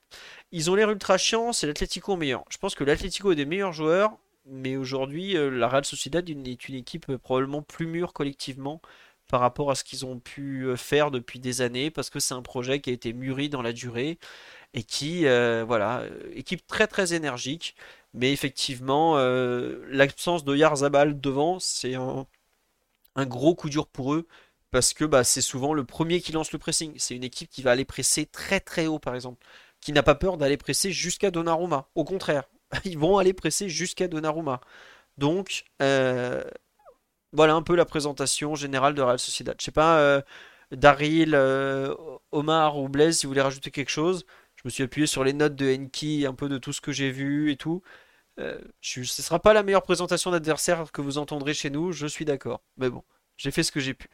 Ils 0.52 0.70
ont 0.70 0.74
l'air 0.74 0.90
ultra 0.90 1.16
chiants, 1.16 1.52
c'est 1.52 1.66
l'Atlético 1.66 2.16
meilleur. 2.16 2.44
Je 2.50 2.58
pense 2.58 2.74
que 2.74 2.84
l'Atlético 2.84 3.32
est 3.32 3.36
des 3.36 3.44
meilleurs 3.44 3.72
joueurs, 3.72 4.12
mais 4.46 4.76
aujourd'hui 4.76 5.34
la 5.34 5.68
Real 5.68 5.84
Sociedad 5.84 6.28
est 6.28 6.68
une 6.68 6.74
équipe 6.74 7.16
probablement 7.18 7.62
plus 7.62 7.86
mûre 7.86 8.12
collectivement 8.12 8.80
par 9.30 9.40
rapport 9.40 9.70
à 9.70 9.74
ce 9.74 9.84
qu'ils 9.84 10.04
ont 10.04 10.18
pu 10.18 10.64
euh, 10.64 10.76
faire 10.76 11.10
depuis 11.10 11.38
des 11.38 11.62
années, 11.62 11.90
parce 11.90 12.10
que 12.10 12.20
c'est 12.20 12.34
un 12.34 12.42
projet 12.42 12.80
qui 12.80 12.90
a 12.90 12.92
été 12.92 13.12
mûri 13.12 13.48
dans 13.48 13.62
la 13.62 13.72
durée 13.72 14.18
et 14.74 14.82
qui, 14.82 15.26
euh, 15.26 15.64
voilà, 15.66 16.00
euh, 16.00 16.30
équipe 16.34 16.66
très 16.66 16.86
très 16.86 17.14
énergique, 17.14 17.76
mais 18.14 18.32
effectivement, 18.32 19.16
l'absence 19.88 20.44
de 20.44 20.56
Yarzabal 20.56 21.20
devant, 21.20 21.60
c'est 21.60 21.94
un, 21.94 22.26
gros 23.18 23.54
coup 23.54 23.70
dur 23.70 23.86
pour 23.86 24.14
eux, 24.14 24.26
parce 24.70 24.94
que 24.94 25.04
bah, 25.04 25.24
c'est 25.24 25.40
souvent 25.40 25.74
le 25.74 25.84
premier 25.84 26.20
qui 26.20 26.32
lance 26.32 26.52
le 26.52 26.58
pressing. 26.58 26.94
C'est 26.98 27.14
une 27.14 27.24
équipe 27.24 27.50
qui 27.50 27.62
va 27.62 27.72
aller 27.72 27.84
presser 27.84 28.26
très 28.26 28.60
très 28.60 28.86
haut, 28.88 28.98
par 28.98 29.14
exemple, 29.14 29.44
qui 29.80 29.92
n'a 29.92 30.02
pas 30.02 30.16
peur 30.16 30.38
d'aller 30.38 30.56
presser 30.56 30.92
jusqu'à 30.92 31.30
Donnarumma. 31.30 31.88
Au 31.94 32.04
contraire, 32.04 32.44
ils 32.84 32.98
vont 32.98 33.18
aller 33.18 33.32
presser 33.32 33.68
jusqu'à 33.68 34.08
Donnarumma. 34.08 34.60
Donc, 35.18 35.64
voilà 37.32 37.54
un 37.54 37.62
peu 37.62 37.76
la 37.76 37.84
présentation 37.84 38.54
générale 38.54 38.94
de 38.94 39.02
Real 39.02 39.18
Sociedad. 39.18 39.56
Je 39.58 39.64
sais 39.64 39.72
pas, 39.72 39.98
euh, 40.00 40.22
Daryl, 40.72 41.34
euh, 41.34 41.94
Omar 42.32 42.78
ou 42.78 42.88
Blaise, 42.88 43.18
si 43.18 43.26
vous 43.26 43.30
voulez 43.30 43.40
rajouter 43.40 43.70
quelque 43.70 43.90
chose. 43.90 44.24
Je 44.56 44.62
me 44.64 44.70
suis 44.70 44.82
appuyé 44.82 45.06
sur 45.06 45.24
les 45.24 45.32
notes 45.32 45.56
de 45.56 45.72
Enki, 45.72 46.26
un 46.26 46.34
peu 46.34 46.48
de 46.48 46.58
tout 46.58 46.72
ce 46.72 46.80
que 46.80 46.92
j'ai 46.92 47.10
vu 47.10 47.50
et 47.50 47.56
tout. 47.56 47.82
Euh, 48.38 48.60
ce 48.80 49.00
ne 49.00 49.04
sera 49.04 49.38
pas 49.40 49.52
la 49.54 49.62
meilleure 49.62 49.82
présentation 49.82 50.30
d'adversaire 50.30 50.92
que 50.92 51.00
vous 51.00 51.18
entendrez 51.18 51.54
chez 51.54 51.70
nous, 51.70 51.92
je 51.92 52.06
suis 52.06 52.24
d'accord. 52.24 52.62
Mais 52.76 52.90
bon, 52.90 53.02
j'ai 53.36 53.50
fait 53.50 53.62
ce 53.62 53.72
que 53.72 53.80
j'ai 53.80 53.94
pu. 53.94 54.08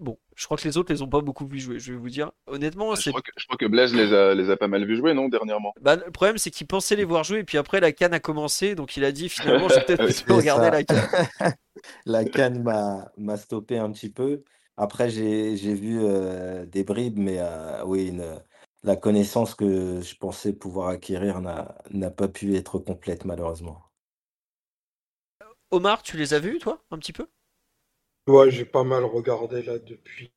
Bon, 0.00 0.18
je 0.34 0.44
crois 0.44 0.56
que 0.56 0.64
les 0.64 0.76
autres 0.76 0.92
les 0.92 1.02
ont 1.02 1.08
pas 1.08 1.20
beaucoup 1.20 1.46
vu 1.46 1.58
jouer, 1.58 1.78
je 1.78 1.92
vais 1.92 1.98
vous 1.98 2.08
dire. 2.08 2.32
Honnêtement, 2.46 2.94
je 2.94 3.10
crois, 3.10 3.22
que, 3.22 3.30
je 3.36 3.46
crois 3.46 3.56
que 3.56 3.66
Blaise 3.66 3.94
les 3.94 4.12
a, 4.12 4.34
les 4.34 4.50
a 4.50 4.56
pas 4.56 4.68
mal 4.68 4.84
vu 4.84 4.96
jouer, 4.96 5.14
non, 5.14 5.28
dernièrement? 5.28 5.72
Bah, 5.80 5.96
Le 5.96 6.10
problème, 6.10 6.38
c'est 6.38 6.50
qu'il 6.50 6.66
pensait 6.66 6.96
les 6.96 7.04
voir 7.04 7.24
jouer, 7.24 7.40
et 7.40 7.44
puis 7.44 7.58
après, 7.58 7.80
la 7.80 7.92
canne 7.92 8.14
a 8.14 8.20
commencé, 8.20 8.74
donc 8.74 8.96
il 8.96 9.04
a 9.04 9.12
dit 9.12 9.28
finalement, 9.30 9.68
je 9.68 9.74
vais 9.74 9.84
peut-être 9.84 10.04
plutôt 10.04 10.36
regarder 10.36 10.70
la 10.70 10.84
canne. 10.84 11.08
la 12.06 12.24
canne 12.24 12.62
m'a 13.16 13.36
stoppé 13.36 13.78
un 13.78 13.90
petit 13.90 14.10
peu. 14.10 14.42
Après, 14.76 15.08
j'ai 15.08 15.74
vu 15.74 16.00
euh, 16.02 16.66
des 16.66 16.82
bribes, 16.82 17.18
mais 17.18 17.36
euh, 17.38 17.84
oui, 17.84 18.12
la 18.82 18.96
connaissance 18.96 19.54
que 19.54 20.00
je 20.00 20.16
pensais 20.16 20.52
pouvoir 20.52 20.88
acquérir 20.88 21.40
n'a 21.40 22.10
pas 22.10 22.28
pu 22.28 22.56
être 22.56 22.78
complète, 22.78 23.24
malheureusement. 23.24 23.80
Omar, 25.70 26.02
tu 26.02 26.16
les 26.16 26.34
as 26.34 26.38
vus, 26.38 26.58
toi, 26.58 26.84
un 26.90 26.98
petit 26.98 27.12
peu? 27.12 27.26
Ouais, 28.26 28.50
j'ai 28.50 28.64
pas 28.64 28.84
mal 28.84 29.04
regardé 29.04 29.62
là 29.62 29.78
depuis 29.78 30.32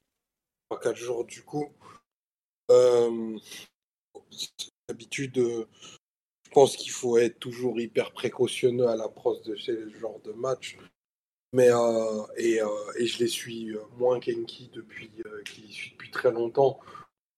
3-4 0.70 0.96
jours 0.96 1.26
du 1.26 1.42
coup. 1.42 1.72
Euh, 2.70 3.40
d'habitude, 4.90 5.38
euh, 5.38 5.66
je 6.44 6.52
pense 6.52 6.76
qu'il 6.76 6.92
faut 6.92 7.18
être 7.18 7.40
toujours 7.40 7.80
hyper 7.80 8.12
précautionneux 8.12 8.88
à 8.88 8.98
l'approche 8.98 9.42
de 9.44 9.56
ce 9.56 9.90
genre 10.00 10.20
de 10.26 10.34
match. 10.34 10.78
Mais 11.54 11.70
euh, 11.72 12.24
et, 12.36 12.60
je 13.06 13.20
les 13.20 13.28
suis 13.28 13.74
moins 13.98 14.20
qu'Enki 14.20 14.70
depuis, 14.74 15.10
qui 15.46 15.72
suit 15.72 15.92
depuis 15.92 16.12
très 16.12 16.32
longtemps. 16.32 16.82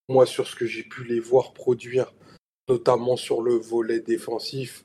Moi, 0.08 0.26
sur 0.26 0.48
ce 0.48 0.56
que 0.56 0.66
j'ai 0.66 0.84
pu 0.84 1.04
les 1.04 1.20
voir 1.20 1.54
produire, 1.54 2.12
notamment 2.68 3.18
sur 3.18 3.44
le 3.44 3.54
volet 3.54 4.00
défensif, 4.00 4.84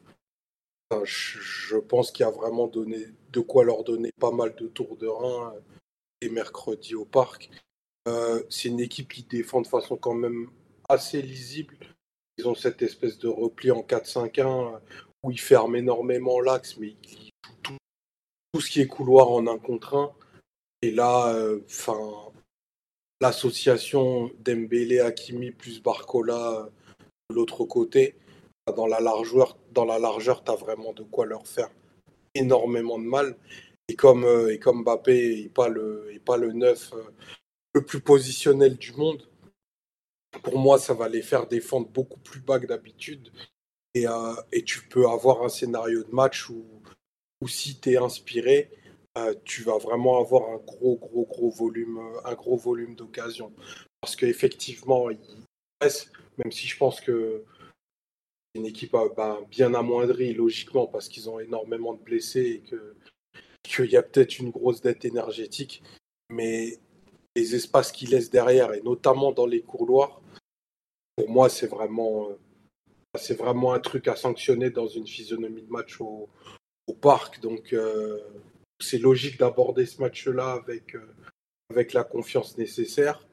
je, 1.05 1.77
pense 1.77 2.11
qu'il 2.11 2.25
y 2.25 2.29
a 2.29 2.31
vraiment 2.31 2.67
donné, 2.67 3.07
de 3.33 3.41
quoi 3.41 3.65
leur 3.65 3.85
donner 3.85 4.11
pas 4.21 4.31
mal 4.31 4.55
de 4.57 4.67
tours 4.67 4.97
de 4.97 5.07
rein 5.07 5.55
et 6.21 6.29
mercredi 6.29 6.95
au 6.95 7.05
parc. 7.05 7.51
Euh, 8.07 8.43
c'est 8.51 8.69
une 8.69 8.81
équipe 8.81 9.13
qui 9.13 9.23
défend 9.23 9.61
de 9.61 9.67
façon 9.67 9.97
quand 9.97 10.15
même 10.15 10.51
assez 10.89 11.23
lisible. 11.23 11.77
Ils 12.39 12.49
ont 12.49 12.55
cette 12.55 12.83
espèce 12.83 13.19
de 13.19 13.29
repli 13.29 13.71
en 13.71 13.81
4-5-1 13.81 14.81
où 15.23 15.31
ils 15.31 15.41
ferment 15.41 15.77
énormément 15.77 16.41
l'axe, 16.41 16.77
mais 16.77 16.95
ils 17.05 17.31
jouent 17.47 17.57
tout, 17.63 18.61
ce 18.61 18.71
qui 18.71 18.81
est 18.81 18.87
couloir 18.87 19.31
en 19.31 19.47
un 19.47 19.59
contre 19.59 19.95
un. 19.97 20.13
Et 20.83 20.91
là, 20.91 21.33
euh, 21.35 21.61
enfin, 21.65 21.99
l'association 23.21 24.31
Dembélé, 24.41 25.01
Hakimi 25.01 25.51
plus 25.51 25.83
Barcola 25.83 26.69
de 27.31 27.35
l'autre 27.35 27.65
côté, 27.65 28.17
dans 28.77 28.87
la 28.87 29.01
largeur, 29.01 29.57
dans 29.75 29.85
la 29.85 29.99
largeur, 29.99 30.43
tu 30.45 30.51
as 30.51 30.55
vraiment 30.55 30.93
de 30.93 31.03
quoi 31.03 31.27
leur 31.27 31.47
faire 31.47 31.71
énormément 32.35 32.99
de 32.99 33.05
mal. 33.05 33.37
Et 33.89 33.97
comme, 33.97 34.25
euh, 34.25 34.53
et 34.53 34.59
comme 34.59 34.83
Mbappé 34.83 35.43
n'est 35.43 35.49
pas 35.49 35.69
le, 35.69 36.11
est 36.13 36.25
pas 36.25 36.37
le 36.37 36.53
neuf 36.53 36.93
euh, 36.95 37.03
le 37.75 37.85
plus 37.85 38.01
positionnel 38.01 38.77
du 38.77 38.93
monde, 38.93 39.29
pour 40.43 40.59
moi, 40.59 40.79
ça 40.79 40.95
va 40.95 41.09
les 41.09 41.23
faire 41.23 41.47
défendre 41.47 41.89
beaucoup 41.89 42.19
plus 42.21 42.41
bas 42.41 42.59
que 42.59 42.67
d'habitude. 42.67 43.31
Et, 43.95 44.09
euh, 44.09 44.35
et, 44.53 44.65
tu 44.65 44.81
peux 44.89 45.07
avoir 45.09 45.43
un 45.43 45.49
scénario 45.49 46.03
de 46.03 46.11
match 46.11 46.49
où, 46.49 46.65
où 47.41 47.49
si 47.49 47.79
tu 47.79 47.93
es 47.93 47.97
inspiré, 47.97 48.71
tu 49.45 49.63
vas 49.63 49.79
vraiment 49.79 50.19
avoir 50.19 50.51
un 50.51 50.57
gros, 50.57 50.97
gros, 50.97 51.25
gros 51.25 51.51
volume, 51.51 52.01
un 52.25 52.35
gros 52.35 52.57
volume 52.57 52.97
d'occasion. 52.97 53.53
Parce 54.01 54.17
qu'effectivement, 54.17 55.09
il 55.09 55.19
même 56.39 56.53
si 56.53 56.67
je 56.67 56.77
pense 56.77 57.01
que 57.01 57.45
une 58.55 58.67
équipe 58.67 58.95
euh, 58.95 59.09
bah, 59.17 59.41
bien 59.51 59.75
amoindrie, 59.75 60.33
logiquement, 60.33 60.87
parce 60.87 61.09
qu'ils 61.09 61.29
ont 61.29 61.41
énormément 61.41 61.95
de 61.95 62.03
blessés 62.03 62.63
et 62.65 62.79
qu'il 63.63 63.91
y 63.91 63.97
a 63.97 64.03
peut-être 64.03 64.39
une 64.39 64.51
grosse 64.51 64.81
dette 64.81 65.05
énergétique. 65.05 65.83
Mais 66.31 66.79
les 67.37 67.55
espaces 67.55 67.93
qu'il 67.93 68.11
laisse 68.11 68.31
derrière, 68.31 68.73
et 68.73 68.81
notamment 68.83 69.33
dans 69.33 69.47
les 69.47 69.63
couloirs, 69.63 70.21
pour 71.17 71.29
moi, 71.29 71.49
c'est 71.49 71.67
vraiment, 71.67 72.29
c'est 73.19 73.39
vraiment 73.39 73.73
un 73.73 73.81
truc 73.81 74.09
à 74.09 74.17
sanctionner 74.17 74.71
dans 74.71 74.89
une 74.89 75.07
physionomie 75.07 75.63
de 75.63 75.71
match 75.71 76.01
au, 76.01 76.29
parc. 77.01 77.41
Donc, 77.41 77.75
c'est 78.81 78.99
logique 78.99 79.39
d'aborder 79.39 79.85
ce 79.85 80.01
match-là 80.01 80.53
avec, 80.53 80.97
avec 81.71 81.93
la 81.93 82.05
confiance 82.05 82.57
nécessaire, 82.57 83.27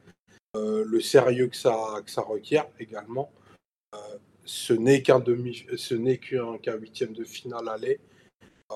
le 0.55 0.99
sérieux 0.99 1.47
que 1.47 1.55
ça, 1.55 2.01
que 2.03 2.11
ça 2.11 2.21
requiert 2.21 2.67
également 2.79 3.31
ce 4.45 4.73
n'est 4.73 5.01
qu'un 5.01 5.19
demi, 5.19 5.65
ce 5.75 5.95
huitième 6.75 7.13
de 7.13 7.23
finale 7.23 7.69
aller. 7.69 7.99
Euh, 8.71 8.75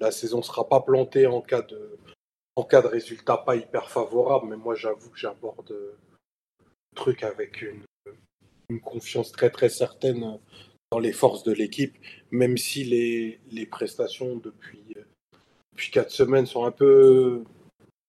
la 0.00 0.10
saison 0.10 0.38
ne 0.38 0.42
sera 0.42 0.68
pas 0.68 0.80
plantée 0.80 1.26
en 1.26 1.40
cas 1.40 1.62
de, 1.62 1.98
en 2.56 2.66
résultat 2.88 3.38
pas 3.38 3.56
hyper 3.56 3.90
favorable, 3.90 4.48
mais 4.48 4.56
moi 4.56 4.74
j'avoue 4.74 5.10
que 5.10 5.18
j'aborde 5.18 5.70
le 5.70 5.96
truc 6.94 7.22
avec 7.22 7.62
une, 7.62 7.82
confiance 8.84 9.32
très 9.32 9.50
très 9.50 9.68
certaine 9.68 10.38
dans 10.92 11.00
les 11.00 11.12
forces 11.12 11.42
de 11.42 11.52
l'équipe, 11.52 11.96
même 12.30 12.56
si 12.56 12.84
les, 12.84 13.66
prestations 13.66 14.36
depuis, 14.36 14.84
depuis 15.72 15.90
quatre 15.90 16.12
semaines 16.12 16.46
sont 16.46 16.64
un 16.64 16.70
peu, 16.70 17.42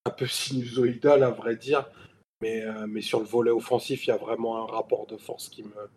un 0.06 0.12
peu 0.12 0.28
sinusoïdales 0.28 1.24
à 1.24 1.32
vrai 1.32 1.56
dire. 1.56 1.90
Euh, 2.44 2.88
mais 2.88 3.02
sur 3.02 3.20
le 3.20 3.26
volet 3.26 3.52
offensif, 3.52 4.06
il 4.06 4.10
y 4.10 4.14
a 4.14 4.18
vraiment 4.18 4.58
un 4.58 4.66
rapport 4.66 5.06
de 5.08 5.18
force 5.18 5.50
qui 5.50 5.64
me, 5.64 5.90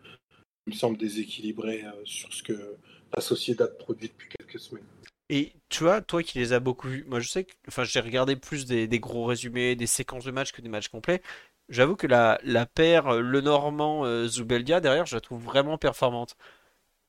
me 0.66 0.72
semble 0.72 0.96
déséquilibré 0.96 1.84
euh, 1.84 1.90
sur 2.04 2.32
ce 2.32 2.42
que 2.42 2.76
la 3.14 3.20
société 3.20 3.64
produit 3.78 4.08
depuis 4.08 4.28
quelques 4.28 4.58
semaines. 4.58 4.84
Et 5.30 5.52
tu 5.68 5.84
vois, 5.84 6.00
toi 6.00 6.22
qui 6.22 6.38
les 6.38 6.52
as 6.52 6.60
beaucoup 6.60 6.88
vus, 6.88 7.04
moi 7.08 7.20
je 7.20 7.28
sais 7.28 7.44
que, 7.44 7.52
enfin 7.68 7.84
j'ai 7.84 8.00
regardé 8.00 8.36
plus 8.36 8.66
des, 8.66 8.86
gros 9.00 9.24
résumés, 9.24 9.74
des 9.74 9.86
séquences 9.86 10.24
de 10.24 10.30
matchs 10.30 10.52
que 10.52 10.60
des 10.60 10.68
matchs 10.68 10.88
complets. 10.88 11.22
J'avoue 11.70 11.96
que 11.96 12.06
la, 12.06 12.38
la 12.44 12.66
paire 12.66 13.08
euh, 13.08 13.20
Le 13.20 13.40
Normand 13.40 14.04
euh, 14.04 14.26
Zubeldia 14.26 14.80
derrière, 14.80 15.06
je 15.06 15.16
la 15.16 15.20
trouve 15.20 15.42
vraiment 15.42 15.78
performante. 15.78 16.36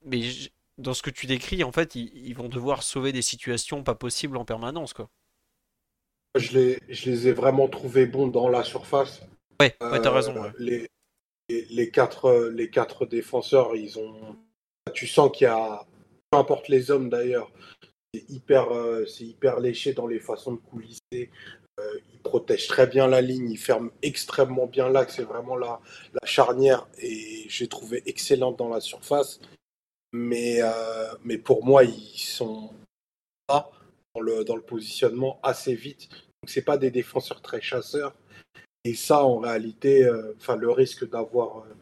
Mais 0.06 0.22
dans 0.77 0.94
ce 0.94 1.02
que 1.02 1.10
tu 1.10 1.26
décris, 1.26 1.64
en 1.64 1.73
fait, 1.73 1.95
ils, 1.95 2.34
vont 2.34 2.48
devoir 2.48 2.84
sauver 2.84 3.11
des 3.11 3.22
situations 3.22 3.84
pas 3.84 3.95
possibles 3.95 4.38
en 4.38 4.45
permanence, 4.45 4.94
quoi. 4.94 5.10
Je 6.36 6.57
les, 6.57 6.80
je 6.90 7.10
les 7.10 7.27
ai 7.30 7.32
vraiment 7.32 7.68
trouvés 7.68 8.06
bons 8.06 8.27
dans 8.27 8.49
la 8.49 8.64
surface. 8.64 9.22
Ouais, 9.60 9.76
ouais 9.82 10.02
t'as 10.02 10.11
raison. 10.11 10.36
Les, 10.57 10.90
les, 11.49 11.89
quatre, 11.91 12.49
les 12.53 12.69
quatre 12.69 13.05
défenseurs, 13.05 13.76
ils 13.76 13.99
ont. 13.99 14.35
Tu 14.93 15.07
sens 15.07 15.31
qu'il 15.31 15.45
y 15.45 15.49
a. 15.49 15.85
Peu 16.31 16.38
importe 16.39 16.69
les 16.69 16.91
hommes 16.91 17.09
d'ailleurs, 17.09 17.51
c'est 18.13 18.30
hyper, 18.30 18.72
euh, 18.72 19.05
hyper 19.19 19.59
léché 19.59 19.93
dans 19.93 20.07
les 20.07 20.19
façons 20.19 20.53
de 20.53 20.59
coulisser. 20.59 21.30
Euh, 21.80 21.99
ils 22.13 22.19
protègent 22.19 22.67
très 22.67 22.88
bien 22.88 23.07
la 23.07 23.22
ligne, 23.22 23.51
ils 23.51 23.57
ferment 23.57 23.91
extrêmement 24.01 24.65
bien 24.65 24.89
l'axe. 24.89 25.15
C'est 25.17 25.23
vraiment 25.23 25.55
la, 25.55 25.80
la 26.13 26.27
charnière 26.27 26.88
et 26.97 27.45
j'ai 27.47 27.67
trouvé 27.67 28.01
excellente 28.05 28.57
dans 28.57 28.69
la 28.69 28.81
surface. 28.81 29.39
Mais, 30.13 30.61
euh, 30.61 31.38
pour 31.43 31.65
moi, 31.65 31.84
ils 31.84 32.17
sont 32.17 32.72
là 33.49 33.69
dans 34.15 34.22
le, 34.22 34.45
dans 34.45 34.55
le 34.55 34.61
positionnement 34.61 35.39
assez 35.43 35.76
vite. 35.76 36.09
Donc, 36.09 36.49
c'est 36.49 36.61
pas 36.63 36.77
des 36.77 36.91
défenseurs 36.91 37.41
très 37.41 37.59
chasseurs 37.59 38.15
et 38.86 38.94
ça, 38.94 39.26
en 39.26 39.40
réalité, 39.40 40.06
euh, 40.06 40.34
le 40.57 40.70
risque 40.70 41.10
d'avoir 41.10 41.66
euh, 41.66 41.74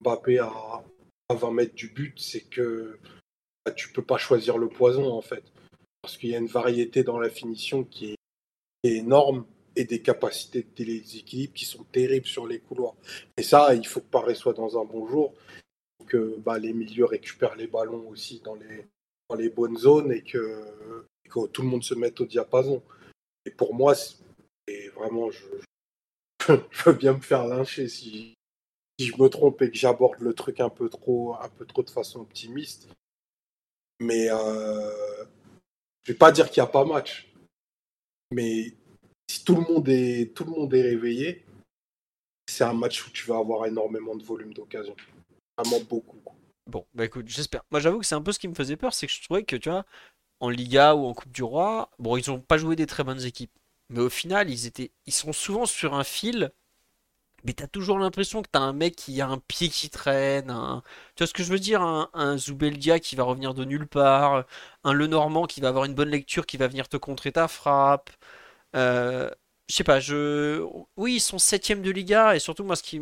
Mbappé 0.00 0.38
à, 0.38 0.82
20 1.30 1.50
mètres 1.50 1.74
du 1.74 1.88
but, 1.88 2.18
c'est 2.18 2.40
que 2.40 2.98
bah, 3.66 3.72
tu 3.72 3.92
peux 3.92 4.02
pas 4.02 4.16
choisir 4.16 4.56
le 4.56 4.68
poison, 4.68 5.12
en 5.12 5.20
fait. 5.20 5.44
Parce 6.00 6.16
qu'il 6.16 6.30
y 6.30 6.34
a 6.34 6.38
une 6.38 6.46
variété 6.46 7.04
dans 7.04 7.20
la 7.20 7.28
finition 7.28 7.84
qui 7.84 8.12
est, 8.12 8.16
énorme 8.82 9.44
et 9.76 9.84
des 9.84 10.00
capacités 10.00 10.62
de 10.62 10.84
déséquilibre 10.84 11.52
qui 11.52 11.66
sont 11.66 11.84
terribles 11.84 12.26
sur 12.26 12.46
les 12.46 12.60
couloirs. 12.60 12.94
Et 13.36 13.42
ça, 13.42 13.74
il 13.74 13.86
faut 13.86 14.00
que 14.00 14.06
Paris 14.06 14.36
soit 14.36 14.54
dans 14.54 14.80
un 14.80 14.84
bon 14.84 15.06
jour, 15.06 15.34
que 16.06 16.38
bah, 16.38 16.58
les 16.58 16.72
milieux 16.72 17.04
récupèrent 17.04 17.56
les 17.56 17.66
ballons 17.66 18.08
aussi 18.08 18.40
dans 18.40 18.54
les, 18.54 19.48
bonnes 19.50 19.76
zones 19.76 20.12
et 20.12 20.22
que, 20.22 20.64
tout 21.52 21.60
le 21.60 21.68
monde 21.68 21.82
se 21.82 21.94
mette 21.94 22.20
au 22.22 22.24
diapason. 22.24 22.82
Et 23.44 23.50
pour 23.50 23.74
moi, 23.74 23.94
et 24.68 24.88
vraiment, 24.90 25.30
je 25.30 25.44
veux 26.84 26.92
bien 26.92 27.14
me 27.14 27.20
faire 27.20 27.46
lyncher 27.46 27.88
si, 27.88 28.34
je 28.98 29.12
me 29.20 29.28
trompe 29.28 29.62
et 29.62 29.70
que 29.70 29.76
j'aborde 29.76 30.20
le 30.20 30.34
truc 30.34 30.60
un 30.60 30.70
peu 30.70 30.88
trop, 30.88 31.36
un 31.40 31.48
peu 31.48 31.64
trop 31.66 31.82
de 31.82 31.90
façon 31.90 32.20
optimiste. 32.20 32.88
Mais 34.00 34.28
euh, 34.30 35.24
je 36.04 36.12
vais 36.12 36.18
pas 36.18 36.32
dire 36.32 36.50
qu'il 36.50 36.62
n'y 36.62 36.68
a 36.68 36.70
pas 36.70 36.84
match. 36.84 37.32
Mais 38.30 38.74
si 39.30 39.44
tout 39.44 39.56
le 39.56 39.62
monde 39.62 39.88
est, 39.88 40.34
tout 40.34 40.44
le 40.44 40.50
monde 40.50 40.72
est 40.74 40.82
réveillé, 40.82 41.44
c'est 42.46 42.64
un 42.64 42.74
match 42.74 43.06
où 43.06 43.10
tu 43.10 43.26
vas 43.26 43.38
avoir 43.38 43.66
énormément 43.66 44.16
de 44.16 44.24
volume 44.24 44.54
d'occasion. 44.54 44.96
Vraiment 45.56 45.84
beaucoup. 45.84 46.18
Bon, 46.66 46.86
bah 46.94 47.04
écoute, 47.04 47.28
j'espère. 47.28 47.62
Moi 47.70 47.80
j'avoue 47.80 48.00
que 48.00 48.06
c'est 48.06 48.14
un 48.14 48.22
peu 48.22 48.32
ce 48.32 48.38
qui 48.38 48.48
me 48.48 48.54
faisait 48.54 48.76
peur, 48.76 48.92
c'est 48.94 49.06
que 49.06 49.12
je 49.12 49.22
trouvais 49.22 49.44
que 49.44 49.56
tu 49.56 49.70
vois, 49.70 49.84
en 50.40 50.50
Liga 50.50 50.94
ou 50.94 51.06
en 51.06 51.14
Coupe 51.14 51.32
du 51.32 51.42
Roi, 51.42 51.90
bon, 51.98 52.16
ils 52.16 52.30
n'ont 52.30 52.40
pas 52.40 52.58
joué 52.58 52.76
des 52.76 52.86
très 52.86 53.04
bonnes 53.04 53.24
équipes. 53.24 53.52
Mais 53.90 54.00
au 54.00 54.10
final, 54.10 54.50
ils, 54.50 54.66
étaient, 54.66 54.92
ils 55.06 55.12
sont 55.12 55.32
souvent 55.32 55.66
sur 55.66 55.94
un 55.94 56.04
fil. 56.04 56.52
Mais 57.44 57.52
t'as 57.52 57.68
toujours 57.68 57.98
l'impression 57.98 58.42
que 58.42 58.48
t'as 58.50 58.60
un 58.60 58.72
mec 58.72 58.96
qui 58.96 59.20
a 59.20 59.28
un 59.28 59.38
pied 59.38 59.68
qui 59.68 59.90
traîne, 59.90 60.48
tu 61.14 61.22
vois 61.22 61.26
ce 61.28 61.32
que 61.32 61.44
je 61.44 61.52
veux 61.52 61.60
dire, 61.60 61.80
un, 61.82 62.36
Zubeldia 62.36 62.98
qui 62.98 63.14
va 63.16 63.22
revenir 63.22 63.54
de 63.54 63.64
nulle 63.64 63.86
part, 63.86 64.44
un 64.84 64.92
Lenormand 64.92 65.46
qui 65.46 65.60
va 65.60 65.68
avoir 65.68 65.84
une 65.84 65.94
bonne 65.94 66.08
lecture, 66.10 66.46
qui 66.46 66.56
va 66.56 66.66
venir 66.66 66.88
te 66.88 66.96
contrer 66.96 67.30
ta 67.32 67.46
frappe. 67.48 68.10
Euh, 68.76 69.30
je 69.68 69.74
sais 69.76 69.84
pas, 69.84 70.00
je... 70.00 70.64
Oui, 70.96 71.16
ils 71.16 71.20
sont 71.20 71.38
septième 71.38 71.82
de 71.82 71.90
Liga, 71.90 72.34
et 72.36 72.40
surtout 72.40 72.64
moi 72.64 72.76
ce 72.76 72.82
qui, 72.82 72.98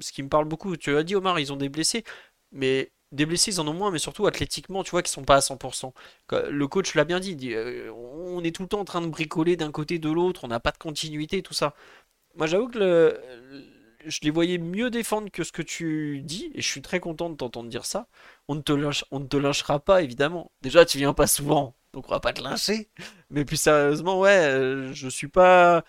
ce 0.00 0.12
qui 0.12 0.22
me 0.22 0.28
parle 0.28 0.46
beaucoup, 0.46 0.76
tu 0.76 0.96
as 0.96 1.02
dit 1.02 1.14
Omar, 1.16 1.38
ils 1.40 1.52
ont 1.52 1.56
des 1.56 1.68
blessés, 1.68 2.04
mais 2.52 2.92
des 3.14 3.26
blessés, 3.26 3.52
ils 3.52 3.60
en 3.60 3.68
ont 3.68 3.74
moins, 3.74 3.90
mais 3.90 3.98
surtout 3.98 4.26
athlétiquement, 4.26 4.82
tu 4.82 4.90
vois, 4.90 5.02
qu'ils 5.02 5.12
sont 5.12 5.24
pas 5.24 5.36
à 5.36 5.40
100%. 5.40 5.92
Le 6.32 6.66
coach 6.66 6.94
l'a 6.94 7.04
bien 7.04 7.20
dit, 7.20 7.36
euh, 7.54 7.92
on 7.92 8.42
est 8.44 8.54
tout 8.54 8.62
le 8.62 8.68
temps 8.68 8.80
en 8.80 8.84
train 8.84 9.00
de 9.00 9.06
bricoler 9.06 9.56
d'un 9.56 9.70
côté 9.70 9.98
de 9.98 10.10
l'autre, 10.10 10.44
on 10.44 10.48
n'a 10.48 10.60
pas 10.60 10.72
de 10.72 10.78
continuité, 10.78 11.42
tout 11.42 11.54
ça. 11.54 11.74
Moi, 12.36 12.46
j'avoue 12.46 12.68
que 12.68 13.20
je 14.04 14.18
les 14.22 14.30
voyais 14.30 14.58
mieux 14.58 14.90
défendre 14.90 15.30
que 15.30 15.44
ce 15.44 15.52
que 15.52 15.62
tu 15.62 16.20
dis, 16.22 16.50
et 16.54 16.62
je 16.62 16.68
suis 16.68 16.82
très 16.82 17.00
content 17.00 17.30
de 17.30 17.36
t'entendre 17.36 17.68
dire 17.68 17.86
ça. 17.86 18.08
On 18.48 18.56
ne 18.56 18.60
te, 18.60 18.72
on 19.10 19.20
ne 19.20 19.26
te 19.26 19.36
lynchera 19.36 19.80
pas, 19.80 20.02
évidemment. 20.02 20.50
Déjà, 20.62 20.84
tu 20.84 20.98
viens 20.98 21.14
pas 21.14 21.26
souvent, 21.26 21.74
donc 21.92 22.06
on 22.08 22.12
va 22.12 22.20
pas 22.20 22.32
te 22.32 22.42
lyncher. 22.42 22.88
Mais 23.30 23.44
plus 23.44 23.56
sérieusement, 23.56 24.20
ouais, 24.20 24.44
euh, 24.46 24.92
je 24.92 25.08
suis 25.08 25.28
pas. 25.28 25.84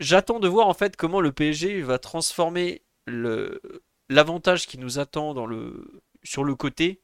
J'attends 0.00 0.40
de 0.40 0.48
voir 0.48 0.66
en 0.68 0.74
fait 0.74 0.96
comment 0.96 1.20
le 1.20 1.32
PSG 1.32 1.82
va 1.82 1.98
transformer 1.98 2.82
le 3.06 3.60
l'avantage 4.08 4.66
qui 4.66 4.78
nous 4.78 4.98
attend 4.98 5.34
dans 5.34 5.46
le 5.46 6.02
sur 6.24 6.44
le 6.44 6.54
côté 6.54 7.00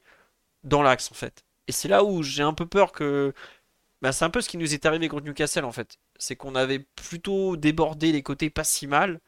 dans 0.65 0.83
l'axe 0.83 1.11
en 1.13 1.15
fait. 1.15 1.45
Et 1.69 1.73
c'est 1.73 1.89
là 1.89 2.05
où 2.05 2.23
j'ai 2.23 2.43
un 2.43 2.55
peu 2.55 2.67
peur 2.67 2.93
que. 2.93 3.35
Bah, 4.03 4.13
c'est 4.13 4.25
un 4.25 4.31
peu 4.31 4.41
ce 4.41 4.49
qui 4.49 4.59
nous 4.59 4.75
est 4.75 4.87
arrivé 4.87 5.09
contre 5.09 5.25
Newcastle 5.27 5.65
en 5.65 5.73
fait. 5.73 5.99
C'est 6.19 6.37
qu'on 6.37 6.55
avait 6.55 6.81
plutôt 6.81 7.57
débordé 7.57 8.13
les 8.13 8.23
côtés 8.23 8.51
pas 8.51 8.65
si 8.65 8.87
mal. 8.87 9.21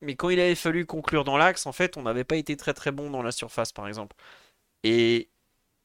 Mais 0.00 0.16
quand 0.16 0.30
il 0.30 0.40
avait 0.40 0.54
fallu 0.54 0.86
conclure 0.86 1.24
dans 1.24 1.36
l'axe, 1.36 1.66
en 1.66 1.72
fait, 1.72 1.96
on 1.96 2.02
n'avait 2.02 2.24
pas 2.24 2.36
été 2.36 2.56
très 2.56 2.74
très 2.74 2.92
bon 2.92 3.10
dans 3.10 3.22
la 3.22 3.32
surface 3.32 3.72
par 3.72 3.88
exemple. 3.88 4.16
Et 4.84 5.30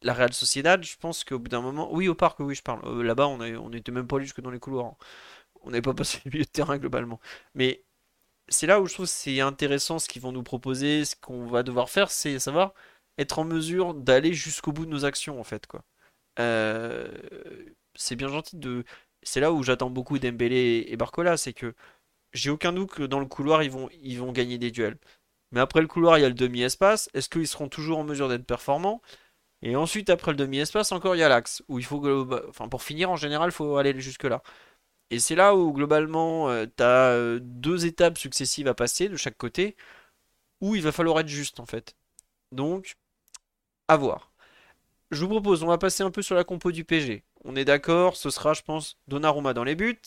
la 0.03 0.13
Real 0.13 0.33
Sociedad, 0.33 0.83
je 0.83 0.97
pense 0.97 1.23
qu'au 1.23 1.39
bout 1.39 1.49
d'un 1.49 1.61
moment. 1.61 1.89
Oui, 1.93 2.07
au 2.07 2.15
parc, 2.15 2.39
oui, 2.39 2.55
je 2.55 2.63
parle. 2.63 2.81
Euh, 2.85 3.03
là-bas, 3.03 3.27
on, 3.27 3.39
on 3.41 3.73
était 3.73 3.91
même 3.91 4.07
pas 4.07 4.17
allé 4.17 4.25
jusque 4.25 4.41
dans 4.41 4.51
les 4.51 4.59
couloirs. 4.59 4.87
Hein. 4.87 4.97
On 5.63 5.71
n'avait 5.71 5.81
pas 5.81 5.93
passé 5.93 6.21
le 6.25 6.31
milieu 6.31 6.45
de 6.45 6.49
terrain 6.49 6.77
globalement. 6.77 7.19
Mais 7.55 7.83
c'est 8.49 8.67
là 8.67 8.81
où 8.81 8.87
je 8.87 8.93
trouve 8.95 9.07
c'est 9.07 9.41
intéressant 9.41 9.99
ce 9.99 10.07
qu'ils 10.09 10.21
vont 10.21 10.31
nous 10.31 10.43
proposer. 10.43 11.05
Ce 11.05 11.15
qu'on 11.15 11.47
va 11.47 11.63
devoir 11.63 11.89
faire, 11.89 12.11
c'est 12.11 12.39
savoir 12.39 12.73
être 13.17 13.39
en 13.39 13.43
mesure 13.45 13.93
d'aller 13.93 14.33
jusqu'au 14.33 14.71
bout 14.71 14.85
de 14.85 14.91
nos 14.91 15.05
actions 15.05 15.39
en 15.39 15.43
fait 15.43 15.67
quoi. 15.67 15.83
Euh, 16.39 17.07
c'est 17.95 18.15
bien 18.15 18.27
gentil 18.29 18.57
de. 18.57 18.83
C'est 19.23 19.39
là 19.39 19.51
où 19.53 19.63
j'attends 19.63 19.89
beaucoup 19.89 20.19
d'Embélé 20.19 20.85
et 20.87 20.97
Barcola, 20.97 21.37
c'est 21.37 21.53
que 21.53 21.75
j'ai 22.33 22.49
aucun 22.49 22.73
doute 22.73 22.91
que 22.91 23.03
dans 23.03 23.19
le 23.19 23.25
couloir 23.27 23.63
ils 23.63 23.71
vont, 23.71 23.89
ils 24.01 24.19
vont 24.19 24.31
gagner 24.31 24.57
des 24.57 24.71
duels. 24.71 24.97
Mais 25.53 25.59
après 25.61 25.81
le 25.81 25.87
couloir, 25.87 26.17
il 26.17 26.21
y 26.21 26.25
a 26.25 26.29
le 26.29 26.35
demi-espace. 26.35 27.09
Est-ce 27.13 27.29
qu'ils 27.29 27.47
seront 27.47 27.69
toujours 27.69 27.99
en 27.99 28.03
mesure 28.03 28.27
d'être 28.29 28.45
performants? 28.45 29.01
Et 29.63 29.75
ensuite, 29.75 30.09
après 30.09 30.31
le 30.31 30.37
demi-espace, 30.37 30.91
encore 30.91 31.15
il 31.15 31.19
y 31.19 31.23
a 31.23 31.29
l'axe. 31.29 31.63
Où 31.69 31.79
il 31.79 31.85
faut. 31.85 32.01
Enfin, 32.49 32.69
pour 32.69 32.83
finir, 32.83 33.11
en 33.11 33.17
général, 33.17 33.49
il 33.49 33.53
faut 33.53 33.77
aller 33.77 33.99
jusque-là. 33.99 34.43
Et 35.11 35.19
c'est 35.19 35.35
là 35.35 35.55
où, 35.55 35.73
globalement, 35.73 36.49
euh, 36.49 36.65
tu 36.77 36.83
as 36.83 37.11
euh, 37.11 37.39
deux 37.41 37.85
étapes 37.85 38.17
successives 38.17 38.67
à 38.67 38.75
passer 38.75 39.09
de 39.09 39.17
chaque 39.17 39.37
côté. 39.37 39.77
Où 40.61 40.75
il 40.75 40.81
va 40.83 40.91
falloir 40.91 41.19
être 41.19 41.27
juste, 41.29 41.59
en 41.59 41.65
fait. 41.65 41.95
Donc, 42.51 42.95
à 43.87 43.97
voir. 43.97 44.31
Je 45.11 45.23
vous 45.23 45.29
propose, 45.29 45.63
on 45.63 45.67
va 45.67 45.77
passer 45.77 46.03
un 46.03 46.11
peu 46.11 46.21
sur 46.21 46.35
la 46.35 46.43
compo 46.43 46.71
du 46.71 46.83
PG. 46.83 47.23
On 47.45 47.55
est 47.55 47.65
d'accord, 47.65 48.15
ce 48.15 48.29
sera, 48.29 48.53
je 48.53 48.61
pense, 48.63 48.97
Donnarumma 49.07 49.53
dans 49.53 49.63
les 49.63 49.75
buts. 49.75 49.99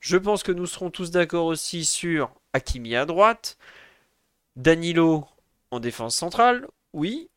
Je 0.00 0.16
pense 0.16 0.42
que 0.42 0.52
nous 0.52 0.66
serons 0.66 0.90
tous 0.90 1.10
d'accord 1.10 1.46
aussi 1.46 1.84
sur 1.84 2.30
Hakimi 2.52 2.94
à 2.94 3.06
droite. 3.06 3.56
Danilo 4.56 5.26
en 5.70 5.80
défense 5.80 6.14
centrale, 6.14 6.66
oui. 6.92 7.30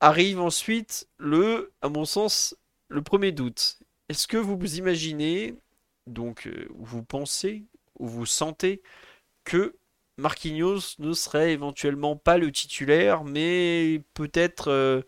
Arrive 0.00 0.40
ensuite 0.40 1.06
le, 1.18 1.72
à 1.82 1.88
mon 1.88 2.04
sens, 2.04 2.56
le 2.88 3.02
premier 3.02 3.30
doute. 3.30 3.78
Est-ce 4.08 4.26
que 4.26 4.36
vous 4.36 4.58
imaginez, 4.76 5.54
donc 6.06 6.46
euh, 6.46 6.66
vous 6.74 7.02
pensez 7.02 7.64
où 7.98 8.08
vous 8.08 8.26
sentez 8.26 8.82
que 9.44 9.76
Marquinhos 10.18 10.96
ne 10.98 11.12
serait 11.12 11.52
éventuellement 11.52 12.16
pas 12.16 12.38
le 12.38 12.52
titulaire, 12.52 13.24
mais 13.24 14.02
peut-être 14.14 14.68
euh, 14.70 15.02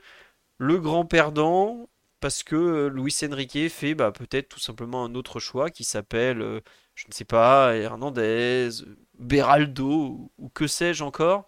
le 0.59 0.81
grand 0.81 1.07
perdant, 1.07 1.89
parce 2.21 2.43
que 2.43 2.57
euh, 2.57 2.89
Luis 2.91 3.15
Enrique 3.25 3.71
fait 3.71 3.95
bah, 3.95 4.13
peut-être 4.13 4.49
tout 4.51 4.61
simplement 4.61 5.05
un 5.05 5.15
autre 5.15 5.41
choix 5.41 5.71
qui 5.71 5.85
s'appelle, 5.85 6.43
euh, 6.43 6.61
je 6.95 7.07
ne 7.09 7.13
sais 7.15 7.25
pas, 7.27 7.77
Hernandez, 7.77 8.71
Beraldo, 9.19 10.33
ou 10.39 10.49
que 10.51 10.67
sais-je 10.67 11.05
encore. 11.05 11.47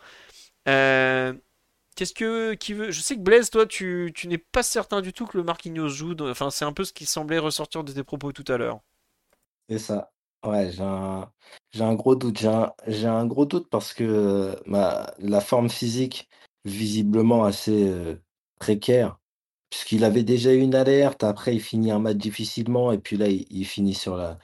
Qu'est-ce 1.96 2.14
que 2.14 2.54
qui 2.54 2.74
veut 2.74 2.90
Je 2.90 3.00
sais 3.00 3.16
que 3.16 3.20
Blaise, 3.22 3.50
toi, 3.50 3.66
tu, 3.66 4.12
tu 4.14 4.28
n'es 4.28 4.38
pas 4.38 4.62
certain 4.62 5.00
du 5.00 5.12
tout 5.12 5.26
que 5.26 5.36
le 5.38 5.44
Marquinhos 5.44 5.88
joue. 5.88 6.14
Enfin, 6.20 6.50
c'est 6.50 6.64
un 6.64 6.72
peu 6.72 6.84
ce 6.84 6.92
qui 6.92 7.06
semblait 7.06 7.38
ressortir 7.38 7.84
de 7.84 7.92
tes 7.92 8.04
propos 8.04 8.32
tout 8.32 8.44
à 8.48 8.58
l'heure. 8.58 8.80
C'est 9.68 9.78
ça. 9.78 10.12
Ouais, 10.46 10.70
j'ai 10.70 11.82
un, 11.82 11.94
gros 11.94 12.14
doute. 12.14 12.38
J'ai 12.86 13.06
un, 13.06 13.26
gros 13.26 13.46
doute 13.46 13.68
parce 13.68 13.92
que 13.92 14.56
ma, 14.66 15.12
la 15.18 15.40
forme 15.40 15.68
physique, 15.68 16.28
visiblement 16.64 17.44
assez 17.44 18.16
précaire, 18.58 19.18
puisqu'il 19.70 20.04
avait 20.04 20.22
déjà 20.22 20.52
eu 20.54 20.60
une 20.60 20.74
alerte. 20.74 21.24
Après, 21.24 21.54
il 21.54 21.60
finit 21.60 21.90
un 21.90 21.98
match 21.98 22.16
difficilement 22.16 22.92
et 22.92 22.98
puis 22.98 23.16
là, 23.16 23.28
il, 23.28 23.64
finit 23.66 23.94
sur 23.94 24.16
la. 24.16 24.38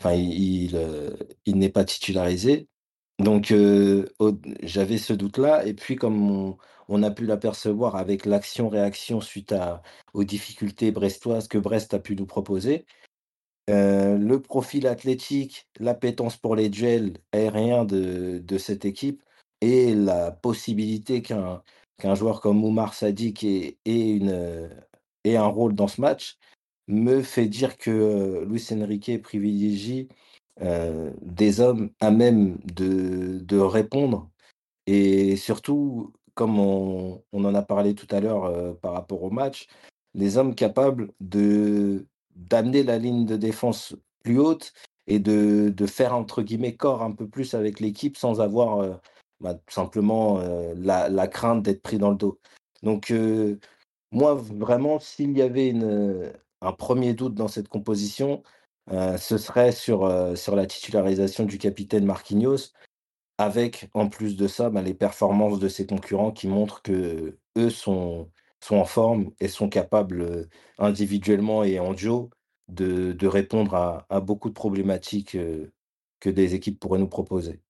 Enfin, 0.00 0.14
il, 0.14 0.76
n'est 1.46 1.70
pas 1.70 1.84
titularisé. 1.84 2.68
Donc, 3.18 3.54
j'avais 4.62 4.98
ce 4.98 5.12
doute-là. 5.14 5.66
Et 5.66 5.74
puis, 5.74 5.96
comme 5.96 6.56
on, 6.88 7.02
a 7.02 7.10
pu 7.10 7.26
l'apercevoir 7.26 7.96
avec 7.96 8.26
l'action-réaction 8.26 9.20
suite 9.20 9.54
aux 10.14 10.24
difficultés 10.24 10.90
brestoises 10.92 11.48
que 11.48 11.58
Brest 11.58 11.94
a 11.94 11.98
pu 12.00 12.16
nous 12.16 12.26
proposer, 12.26 12.86
euh, 13.68 14.16
le 14.16 14.40
profil 14.40 14.86
athlétique, 14.86 15.68
l'appétence 15.78 16.36
pour 16.36 16.56
les 16.56 16.70
duels 16.70 17.18
aériens 17.32 17.84
de, 17.84 18.58
cette 18.58 18.84
équipe 18.84 19.22
et 19.60 19.94
la 19.94 20.30
possibilité 20.30 21.20
qu'un 21.22 22.14
joueur 22.14 22.40
comme 22.40 22.64
Oumar 22.64 22.94
Sadik 22.94 23.44
ait, 23.44 23.76
un 25.26 25.46
rôle 25.46 25.74
dans 25.74 25.88
ce 25.88 26.00
match 26.00 26.38
me 26.86 27.22
fait 27.22 27.48
dire 27.48 27.76
que 27.76 27.90
euh, 27.90 28.44
Luis 28.46 28.66
Enrique 28.72 29.20
privilégie 29.22 30.08
euh, 30.62 31.12
des 31.22 31.60
hommes 31.60 31.90
à 32.00 32.10
même 32.10 32.58
de, 32.64 33.58
répondre. 33.58 34.30
Et 34.86 35.36
surtout, 35.36 36.14
comme 36.34 36.58
on 36.58 37.22
en 37.32 37.54
a 37.54 37.62
parlé 37.62 37.94
tout 37.94 38.06
à 38.10 38.20
l'heure 38.20 38.78
par 38.80 38.94
rapport 38.94 39.22
au 39.22 39.30
match, 39.30 39.66
les 40.14 40.38
hommes 40.38 40.54
capables 40.54 41.12
de 41.20 42.06
d'amener 42.38 42.82
la 42.84 42.98
ligne 42.98 43.26
de 43.26 43.36
défense 43.36 43.94
plus 44.22 44.38
haute 44.38 44.72
et 45.06 45.18
de, 45.18 45.72
de, 45.74 45.86
faire 45.86 46.14
entre 46.14 46.42
guillemets 46.42 46.76
corps 46.76 47.02
un 47.02 47.12
peu 47.12 47.28
plus 47.28 47.54
avec 47.54 47.80
l'équipe 47.80 48.16
sans 48.16 48.40
avoir 48.40 48.78
euh, 48.78 48.94
bah, 49.40 49.54
tout 49.54 49.74
simplement 49.74 50.38
euh, 50.40 50.74
la, 50.76 51.28
crainte 51.28 51.62
d'être 51.62 51.82
pris 51.82 51.98
dans 51.98 52.10
le 52.10 52.16
dos. 52.16 52.40
Donc 52.82 53.10
euh, 53.10 53.58
moi 54.12 54.34
vraiment 54.34 55.00
s'il 55.00 55.36
y 55.36 55.42
avait 55.42 55.68
une, 55.68 56.32
un 56.60 56.72
premier 56.72 57.14
doute 57.14 57.34
dans 57.34 57.48
cette 57.48 57.68
composition, 57.68 58.42
ce 58.90 59.36
serait 59.36 59.72
sur, 59.72 60.10
sur 60.34 60.56
la 60.56 60.66
titularisation 60.66 61.44
du 61.44 61.58
capitaine 61.58 62.06
Marquinhos, 62.06 62.72
avec 63.36 63.90
en 63.92 64.08
plus 64.08 64.36
de 64.36 64.48
ça 64.48 64.70
bah, 64.70 64.80
les 64.80 64.94
performances 64.94 65.58
de 65.58 65.68
ses 65.68 65.86
concurrents 65.86 66.32
qui 66.32 66.48
montrent 66.48 66.80
que 66.82 67.38
eux 67.58 67.70
sont, 67.70 68.30
sont 68.64 68.76
en 68.76 68.84
forme 68.84 69.30
et 69.40 69.48
sont 69.48 69.68
capables 69.68 70.48
individuellement 70.78 71.64
et 71.64 71.78
en 71.78 71.94
duo 71.94 72.30
de, 72.68 73.12
de 73.12 73.26
répondre 73.26 73.74
à, 73.74 74.06
à, 74.10 74.20
beaucoup 74.20 74.48
de 74.48 74.54
problématiques 74.54 75.36
que 76.20 76.30
des 76.30 76.54
équipes 76.54 76.80
pourraient 76.80 76.98
nous 76.98 77.08
proposer. 77.08 77.60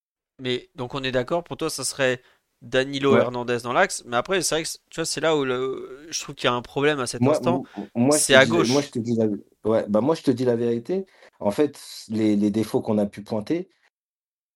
Mais 0.40 0.70
donc 0.74 0.94
on 0.94 1.02
est 1.02 1.12
d'accord, 1.12 1.44
pour 1.44 1.56
toi 1.56 1.68
ça 1.68 1.84
serait 1.84 2.22
Danilo 2.62 3.14
ouais. 3.14 3.20
Hernandez 3.20 3.58
dans 3.62 3.72
l'axe, 3.72 4.02
mais 4.06 4.16
après 4.16 4.40
c'est 4.42 4.54
vrai 4.54 4.64
que 4.64 4.68
tu 4.90 4.96
vois 4.96 5.04
c'est 5.04 5.20
là 5.20 5.36
où 5.36 5.44
le... 5.44 6.06
je 6.10 6.20
trouve 6.22 6.34
qu'il 6.34 6.48
y 6.48 6.50
a 6.50 6.54
un 6.54 6.62
problème 6.62 6.98
à 7.00 7.06
cet 7.06 7.20
moi, 7.20 7.34
instant. 7.36 7.64
Moi, 7.94 8.16
c'est 8.16 8.34
à 8.34 8.46
gauche. 8.46 8.70
Moi 8.70 8.82
je 8.82 8.88
te 8.88 8.98
dis 8.98 9.14
la... 9.14 9.26
ouais, 9.64 9.84
bah 9.88 10.00
moi 10.00 10.14
je 10.14 10.22
te 10.22 10.30
dis 10.30 10.44
la 10.44 10.56
vérité. 10.56 11.06
En 11.38 11.50
fait 11.50 11.80
les, 12.08 12.34
les 12.34 12.50
défauts 12.50 12.80
qu'on 12.80 12.98
a 12.98 13.06
pu 13.06 13.22
pointer, 13.22 13.68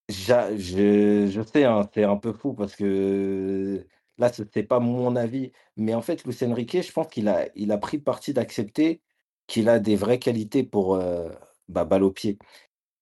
je, 0.09 1.28
je 1.30 1.42
sais 1.42 1.64
hein, 1.64 1.88
c'est 1.94 2.04
un 2.04 2.16
peu 2.16 2.32
fou 2.32 2.54
parce 2.54 2.74
que 2.74 3.86
Là, 4.18 4.32
ce 4.32 4.43
n'est 4.55 4.62
pas 4.62 4.80
mon 4.80 5.16
avis, 5.16 5.52
mais 5.76 5.94
en 5.94 6.02
fait, 6.02 6.24
Luis 6.24 6.36
Enrique, 6.43 6.82
je 6.82 6.93
pense 6.93 7.09
qu'il 7.09 7.28
a, 7.28 7.48
il 7.56 7.72
a 7.72 7.78
pris 7.78 7.98
parti 7.98 8.32
d'accepter 8.34 9.01
qu'il 9.47 9.68
a 9.68 9.78
des 9.80 9.97
vraies 9.97 10.18
qualités 10.18 10.62
pour 10.64 10.94
euh, 10.94 11.30
bah, 11.68 11.84
balle 11.84 12.05
au 12.05 12.12
pied. 12.12 12.39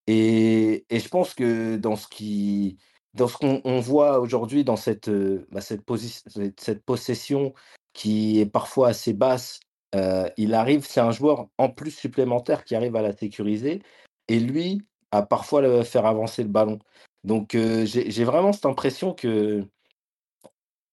Et, 0.07 0.87
et, 0.91 1.01
je 1.01 1.09
pense 1.09 1.35
que 1.35 1.77
dans 1.77 1.97
ce 1.97 2.09
qui, 2.09 2.79
dans 3.15 3.29
ce 3.29 3.37
qu'on 3.37 3.61
on 3.65 3.81
voit 3.81 4.21
aujourd'hui 4.21 4.65
dans 4.65 4.77
cette, 4.77 5.09
euh, 5.09 5.47
bah, 5.51 5.61
cette, 5.61 5.83
cette, 6.59 6.85
possession 6.85 7.55
qui 7.93 8.41
est 8.41 8.47
parfois 8.47 8.89
assez 8.89 9.13
basse, 9.13 9.61
euh, 9.95 10.29
il 10.37 10.55
arrive, 10.55 10.87
c'est 10.87 11.01
un 11.01 11.11
joueur 11.11 11.49
en 11.59 11.69
plus 11.69 11.91
supplémentaire 11.91 12.65
qui 12.65 12.75
arrive 12.75 12.97
à 12.97 13.03
la 13.03 13.17
sécuriser 13.17 13.83
et 14.29 14.41
lui 14.41 14.83
à 15.11 15.23
parfois 15.23 15.85
faire 15.85 16.07
avancer 16.07 16.43
le 16.43 16.49
ballon. 16.49 16.79
Donc 17.25 17.55
euh, 17.55 17.85
j'ai 17.87 18.25
vraiment 18.25 18.53
cette 18.53 18.67
impression 18.67 19.13
que 19.15 19.65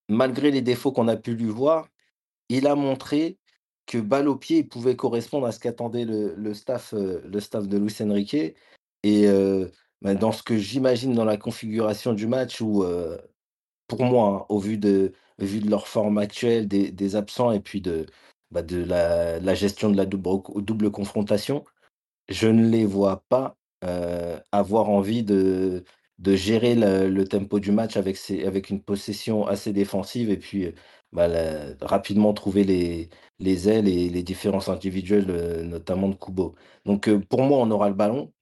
malgré 0.10 0.52
les 0.52 0.62
défauts 0.62 0.92
qu'on 0.92 1.08
a 1.08 1.18
pu 1.18 1.36
lui 1.36 1.50
voir, 1.50 1.90
il 2.50 2.68
a 2.68 2.76
montré 2.76 3.38
que 3.86 3.98
balle 3.98 4.28
au 4.28 4.36
pied, 4.36 4.60
il 4.60 4.68
pouvait 4.68 4.96
correspondre 4.96 5.48
à 5.48 5.52
ce 5.52 5.60
qu'attendait 5.60 6.06
le, 6.06 6.36
euh, 6.38 6.54
staff 6.54 6.94
de 7.68 7.78
Luis 7.78 7.96
Enrique. 8.02 8.56
Et 9.04 9.28
euh, 9.28 9.68
ben 10.02 10.16
dans 10.16 10.32
ce 10.32 10.44
que 10.44 10.58
j'imagine 10.58 11.14
dans 11.14 11.26
la 11.26 11.38
configuration 11.38 12.14
du 12.14 12.28
match, 12.28 12.62
où 12.62 12.84
euh, 12.84 13.18
pour 13.88 14.04
moi, 14.04 14.42
hein, 14.42 14.46
au 14.50 14.60
vu 14.60 14.78
de, 14.78 15.14
vu 15.40 15.60
de 15.60 15.70
leur 15.70 15.88
forme 15.88 16.18
actuelle, 16.18 16.68
des, 16.68 17.16
absents 17.16 17.52
et 17.52 17.62
puis 17.62 17.82
de, 17.82 18.06
bah 18.52 18.62
la, 18.70 19.56
gestion 19.56 19.90
de 19.90 19.98
la 19.98 20.06
double 20.06 20.92
confrontation, 20.92 21.64
je 22.30 22.48
ne 22.48 22.70
les 22.70 22.86
vois 22.86 23.24
pas 23.30 23.56
avoir 24.52 24.90
envie 24.90 25.24
de, 25.24 25.86
de 26.20 26.36
gérer 26.36 26.76
le, 26.76 27.24
tempo 27.26 27.60
du 27.60 27.72
match 27.72 27.98
avec, 27.98 28.70
une 28.70 28.82
possession 28.82 29.46
assez 29.48 29.74
défensive 29.74 30.30
et 30.30 30.38
puis 30.38 30.74
bah, 31.12 31.28
rapidement 31.82 32.34
trouver 32.34 32.64
les, 32.64 33.10
les 33.40 33.70
ailes 33.70 33.88
et 33.88 34.10
les 34.10 34.24
différences 34.24 34.70
individuelles, 34.70 35.28
notamment 35.64 36.10
de 36.10 36.16
Kubo. 36.16 36.56
Donc 36.86 37.10
pour 37.30 37.44
moi, 37.44 37.60
on 37.60 37.72
aura 37.72 37.90
le 37.90 37.96
ballon. 37.96 38.34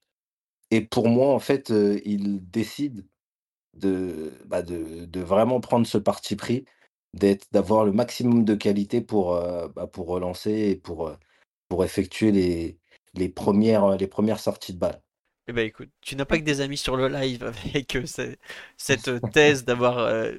Et 0.70 0.82
pour 0.82 1.08
moi, 1.08 1.34
en 1.34 1.38
fait, 1.40 1.70
il 2.04 2.48
décide 2.50 3.06
de, 3.74 4.32
bah, 4.46 4.62
de, 4.62 5.20
vraiment 5.20 5.60
prendre 5.60 5.86
ce 5.86 5.98
parti 5.98 6.36
pris, 6.36 6.64
d'avoir 7.52 7.84
le 7.84 7.92
maximum 7.92 8.44
de 8.44 8.54
qualité 8.54 9.00
pour, 9.00 9.32
bah, 9.74 9.90
relancer 9.96 10.52
et 10.52 10.76
pour, 10.76 11.12
effectuer 11.84 12.32
les, 12.32 12.78
les, 13.14 13.28
premières, 13.28 13.96
les 13.96 14.06
premières 14.08 14.40
sorties 14.40 14.74
de 14.74 14.78
balle. 14.78 15.02
Eh 15.48 15.52
ben 15.52 15.64
écoute, 15.64 15.90
tu 16.00 16.16
n'as 16.16 16.24
pas 16.24 16.38
que 16.38 16.42
des 16.42 16.60
amis 16.60 16.76
sur 16.76 16.96
le 16.96 17.06
live 17.08 17.44
avec 17.44 17.94
euh, 17.96 18.04
cette 18.76 19.30
thèse 19.32 19.64
d'avoir 19.64 19.98
euh, 19.98 20.32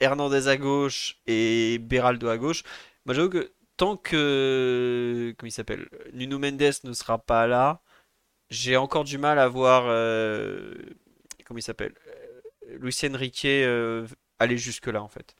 Hernandez 0.00 0.48
à 0.48 0.56
gauche 0.56 1.18
et 1.26 1.78
Beraldo 1.78 2.28
à 2.28 2.38
gauche. 2.38 2.62
Moi 3.04 3.14
j'avoue 3.14 3.28
que 3.28 3.52
tant 3.76 3.96
que 3.98 5.34
comment 5.36 5.48
il 5.48 5.52
s'appelle 5.52 5.88
Nuno 6.14 6.38
Mendes 6.38 6.62
ne 6.84 6.92
sera 6.94 7.18
pas 7.18 7.46
là, 7.46 7.82
j'ai 8.50 8.76
encore 8.76 9.04
du 9.04 9.18
mal 9.18 9.38
à 9.38 9.48
voir 9.48 9.84
euh, 9.88 10.74
comment 11.44 11.58
il 11.58 11.62
s'appelle 11.62 11.94
Lucien 12.80 13.14
Enrique 13.14 13.46
aller 14.38 14.58
jusque 14.58 14.86
là 14.86 15.02
en 15.02 15.08
fait. 15.08 15.36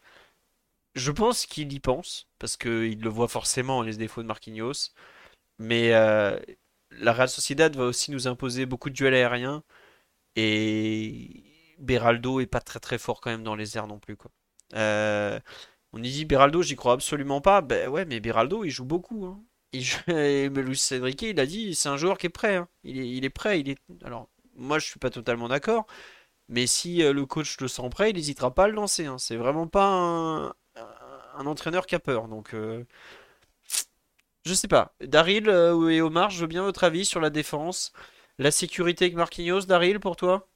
Je 0.95 1.11
pense 1.13 1.47
qu'il 1.47 1.73
y 1.73 1.81
pense 1.81 2.29
parce 2.39 2.57
qu'il 2.57 3.01
le 3.01 3.09
voit 3.09 3.29
forcément 3.29 3.83
les 3.83 3.97
défauts 3.97 4.23
de 4.23 4.29
Marquinhos, 4.29 4.91
mais 5.59 5.93
la 6.99 7.13
Real 7.13 7.29
Sociedad 7.29 7.75
va 7.77 7.85
aussi 7.85 8.11
nous 8.11 8.29
imposer 8.29 8.67
beaucoup 8.67 8.91
de 8.91 8.95
duels 8.95 9.15
aériens. 9.15 9.63
Et 10.37 11.45
Beraldo 11.79 12.41
est 12.41 12.47
pas 12.47 12.61
très 12.61 12.81
très 12.81 12.99
fort 12.99 13.21
quand 13.21 13.31
même 13.31 13.45
dans 13.45 13.55
les 13.55 13.77
airs 13.77 13.87
non 13.87 13.99
plus. 13.99 14.17
Euh, 14.75 15.39
on 15.93 16.03
y 16.03 16.11
dit 16.11 16.25
Beraldo, 16.25 16.63
j'y 16.63 16.77
crois 16.77 16.95
absolument 16.95 17.41
pas. 17.41 17.61
Ben 17.61 17.89
ouais, 17.89 18.05
mais 18.05 18.21
Beraldo, 18.21 18.65
il 18.65 18.71
joue 18.71 18.85
beaucoup. 18.85 19.27
Hein. 19.27 19.41
Il. 19.73 19.85
Luis 20.63 20.81
Enrique, 20.93 21.23
il 21.23 21.41
a 21.41 21.47
dit, 21.47 21.75
c'est 21.75 21.89
un 21.89 21.97
joueur 21.97 22.19
qui 22.19 22.27
est 22.27 22.31
prêt. 22.31 22.57
Hein. 22.57 22.69
Il, 22.85 23.25
est, 23.25 23.31
prêt. 23.31 23.61
Il 23.61 23.71
est... 23.71 23.79
Alors, 24.05 24.29
moi, 24.57 24.79
je 24.79 24.87
suis 24.87 24.99
pas 24.99 25.11
totalement 25.11 25.49
d'accord. 25.49 25.87
Mais 26.49 26.67
si 26.67 27.03
euh, 27.03 27.13
le 27.13 27.27
coach 27.27 27.61
le 27.61 27.69
sent 27.69 27.89
prêt, 27.91 28.11
il 28.11 28.17
n'hésitera 28.17 28.55
pas 28.55 28.65
à 28.65 28.69
le 28.69 28.75
lancer. 28.75 29.07
Hein. 29.07 29.19
C'est 29.19 29.37
vraiment 29.37 29.67
pas 29.67 29.87
un, 29.87 30.55
un, 31.37 31.47
entraîneur 31.47 31.87
qui 31.87 31.95
a 31.95 32.01
peur. 32.01 32.29
Donc, 32.29 32.55
euh... 32.55 32.85
Je 34.45 34.53
sais 34.53 34.69
pas. 34.69 34.95
Daryl 35.01 35.49
euh, 35.49 35.89
et 35.89 36.03
Omar, 36.03 36.29
je 36.31 36.41
veux 36.41 36.47
bien 36.47 36.63
votre 36.63 36.85
avis 36.85 37.07
sur 37.07 37.21
la 37.21 37.31
défense. 37.31 37.93
La 38.39 38.51
sécurité 38.51 39.07
avec 39.07 39.17
Marquinhos, 39.17 39.63
Daryl, 39.63 40.01
pour 40.01 40.17
toi? 40.17 40.49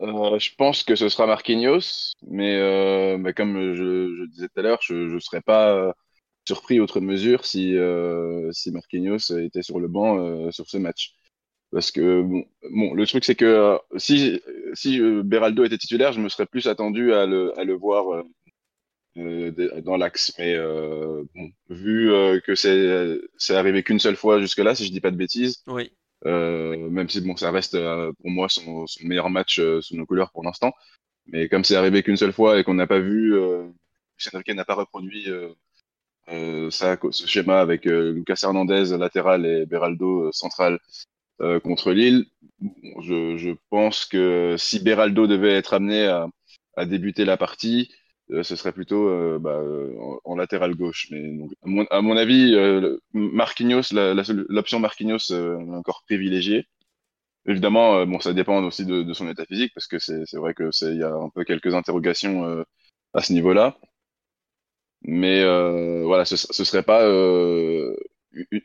Euh, 0.00 0.38
Je 0.38 0.54
pense 0.56 0.82
que 0.84 0.96
ce 0.96 1.08
sera 1.10 1.26
Marquinhos, 1.26 2.12
mais, 2.26 2.56
euh, 2.56 3.32
comme 3.36 3.74
je, 3.74 4.26
disais 4.28 4.48
tout 4.48 4.60
à 4.60 4.62
l'heure, 4.62 4.80
je 4.80 4.94
ne 4.94 5.18
serais 5.18 5.42
pas 5.42 5.94
surpris 6.46 6.80
outre 6.80 7.00
mesure 7.00 7.44
si, 7.44 7.76
si 8.52 8.70
Marquinhos 8.70 9.32
était 9.38 9.62
sur 9.62 9.78
le 9.78 9.88
banc 9.88 10.50
sur 10.50 10.68
ce 10.68 10.78
match. 10.78 11.14
Parce 11.72 11.90
que 11.90 12.22
bon, 12.22 12.94
le 12.94 13.06
truc 13.06 13.24
c'est 13.24 13.34
que 13.34 13.78
si 13.96 14.40
si 14.74 15.00
Beraldo 15.00 15.64
était 15.64 15.78
titulaire, 15.78 16.12
je 16.12 16.20
me 16.20 16.28
serais 16.28 16.46
plus 16.46 16.68
attendu 16.68 17.12
à 17.12 17.26
le, 17.26 17.58
à 17.58 17.64
le 17.64 17.74
voir 17.74 18.24
dans 19.16 19.96
l'axe. 19.96 20.32
Mais 20.38 20.56
bon, 21.34 21.50
vu 21.68 22.10
que 22.46 22.54
c'est 22.54 23.18
c'est 23.36 23.56
arrivé 23.56 23.82
qu'une 23.82 24.00
seule 24.00 24.16
fois 24.16 24.40
jusque-là, 24.40 24.74
si 24.74 24.86
je 24.86 24.92
dis 24.92 25.00
pas 25.00 25.10
de 25.10 25.16
bêtises. 25.16 25.62
Oui. 25.66 25.92
même 26.24 27.08
si 27.08 27.20
bon, 27.20 27.36
ça 27.36 27.50
reste 27.50 27.76
pour 28.20 28.30
moi 28.30 28.48
son, 28.48 28.86
son 28.86 29.06
meilleur 29.06 29.30
match 29.30 29.60
sous 29.80 29.96
nos 29.96 30.06
couleurs 30.06 30.32
pour 30.32 30.44
l'instant. 30.44 30.72
Mais 31.26 31.48
comme 31.48 31.64
c'est 31.64 31.76
arrivé 31.76 32.02
qu'une 32.02 32.16
seule 32.16 32.32
fois 32.32 32.58
et 32.58 32.64
qu'on 32.64 32.74
n'a 32.74 32.86
pas 32.86 32.98
vu, 33.00 33.34
euh, 33.34 33.68
n'a 34.54 34.64
pas 34.64 34.74
reproduit 34.74 35.30
euh, 35.30 35.48
euh, 36.28 36.70
ça, 36.70 36.98
ce 37.10 37.26
schéma 37.26 37.60
avec 37.60 37.86
euh, 37.86 38.12
Lucas 38.12 38.40
Hernandez 38.42 38.96
latéral 38.98 39.46
et 39.46 39.66
Beraldo 39.66 40.32
central 40.32 40.78
contre 41.64 41.92
Lille. 41.92 42.26
Je, 43.02 43.36
je, 43.36 43.50
pense 43.68 44.06
que 44.06 44.54
si 44.56 44.78
Beraldo 44.78 45.26
devait 45.26 45.52
être 45.54 45.74
amené 45.74 46.06
à, 46.06 46.28
à 46.76 46.86
débuter 46.86 47.24
la 47.24 47.36
partie, 47.36 47.90
ce 48.30 48.56
serait 48.56 48.72
plutôt 48.72 49.38
bah, 49.38 49.60
en, 50.24 50.36
latéral 50.36 50.74
gauche. 50.74 51.08
Mais 51.10 51.36
donc, 51.36 51.52
à, 51.62 51.68
mon, 51.68 51.84
à 51.90 52.02
mon 52.02 52.16
avis, 52.16 52.56
Marquinhos, 53.12 53.92
l'option 53.92 54.80
Marquinhos 54.80 55.30
est 55.30 55.74
encore 55.76 56.02
privilégiée. 56.06 56.66
Évidemment, 57.46 57.96
euh, 57.98 58.06
bon, 58.06 58.20
ça 58.20 58.32
dépend 58.32 58.62
aussi 58.64 58.86
de, 58.86 59.12
son 59.12 59.28
état 59.28 59.44
physique 59.44 59.72
parce 59.74 59.86
que 59.86 59.98
c'est 59.98 60.24
vrai 60.34 60.54
que 60.54 60.70
il 60.90 60.98
y 60.98 61.02
a 61.02 61.12
un 61.12 61.28
peu 61.28 61.44
quelques 61.44 61.74
interrogations 61.74 62.44
euh, 62.46 62.64
à 63.14 63.22
ce 63.22 63.32
niveau-là. 63.32 63.76
Mais 65.02 65.40
euh, 65.42 66.02
voilà, 66.04 66.24
ce, 66.24 66.36
ce 66.36 66.64
serait 66.64 66.82
pas 66.82 67.02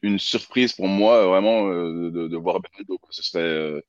une 0.02 0.20
surprise 0.20 0.74
pour 0.74 0.88
moi 0.88 1.26
vraiment 1.28 1.68
de, 1.68 2.38
voir 2.38 2.60
Bernardo. 2.62 2.98
Ce 3.10 3.24
serait 3.24 3.84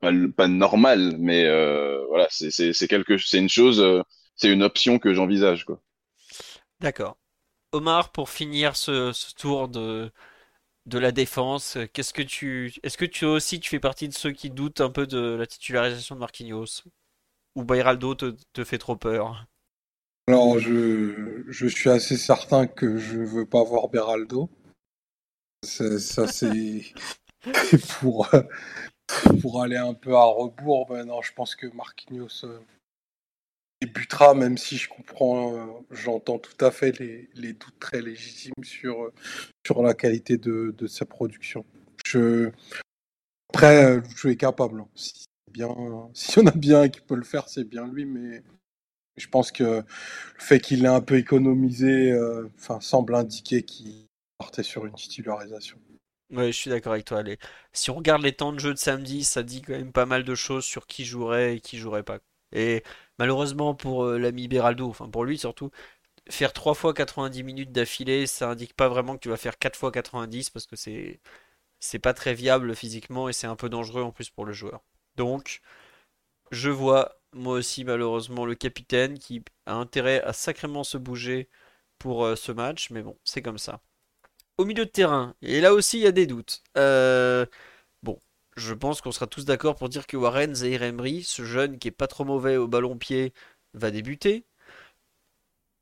pas, 0.00 0.48
normal, 0.48 1.16
mais 1.18 1.44
voilà, 2.08 2.26
c'est 2.30 2.88
quelque, 2.88 3.18
c'est 3.18 3.38
une 3.38 3.48
chose, 3.48 3.84
c'est 4.36 4.52
une 4.52 4.62
option 4.62 4.98
que 4.98 5.14
j'envisage 5.14 5.64
quoi. 5.64 5.80
D'accord. 6.80 7.16
Omar, 7.72 8.10
pour 8.10 8.30
finir 8.30 8.76
ce 8.76 9.12
tour 9.34 9.68
de 9.68 10.10
de 10.86 10.98
la 10.98 11.12
défense. 11.12 11.78
Qu'est-ce 11.92 12.12
que 12.12 12.22
tu, 12.22 12.74
est-ce 12.82 12.98
que 12.98 13.04
tu 13.04 13.24
aussi 13.24 13.60
tu 13.60 13.70
fais 13.70 13.80
partie 13.80 14.08
de 14.08 14.14
ceux 14.14 14.32
qui 14.32 14.50
doutent 14.50 14.80
un 14.80 14.90
peu 14.90 15.06
de 15.06 15.34
la 15.34 15.46
titularisation 15.46 16.14
de 16.14 16.20
Marquinhos? 16.20 16.84
Ou 17.56 17.64
Bayraldo 17.64 18.14
te, 18.14 18.64
fait 18.64 18.78
trop 18.78 18.96
peur? 18.96 19.46
Alors 20.28 20.58
je, 20.58 21.44
je 21.48 21.66
suis 21.66 21.90
assez 21.90 22.16
certain 22.16 22.66
que 22.66 22.98
je 22.98 23.18
veux 23.18 23.46
pas 23.46 23.64
voir 23.64 23.88
Beraldo. 23.88 24.48
Ça 25.62 26.26
c'est 26.26 26.82
pour 28.00 28.28
pour 29.40 29.62
aller 29.62 29.76
un 29.76 29.94
peu 29.94 30.14
à 30.14 30.24
rebours. 30.24 30.86
Ben 30.86 31.04
non, 31.04 31.22
je 31.22 31.32
pense 31.32 31.54
que 31.54 31.66
Marquinhos 31.68 32.44
euh, 32.44 32.60
débutera, 33.80 34.34
même 34.34 34.58
si 34.58 34.76
je 34.76 34.88
comprends, 34.88 35.54
euh, 35.54 35.66
j'entends 35.90 36.38
tout 36.38 36.64
à 36.64 36.70
fait 36.70 36.98
les, 36.98 37.52
doutes 37.52 37.78
très 37.78 38.02
légitimes 38.02 38.52
sur, 38.62 39.04
euh, 39.04 39.12
sur 39.66 39.82
la 39.82 39.94
qualité 39.94 40.36
de, 40.36 40.86
sa 40.86 41.06
production. 41.06 41.64
Après, 43.48 43.84
euh, 43.84 44.00
je 44.10 44.18
suis 44.18 44.36
capable. 44.36 44.80
Hein. 44.80 44.88
Si 44.94 45.24
bien, 45.50 45.74
s'il 46.14 46.42
y 46.42 46.46
en 46.46 46.50
a 46.50 46.56
bien 46.56 46.88
qui 46.88 47.00
peut 47.00 47.16
le 47.16 47.24
faire, 47.24 47.48
c'est 47.48 47.64
bien 47.64 47.86
lui, 47.86 48.04
mais 48.04 48.42
je 49.16 49.28
pense 49.28 49.50
que 49.50 49.64
le 49.64 49.84
fait 50.38 50.60
qu'il 50.60 50.84
ait 50.84 50.88
un 50.88 51.00
peu 51.00 51.16
économisé, 51.16 52.16
semble 52.80 53.14
indiquer 53.14 53.62
qu'il 53.62 54.06
partait 54.38 54.62
sur 54.62 54.86
une 54.86 54.94
titularisation. 54.94 55.78
Oui, 56.30 56.46
je 56.52 56.56
suis 56.58 56.70
d'accord 56.70 56.92
avec 56.92 57.04
toi. 57.06 57.22
Si 57.72 57.90
on 57.90 57.96
regarde 57.96 58.22
les 58.22 58.32
temps 58.32 58.52
de 58.52 58.58
jeu 58.60 58.72
de 58.72 58.78
samedi, 58.78 59.24
ça 59.24 59.42
dit 59.42 59.62
quand 59.62 59.72
même 59.72 59.92
pas 59.92 60.06
mal 60.06 60.22
de 60.24 60.34
choses 60.36 60.64
sur 60.64 60.86
qui 60.86 61.04
jouerait 61.04 61.56
et 61.56 61.60
qui 61.60 61.76
jouerait 61.78 62.04
pas. 62.04 62.18
Et 62.52 62.84
malheureusement 63.18 63.74
pour 63.74 64.04
euh, 64.04 64.18
l'ami 64.18 64.46
Beraldo, 64.48 64.88
enfin 64.88 65.08
pour 65.08 65.24
lui 65.24 65.38
surtout, 65.38 65.70
faire 66.30 66.52
3 66.52 66.74
fois 66.74 66.94
90 66.94 67.44
minutes 67.44 67.72
d'affilée, 67.72 68.26
ça 68.26 68.50
indique 68.50 68.74
pas 68.74 68.88
vraiment 68.88 69.14
que 69.16 69.20
tu 69.20 69.30
vas 69.30 69.36
faire 69.38 69.58
4 69.58 69.76
fois 69.78 69.92
90 69.92 70.50
parce 70.50 70.66
que 70.66 70.76
c'est 70.76 71.20
c'est 71.80 71.98
pas 72.00 72.14
très 72.14 72.34
viable 72.34 72.74
physiquement 72.76 73.28
et 73.28 73.34
c'est 73.34 73.46
un 73.48 73.56
peu 73.56 73.68
dangereux 73.70 74.02
en 74.02 74.12
plus 74.12 74.30
pour 74.30 74.46
le 74.46 74.52
joueur. 74.54 74.82
Donc, 75.16 75.62
je 76.52 76.70
vois 76.70 77.16
moi 77.34 77.54
aussi 77.56 77.84
malheureusement 77.84 78.46
le 78.46 78.54
capitaine 78.56 79.18
qui 79.18 79.44
a 79.66 79.74
intérêt 79.74 80.22
à 80.22 80.32
sacrément 80.34 80.84
se 80.84 80.98
bouger 80.98 81.48
pour 81.98 82.24
euh, 82.26 82.36
ce 82.36 82.52
match, 82.52 82.90
mais 82.90 83.02
bon, 83.02 83.18
c'est 83.24 83.42
comme 83.42 83.58
ça. 83.58 83.80
Au 84.60 84.66
milieu 84.66 84.84
de 84.84 84.90
terrain, 84.90 85.34
et 85.40 85.62
là 85.62 85.72
aussi 85.72 85.96
il 85.98 86.02
y 86.02 86.06
a 86.06 86.12
des 86.12 86.26
doutes. 86.26 86.62
Euh, 86.76 87.46
je 88.56 88.74
pense 88.74 89.00
qu'on 89.00 89.10
sera 89.10 89.26
tous 89.26 89.46
d'accord 89.46 89.74
pour 89.74 89.88
dire 89.88 90.06
que 90.06 90.18
Warren 90.18 90.54
Zaire 90.54 90.82
Emery, 90.82 91.22
ce 91.22 91.44
jeune 91.44 91.78
qui 91.78 91.88
est 91.88 91.90
pas 91.92 92.08
trop 92.08 92.24
mauvais 92.24 92.58
au 92.58 92.68
ballon 92.68 92.98
pied, 92.98 93.32
va 93.72 93.90
débuter. 93.90 94.44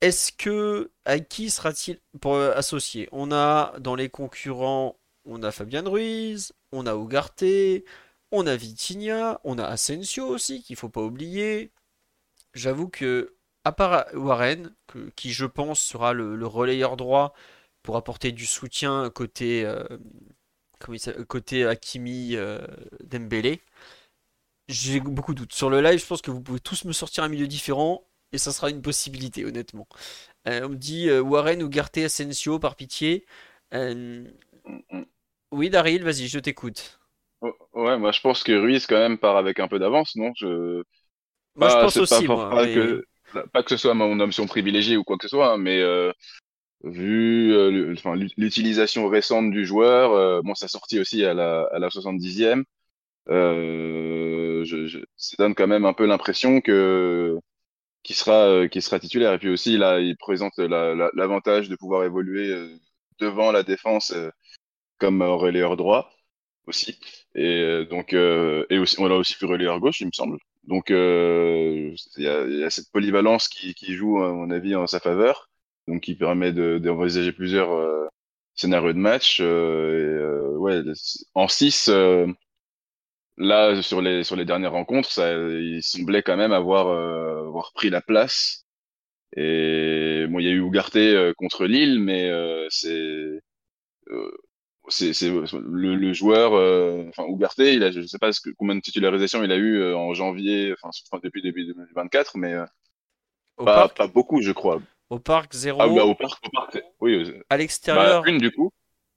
Est-ce 0.01 0.31
que 0.31 0.91
à 1.03 1.19
qui 1.19 1.49
sera-t-il 1.49 1.99
euh, 2.25 2.55
associer 2.55 3.09
On 3.11 3.31
a 3.33 3.77
dans 3.79 3.95
les 3.95 4.09
concurrents, 4.09 4.97
on 5.25 5.43
a 5.43 5.51
Fabien 5.51 5.83
Ruiz, 5.87 6.53
on 6.71 6.85
a 6.85 6.95
Ugarte, 6.95 7.43
on 8.31 8.47
a 8.47 8.55
Vitinha, 8.55 9.41
on 9.43 9.57
a 9.57 9.65
Asensio 9.65 10.25
aussi 10.25 10.63
qu'il 10.63 10.77
faut 10.77 10.89
pas 10.89 11.01
oublier. 11.01 11.71
J'avoue 12.53 12.87
que 12.87 13.35
à 13.65 13.71
part 13.73 14.05
Warren, 14.13 14.73
qui 15.15 15.31
je 15.31 15.45
pense 15.45 15.81
sera 15.81 16.13
le, 16.13 16.45
relayeur 16.47 16.97
droit 16.97 17.33
pour 17.83 17.97
apporter 17.97 18.31
du 18.31 18.45
soutien 18.45 19.09
côté 19.09 19.65
euh, 19.65 19.83
côté 21.27 21.65
Hakimi 21.65 22.35
euh, 22.35 22.59
Dembélé. 23.03 23.61
J'ai 24.67 24.99
beaucoup 24.99 25.33
de 25.33 25.39
doutes. 25.39 25.53
Sur 25.53 25.69
le 25.69 25.81
live, 25.81 25.99
je 25.99 26.05
pense 26.05 26.21
que 26.21 26.31
vous 26.31 26.41
pouvez 26.41 26.59
tous 26.59 26.85
me 26.85 26.93
sortir 26.93 27.23
un 27.23 27.27
milieu 27.27 27.47
différent 27.47 28.03
et 28.31 28.37
ça 28.37 28.51
sera 28.51 28.69
une 28.69 28.81
possibilité, 28.81 29.43
honnêtement. 29.43 29.87
Euh, 30.47 30.61
on 30.65 30.69
me 30.69 30.75
dit 30.75 31.09
euh, 31.09 31.21
Warren 31.21 31.63
ou 31.63 31.69
Garte 31.69 31.97
Asensio, 31.97 32.59
par 32.59 32.75
pitié. 32.75 33.25
Oui, 35.51 35.69
Daryl, 35.71 36.03
vas-y, 36.03 36.27
je 36.27 36.39
t'écoute. 36.39 36.99
Oh, 37.41 37.55
ouais, 37.73 37.97
moi 37.97 38.11
je 38.11 38.21
pense 38.21 38.43
que 38.43 38.51
Ruiz 38.51 38.85
quand 38.85 38.99
même 38.99 39.17
part 39.17 39.37
avec 39.37 39.59
un 39.59 39.67
peu 39.67 39.79
d'avance, 39.79 40.15
non? 40.15 40.31
Je... 40.35 40.83
Moi 41.55 41.69
je 41.69 41.75
pense 41.75 41.97
aussi, 41.97 42.27
pas, 42.27 42.65
que, 42.67 43.03
pas 43.51 43.63
que 43.63 43.69
ce 43.69 43.77
soit 43.77 43.93
mon 43.93 44.19
option 44.19 44.45
privilégiée 44.45 44.97
ou 44.97 45.03
quoi 45.03 45.17
que 45.17 45.23
ce 45.23 45.29
soit, 45.29 45.53
hein, 45.53 45.57
mais 45.57 45.81
vu 46.83 47.53
euh, 47.53 47.95
l'utilisation 48.37 49.07
récente 49.07 49.51
du 49.51 49.65
joueur, 49.65 50.13
euh, 50.13 50.41
bon, 50.43 50.55
sa 50.55 50.67
sortie 50.67 50.99
aussi 50.99 51.25
à 51.25 51.33
la, 51.33 51.63
à 51.71 51.79
la 51.79 51.89
70e, 51.89 52.63
euh, 53.29 54.63
je, 54.65 54.87
je, 54.87 54.99
ça 55.17 55.35
donne 55.39 55.55
quand 55.55 55.67
même 55.67 55.85
un 55.85 55.93
peu 55.93 56.05
l'impression 56.05 56.61
que 56.61 57.37
qui 58.03 58.13
sera 58.13 58.47
euh, 58.47 58.67
qui 58.67 58.81
sera 58.81 58.99
titulaire. 58.99 59.33
Et 59.33 59.39
puis 59.39 59.49
aussi 59.49 59.77
là, 59.77 59.99
il 59.99 60.17
présente 60.17 60.57
l'avantage 60.59 61.69
de 61.69 61.75
pouvoir 61.75 62.03
évoluer 62.05 62.53
devant 63.19 63.51
la 63.51 63.63
défense 63.63 64.13
comme 64.99 65.21
relayeur 65.21 65.77
droit 65.77 66.11
aussi. 66.67 66.99
Et 67.35 67.85
donc 67.89 68.13
et 68.13 68.79
aussi 68.79 68.99
on 68.99 69.07
l'a 69.07 69.15
aussi 69.15 69.33
fait 69.35 69.45
relayeur 69.45 69.79
gauche, 69.79 70.01
il 70.01 70.07
me 70.07 70.11
semble. 70.13 70.39
Donc 70.63 70.89
il 70.89 71.95
y 72.17 72.27
a, 72.27 72.47
y, 72.47 72.63
a, 72.63 72.69
cette 72.69 72.91
polyvalence 72.91 73.47
qui, 73.49 73.73
qui 73.75 73.93
joue 73.93 74.23
à 74.23 74.33
mon 74.33 74.49
avis 74.51 74.75
en 74.75 74.87
sa 74.87 74.99
faveur 74.99 75.48
donc 75.89 76.01
qui 76.01 76.15
permet 76.15 76.53
d'envisager 76.53 77.31
plusieurs 77.31 77.71
euh, 77.71 78.07
scénarios 78.55 78.93
de 78.93 78.99
match. 78.99 79.39
Euh, 79.41 79.45
et, 79.45 80.53
euh, 80.53 80.57
ouais, 80.57 80.81
en 81.33 81.47
6, 81.47 81.89
là, 83.37 83.81
sur 83.81 84.01
les, 84.01 84.23
sur 84.23 84.35
les 84.35 84.45
dernières 84.45 84.73
rencontres, 84.73 85.11
ça, 85.11 85.33
il 85.33 85.81
semblait 85.81 86.21
quand 86.23 86.37
même 86.37 86.53
avoir, 86.53 86.87
avoir 86.87 87.73
pris 87.73 87.89
la 87.89 88.01
place. 88.01 88.65
Et 89.35 90.25
bon, 90.29 90.39
il 90.39 90.45
y 90.45 90.49
a 90.49 90.51
eu 90.51 90.61
Ugarte 90.65 90.97
contre 91.37 91.65
Lille, 91.65 91.99
mais 91.99 92.31
c'est 92.69 93.41
c'est 94.91 95.29
le, 95.29 95.95
le, 95.95 96.13
joueur, 96.13 96.53
enfin 97.09 97.25
Ugarte, 97.27 97.59
il 97.59 97.83
a, 97.83 97.91
je 97.91 98.01
sais 98.01 98.17
pas 98.17 98.31
ce 98.31 98.41
que, 98.41 98.49
combien 98.57 98.73
de 98.75 98.81
titularisations 98.81 99.43
il 99.43 99.51
a 99.51 99.55
eu 99.55 99.93
en 99.93 100.15
janvier, 100.15 100.73
enfin 100.73 101.19
depuis 101.23 101.43
début 101.43 101.65
2024, 101.65 102.37
mais 102.37 102.55
pas, 103.57 103.87
pas, 103.87 104.07
beaucoup, 104.07 104.41
je 104.41 104.51
crois. 104.51 104.81
Au 105.09 105.19
parc, 105.19 105.53
0. 105.53 105.81
Ah, 105.81 105.87
bah, 105.87 106.05
au 106.05 106.15
parc, 106.15 106.45
au 106.45 106.49
parc. 106.51 106.79
Oui, 106.99 107.33
à 107.49 107.57
l'extérieur. 107.57 108.23
Bah, 108.23 108.29
une, 108.29 108.37
du 108.37 108.51
coup. 108.51 108.71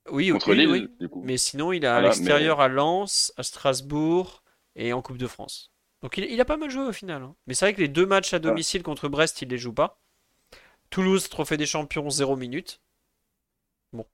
Oui, 0.09 0.29
contre 0.29 0.53
Lille, 0.53 0.89
Du 0.99 1.07
coup. 1.07 1.21
Mais 1.23 1.37
sinon, 1.37 1.71
il 1.71 1.85
a 1.85 1.95
à 1.97 2.01
l'extérieur 2.01 2.59
à 2.59 2.67
Lens, 2.67 3.33
à 3.37 3.43
Strasbourg 3.43 4.43
et 4.75 4.91
en 4.91 5.01
Coupe 5.01 5.17
de 5.17 5.27
France. 5.27 5.71
Donc 6.01 6.17
il, 6.17 6.25
il 6.25 6.41
a 6.41 6.45
pas 6.45 6.57
mal 6.57 6.69
joué 6.69 6.83
au 6.83 6.91
final. 6.91 7.23
Hein. 7.23 7.35
Mais 7.47 7.53
c'est 7.53 7.65
vrai 7.65 7.73
que 7.73 7.79
les 7.79 7.87
deux 7.87 8.05
matchs 8.05 8.33
à 8.33 8.39
domicile 8.39 8.83
contre 8.83 9.07
Brest, 9.07 9.41
il 9.41 9.49
les 9.49 9.57
joue 9.57 9.71
pas. 9.71 10.01
Toulouse, 10.89 11.29
Trophée 11.29 11.57
des 11.57 11.65
Champions, 11.65 12.09
0 12.09 12.35
minutes. 12.35 12.81
Bon. 13.93 14.05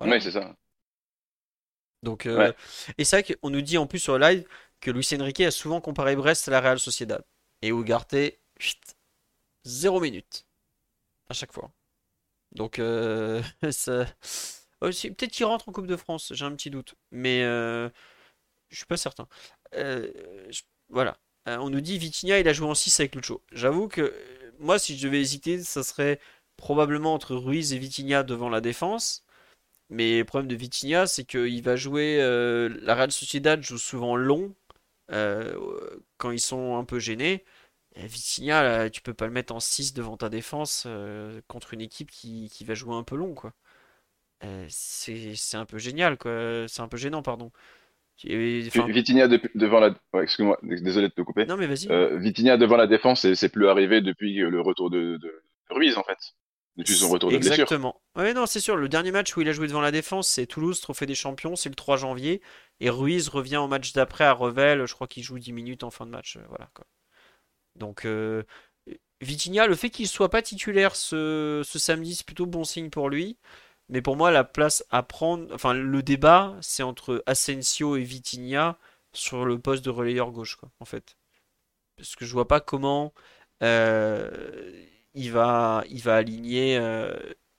Oui, 0.00 0.20
c'est 0.22 0.30
ça. 0.30 0.54
Donc, 2.02 2.26
euh, 2.26 2.52
Et 2.98 3.04
c'est 3.04 3.22
vrai 3.22 3.34
qu'on 3.34 3.50
nous 3.50 3.62
dit 3.62 3.78
en 3.78 3.86
plus 3.86 3.98
sur 3.98 4.18
live 4.18 4.46
que 4.80 4.90
Luis 4.90 5.08
Enrique 5.18 5.40
a 5.40 5.50
souvent 5.50 5.80
comparé 5.80 6.14
Brest 6.14 6.46
à 6.48 6.50
la 6.52 6.60
Real 6.60 6.78
Sociedad. 6.78 7.24
Et 7.62 7.70
Ugarte, 7.70 8.14
0 9.64 10.00
minutes 10.00 10.46
à 11.28 11.34
chaque 11.34 11.52
fois. 11.52 11.72
Donc, 12.52 12.78
euh, 12.78 13.42
Oh, 14.84 14.88
peut-être 14.88 15.32
qu'il 15.32 15.46
rentre 15.46 15.68
en 15.68 15.72
Coupe 15.72 15.86
de 15.86 15.96
France, 15.96 16.32
j'ai 16.34 16.44
un 16.44 16.54
petit 16.54 16.70
doute. 16.70 16.94
Mais 17.10 17.42
euh, 17.42 17.88
je 18.70 18.76
suis 18.76 18.86
pas 18.86 18.96
certain. 18.98 19.28
Euh, 19.74 20.12
voilà. 20.90 21.18
Euh, 21.48 21.58
on 21.58 21.70
nous 21.70 21.80
dit 21.80 21.98
Vitinha, 21.98 22.38
il 22.40 22.48
a 22.48 22.52
joué 22.52 22.68
en 22.68 22.74
6 22.74 23.00
avec 23.00 23.14
Lucho. 23.14 23.42
J'avoue 23.52 23.88
que 23.88 24.14
moi, 24.58 24.78
si 24.78 24.98
je 24.98 25.06
devais 25.06 25.20
hésiter, 25.20 25.62
ça 25.62 25.82
serait 25.82 26.20
probablement 26.56 27.14
entre 27.14 27.34
Ruiz 27.36 27.72
et 27.72 27.78
Vitinha 27.78 28.22
devant 28.24 28.50
la 28.50 28.60
défense. 28.60 29.24
Mais 29.90 30.18
le 30.18 30.24
problème 30.24 30.48
de 30.48 30.56
Vitinha, 30.56 31.06
c'est 31.06 31.24
qu'il 31.24 31.62
va 31.62 31.76
jouer. 31.76 32.18
la 32.18 32.94
Real 32.94 33.12
Sociedad 33.12 33.62
joue 33.62 33.78
souvent 33.78 34.16
long 34.16 34.54
quand 35.08 36.30
ils 36.30 36.40
sont 36.40 36.76
un 36.76 36.84
peu 36.84 36.98
gênés. 36.98 37.44
Vitinha, 37.96 38.90
tu 38.90 39.00
peux 39.02 39.14
pas 39.14 39.26
le 39.26 39.32
mettre 39.32 39.54
en 39.54 39.60
6 39.60 39.94
devant 39.94 40.16
ta 40.16 40.28
défense 40.28 40.86
contre 41.48 41.74
une 41.74 41.80
équipe 41.80 42.10
qui, 42.10 42.50
qui, 42.52 42.64
va 42.64 42.74
jouer 42.74 42.94
un 42.94 43.04
peu 43.04 43.16
long, 43.16 43.34
quoi. 43.34 43.52
c'est 44.68 45.36
un 45.54 45.64
peu 45.64 45.78
génial, 45.78 46.18
quoi. 46.18 46.66
C'est 46.68 46.82
un 46.82 46.88
peu 46.88 46.96
gênant, 46.96 47.22
pardon. 47.22 47.52
Vitinha 48.22 49.28
devant 49.54 49.80
la. 49.80 49.94
Excuse-moi, 50.22 50.58
désolé 50.62 51.08
de 51.08 51.12
te 51.12 51.22
couper. 51.22 51.46
Non, 51.46 51.56
mais 51.56 51.66
vas-y. 51.66 51.88
Euh, 51.90 52.18
Vitinha 52.18 52.56
devant 52.56 52.76
la 52.76 52.86
défense, 52.86 53.32
c'est 53.34 53.48
plus 53.48 53.68
arrivé 53.68 54.00
depuis 54.00 54.36
le 54.36 54.60
retour 54.60 54.90
de, 54.90 55.16
de, 55.16 55.42
Ruiz, 55.70 55.96
en 55.98 56.04
fait. 56.04 56.18
Depuis 56.76 56.94
son 56.94 57.08
retour 57.08 57.30
de 57.30 57.36
blessure. 57.36 57.52
Exactement. 57.52 58.00
Ouais, 58.16 58.34
non, 58.34 58.46
c'est 58.46 58.60
sûr. 58.60 58.76
Le 58.76 58.88
dernier 58.88 59.12
match 59.12 59.36
où 59.36 59.40
il 59.40 59.48
a 59.48 59.52
joué 59.52 59.68
devant 59.68 59.80
la 59.80 59.92
défense, 59.92 60.28
c'est 60.28 60.46
Toulouse, 60.46 60.80
Trophée 60.80 61.06
des 61.06 61.14
Champions, 61.14 61.54
c'est 61.54 61.68
le 61.68 61.76
3 61.76 61.96
janvier. 61.96 62.40
Et 62.80 62.90
Ruiz 62.90 63.28
revient 63.28 63.58
au 63.58 63.68
match 63.68 63.92
d'après 63.92 64.24
à 64.24 64.32
Revel. 64.32 64.86
Je 64.86 64.94
crois 64.94 65.06
qu'il 65.06 65.22
joue 65.22 65.38
10 65.38 65.52
minutes 65.52 65.84
en 65.84 65.90
fin 65.90 66.04
de 66.04 66.10
match. 66.10 66.36
Euh, 66.36 66.40
voilà, 66.48 66.68
quoi. 66.74 66.84
Donc, 67.76 68.04
euh, 68.06 68.44
Vitinha, 69.20 69.66
le 69.66 69.74
fait 69.74 69.90
qu'il 69.90 70.08
soit 70.08 70.30
pas 70.30 70.42
titulaire 70.42 70.96
ce, 70.96 71.62
ce 71.64 71.78
samedi, 71.78 72.14
c'est 72.16 72.26
plutôt 72.26 72.46
bon 72.46 72.64
signe 72.64 72.90
pour 72.90 73.08
lui. 73.10 73.38
Mais 73.88 74.02
pour 74.02 74.16
moi, 74.16 74.30
la 74.30 74.44
place 74.44 74.84
à 74.90 75.02
prendre, 75.02 75.52
enfin, 75.54 75.74
le 75.74 76.02
débat, 76.02 76.56
c'est 76.62 76.82
entre 76.82 77.22
Asensio 77.26 77.96
et 77.96 78.02
Vitinha 78.04 78.78
sur 79.12 79.44
le 79.44 79.58
poste 79.58 79.84
de 79.84 79.90
relayeur 79.90 80.30
gauche, 80.32 80.56
quoi, 80.56 80.70
en 80.80 80.84
fait. 80.84 81.16
Parce 81.96 82.16
que 82.16 82.24
je 82.26 82.32
vois 82.32 82.48
pas 82.48 82.60
comment 82.60 83.12
euh, 83.62 84.84
il, 85.14 85.32
va, 85.32 85.84
il 85.90 86.08
aligner 86.08 86.78
euh, 86.78 87.14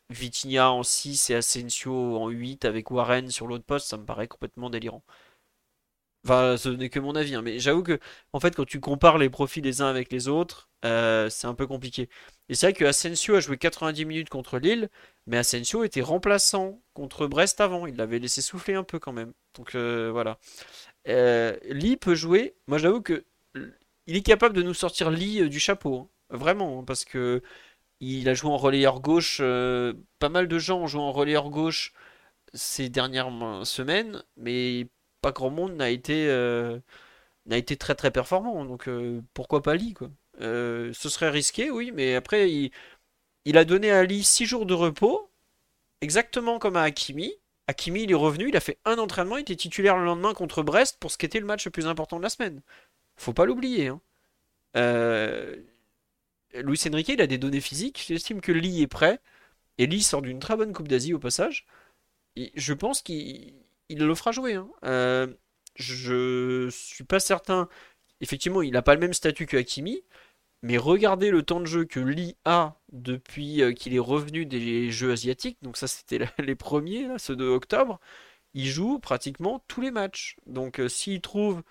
Vitinha 0.09 0.71
en 0.71 0.83
6 0.83 1.29
et 1.29 1.35
Asensio 1.35 2.17
en 2.17 2.29
8 2.29 2.65
avec 2.65 2.91
Warren 2.91 3.29
sur 3.31 3.47
l'autre 3.47 3.65
poste, 3.65 3.87
ça 3.87 3.97
me 3.97 4.05
paraît 4.05 4.27
complètement 4.27 4.69
délirant. 4.69 5.03
Enfin, 6.25 6.57
ce 6.57 6.69
n'est 6.69 6.89
que 6.89 6.99
mon 6.99 7.15
avis, 7.15 7.35
hein, 7.35 7.43
mais 7.43 7.59
j'avoue 7.59 7.83
que, 7.83 7.99
en 8.33 8.39
fait, 8.39 8.55
quand 8.55 8.65
tu 8.65 8.79
compares 8.79 9.19
les 9.19 9.29
profils 9.29 9.63
les 9.63 9.81
uns 9.83 9.87
avec 9.87 10.11
les 10.11 10.27
autres, 10.27 10.69
euh, 10.83 11.29
c'est 11.29 11.45
un 11.45 11.53
peu 11.53 11.67
compliqué. 11.67 12.09
Et 12.49 12.55
c'est 12.55 12.65
vrai 12.67 12.73
que 12.73 12.83
Asensio 12.85 13.35
a 13.35 13.39
joué 13.41 13.57
90 13.57 14.05
minutes 14.05 14.29
contre 14.29 14.57
Lille, 14.57 14.89
mais 15.27 15.37
Asensio 15.37 15.83
était 15.83 16.01
remplaçant 16.01 16.81
contre 16.95 17.27
Brest 17.27 17.61
avant. 17.61 17.85
Il 17.85 17.95
l'avait 17.95 18.17
laissé 18.17 18.41
souffler 18.41 18.73
un 18.73 18.83
peu 18.83 18.97
quand 18.97 19.13
même. 19.13 19.33
Donc 19.55 19.75
euh, 19.75 20.09
voilà. 20.11 20.39
Euh, 21.07 21.57
Lee 21.69 21.97
peut 21.97 22.15
jouer. 22.15 22.55
Moi, 22.67 22.79
j'avoue 22.79 23.01
que 23.01 23.25
il 24.07 24.15
est 24.17 24.21
capable 24.23 24.55
de 24.55 24.63
nous 24.63 24.73
sortir 24.73 25.11
Lee 25.11 25.47
du 25.49 25.59
chapeau, 25.59 26.09
hein. 26.31 26.37
vraiment, 26.37 26.79
hein, 26.79 26.83
parce 26.85 27.05
que 27.05 27.43
il 27.99 28.29
a 28.29 28.33
joué 28.33 28.51
en 28.51 28.57
relayeur 28.57 28.99
gauche. 29.01 29.39
pas 29.39 30.29
mal 30.29 30.47
de 30.47 30.59
gens 30.59 30.79
ont 30.81 30.87
joué 30.87 31.01
en 31.01 31.11
relayeur 31.11 31.49
gauche 31.49 31.93
ces 32.53 32.89
dernières 32.89 33.31
semaines, 33.65 34.23
mais 34.37 34.87
pas 35.25 35.31
grand 35.31 35.49
monde 35.49 35.75
n'a 35.75 35.89
été, 35.89 36.27
euh, 36.29 36.79
n'a 37.47 37.57
été 37.57 37.77
très 37.77 37.95
très 37.95 38.11
performant. 38.11 38.63
Donc 38.63 38.87
euh, 38.87 39.21
pourquoi 39.33 39.63
pas 39.63 39.75
Lee 39.75 39.95
quoi. 39.95 40.11
Euh, 40.41 40.93
ce 40.93 41.09
serait 41.09 41.31
risqué, 41.31 41.71
oui, 41.71 41.91
mais 41.95 42.13
après 42.15 42.51
il, 43.45 43.57
a 43.57 43.65
donné 43.65 43.89
à 43.91 44.03
Lee 44.03 44.23
6 44.23 44.45
jours 44.45 44.65
de 44.67 44.75
repos, 44.75 45.31
exactement 46.01 46.59
comme 46.59 46.75
à 46.77 46.83
Hakimi. 46.83 47.33
Hakimi 47.67 48.03
il 48.03 48.11
est 48.11 48.13
revenu, 48.13 48.49
il 48.49 48.57
a 48.57 48.59
fait 48.59 48.77
un 48.85 48.99
entraînement, 48.99 49.37
il 49.37 49.41
était 49.41 49.55
titulaire 49.55 49.97
le 49.97 50.05
lendemain 50.05 50.35
contre 50.35 50.61
Brest 50.61 50.97
pour 50.99 51.11
ce 51.11 51.17
qui 51.17 51.25
était 51.25 51.39
le 51.39 51.47
match 51.47 51.65
le 51.65 51.71
plus 51.71 51.87
important 51.87 52.17
de 52.17 52.23
la 52.23 52.29
semaine. 52.29 52.61
Faut 53.17 53.33
pas 53.33 53.45
l'oublier. 53.45 53.87
Hein. 53.87 54.01
Luis 56.53 56.81
Enrique 56.87 57.09
il 57.09 57.21
a 57.21 57.27
des 57.27 57.39
données 57.39 57.61
physiques, 57.61 58.03
j'estime 58.07 58.41
que 58.41 58.51
Lee 58.51 58.83
est 58.83 58.87
prêt. 58.87 59.19
Et 59.79 59.87
Lee 59.87 60.03
sort 60.03 60.21
d'une 60.21 60.39
très 60.39 60.55
bonne 60.55 60.73
Coupe 60.73 60.87
d'Asie 60.87 61.13
au 61.13 61.19
passage. 61.19 61.65
Je 62.35 62.73
pense 62.73 63.01
qu'il 63.01 63.53
il 63.89 63.99
le 63.99 64.15
fera 64.15 64.31
jouer. 64.31 64.53
Hein. 64.55 64.69
Euh, 64.83 65.27
je 65.75 66.69
suis 66.71 67.03
pas 67.03 67.19
certain. 67.19 67.69
Effectivement, 68.21 68.61
il 68.61 68.71
n'a 68.71 68.81
pas 68.81 68.93
le 68.93 68.99
même 68.99 69.13
statut 69.13 69.45
que 69.45 69.57
Hakimi. 69.57 70.03
Mais 70.63 70.77
regardez 70.77 71.29
le 71.29 71.43
temps 71.43 71.59
de 71.59 71.65
jeu 71.65 71.85
que 71.85 71.99
Lee 71.99 72.37
a 72.45 72.79
depuis 72.91 73.61
euh, 73.61 73.73
qu'il 73.73 73.93
est 73.93 73.99
revenu 73.99 74.45
des 74.45 74.89
Jeux 74.89 75.11
asiatiques. 75.11 75.57
Donc 75.61 75.77
ça, 75.77 75.87
c'était 75.87 76.19
les 76.39 76.55
premiers, 76.55 77.07
ceux 77.19 77.35
de 77.35 77.45
octobre. 77.45 77.99
Il 78.53 78.67
joue 78.67 78.99
pratiquement 78.99 79.63
tous 79.67 79.81
les 79.81 79.91
matchs. 79.91 80.37
Donc 80.47 80.79
euh, 80.79 80.87
s'il 80.87 81.21
trouve 81.21 81.61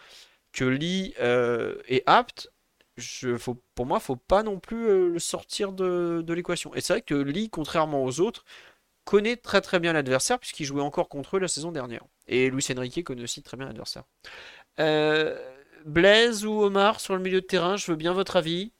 que 0.52 0.64
Lee 0.64 1.14
est 1.18 2.02
apte, 2.06 2.52
je, 2.96 3.36
faut, 3.36 3.60
pour 3.74 3.86
moi, 3.86 3.98
faut 3.98 4.16
pas 4.16 4.44
non 4.44 4.60
plus 4.60 5.10
le 5.12 5.18
sortir 5.18 5.72
de, 5.72 6.22
de 6.24 6.34
l'équation. 6.34 6.72
Et 6.74 6.80
c'est 6.80 6.92
vrai 6.92 7.02
que 7.02 7.14
Lee, 7.14 7.50
contrairement 7.50 8.04
aux 8.04 8.20
autres, 8.20 8.44
connaît 9.04 9.36
très 9.36 9.60
très 9.60 9.80
bien 9.80 9.92
l'adversaire 9.92 10.38
puisqu'il 10.38 10.64
jouait 10.64 10.82
encore 10.82 11.08
contre 11.08 11.36
eux 11.36 11.40
la 11.40 11.48
saison 11.48 11.72
dernière. 11.72 12.04
Et 12.26 12.50
Luis 12.50 12.66
Enrique 12.76 13.04
connaît 13.04 13.22
aussi 13.22 13.42
très 13.42 13.56
bien 13.56 13.66
l'adversaire. 13.66 14.04
Euh, 14.80 15.38
Blaise 15.84 16.44
ou 16.46 16.62
Omar 16.62 17.00
sur 17.00 17.14
le 17.14 17.22
milieu 17.22 17.40
de 17.40 17.46
terrain, 17.46 17.76
je 17.76 17.90
veux 17.90 17.96
bien 17.96 18.12
votre 18.12 18.36
avis. 18.36 18.72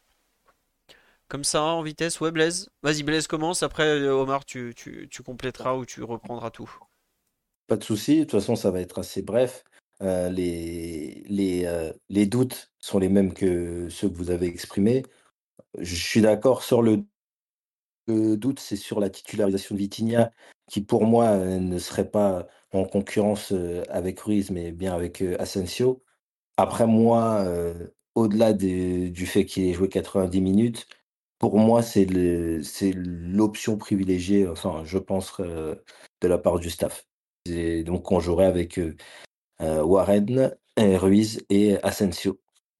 Comme 1.28 1.44
ça, 1.44 1.62
en 1.62 1.82
vitesse, 1.82 2.20
ouais 2.20 2.30
Blaise. 2.30 2.68
Vas-y 2.82 3.02
Blaise 3.02 3.26
commence, 3.26 3.62
après 3.62 3.86
euh, 3.86 4.14
Omar 4.14 4.44
tu, 4.44 4.74
tu, 4.74 5.22
compléteras 5.22 5.74
ou 5.74 5.84
tu 5.84 6.02
reprendras 6.02 6.50
tout. 6.50 6.70
Pas 7.66 7.76
de 7.76 7.84
souci, 7.84 8.18
de 8.18 8.24
toute 8.24 8.32
façon 8.32 8.56
ça 8.56 8.70
va 8.70 8.80
être 8.80 8.98
assez 8.98 9.22
bref. 9.22 9.64
Euh, 10.02 10.28
les 10.30 12.26
doutes 12.26 12.72
sont 12.78 12.98
les 12.98 13.08
mêmes 13.08 13.32
que 13.32 13.88
ceux 13.88 14.08
que 14.08 14.16
vous 14.16 14.30
avez 14.30 14.46
exprimés. 14.46 15.04
Je 15.78 15.94
suis 15.94 16.20
d'accord 16.20 16.62
sur 16.62 16.82
le 16.82 17.04
le 18.06 18.36
doute, 18.36 18.60
c'est 18.60 18.76
sur 18.76 19.00
la 19.00 19.10
titularisation 19.10 19.74
de 19.74 19.80
Vitinha, 19.80 20.32
qui 20.68 20.80
pour 20.82 21.04
moi 21.04 21.26
euh, 21.26 21.58
ne 21.58 21.78
serait 21.78 22.10
pas 22.10 22.46
en 22.72 22.84
concurrence 22.84 23.52
euh, 23.52 23.82
avec 23.88 24.20
Ruiz, 24.20 24.50
mais 24.50 24.72
bien 24.72 24.94
avec 24.94 25.22
euh, 25.22 25.36
Asensio. 25.38 26.02
Après 26.56 26.86
moi, 26.86 27.44
au-delà 28.14 28.52
du 28.52 29.26
fait 29.26 29.44
qu'il 29.44 29.64
ait 29.64 29.72
joué 29.72 29.88
90 29.88 30.40
minutes, 30.40 30.86
pour 31.40 31.58
moi, 31.58 31.82
c'est 31.82 32.06
l'option 32.06 33.76
privilégiée, 33.76 34.46
enfin, 34.46 34.84
je 34.84 34.98
pense, 34.98 35.40
de 35.40 36.28
la 36.28 36.38
part 36.38 36.60
du 36.60 36.70
staff. 36.70 37.08
Et 37.46 37.82
donc, 37.82 38.12
on 38.12 38.20
jouerait 38.20 38.46
avec 38.46 38.78
Warren, 39.58 40.56
Ruiz 40.78 41.44
et 41.50 41.76
Asensio, 41.82 42.38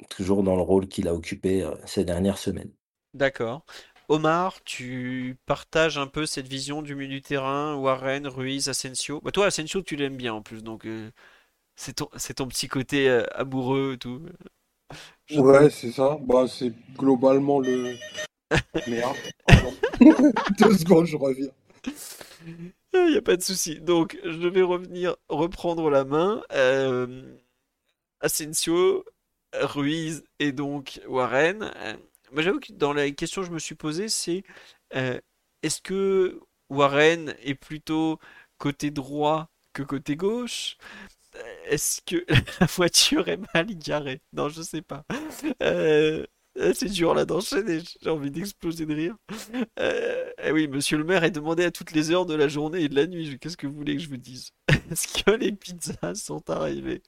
toujours 0.09 0.45
dans 0.45 0.55
le 0.55 0.63
rôle 0.63 0.87
qu'il 0.87 1.09
a 1.09 1.15
occupé 1.15 1.69
ces 1.85 2.05
dernières 2.05 2.39
semaines. 2.39 2.71
D'accord. 3.13 3.67
Omar, 4.09 4.63
tu 4.65 5.37
partages 5.47 5.99
un 5.99 6.07
peu 6.07 6.27
cette 6.27 6.49
vision 6.49 6.83
du 6.83 6.95
milieu 6.95 7.15
du 7.17 7.23
terrain, 7.23 7.75
Warren, 7.77 8.27
Ruiz, 8.27 8.69
Asensio? 8.69 9.21
Bah 9.23 9.31
toi, 9.31 9.47
Asensio, 9.47 9.83
tu 9.83 9.97
l'aimes 9.97 10.17
bien 10.17 10.35
en 10.35 10.43
plus, 10.43 10.63
donc 10.63 10.87
euh, 10.87 11.11
c'est 11.77 11.95
ton, 11.95 12.09
ton, 12.37 12.49
petit 12.49 12.69
côté 12.69 13.09
euh, 13.09 13.25
amoureux 13.35 13.97
tout. 13.99 14.23
ouais, 15.37 15.71
c'est 15.71 15.91
ça. 15.91 16.19
Bah, 16.23 16.47
c'est 16.49 16.73
globalement 16.97 17.61
le. 17.61 17.97
Merde. 18.87 19.17
Deux 20.59 20.77
secondes, 20.77 21.07
je 21.07 21.17
reviens. 21.17 21.51
Il 22.93 23.11
n'y 23.11 23.17
a 23.17 23.23
pas 23.23 23.37
de 23.37 23.43
souci. 23.43 23.81
Donc, 23.81 24.19
je 24.23 24.49
vais 24.49 24.63
revenir 24.63 25.17
reprendre 25.29 25.91
la 25.91 26.05
main. 26.05 26.43
Euh, 26.53 27.37
Asensio, 28.21 29.05
Ruiz 29.55 30.25
et 30.39 30.53
donc 30.53 31.01
Warren 31.09 31.73
j'avoue 32.43 32.61
que 32.61 32.73
dans 32.73 32.93
la 32.93 33.11
question 33.11 33.43
que 33.43 33.49
je 33.49 33.53
me 33.53 33.59
suis 33.59 33.75
posée, 33.75 34.09
c'est 34.09 34.43
euh, 34.95 35.21
est-ce 35.63 35.81
que 35.81 36.41
Warren 36.71 37.35
est 37.43 37.55
plutôt 37.55 38.19
côté 38.59 38.91
droit 38.91 39.51
que 39.73 39.83
côté 39.83 40.17
gauche? 40.17 40.77
Est-ce 41.67 42.01
que 42.03 42.25
la 42.61 42.67
voiture 42.67 43.29
est 43.29 43.41
mal 43.55 43.67
garée? 43.79 44.21
Non, 44.33 44.49
je 44.49 44.63
sais 44.63 44.83
pas. 44.83 45.05
Euh, 45.63 46.25
c'est 46.75 46.89
dur 46.89 47.15
là 47.15 47.25
d'enchaîner, 47.25 47.81
j'ai 48.01 48.11
envie 48.11 48.31
d'exploser 48.31 48.87
de 48.87 48.95
rire. 48.95 49.17
Euh, 49.81 50.31
eh 50.43 50.53
oui, 50.53 50.69
monsieur 50.69 50.97
le 50.97 51.05
maire 51.05 51.25
est 51.25 51.31
demandé 51.31 51.65
à 51.65 51.71
toutes 51.71 51.93
les 51.93 52.11
heures 52.11 52.27
de 52.27 52.35
la 52.35 52.49
journée 52.49 52.83
et 52.83 52.89
de 52.89 52.95
la 52.95 53.07
nuit. 53.07 53.39
Qu'est-ce 53.41 53.57
que 53.57 53.67
vous 53.67 53.75
voulez 53.75 53.97
que 53.97 54.03
je 54.03 54.09
vous 54.09 54.17
dise? 54.17 54.51
Est-ce 54.91 55.23
que 55.23 55.33
les 55.33 55.53
pizzas 55.53 56.15
sont 56.15 56.49
arrivées? 56.49 57.03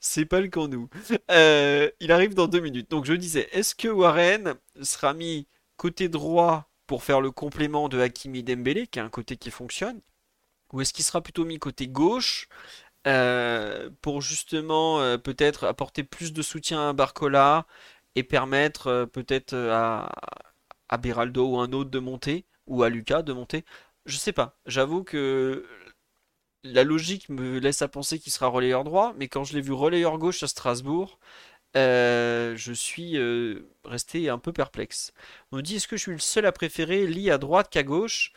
C'est 0.00 0.24
pas 0.24 0.40
le 0.40 0.48
camp 0.48 0.68
nous. 0.68 0.88
Euh, 1.30 1.90
il 2.00 2.12
arrive 2.12 2.34
dans 2.34 2.46
deux 2.46 2.60
minutes. 2.60 2.90
Donc 2.90 3.04
je 3.04 3.14
disais, 3.14 3.48
est-ce 3.52 3.74
que 3.74 3.88
Warren 3.88 4.54
sera 4.82 5.14
mis 5.14 5.48
côté 5.76 6.08
droit 6.08 6.70
pour 6.86 7.02
faire 7.02 7.20
le 7.20 7.30
complément 7.30 7.88
de 7.88 7.98
Hakimi 7.98 8.42
Dembélé, 8.42 8.86
qui 8.86 8.98
est 8.98 9.02
un 9.02 9.08
côté 9.08 9.36
qui 9.36 9.50
fonctionne 9.50 10.00
Ou 10.72 10.80
est-ce 10.80 10.92
qu'il 10.92 11.04
sera 11.04 11.20
plutôt 11.22 11.44
mis 11.44 11.58
côté 11.58 11.88
gauche 11.88 12.48
euh, 13.08 13.90
pour 14.00 14.22
justement 14.22 15.18
peut-être 15.18 15.64
apporter 15.64 16.04
plus 16.04 16.32
de 16.32 16.42
soutien 16.42 16.90
à 16.90 16.92
Barcola 16.92 17.66
et 18.14 18.22
permettre 18.22 18.86
euh, 18.88 19.06
peut-être 19.06 19.54
euh, 19.54 19.72
à, 19.72 20.12
à 20.88 20.98
Beraldo 20.98 21.46
ou 21.46 21.58
un 21.60 21.72
autre 21.72 21.90
de 21.90 21.98
monter, 21.98 22.46
ou 22.66 22.82
à 22.82 22.88
Lucas 22.88 23.22
de 23.22 23.32
monter. 23.32 23.64
Je 24.06 24.16
sais 24.16 24.32
pas. 24.32 24.58
J'avoue 24.66 25.04
que 25.04 25.66
la 26.64 26.84
logique 26.84 27.28
me 27.28 27.58
laisse 27.58 27.82
à 27.82 27.88
penser 27.88 28.18
qu'il 28.18 28.32
sera 28.32 28.48
relayeur 28.48 28.84
droit, 28.84 29.14
mais 29.16 29.28
quand 29.28 29.44
je 29.44 29.54
l'ai 29.54 29.60
vu 29.60 29.72
relayeur 29.72 30.18
gauche 30.18 30.42
à 30.42 30.48
Strasbourg, 30.48 31.18
euh, 31.76 32.54
je 32.56 32.72
suis 32.72 33.16
resté 33.84 34.28
un 34.28 34.38
peu 34.38 34.52
perplexe. 34.52 35.12
On 35.52 35.56
me 35.58 35.62
dit 35.62 35.76
est-ce 35.76 35.88
que 35.88 35.96
je 35.96 36.02
suis 36.02 36.12
le 36.12 36.18
seul 36.18 36.46
à 36.46 36.52
préférer 36.52 37.06
Lee 37.06 37.30
à 37.30 37.38
droite 37.38 37.70
qu'à 37.70 37.82
gauche? 37.82 38.32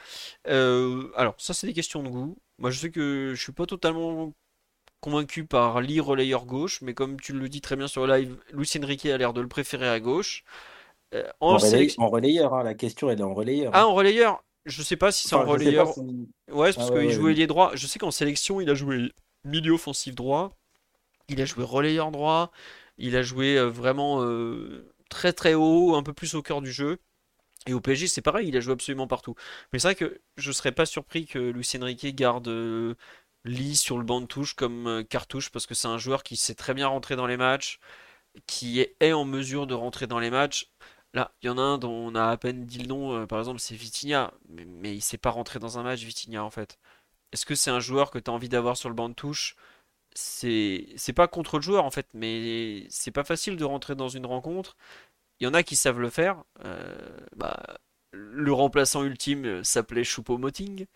Alors, 0.45 1.35
ça, 1.37 1.53
c'est 1.53 1.67
des 1.67 1.73
questions 1.73 2.03
de 2.03 2.09
goût. 2.09 2.37
Moi, 2.59 2.71
je 2.71 2.79
sais 2.79 2.91
que 2.91 3.33
je 3.35 3.41
suis 3.41 3.51
pas 3.51 3.65
totalement 3.65 4.33
convaincu 5.06 5.45
par 5.45 5.82
Lee 5.82 6.00
relayeur 6.00 6.45
gauche, 6.45 6.82
mais 6.82 6.95
comme 6.95 7.22
tu 7.22 7.32
le 7.32 7.48
dis 7.48 7.61
très 7.61 7.75
bien 7.75 7.88
sur 7.88 8.08
le 8.08 8.17
live, 8.17 8.38
Luis 8.53 8.72
Enrique 8.82 9.06
a 9.06 9.17
l'air 9.17 9.34
de 9.34 9.42
le 9.42 9.48
préférer 9.48 9.88
à 9.88 10.00
gauche. 10.00 10.43
en, 11.40 11.58
relayeur, 11.58 12.56
hein, 12.56 12.64
la 12.64 12.74
question 12.74 13.11
elle 13.11 13.19
est 13.19 13.24
en 13.24 13.35
relayeur. 13.35 13.72
Ah, 13.75 13.85
en 13.85 13.93
relayeur 13.93 14.43
Je 14.66 14.82
sais 14.82 14.95
pas 14.95 15.11
si 15.11 15.27
c'est 15.27 15.35
en 15.35 15.45
relayeur. 15.45 15.95
Ouais, 16.51 16.74
parce 16.74 16.90
ah 16.90 17.00
qu'il 17.00 17.11
jouait 17.11 17.35
ouais. 17.35 17.45
droit. 17.45 17.72
Je 17.75 17.85
sais 17.85 18.00
qu'en 18.00 18.09
sélection, 18.09 18.59
il 18.61 18.69
a 18.72 18.74
joué 18.74 19.11
milieu 19.43 19.74
offensif 19.74 20.16
droit. 20.16 20.58
Il 21.30 21.40
a 21.40 21.45
joué 21.45 21.64
relayeur 21.64 22.09
droit. 22.09 22.51
Il 22.98 23.16
a 23.16 23.22
joué 23.22 23.59
euh, 23.59 23.69
vraiment 23.69 24.24
euh, 24.24 24.92
très 25.09 25.34
très 25.34 25.53
haut, 25.53 25.93
un 25.93 26.01
peu 26.01 26.14
plus 26.14 26.34
au 26.34 26.42
cœur 26.42 26.64
du 26.64 26.72
jeu. 26.72 26.98
Et 27.67 27.74
au 27.74 27.82
PSG, 27.82 28.08
c'est 28.08 28.22
pareil, 28.22 28.48
il 28.48 28.58
a 28.58 28.59
joué 28.59 28.74
absolument 28.74 29.08
partout. 29.08 29.35
Mais 29.72 29.80
c'est 29.80 29.88
vrai 29.88 29.95
que 29.95 30.19
je 30.38 30.51
serais 30.51 30.72
pas 30.72 30.85
surpris 30.85 31.25
que 31.25 31.40
Lucien 31.40 31.84
Riquet 31.84 32.14
garde 32.14 32.48
euh, 32.48 32.95
Lee 33.45 33.75
sur 33.75 33.98
le 33.98 34.03
banc 34.03 34.22
de 34.22 34.25
touche 34.27 34.53
comme 34.56 35.06
cartouche 35.09 35.51
parce 35.51 35.65
que 35.67 35.74
c'est 35.75 35.88
un 35.88 35.98
joueur 35.98 36.24
qui 36.24 36.38
sait 36.38 36.56
très 36.56 36.74
bien 36.74 36.88
rentrer 36.88 37.15
dans 37.15 37.27
les 37.27 37.38
matchs, 37.38 37.80
qui 38.48 38.82
est, 38.82 39.14
en 39.14 39.25
mesure 39.25 39.67
de 39.67 39.74
rentrer 39.74 40.07
dans 40.07 40.19
les 40.19 40.32
matchs. 40.32 40.69
Là, 41.14 41.33
il 41.41 41.48
y 41.48 41.49
en 41.49 41.57
a 41.57 41.61
un 41.61 41.77
dont 41.77 41.91
on 41.91 42.15
a 42.15 42.25
à 42.30 42.38
peine 42.38 42.65
dit 42.65 42.80
le 42.80 42.88
nom, 42.88 43.25
par 43.27 43.40
exemple, 43.40 43.59
c'est 43.59 43.75
Vitinha, 43.75 44.33
mais, 44.49 44.95
il 44.95 45.01
sait 45.01 45.17
pas 45.17 45.30
rentrer 45.32 45.59
dans 45.59 45.80
un 45.80 45.83
match, 45.83 46.01
Vitinha 46.03 46.43
en 46.43 46.49
fait. 46.51 46.80
Est-ce 47.32 47.45
que 47.45 47.56
c'est 47.56 47.72
un 47.72 47.80
joueur 47.80 48.11
que 48.11 48.19
tu 48.19 48.32
as 48.32 48.33
envie 48.33 48.49
d'avoir 48.49 48.77
sur 48.77 48.90
le 48.90 48.95
banc 48.95 49.09
de 49.09 49.14
touche? 49.15 49.56
C'est 50.15 50.88
c'est 50.98 51.14
pas 51.14 51.27
contre 51.27 51.57
le 51.57 51.64
joueur 51.64 51.85
en 51.85 51.91
fait, 51.91 52.07
mais 52.14 52.88
c'est 52.90 53.11
pas 53.11 53.24
facile 53.25 53.57
de 53.57 53.65
rentrer 53.65 53.95
dans 53.95 54.09
une 54.09 54.25
rencontre. 54.25 54.77
Il 55.40 55.45
y 55.45 55.48
en 55.48 55.53
a 55.53 55.64
qui 55.64 55.75
savent 55.75 55.99
le 55.99 56.09
faire. 56.09 56.43
Euh, 56.65 57.17
bah, 57.35 57.77
le 58.11 58.53
remplaçant 58.53 59.03
ultime 59.03 59.45
euh, 59.45 59.64
s'appelait 59.64 60.03
Choupo-Moting. 60.03 60.88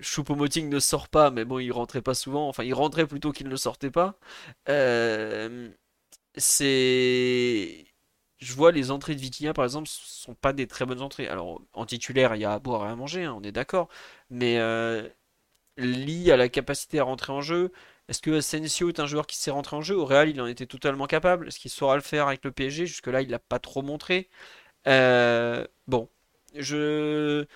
Choupo-Moting 0.00 0.68
ne 0.68 0.78
sort 0.80 1.08
pas, 1.08 1.30
mais 1.30 1.44
bon, 1.44 1.58
il 1.58 1.72
rentrait 1.72 2.02
pas 2.02 2.14
souvent. 2.14 2.48
Enfin, 2.48 2.64
il 2.64 2.74
rentrait 2.74 3.06
plutôt 3.06 3.32
qu'il 3.32 3.48
ne 3.48 3.56
sortait 3.56 3.90
pas. 3.90 4.18
Euh, 4.68 5.70
c'est 6.36 7.86
je 8.38 8.54
vois 8.54 8.72
les 8.72 8.90
entrées 8.92 9.14
de 9.16 9.20
Vitinha 9.20 9.54
par 9.54 9.64
exemple 9.64 9.88
sont 9.90 10.34
pas 10.34 10.52
des 10.52 10.66
très 10.68 10.86
bonnes 10.86 11.02
entrées. 11.02 11.28
Alors 11.28 11.62
en 11.74 11.86
titulaire 11.86 12.36
il 12.36 12.40
y 12.42 12.44
a 12.44 12.52
à 12.54 12.58
boire 12.60 12.86
et 12.86 12.90
à 12.90 12.96
manger, 12.96 13.24
hein, 13.24 13.34
on 13.38 13.42
est 13.42 13.52
d'accord, 13.52 13.88
mais 14.30 14.58
euh, 14.58 15.08
Lee 15.78 16.30
a 16.30 16.36
la 16.36 16.48
capacité 16.48 16.98
à 17.00 17.04
rentrer 17.04 17.32
en 17.32 17.40
jeu. 17.40 17.72
Est-ce 18.08 18.20
que 18.22 18.30
Asensio 18.38 18.88
est 18.88 19.00
un 19.00 19.06
joueur 19.06 19.26
qui 19.26 19.36
s'est 19.36 19.50
rentré 19.50 19.76
en 19.76 19.82
jeu? 19.82 19.96
Au 19.96 20.04
Real, 20.06 20.28
il 20.30 20.40
en 20.40 20.46
était 20.46 20.66
totalement 20.66 21.06
capable. 21.06 21.48
Est-ce 21.48 21.58
qu'il 21.60 21.70
saura 21.70 21.96
le 21.96 22.02
faire 22.02 22.26
avec 22.28 22.44
le 22.44 22.50
PSG 22.52 22.86
Jusque-là, 22.86 23.22
il 23.22 23.30
l'a 23.30 23.38
pas 23.38 23.58
trop 23.58 23.82
montré. 23.82 24.28
Euh, 24.88 25.66
bon, 25.88 26.08
je 26.56 27.46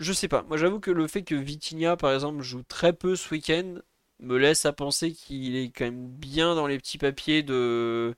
je 0.00 0.12
sais 0.12 0.28
pas. 0.28 0.42
Moi, 0.44 0.56
j'avoue 0.58 0.80
que 0.80 0.90
le 0.90 1.06
fait 1.08 1.22
que 1.24 1.34
Vitinha, 1.36 1.96
par 1.96 2.12
exemple, 2.14 2.42
joue 2.42 2.62
très 2.64 2.92
peu 2.94 3.16
ce 3.16 3.30
week-end 3.34 3.76
me 4.20 4.36
laisse 4.38 4.66
à 4.66 4.72
penser 4.72 5.12
qu'il 5.12 5.56
est 5.56 5.70
quand 5.70 5.84
même 5.86 6.08
bien 6.08 6.54
dans 6.54 6.66
les 6.66 6.78
petits 6.78 6.98
papiers 6.98 7.42
de 7.44 8.14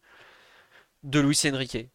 de 1.03 1.21
Luis 1.21 1.39
Enrique 1.47 1.89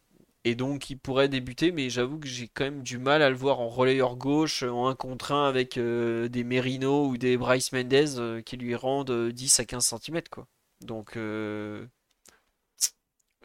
et 0.44 0.54
donc 0.54 0.88
il 0.90 0.98
pourrait 0.98 1.28
débuter, 1.28 1.72
mais 1.72 1.90
j'avoue 1.90 2.18
que 2.18 2.28
j'ai 2.28 2.48
quand 2.48 2.64
même 2.64 2.82
du 2.82 2.98
mal 2.98 3.22
à 3.22 3.28
le 3.30 3.36
voir 3.36 3.60
en 3.60 3.68
relayeur 3.68 4.16
gauche, 4.16 4.62
en 4.62 4.88
1 4.88 4.94
contre 4.94 5.32
1 5.32 5.48
avec 5.48 5.76
euh, 5.78 6.28
des 6.28 6.44
Merino 6.44 7.06
ou 7.08 7.18
des 7.18 7.36
Bryce 7.36 7.72
Mendez 7.72 8.18
euh, 8.18 8.40
qui 8.42 8.56
lui 8.56 8.74
rendent 8.74 9.30
10 9.30 9.60
à 9.60 9.64
15 9.64 9.84
cm 9.84 10.22
quoi. 10.30 10.46
Donc 10.80 11.16
euh, 11.16 11.86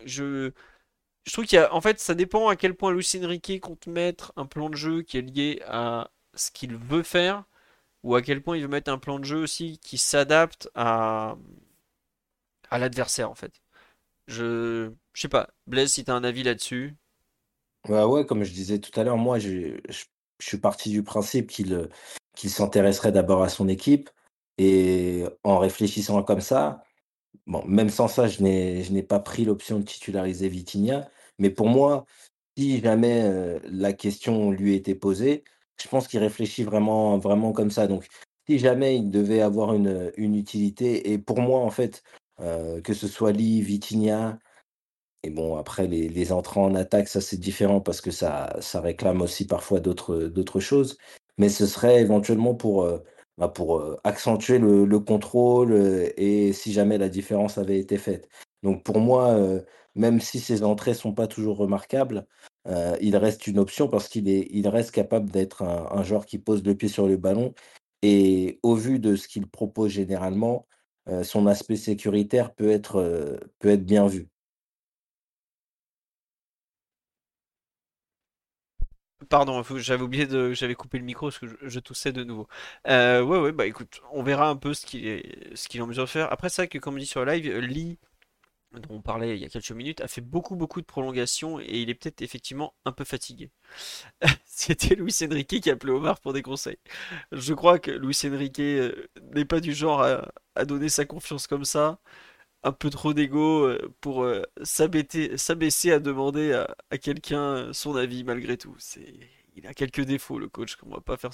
je, 0.05 0.51
je 1.25 1.33
trouve 1.33 1.45
qu'il 1.47 1.57
y 1.57 1.59
a, 1.59 1.73
en 1.75 1.81
fait 1.81 1.99
ça 2.01 2.15
dépend 2.15 2.49
à 2.49 2.57
quel 2.57 2.75
point 2.75 2.93
Luis 2.93 3.09
Enrique 3.23 3.61
compte 3.61 3.87
mettre 3.87 4.33
un 4.37 4.47
plan 4.47 4.69
de 4.71 4.77
jeu 4.77 5.03
qui 5.03 5.19
est 5.19 5.23
lié 5.23 5.63
à 5.67 6.11
ce 6.35 6.51
qu'il 6.51 6.75
veut 6.75 7.03
faire, 7.03 7.43
ou 8.03 8.15
à 8.15 8.21
quel 8.21 8.41
point 8.41 8.57
il 8.57 8.63
veut 8.63 8.67
mettre 8.69 8.91
un 8.91 8.97
plan 8.97 9.19
de 9.19 9.25
jeu 9.25 9.37
aussi 9.37 9.79
qui 9.79 9.97
s'adapte 9.97 10.69
à, 10.75 11.37
à 12.69 12.77
l'adversaire 12.79 13.29
en 13.29 13.35
fait. 13.35 13.61
Je, 14.27 14.91
je 15.13 15.21
sais 15.21 15.29
pas. 15.29 15.49
Blaise, 15.67 15.91
si 15.91 16.05
tu 16.05 16.11
as 16.11 16.15
un 16.15 16.23
avis 16.23 16.43
là-dessus. 16.43 16.95
Bah 17.87 18.07
ouais, 18.07 18.25
comme 18.25 18.43
je 18.43 18.53
disais 18.53 18.79
tout 18.79 18.97
à 18.99 19.03
l'heure, 19.03 19.17
moi, 19.17 19.39
je, 19.39 19.79
je, 19.89 20.05
suis 20.39 20.57
parti 20.57 20.89
du 20.89 21.03
principe 21.03 21.49
qu'il 21.49 22.49
s'intéresserait 22.49 23.11
d'abord 23.11 23.43
à 23.43 23.49
son 23.49 23.67
équipe. 23.67 24.09
Et 24.57 25.25
en 25.43 25.57
réfléchissant 25.57 26.21
comme 26.23 26.41
ça, 26.41 26.83
bon, 27.47 27.63
même 27.65 27.89
sans 27.89 28.07
ça, 28.07 28.27
je 28.27 28.41
n'ai, 28.43 28.83
je 28.83 28.93
n'ai 28.93 29.03
pas 29.03 29.19
pris 29.19 29.45
l'option 29.45 29.79
de 29.79 29.85
titulariser 29.85 30.49
Vitinha. 30.49 31.09
Mais 31.39 31.49
pour 31.49 31.67
moi, 31.67 32.05
si 32.57 32.79
jamais 32.81 33.23
euh, 33.23 33.59
la 33.65 33.93
question 33.93 34.51
lui 34.51 34.75
était 34.75 34.95
posée, 34.95 35.43
je 35.81 35.87
pense 35.87 36.07
qu'il 36.07 36.19
réfléchit 36.19 36.63
vraiment, 36.63 37.19
comme 37.53 37.71
ça. 37.71 37.87
Donc, 37.87 38.07
si 38.47 38.59
jamais 38.59 38.97
il 38.97 39.09
devait 39.09 39.41
avoir 39.41 39.73
une, 39.73 40.11
utilité, 40.17 41.11
et 41.11 41.17
pour 41.17 41.41
moi, 41.41 41.59
en 41.59 41.69
fait, 41.69 42.03
euh, 42.39 42.81
que 42.81 42.93
ce 42.93 43.07
soit 43.07 43.31
Lee, 43.31 43.61
Vitinha, 43.61 44.39
et 45.23 45.29
bon, 45.29 45.57
après, 45.57 45.87
les, 45.87 46.31
entrants 46.33 46.65
en 46.65 46.75
attaque, 46.75 47.07
ça 47.07 47.21
c'est 47.21 47.37
différent 47.39 47.81
parce 47.81 48.01
que 48.01 48.11
ça, 48.11 48.53
réclame 48.75 49.21
aussi 49.21 49.47
parfois 49.47 49.79
d'autres, 49.79 50.59
choses. 50.59 50.97
Mais 51.37 51.49
ce 51.49 51.65
serait 51.65 52.01
éventuellement 52.01 52.55
pour, 52.55 52.83
euh, 52.83 52.99
bah, 53.37 53.51
euh, 53.59 53.97
accentuer 54.03 54.59
le, 54.59 54.85
le 54.85 54.99
contrôle 54.99 55.73
et 56.17 56.53
si 56.53 56.73
jamais 56.73 56.97
la 56.97 57.09
différence 57.09 57.57
avait 57.57 57.79
été 57.79 57.97
faite. 57.97 58.29
Donc 58.63 58.83
pour 58.83 58.99
moi, 58.99 59.37
même 59.95 60.19
si 60.21 60.39
ses 60.39 60.63
entrées 60.63 60.93
sont 60.93 61.13
pas 61.13 61.27
toujours 61.27 61.57
remarquables, 61.57 62.25
il 63.01 63.17
reste 63.17 63.47
une 63.47 63.59
option 63.59 63.87
parce 63.87 64.07
qu'il 64.07 64.29
est, 64.29 64.47
il 64.51 64.67
reste 64.67 64.91
capable 64.91 65.29
d'être 65.29 65.63
un, 65.63 65.87
un 65.91 66.03
joueur 66.03 66.25
qui 66.25 66.39
pose 66.39 66.63
le 66.63 66.75
pied 66.75 66.89
sur 66.89 67.07
le 67.07 67.17
ballon. 67.17 67.53
Et 68.01 68.59
au 68.63 68.75
vu 68.75 68.99
de 68.99 69.15
ce 69.15 69.27
qu'il 69.27 69.47
propose 69.47 69.91
généralement, 69.91 70.67
son 71.23 71.47
aspect 71.47 71.75
sécuritaire 71.77 72.53
peut 72.53 72.69
être, 72.69 73.39
peut 73.59 73.69
être 73.69 73.85
bien 73.85 74.07
vu. 74.07 74.27
Pardon, 79.29 79.63
j'avais 79.77 80.03
oublié 80.03 80.25
de, 80.25 80.53
j'avais 80.53 80.75
coupé 80.75 80.97
le 80.97 81.03
micro 81.05 81.27
parce 81.27 81.39
que 81.39 81.47
je, 81.61 81.79
toussais 81.79 82.11
de 82.11 82.23
nouveau. 82.23 82.47
Euh, 82.87 83.21
ouais, 83.21 83.39
ouais, 83.39 83.51
bah 83.51 83.65
écoute, 83.65 84.01
on 84.11 84.23
verra 84.23 84.49
un 84.49 84.55
peu 84.55 84.73
ce 84.73 84.85
qu'il 84.85 85.07
est, 85.07 85.55
ce 85.55 85.67
qu'il 85.67 85.81
en 85.81 85.87
mesure 85.87 86.03
de 86.05 86.09
faire. 86.09 86.31
Après 86.31 86.49
ça, 86.49 86.67
que 86.67 86.77
comme 86.77 86.95
on 86.95 86.97
dit 86.97 87.05
sur 87.05 87.25
live, 87.25 87.57
Lee, 87.59 87.97
dont 88.79 88.95
on 88.95 89.01
parlait 89.01 89.35
il 89.35 89.41
y 89.41 89.45
a 89.45 89.49
quelques 89.49 89.71
minutes, 89.71 90.01
a 90.01 90.07
fait 90.07 90.21
beaucoup, 90.21 90.55
beaucoup 90.55 90.81
de 90.81 90.85
prolongations 90.85 91.59
et 91.59 91.81
il 91.81 91.89
est 91.89 91.95
peut-être 91.95 92.21
effectivement 92.21 92.73
un 92.85 92.91
peu 92.91 93.03
fatigué. 93.03 93.51
C'était 94.45 94.95
Luis 94.95 95.15
Enrique 95.23 95.61
qui 95.61 95.69
a 95.69 95.73
appelé 95.73 95.93
Omar 95.93 96.19
pour 96.19 96.33
des 96.33 96.41
conseils. 96.41 96.77
Je 97.31 97.53
crois 97.53 97.79
que 97.79 97.91
Luis 97.91 98.19
Enrique 98.25 98.59
euh, 98.59 99.07
n'est 99.33 99.45
pas 99.45 99.59
du 99.59 99.73
genre 99.73 100.01
à, 100.01 100.65
donner 100.65 100.89
sa 100.89 101.05
confiance 101.05 101.47
comme 101.47 101.65
ça. 101.65 101.99
Un 102.63 102.71
peu 102.71 102.89
trop 102.89 103.13
d'ego 103.13 103.65
euh, 103.65 103.93
pour 104.01 104.23
euh, 104.23 104.43
s'abaisser 104.63 105.91
à 105.91 105.99
demander 105.99 106.53
à, 106.53 106.97
quelqu'un 106.97 107.73
son 107.73 107.95
avis 107.95 108.23
malgré 108.23 108.57
tout. 108.57 108.75
Il 109.55 109.67
a 109.67 109.73
quelques 109.73 110.01
défauts 110.01 110.39
le 110.39 110.49
coach 110.49 110.75
qu'on 110.75 110.89
va 110.89 111.01
pas 111.01 111.17
faire 111.17 111.31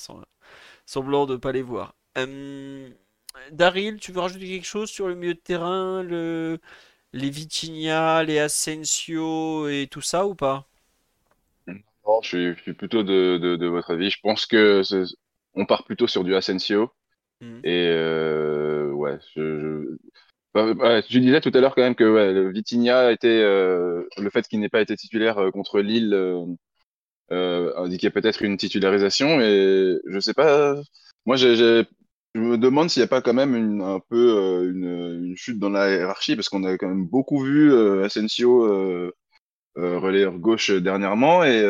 semblant 0.85 1.25
de 1.25 1.35
pas 1.37 1.51
les 1.51 1.61
voir. 1.61 1.95
Daryl, 3.51 3.99
tu 3.99 4.11
veux 4.11 4.19
rajouter 4.19 4.47
quelque 4.47 4.65
chose 4.65 4.89
sur 4.89 5.07
le 5.07 5.15
milieu 5.15 5.33
de 5.33 5.39
terrain, 5.39 6.03
le, 6.03 6.59
les 7.13 7.29
Vitinha, 7.29 8.23
les 8.23 8.39
Asensio 8.39 9.67
et 9.67 9.87
tout 9.89 10.01
ça 10.01 10.25
ou 10.25 10.35
pas? 10.35 10.65
Non, 11.67 12.21
je 12.21 12.55
suis, 12.55 12.73
plutôt 12.73 13.03
de, 13.03 13.65
votre 13.67 13.91
avis. 13.91 14.09
Je 14.09 14.19
pense 14.21 14.45
que 14.45 14.81
on 15.53 15.65
part 15.65 15.83
plutôt 15.83 16.07
sur 16.07 16.23
du 16.23 16.35
Asensio. 16.35 16.91
Hmm. 17.41 17.59
Et 17.63 17.87
euh, 17.87 18.91
ouais, 18.91 19.17
je, 19.35 19.97
je... 20.55 21.19
disais 21.19 21.41
tout 21.41 21.51
à 21.53 21.61
l'heure 21.61 21.75
quand 21.75 21.81
même 21.81 21.95
que 21.95 22.03
ouais, 22.03 22.33
le 22.33 22.51
Vitinha 22.51 23.11
était 23.11 23.27
euh, 23.27 24.03
le 24.17 24.29
fait 24.29 24.47
qu'il 24.47 24.59
n'ait 24.59 24.69
pas 24.69 24.81
été 24.81 24.95
titulaire 24.95 25.37
euh, 25.37 25.51
contre 25.51 25.79
Lille 25.79 26.13
indiquait 27.31 28.09
peut-être 28.09 28.41
une 28.41 28.57
titularisation 28.57 29.39
et 29.39 29.99
je 30.05 30.19
sais 30.19 30.33
pas. 30.33 30.75
Moi, 31.25 31.35
j'ai 31.35 31.83
je 32.35 32.39
me 32.41 32.57
demande 32.57 32.89
s'il 32.89 33.01
n'y 33.01 33.05
a 33.05 33.07
pas 33.07 33.21
quand 33.21 33.33
même 33.33 33.55
une, 33.55 33.81
un 33.81 33.99
peu 33.99 34.37
euh, 34.37 34.71
une, 34.71 35.25
une, 35.25 35.35
chute 35.35 35.59
dans 35.59 35.69
la 35.69 35.89
hiérarchie, 35.89 36.35
parce 36.35 36.49
qu'on 36.49 36.63
a 36.63 36.77
quand 36.77 36.87
même 36.87 37.05
beaucoup 37.05 37.43
vu 37.43 37.73
euh, 37.73 38.03
Asensio 38.03 38.65
euh, 38.65 39.11
euh, 39.77 39.99
relayeur 39.99 40.37
gauche 40.37 40.71
dernièrement, 40.71 41.43
et 41.43 41.63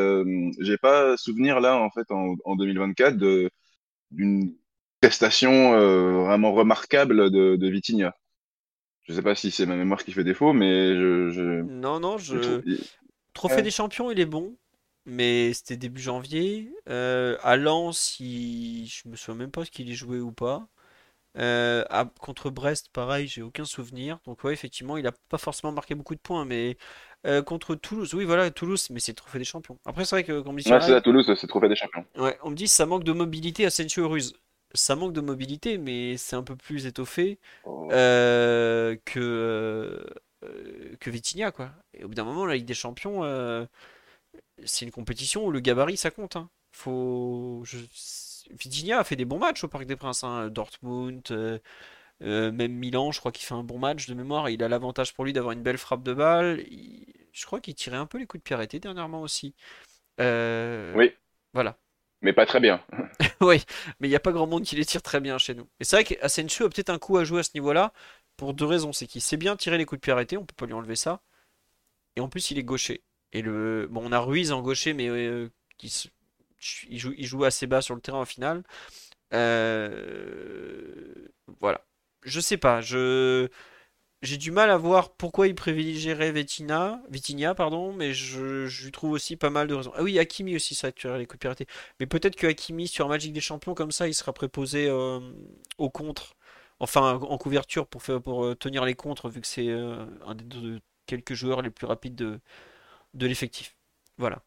j'ai 0.59 0.77
pas 0.77 1.15
souvenir 1.17 1.59
là, 1.59 1.77
en 1.77 1.89
fait, 1.91 2.11
en, 2.11 2.35
en 2.43 2.55
2024, 2.55 3.15
d'une 4.11 4.55
prestation 5.01 5.71
vraiment 6.25 6.53
remarquable 6.53 7.31
de, 7.31 7.55
de 7.55 7.69
Vitinha. 7.69 8.15
Je 9.03 9.13
sais 9.13 9.21
pas 9.21 9.35
si 9.35 9.49
c'est 9.49 9.65
ma 9.65 9.75
mémoire 9.75 10.03
qui 10.03 10.11
fait 10.11 10.23
défaut, 10.23 10.53
mais 10.53 10.95
je. 10.95 11.29
je 11.31 11.61
non, 11.61 11.99
non, 11.99 12.17
je. 12.17 12.61
Trophée 13.33 13.61
des 13.61 13.71
champions, 13.71 14.11
il 14.11 14.19
est 14.19 14.25
bon 14.25 14.55
mais 15.09 15.53
c'était 15.53 15.77
début 15.77 16.01
janvier. 16.01 16.71
Euh, 16.89 17.37
à 17.41 17.57
Lens, 17.57 18.17
je 18.19 19.09
me 19.09 19.15
souviens 19.15 19.39
même 19.39 19.51
pas 19.51 19.65
ce 19.65 19.71
qu'il 19.71 19.89
y 19.89 19.95
jouait 19.95 20.19
ou 20.19 20.31
pas. 20.31 20.67
Euh, 21.37 21.83
contre 22.19 22.49
Brest, 22.49 22.89
pareil, 22.91 23.27
j'ai 23.27 23.41
aucun 23.41 23.65
souvenir. 23.65 24.19
Donc 24.25 24.43
ouais, 24.43 24.53
effectivement, 24.53 24.97
il 24.97 25.07
a 25.07 25.11
pas 25.29 25.37
forcément 25.37 25.71
marqué 25.71 25.95
beaucoup 25.95 26.15
de 26.15 26.19
points, 26.19 26.45
mais 26.45 26.77
euh, 27.25 27.41
contre 27.41 27.75
Toulouse, 27.75 28.13
oui, 28.13 28.25
voilà, 28.25 28.49
Toulouse, 28.51 28.87
mais 28.89 28.99
c'est 28.99 29.11
le 29.11 29.17
trophée 29.17 29.39
des 29.39 29.45
champions. 29.45 29.77
Après, 29.85 30.05
c'est 30.05 30.15
vrai 30.15 30.23
que 30.23 30.41
quand 30.41 30.49
on 30.49 30.53
me 30.53 30.61
dit 30.61 30.71
ouais, 30.71 30.81
c'est 30.81 30.93
à 30.93 31.01
Toulouse, 31.01 31.25
c'est 31.25 31.43
le 31.43 31.47
trophée 31.47 31.69
des 31.69 31.75
champions. 31.75 32.05
Ouais, 32.17 32.37
on 32.43 32.49
me 32.49 32.55
dit 32.55 32.67
ça 32.67 32.85
manque 32.85 33.03
de 33.03 33.13
mobilité 33.13 33.65
à 33.65 33.69
Sensio 33.69 34.07
Ruse. 34.07 34.33
Ça 34.73 34.95
manque 34.95 35.13
de 35.13 35.21
mobilité, 35.21 35.77
mais 35.77 36.17
c'est 36.17 36.35
un 36.35 36.43
peu 36.43 36.55
plus 36.55 36.85
étoffé 36.85 37.39
oh. 37.65 37.87
que 37.89 40.05
que 40.99 41.09
Vitinha, 41.09 41.51
quoi. 41.51 41.71
Et 41.93 42.03
au 42.03 42.07
bout 42.07 42.15
d'un 42.15 42.23
moment, 42.23 42.45
la 42.45 42.55
Ligue 42.55 42.65
des 42.65 42.73
Champions, 42.73 43.23
c'est 44.65 44.85
une 44.85 44.91
compétition 44.91 45.45
où 45.45 45.51
le 45.51 45.59
gabarit 45.59 45.97
ça 45.97 46.11
compte. 46.11 46.35
Hein. 46.35 46.49
Faut, 46.71 47.61
je 47.65 47.77
Vitinha 48.51 48.99
a 48.99 49.03
fait 49.03 49.15
des 49.15 49.25
bons 49.25 49.39
matchs 49.39 49.63
au 49.63 49.67
Parc 49.67 49.85
des 49.85 49.95
Princes. 49.95 50.23
Hein. 50.23 50.49
Dortmund, 50.49 51.21
euh, 51.31 51.59
euh, 52.21 52.51
même 52.51 52.73
Milan, 52.73 53.11
je 53.11 53.19
crois 53.19 53.31
qu'il 53.31 53.45
fait 53.45 53.53
un 53.53 53.63
bon 53.63 53.79
match 53.79 54.07
de 54.07 54.13
mémoire. 54.13 54.49
Il 54.49 54.63
a 54.63 54.67
l'avantage 54.67 55.13
pour 55.13 55.25
lui 55.25 55.33
d'avoir 55.33 55.53
une 55.53 55.63
belle 55.63 55.77
frappe 55.77 56.03
de 56.03 56.13
balle. 56.13 56.63
Je 57.31 57.45
crois 57.45 57.59
qu'il 57.59 57.75
tirait 57.75 57.97
un 57.97 58.05
peu 58.05 58.17
les 58.17 58.25
coups 58.25 58.41
de 58.41 58.43
pied 58.43 58.55
arrêtés 58.55 58.79
dernièrement 58.79 59.21
aussi. 59.21 59.53
Euh, 60.19 60.93
oui. 60.95 61.13
Voilà. 61.53 61.77
Mais 62.21 62.33
pas 62.33 62.45
très 62.45 62.59
bien. 62.59 62.83
oui, 63.41 63.63
mais 63.99 64.07
il 64.07 64.11
n'y 64.11 64.15
a 64.15 64.19
pas 64.19 64.33
grand 64.33 64.47
monde 64.47 64.63
qui 64.63 64.75
les 64.75 64.85
tire 64.85 65.01
très 65.01 65.21
bien 65.21 65.37
chez 65.37 65.55
nous. 65.55 65.67
Et 65.79 65.85
c'est 65.85 65.95
vrai 65.95 66.03
qu'Asensio 66.03 66.65
a 66.65 66.69
peut-être 66.69 66.89
un 66.89 66.99
coup 66.99 67.17
à 67.17 67.23
jouer 67.23 67.39
à 67.39 67.43
ce 67.43 67.51
niveau-là 67.53 67.93
pour 68.35 68.53
deux 68.53 68.65
raisons. 68.65 68.91
C'est 68.91 69.07
qu'il 69.07 69.21
sait 69.21 69.37
bien 69.37 69.55
tirer 69.55 69.77
les 69.77 69.85
coups 69.85 69.99
de 69.99 70.03
pied 70.03 70.11
arrêtés, 70.11 70.37
on 70.37 70.45
peut 70.45 70.55
pas 70.55 70.65
lui 70.65 70.73
enlever 70.73 70.97
ça. 70.97 71.21
Et 72.17 72.21
en 72.21 72.27
plus, 72.27 72.51
il 72.51 72.57
est 72.59 72.63
gaucher. 72.63 73.03
Et 73.33 73.41
le 73.41 73.87
bon, 73.89 74.01
on 74.05 74.11
a 74.11 74.19
Ruiz 74.19 74.51
en 74.51 74.61
gaucher, 74.61 74.93
mais 74.93 75.09
qui, 75.77 76.09
il 76.89 76.99
joue, 76.99 77.13
il 77.17 77.25
joue 77.25 77.43
assez 77.43 77.67
bas 77.67 77.81
sur 77.81 77.95
le 77.95 78.01
terrain 78.01 78.21
en 78.21 78.25
finale. 78.25 78.63
Euh, 79.33 81.29
voilà. 81.59 81.85
Je 82.23 82.39
sais 82.39 82.57
pas. 82.57 82.81
Je 82.81 83.49
j'ai 84.21 84.37
du 84.37 84.51
mal 84.51 84.69
à 84.69 84.77
voir 84.77 85.13
pourquoi 85.15 85.47
il 85.47 85.55
privilégierait 85.55 86.33
Vitina, 86.33 87.01
Vitinha, 87.09 87.55
pardon, 87.55 87.93
mais 87.93 88.13
je, 88.13 88.67
je, 88.67 88.83
lui 88.85 88.91
trouve 88.91 89.11
aussi 89.11 89.37
pas 89.37 89.49
mal 89.49 89.67
de 89.67 89.75
raisons. 89.75 89.93
Ah 89.95 90.03
oui, 90.03 90.19
Hakimi 90.19 90.55
aussi, 90.57 90.75
ça 90.75 90.91
tu 90.91 91.07
les 91.07 91.25
coups 91.25 91.37
de 91.37 91.39
piraté. 91.39 91.67
Mais 91.99 92.05
peut-être 92.05 92.35
que 92.35 92.47
Hakimi 92.47 92.87
sur 92.89 93.07
Magic 93.07 93.31
des 93.31 93.39
Champions 93.41 93.73
comme 93.75 93.91
ça, 93.91 94.07
il 94.09 94.13
sera 94.13 94.33
préposé 94.33 94.87
euh, 94.89 95.19
au 95.77 95.89
contre, 95.89 96.35
enfin 96.79 97.13
en 97.13 97.37
couverture 97.37 97.87
pour 97.87 98.03
faire 98.03 98.21
pour 98.21 98.45
euh, 98.45 98.55
tenir 98.55 98.83
les 98.85 98.95
contres 98.95 99.29
vu 99.29 99.39
que 99.41 99.47
c'est 99.47 99.69
un 99.71 100.35
des 100.35 100.79
quelques 101.05 101.33
joueurs 101.33 101.61
les 101.61 101.69
plus 101.69 101.87
rapides 101.87 102.15
de, 102.15 102.39
de 103.13 103.27
l'effectif. 103.27 103.75
Voilà 104.17 104.43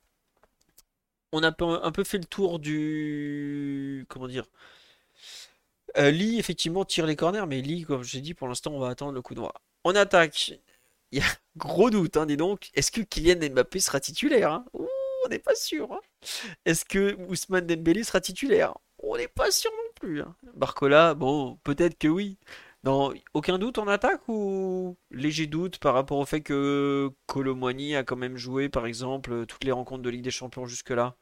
on 1.33 1.43
a 1.43 1.53
un 1.59 1.93
peu 1.93 2.05
fait 2.05 2.19
le 2.19 2.25
tour 2.25 2.59
du. 2.59 4.05
Comment 4.09 4.29
dire 4.29 4.45
euh, 5.99 6.11
Lee, 6.11 6.39
effectivement, 6.39 6.85
tire 6.85 7.07
les 7.07 7.17
corners, 7.17 7.47
mais 7.47 7.61
Lee, 7.61 7.85
comme 7.85 8.03
j'ai 8.03 8.21
dit, 8.21 8.33
pour 8.35 8.49
l'instant, 8.49 8.73
on 8.73 8.79
va 8.79 8.89
attendre 8.89 9.13
le 9.13 9.23
coup 9.23 9.35
droit. 9.35 9.55
On 9.85 9.95
attaque. 9.95 10.53
Il 11.11 11.19
y 11.19 11.23
a 11.23 11.27
gros 11.57 11.91
doute, 11.91 12.17
hein, 12.17 12.27
dis 12.27 12.37
donc. 12.37 12.71
Est-ce 12.75 12.91
que 12.91 13.01
Kylian 13.01 13.51
Mbappé 13.51 13.81
sera 13.81 14.01
titulaire 14.01 14.53
hein? 14.53 14.65
On 15.25 15.29
n'est 15.29 15.39
pas 15.39 15.55
sûr. 15.55 15.93
Hein. 15.93 16.01
Est-ce 16.65 16.85
que 16.85 17.15
Ousmane 17.29 17.67
Dembélé 17.67 18.05
sera 18.05 18.21
titulaire? 18.21 18.75
On 18.99 19.17
n'est 19.17 19.29
pas 19.29 19.51
sûr 19.51 19.71
non 19.71 19.93
plus. 19.95 20.23
Barcola, 20.55 21.15
bon, 21.15 21.57
peut-être 21.63 21.97
que 21.99 22.09
oui. 22.09 22.39
Non, 22.85 23.13
aucun 23.35 23.59
doute 23.59 23.79
en 23.79 23.87
attaque 23.87 24.29
ou 24.29 24.97
léger 25.13 25.47
doute 25.47 25.79
par 25.79 25.95
rapport 25.95 26.19
au 26.19 26.27
fait 26.27 26.41
que 26.43 27.11
Colomwani 27.27 27.95
a 27.95 28.03
quand 28.03 28.17
même 28.17 28.37
joué, 28.37 28.69
par 28.69 28.87
exemple, 28.87 29.47
toutes 29.47 29.63
les 29.65 29.71
rencontres 29.73 30.03
de 30.03 30.11
Ligue 30.11 30.23
des 30.25 30.33
Champions 30.33 30.67
jusque-là, 30.67 31.17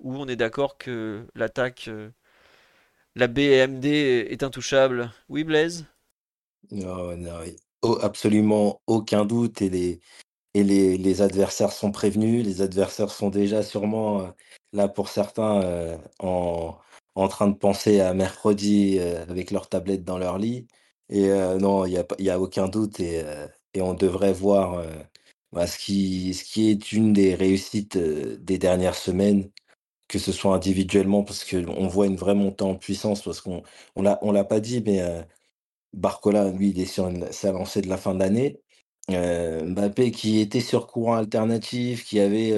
où 0.00 0.16
on 0.16 0.28
est 0.28 0.36
d'accord 0.36 0.78
que 0.78 1.26
l'attaque, 1.34 1.88
euh, 1.88 2.10
la 3.16 3.28
BMD 3.28 3.86
est 4.30 4.42
intouchable. 4.42 5.12
Oui, 5.28 5.44
Blaise? 5.44 5.86
Non, 6.70 7.16
non, 7.16 7.40
absolument 8.02 8.80
aucun 8.86 9.24
doute 9.24 9.60
et 9.62 9.68
les, 9.70 10.00
et 10.54 10.64
les, 10.64 10.98
les 10.98 11.22
adversaires 11.22 11.72
sont 11.72 11.92
prévenus. 11.92 12.44
Les 12.46 12.62
adversaires 12.62 13.10
sont 13.10 13.30
déjà 13.30 13.62
sûrement, 13.62 14.22
euh, 14.22 14.28
là 14.72 14.88
pour 14.88 15.08
certains, 15.08 15.62
euh, 15.62 15.98
en, 16.20 16.78
en 17.16 17.28
train 17.28 17.48
de 17.48 17.56
penser 17.56 18.00
à 18.00 18.14
mercredi 18.14 19.00
avec 19.00 19.50
leur 19.52 19.68
tablette 19.68 20.04
dans 20.04 20.18
leur 20.18 20.38
lit. 20.38 20.68
Et 21.10 21.28
non, 21.60 21.84
il 21.86 21.92
y 21.92 21.98
a 21.98 22.04
y 22.18 22.30
a 22.30 22.40
aucun 22.40 22.68
doute 22.68 23.00
et 23.00 23.24
et 23.74 23.82
on 23.82 23.94
devrait 23.94 24.32
voir, 24.32 24.82
bah, 25.52 25.66
ce 25.66 25.78
qui 25.78 26.70
est 26.70 26.92
une 26.92 27.12
des 27.12 27.34
réussites, 27.34 27.98
des 27.98 28.58
dernières 28.58 28.94
semaines, 28.96 29.50
que 30.08 30.18
ce 30.20 30.32
soit 30.32 30.54
individuellement 30.56 31.24
parce 31.24 31.44
qu'on 31.44 31.88
voit 31.88 32.06
une 32.06 32.16
vraie 32.16 32.34
montée 32.36 32.64
en 32.64 32.76
puissance 32.76 33.22
parce 33.22 33.40
qu'on 33.42 33.62
on 33.96 34.02
l'a 34.02 34.18
on 34.22 34.32
l'a 34.32 34.44
pas 34.44 34.60
dit, 34.60 34.82
mais 34.86 35.02
Barcola, 35.92 36.50
lui, 36.50 36.70
il 36.70 36.80
est 36.80 36.86
sur 36.86 37.10
sa 37.32 37.52
lancée 37.52 37.82
de 37.82 37.88
la 37.88 37.96
fin 37.96 38.14
de 38.14 38.20
l'année. 38.20 38.60
Mbappé 39.08 40.10
qui 40.12 40.40
était 40.40 40.60
sur 40.60 40.86
courant 40.86 41.14
alternatif, 41.16 42.04
qui 42.04 42.20
avait, 42.20 42.54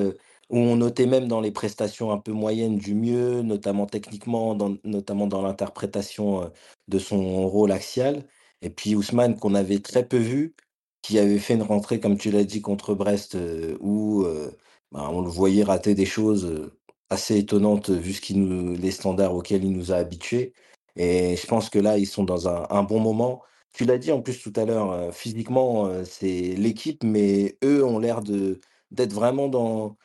où 0.50 0.58
on 0.58 0.76
notait 0.76 1.06
même 1.06 1.28
dans 1.28 1.40
les 1.40 1.50
prestations 1.52 2.12
un 2.12 2.18
peu 2.18 2.32
moyennes 2.32 2.78
du 2.78 2.94
mieux, 2.94 3.42
notamment 3.42 3.86
techniquement, 3.86 4.54
dans 4.54 4.76
notamment 4.84 5.26
dans 5.26 5.42
l'interprétation, 5.42 6.50
de 6.88 6.98
son 6.98 7.48
rôle 7.48 7.72
axial. 7.72 8.24
Et 8.66 8.70
puis 8.70 8.96
Ousmane, 8.96 9.38
qu'on 9.38 9.54
avait 9.54 9.78
très 9.80 10.06
peu 10.08 10.18
vu, 10.18 10.56
qui 11.02 11.18
avait 11.20 11.38
fait 11.38 11.54
une 11.54 11.62
rentrée, 11.62 12.00
comme 12.00 12.18
tu 12.18 12.30
l'as 12.32 12.44
dit, 12.44 12.60
contre 12.62 12.94
Brest, 12.94 13.36
euh, 13.36 13.76
où 13.80 14.24
euh, 14.24 14.50
bah, 14.92 15.08
on 15.12 15.20
le 15.22 15.28
voyait 15.28 15.62
rater 15.64 15.94
des 15.94 16.06
choses 16.06 16.46
euh, 16.46 16.72
assez 17.10 17.38
étonnantes 17.38 17.90
vu 17.90 18.12
ce 18.12 18.20
qui 18.20 18.34
nous, 18.36 18.76
les 18.76 18.90
standards 18.90 19.34
auxquels 19.36 19.64
il 19.64 19.72
nous 19.72 19.92
a 19.92 19.96
habitués. 19.96 20.52
Et 20.96 21.36
je 21.36 21.46
pense 21.46 21.70
que 21.70 21.78
là, 21.78 21.98
ils 21.98 22.06
sont 22.06 22.24
dans 22.24 22.48
un, 22.48 22.82
bon 22.82 23.00
moment. 23.00 23.42
Tu 23.74 23.84
l'as 23.84 23.98
dit 23.98 24.12
en 24.12 24.22
plus 24.22 24.40
tout 24.42 24.52
à 24.56 24.64
l'heure, 24.64 25.14
physiquement, 25.14 25.90
c'est 26.04 26.54
l'équipe, 26.56 27.04
mais 27.04 27.58
eux 27.64 27.84
ont 27.84 27.98
l'air 27.98 28.22
d'être 28.22 29.12
vraiment 29.12 29.48
dans, 29.48 29.96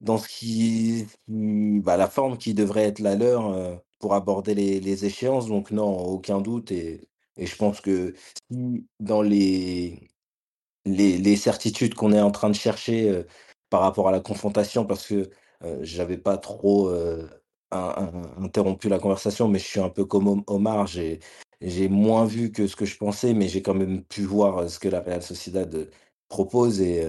dans 0.00 0.18
ce 0.18 0.28
qui, 0.28 1.06
bah, 1.28 1.96
la 1.96 2.08
forme 2.08 2.38
qui 2.38 2.54
devrait 2.54 2.84
être 2.84 3.00
la 3.00 3.16
leur 3.16 3.82
pour 4.00 4.14
aborder 4.14 4.54
les, 4.54 4.80
les 4.80 5.04
échéances. 5.06 5.48
Donc 5.48 5.70
non, 5.72 5.98
aucun 5.98 6.40
doute. 6.40 6.72
Et 6.72 7.09
et 7.40 7.46
je 7.46 7.56
pense 7.56 7.80
que 7.80 8.14
si 8.52 8.86
dans 9.00 9.22
les, 9.22 10.08
les, 10.84 11.36
certitudes 11.36 11.94
qu'on 11.94 12.12
est 12.12 12.20
en 12.20 12.30
train 12.30 12.50
de 12.50 12.54
chercher 12.54 13.24
par 13.70 13.80
rapport 13.80 14.08
à 14.08 14.12
la 14.12 14.20
confrontation, 14.20 14.84
parce 14.84 15.06
que 15.06 15.30
j'avais 15.80 16.18
pas 16.18 16.36
trop 16.36 16.92
interrompu 17.70 18.88
la 18.88 18.98
conversation, 18.98 19.48
mais 19.48 19.58
je 19.58 19.64
suis 19.64 19.80
un 19.80 19.88
peu 19.88 20.04
comme 20.04 20.44
Omar, 20.46 20.86
j'ai, 20.86 21.20
j'ai 21.62 21.88
moins 21.88 22.26
vu 22.26 22.52
que 22.52 22.66
ce 22.66 22.76
que 22.76 22.84
je 22.84 22.98
pensais, 22.98 23.32
mais 23.32 23.48
j'ai 23.48 23.62
quand 23.62 23.74
même 23.74 24.04
pu 24.04 24.22
voir 24.22 24.68
ce 24.68 24.78
que 24.78 24.88
la 24.88 25.00
Real 25.00 25.22
Sociedad 25.22 25.88
propose. 26.28 26.82
Et 26.82 27.06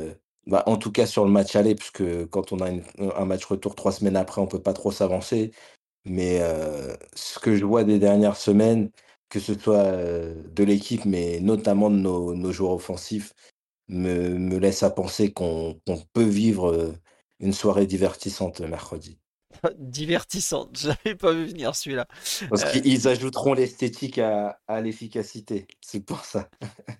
bah, 0.48 0.64
en 0.66 0.77
tout 0.77 0.93
cas 0.93 1.06
sur 1.06 1.26
le 1.26 1.32
match 1.32 1.56
aller, 1.58 1.76
puisque 1.76 2.26
quand 2.30 2.53
on 2.53 2.60
a 2.60 2.69
un 2.69 3.26
match 3.26 3.43
retour 3.45 3.76
trois 3.76 3.92
semaines 3.92 4.16
après, 4.16 4.42
on 4.42 4.48
peut 4.48 4.61
pas 4.61 4.74
trop 4.74 4.92
s'avancer. 4.92 5.51
Mais 6.06 6.40
ce 7.16 7.40
que 7.40 7.56
je 7.56 7.66
vois 7.66 7.84
des 7.84 8.00
dernières 8.00 8.38
semaines, 8.38 8.92
que 9.32 9.40
ce 9.40 9.58
soit 9.58 9.92
de 9.92 10.64
l'équipe, 10.64 11.06
mais 11.06 11.40
notamment 11.40 11.90
de 11.90 11.95
nos, 11.95 12.51
joueurs 12.51 12.74
offensifs, 12.74 13.34
me, 13.88 14.58
laisse 14.60 14.84
à 14.84 14.92
penser 14.92 15.32
qu'on 15.32 15.80
peut 16.14 16.24
vivre 16.24 16.93
une 17.40 17.53
soirée 17.53 17.88
divertissante 17.88 18.61
mercredi. 18.61 19.18
divertissante, 19.77 20.77
je 20.77 20.88
n'avais 20.90 21.16
pas 21.16 21.34
vu 21.34 21.45
venir 21.45 21.76
celui-là. 21.76 22.08
Parce 22.50 22.72
qu'ils 22.72 23.08
ajouteront 23.08 23.53
l'esthétique 23.53 24.18
à, 24.18 24.58
l'efficacité, 24.82 25.68
c'est 25.82 26.06
pour 26.06 26.26
ça. 26.26 26.50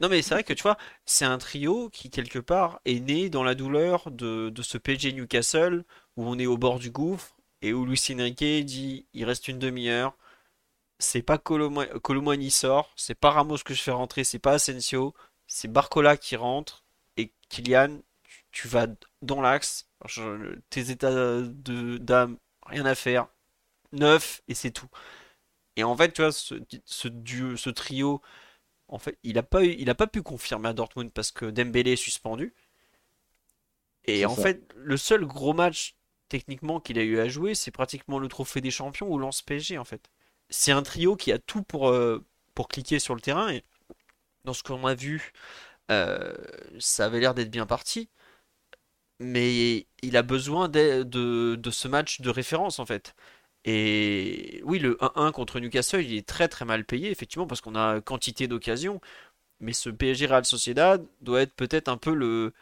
non 0.02 0.10
mais 0.10 0.22
c'est 0.22 0.34
vrai 0.34 0.44
que 0.44 0.54
tu 0.54 0.64
vois, 0.64 0.78
c'est 1.06 1.26
un 1.26 1.38
trio 1.38 1.90
qui 1.90 2.10
quelque 2.10 2.40
part 2.40 2.80
est 2.86 3.00
né 3.00 3.30
dans 3.30 3.44
la 3.44 3.56
douleur 3.56 4.10
de, 4.12 4.50
de 4.50 4.62
ce 4.62 4.78
PG 4.78 5.14
Newcastle 5.14 5.84
où 6.18 6.26
on 6.26 6.38
est 6.40 6.46
au 6.46 6.58
bord 6.58 6.80
du 6.80 6.92
gouffre 6.92 7.36
et 7.62 7.74
où 7.74 7.86
Luis 7.86 8.02
Enrique 8.12 8.66
dit 8.66 9.06
il 9.14 9.26
reste 9.26 9.48
une 9.48 9.60
demi-heure, 9.60 10.18
c'est 11.02 11.24
pas 11.24 11.38
Colomani 11.38 12.52
sort, 12.52 12.94
c'est 12.96 13.16
pas 13.16 13.32
Ramos 13.32 13.58
que 13.66 13.74
je 13.74 13.82
fais 13.82 13.92
rentrer, 13.92 14.24
c'est 14.24 14.40
pas 14.40 14.54
Asensio, 14.54 15.14
c'est 15.48 15.68
Barcola 15.68 16.18
qui 16.18 16.36
rentre 16.36 16.86
et 17.18 17.34
Kylian, 17.50 18.00
tu, 18.52 18.68
vas 18.68 18.88
dans 19.22 19.42
l'axe, 19.42 19.90
tes 20.70 20.92
états 20.92 21.42
de 21.42 21.98
d'âme, 21.98 22.38
rien 22.68 22.86
à 22.86 22.96
faire, 22.96 23.28
neuf 23.92 24.42
et 24.48 24.54
c'est 24.56 24.72
tout. 24.72 24.90
Et 25.78 25.84
en 25.84 25.96
fait, 25.98 26.14
tu 26.14 26.22
vois, 26.22 26.32
ce, 26.32 26.56
ce, 26.86 27.70
trio, 27.70 28.22
en 28.88 29.00
fait, 29.00 29.18
il 29.24 29.38
a 29.38 29.44
pas 29.44 29.64
il 29.64 29.90
a 29.90 29.96
pas 29.96 30.08
pu 30.08 30.22
confirmer 30.22 30.70
à 30.70 30.74
Dortmund 30.74 31.12
parce 31.12 31.32
que 31.32 31.46
Dembélé 31.46 31.94
est 31.94 31.96
suspendu. 31.96 32.54
Et 34.06 34.26
en 34.26 34.36
fait, 34.36 34.72
le 34.76 34.98
seul 34.98 35.26
gros 35.26 35.54
match 35.54 35.96
techniquement 36.30 36.80
qu'il 36.80 36.98
a 37.00 37.04
eu 37.04 37.20
à 37.20 37.28
jouer, 37.28 37.56
c'est 37.56 37.72
pratiquement 37.72 38.20
le 38.20 38.28
trophée 38.28 38.62
des 38.62 38.72
champions 38.72 39.12
ou 39.12 39.18
lance 39.18 39.42
PSG 39.42 39.78
en 39.78 39.86
fait 39.86 40.10
c'est 40.52 40.72
un 40.72 40.84
trio 40.84 41.16
qui 41.16 41.32
a 41.32 41.40
tout 41.40 41.64
pour, 41.64 41.90
euh, 41.90 42.24
pour 42.56 42.68
cliquer 42.70 43.00
sur 43.00 43.16
le 43.16 43.22
terrain. 43.22 43.50
Et 43.52 43.64
dans 44.46 44.54
ce 44.54 44.64
qu'on 44.64 44.86
a 44.86 44.96
vu, 44.96 45.34
euh, 45.92 46.36
ça 46.80 47.06
avait 47.06 47.20
l'air 47.20 47.34
d'être 47.36 47.52
bien 47.52 47.66
parti. 47.66 48.10
Mais 49.20 49.86
il 50.02 50.18
a 50.18 50.24
besoin 50.24 50.68
de, 50.68 51.04
de, 51.04 51.72
ce 51.72 51.88
match 51.88 52.22
de 52.22 52.30
référence 52.30 52.80
en 52.80 52.86
fait. 52.86 53.16
Et 53.66 54.62
oui, 54.66 54.80
le 54.80 54.98
1-1 55.02 55.32
contre 55.32 55.60
Newcastle, 55.60 56.04
il 56.04 56.16
est 56.16 56.28
très 56.28 56.48
très 56.48 56.66
mal 56.66 56.86
payé, 56.86 57.12
effectivement, 57.12 57.46
parce 57.48 57.62
qu'on 57.62 57.76
a 57.76 58.02
quantité 58.02 58.48
d'occasions. 58.48 59.02
Mais 59.60 59.74
ce 59.74 59.90
PSG 59.92 60.28
Real 60.28 60.46
Sociedad 60.46 61.06
doit 61.22 61.42
être 61.44 61.54
peut-être 61.54 61.88
un 61.90 61.98
peu 61.98 62.14
le, 62.16 62.54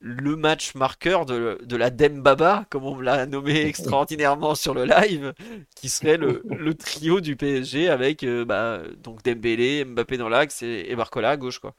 le 0.00 0.36
match 0.36 0.74
marqueur 0.74 1.26
de, 1.26 1.58
de 1.64 1.76
la 1.76 1.90
Dembaba, 1.90 2.66
comme 2.70 2.84
on 2.84 3.00
l'a 3.00 3.26
nommé 3.26 3.62
extraordinairement 3.66 4.54
sur 4.54 4.74
le 4.74 4.84
live, 4.84 5.34
qui 5.74 5.88
serait 5.88 6.16
le, 6.16 6.42
le 6.46 6.74
trio 6.74 7.20
du 7.20 7.36
PSG 7.36 7.88
avec 7.88 8.22
euh, 8.22 8.44
bah, 8.44 8.82
donc 8.98 9.22
Dembélé, 9.24 9.84
Mbappé 9.84 10.16
dans 10.16 10.28
l'axe 10.28 10.62
et, 10.62 10.86
et 10.88 10.96
Barcola 10.96 11.30
à 11.30 11.36
gauche. 11.36 11.58
Quoi. 11.58 11.74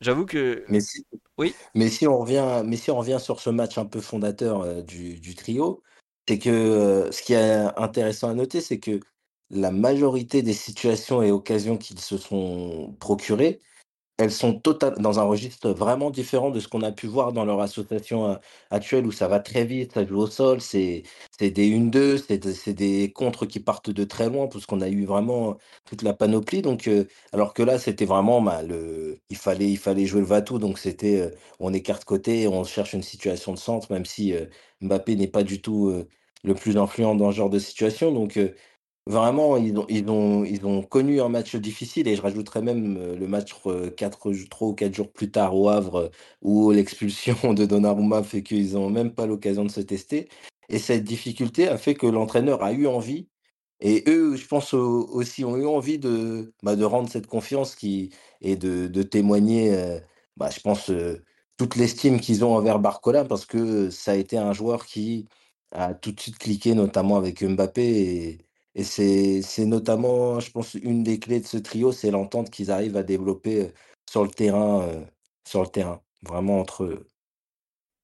J'avoue 0.00 0.26
que. 0.26 0.64
Mais 0.68 0.80
si, 0.80 1.06
Oui. 1.38 1.56
mais 1.74 1.88
si 1.90 2.06
on 2.06 2.18
revient, 2.18 2.62
mais 2.66 2.76
si 2.76 2.90
on 2.90 2.98
revient 2.98 3.18
sur 3.20 3.40
ce 3.40 3.50
match 3.50 3.78
un 3.78 3.86
peu 3.86 4.00
fondateur 4.00 4.62
euh, 4.62 4.82
du, 4.82 5.20
du 5.20 5.34
trio, 5.34 5.82
c'est 6.28 6.38
que 6.38 6.50
euh, 6.50 7.12
ce 7.12 7.22
qui 7.22 7.34
est 7.34 7.52
intéressant 7.78 8.30
à 8.30 8.34
noter, 8.34 8.60
c'est 8.60 8.80
que 8.80 9.00
la 9.50 9.70
majorité 9.70 10.42
des 10.42 10.54
situations 10.54 11.22
et 11.22 11.30
occasions 11.30 11.76
qu'ils 11.78 12.00
se 12.00 12.16
sont 12.18 12.96
procurées, 13.00 13.60
elles 14.18 14.30
sont 14.32 14.60
dans 14.98 15.18
un 15.20 15.22
registre 15.24 15.70
vraiment 15.70 16.10
différent 16.10 16.50
de 16.50 16.60
ce 16.60 16.68
qu'on 16.68 16.82
a 16.82 16.92
pu 16.92 17.06
voir 17.06 17.32
dans 17.32 17.44
leur 17.44 17.60
association, 17.60 18.32
heu, 18.32 18.36
actuelle 18.70 19.06
où 19.06 19.12
ça 19.12 19.28
va 19.28 19.40
très 19.40 19.64
vite, 19.64 19.92
ça 19.94 20.06
joue 20.06 20.18
au 20.18 20.26
sol, 20.26 20.60
c'est 20.60 21.02
des 21.40 21.64
1-2, 21.66 22.18
c'est 22.18 22.72
des 22.74 23.12
contres 23.12 23.46
qui 23.46 23.60
partent 23.60 23.90
de 23.90 24.04
très 24.04 24.28
loin 24.30 24.46
parce 24.48 24.66
qu'on 24.66 24.80
a 24.80 24.88
eu 24.88 25.04
vraiment 25.06 25.56
toute 25.84 26.02
la 26.02 26.12
panoplie. 26.14 26.62
Donc 26.62 26.86
heu, 26.88 27.08
alors 27.32 27.54
que 27.54 27.62
là, 27.62 27.78
c'était 27.78 28.04
vraiment, 28.04 28.40
bah, 28.42 28.62
le 28.62 29.18
il 29.30 29.36
fallait 29.36 29.70
il 29.70 29.78
fallait 29.78 30.06
jouer 30.06 30.20
le 30.20 30.26
va-tout. 30.26 30.58
Donc 30.58 30.78
c'était, 30.78 31.30
on 31.58 31.72
écarte 31.72 32.04
côté 32.04 32.46
on 32.48 32.64
cherche 32.64 32.92
une 32.92 33.02
situation 33.02 33.52
de 33.54 33.58
centre 33.58 33.92
même 33.92 34.04
si, 34.06 34.34
Mbappé 34.80 35.16
n'est 35.16 35.28
pas 35.28 35.42
du 35.44 35.60
tout, 35.62 35.92
le 36.44 36.54
plus 36.54 36.76
influent 36.76 37.14
dans 37.14 37.30
ce 37.30 37.36
genre 37.36 37.50
de 37.50 37.58
situation. 37.58 38.12
Donc 38.12 38.38
Vraiment, 39.08 39.56
ils 39.56 39.76
ont 39.76 39.86
ils 39.88 40.08
ont 40.10 40.44
ils 40.44 40.64
ont 40.64 40.80
connu 40.82 41.20
un 41.20 41.28
match 41.28 41.56
difficile 41.56 42.06
et 42.06 42.14
je 42.14 42.22
rajouterais 42.22 42.62
même, 42.62 42.96
heu, 42.98 43.16
le 43.16 43.26
match, 43.26 43.52
heu, 43.66 43.90
4 43.90 44.32
j 44.32 44.48
3 44.48 44.68
ou 44.68 44.74
4 44.74 44.94
jours 44.94 45.10
plus 45.12 45.28
tard 45.28 45.56
au 45.56 45.68
Havre, 45.68 45.98
heu, 46.02 46.10
où 46.40 46.70
l'expulsion 46.70 47.52
de 47.52 47.66
Donnarumma 47.66 48.22
fait 48.22 48.44
qu'ils 48.44 48.76
ont 48.76 48.90
même 48.90 49.12
pas 49.12 49.26
l'occasion 49.26 49.64
de 49.64 49.70
se 49.72 49.80
tester. 49.80 50.28
Et 50.68 50.78
cette 50.78 51.02
difficulté 51.02 51.66
a 51.66 51.78
fait 51.78 51.94
que 51.96 52.06
l'entraîneur 52.06 52.62
a 52.62 52.72
eu 52.72 52.86
envie 52.86 53.26
et 53.80 54.04
eux, 54.08 54.36
je 54.36 54.46
pense, 54.46 54.72
au 54.74 55.08
aussi 55.12 55.44
ont 55.44 55.56
eu 55.56 55.66
envie 55.66 55.98
de, 55.98 56.54
bah, 56.62 56.76
de 56.76 56.84
rendre 56.84 57.08
cette 57.10 57.26
confiance 57.26 57.74
qui 57.74 58.10
et 58.40 58.54
de 58.56 58.86
de 58.86 59.02
témoigner, 59.02 59.72
heu, 59.74 60.00
bah, 60.36 60.50
je 60.50 60.60
pense, 60.60 60.90
toute 61.56 61.74
l'estime 61.76 62.20
qu'ils 62.20 62.44
ont 62.44 62.54
envers 62.54 62.78
Barcola 62.78 63.24
parce 63.24 63.46
que 63.46 63.90
ça 63.90 64.12
a 64.12 64.14
été 64.16 64.38
un 64.38 64.52
joueur 64.52 64.86
qui 64.86 65.26
a 65.72 65.94
tout 65.94 66.12
de 66.12 66.20
suite 66.20 66.38
cliqué, 66.38 66.74
notamment 66.74 67.16
avec 67.16 67.42
Mbappé 67.42 68.38
et 68.74 68.84
c'est 68.84 69.42
c'est 69.42 69.66
notamment, 69.66 70.40
je 70.40 70.50
pense, 70.50 70.74
une 70.74 71.02
des 71.02 71.18
clés 71.18 71.40
de 71.40 71.46
ce 71.46 71.56
trio, 71.58 71.92
c'est 71.92 72.10
l'entente 72.10 72.50
qu'ils 72.50 72.70
arrivent 72.70 72.96
à 72.96 73.02
développer, 73.02 73.60
heu, 73.68 73.72
sur 74.10 74.24
le 74.24 74.30
terrain, 74.30 74.86
heu, 74.88 75.06
sur 75.46 75.62
le 75.62 75.68
terrain, 75.68 76.02
vraiment 76.22 76.60
entre 76.60 76.84
eux. 76.84 77.06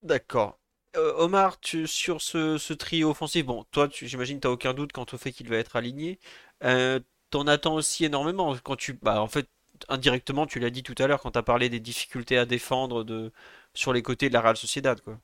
D'accord. 0.03 0.59
Euh, 0.97 1.13
Omar, 1.17 1.61
tu, 1.61 1.87
sur 1.87 2.23
ce, 2.23 2.57
ce 2.59 2.73
trio 2.73 3.11
offensif, 3.11 3.45
bon, 3.47 3.65
toi, 3.71 3.89
tu- 3.89 4.07
j'imagine, 4.09 4.41
t'as 4.41 4.49
aucun 4.51 4.73
doute 4.75 4.93
quant 4.93 5.07
au 5.13 5.19
fait 5.19 5.33
qu'il 5.33 5.49
va 5.49 5.57
être 5.57 5.77
aligné. 5.77 6.19
Euh, 6.65 7.01
t'en 7.31 7.47
attends 7.47 7.75
aussi 7.75 8.05
énormément 8.05 8.57
quand 8.63 8.77
tu, 8.77 8.95
bah, 8.95 9.21
en 9.21 9.29
fait, 9.29 9.49
indirectement, 9.89 10.47
tu 10.47 10.61
l'as 10.61 10.71
dit 10.71 10.83
tout 10.83 10.95
à 10.99 11.07
l'heure 11.07 11.21
quand 11.21 11.33
t'as 11.33 11.43
parlé 11.43 11.69
des 11.69 11.81
difficultés 11.81 12.39
à 12.39 12.47
défendre 12.47 13.05
de, 13.05 13.33
sur 13.75 13.93
les 13.93 14.03
côtés 14.03 14.29
de 14.29 14.35
la 14.35 14.41
Real 14.41 14.57
Sociedad, 14.57 15.01
quoi. 15.01 15.19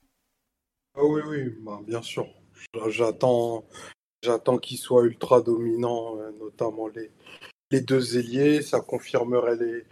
Ah 0.95 1.05
oui, 1.05 1.23
oui, 1.27 1.55
bah, 1.61 1.81
bien 1.87 2.03
sûr. 2.03 2.27
J'attends, 2.89 3.65
j'attends 4.25 4.59
qu'il 4.59 4.79
soit 4.79 5.05
ultra 5.05 5.43
dominant, 5.43 6.19
euh, 6.19 6.33
notamment 6.33 6.89
les, 6.89 7.11
les 7.71 7.81
deux 7.81 8.19
ailiers. 8.19 8.63
Ça 8.63 8.81
confirmerait 8.81 9.57
les, 9.57 9.85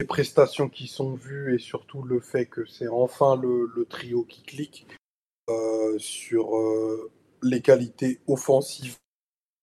les 0.00 0.06
prestations 0.06 0.68
qui 0.68 0.88
sont 0.88 1.14
vues 1.14 1.54
et 1.54 1.58
surtout 1.58 2.02
le 2.02 2.20
fait 2.20 2.46
que 2.46 2.66
c'est 2.66 2.88
enfin 2.88 3.36
le, 3.36 3.70
le 3.74 3.84
trio 3.86 4.24
qui 4.24 4.42
clique 4.42 4.86
euh, 5.48 5.96
sur 5.98 6.56
euh, 6.56 7.10
les 7.42 7.62
qualités 7.62 8.20
offensives, 8.26 8.96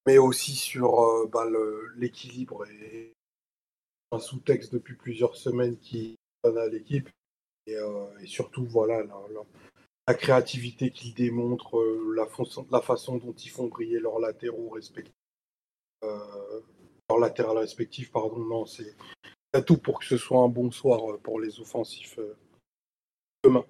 mais 0.08 0.18
aussi 0.18 0.56
sur 0.56 1.28
bah, 1.32 1.46
l'équilibre 1.98 2.66
un 4.12 4.20
sous-texte 4.20 4.74
depuis 4.74 4.96
plusieurs 4.96 5.36
semaines 5.36 5.78
qui 5.78 6.16
donne 6.44 6.58
à 6.58 6.68
l'équipe. 6.68 7.10
Et, 7.66 7.78
surtout, 8.26 8.66
voilà, 8.66 9.04
la 10.08 10.14
créativité 10.14 10.92
qu'ils 10.92 11.14
démontrent, 11.14 11.78
euh, 11.80 12.14
la, 12.16 12.26
façon, 12.26 12.68
la 12.72 12.82
façon 12.82 13.18
dont 13.18 13.34
ils 13.34 13.50
font 13.50 13.68
briller 13.68 14.00
leurs 14.00 14.20
latéraux 14.20 14.70
respectifs, 14.70 15.14
euh, 16.04 16.62
leurs 17.10 17.20
latérales 17.20 17.60
respectifs, 17.60 18.12
pardon, 18.12 18.40
non, 18.40 18.66
c'est 18.66 18.96
tout 19.66 19.78
pour 19.78 20.00
que 20.00 20.06
ce 20.06 20.18
soit 20.18 20.40
un 20.42 20.50
bon 20.50 20.72
soir 20.72 21.12
euh, 21.12 21.18
pour 21.18 21.40
les 21.40 21.60
offensifs 21.60 22.20
euh, 22.20 22.36
demain. 23.44 23.66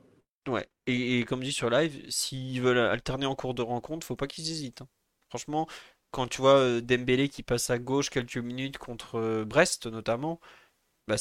Ouais. 0.47 0.67
Et, 0.87 1.19
et 1.19 1.23
comme 1.23 1.43
dit 1.43 1.51
sur 1.51 1.69
live, 1.69 2.09
s'ils 2.09 2.61
veulent 2.61 2.79
alterner 2.79 3.25
en 3.25 3.35
cours 3.35 3.53
de 3.53 3.61
rencontre, 3.61 4.05
faut 4.05 4.15
pas 4.15 4.27
qu'ils 4.27 4.49
hésitent. 4.49 4.81
hein. 4.81 4.87
Franchement, 5.29 5.67
quand 6.11 6.27
tu 6.27 6.41
vois 6.41 6.81
Dembélé 6.81 7.29
qui 7.29 7.43
passe 7.43 7.69
à 7.69 7.79
gauche 7.79 8.09
quelques 8.09 8.37
minutes 8.37 8.77
contre 8.77 9.43
Brest 9.45 9.87
notamment, 9.87 10.39
bah 11.07 11.15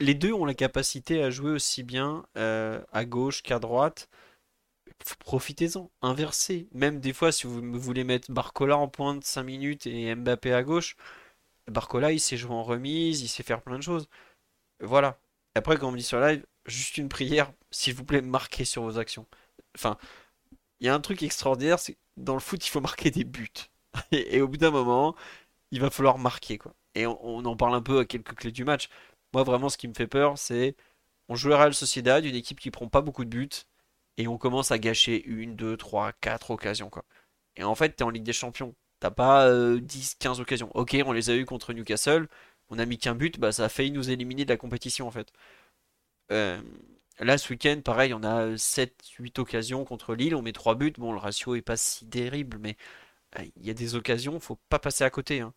les 0.00 0.14
deux 0.14 0.32
ont 0.32 0.44
la 0.44 0.54
capacité 0.54 1.22
à 1.22 1.30
jouer 1.30 1.50
aussi 1.50 1.82
bien 1.82 2.24
à 2.36 3.04
gauche 3.04 3.42
qu'à 3.42 3.58
droite. 3.58 4.08
Profitez-en, 5.20 5.90
inversez. 6.02 6.68
Même 6.72 7.00
des 7.00 7.12
fois, 7.12 7.32
si 7.32 7.46
vous 7.46 7.60
voulez 7.78 8.04
mettre 8.04 8.32
Barcola 8.32 8.76
en 8.76 8.88
pointe 8.88 9.24
5 9.24 9.42
minutes 9.42 9.86
et 9.86 10.14
Mbappé 10.14 10.52
à 10.52 10.62
gauche, 10.62 10.96
Barcola 11.68 12.12
il 12.12 12.20
sait 12.20 12.36
jouer 12.36 12.54
en 12.54 12.62
remise, 12.64 13.22
il 13.22 13.28
sait 13.28 13.42
faire 13.42 13.62
plein 13.62 13.78
de 13.78 13.82
choses. 13.82 14.08
Voilà. 14.80 15.18
Après, 15.54 15.76
quand 15.78 15.88
on 15.88 15.92
me 15.92 15.98
dit 15.98 16.04
sur 16.04 16.20
live, 16.20 16.44
juste 16.66 16.98
une 16.98 17.08
prière, 17.08 17.52
s'il 17.70 17.94
vous 17.94 18.04
plaît, 18.04 18.22
marquez 18.22 18.64
sur 18.64 18.82
vos 18.82 18.98
actions. 18.98 19.26
Enfin, 19.76 19.98
il 20.80 20.86
y 20.86 20.90
a 20.90 20.94
un 20.94 21.00
truc 21.00 21.22
extraordinaire, 21.22 21.78
c'est 21.78 21.96
dans 22.16 22.34
le 22.34 22.40
foot, 22.40 22.66
il 22.66 22.70
faut 22.70 22.80
marquer 22.80 23.10
des 23.10 23.24
buts. 23.24 23.50
Et, 24.12 24.40
au 24.40 24.48
bout 24.48 24.56
d'un 24.58 24.70
moment, 24.70 25.16
il 25.70 25.80
va 25.80 25.90
falloir 25.90 26.18
marquer, 26.18 26.58
quoi. 26.58 26.74
Et 26.94 27.06
on, 27.06 27.18
on 27.24 27.44
en 27.44 27.56
parle 27.56 27.74
un 27.74 27.82
peu 27.82 28.00
à 28.00 28.04
quelques 28.04 28.34
clés 28.34 28.52
du 28.52 28.64
match. 28.64 28.88
Moi, 29.34 29.42
vraiment, 29.44 29.68
ce 29.68 29.78
qui 29.78 29.88
me 29.88 29.94
fait 29.94 30.06
peur, 30.06 30.38
c'est 30.38 30.76
on 31.28 31.36
joue 31.36 31.52
à 31.52 31.58
Real 31.58 31.74
Sociedad, 31.74 32.24
une 32.24 32.34
équipe 32.34 32.60
qui 32.60 32.70
prend 32.70 32.88
pas 32.88 33.02
beaucoup 33.02 33.24
de 33.24 33.30
buts, 33.30 33.48
et 34.18 34.28
on 34.28 34.38
commence 34.38 34.72
à 34.72 34.78
gâcher 34.80 35.24
une, 35.26 35.56
deux, 35.56 35.78
trois, 35.78 36.12
quatre 36.14 36.52
occasions, 36.52 36.90
quoi. 36.90 37.04
Et 37.56 37.64
en 37.64 37.76
fait, 37.76 37.92
t'es 37.96 38.04
en 38.04 38.10
Ligue 38.10 38.24
des 38.24 38.34
Champions. 38.34 38.74
T'as 39.00 39.12
pas 39.12 39.48
euh, 39.48 39.80
10, 39.80 40.16
15 40.16 40.40
occasions. 40.40 40.70
Ok, 40.74 40.96
on 41.06 41.12
les 41.12 41.30
a 41.30 41.36
eu 41.36 41.46
contre 41.46 41.72
Newcastle. 41.74 42.28
On 42.70 42.78
a 42.80 42.86
mis 42.86 42.98
qu'un 42.98 43.16
but, 43.16 43.40
bah 43.40 43.52
ça 43.52 43.66
a 43.66 43.70
failli 43.70 43.92
nous 43.92 44.10
éliminer 44.10 44.44
de 44.46 44.50
la 44.50 44.58
compétition 44.58 45.08
en 45.08 45.12
fait. 45.12 45.32
Euh, 46.32 46.60
là, 47.20 47.38
ce 47.38 47.50
week-end, 47.52 47.80
pareil, 47.84 48.12
on 48.14 48.22
a 48.22 48.56
sept, 48.56 48.94
huit 49.18 49.38
occasions 49.38 49.84
contre 49.84 50.14
Lille. 50.14 50.34
On 50.34 50.42
met 50.42 50.52
3 50.52 50.74
buts. 50.74 50.92
Bon, 50.98 51.12
le 51.12 51.18
ratio 51.18 51.54
est 51.54 51.62
pas 51.62 51.76
si 51.76 52.06
terrible, 52.08 52.58
mais 52.60 52.76
euh, 53.38 53.44
il 53.56 53.66
y 53.66 53.70
a 53.70 53.74
des 53.74 53.94
occasions, 53.96 54.40
faut 54.40 54.58
pas 54.70 54.78
passer 54.78 55.04
à 55.04 55.10
côté. 55.10 55.40
hein. 55.40 55.54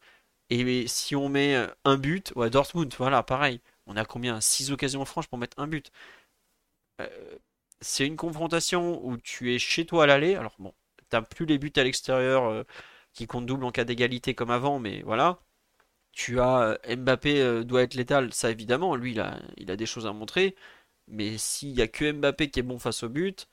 Et 0.51 0.88
si 0.88 1.15
on 1.17 1.30
met 1.30 1.56
euh, 1.56 1.67
un 1.85 1.98
but, 1.98 2.33
ouais, 2.38 2.49
Dortmund, 2.51 2.93
voilà, 2.98 3.23
pareil. 3.23 3.61
On 3.88 3.98
a 3.98 4.06
combien? 4.06 4.41
6 4.41 4.72
occasions 4.72 5.06
franches 5.06 5.27
pour 5.27 5.40
mettre 5.40 5.59
un 5.59 5.67
but. 5.67 5.91
C'est 7.82 8.06
une 8.08 8.16
confrontation 8.18 9.03
où 9.06 9.18
tu 9.18 9.53
es 9.53 9.60
chez 9.60 9.85
toi 9.85 10.03
à 10.03 10.08
l'aller. 10.08 10.35
Alors 10.35 10.56
bon, 10.60 10.74
t'as 11.10 11.22
plus 11.22 11.45
les 11.45 11.58
buts 11.58 11.74
à 11.76 11.84
l'extérieur 11.84 12.45
euh, 12.45 12.64
qui 13.14 13.27
comptent 13.27 13.45
double 13.45 13.66
en 13.66 13.72
cas 13.72 13.84
d'égalité 13.85 14.35
comme 14.35 14.51
avant, 14.51 14.80
mais 14.80 15.01
voilà. 15.03 15.40
Tu 16.14 16.40
as 16.42 16.77
euh, 16.90 16.98
Mbappé 16.98 17.42
euh, 17.42 17.64
doit 17.64 17.84
être 17.84 17.95
létal, 17.95 18.34
ça 18.34 18.51
évidemment, 18.51 18.95
lui 18.95 19.14
il 19.14 19.22
a, 19.22 19.40
il 19.58 19.72
a 19.72 19.77
des 19.77 19.85
choses 19.88 20.08
à 20.08 20.14
montrer, 20.14 20.56
mais 21.08 21.38
s'il 21.38 21.72
y 21.72 21.82
a 21.82 21.88
que 21.88 22.11
Mbappé 22.14 22.51
qui 22.51 22.60
est 22.61 22.64
bon 22.64 22.80
face 22.80 23.03
au 23.03 23.10
but, 23.10 23.48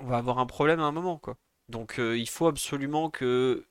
on 0.00 0.06
va 0.06 0.18
avoir 0.18 0.38
un 0.38 0.46
problème 0.46 0.80
à 0.80 0.84
un 0.84 0.92
moment 0.92 1.18
quoi. 1.18 1.36
Donc 1.68 1.96
il 1.98 2.28
faut 2.28 2.46
absolument 2.46 3.10
que, 3.10 3.66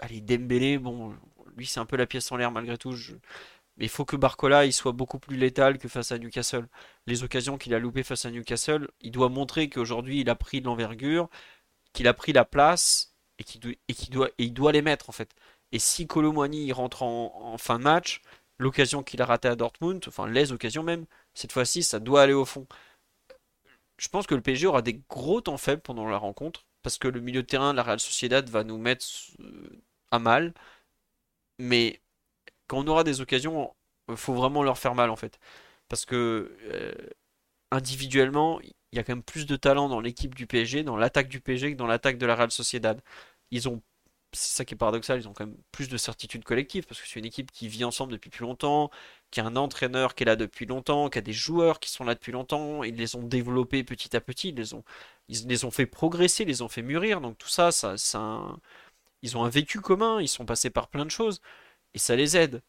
allez 0.00 0.20
Dembélé, 0.20 0.78
bon, 0.78 1.14
lui 1.56 1.66
c'est 1.66 1.80
un 1.80 1.86
peu 1.86 1.96
la 1.96 2.06
pièce 2.06 2.32
en 2.32 2.36
l'air 2.36 2.52
malgré 2.52 2.78
tout, 2.78 2.94
mais 3.80 3.86
il 3.86 3.88
faut 3.88 4.04
que 4.04 4.16
Barcola 4.16 4.66
il 4.66 4.72
soit 4.74 4.92
beaucoup 4.92 5.18
plus 5.18 5.36
létal 5.36 5.78
que 5.78 5.88
face 5.88 6.12
à 6.12 6.18
Newcastle. 6.18 6.68
Les 7.06 7.24
occasions 7.24 7.58
qu'il 7.58 7.74
a 7.74 7.78
loupées 7.78 8.02
face 8.04 8.26
à 8.26 8.30
Newcastle, 8.30 8.88
il 9.00 9.10
doit 9.10 9.30
montrer 9.30 9.70
qu'aujourd'hui 9.70 10.20
il 10.20 10.30
a 10.30 10.34
pris 10.36 10.60
de 10.60 10.66
l'envergure, 10.66 11.30
qu'il 11.94 12.06
a 12.08 12.14
pris 12.14 12.32
la 12.32 12.44
place 12.44 13.14
et 13.38 13.44
qu'il 13.44 13.60
doit, 14.10 14.28
il 14.38 14.52
doit 14.52 14.72
les 14.72 14.82
mettre 14.82 15.08
en 15.08 15.12
fait. 15.12 15.34
Et 15.72 15.78
si 15.78 16.06
il 16.12 16.72
rentre 16.72 17.02
en, 17.02 17.54
en 17.54 17.58
fin 17.58 17.78
de 17.78 17.84
match, 17.84 18.22
l'occasion 18.58 19.02
qu'il 19.02 19.22
a 19.22 19.26
ratée 19.26 19.48
à 19.48 19.56
Dortmund, 19.56 20.04
enfin 20.08 20.28
les 20.28 20.52
occasions 20.52 20.82
même, 20.82 21.06
cette 21.34 21.52
fois-ci 21.52 21.82
ça 21.82 22.00
doit 22.00 22.22
aller 22.22 22.34
au 22.34 22.44
fond. 22.44 22.66
Je 23.98 24.08
pense 24.08 24.26
que 24.26 24.34
le 24.34 24.42
PSG 24.42 24.66
aura 24.66 24.82
des 24.82 25.00
gros 25.08 25.40
temps 25.40 25.58
faibles 25.58 25.82
pendant 25.82 26.06
la 26.08 26.18
rencontre 26.18 26.64
parce 26.82 26.98
que 26.98 27.08
le 27.08 27.20
milieu 27.20 27.42
de 27.42 27.46
terrain 27.46 27.72
de 27.72 27.76
la 27.76 27.82
Real 27.82 28.00
Sociedad 28.00 28.48
va 28.48 28.64
nous 28.64 28.78
mettre 28.78 29.06
euh, 29.40 29.82
à 30.10 30.18
mal, 30.18 30.54
mais 31.58 32.00
quand 32.70 32.78
on 32.78 32.86
aura 32.86 33.04
des 33.04 33.20
occasions, 33.20 33.74
il 34.08 34.16
faut 34.16 34.34
vraiment 34.34 34.62
leur 34.62 34.78
faire 34.78 34.94
mal 34.94 35.10
en 35.10 35.16
fait. 35.16 35.40
Parce 35.88 36.04
que 36.06 36.56
euh, 36.72 36.92
individuellement, 37.72 38.60
il 38.62 38.96
y 38.96 38.98
a 39.00 39.04
quand 39.04 39.14
même 39.14 39.24
plus 39.24 39.46
de 39.46 39.56
talent 39.56 39.88
dans 39.88 40.00
l'équipe 40.00 40.34
du 40.36 40.46
PSG, 40.46 40.84
dans 40.84 40.96
l'attaque 40.96 41.28
du 41.28 41.40
PSG 41.40 41.72
que 41.72 41.76
dans 41.76 41.86
l'attaque 41.88 42.18
de 42.18 42.26
la 42.26 42.36
Real 42.36 42.50
Sociedad. 42.52 43.00
ils 43.50 43.68
ont 43.68 43.82
c'est 44.32 44.56
ça 44.56 44.64
qui 44.64 44.74
est 44.74 44.76
paradoxal, 44.76 45.18
ils 45.20 45.28
ont 45.28 45.32
quand 45.32 45.46
même 45.46 45.56
plus 45.72 45.88
de 45.88 45.96
certitude 45.96 46.44
collective 46.44 46.86
parce 46.86 47.00
que 47.00 47.08
c'est 47.08 47.18
une 47.18 47.26
équipe 47.26 47.50
qui 47.52 47.68
vit 47.68 47.84
ensemble 47.84 48.12
depuis 48.12 48.30
plus 48.30 48.42
longtemps, 48.42 48.90
qui 49.32 49.40
a 49.40 49.46
un 49.46 49.56
entraîneur 49.56 50.14
qui 50.14 50.22
est 50.24 50.26
là 50.26 50.36
depuis 50.36 50.66
longtemps, 50.66 51.10
qui 51.10 51.18
a 51.18 51.22
des 51.22 51.32
joueurs 51.32 51.80
qui 51.80 51.90
sont 51.90 52.04
là 52.04 52.14
depuis 52.14 52.32
longtemps, 52.32 52.84
ils 52.84 52.94
les 52.94 53.16
ont 53.16 53.22
développés 53.24 53.82
petit 53.84 54.16
à 54.16 54.20
petit, 54.20 54.50
ils 54.50 55.48
les 55.48 55.64
ont, 55.64 55.70
fait 55.72 55.86
progresser, 55.86 56.44
ils 56.44 56.48
les 56.48 56.62
ont 56.62 56.68
fait 56.68 56.82
mûrir, 56.82 57.20
donc 57.20 57.38
tout 57.38 57.48
ça, 57.48 57.72
ça 57.72 57.96
ils 59.22 59.36
ont 59.36 59.44
un 59.44 59.48
vécu 59.50 59.80
commun, 59.80 60.20
ils 60.20 60.28
sont 60.28 60.46
passés 60.46 60.70
par 60.70 60.88
plein 60.88 61.04
de 61.04 61.10
choses 61.10 61.40
et 61.94 61.98
ça 61.98 62.16
les 62.16 62.36
aide. 62.36 62.62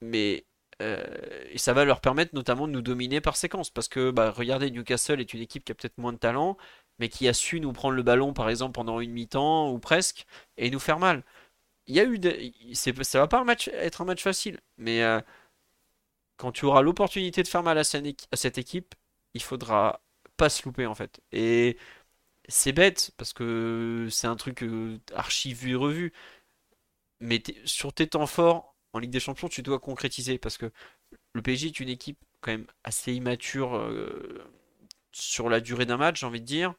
Mais 0.00 0.46
euh, 0.82 1.04
et 1.50 1.58
ça 1.58 1.72
va 1.72 1.84
leur 1.84 2.00
permettre 2.00 2.34
notamment 2.34 2.68
de 2.68 2.72
nous 2.72 2.82
dominer 2.82 3.20
par 3.20 3.36
séquence 3.36 3.70
parce 3.70 3.88
que 3.88 4.10
bah, 4.10 4.30
regardez, 4.30 4.70
Newcastle 4.70 5.20
est 5.20 5.34
une 5.34 5.40
équipe 5.40 5.64
qui 5.64 5.72
a 5.72 5.74
peut-être 5.74 5.98
moins 5.98 6.12
de 6.12 6.18
talent, 6.18 6.56
mais 6.98 7.08
qui 7.08 7.28
a 7.28 7.32
su 7.34 7.60
nous 7.60 7.72
prendre 7.72 7.94
le 7.96 8.02
ballon 8.02 8.32
par 8.32 8.48
exemple 8.50 8.72
pendant 8.74 9.00
une 9.00 9.10
mi-temps 9.12 9.70
ou 9.72 9.78
presque 9.78 10.26
et 10.56 10.70
nous 10.70 10.78
faire 10.80 10.98
mal. 11.00 11.24
Il 11.86 11.96
y 11.96 12.00
a 12.00 12.04
eu 12.04 12.20
ça 12.74 13.20
va 13.20 13.28
pas 13.28 13.40
un 13.40 13.44
match, 13.44 13.68
être 13.68 14.02
un 14.02 14.04
match 14.06 14.22
facile, 14.22 14.60
mais 14.78 15.02
euh, 15.02 15.20
quand 16.36 16.52
tu 16.52 16.64
auras 16.66 16.82
l'opportunité 16.82 17.42
de 17.42 17.48
faire 17.48 17.62
mal 17.62 17.78
à 17.78 17.84
cette 17.84 18.58
équipe, 18.58 18.94
il 19.34 19.42
faudra 19.42 20.00
pas 20.36 20.48
se 20.48 20.64
louper 20.64 20.86
en 20.86 20.94
fait. 20.94 21.20
Et 21.32 21.76
c'est 22.48 22.72
bête 22.72 23.12
parce 23.18 23.32
que 23.32 24.08
c'est 24.10 24.26
un 24.28 24.36
truc 24.36 24.62
euh, 24.62 24.98
archi 25.14 25.54
vu 25.54 25.72
et 25.72 25.74
revu. 25.76 26.12
Mais 27.20 27.42
sur 27.64 27.92
tes 27.92 28.06
temps 28.06 28.26
forts 28.26 28.74
en 28.92 28.98
Ligue 28.98 29.10
des 29.10 29.20
Champions, 29.20 29.48
tu 29.48 29.62
dois 29.62 29.78
concrétiser 29.78 30.38
parce 30.38 30.56
que 30.58 30.70
le 31.32 31.42
PSG 31.42 31.68
est 31.68 31.80
une 31.80 31.88
équipe 31.88 32.18
quand 32.40 32.52
même 32.52 32.66
assez 32.84 33.12
immature 33.12 33.76
euh, 33.76 34.44
sur 35.12 35.48
la 35.50 35.60
durée 35.60 35.86
d'un 35.86 35.96
match, 35.96 36.20
j'ai 36.20 36.26
envie 36.26 36.40
de 36.40 36.46
dire. 36.46 36.74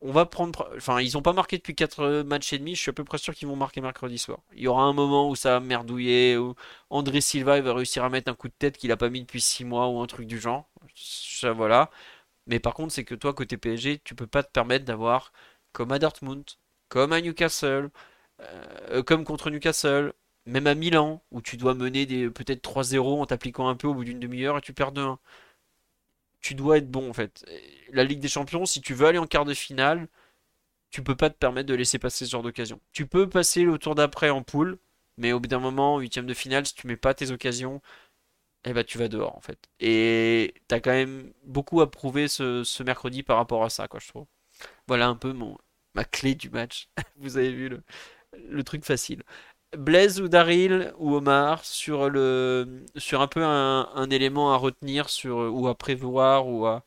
On 0.00 0.12
va 0.12 0.26
prendre. 0.26 0.70
Enfin, 0.76 1.00
ils 1.00 1.14
n'ont 1.14 1.22
pas 1.22 1.32
marqué 1.32 1.56
depuis 1.56 1.74
4 1.74 2.22
matchs 2.22 2.52
et 2.52 2.58
demi. 2.58 2.74
Je 2.74 2.80
suis 2.80 2.90
à 2.90 2.92
peu 2.92 3.04
près 3.04 3.16
sûr 3.18 3.34
qu'ils 3.34 3.48
vont 3.48 3.56
marquer 3.56 3.80
mercredi 3.80 4.18
soir. 4.18 4.40
Il 4.52 4.60
y 4.62 4.66
aura 4.68 4.82
un 4.84 4.92
moment 4.92 5.30
où 5.30 5.34
ça 5.36 5.52
va 5.52 5.60
merdouiller, 5.60 6.36
où 6.36 6.54
André 6.90 7.20
Silva 7.22 7.60
va 7.60 7.72
réussir 7.74 8.04
à 8.04 8.10
mettre 8.10 8.30
un 8.30 8.34
coup 8.34 8.48
de 8.48 8.54
tête 8.58 8.76
qu'il 8.76 8.90
n'a 8.90 8.96
pas 8.98 9.08
mis 9.08 9.22
depuis 9.22 9.40
6 9.40 9.64
mois 9.64 9.88
ou 9.88 10.00
un 10.00 10.06
truc 10.06 10.26
du 10.26 10.38
genre. 10.38 10.68
Ça, 10.94 11.52
voilà. 11.52 11.90
Mais 12.46 12.60
par 12.60 12.74
contre, 12.74 12.92
c'est 12.94 13.04
que 13.04 13.14
toi, 13.14 13.34
côté 13.34 13.56
PSG, 13.58 14.00
tu 14.04 14.14
peux 14.14 14.26
pas 14.26 14.42
te 14.42 14.50
permettre 14.52 14.84
d'avoir 14.84 15.32
comme 15.72 15.92
à 15.92 15.98
Dortmund, 15.98 16.44
comme 16.88 17.12
à 17.12 17.20
Newcastle, 17.20 17.90
euh, 18.40 19.02
comme 19.02 19.24
contre 19.24 19.50
Newcastle, 19.50 20.12
même 20.46 20.66
à 20.66 20.74
Milan, 20.74 21.22
où 21.30 21.40
tu 21.42 21.56
dois 21.56 21.74
mener 21.74 22.06
des 22.06 22.28
peut-être 22.30 22.62
3-0 22.62 23.20
en 23.20 23.26
t'appliquant 23.26 23.68
un 23.68 23.76
peu 23.76 23.88
au 23.88 23.94
bout 23.94 24.04
d'une 24.04 24.20
demi-heure 24.20 24.58
et 24.58 24.60
tu 24.60 24.72
perds 24.72 24.92
2-1 24.92 25.18
tu 26.44 26.54
dois 26.54 26.76
être 26.76 26.90
bon 26.90 27.08
en 27.08 27.14
fait. 27.14 27.46
La 27.90 28.04
Ligue 28.04 28.20
des 28.20 28.28
Champions, 28.28 28.66
si 28.66 28.82
tu 28.82 28.92
veux 28.92 29.06
aller 29.06 29.18
en 29.18 29.26
quart 29.26 29.46
de 29.46 29.54
finale, 29.54 30.08
tu 30.90 31.02
peux 31.02 31.16
pas 31.16 31.30
te 31.30 31.36
permettre 31.38 31.68
de 31.68 31.74
laisser 31.74 31.98
passer 31.98 32.26
ce 32.26 32.32
genre 32.32 32.42
d'occasion. 32.42 32.80
Tu 32.92 33.06
peux 33.06 33.28
passer 33.28 33.64
le 33.64 33.78
tour 33.78 33.94
d'après 33.94 34.30
en 34.30 34.42
poule, 34.42 34.78
mais 35.16 35.32
au 35.32 35.40
bout 35.40 35.48
d'un 35.48 35.58
moment, 35.58 35.98
huitième 35.98 36.26
de 36.26 36.34
finale, 36.34 36.66
si 36.66 36.74
tu 36.74 36.86
mets 36.86 36.98
pas 36.98 37.14
tes 37.14 37.30
occasions, 37.30 37.80
eh 38.64 38.74
ben 38.74 38.84
tu 38.84 38.98
vas 38.98 39.08
dehors 39.08 39.36
en 39.36 39.40
fait. 39.40 39.58
Et 39.80 40.54
t'as 40.68 40.80
quand 40.80 40.92
même 40.92 41.32
beaucoup 41.44 41.80
à 41.80 41.90
prouver 41.90 42.28
ce, 42.28 42.82
mercredi 42.82 43.22
par 43.22 43.38
rapport 43.38 43.64
à 43.64 43.70
ça, 43.70 43.88
quoi, 43.88 44.00
je 44.00 44.08
trouve. 44.08 44.26
Voilà 44.88 45.08
un 45.08 45.16
peu 45.16 45.32
mon, 45.32 45.58
ma 45.94 46.04
clé 46.04 46.34
du 46.34 46.50
match. 46.50 46.88
Vous 47.16 47.38
avez 47.38 47.52
vu 47.52 47.70
le, 47.70 47.82
le 48.48 48.64
truc 48.64 48.84
facile. 48.84 49.22
Blaise 49.76 50.20
ou 50.20 50.28
Daryl 50.28 50.92
ou 50.98 51.14
Omar 51.16 51.64
sur 51.64 52.08
le 52.10 52.84
sur 52.96 53.20
un 53.22 53.26
peu 53.28 53.42
un, 53.44 54.10
élément 54.10 54.52
à 54.52 54.56
retenir 54.56 55.08
sur 55.10 55.36
ou 55.54 55.66
à 55.68 55.74
prévoir 55.76 56.46
ou 56.48 56.66
à 56.66 56.84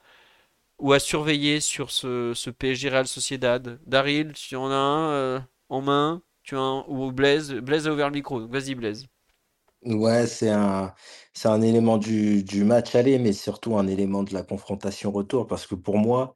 ou 0.79 0.93
à 0.93 0.99
surveiller 0.99 1.59
sur 1.61 1.91
ce, 1.91 2.33
ce 2.35 2.49
PSG 2.49 2.89
Real 2.89 3.07
Sociedad. 3.07 3.79
Daryl, 3.87 4.33
tu 4.33 4.55
en 4.55 4.71
as 4.71 4.75
un 4.75 5.11
euh, 5.11 5.39
en 5.69 5.81
main, 5.81 6.23
tu 6.43 6.55
as 6.55 6.59
un, 6.59 6.85
ou 6.87 7.11
Blaise, 7.11 7.53
Blaise 7.53 7.87
a 7.87 7.93
ouvert 7.93 8.09
le 8.09 8.15
micro, 8.15 8.47
vas-y 8.47 8.75
Blaise. 8.75 9.07
Ouais, 9.83 10.27
c'est 10.27 10.49
un, 10.49 10.93
c'est 11.33 11.47
un 11.47 11.61
élément 11.61 11.97
du, 11.97 12.43
du 12.43 12.63
match 12.63 12.95
aller, 12.95 13.19
mais 13.19 13.31
surtout 13.31 13.77
un 13.77 13.87
élément 13.87 14.23
de 14.23 14.33
la 14.33 14.43
confrontation 14.43 15.11
retour, 15.11 15.47
parce 15.47 15.65
que 15.67 15.75
pour 15.75 15.97
moi, 15.97 16.35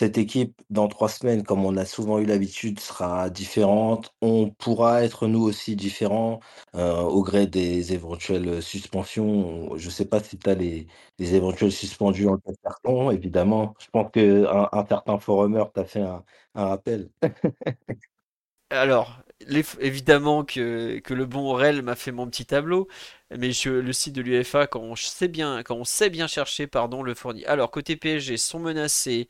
cette 0.00 0.18
équipe, 0.18 0.60
dans 0.70 0.88
trois 0.88 1.08
semaines, 1.08 1.44
comme 1.44 1.64
on 1.64 1.76
a 1.76 1.84
souvent 1.84 2.18
eu 2.18 2.24
l'habitude, 2.26 2.80
sera 2.80 3.30
différente. 3.30 4.12
On 4.20 4.50
pourra 4.50 5.04
être 5.04 5.26
nous 5.28 5.42
aussi 5.42 5.76
différents 5.76 6.40
euh, 6.74 7.00
au 7.02 7.22
gré 7.22 7.46
des 7.46 7.92
éventuelles 7.92 8.62
suspensions. 8.62 9.76
Je 9.76 9.86
ne 9.86 9.90
sais 9.90 10.06
pas 10.06 10.20
si 10.20 10.38
tu 10.38 10.50
as 10.50 10.54
les, 10.54 10.86
les 11.18 11.34
éventuels 11.34 11.72
suspendus 11.72 12.28
en 12.28 12.38
carton, 12.62 13.10
évidemment. 13.10 13.74
Je 13.78 13.86
pense 13.92 14.10
qu'un 14.12 14.68
un 14.72 14.86
certain 14.86 15.18
forumer 15.18 15.64
t'a 15.74 15.84
fait 15.84 16.00
un, 16.00 16.24
un 16.54 16.66
rappel. 16.66 17.10
Alors, 18.70 19.22
évidemment 19.80 20.44
que, 20.44 20.98
que, 21.00 21.12
le 21.14 21.26
bon 21.26 21.50
Aurel 21.50 21.82
m'a 21.82 21.94
fait 21.94 22.12
mon 22.12 22.26
petit 22.26 22.46
tableau, 22.46 22.88
mais 23.30 23.52
je, 23.52 23.68
le 23.70 23.92
site 23.92 24.14
de 24.14 24.22
l'UFA, 24.22 24.66
quand 24.66 24.80
on 24.80 24.96
sait 24.96 25.28
bien, 25.28 25.62
quand 25.62 25.76
on 25.76 25.84
sait 25.84 26.08
bien 26.10 26.26
chercher, 26.26 26.66
pardon, 26.66 27.02
le 27.02 27.14
fournit. 27.14 27.44
Alors, 27.44 27.70
côté 27.70 27.96
PSG, 27.96 28.36
sont 28.38 28.60
menacés 28.60 29.28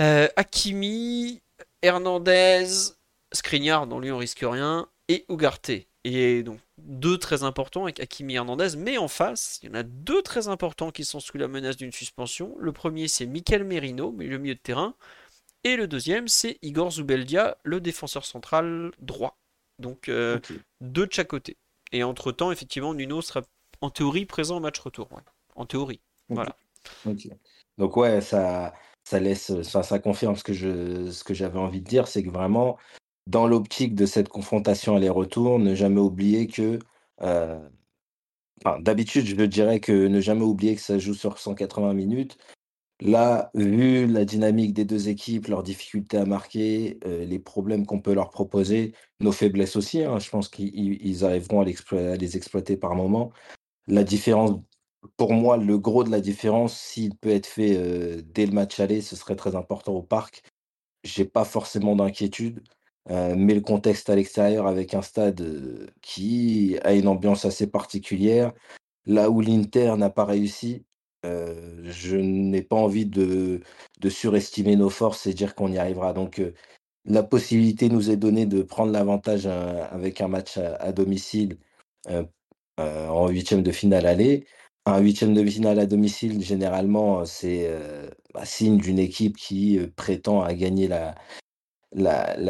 euh, 0.00 0.28
Hakimi, 0.36 1.40
Hernandez, 1.82 2.66
Skriniar, 3.32 3.86
dont 3.86 4.00
lui 4.00 4.10
on 4.10 4.18
risque 4.18 4.42
rien, 4.42 4.88
et 5.08 5.24
Ugarte. 5.28 5.70
Et 6.06 6.42
donc 6.42 6.60
deux 6.78 7.16
très 7.16 7.44
importants 7.44 7.84
avec 7.84 7.98
Hakimi 8.00 8.34
et 8.34 8.36
Hernandez, 8.36 8.76
mais 8.76 8.98
en 8.98 9.08
face, 9.08 9.58
il 9.62 9.68
y 9.68 9.72
en 9.72 9.74
a 9.74 9.82
deux 9.82 10.22
très 10.22 10.48
importants 10.48 10.90
qui 10.90 11.04
sont 11.04 11.20
sous 11.20 11.38
la 11.38 11.48
menace 11.48 11.76
d'une 11.76 11.92
suspension. 11.92 12.54
Le 12.58 12.72
premier 12.72 13.08
c'est 13.08 13.26
Mikel 13.26 13.64
Merino, 13.64 14.12
mais 14.12 14.26
le 14.26 14.38
milieu 14.38 14.54
de 14.54 14.60
terrain, 14.60 14.94
et 15.62 15.76
le 15.76 15.86
deuxième 15.86 16.28
c'est 16.28 16.58
Igor 16.62 16.90
Zubeldia, 16.90 17.56
le 17.62 17.80
défenseur 17.80 18.26
central 18.26 18.92
droit. 18.98 19.38
Donc 19.78 20.08
euh, 20.08 20.38
deux 20.80 21.06
de 21.06 21.12
chaque 21.12 21.28
côté. 21.28 21.56
Et 21.92 22.02
entre 22.02 22.32
temps, 22.32 22.50
effectivement, 22.50 22.92
Nuno 22.92 23.22
sera 23.22 23.42
en 23.80 23.90
théorie 23.90 24.26
présent 24.26 24.56
au 24.56 24.60
match 24.60 24.78
retour. 24.78 25.08
En 25.54 25.64
théorie. 25.64 26.00
Voilà. 26.28 26.56
Donc 27.78 27.96
ouais, 27.96 28.20
ça 28.20 28.74
ça 29.04 29.20
laisse, 29.20 29.62
ça, 29.62 29.82
ça 29.82 29.98
confirme 29.98 30.36
ce 30.36 30.44
que 30.44 30.52
je, 30.52 31.10
ce 31.10 31.24
que 31.24 31.34
j'avais 31.34 31.58
envie 31.58 31.80
de 31.80 31.86
dire, 31.86 32.08
c'est 32.08 32.22
que 32.22 32.30
vraiment, 32.30 32.78
dans 33.26 33.46
l'optique 33.46 33.94
de 33.94 34.06
cette 34.06 34.28
confrontation 34.28 34.96
aller-retour, 34.96 35.58
ne 35.58 35.74
jamais 35.74 36.00
oublier 36.00 36.46
que, 36.46 36.78
euh, 37.22 37.60
d'habitude, 38.80 39.26
je 39.26 39.36
dirais 39.44 39.80
que 39.80 40.06
ne 40.08 40.20
jamais 40.20 40.42
oublier 40.42 40.74
que 40.74 40.80
ça 40.80 40.98
joue 40.98 41.14
sur 41.14 41.38
180 41.38 41.94
minutes. 41.94 42.38
Là, 43.00 43.50
vu 43.54 44.06
la 44.06 44.24
dynamique 44.24 44.72
des 44.72 44.84
deux 44.84 45.08
équipes, 45.08 45.48
leurs 45.48 45.62
difficultés 45.64 46.16
à 46.18 46.24
marquer, 46.26 46.98
euh, 47.06 47.24
les 47.24 47.38
problèmes 47.38 47.86
qu'on 47.86 48.00
peut 48.00 48.14
leur 48.14 48.30
proposer, 48.30 48.94
nos 49.20 49.32
faiblesses 49.32 49.76
aussi, 49.76 50.02
hein, 50.04 50.18
je 50.18 50.30
pense 50.30 50.48
qu'ils 50.48 51.24
arriveront 51.24 51.60
à, 51.62 51.64
à, 51.64 52.16
les 52.16 52.36
exploiter 52.36 52.76
par 52.76 52.94
moment. 52.94 53.32
La 53.88 54.04
différence 54.04 54.60
pour 55.16 55.32
moi, 55.32 55.56
le 55.56 55.78
gros 55.78 56.04
de 56.04 56.10
la 56.10 56.20
différence, 56.20 56.78
s'il 56.78 57.16
peut 57.16 57.30
être 57.30 57.46
fait 57.46 58.22
dès 58.22 58.46
le 58.46 58.52
match 58.52 58.80
aller, 58.80 59.00
ce 59.00 59.16
serait 59.16 59.36
très 59.36 59.56
important 59.56 59.92
au 59.92 60.02
parc. 60.02 60.42
J'ai 61.04 61.24
pas 61.24 61.44
forcément 61.44 61.96
d'inquiétude, 61.96 62.62
mais 63.08 63.54
le 63.54 63.60
contexte 63.60 64.10
à 64.10 64.16
l'extérieur 64.16 64.66
avec 64.66 64.94
un 64.94 65.02
stade 65.02 65.92
qui 66.02 66.78
a 66.84 66.94
une 66.94 67.08
ambiance 67.08 67.44
assez 67.44 67.66
particulière, 67.66 68.52
là 69.06 69.30
où 69.30 69.40
l'Inter 69.40 69.94
n'a 69.98 70.10
pas 70.10 70.24
réussi, 70.24 70.84
je 71.24 72.16
n'ai 72.16 72.62
pas 72.62 72.76
envie 72.76 73.06
de, 73.06 73.60
surestimer 74.08 74.76
nos 74.76 74.90
forces 74.90 75.26
et 75.26 75.34
dire 75.34 75.54
qu'on 75.54 75.72
y 75.72 75.78
arrivera. 75.78 76.12
Donc, 76.12 76.42
la 77.04 77.22
possibilité 77.22 77.88
nous 77.88 78.10
est 78.10 78.16
donnée 78.16 78.46
de 78.46 78.62
prendre 78.62 78.92
l'avantage 78.92 79.46
avec 79.46 80.20
un 80.20 80.28
match 80.28 80.58
à, 80.58 80.92
domicile 80.92 81.58
en 82.78 83.28
huitième 83.28 83.62
de 83.62 83.72
finale 83.72 84.06
aller. 84.06 84.46
Un 84.86 84.98
huitième 85.00 85.32
de 85.32 85.42
finale 85.46 85.78
à 85.78 85.86
domicile, 85.86 86.42
généralement, 86.42 87.24
c'est 87.24 87.66
euh, 87.68 88.10
bah, 88.34 88.44
signe 88.44 88.76
d'une 88.76 88.98
équipe 88.98 89.36
qui 89.36 89.78
euh, 89.78 89.90
prétend 89.96 90.42
à 90.42 90.52
gagner 90.54 90.88
la, 90.88 91.14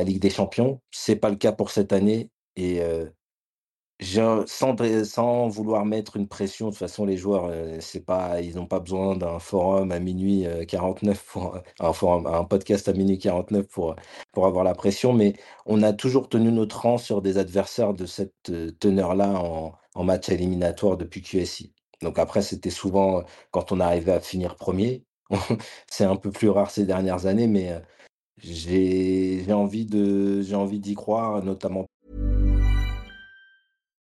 Ligue 0.04 0.20
des 0.20 0.30
Champions. 0.30 0.80
C'est 0.90 1.16
pas 1.16 1.30
le 1.30 1.36
cas 1.36 1.52
pour 1.52 1.70
cette 1.70 1.92
année. 1.92 2.30
Et 2.56 2.80
euh, 2.82 3.06
sans, 4.46 5.48
vouloir 5.48 5.84
mettre 5.84 6.16
une 6.16 6.26
pression, 6.28 6.66
de 6.66 6.70
toute 6.72 6.78
façon, 6.80 7.04
les 7.04 7.16
joueurs, 7.16 7.52
ils 8.42 8.56
n'ont 8.56 8.66
pas 8.66 8.80
besoin 8.80 9.16
d'un 9.16 9.38
forum 9.38 9.92
à 9.92 10.00
minuit 10.00 10.46
49 10.68 11.24
pour 11.24 11.56
un 11.80 12.26
un 12.26 12.44
podcast 12.44 12.88
à 12.88 12.92
minuit 12.94 13.18
49 13.18 13.66
pour, 13.68 13.96
pour 14.32 14.46
avoir 14.46 14.64
la 14.64 14.74
pression. 14.74 15.12
Mais 15.12 15.34
on 15.66 15.82
a 15.82 15.92
toujours 15.92 16.28
tenu 16.28 16.50
notre 16.52 16.80
rang 16.82 16.98
sur 16.98 17.22
des 17.22 17.38
adversaires 17.38 17.94
de 17.94 18.06
cette 18.06 18.50
teneur-là 18.80 19.30
en, 19.40 19.72
en 19.94 20.04
match 20.04 20.28
éliminatoire 20.30 20.96
depuis 20.96 21.22
QSI. 21.22 21.73
Donc 22.02 22.18
après, 22.18 22.42
c'était 22.42 22.70
souvent 22.70 23.24
quand 23.50 23.72
on 23.72 23.80
arrivait 23.80 24.12
à 24.12 24.20
finir 24.20 24.56
premier. 24.56 25.04
C'est 25.90 26.04
un 26.04 26.16
peu 26.16 26.30
plus 26.30 26.48
rare 26.50 26.70
ces 26.70 26.84
dernières 26.86 27.26
années, 27.26 27.46
mais 27.48 27.80
j'ai 28.38 29.52
envie 29.52 29.86
d'y 29.86 30.94
croire, 30.94 31.42
notamment. 31.44 31.86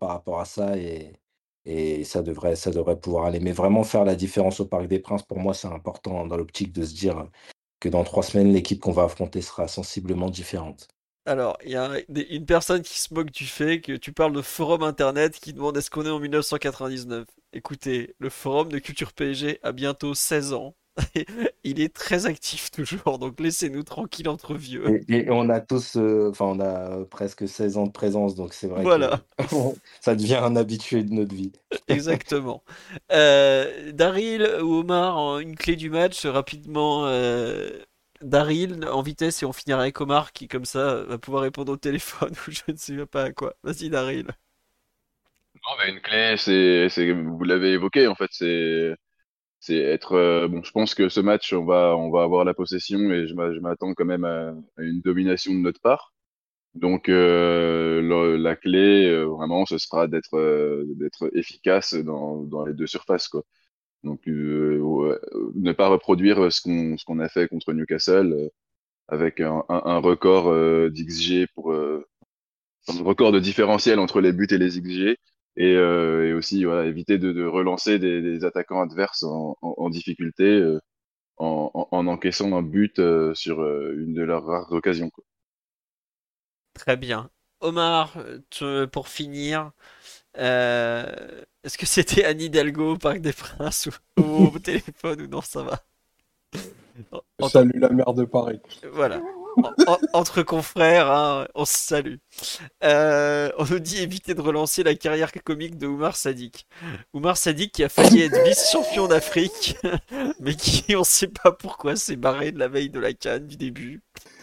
Par 0.00 0.08
rapport 0.10 0.40
à 0.40 0.44
ça 0.44 0.76
et, 0.76 1.12
ça 2.04 2.22
devrait, 2.22 2.56
ça 2.56 2.72
devrait 2.72 2.98
pouvoir 2.98 3.26
aller. 3.26 3.38
Mais 3.38 3.52
vraiment 3.52 3.84
faire 3.84 4.04
la 4.04 4.16
différence 4.16 4.58
au 4.58 4.66
Parc 4.66 4.88
des 4.88 4.98
Princes, 4.98 5.22
pour 5.22 5.38
moi, 5.38 5.54
c'est 5.54 5.68
important 5.68 6.26
dans 6.26 6.36
l'optique 6.36 6.72
de 6.72 6.84
se 6.84 6.94
dire 6.94 7.28
que 7.78 7.88
dans 7.88 8.02
trois 8.02 8.24
semaines, 8.24 8.52
l'équipe 8.52 8.80
qu'on 8.80 8.90
va 8.90 9.04
affronter 9.04 9.40
sera 9.40 9.68
sensiblement 9.68 10.30
différente. 10.30 10.88
Alors, 11.26 11.58
il 11.64 11.70
y 11.70 11.76
a 11.76 12.00
une 12.08 12.46
personne 12.46 12.82
qui 12.82 12.98
se 12.98 13.12
moque 13.14 13.30
du 13.30 13.46
fait 13.46 13.80
que 13.80 13.92
tu 13.92 14.12
parles 14.12 14.32
de 14.32 14.42
forum 14.42 14.82
internet 14.82 15.38
qui 15.38 15.52
demande 15.52 15.76
est-ce 15.76 15.90
qu'on 15.90 16.06
est 16.06 16.10
en 16.10 16.18
1999. 16.18 17.28
Écoutez, 17.52 18.16
le 18.18 18.30
forum 18.30 18.68
de 18.70 18.78
Culture 18.78 19.12
PSG 19.12 19.60
a 19.62 19.72
bientôt 19.72 20.14
16 20.14 20.54
ans. 20.54 20.74
Il 21.64 21.80
est 21.80 21.94
très 21.94 22.26
actif 22.26 22.70
toujours, 22.72 23.18
donc 23.18 23.40
laissez-nous 23.40 23.82
tranquilles 23.82 24.28
entre 24.28 24.54
vieux. 24.54 25.02
Et, 25.08 25.18
et 25.18 25.30
on 25.30 25.48
a 25.48 25.60
tous, 25.60 25.96
euh, 25.96 26.30
enfin, 26.30 26.46
on 26.46 26.60
a 26.60 27.04
presque 27.06 27.48
16 27.48 27.76
ans 27.76 27.86
de 27.86 27.92
présence, 27.92 28.34
donc 28.34 28.54
c'est 28.54 28.66
vrai 28.66 28.82
Voilà. 28.82 29.20
que 29.38 29.44
ça 30.00 30.14
devient 30.14 30.36
un 30.42 30.56
habitué 30.56 31.02
de 31.04 31.12
notre 31.12 31.34
vie. 31.34 31.52
Exactement. 31.88 32.62
Euh, 33.12 33.92
Daryl 33.92 34.42
ou 34.62 34.80
Omar, 34.80 35.38
une 35.38 35.56
clé 35.56 35.76
du 35.76 35.90
match, 35.90 36.26
rapidement. 36.26 37.06
Euh, 37.06 37.70
Daryl 38.20 38.84
en 38.86 39.00
vitesse 39.00 39.42
et 39.42 39.46
on 39.46 39.52
finira 39.52 39.80
avec 39.80 40.00
Omar 40.00 40.32
qui, 40.32 40.46
comme 40.46 40.66
ça, 40.66 41.04
va 41.04 41.18
pouvoir 41.18 41.42
répondre 41.42 41.72
au 41.72 41.76
téléphone 41.76 42.32
ou 42.46 42.50
je 42.50 42.60
ne 42.68 42.76
sais 42.76 43.06
pas 43.06 43.24
à 43.24 43.32
quoi. 43.32 43.54
Vas-y, 43.62 43.88
Daryl. 43.88 44.26
Non, 45.54 45.76
mais 45.78 45.90
une 45.92 46.00
clé, 46.00 46.36
c'est, 46.38 46.88
c'est, 46.88 47.12
vous 47.12 47.44
l'avez 47.44 47.72
évoqué, 47.72 48.06
en 48.06 48.14
fait, 48.14 48.28
c'est, 48.30 48.94
c'est 49.60 49.76
être, 49.78 50.12
euh, 50.14 50.48
bon, 50.48 50.62
je 50.64 50.72
pense 50.72 50.94
que 50.94 51.08
ce 51.10 51.20
match, 51.20 51.52
on 51.52 51.64
va, 51.66 51.96
on 51.96 52.10
va 52.10 52.22
avoir 52.24 52.44
la 52.44 52.54
possession 52.54 52.98
et 53.12 53.26
je 53.28 53.34
m'a- 53.34 53.52
je 53.54 53.60
m'attends 53.60 53.94
quand 53.94 54.06
même 54.06 54.24
à, 54.24 54.54
une 54.78 55.00
domination 55.02 55.52
de 55.54 55.58
notre 55.60 55.80
part. 55.80 56.14
Donc, 56.74 57.08
euh, 57.08 58.36
la 58.38 58.56
clé, 58.56 59.08
euh, 59.08 59.24
vraiment, 59.26 59.66
ce 59.66 59.78
sera 59.78 60.08
d'être, 60.08 60.34
euh, 60.36 60.84
d'être 60.96 61.30
efficace 61.36 61.94
dans, 61.94 62.42
dans 62.44 62.64
les 62.66 62.74
deux 62.74 62.86
surfaces, 62.86 63.28
quoi. 63.28 63.44
Donc, 64.04 64.22
ne 64.26 65.72
pas 65.72 65.88
reproduire 65.88 66.52
ce 66.52 66.60
qu'on, 66.60 66.96
ce 66.96 67.04
qu'on 67.04 67.18
a 67.20 67.28
fait 67.28 67.48
contre 67.48 67.72
Newcastle, 67.72 68.50
avec 69.08 69.40
un, 69.40 69.64
un, 69.68 69.82
un 69.86 69.98
record 69.98 70.52
d'XG 70.90 71.46
pour, 71.54 71.72
un 71.74 72.02
record 73.02 73.32
de 73.32 73.40
différentiel 73.40 73.98
entre 73.98 74.20
les 74.20 74.32
buts 74.32 74.46
et 74.50 74.58
les 74.58 74.76
XG 74.78 75.16
et, 75.56 75.74
euh, 75.76 76.28
et 76.28 76.32
aussi 76.34 76.64
voilà, 76.64 76.86
éviter 76.86 77.18
de, 77.18 77.32
de 77.32 77.44
relancer 77.46 77.98
des, 77.98 78.22
des 78.22 78.44
attaquants 78.44 78.82
adverses 78.82 79.22
en, 79.24 79.56
en, 79.62 79.74
en 79.78 79.90
difficulté 79.90 80.44
euh, 80.44 80.80
en, 81.38 81.70
en, 81.74 81.88
en 81.92 82.08
encaissant 82.08 82.56
un 82.56 82.62
but 82.62 82.98
euh, 83.00 83.34
sur 83.34 83.60
euh, 83.62 83.94
une 83.98 84.14
de 84.14 84.22
leurs 84.22 84.44
rares 84.46 84.72
occasions. 84.72 85.10
Quoi. 85.10 85.24
Très 86.74 86.96
bien. 86.96 87.30
Omar, 87.60 88.16
tu- 88.50 88.86
pour 88.92 89.08
finir, 89.08 89.72
euh, 90.38 91.42
est-ce 91.64 91.78
que 91.78 91.86
c'était 91.86 92.24
Anne 92.24 92.40
Hidalgo 92.42 92.94
au 92.94 92.98
Parc 92.98 93.20
des 93.20 93.32
Princes 93.32 93.88
ou, 94.18 94.22
ou 94.22 94.46
au 94.54 94.58
téléphone 94.60 95.22
ou 95.22 95.28
non, 95.28 95.42
ça 95.42 95.62
va? 95.64 95.84
En- 97.12 97.20
en- 97.40 97.48
Salut 97.48 97.78
la 97.78 97.88
mère 97.90 98.12
de 98.14 98.24
Paris. 98.24 98.60
Voilà. 98.92 99.22
En- 99.56 99.92
en- 99.92 99.98
entre 100.12 100.42
confrères, 100.42 101.10
hein, 101.10 101.46
on 101.54 101.64
se 101.64 101.76
salue. 101.76 102.16
Euh, 102.84 103.50
on 103.58 103.64
nous 103.64 103.78
dit 103.80 103.98
éviter 103.98 104.34
de 104.34 104.40
relancer 104.40 104.82
la 104.82 104.94
carrière 104.94 105.32
comique 105.44 105.76
de 105.76 105.86
Oumar 105.86 106.16
Sadik. 106.16 106.66
Oumar 107.12 107.36
Sadik 107.36 107.72
qui 107.72 107.84
a 107.84 107.88
failli 107.88 108.22
être 108.22 108.42
vice-champion 108.44 109.08
d'Afrique, 109.08 109.76
mais 110.40 110.54
qui, 110.54 110.94
on 110.96 111.04
sait 111.04 111.28
pas 111.28 111.52
pourquoi, 111.52 111.96
s'est 111.96 112.16
barré 112.16 112.52
de 112.52 112.58
la 112.58 112.68
veille 112.68 112.90
de 112.90 113.00
la 113.00 113.12
canne 113.12 113.46
du 113.46 113.56
début. 113.56 114.02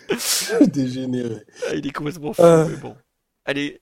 Dégénéré. 0.68 1.44
Ah, 1.70 1.76
il 1.76 1.86
est 1.88 1.92
complètement 1.92 2.34
fou, 2.34 2.42
Euh. 2.42 2.68
mais 2.68 2.78
bon. 2.78 2.96
Allez, 3.46 3.82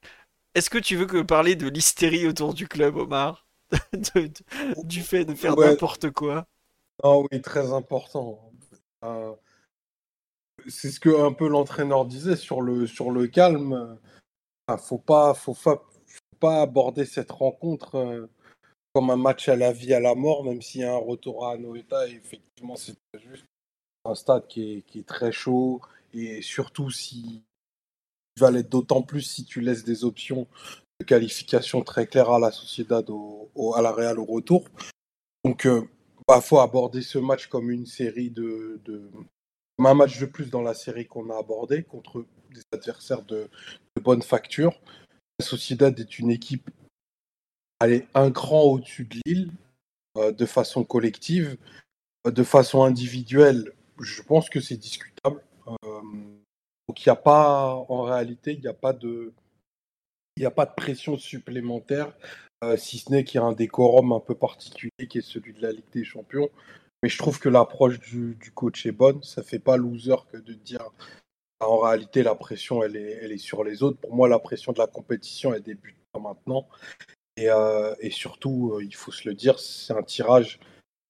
est-ce 0.53 0.69
que 0.69 0.77
tu 0.77 0.95
veux 0.95 1.05
que 1.05 1.21
parler 1.21 1.55
de 1.55 1.67
l'hystérie 1.67 2.27
autour 2.27 2.53
du 2.53 2.67
club, 2.67 2.95
Omar? 2.97 3.47
De- 3.93 4.27
de- 4.27 4.31
du 4.83 5.01
fait 5.01 5.25
de 5.25 5.33
faire 5.33 5.57
Ouais. 5.57 5.67
n'importe 5.69 6.11
quoi? 6.11 6.45
Non, 7.03 7.25
oui, 7.31 7.41
très 7.41 7.73
important. 7.73 8.51
Euh, 9.03 9.33
c'est 10.67 10.91
ce 10.91 10.99
que 10.99 11.25
un 11.25 11.33
peu 11.33 11.47
l'entraîneur 11.47 12.05
disait 12.05 12.35
sur 12.35 12.61
le, 12.61 12.87
sur 12.87 13.11
le 13.11 13.27
calme. 13.27 13.97
ah, 14.67 14.77
faut 14.77 14.97
pas, 14.97 15.33
faut, 15.33 15.53
fa- 15.53 15.83
faut 16.07 16.37
pas 16.39 16.61
aborder 16.61 17.05
cette 17.05 17.31
rencontre 17.31 17.95
euh, 17.95 18.27
comme 18.93 19.09
un 19.09 19.17
match 19.17 19.49
à 19.49 19.55
la 19.55 19.71
vie, 19.71 19.93
à 19.93 19.99
la 19.99 20.15
mort, 20.15 20.43
même 20.43 20.61
s'il 20.61 20.81
y 20.81 20.83
a 20.83 20.93
un 20.93 20.97
retour 20.97 21.45
à 21.45 21.53
Anoeta. 21.53 22.07
Et 22.07 22.13
effectivement, 22.13 22.75
c'est 22.75 22.95
juste 23.19 23.45
un 24.05 24.15
stade 24.15 24.47
qui 24.47 24.73
est, 24.77 24.81
qui 24.83 24.99
est 24.99 25.07
très 25.07 25.31
chaud. 25.31 25.81
Et 26.13 26.41
surtout, 26.41 26.89
si 26.89 27.43
tu 28.35 28.41
vas 28.41 28.51
l'être 28.51 28.69
d'autant 28.69 29.01
plus 29.01 29.21
si 29.21 29.45
tu 29.45 29.61
laisses 29.61 29.83
des 29.83 30.03
options 30.03 30.47
de 30.99 31.05
qualification 31.05 31.81
très 31.81 32.07
claires 32.07 32.31
à 32.31 32.39
la 32.39 32.51
Sociedad, 32.51 33.05
à 33.75 33.81
la 33.81 33.91
Real 33.91 34.19
au 34.19 34.25
retour. 34.25 34.65
Donc, 35.43 35.65
euh, 35.65 35.87
bah, 36.27 36.41
faut 36.41 36.59
aborder 36.59 37.01
ce 37.01 37.17
match 37.17 37.47
comme 37.47 37.69
une 37.69 37.85
série 37.85 38.29
de, 38.29 38.79
de 38.85 39.09
un 39.83 39.93
match 39.93 40.19
de 40.19 40.25
plus 40.25 40.49
dans 40.49 40.61
la 40.61 40.73
série 40.73 41.05
qu'on 41.05 41.29
a 41.29 41.37
abordé 41.37 41.83
contre 41.83 42.25
des 42.51 42.61
adversaires 42.71 43.23
de, 43.23 43.49
bonne 44.01 44.21
facture. 44.21 44.79
La 45.39 45.45
Sociedad 45.45 45.99
est 45.99 46.19
une 46.19 46.31
équipe, 46.31 46.69
allez, 47.79 48.07
un 48.13 48.31
cran 48.31 48.61
au-dessus 48.63 49.05
de 49.05 49.19
Lille, 49.25 49.51
euh, 50.17 50.31
de 50.31 50.45
façon 50.45 50.83
collective, 50.83 51.57
Euh, 52.27 52.31
de 52.31 52.43
façon 52.43 52.83
individuelle. 52.83 53.71
Je 54.01 54.21
pense 54.21 54.49
que 54.49 54.59
c'est 54.59 54.77
discutable. 54.77 55.41
Euh, 55.67 56.01
donc 56.87 57.05
il 57.05 57.09
n'y 57.09 57.11
a 57.11 57.15
pas, 57.15 57.73
en 57.89 58.03
réalité, 58.03 58.53
il 58.53 58.61
n'y 58.61 58.67
a 58.67 58.73
pas 58.73 58.93
de, 58.93 59.33
pression 60.75 61.17
supplémentaire 61.17 62.13
si 62.77 62.97
ce 62.97 63.11
n'est 63.11 63.23
qu'il 63.23 63.39
y 63.39 63.43
a 63.43 63.45
un 63.45 63.53
décorum 63.53 64.11
un 64.11 64.19
peu 64.19 64.33
particulier 64.33 65.07
qui 65.07 65.19
est 65.19 65.21
celui 65.21 65.53
de 65.53 65.61
la 65.61 65.71
Ligue 65.71 65.89
des 65.93 66.03
Champions. 66.03 66.49
Mais 67.05 67.09
je 67.09 67.19
trouve 67.19 67.37
que 67.37 67.49
l'approche 67.49 67.99
du, 67.99 68.35
coach 68.55 68.87
est 68.87 68.91
bonne. 68.91 69.21
Ça 69.21 69.43
fait 69.43 69.59
pas 69.59 69.77
loser 69.77 70.15
que 70.31 70.37
de 70.37 70.53
dire 70.53 70.89
ah, 71.59 71.69
en 71.69 71.77
réalité 71.77 72.23
la 72.23 72.33
pression 72.33 72.81
elle 72.81 72.95
est, 72.95 73.19
elle 73.21 73.31
est 73.31 73.37
sur 73.37 73.63
les 73.63 73.83
autres. 73.83 73.99
Pour 73.99 74.15
moi, 74.15 74.27
la 74.27 74.39
pression 74.39 74.71
de 74.71 74.79
la 74.79 74.87
compétition 74.87 75.53
elle 75.53 75.61
débute 75.61 75.95
pas 76.11 76.19
maintenant. 76.19 76.67
Et, 77.37 77.51
euh, 77.51 77.93
surtout, 78.09 78.71
euh, 78.73 78.83
il 78.83 78.95
faut 78.95 79.11
se 79.11 79.29
le 79.29 79.35
dire, 79.35 79.59
c'est 79.59 79.93
un 79.93 80.01
tirage 80.01 80.59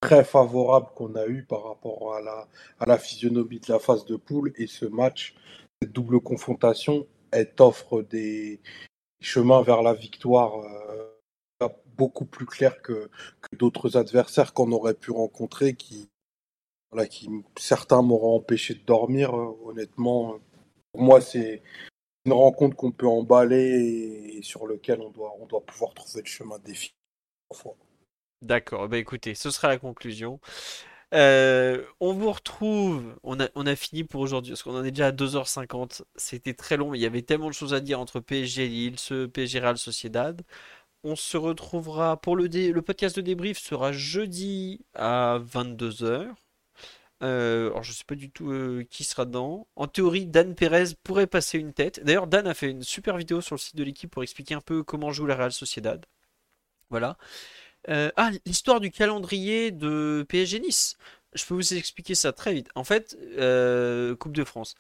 très 0.01 0.25
favorable 0.25 0.88
qu'on 0.95 1.15
a 1.15 1.27
eu 1.27 1.45
par 1.45 1.64
rapport 1.64 2.14
à 2.14 2.19
la, 2.19 2.49
à 2.82 2.85
la 2.85 2.98
physionomie 2.98 3.61
de 3.61 3.72
la 3.72 3.80
phase 3.80 4.03
de 4.03 4.17
poule. 4.17 4.51
Et 4.57 4.67
ce 4.67 4.85
match, 4.85 5.33
cette 5.82 5.93
double 5.93 6.19
confrontation, 6.19 7.07
elle 7.32 7.56
t'offre 7.56 8.01
des 8.01 8.59
chemins 9.22 9.61
vers 9.61 9.82
la 9.82 9.93
victoire 9.93 10.59
euh, 10.59 11.14
beaucoup 11.98 12.25
plus 12.25 12.45
clairs 12.45 12.82
que, 12.82 13.09
d'autres 13.53 13.98
adversaires 13.98 14.53
qu'on 14.53 14.72
aurait 14.72 14.93
pu 14.93 15.11
rencontrer 15.11 15.75
qui, 15.75 16.09
certains 17.57 18.01
m'auront 18.01 18.38
empêché 18.38 18.74
de 18.74 18.83
dormir. 18.85 19.35
euh, 19.35 19.57
honnêtement, 19.65 20.40
pour 20.91 21.01
moi, 21.01 21.22
c'est 21.22 21.61
une 22.25 22.33
rencontre 22.33 22.75
qu'on 22.75 22.91
peut 22.91 23.07
emballer 23.07 24.38
et 24.38 24.41
sur 24.41 24.65
lequel 24.65 25.01
on 25.01 25.09
doit, 25.09 25.65
pouvoir 25.65 25.93
trouver 25.93 26.22
le 26.22 26.27
chemin 26.27 26.59
défi. 26.59 26.93
D'accord, 28.41 28.90
bah 28.90 28.98
écoutez, 28.98 29.35
ce 29.35 29.51
sera 29.51 29.67
la 29.67 29.77
conclusion. 29.77 30.40
Euh, 31.14 31.85
on 31.99 32.14
vous 32.14 32.32
retrouve, 32.32 33.17
on 33.24 33.40
a, 33.40 33.75
fini 33.75 34.03
pour 34.03 34.22
aujourd'hui, 34.22 34.51
parce 34.51 34.64
qu'on 34.64 34.75
en 34.75 34.83
est 34.83 34.91
déjà 34.91 35.07
à 35.07 35.11
2h50. 35.11 36.01
C'était 36.15 36.53
très 36.53 36.77
long, 36.77 36.91
mais 36.91 36.98
il 36.98 37.01
y 37.01 37.06
avait 37.06 37.22
tellement 37.22 37.48
de 37.48 37.53
choses 37.53 37.74
à 37.74 37.80
dire 37.80 37.99
entre 37.99 38.19
PSG 38.19 38.67
Lille, 38.67 38.99
ce 38.99 39.25
PSG 39.25 39.59
Real 39.59 39.77
Sociedad. 39.77 40.41
On 41.06 41.16
se 41.16 41.38
retrouvera 41.38 42.17
pour 42.17 42.35
le, 42.35 42.50
dé- 42.50 42.74
podcast 42.82 43.16
de 43.16 43.22
débrief 43.22 43.59
sera 43.59 43.92
jeudi 43.92 44.82
à 44.95 45.40
22h. 45.40 46.34
Euh, 47.24 47.67
alors 47.67 47.84
je 47.84 47.92
sais 47.93 48.03
pas 48.06 48.16
du 48.16 48.32
tout 48.32 48.51
euh, 48.51 48.84
qui 48.90 49.03
sera 49.03 49.25
dedans. 49.25 49.67
En 49.75 49.85
théorie, 49.88 50.25
Dan 50.25 50.56
Perez 50.56 50.95
pourrait 51.03 51.27
passer 51.27 51.59
une 51.59 51.74
tête. 51.74 52.03
D'ailleurs, 52.03 52.25
Dan 52.25 52.48
a 52.48 52.56
fait 52.56 52.72
une 52.72 52.82
super 52.82 53.17
vidéo 53.17 53.40
sur 53.40 53.53
le 53.56 53.59
site 53.59 53.75
de 53.75 53.84
l'équipe 53.84 54.09
pour 54.09 54.24
expliquer 54.24 54.56
un 54.56 54.61
peu 54.61 54.82
comment 54.84 55.11
joue 55.11 55.27
la 55.27 55.35
Real 55.35 55.51
Sociedad. 55.51 56.03
Voilà. 56.90 57.17
Euh, 57.90 58.11
ah, 58.17 58.32
l'histoire 58.48 58.80
du 58.80 58.90
calendrier 58.90 59.72
de 59.72 60.25
PSG 60.27 60.59
Nice. 60.59 60.98
Je 61.34 61.45
peux 61.45 61.53
vous 61.53 61.74
expliquer 61.75 62.16
ça 62.16 62.34
très 62.34 62.53
vite. 62.53 62.69
En 62.75 62.84
fait, 62.84 63.16
Coupe 64.19 64.34
de 64.34 64.43
France. 64.43 64.75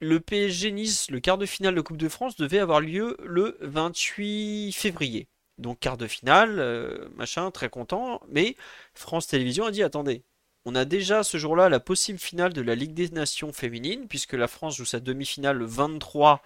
Le 0.00 0.20
PSG 0.20 0.72
Nice, 0.72 1.10
le 1.10 1.20
quart 1.20 1.38
de 1.38 1.46
finale 1.46 1.74
de 1.74 1.80
Coupe 1.80 1.96
de 1.96 2.08
France, 2.08 2.36
devait 2.36 2.58
avoir 2.58 2.80
lieu 2.80 3.16
le 3.22 3.56
28 3.60 4.72
février. 4.72 5.28
Donc 5.58 5.78
quart 5.80 5.98
de 5.98 6.06
finale, 6.06 6.58
euh, 6.58 7.08
machin, 7.16 7.50
très 7.50 7.68
content. 7.68 8.20
Mais 8.28 8.56
France 8.94 9.26
Télévisions 9.26 9.66
a 9.66 9.70
dit 9.70 9.82
attendez, 9.82 10.24
on 10.64 10.74
a 10.74 10.84
déjà 10.84 11.22
ce 11.22 11.38
jour-là 11.38 11.68
la 11.68 11.80
possible 11.80 12.18
finale 12.18 12.52
de 12.52 12.62
la 12.62 12.74
Ligue 12.74 12.94
des 12.94 13.10
Nations 13.10 13.52
féminine, 13.52 14.08
puisque 14.08 14.32
la 14.32 14.48
France 14.48 14.76
joue 14.76 14.84
sa 14.84 15.00
demi-finale 15.00 15.58
le 15.58 15.66
23 15.66 16.42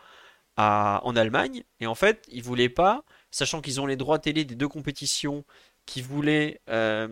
en 0.57 1.17
Allemagne. 1.17 1.65
Et 1.81 1.87
en 1.87 1.95
fait, 1.95 2.25
ils 2.29 2.43
voulaient 2.43 2.69
pas, 2.69 3.05
sachant 3.31 3.61
qu'ils 3.61 3.81
ont 3.81 3.87
les 3.87 3.97
droits 3.97 4.19
télé 4.19 4.45
des 4.45 4.55
deux 4.55 4.69
compétitions 4.69 5.45
qui 5.87 6.01
voulaient, 6.01 6.61
euh, 6.71 7.09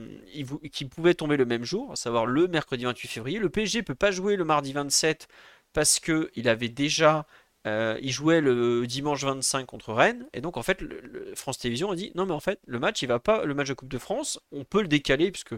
qui 0.73 0.85
pouvaient 0.87 1.15
tomber 1.15 1.37
le 1.37 1.45
même 1.45 1.65
jour, 1.65 1.93
à 1.93 1.97
savoir 1.97 2.27
le 2.27 2.49
mercredi 2.49 2.85
28 2.85 3.09
février. 3.09 3.39
Le 3.39 3.51
PSG 3.51 3.83
peut 3.83 3.95
pas 3.95 4.11
jouer 4.11 4.37
le 4.37 4.45
mardi 4.45 4.73
27 4.73 5.29
parce 5.73 6.01
que 6.01 6.31
il 6.35 6.49
avait 6.49 6.69
déjà 6.69 7.27
euh, 7.67 7.97
il 8.03 8.11
jouait 8.11 8.41
le 8.41 8.87
dimanche 8.87 9.23
25 9.25 9.67
contre 9.67 9.93
Rennes 9.93 10.27
et 10.33 10.41
donc 10.41 10.57
en 10.57 10.63
fait 10.63 10.81
le, 10.81 11.33
France 11.37 11.59
Télévisions 11.59 11.93
a 11.93 11.97
dit 11.97 12.11
non 12.15 12.27
mais 12.27 12.33
en 12.33 12.41
fait 12.41 12.59
le 12.67 12.79
match 12.81 13.03
il 13.03 13.07
va 13.07 13.21
pas 13.21 13.45
le 13.45 13.55
match 13.55 13.69
de 13.69 13.75
Coupe 13.75 13.89
de 13.89 13.99
France 13.99 14.41
on 14.51 14.65
peut 14.65 14.83
le 14.83 14.89
décaler 14.89 15.31
puisque 15.31 15.55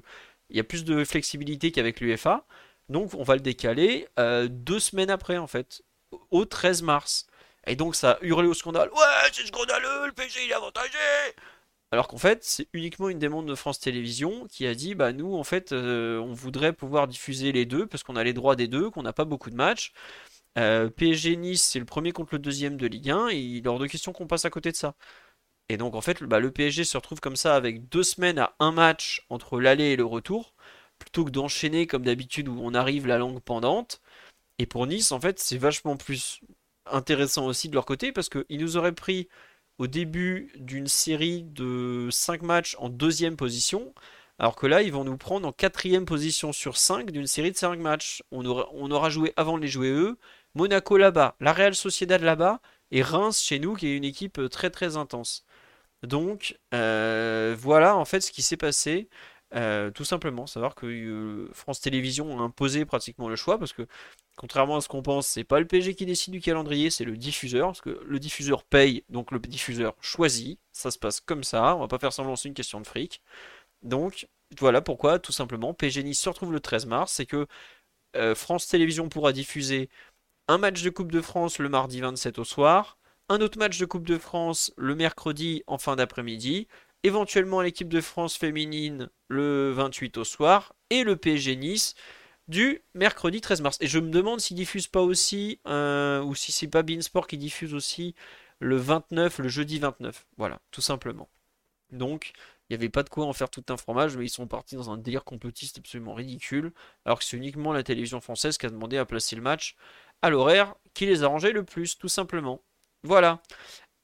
il 0.51 0.57
y 0.57 0.60
a 0.60 0.65
plus 0.65 0.84
de 0.84 1.05
flexibilité 1.05 1.73
qu'avec 1.73 2.01
l'UFA 2.01 2.44
donc 2.89 3.15
on 3.15 3.23
va 3.23 3.34
le 3.34 3.41
décaler 3.41 4.07
euh, 4.18 4.49
deux 4.51 4.81
semaines 4.81 5.10
après 5.10 5.39
en 5.39 5.47
fait 5.47 5.83
au 6.31 6.44
13 6.44 6.83
mars. 6.83 7.26
Et 7.67 7.76
donc 7.76 7.97
ça 7.97 8.12
a 8.12 8.18
hurlé 8.20 8.47
au 8.47 8.55
scandale 8.55 8.91
ouais 8.91 9.31
c'est 9.33 9.47
scandaleux 9.47 10.07
le 10.07 10.12
PSG 10.12 10.44
il 10.44 10.51
est 10.51 10.55
avantagé 10.55 10.99
alors 11.94 12.08
qu'en 12.08 12.18
fait, 12.18 12.42
c'est 12.42 12.66
uniquement 12.73 13.08
une 13.08 13.20
demande 13.20 13.47
de 13.47 13.55
France 13.55 13.78
Télévisions 13.78 14.48
qui 14.48 14.66
a 14.66 14.74
dit 14.74 14.97
bah 14.97 15.12
nous 15.12 15.36
en 15.36 15.44
fait 15.44 15.70
euh, 15.73 16.18
on 16.18 16.32
voudrait 16.32 16.73
pouvoir 16.73 17.06
diffuser 17.06 17.52
les 17.52 17.66
deux 17.66 17.86
parce 17.86 18.02
qu'on 18.02 18.16
a 18.16 18.24
les 18.24 18.32
droits 18.32 18.56
des 18.56 18.66
deux, 18.66 18.90
qu'on 18.90 19.05
n'a 19.05 19.12
pas 19.12 19.24
beaucoup 19.24 19.48
de 19.48 19.55
matchs. 19.55 19.92
Euh, 20.58 20.90
PSG 20.90 21.36
Nice 21.36 21.62
c'est 21.62 21.78
le 21.78 21.84
premier 21.84 22.10
contre 22.12 22.34
le 22.34 22.40
deuxième 22.40 22.76
de 22.76 22.89
Ligue 22.89 23.10
1 23.10 23.28
et 23.31 23.39
il 23.39 23.64
est 23.64 23.68
hors 23.68 23.78
de 23.78 23.86
question 23.86 24.12
qu'on 24.12 24.26
passe 24.26 24.44
à 24.44 24.50
côté 24.50 24.73
de 24.73 24.76
ça. 24.76 24.97
Et 25.68 25.76
donc 25.76 25.94
en 25.94 26.00
fait 26.00 26.23
bah, 26.24 26.40
le 26.40 26.50
PSG 26.50 26.84
se 26.84 26.97
retrouve 26.97 27.20
comme 27.20 27.36
ça 27.36 27.55
avec 27.56 27.89
deux 27.89 28.02
semaines 28.02 28.40
à 28.40 28.56
un 28.58 28.73
match 28.73 29.24
entre 29.31 29.60
l'aller 29.60 29.92
et 29.92 29.97
le 29.97 30.05
retour, 30.05 30.55
plutôt 30.98 31.24
que 31.24 31.31
d'enchaîner 31.31 31.86
comme 31.86 32.02
d'habitude 32.05 32.48
où 32.48 32.58
on 32.60 32.74
arrive 32.74 33.06
la 33.06 33.18
langue 33.18 33.40
pendante. 33.40 34.00
Et 34.58 34.66
pour 34.66 34.86
Nice 34.89 35.12
en 35.12 35.20
fait 35.20 35.39
c'est 35.39 35.58
vachement 35.58 35.97
plus 35.97 36.40
intéressant 36.86 37.47
aussi 37.47 37.68
de 37.68 37.74
leur 37.74 37.86
côté 37.86 38.12
parce 38.12 38.28
qu'ils 38.28 38.60
nous 38.60 38.76
auraient 38.76 38.92
pris 38.92 39.28
au 39.78 39.86
début 39.86 40.53
d'une 40.57 40.86
série 40.86 41.43
de 41.43 42.09
5 42.11 42.43
matchs 42.43 42.77
en 42.78 42.89
deuxième 42.89 43.36
position, 43.36 43.94
alors 44.39 44.57
que 44.57 44.67
là, 44.67 44.83
ils 44.83 44.93
vont 44.93 45.05
nous 45.05 45.17
prendre 45.17 45.47
en 45.47 45.53
quatrième 45.53 46.07
position 46.07 46.53
sur 46.53 46.77
5 46.77 47.11
d'une 47.11 47.27
série 47.27 47.53
de 47.53 47.57
5 47.57 47.78
matchs. 47.78 48.23
On 48.33 48.44
aura, 48.44 49.11
joué 49.11 49.33
avant 49.36 49.57
de 49.57 49.62
les 49.62 49.69
jouer 49.69 49.91
eux, 49.91 50.19
Monaco 50.55 50.97
là-bas, 50.97 51.36
la 51.41 51.53
Real 51.53 51.75
Sociedad 51.75 52.20
là-bas, 52.23 52.61
et 52.91 53.03
Reims 53.03 53.43
chez 53.43 53.59
nous, 53.59 53.75
qui 53.75 53.89
est 53.89 53.97
une 53.97 54.05
équipe 54.05 54.41
très 54.51 54.70
très 54.70 54.97
intense. 54.97 55.44
Donc 56.03 56.59
euh, 56.75 57.57
voilà 57.59 57.97
en 57.97 58.05
fait 58.05 58.20
ce 58.20 58.33
qui 58.33 58.43
s'est 58.43 58.57
passé. 58.57 59.09
Euh, 59.55 59.91
tout 59.91 60.05
simplement, 60.05 60.47
savoir 60.47 60.75
que 60.75 60.86
euh, 60.86 61.49
France 61.53 61.81
Télévisions 61.81 62.41
a 62.41 62.43
imposé 62.43 62.85
pratiquement 62.85 63.28
le 63.28 63.36
choix 63.36 63.59
parce 63.59 63.73
que 63.73 63.86
contrairement 64.36 64.76
à 64.76 64.80
ce 64.80 64.88
qu'on 64.88 65.02
pense, 65.02 65.26
c'est 65.26 65.44
pas 65.44 65.60
le 65.60 65.66
PSG 65.66 65.94
qui 65.94 66.06
décide 66.06 66.32
du 66.32 66.40
calendrier, 66.40 66.90
c'est 66.90 67.04
le 67.04 67.16
diffuseur 67.16 67.68
parce 67.68 67.80
que 67.80 68.00
le 68.04 68.18
diffuseur 68.18 68.64
paye, 68.64 69.04
donc 69.08 69.30
le 69.30 69.38
diffuseur 69.38 69.94
choisit. 70.00 70.58
Ça 70.72 70.90
se 70.90 70.98
passe 70.98 71.20
comme 71.20 71.44
ça, 71.44 71.76
on 71.76 71.80
va 71.80 71.88
pas 71.88 71.98
faire 71.98 72.12
semblant, 72.12 72.36
c'est 72.36 72.48
une 72.48 72.54
question 72.54 72.80
de 72.80 72.86
fric. 72.86 73.22
Donc 73.82 74.28
voilà 74.58 74.80
pourquoi, 74.80 75.18
tout 75.18 75.32
simplement, 75.32 75.74
PG 75.74 76.02
Nice 76.02 76.20
se 76.20 76.28
retrouve 76.28 76.52
le 76.52 76.60
13 76.60 76.86
mars, 76.86 77.12
c'est 77.12 77.26
que 77.26 77.46
euh, 78.16 78.34
France 78.34 78.68
Télévisions 78.68 79.08
pourra 79.08 79.32
diffuser 79.32 79.88
un 80.48 80.58
match 80.58 80.82
de 80.82 80.90
Coupe 80.90 81.12
de 81.12 81.20
France 81.20 81.58
le 81.58 81.68
mardi 81.68 82.00
27 82.00 82.38
au 82.38 82.44
soir, 82.44 82.98
un 83.28 83.40
autre 83.40 83.58
match 83.58 83.78
de 83.78 83.86
Coupe 83.86 84.06
de 84.06 84.18
France 84.18 84.72
le 84.76 84.94
mercredi 84.94 85.62
en 85.66 85.78
fin 85.78 85.96
d'après-midi, 85.96 86.68
éventuellement 87.02 87.60
l'équipe 87.60 87.88
de 87.88 88.00
France 88.00 88.36
féminine 88.36 89.10
le 89.28 89.72
28 89.72 90.18
au 90.18 90.24
soir 90.24 90.74
et 90.90 91.04
le 91.04 91.16
PSG 91.16 91.56
Nice 91.56 91.94
du 92.48 92.82
mercredi 92.94 93.40
13 93.40 93.62
mars. 93.62 93.78
Et 93.81 93.86
je 93.86 93.98
me 93.98 94.10
demande 94.10 94.40
s'ils 94.40 94.56
diffusent 94.56 94.89
pas 94.89 95.02
aussi, 95.02 95.60
euh, 95.66 96.23
ou 96.23 96.34
si 96.34 96.52
c'est 96.52 96.68
pas 96.68 96.82
Beansport 96.82 97.26
qui 97.26 97.39
diffuse 97.39 97.74
aussi 97.74 98.14
le 98.60 98.76
29, 98.76 99.39
le 99.39 99.48
jeudi 99.48 99.78
29. 99.78 100.26
Voilà, 100.36 100.60
tout 100.70 100.81
simplement. 100.81 101.28
Donc, 101.90 102.32
il 102.68 102.73
n'y 102.73 102.76
avait 102.76 102.89
pas 102.89 103.02
de 103.02 103.08
quoi 103.08 103.26
en 103.26 103.32
faire 103.32 103.50
tout 103.50 103.64
un 103.68 103.76
fromage, 103.76 104.16
mais 104.16 104.24
ils 104.26 104.31
sont 104.31 104.47
partis 104.47 104.76
dans 104.76 104.90
un 104.90 104.97
délire 104.97 105.24
complotiste 105.24 105.78
absolument 105.78 106.14
ridicule, 106.14 106.73
alors 107.05 107.18
que 107.18 107.24
c'est 107.24 107.36
uniquement 107.36 107.73
la 107.73 107.82
télévision 107.82 108.20
française 108.20 108.58
qui 108.58 108.66
a 108.66 108.70
demandé 108.70 108.97
à 108.98 109.05
placer 109.05 109.36
le 109.36 109.42
match 109.42 109.76
à 110.23 110.31
l'horaire 110.31 110.74
qui 110.94 111.06
les 111.06 111.23
arrangeait 111.23 111.52
le 111.52 111.64
plus, 111.64 111.98
tout 111.98 112.08
simplement. 112.08 112.62
Voilà. 113.02 113.42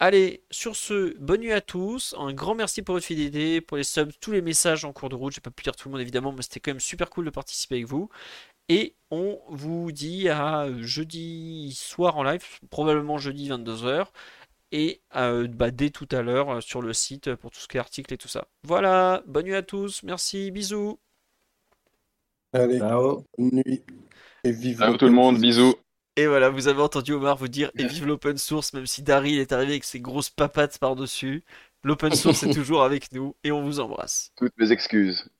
Allez, 0.03 0.43
sur 0.51 0.77
ce, 0.77 1.15
bonne 1.19 1.43
nuit 1.43 1.53
à 1.53 1.61
tous. 1.61 2.15
Un 2.19 2.33
grand 2.33 2.55
merci 2.55 2.81
pour 2.81 2.95
votre 2.95 3.05
fidélité, 3.05 3.61
pour 3.61 3.77
les 3.77 3.85
subs, 3.85 4.13
tous 4.19 4.33
les 4.33 4.41
messages 4.41 4.87
en 4.87 4.95
cours 4.95 5.11
de 5.11 5.15
route. 5.15 5.35
J'ai 5.35 5.43
pas 5.43 5.51
pu 5.51 5.63
lire 5.63 5.77
tout 5.77 5.89
le 5.89 5.93
monde 5.93 6.01
évidemment, 6.01 6.33
mais 6.33 6.41
c'était 6.41 6.59
quand 6.59 6.71
même 6.71 6.81
super 6.81 7.11
cool 7.11 7.27
de 7.27 7.31
participer 7.31 7.75
avec 7.75 7.87
vous. 7.87 8.09
Et 8.71 8.95
on 9.11 9.39
vous 9.49 9.93
dit 9.93 10.31
à 10.31 10.69
jeudi 10.81 11.75
soir 11.77 12.17
en 12.17 12.23
live, 12.23 12.43
probablement 12.71 13.19
jeudi 13.19 13.51
22h. 13.51 14.07
Et 14.73 15.03
euh, 15.17 15.47
bah, 15.49 15.71
dès 15.71 15.91
tout 15.91 16.09
à 16.13 16.23
l'heure 16.23 16.51
euh, 16.51 16.61
sur 16.63 16.81
le 16.81 16.95
site 16.95 17.35
pour 17.35 17.51
tout 17.51 17.61
ce 17.61 17.69
qui 17.69 17.77
est 17.77 17.81
article 17.81 18.15
et 18.15 18.17
tout 18.17 18.29
ça. 18.29 18.49
Voilà, 18.63 19.23
bonne 19.27 19.45
nuit 19.45 19.55
à 19.55 19.63
tous, 19.63 20.03
merci, 20.03 20.51
bisous. 20.51 20.99
Allez, 22.55 22.79
bonne 22.79 23.25
nuit. 23.39 23.83
Et 24.45 24.53
vive 24.53 24.97
tout 24.99 25.05
le 25.05 25.13
monde, 25.13 25.39
bisous. 25.39 25.75
Et 26.17 26.27
voilà, 26.27 26.51
vous 26.51 26.69
avez 26.69 26.83
entendu 26.83 27.13
Omar 27.13 27.37
vous 27.37 27.49
dire 27.49 27.71
et 27.79 27.87
vive 27.87 28.07
l'open 28.07 28.37
source, 28.37 28.73
même 28.73 28.87
si 28.87 29.03
Daryl 29.03 29.39
est 29.39 29.53
arrivé 29.53 29.73
avec 29.73 29.85
ses 29.85 30.01
grosses 30.01 30.31
papates 30.31 30.79
par-dessus. 30.79 31.45
L'open 31.83 32.15
source 32.15 32.43
est 32.43 32.53
toujours 32.55 32.83
avec 32.83 33.13
nous 33.13 33.37
et 33.45 33.53
on 33.53 33.63
vous 33.63 33.81
embrasse. 33.81 34.33
Toutes 34.37 34.57
mes 34.59 34.73
excuses. 34.73 35.31